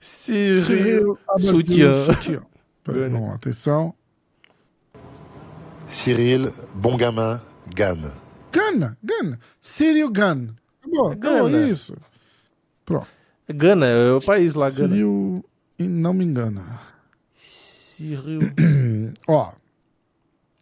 Cyril 0.00 1.18
Abaju. 1.28 1.46
Sutiã. 1.46 1.94
Sutiã. 1.94 2.42
Peraí, 2.84 3.08
vamos 3.10 3.28
lá. 3.28 3.34
Atenção. 3.34 3.94
Cyril, 5.86 6.52
bon 6.74 6.96
gamin, 6.96 7.38
Gann. 7.74 8.12
Gana. 8.50 8.96
Gana. 9.02 9.38
Cyril 9.60 10.10
Gun. 10.10 10.54
Acabou. 10.80 11.12
Acabou 11.12 11.50
Gana. 11.50 11.68
isso. 11.68 11.96
Pronto. 12.84 13.08
Gana, 13.48 13.86
é 13.86 14.12
o 14.12 14.20
país 14.20 14.54
lá, 14.54 14.68
Gana. 14.70 14.88
Cyril, 14.88 15.44
não 15.78 16.14
me 16.14 16.24
engana. 16.24 16.80
Cyril. 17.36 18.40
Ó. 19.28 19.52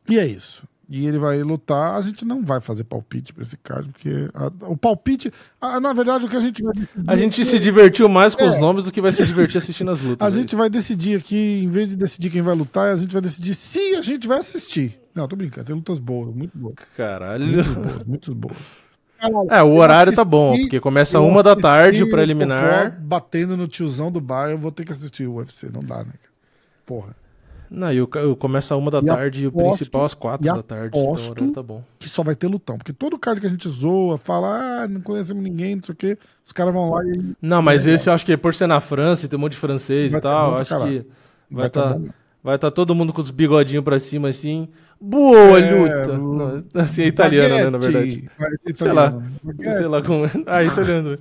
E 0.08 0.18
é 0.18 0.26
isso. 0.26 0.66
E 0.92 1.06
ele 1.06 1.18
vai 1.18 1.40
lutar. 1.44 1.94
A 1.94 2.00
gente 2.00 2.24
não 2.24 2.42
vai 2.44 2.60
fazer 2.60 2.82
palpite 2.82 3.32
pra 3.32 3.42
esse 3.44 3.56
card, 3.56 3.88
porque 3.90 4.28
a- 4.34 4.50
o 4.68 4.76
palpite. 4.76 5.32
a- 5.60 5.78
na 5.78 5.92
verdade, 5.92 6.26
o 6.26 6.28
que 6.28 6.36
a 6.36 6.40
gente 6.40 6.60
vai 6.64 6.72
decidir 6.74 7.04
A 7.06 7.16
gente 7.16 7.44
se 7.44 7.60
divertiu 7.60 8.08
mais 8.08 8.34
com 8.34 8.42
É. 8.42 8.48
os 8.48 8.58
nomes 8.58 8.84
do 8.84 8.90
que 8.90 9.00
vai 9.00 9.12
se 9.12 9.24
divertir 9.24 9.58
assistindo 9.58 9.88
as 9.92 10.00
lutas. 10.00 10.26
A 10.26 10.30
gente 10.36 10.56
vai 10.56 10.68
decidir 10.68 11.16
aqui, 11.16 11.62
em 11.64 11.70
vez 11.70 11.88
de 11.90 11.96
decidir 11.96 12.28
quem 12.30 12.42
vai 12.42 12.56
lutar, 12.56 12.92
a 12.92 12.96
gente 12.96 13.12
vai 13.12 13.22
decidir 13.22 13.54
se 13.54 13.94
a 13.94 14.02
gente 14.02 14.26
vai 14.26 14.38
assistir. 14.38 15.00
Não, 15.14 15.28
tô 15.28 15.36
brincando. 15.36 15.66
Tem 15.68 15.76
lutas 15.76 16.00
boas, 16.00 16.34
muito 16.34 16.58
boas. 16.58 16.74
Caralho. 16.96 17.46
Muito 17.46 17.74
boas, 17.80 18.04
muito 18.04 18.34
boas. 18.34 18.56
É, 19.50 19.62
o 19.62 19.74
horário 19.76 20.12
tá 20.14 20.24
bom, 20.24 20.56
porque 20.56 20.80
começa 20.80 21.20
uma 21.20 21.42
da 21.42 21.54
tarde, 21.54 22.02
o 22.02 22.10
preliminar. 22.10 22.98
Batendo 23.00 23.56
no 23.56 23.68
tiozão 23.68 24.10
do 24.10 24.20
bar, 24.20 24.50
eu 24.50 24.58
vou 24.58 24.72
ter 24.72 24.84
que 24.84 24.92
assistir 24.92 25.26
o 25.28 25.34
UFC. 25.34 25.68
Não 25.72 25.82
dá, 25.84 25.98
né? 26.02 26.12
Porra. 26.86 27.14
Não, 27.70 27.92
e 27.92 28.00
o, 28.02 28.04
o 28.30 28.34
começa 28.36 28.74
uma 28.74 28.90
da 28.90 28.98
E 28.98 29.04
tarde 29.06 29.44
e 29.44 29.46
o 29.46 29.50
aposto- 29.50 29.76
principal 29.76 30.04
às 30.04 30.12
quatro 30.12 30.44
da 30.52 30.60
tarde. 30.62 30.88
Então 30.88 31.00
o 31.02 31.06
aposto 31.08 31.30
horário 31.30 31.52
tá 31.52 31.62
bom. 31.62 31.84
que 32.00 32.08
só 32.08 32.22
vai 32.24 32.34
ter 32.34 32.48
lutão. 32.48 32.76
Porque 32.76 32.92
todo 32.92 33.16
card 33.18 33.40
que 33.40 33.46
a 33.46 33.50
gente 33.50 33.68
zoa, 33.68 34.18
fala, 34.18 34.82
ah, 34.82 34.88
não 34.88 35.00
conhecemos 35.00 35.42
ninguém, 35.42 35.76
não 35.76 35.82
sei 35.84 35.92
o 35.92 35.96
quê, 35.96 36.18
os 36.44 36.50
caras 36.52 36.74
vão 36.74 36.90
lá 36.90 37.04
e. 37.04 37.36
Não, 37.40 37.62
mas 37.62 37.86
É, 37.86 37.92
esse 37.92 38.08
eu 38.08 38.12
acho 38.12 38.26
que 38.26 38.36
por 38.36 38.52
ser 38.54 38.66
na 38.66 38.80
França 38.80 39.24
e 39.24 39.28
tem 39.28 39.38
um 39.38 39.40
monte 39.42 39.52
de 39.52 39.58
francês 39.58 40.12
e 40.12 40.20
tal, 40.20 40.56
acho 40.56 40.68
caralho. 40.70 41.04
que 41.04 41.10
Vai 41.48 41.60
vai 41.62 41.70
tá 41.70 41.98
vai 42.42 42.58
tá 42.58 42.70
todo 42.72 42.94
mundo 42.94 43.12
com 43.12 43.22
os 43.22 43.30
bigodinhos 43.30 43.84
pra 43.84 43.98
cima 44.00 44.28
assim. 44.28 44.68
Boa 45.00 45.58
É, 45.60 45.70
luta! 45.72 46.12
lu- 46.12 46.34
Não, 46.74 46.82
assim, 46.82 47.02
é 47.02 47.06
italiano, 47.06 47.54
né, 47.54 47.70
na 47.70 47.78
verdade. 47.78 48.28
Ser 48.66 48.76
Sei 48.76 48.92
lá. 48.92 49.06
italiano. 49.06 49.30
Baguete. 49.44 49.76
Sei 49.76 49.86
lá 49.86 50.02
como. 50.02 50.24
Ah, 50.46 50.64
italiano. 50.64 51.18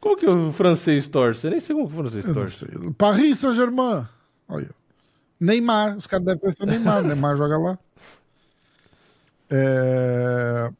Como 0.00 0.16
que 0.16 0.26
o 0.26 0.50
francês 0.52 1.06
torce? 1.06 1.46
Eu 1.46 1.52
nem 1.52 1.60
sei 1.60 1.76
como 1.76 1.86
que 1.88 1.94
o 1.94 1.96
francês 1.96 2.26
torce. 2.26 2.66
Paris 2.98 3.38
Saint-Germain. 3.38 4.04
Olha. 4.48 4.68
Neymar. 5.42 5.96
Os 5.96 6.06
caras 6.06 6.24
devem 6.24 6.40
conhecer 6.40 6.62
o 6.62 6.66
Neymar. 6.66 7.02
Neymar 7.02 7.36
joga 7.36 7.58
lá. 7.58 7.78
É... 9.50 10.70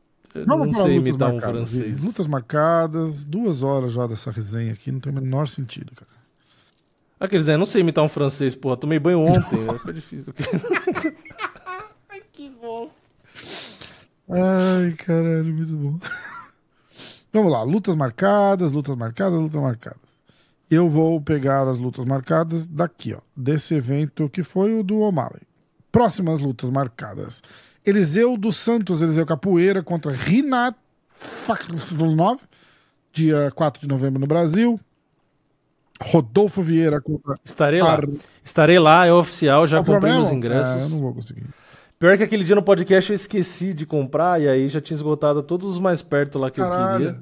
Vamos 0.46 0.68
não 0.68 0.72
para 0.72 0.84
sei 0.84 0.96
lutas 0.96 1.08
imitar 1.08 1.28
um 1.28 1.32
marcadas. 1.34 1.70
francês. 1.70 1.90
Vivi. 1.92 2.06
Lutas 2.06 2.26
marcadas. 2.26 3.24
Duas 3.24 3.62
horas 3.62 3.92
já 3.92 4.06
dessa 4.06 4.30
resenha 4.30 4.72
aqui. 4.72 4.90
Não 4.92 5.00
tem 5.00 5.12
o 5.12 5.14
menor 5.14 5.46
sentido, 5.48 5.92
cara. 5.94 6.10
Aqueles, 7.20 7.44
né? 7.44 7.54
Eu 7.54 7.58
não 7.58 7.66
sei 7.66 7.82
imitar 7.82 8.02
um 8.02 8.08
francês, 8.08 8.54
porra. 8.54 8.76
Tomei 8.76 8.98
banho 8.98 9.20
ontem. 9.20 9.58
né? 9.66 9.78
Foi 9.78 9.92
difícil. 9.92 10.32
que 12.32 12.50
bosta. 12.50 12.98
Ai, 14.28 14.92
caralho, 14.92 15.52
muito 15.52 15.76
bom. 15.76 15.98
Vamos 17.32 17.50
lá, 17.50 17.62
lutas 17.62 17.94
marcadas, 17.94 18.72
lutas 18.72 18.96
marcadas, 18.96 19.40
lutas 19.40 19.60
marcadas. 19.60 20.11
Eu 20.74 20.88
vou 20.88 21.20
pegar 21.20 21.68
as 21.68 21.76
lutas 21.76 22.04
marcadas 22.06 22.66
daqui, 22.66 23.12
ó, 23.14 23.18
desse 23.36 23.74
evento 23.74 24.28
que 24.28 24.42
foi 24.42 24.72
o 24.78 24.82
do 24.82 25.00
O'Malley. 25.00 25.42
Próximas 25.90 26.40
lutas 26.40 26.70
marcadas. 26.70 27.42
Eliseu 27.84 28.38
dos 28.38 28.56
Santos, 28.56 29.02
Eliseu 29.02 29.26
Capoeira 29.26 29.82
contra 29.82 30.10
Rinat 30.12 30.74
Fakhrulnov, 31.10 32.40
dia 33.12 33.50
4 33.54 33.82
de 33.82 33.88
novembro 33.88 34.18
no 34.18 34.26
Brasil. 34.26 34.80
Rodolfo 36.00 36.62
Vieira 36.62 37.00
contra. 37.00 37.36
Estarei 37.44 37.82
lá. 37.82 37.92
Ar- 37.92 38.08
Estarei 38.42 38.78
lá, 38.78 39.06
é 39.06 39.12
oficial, 39.12 39.66
já 39.66 39.76
Tá 39.78 39.84
comprei 39.84 40.10
problema? 40.12 40.24
os 40.24 40.32
ingressos. 40.32 40.82
É, 40.82 40.84
eu 40.84 40.88
não 40.88 41.00
vou 41.00 41.14
conseguir. 41.14 41.44
Pior 41.98 42.16
que 42.16 42.24
aquele 42.24 42.42
dia 42.42 42.56
no 42.56 42.62
podcast 42.62 43.10
eu 43.10 43.14
esqueci 43.14 43.72
de 43.72 43.86
comprar 43.86 44.40
e 44.40 44.48
aí 44.48 44.68
já 44.68 44.80
tinha 44.80 44.96
esgotado 44.96 45.42
todos 45.42 45.72
os 45.74 45.78
mais 45.78 46.02
perto 46.02 46.38
lá 46.38 46.50
que 46.50 46.60
eu 46.60 46.64
Caralho. 46.64 46.98
queria. 47.06 47.20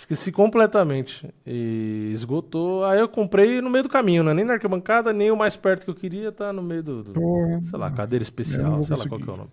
Esqueci 0.00 0.32
completamente. 0.32 1.28
E 1.46 2.10
esgotou. 2.14 2.84
Aí 2.86 2.98
eu 2.98 3.08
comprei 3.08 3.60
no 3.60 3.68
meio 3.68 3.82
do 3.84 3.88
caminho, 3.90 4.24
né? 4.24 4.32
Nem 4.32 4.46
na 4.46 4.54
arquibancada, 4.54 5.12
nem 5.12 5.30
o 5.30 5.36
mais 5.36 5.56
perto 5.56 5.84
que 5.84 5.90
eu 5.90 5.94
queria, 5.94 6.32
tá 6.32 6.52
no 6.54 6.62
meio 6.62 6.82
do. 6.82 7.02
do- 7.04 7.12
Porra. 7.12 7.60
sei 7.68 7.78
lá, 7.78 7.90
cadeira 7.90 8.22
especial, 8.22 8.82
sei 8.82 8.96
lá 8.96 9.06
qual 9.06 9.20
que 9.20 9.28
é 9.28 9.32
o 9.32 9.36
nome. 9.36 9.50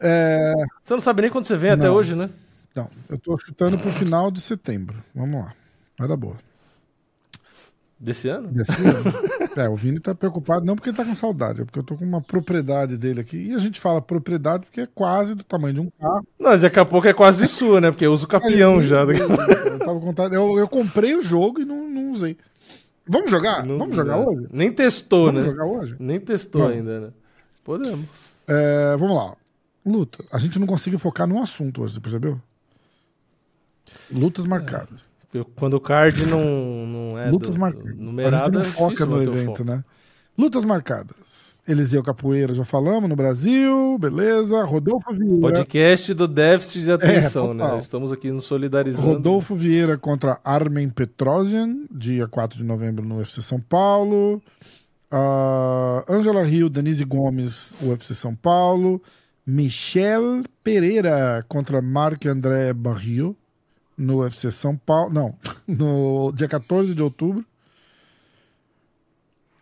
É, 0.00 0.52
Você 0.82 0.92
não 0.94 1.00
sabe 1.00 1.22
nem 1.22 1.30
quando 1.30 1.44
você 1.46 1.56
vem 1.56 1.70
até 1.70 1.84
Não. 1.86 1.94
hoje, 1.94 2.14
né? 2.14 2.28
Não, 2.74 2.90
eu 3.08 3.16
tô 3.16 3.38
chutando 3.38 3.78
pro 3.78 3.90
final 3.90 4.28
de 4.30 4.40
setembro. 4.40 4.96
Vamos 5.14 5.40
lá. 5.44 5.52
Vai 5.96 6.08
dar 6.08 6.16
boa. 6.16 6.36
Desse 7.98 8.28
ano? 8.28 8.48
Desse 8.48 8.76
ano. 8.82 9.04
é, 9.56 9.68
o 9.68 9.76
Vini 9.76 10.00
tá 10.00 10.14
preocupado, 10.14 10.64
não 10.64 10.74
porque 10.74 10.90
ele 10.90 10.96
tá 10.96 11.04
com 11.04 11.14
saudade, 11.14 11.62
é 11.62 11.64
porque 11.64 11.78
eu 11.78 11.82
tô 11.82 11.96
com 11.96 12.04
uma 12.04 12.20
propriedade 12.20 12.98
dele 12.98 13.20
aqui. 13.20 13.36
E 13.36 13.54
a 13.54 13.58
gente 13.58 13.80
fala 13.80 14.02
propriedade 14.02 14.66
porque 14.66 14.82
é 14.82 14.88
quase 14.92 15.34
do 15.34 15.44
tamanho 15.44 15.74
de 15.74 15.80
um 15.80 15.90
carro. 16.00 16.26
Não, 16.38 16.58
daqui 16.58 16.78
a 16.78 16.84
pouco 16.84 17.06
é 17.06 17.14
quase 17.14 17.46
sua, 17.48 17.80
né? 17.80 17.90
Porque 17.90 18.04
eu 18.04 18.12
uso 18.12 18.26
o 18.26 18.28
capião 18.28 18.82
já. 18.82 19.02
Eu, 19.02 19.10
eu, 19.12 19.78
tava 19.78 20.00
contando, 20.00 20.34
eu, 20.34 20.58
eu 20.58 20.68
comprei 20.68 21.14
o 21.14 21.22
jogo 21.22 21.60
e 21.60 21.64
não, 21.64 21.88
não 21.88 22.10
usei. 22.10 22.36
Vamos 23.06 23.30
jogar? 23.30 23.64
Não- 23.64 23.78
Vamos 23.78 23.94
jogar 23.96 24.18
é. 24.18 24.26
hoje? 24.26 24.48
Nem 24.50 24.72
testou, 24.72 25.26
Vamos 25.26 25.44
né? 25.44 25.50
jogar 25.50 25.66
hoje? 25.66 25.96
Nem 25.98 26.18
testou 26.20 26.62
Vamos. 26.62 26.76
ainda, 26.76 27.00
né? 27.00 27.08
Podemos. 27.62 28.06
É, 28.46 28.96
vamos 28.98 29.14
lá. 29.16 29.36
Luta. 29.84 30.24
A 30.32 30.38
gente 30.38 30.58
não 30.58 30.66
conseguiu 30.66 30.98
focar 30.98 31.26
num 31.26 31.40
assunto 31.40 31.82
hoje, 31.82 31.94
você 31.94 32.00
percebeu? 32.00 32.40
Lutas 34.10 34.46
marcadas. 34.46 35.04
Quando 35.56 35.74
o 35.74 35.80
card 35.80 36.26
não, 36.26 36.86
não 36.86 37.18
é 37.18 37.30
Lutas 37.30 37.54
do- 37.54 37.60
marcadas. 37.60 37.96
numerado, 37.96 38.44
gente 38.44 38.52
não 38.54 38.60
é 38.60 38.64
foca 38.64 39.06
no 39.06 39.22
evento, 39.22 39.46
foco. 39.58 39.64
né? 39.64 39.82
Lutas 40.36 40.64
marcadas. 40.64 41.62
Eliseu 41.66 42.02
Capoeira, 42.02 42.52
já 42.52 42.64
falamos, 42.64 43.08
no 43.08 43.16
Brasil, 43.16 43.96
beleza. 43.98 44.62
Rodolfo 44.64 45.12
Vieira. 45.14 45.40
Podcast 45.40 46.12
do 46.12 46.28
déficit 46.28 46.84
de 46.84 46.92
atenção, 46.92 47.54
né? 47.54 47.62
total. 47.64 47.78
Estamos 47.78 48.12
aqui 48.12 48.30
nos 48.30 48.44
solidarizando. 48.44 49.06
Rodolfo 49.06 49.54
Vieira 49.54 49.96
contra 49.96 50.38
Armen 50.44 50.88
Petrosian, 50.90 51.74
dia 51.90 52.28
4 52.28 52.58
de 52.58 52.64
novembro 52.64 53.02
no 53.08 53.16
UFC 53.16 53.40
São 53.40 53.58
Paulo. 53.60 54.42
Ah, 55.10 56.04
Angela 56.08 56.42
Rio, 56.42 56.68
Denise 56.68 57.04
Gomes, 57.04 57.72
UFC 57.82 58.14
São 58.14 58.34
Paulo. 58.34 59.00
Michel 59.46 60.42
Pereira 60.62 61.44
contra 61.48 61.80
Marc 61.80 62.26
André 62.26 62.72
Barrio 62.72 63.36
no 63.96 64.20
UFC 64.20 64.50
São 64.50 64.76
Paulo. 64.76 65.12
Não, 65.12 65.38
no 65.66 66.32
dia 66.32 66.48
14 66.48 66.94
de 66.94 67.02
outubro. 67.02 67.44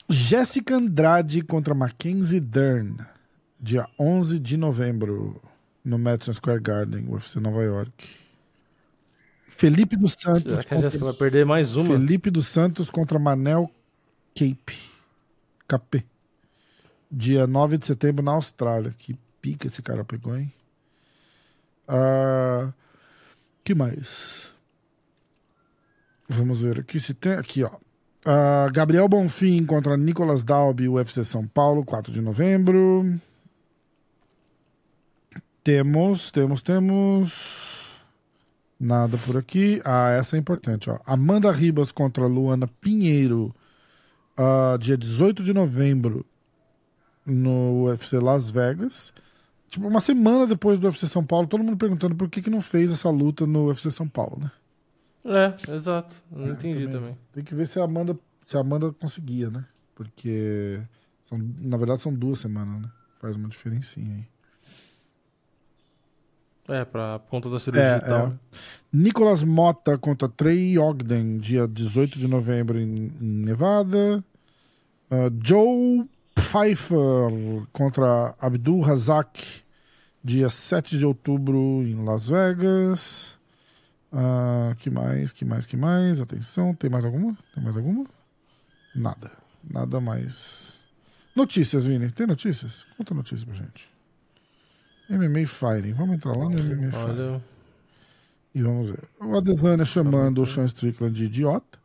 Jéssica 0.09 0.76
Andrade 0.76 1.42
contra 1.42 1.74
Mackenzie 1.74 2.40
Dern, 2.40 2.96
dia 3.59 3.88
11 3.98 4.38
de 4.38 4.56
novembro, 4.59 5.40
no 5.82 5.98
Madison 5.98 6.32
Square 6.34 6.60
Garden, 6.60 7.06
UFC 7.09 7.40
Nova 7.40 7.62
York. 7.62 8.06
Felipe 9.48 9.96
dos 9.96 10.14
Santos. 10.18 10.42
Será 10.42 10.64
que 10.64 10.74
a 10.74 10.80
Jéssica 10.80 11.04
vai 11.04 11.14
perder 11.14 11.46
mais 11.46 11.74
uma? 11.74 11.86
Felipe 11.86 12.30
dos 12.30 12.46
Santos 12.46 12.90
contra 12.90 13.18
Manel 13.18 13.70
Cape. 14.34 14.78
KP. 15.68 16.04
Dia 17.10 17.46
9 17.46 17.78
de 17.78 17.86
setembro 17.86 18.24
na 18.24 18.32
Austrália. 18.32 18.92
Que 18.96 19.16
pica 19.40 19.66
esse 19.66 19.80
cara 19.82 20.04
pegou, 20.04 20.36
hein? 20.36 20.52
Ah, 21.86 22.72
que 23.64 23.74
mais? 23.74 24.52
Vamos 26.28 26.62
ver 26.62 26.80
aqui 26.80 26.98
se 26.98 27.14
tem. 27.14 27.32
Aqui, 27.32 27.62
ó. 27.62 27.70
Ah, 28.24 28.68
Gabriel 28.72 29.09
Bonfim 29.09 29.66
contra 29.66 29.97
Nicolas 29.97 30.43
Dalby, 30.43 30.89
UFC 30.89 31.24
São 31.24 31.47
Paulo, 31.47 31.84
4 31.84 32.12
de 32.12 32.20
novembro. 32.20 33.20
Temos, 35.64 36.30
temos, 36.30 36.62
temos. 36.62 38.01
Nada 38.78 39.16
por 39.18 39.36
aqui. 39.36 39.80
Ah, 39.84 40.10
essa 40.10 40.36
é 40.36 40.39
importante, 40.39 40.90
ó. 40.90 40.98
Amanda 41.06 41.52
Ribas 41.52 41.93
contra 41.93 42.26
Luana 42.26 42.66
Pinheiro, 42.66 43.55
ah, 44.36 44.76
dia 44.80 44.97
18 44.97 45.43
de 45.43 45.52
novembro, 45.52 46.24
no 47.24 47.84
UFC 47.84 48.18
Las 48.18 48.51
Vegas. 48.51 49.12
Tipo, 49.73 49.89
uma 49.89 50.01
semana 50.01 50.47
depois 50.47 50.78
do 50.78 50.86
UFC 50.86 51.07
São 51.07 51.24
Paulo, 51.24 51.47
todo 51.47 51.65
mundo 51.65 51.78
perguntando 51.78 52.15
por 52.15 52.28
que, 52.28 52.43
que 52.43 52.51
não 52.51 52.61
fez 52.61 52.93
essa 52.93 53.09
luta 53.09 53.47
no 53.47 53.69
UFC 53.69 53.90
São 53.90 54.07
Paulo, 54.07 54.39
né? 54.39 54.51
É, 55.24 55.73
exato. 55.74 56.23
Não 56.31 56.49
É, 56.49 56.51
entendi 56.51 56.86
também. 56.89 57.16
Tem 57.32 57.43
que 57.43 57.55
ver 57.55 57.66
se 57.66 57.81
a 57.81 57.85
Amanda, 57.85 58.15
se 58.44 58.55
a 58.55 58.61
Amanda 58.61 58.93
conseguia, 58.93 59.49
né? 59.49 59.65
Porque 59.94 60.78
são, 61.23 61.39
na 61.59 61.78
verdade 61.78 62.03
são 62.03 62.12
duas 62.12 62.39
semanas, 62.40 62.82
né? 62.82 62.90
Faz 63.19 63.35
uma 63.35 63.49
diferencinha 63.49 64.15
aí. 64.15 64.24
É, 66.69 66.85
pra 66.85 67.19
conta 67.31 67.49
da 67.49 67.59
cirurgia 67.59 67.94
É, 67.94 67.97
e 67.97 68.01
tal. 68.03 68.27
é. 68.28 68.32
Nicolas 68.93 69.43
Mota 69.43 69.97
contra 69.97 70.28
Trey 70.28 70.78
Ogden, 70.78 71.39
dia 71.39 71.66
18 71.66 72.19
de 72.19 72.28
novembro 72.28 72.78
em, 72.78 73.11
em 73.20 73.44
Nevada. 73.44 74.23
Ah, 75.11 75.31
Joe 75.43 76.07
Pfeiffer 76.35 76.97
contra 77.73 78.35
Abdul 78.39 78.81
Razak, 78.81 79.61
dia 80.23 80.49
7 80.49 80.99
de 80.99 81.07
outubro 81.07 81.82
em 81.82 82.05
Las 82.05 82.28
Vegas. 82.28 83.39
Ah, 84.12 84.74
que 84.78 84.90
mais, 84.90 85.32
que 85.32 85.44
mais, 85.44 85.66
que 85.66 85.77
mais? 85.77 86.20
Atenção, 86.20 86.74
tem 86.74 86.90
mais 86.90 87.05
alguma? 87.05 87.36
Tem 87.55 87.62
mais 87.62 87.77
alguma? 87.77 88.05
Nada. 88.94 89.31
Nada 89.65 90.01
mais. 90.01 90.82
Notícias, 91.35 91.86
Vini. 91.86 92.11
Tem 92.11 92.27
notícias? 92.27 92.85
Conta 92.97 93.15
notícias 93.15 93.44
pra 93.44 93.55
gente. 93.55 93.90
MMA 95.09 95.47
Fighting. 95.47 95.93
Vamos 95.93 96.16
entrar 96.16 96.36
lá 96.36 96.44
no 96.49 96.51
MMA. 96.51 96.90
Olha, 96.94 97.43
E 98.55 98.62
vamos 98.62 98.90
ver. 98.90 99.09
O 99.19 99.36
Adesanya 99.36 99.85
chamando 99.85 100.43
o 100.43 100.47
Sean 100.47 100.65
Strickland 100.66 101.15
de 101.15 101.24
idiota. 101.24 101.78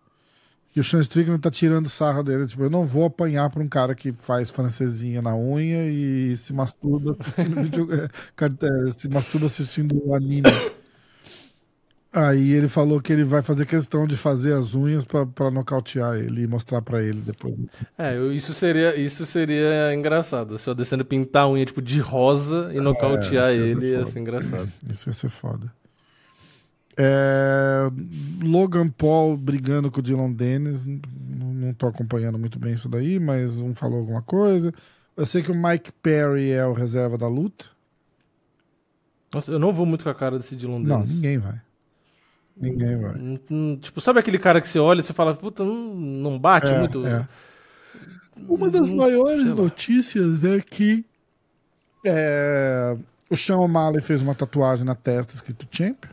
Que 0.78 0.82
o 0.82 0.84
Sean 0.84 1.02
Strickland 1.02 1.42
tá 1.42 1.50
tirando 1.50 1.90
sarra 1.90 2.24
dele. 2.24 2.46
Tipo, 2.46 2.62
eu 2.62 2.70
não 2.70 2.86
vou 2.86 3.06
apanhar 3.06 3.50
pra 3.50 3.64
um 3.64 3.68
cara 3.68 3.96
que 3.96 4.12
faz 4.12 4.52
francesinha 4.52 5.24
na 5.24 5.36
unha 5.36 5.88
e 5.90 6.38
se 6.38 6.54
masturba 6.54 7.18
assistindo 7.20 7.56
vídeo, 7.64 7.88
é, 7.92 8.06
é, 8.06 8.92
se 8.92 9.10
masturba 9.10 9.48
assistindo 9.48 10.14
anime. 10.14 10.44
Aí 12.14 12.52
ele 12.52 12.68
falou 12.68 13.02
que 13.02 13.12
ele 13.12 13.24
vai 13.24 13.42
fazer 13.42 13.66
questão 13.66 14.06
de 14.06 14.16
fazer 14.16 14.54
as 14.54 14.76
unhas 14.76 15.04
pra 15.04 15.50
nocautear 15.50 16.16
ele 16.16 16.44
e 16.44 16.48
mostrar 16.48 16.82
pra 16.84 17.02
ele 17.02 17.22
depois. 17.22 17.56
é, 17.98 18.16
eu- 18.16 18.32
isso 18.32 18.54
seria, 18.54 18.96
isso 18.96 19.26
seria 19.26 19.92
engraçado. 19.96 20.60
Se 20.60 20.70
eu 20.70 20.76
descendo 20.76 21.04
pintar 21.04 21.44
a 21.46 21.50
unha 21.50 21.66
tipo 21.66 21.82
de 21.82 22.00
rosa 22.00 22.70
e 22.72 22.80
nocautear 22.80 23.50
É, 23.50 23.56
isso 23.56 23.64
ia 23.64 23.66
ser 23.66 23.68
ele, 23.68 23.90
ia 23.98 24.06
ser 24.06 24.20
engraçado. 24.20 24.70
Isso 24.92 25.10
ia 25.10 25.14
ser 25.14 25.30
foda. 25.30 25.72
É, 26.98 27.90
Logan 28.44 28.90
Paul 28.90 29.38
brigando 29.38 29.92
com 29.92 30.00
o 30.00 30.04
Dylan 30.04 30.32
Dennis. 30.32 30.86
Não 30.86 31.74
tô 31.74 31.88
acompanhando 31.88 32.40
muito 32.40 32.58
bem 32.58 32.74
isso 32.74 32.90
daí, 32.90 33.20
mas 33.20 33.58
um 33.60 33.76
falou 33.76 34.00
alguma 34.00 34.22
coisa. 34.22 34.74
Eu 35.16 35.26
sei 35.26 35.42
que 35.44 35.52
o 35.52 35.56
Mike 35.56 35.92
Perry 36.02 36.52
é 36.52 36.66
o 36.66 36.74
reserva 36.74 37.18
da 37.18 37.28
luta. 37.28 37.66
Nossa, 39.34 39.52
eu 39.52 39.60
não 39.60 39.74
vou 39.74 39.86
muito 39.86 40.04
com 40.04 40.10
a 40.10 40.16
cara 40.16 40.38
desse 40.40 40.56
Dylan 40.56 40.80
Não, 40.80 40.98
Dennis. 41.00 41.16
ninguém 41.16 41.38
vai. 41.38 41.62
Ninguém 42.60 42.98
vai. 42.98 43.14
Tipo, 43.82 44.02
sabe 44.02 44.20
aquele 44.20 44.40
cara 44.40 44.60
que 44.62 44.68
você 44.68 44.80
olha 44.80 45.02
e 45.02 45.04
você 45.04 45.14
fala, 45.14 45.36
puta, 45.36 45.64
não, 45.64 45.94
não 45.96 46.40
bate 46.40 46.68
É, 46.68 46.80
muito. 46.80 47.06
é. 47.06 47.28
Uma 48.48 48.70
das 48.70 48.90
Hum, 48.90 48.96
maiores 48.96 49.54
notícias 49.54 50.44
é 50.44 50.60
que 50.62 51.06
é, 52.06 52.96
o 53.30 53.36
Sean 53.36 53.58
O'Malley 53.58 54.02
fez 54.02 54.22
uma 54.22 54.34
tatuagem 54.36 54.86
na 54.86 54.96
testa 54.96 55.34
escrito 55.34 55.68
Champ. 55.70 56.06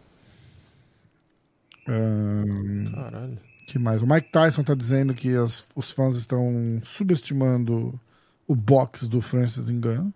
Caralho. 1.85 3.39
que 3.67 3.79
mais? 3.79 4.03
O 4.03 4.07
Mike 4.07 4.31
Tyson 4.31 4.63
tá 4.63 4.75
dizendo 4.75 5.15
que 5.15 5.35
as- 5.37 5.69
os 5.75 5.91
fãs 5.93 6.17
estão 6.17 6.79
subestimando 6.83 7.99
o 8.47 8.55
box 8.55 9.07
do 9.09 9.21
Francis 9.21 9.71
Ngannou. 9.71 10.13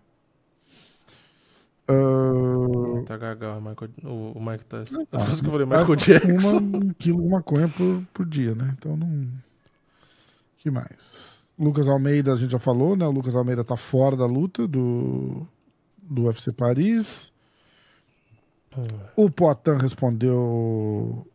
Ah, 1.87 3.03
Tá 3.07 3.17
gagal 3.17 3.59
o, 4.03 4.31
o, 4.37 4.41
Mike 4.41 4.65
Tyson. 4.65 5.05
ah, 5.11 5.25
que 5.41 5.45
eu 5.45 5.51
falei 5.51 5.65
Michael 5.65 5.95
Jackson. 5.95 6.39
Fuma 6.59 6.77
um 6.77 6.89
quilo 6.93 7.21
de 7.23 7.29
maconha 7.29 7.67
por, 7.67 8.03
por 8.13 8.25
dia, 8.25 8.53
né? 8.53 8.75
Então 8.77 8.95
não. 8.95 9.27
que 10.59 10.69
mais? 10.69 11.39
Lucas 11.57 11.87
Almeida, 11.89 12.31
a 12.31 12.35
gente 12.35 12.51
já 12.51 12.59
falou, 12.59 12.95
né? 12.95 13.05
O 13.07 13.11
Lucas 13.11 13.35
Almeida 13.35 13.63
tá 13.63 13.75
fora 13.75 14.15
da 14.15 14.25
luta 14.27 14.67
do, 14.67 15.45
do 16.01 16.23
UFC 16.25 16.51
Paris. 16.51 17.31
O 19.15 19.29
Poitin 19.31 19.77
respondeu 19.81 21.25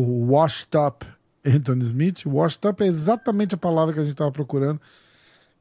o 0.00 0.30
washed 0.32 0.76
up 0.76 1.04
Anthony 1.44 1.82
Smith. 1.82 2.26
Washed 2.26 2.64
up 2.66 2.82
é 2.82 2.86
exatamente 2.86 3.54
a 3.54 3.58
palavra 3.58 3.94
que 3.94 4.00
a 4.00 4.04
gente 4.04 4.14
tava 4.14 4.30
procurando, 4.30 4.80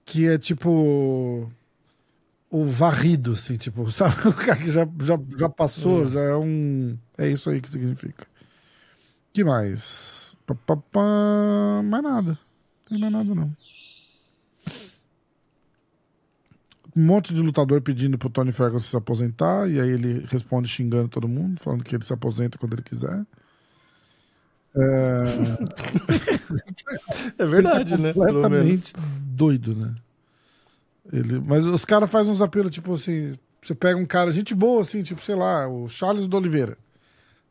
que 0.05 0.27
é 0.27 0.37
tipo 0.37 1.51
o 2.49 2.63
varrido, 2.63 3.33
assim, 3.33 3.57
tipo, 3.57 3.89
sabe? 3.91 4.27
O 4.27 4.33
cara 4.33 4.57
que 4.57 4.69
já, 4.69 4.87
já, 5.01 5.19
já 5.37 5.49
passou, 5.49 6.07
já 6.07 6.21
é 6.21 6.35
um. 6.35 6.97
É 7.17 7.27
isso 7.27 7.49
aí 7.49 7.59
que 7.61 7.69
significa. 7.69 8.27
que 9.33 9.43
mais? 9.43 10.35
Pá, 10.45 10.55
pá, 10.55 10.77
pá, 10.77 11.81
mais 11.83 12.03
nada. 12.03 12.31
Não 12.31 12.89
tem 12.89 12.99
mais 12.99 13.13
nada, 13.13 13.35
não. 13.35 13.51
Um 16.95 17.05
monte 17.05 17.31
de 17.31 17.41
lutador 17.41 17.79
pedindo 17.81 18.17
pro 18.17 18.29
Tony 18.29 18.51
Ferguson 18.51 18.87
se 18.87 18.97
aposentar, 18.97 19.69
e 19.69 19.79
aí 19.79 19.89
ele 19.89 20.25
responde 20.29 20.67
xingando 20.67 21.07
todo 21.07 21.27
mundo, 21.27 21.59
falando 21.59 21.83
que 21.83 21.95
ele 21.95 22.03
se 22.03 22.11
aposenta 22.11 22.57
quando 22.57 22.73
ele 22.73 22.81
quiser. 22.81 23.23
É, 24.77 25.23
É 27.37 27.45
verdade, 27.45 27.93
Ele 27.93 27.97
tá 27.97 28.03
né? 28.03 28.13
Completamente 28.13 28.93
doido, 29.21 29.75
né? 29.75 29.93
Ele, 31.11 31.39
mas 31.39 31.65
os 31.65 31.85
caras 31.85 32.09
fazem 32.09 32.31
uns 32.31 32.41
apelos, 32.41 32.71
tipo 32.71 32.93
assim, 32.93 33.33
você 33.61 33.73
pega 33.73 33.97
um 33.99 34.05
cara, 34.05 34.31
gente 34.31 34.53
boa, 34.53 34.81
assim, 34.81 35.01
tipo, 35.01 35.21
sei 35.21 35.35
lá, 35.35 35.67
o 35.67 35.87
Charles 35.87 36.27
do 36.27 36.37
Oliveira. 36.37 36.77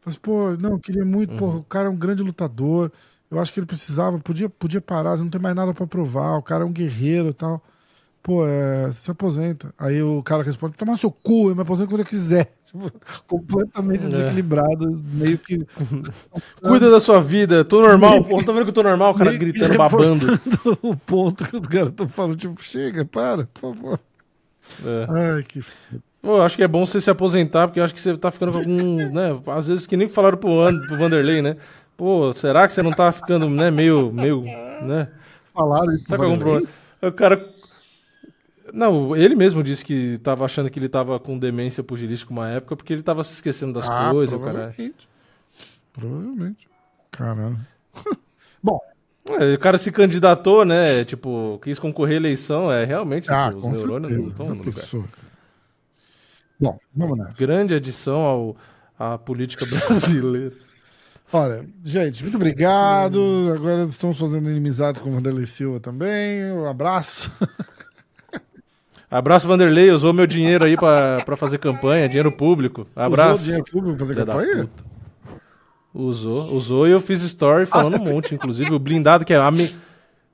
Fala 0.01 0.09
assim, 0.09 0.19
pô, 0.21 0.51
não, 0.57 0.73
eu 0.73 0.79
queria 0.79 1.05
muito, 1.05 1.35
pô, 1.35 1.49
o 1.57 1.65
cara 1.65 1.89
é 1.89 1.91
um 1.91 1.97
grande 1.97 2.23
lutador, 2.23 2.93
eu 3.31 3.41
acho 3.41 3.53
que 3.53 3.59
ele 3.61 3.67
precisava, 3.67 4.19
podia, 4.19 4.49
podia 4.49 4.81
parar, 4.81 5.17
não 5.17 5.29
tem 5.29 5.41
mais 5.41 5.55
nada 5.57 5.73
pra 5.75 5.87
provar, 5.87 6.37
o 6.37 6.43
cara 6.43 6.65
é 6.65 6.67
um 6.67 6.73
guerreiro 6.73 7.31
e 7.31 7.35
tal. 7.35 7.63
Pô, 8.27 8.45
é, 8.45 8.91
se 8.91 9.09
aposenta. 9.09 9.73
Aí 9.79 10.03
o 10.03 10.21
cara 10.21 10.43
responde, 10.43 10.75
toma 10.77 10.97
seu 10.97 11.13
cu, 11.13 11.49
eu 11.49 11.55
me 11.55 11.63
aposento 11.63 11.89
quando 11.89 12.01
eu 12.01 12.07
quiser. 12.07 12.51
Tipo, 12.67 12.91
completamente 13.29 14.05
É. 14.05 14.09
desequilibrado, 14.09 15.01
meio 15.13 15.39
que 15.39 15.65
Cuida 16.61 16.91
da 16.91 16.99
sua 16.99 17.21
vida, 17.23 17.65
tô 17.65 17.81
normal. 17.81 18.25
Pô, 18.25 18.43
tá 18.43 18.51
vendo 18.51 18.65
que 18.65 18.71
eu 18.71 18.75
tô 18.75 18.83
normal? 18.83 19.13
O 19.13 19.15
cara 19.15 19.31
Meio 19.31 19.39
gritando, 19.41 19.79
babando. 19.79 20.41
o 20.83 20.97
ponto 20.97 21.45
que 21.45 21.55
os 21.55 21.63
caras 21.63 21.91
estão 21.91 22.09
falando, 22.09 22.37
tipo, 22.37 22.61
chega, 22.61 23.05
para, 23.05 23.47
por 23.47 23.61
favor. 23.61 24.01
É. 24.85 25.07
Ai, 25.37 25.43
que 25.45 25.61
Pô, 26.21 26.41
acho 26.43 26.57
que 26.57 26.65
é 26.65 26.69
bom 26.69 26.85
você 26.85 27.01
se 27.01 27.09
aposentar, 27.09 27.69
porque 27.69 27.79
eu 27.79 27.85
acho 27.85 27.95
que 27.95 28.01
você 28.01 28.17
tá 28.17 28.33
ficando 28.33 28.51
com 28.51 28.59
algum, 28.59 28.97
né? 29.13 29.41
Às 29.47 29.69
vezes 29.69 29.87
que 29.87 29.97
nem 29.97 30.09
falaram 30.09 30.37
pro, 30.37 30.61
An- 30.67 30.81
pro 30.81 30.99
Vanderlei, 30.99 31.41
né? 31.41 31.57
Pô, 31.97 32.35
será 32.35 32.67
que 32.67 32.75
você 32.75 32.83
não 32.83 32.91
tá 32.91 33.13
ficando, 33.13 33.49
né, 33.49 33.71
meio, 33.71 34.13
meio, 34.13 34.43
né? 34.83 35.07
Falaram 35.55 35.93
isso 35.95 36.05
Tá 36.09 36.17
com 36.17 36.25
algum 36.25 36.39
problema? 36.39 36.67
O 37.01 37.13
cara... 37.13 37.37
Não, 38.73 39.15
ele 39.17 39.35
mesmo 39.35 39.63
disse 39.63 39.85
que 39.85 40.19
tava 40.23 40.45
achando 40.45 40.69
que 40.71 40.79
ele 40.79 40.89
tava 40.89 41.19
com 41.21 41.39
demência 41.39 41.83
pugilística 41.85 42.33
uma 42.33 42.49
época, 42.49 42.77
porque 42.77 42.93
ele 42.93 43.03
tava 43.03 43.23
se 43.25 43.33
esquecendo 43.33 43.73
das 43.75 43.89
Ah, 43.89 44.11
coisas, 44.11 44.41
cara. 44.41 44.75
provavelmente. 45.93 46.69
Caramba. 47.11 47.61
Bom, 48.63 48.81
É, 49.29 49.55
o 49.55 49.59
cara 49.59 49.77
se 49.79 49.91
candidatou, 49.91 50.65
né? 50.65 51.05
Tipo, 51.05 51.59
quis 51.63 51.79
concorrer 51.81 52.15
à 52.15 52.21
eleição, 52.21 52.71
é 52.71 52.85
realmente 52.85 53.29
ah, 53.33 53.51
tipo, 53.53 53.69
os 53.69 53.73
neurônios 53.73 54.13
não 54.13 54.23
certeza. 54.23 54.29
estão 54.29 54.47
Já 54.47 54.55
no 54.55 54.63
lugar. 54.63 55.11
Bom, 56.61 56.79
vamos 56.95 57.19
nessa. 57.19 57.33
Grande 57.35 57.75
adição 57.75 58.17
ao, 58.21 58.57
à 58.99 59.19
política 59.19 59.65
brasileira. 59.67 60.53
Olha, 61.33 61.69
gente, 61.85 62.23
muito 62.23 62.37
obrigado. 62.37 63.53
Agora 63.55 63.83
estamos 63.85 64.17
fazendo 64.19 64.49
inimizades 64.49 65.01
com 65.01 65.11
o 65.11 65.13
Vanderlei 65.13 65.45
Silva 65.47 65.81
também. 65.81 66.53
Um 66.53 66.67
abraço. 66.69 67.31
Abraço, 69.11 69.47
Vanderlei. 69.47 69.91
Usou 69.91 70.13
meu 70.13 70.27
dinheiro 70.27 70.65
aí 70.67 70.77
pra, 70.77 71.23
pra 71.25 71.37
fazer 71.37 71.59
campanha, 71.59 72.09
dinheiro 72.09 72.33
público. 72.33 72.87
Abraço. 72.95 73.35
Usou 73.35 73.45
dinheiro 73.45 73.65
público 73.65 73.97
pra 73.97 74.07
fazer 74.07 74.15
Filha 74.15 74.27
campanha? 74.27 74.69
Usou, 75.95 76.53
usou 76.53 76.87
e 76.87 76.91
eu 76.91 77.01
fiz 77.01 77.23
story 77.23 77.65
falando 77.67 77.95
Ah, 77.97 78.01
um 78.01 78.05
monte. 78.13 78.35
Inclusive, 78.35 78.73
o 78.75 78.79
blindado, 78.79 79.25
que 79.25 79.33
é 79.33 79.37
ami... 79.39 79.75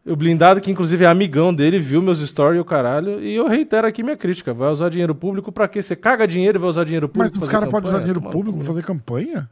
o 0.04 0.16
blindado, 0.16 0.60
que 0.60 0.70
inclusive 0.72 1.04
é 1.04 1.06
amigão 1.06 1.54
dele, 1.54 1.78
viu 1.78 2.02
meus 2.02 2.18
stories 2.18 2.58
e 2.58 2.60
o 2.60 2.64
caralho. 2.64 3.20
E 3.22 3.34
eu 3.36 3.46
reitero 3.46 3.86
aqui 3.86 4.02
minha 4.02 4.16
crítica. 4.16 4.52
Vai 4.52 4.70
usar 4.70 4.88
dinheiro 4.88 5.14
público 5.14 5.52
pra 5.52 5.68
quê? 5.68 5.80
Você 5.80 5.94
caga 5.94 6.26
dinheiro 6.26 6.58
e 6.58 6.60
vai 6.60 6.68
usar 6.70 6.82
dinheiro 6.84 7.08
Mas 7.14 7.30
público? 7.30 7.44
os 7.44 7.48
pra 7.48 7.60
fazer 7.60 7.60
caras 7.60 7.70
podem 7.70 7.90
usar 7.90 7.98
dinheiro 8.00 8.20
público 8.22 8.58
pra 8.58 8.66
cu. 8.66 8.72
fazer 8.72 8.82
campanha? 8.82 9.48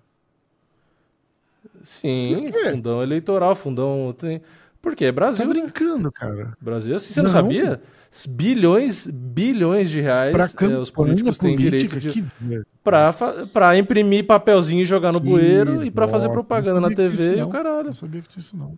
Sim, 1.85 2.47
fundão 2.71 3.03
eleitoral, 3.03 3.55
fundão. 3.55 4.15
Tem... 4.19 4.43
Por 4.83 4.95
quê? 4.97 5.13
Brasil. 5.13 5.45
Tá 5.47 5.51
brincando, 5.53 6.11
cara. 6.11 6.57
Brasil, 6.61 6.97
assim, 6.97 7.13
você 7.13 7.23
não, 7.23 7.31
Não. 7.31 7.41
sabia? 7.41 7.81
Bilhões, 8.29 9.07
bilhões 9.07 9.89
de 9.89 10.01
reais 10.01 10.33
Pra 10.33 10.45
é, 10.45 10.49
campanha 10.49 10.81
os 10.81 10.91
políticos 10.91 11.39
têm 11.39 11.55
política, 11.55 12.01
direito 12.01 12.23
de, 12.43 12.65
pra 13.53 13.79
imprimir 13.79 14.27
papelzinho 14.27 14.83
e 14.83 14.85
jogar 14.85 15.13
no 15.13 15.21
Que 15.21 15.29
bueiro 15.29 15.85
e 15.85 15.91
pra 15.91 16.09
fazer 16.09 16.29
propaganda 16.29 16.81
na 16.81 16.91
TV 16.91 17.33
e 17.33 17.35
o 17.37 17.39
não. 17.41 17.51
caralho. 17.51 17.87
Não 17.87 17.95
sabia 17.95 18.21
que 18.21 18.29
tinha 18.29 18.41
isso, 18.41 18.57
não. 18.57 18.77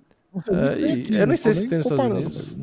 É, 0.50 0.80
e- 0.80 0.92
aqui, 1.00 1.14
eu 1.14 1.26
não 1.26 1.36
sei 1.36 1.52
tô 1.52 1.58
se 1.60 1.68
tem 1.68 1.78
nos 1.78 1.86
Estados 1.86 2.18
Unidos. 2.18 2.56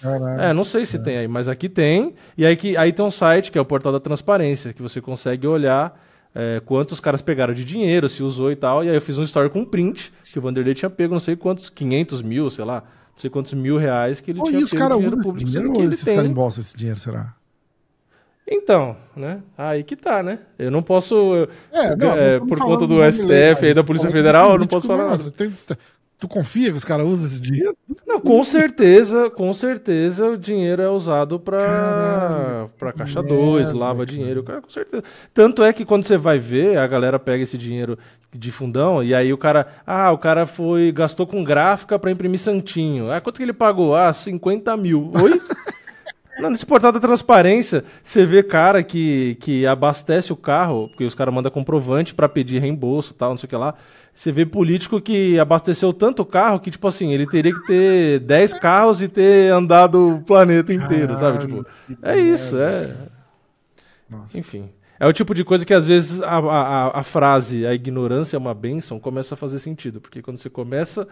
Caralho. 0.00 0.40
É, 0.40 0.52
não 0.52 0.64
sei 0.64 0.84
se 0.84 0.98
tem 0.98 1.18
aí, 1.18 1.28
mas 1.28 1.48
aqui 1.48 1.68
tem. 1.68 2.14
E 2.36 2.46
aí, 2.46 2.56
que, 2.56 2.76
aí 2.76 2.92
tem 2.92 3.04
um 3.04 3.10
site 3.10 3.50
que 3.50 3.58
é 3.58 3.60
o 3.60 3.64
Portal 3.64 3.92
da 3.92 4.00
Transparência, 4.00 4.72
que 4.72 4.80
você 4.80 5.00
consegue 5.00 5.46
olhar 5.46 6.00
é, 6.34 6.60
quantos 6.64 7.00
caras 7.00 7.20
pegaram 7.20 7.52
de 7.52 7.64
dinheiro, 7.64 8.08
se 8.08 8.22
usou 8.22 8.52
e 8.52 8.56
tal. 8.56 8.84
E 8.84 8.88
aí 8.88 8.94
eu 8.94 9.00
fiz 9.00 9.18
um 9.18 9.24
story 9.24 9.50
com 9.50 9.64
print, 9.64 10.12
que 10.24 10.38
o 10.38 10.42
Vanderlei 10.42 10.74
tinha 10.74 10.88
pego 10.88 11.14
não 11.14 11.20
sei 11.20 11.34
quantos, 11.36 11.68
500 11.68 12.22
mil, 12.22 12.48
sei 12.50 12.64
lá, 12.64 12.84
não 13.18 13.20
sei 13.20 13.30
quantos 13.30 13.52
mil 13.52 13.76
reais 13.76 14.20
que 14.20 14.30
ele 14.30 14.40
tinha 14.44 14.60
e 14.60 14.62
os 14.62 14.72
caras 14.72 14.96
usam 14.96 15.08
esse 15.18 15.22
público. 15.22 15.50
dinheiro 15.50 15.72
ou 15.72 15.82
ele 15.82 15.92
esses 15.92 16.04
caras 16.04 16.30
embolsam 16.30 16.60
esse 16.60 16.76
dinheiro, 16.76 16.98
será? 17.00 17.34
Então, 18.50 18.96
né? 19.16 19.42
Aí 19.58 19.82
que 19.82 19.96
tá, 19.96 20.22
né? 20.22 20.38
Eu 20.56 20.70
não 20.70 20.82
posso. 20.82 21.48
É, 21.72 21.96
não, 21.96 22.14
é, 22.16 22.38
não 22.38 22.46
por 22.46 22.56
falando 22.56 22.78
conta 22.78 22.86
do 22.86 23.12
STF 23.12 23.66
aí 23.66 23.74
da 23.74 23.82
Polícia 23.82 24.08
Federal, 24.10 24.52
eu 24.52 24.58
não 24.58 24.66
posso 24.68 24.86
falar 24.86 25.08
nada. 25.08 25.30
tem- 25.32 25.52
tu 26.18 26.26
confia 26.26 26.70
que 26.70 26.76
os 26.76 26.84
caras 26.84 27.06
usam 27.06 27.26
esse 27.26 27.40
dinheiro? 27.40 27.76
Não, 28.06 28.20
com 28.20 28.42
certeza, 28.42 29.30
com 29.30 29.52
certeza 29.54 30.28
o 30.28 30.36
dinheiro 30.36 30.82
é 30.82 30.88
usado 30.88 31.38
pra, 31.38 32.68
pra 32.78 32.92
caixa 32.92 33.22
2, 33.22 33.66
merda, 33.66 33.78
lava 33.78 34.04
dinheiro, 34.04 34.42
cara, 34.42 34.60
com 34.60 34.70
certeza. 34.70 35.02
Tanto 35.32 35.62
é 35.62 35.72
que 35.72 35.84
quando 35.84 36.04
você 36.04 36.16
vai 36.16 36.38
ver, 36.38 36.76
a 36.78 36.86
galera 36.86 37.18
pega 37.18 37.44
esse 37.44 37.56
dinheiro 37.56 37.98
de 38.32 38.52
fundão 38.52 39.02
e 39.02 39.14
aí 39.14 39.32
o 39.32 39.38
cara, 39.38 39.66
ah, 39.86 40.10
o 40.12 40.18
cara 40.18 40.44
foi, 40.44 40.92
gastou 40.92 41.26
com 41.26 41.42
gráfica 41.42 41.98
pra 41.98 42.10
imprimir 42.10 42.40
santinho. 42.40 43.10
Ah, 43.10 43.20
quanto 43.20 43.36
que 43.36 43.42
ele 43.42 43.52
pagou? 43.52 43.94
Ah, 43.94 44.12
50 44.12 44.76
mil. 44.76 45.12
Oi? 45.22 45.40
Não, 46.38 46.50
nesse 46.50 46.64
portal 46.64 46.92
da 46.92 47.00
transparência, 47.00 47.84
você 48.02 48.24
vê 48.24 48.42
cara 48.42 48.82
que, 48.82 49.36
que 49.40 49.66
abastece 49.66 50.32
o 50.32 50.36
carro, 50.36 50.88
porque 50.88 51.04
os 51.04 51.14
caras 51.14 51.34
mandam 51.34 51.50
comprovante 51.50 52.14
pra 52.14 52.28
pedir 52.28 52.60
reembolso 52.60 53.12
e 53.12 53.14
tal, 53.14 53.30
não 53.30 53.36
sei 53.36 53.46
o 53.46 53.50
que 53.50 53.56
lá. 53.56 53.74
Você 54.14 54.32
vê 54.32 54.44
político 54.44 55.00
que 55.00 55.38
abasteceu 55.38 55.92
tanto 55.92 56.24
carro 56.24 56.58
que, 56.58 56.70
tipo 56.70 56.86
assim, 56.88 57.12
ele 57.12 57.26
teria 57.26 57.52
que 57.52 57.66
ter 57.66 58.18
10 58.20 58.54
carros 58.54 59.00
e 59.00 59.08
ter 59.08 59.52
andado 59.52 60.16
o 60.16 60.20
planeta 60.22 60.72
inteiro, 60.72 61.16
sabe? 61.16 61.38
Caralho, 61.38 61.64
Tipo, 61.86 61.98
é 62.02 62.18
isso, 62.18 62.56
é. 62.56 62.96
Enfim. 64.34 64.70
É 65.00 65.06
o 65.06 65.12
tipo 65.12 65.32
de 65.32 65.44
coisa 65.44 65.64
que 65.64 65.72
às 65.72 65.86
vezes 65.86 66.20
a, 66.20 66.38
a, 66.38 66.98
a 66.98 67.02
frase 67.04 67.64
a 67.64 67.72
ignorância 67.72 68.36
é 68.36 68.38
uma 68.38 68.54
bênção 68.54 68.98
começa 68.98 69.34
a 69.34 69.36
fazer 69.36 69.60
sentido. 69.60 70.00
Porque 70.00 70.20
quando 70.20 70.38
você 70.38 70.50
começa 70.50 71.06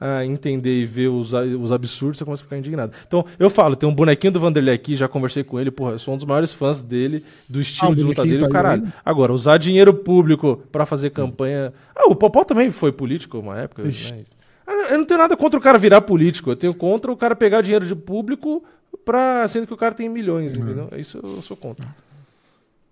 a 0.00 0.24
entender 0.24 0.80
e 0.80 0.86
ver 0.86 1.08
os, 1.08 1.32
os 1.32 1.70
absurdos, 1.70 2.16
você 2.16 2.24
começa 2.24 2.42
a 2.42 2.44
ficar 2.44 2.56
indignado. 2.56 2.92
Então, 3.06 3.24
eu 3.38 3.50
falo, 3.50 3.76
tem 3.76 3.86
um 3.86 3.94
bonequinho 3.94 4.32
do 4.32 4.40
Vanderlei 4.40 4.74
aqui, 4.74 4.96
já 4.96 5.06
conversei 5.06 5.44
com 5.44 5.60
ele, 5.60 5.70
porra, 5.70 5.92
eu 5.92 5.98
sou 5.98 6.14
um 6.14 6.16
dos 6.16 6.24
maiores 6.24 6.54
fãs 6.54 6.80
dele, 6.80 7.22
do 7.46 7.60
estilo 7.60 7.92
Ah, 7.92 7.94
de 7.94 8.02
luta 8.02 8.24
dele, 8.24 8.38
tá 8.38 8.46
aí 8.46 8.52
caralho. 8.52 8.92
Agora, 9.04 9.32
usar 9.32 9.58
dinheiro 9.58 9.92
público 9.92 10.62
pra 10.72 10.86
fazer 10.86 11.10
campanha. 11.10 11.72
Ah, 11.94 12.10
o 12.10 12.16
Popó 12.16 12.42
também 12.44 12.70
foi 12.70 12.92
político 12.92 13.38
uma 13.38 13.58
época. 13.58 13.82
Ixi. 13.86 14.14
Né? 14.14 14.24
Ah, 14.66 14.86
Eu 14.92 14.98
não 14.98 15.04
tenho 15.04 15.18
nada 15.20 15.36
contra 15.36 15.58
o 15.58 15.62
cara 15.62 15.76
virar 15.78 16.00
político, 16.00 16.50
eu 16.50 16.56
tenho 16.56 16.72
contra 16.72 17.12
o 17.12 17.16
cara 17.16 17.36
pegar 17.36 17.60
dinheiro 17.60 17.84
de 17.86 17.94
público 17.94 18.64
pra. 19.04 19.46
sendo 19.48 19.66
que 19.66 19.74
o 19.74 19.76
cara 19.76 19.94
tem 19.94 20.08
milhões, 20.08 20.56
entendeu? 20.56 20.88
Isso 20.96 21.18
eu 21.22 21.42
sou 21.42 21.56
contra. 21.56 21.86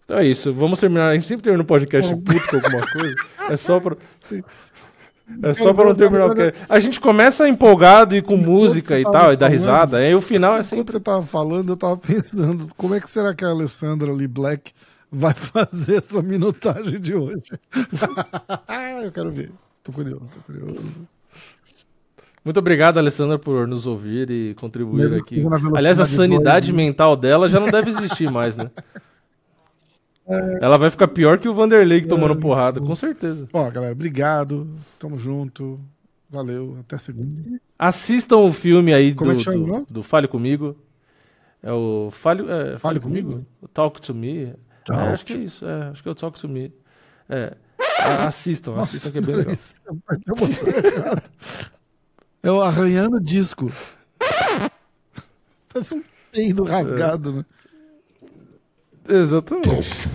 Então 0.04 0.18
é 0.18 0.26
isso, 0.26 0.54
vamos 0.54 0.80
terminar. 0.80 1.10
A 1.10 1.14
gente 1.14 1.26
sempre 1.26 1.42
termina 1.42 1.62
o 1.62 1.66
podcast 1.66 2.14
puto 2.16 2.48
com 2.48 2.56
alguma 2.56 2.86
coisa. 2.90 3.14
É 3.50 3.56
só 3.58 3.78
pra. 3.78 3.94
É 5.42 5.54
só 5.54 5.74
pra 5.74 5.84
não 5.84 5.94
terminar 5.94 6.26
o 6.26 6.34
que. 6.34 6.52
A 6.68 6.80
gente 6.80 6.98
começa 7.00 7.48
empolgado 7.48 8.16
e 8.16 8.22
com 8.22 8.36
música 8.36 8.98
e 8.98 9.04
tal, 9.04 9.32
e 9.32 9.36
dá 9.36 9.46
risada. 9.46 9.98
Aí 9.98 10.14
o 10.14 10.20
final 10.20 10.52
é 10.52 10.60
Enquanto 10.60 10.70
sempre. 10.70 10.92
você 10.92 11.00
tava 11.00 11.22
falando, 11.22 11.72
eu 11.72 11.76
tava 11.76 11.96
pensando, 11.98 12.66
como 12.76 12.94
é 12.94 13.00
que 13.00 13.10
será 13.10 13.34
que 13.34 13.44
a 13.44 13.48
Alessandra 13.48 14.12
Lee 14.12 14.26
Black 14.26 14.72
vai 15.10 15.34
fazer 15.36 15.96
essa 15.96 16.22
minutagem 16.22 16.98
de 16.98 17.14
hoje? 17.14 17.42
eu 19.04 19.12
quero 19.12 19.30
ver. 19.30 19.52
Tô 19.82 19.92
curioso, 19.92 20.30
tô 20.30 20.40
curioso. 20.40 21.08
Muito 22.44 22.58
obrigado, 22.58 22.98
Alessandra, 22.98 23.38
por 23.38 23.66
nos 23.66 23.86
ouvir 23.86 24.30
e 24.30 24.54
contribuir 24.54 25.02
Mesmo 25.02 25.18
aqui. 25.18 25.42
Aliás, 25.74 26.00
a 26.00 26.06
sanidade 26.06 26.72
né? 26.72 26.76
mental 26.76 27.14
dela 27.16 27.48
já 27.48 27.60
não 27.60 27.68
deve 27.68 27.90
existir 27.90 28.30
mais, 28.30 28.56
né? 28.56 28.70
Ela 30.60 30.76
vai 30.76 30.90
ficar 30.90 31.08
pior 31.08 31.38
que 31.38 31.48
o 31.48 31.54
Vanderlei 31.54 32.02
que 32.02 32.06
tomando 32.06 32.36
porrada, 32.36 32.80
com 32.80 32.94
certeza. 32.94 33.48
Ó, 33.52 33.70
galera, 33.70 33.92
obrigado. 33.92 34.68
Tamo 34.98 35.16
junto. 35.16 35.80
Valeu. 36.28 36.76
Até 36.80 36.98
segunda. 36.98 37.58
Assistam 37.78 38.36
o 38.38 38.52
filme 38.52 38.92
aí 38.92 39.14
Como 39.14 39.32
é 39.32 39.34
do, 39.34 39.42
do, 39.42 39.86
do 39.88 40.02
Fale 40.02 40.28
Comigo. 40.28 40.76
É 41.62 41.72
o 41.72 42.10
Fale, 42.10 42.42
é, 42.42 42.46
Fale, 42.46 42.76
Fale 42.76 43.00
Comigo? 43.00 43.30
Comigo? 43.30 43.46
O 43.62 43.68
Talk 43.68 44.00
to 44.00 44.14
Me. 44.14 44.54
Talk 44.84 45.02
É, 45.02 45.08
acho 45.08 45.24
que 45.24 45.32
é 45.32 45.38
isso. 45.38 45.66
É, 45.66 45.88
acho 45.88 46.02
que 46.02 46.08
é 46.08 46.12
o 46.12 46.14
Talk 46.14 46.38
to 46.38 46.48
Me. 46.48 46.72
É. 47.28 47.56
Assistam, 48.26 48.72
Nossa, 48.72 48.96
assistam 48.96 49.10
que 49.12 49.18
é 49.18 49.20
bem 49.20 49.36
legal. 49.36 49.54
É 52.42 52.50
o 52.50 52.60
arranhando 52.60 53.20
disco. 53.20 53.72
Parece 55.68 55.94
um 55.94 56.02
peido 56.30 56.62
rasgado, 56.62 57.32
né? 57.32 57.44
Exatamente. 59.08 60.08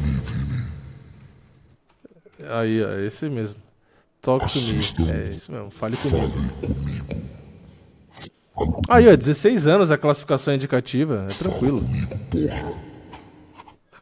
Aí, 2.50 2.84
ó, 2.84 3.00
esse 3.00 3.28
mesmo. 3.30 3.56
Talk 4.22 4.48
to 4.48 4.60
me. 4.62 5.12
É 5.12 5.34
isso 5.34 5.52
mesmo, 5.52 5.70
fale 5.72 5.98
comigo. 5.98 6.32
Aí, 8.88 9.08
ó, 9.08 9.16
16 9.16 9.68
anos 9.68 9.92
a 9.92 9.98
classificação 9.98 10.54
indicativa, 10.54 11.26
é 11.30 11.34
tranquilo. 11.34 11.82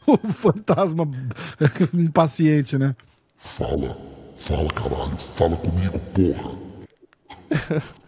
O 0.07 0.17
fantasma 0.33 1.07
impaciente, 1.93 2.75
né? 2.75 2.95
Fala, 3.37 3.95
fala 4.35 4.67
caralho, 4.69 5.15
fala 5.15 5.55
comigo, 5.57 5.99
porra. 5.99 6.57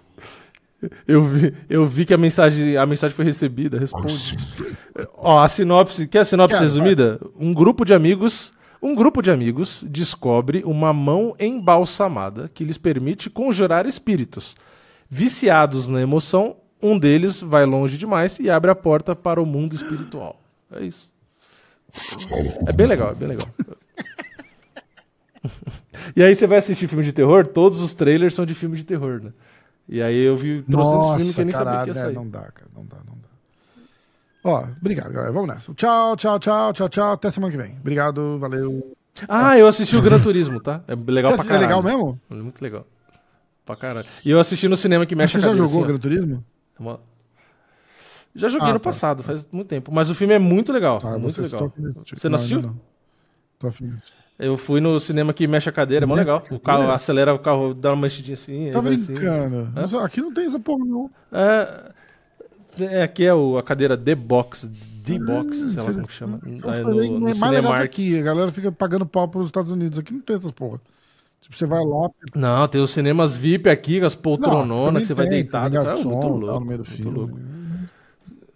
Eu 1.07 1.23
vi, 1.23 1.53
eu 1.69 1.85
vi 1.85 2.05
que 2.05 2.13
a 2.13 2.17
mensagem, 2.17 2.77
a 2.77 2.85
mensagem 2.85 3.15
foi 3.15 3.25
recebida, 3.25 3.79
responde. 3.79 4.37
Ó, 5.15 5.39
a 5.39 5.47
sinopse, 5.47 6.07
quer 6.07 6.19
a 6.19 6.25
sinopse 6.25 6.59
resumida? 6.59 7.19
Um 7.37 7.53
grupo 7.53 7.85
de 7.85 7.93
amigos, 7.93 8.51
um 8.81 8.95
grupo 8.95 9.21
de 9.21 9.31
amigos 9.31 9.83
descobre 9.87 10.63
uma 10.65 10.91
mão 10.91 11.35
embalsamada 11.39 12.49
que 12.53 12.63
lhes 12.63 12.77
permite 12.77 13.29
conjurar 13.29 13.85
espíritos. 13.85 14.55
Viciados 15.09 15.87
na 15.87 16.01
emoção, 16.01 16.57
um 16.81 16.97
deles 16.97 17.39
vai 17.39 17.65
longe 17.65 17.97
demais 17.97 18.39
e 18.39 18.49
abre 18.49 18.71
a 18.71 18.75
porta 18.75 19.15
para 19.15 19.41
o 19.41 19.45
mundo 19.45 19.75
espiritual. 19.75 20.41
É 20.71 20.83
isso. 20.83 21.11
É 22.67 22.73
bem 22.73 22.87
legal, 22.87 23.11
é 23.11 23.15
bem 23.15 23.29
legal. 23.29 23.47
e 26.15 26.23
aí 26.23 26.35
você 26.35 26.47
vai 26.47 26.57
assistir 26.57 26.87
filme 26.87 27.03
de 27.03 27.13
terror, 27.13 27.45
todos 27.45 27.79
os 27.79 27.93
trailers 27.93 28.33
são 28.33 28.45
de 28.45 28.53
filme 28.53 28.75
de 28.75 28.83
terror, 28.83 29.21
né? 29.23 29.31
E 29.87 30.01
aí 30.01 30.17
eu 30.17 30.35
vi 30.35 30.63
trouxe 30.63 30.95
uns 30.95 31.15
filmes 31.17 31.35
que 31.35 31.41
eu 31.41 31.45
nem 31.45 31.53
sabia 31.53 31.65
que 31.65 31.71
caralho, 31.71 31.87
ia 31.89 31.93
né? 31.93 32.01
sair. 32.05 32.15
Não 32.15 32.29
dá, 32.29 32.41
cara, 32.51 32.67
não 32.75 32.85
dá, 32.85 32.97
não 33.05 33.15
dá. 33.15 33.27
Ó, 34.45 34.63
obrigado, 34.79 35.11
galera. 35.11 35.31
Vamos 35.31 35.53
nessa. 35.53 35.73
Tchau, 35.73 36.15
tchau, 36.15 36.39
tchau, 36.39 36.73
tchau, 36.73 36.89
tchau. 36.89 37.11
Até 37.13 37.29
semana 37.31 37.51
que 37.51 37.57
vem. 37.57 37.77
Obrigado, 37.79 38.37
valeu. 38.39 38.95
Ah, 39.27 39.57
eu 39.57 39.67
assisti 39.67 39.95
o 39.95 40.01
Gran 40.01 40.19
Turismo, 40.19 40.59
tá? 40.59 40.81
É 40.87 40.95
legal 40.95 41.31
Você 41.31 41.35
pra 41.37 41.41
assi- 41.41 41.41
é 41.41 41.45
caralho. 41.59 41.61
legal 41.67 41.83
mesmo? 41.83 42.19
É 42.31 42.35
muito 42.35 42.61
legal. 42.61 42.87
Pra 43.65 43.75
caralho. 43.75 44.07
E 44.25 44.31
eu 44.31 44.39
assisti 44.39 44.67
no 44.67 44.75
cinema 44.75 45.05
que 45.05 45.15
mexe 45.15 45.33
Você 45.39 45.45
a 45.45 45.49
já 45.51 45.55
jogou 45.55 45.79
assim. 45.79 45.87
Gran 45.87 45.99
Turismo? 45.99 46.43
Uma- 46.79 46.99
Já 48.35 48.49
joguei 48.49 48.67
Ah, 48.69 48.73
no 48.73 48.79
tá. 48.79 48.89
passado, 48.89 49.21
faz 49.23 49.47
muito 49.51 49.67
tempo. 49.67 49.91
Mas 49.93 50.09
o 50.09 50.15
filme 50.15 50.33
é 50.33 50.39
muito 50.39 50.73
legal. 50.73 50.99
Ah, 51.03 51.17
muito 51.19 51.39
legal. 51.41 51.71
Você 52.05 52.27
não 52.27 52.31
Não, 52.31 52.35
assistiu? 52.37 52.57
ainda 52.57 52.67
não. 52.69 52.81
Tô 53.59 53.67
afim. 53.67 53.93
Eu 54.37 54.57
fui 54.57 54.81
no 54.81 54.99
cinema 54.99 55.33
que 55.33 55.47
mexe 55.47 55.69
a 55.69 55.71
cadeira, 55.71 56.05
é 56.05 56.07
mó 56.07 56.15
legal. 56.15 56.39
O 56.49 56.59
carro 56.59 56.79
cadeira? 56.79 56.93
acelera 56.93 57.33
o 57.33 57.39
carro, 57.39 57.73
dá 57.73 57.91
uma 57.91 58.01
mexidinha 58.03 58.33
assim. 58.33 58.71
Tá 58.71 58.81
aí 58.81 58.87
assim. 58.87 59.13
brincando. 59.13 59.71
Mas 59.75 59.93
Aqui 59.93 60.21
não 60.21 60.33
tem 60.33 60.45
essa 60.45 60.59
porra, 60.59 60.83
não. 60.85 61.09
É, 61.31 61.91
é, 62.79 63.03
aqui 63.03 63.25
é 63.25 63.33
o, 63.33 63.57
a 63.57 63.63
cadeira 63.63 63.95
D-Box, 63.95 64.67
D-Box, 64.67 65.71
sei 65.71 65.83
lá 65.83 65.91
como 65.91 66.07
que 66.07 66.13
chama. 66.13 66.39
Eu 66.45 66.69
Aí 66.69 66.83
falei 66.83 67.09
no, 67.09 67.19
no 67.19 67.29
é 67.29 67.33
mais 67.35 67.53
legal 67.53 67.73
que 67.73 67.79
aqui. 67.81 68.19
A 68.19 68.23
galera 68.23 68.51
fica 68.51 68.71
pagando 68.71 69.05
pau 69.05 69.27
pros 69.27 69.45
Estados 69.45 69.71
Unidos. 69.71 69.99
Aqui 69.99 70.13
não 70.13 70.21
tem 70.21 70.35
essas 70.35 70.51
porra. 70.51 70.79
Tipo, 71.39 71.55
você 71.55 71.65
vai 71.65 71.83
lá. 71.83 72.09
Não, 72.33 72.67
tem 72.69 72.81
os 72.81 72.91
cinemas 72.91 73.35
VIP 73.35 73.69
aqui, 73.69 74.01
as 74.01 74.15
poltrononas, 74.15 75.01
que 75.01 75.07
você 75.09 75.13
vai 75.13 75.27
deitado. 75.27 75.75
Cara, 75.75 75.83
é 75.83 75.87
garçom, 75.89 76.09
muito 76.09 76.27
louco. 76.27 76.59
no 76.59 76.65
meio 76.65 76.79
do 76.81 76.87
muito 76.87 77.03
filme. 77.03 77.17
louco. 77.17 77.39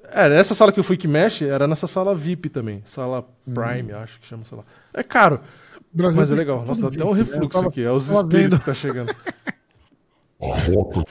É, 0.09 0.29
nessa 0.29 0.55
sala 0.55 0.71
que 0.71 0.79
eu 0.79 0.83
fui 0.85 0.95
que 0.95 1.07
mexe, 1.07 1.45
era 1.45 1.67
nessa 1.67 1.85
sala 1.85 2.15
VIP 2.15 2.49
também. 2.49 2.81
Sala 2.85 3.27
Prime, 3.43 3.91
acho 3.91 4.19
que 4.19 4.25
chama, 4.25 4.45
sei 4.45 4.57
lá. 4.57 4.63
É 4.93 5.03
caro. 5.03 5.41
Brasil 5.97 6.19
mas 6.21 6.31
é 6.31 6.35
legal. 6.35 6.63
Nossa, 6.65 6.81
dá 6.81 6.87
até 6.87 7.03
um 7.05 7.11
refluxo 7.11 7.49
tava- 7.49 7.67
aqui. 7.67 7.83
É 7.83 7.91
os 7.91 8.03
espíritos 8.09 8.39
vendo. 8.39 8.59
que 8.59 8.65
tá 8.65 8.73
chegando. 8.73 9.13
A 10.39 10.45
rota, 10.59 11.03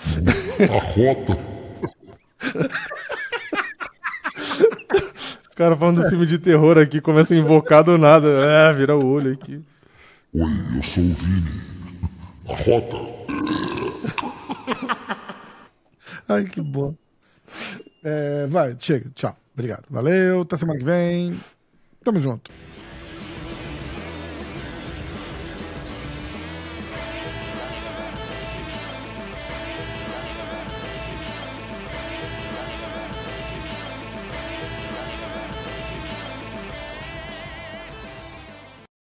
a 0.62 0.78
rota. 0.78 1.36
O 5.50 5.56
cara 5.56 5.76
falando 5.76 6.00
do 6.02 6.08
filme 6.08 6.26
de 6.26 6.38
terror 6.38 6.78
aqui, 6.78 7.00
começa 7.00 7.34
a 7.34 7.36
invocar 7.36 7.82
do 7.82 7.98
nada. 7.98 8.28
É, 8.28 8.72
vira 8.72 8.96
o 8.96 9.04
olho 9.04 9.32
aqui. 9.32 9.60
Oi, 10.32 10.42
eu 10.76 10.82
sou 10.84 11.02
o 11.02 11.12
Vini. 11.14 11.50
A 12.48 12.54
rota. 12.54 12.96
Ai, 16.28 16.44
que 16.44 16.60
bom. 16.60 16.94
É, 18.04 18.46
vai, 18.46 18.76
chega. 18.78 19.10
Tchau. 19.14 19.36
Obrigado. 19.54 19.84
Valeu. 19.90 20.42
Até 20.42 20.56
semana 20.56 20.78
que 20.78 20.84
vem. 20.84 21.36
Tamo 22.04 22.20
junto. 22.20 22.50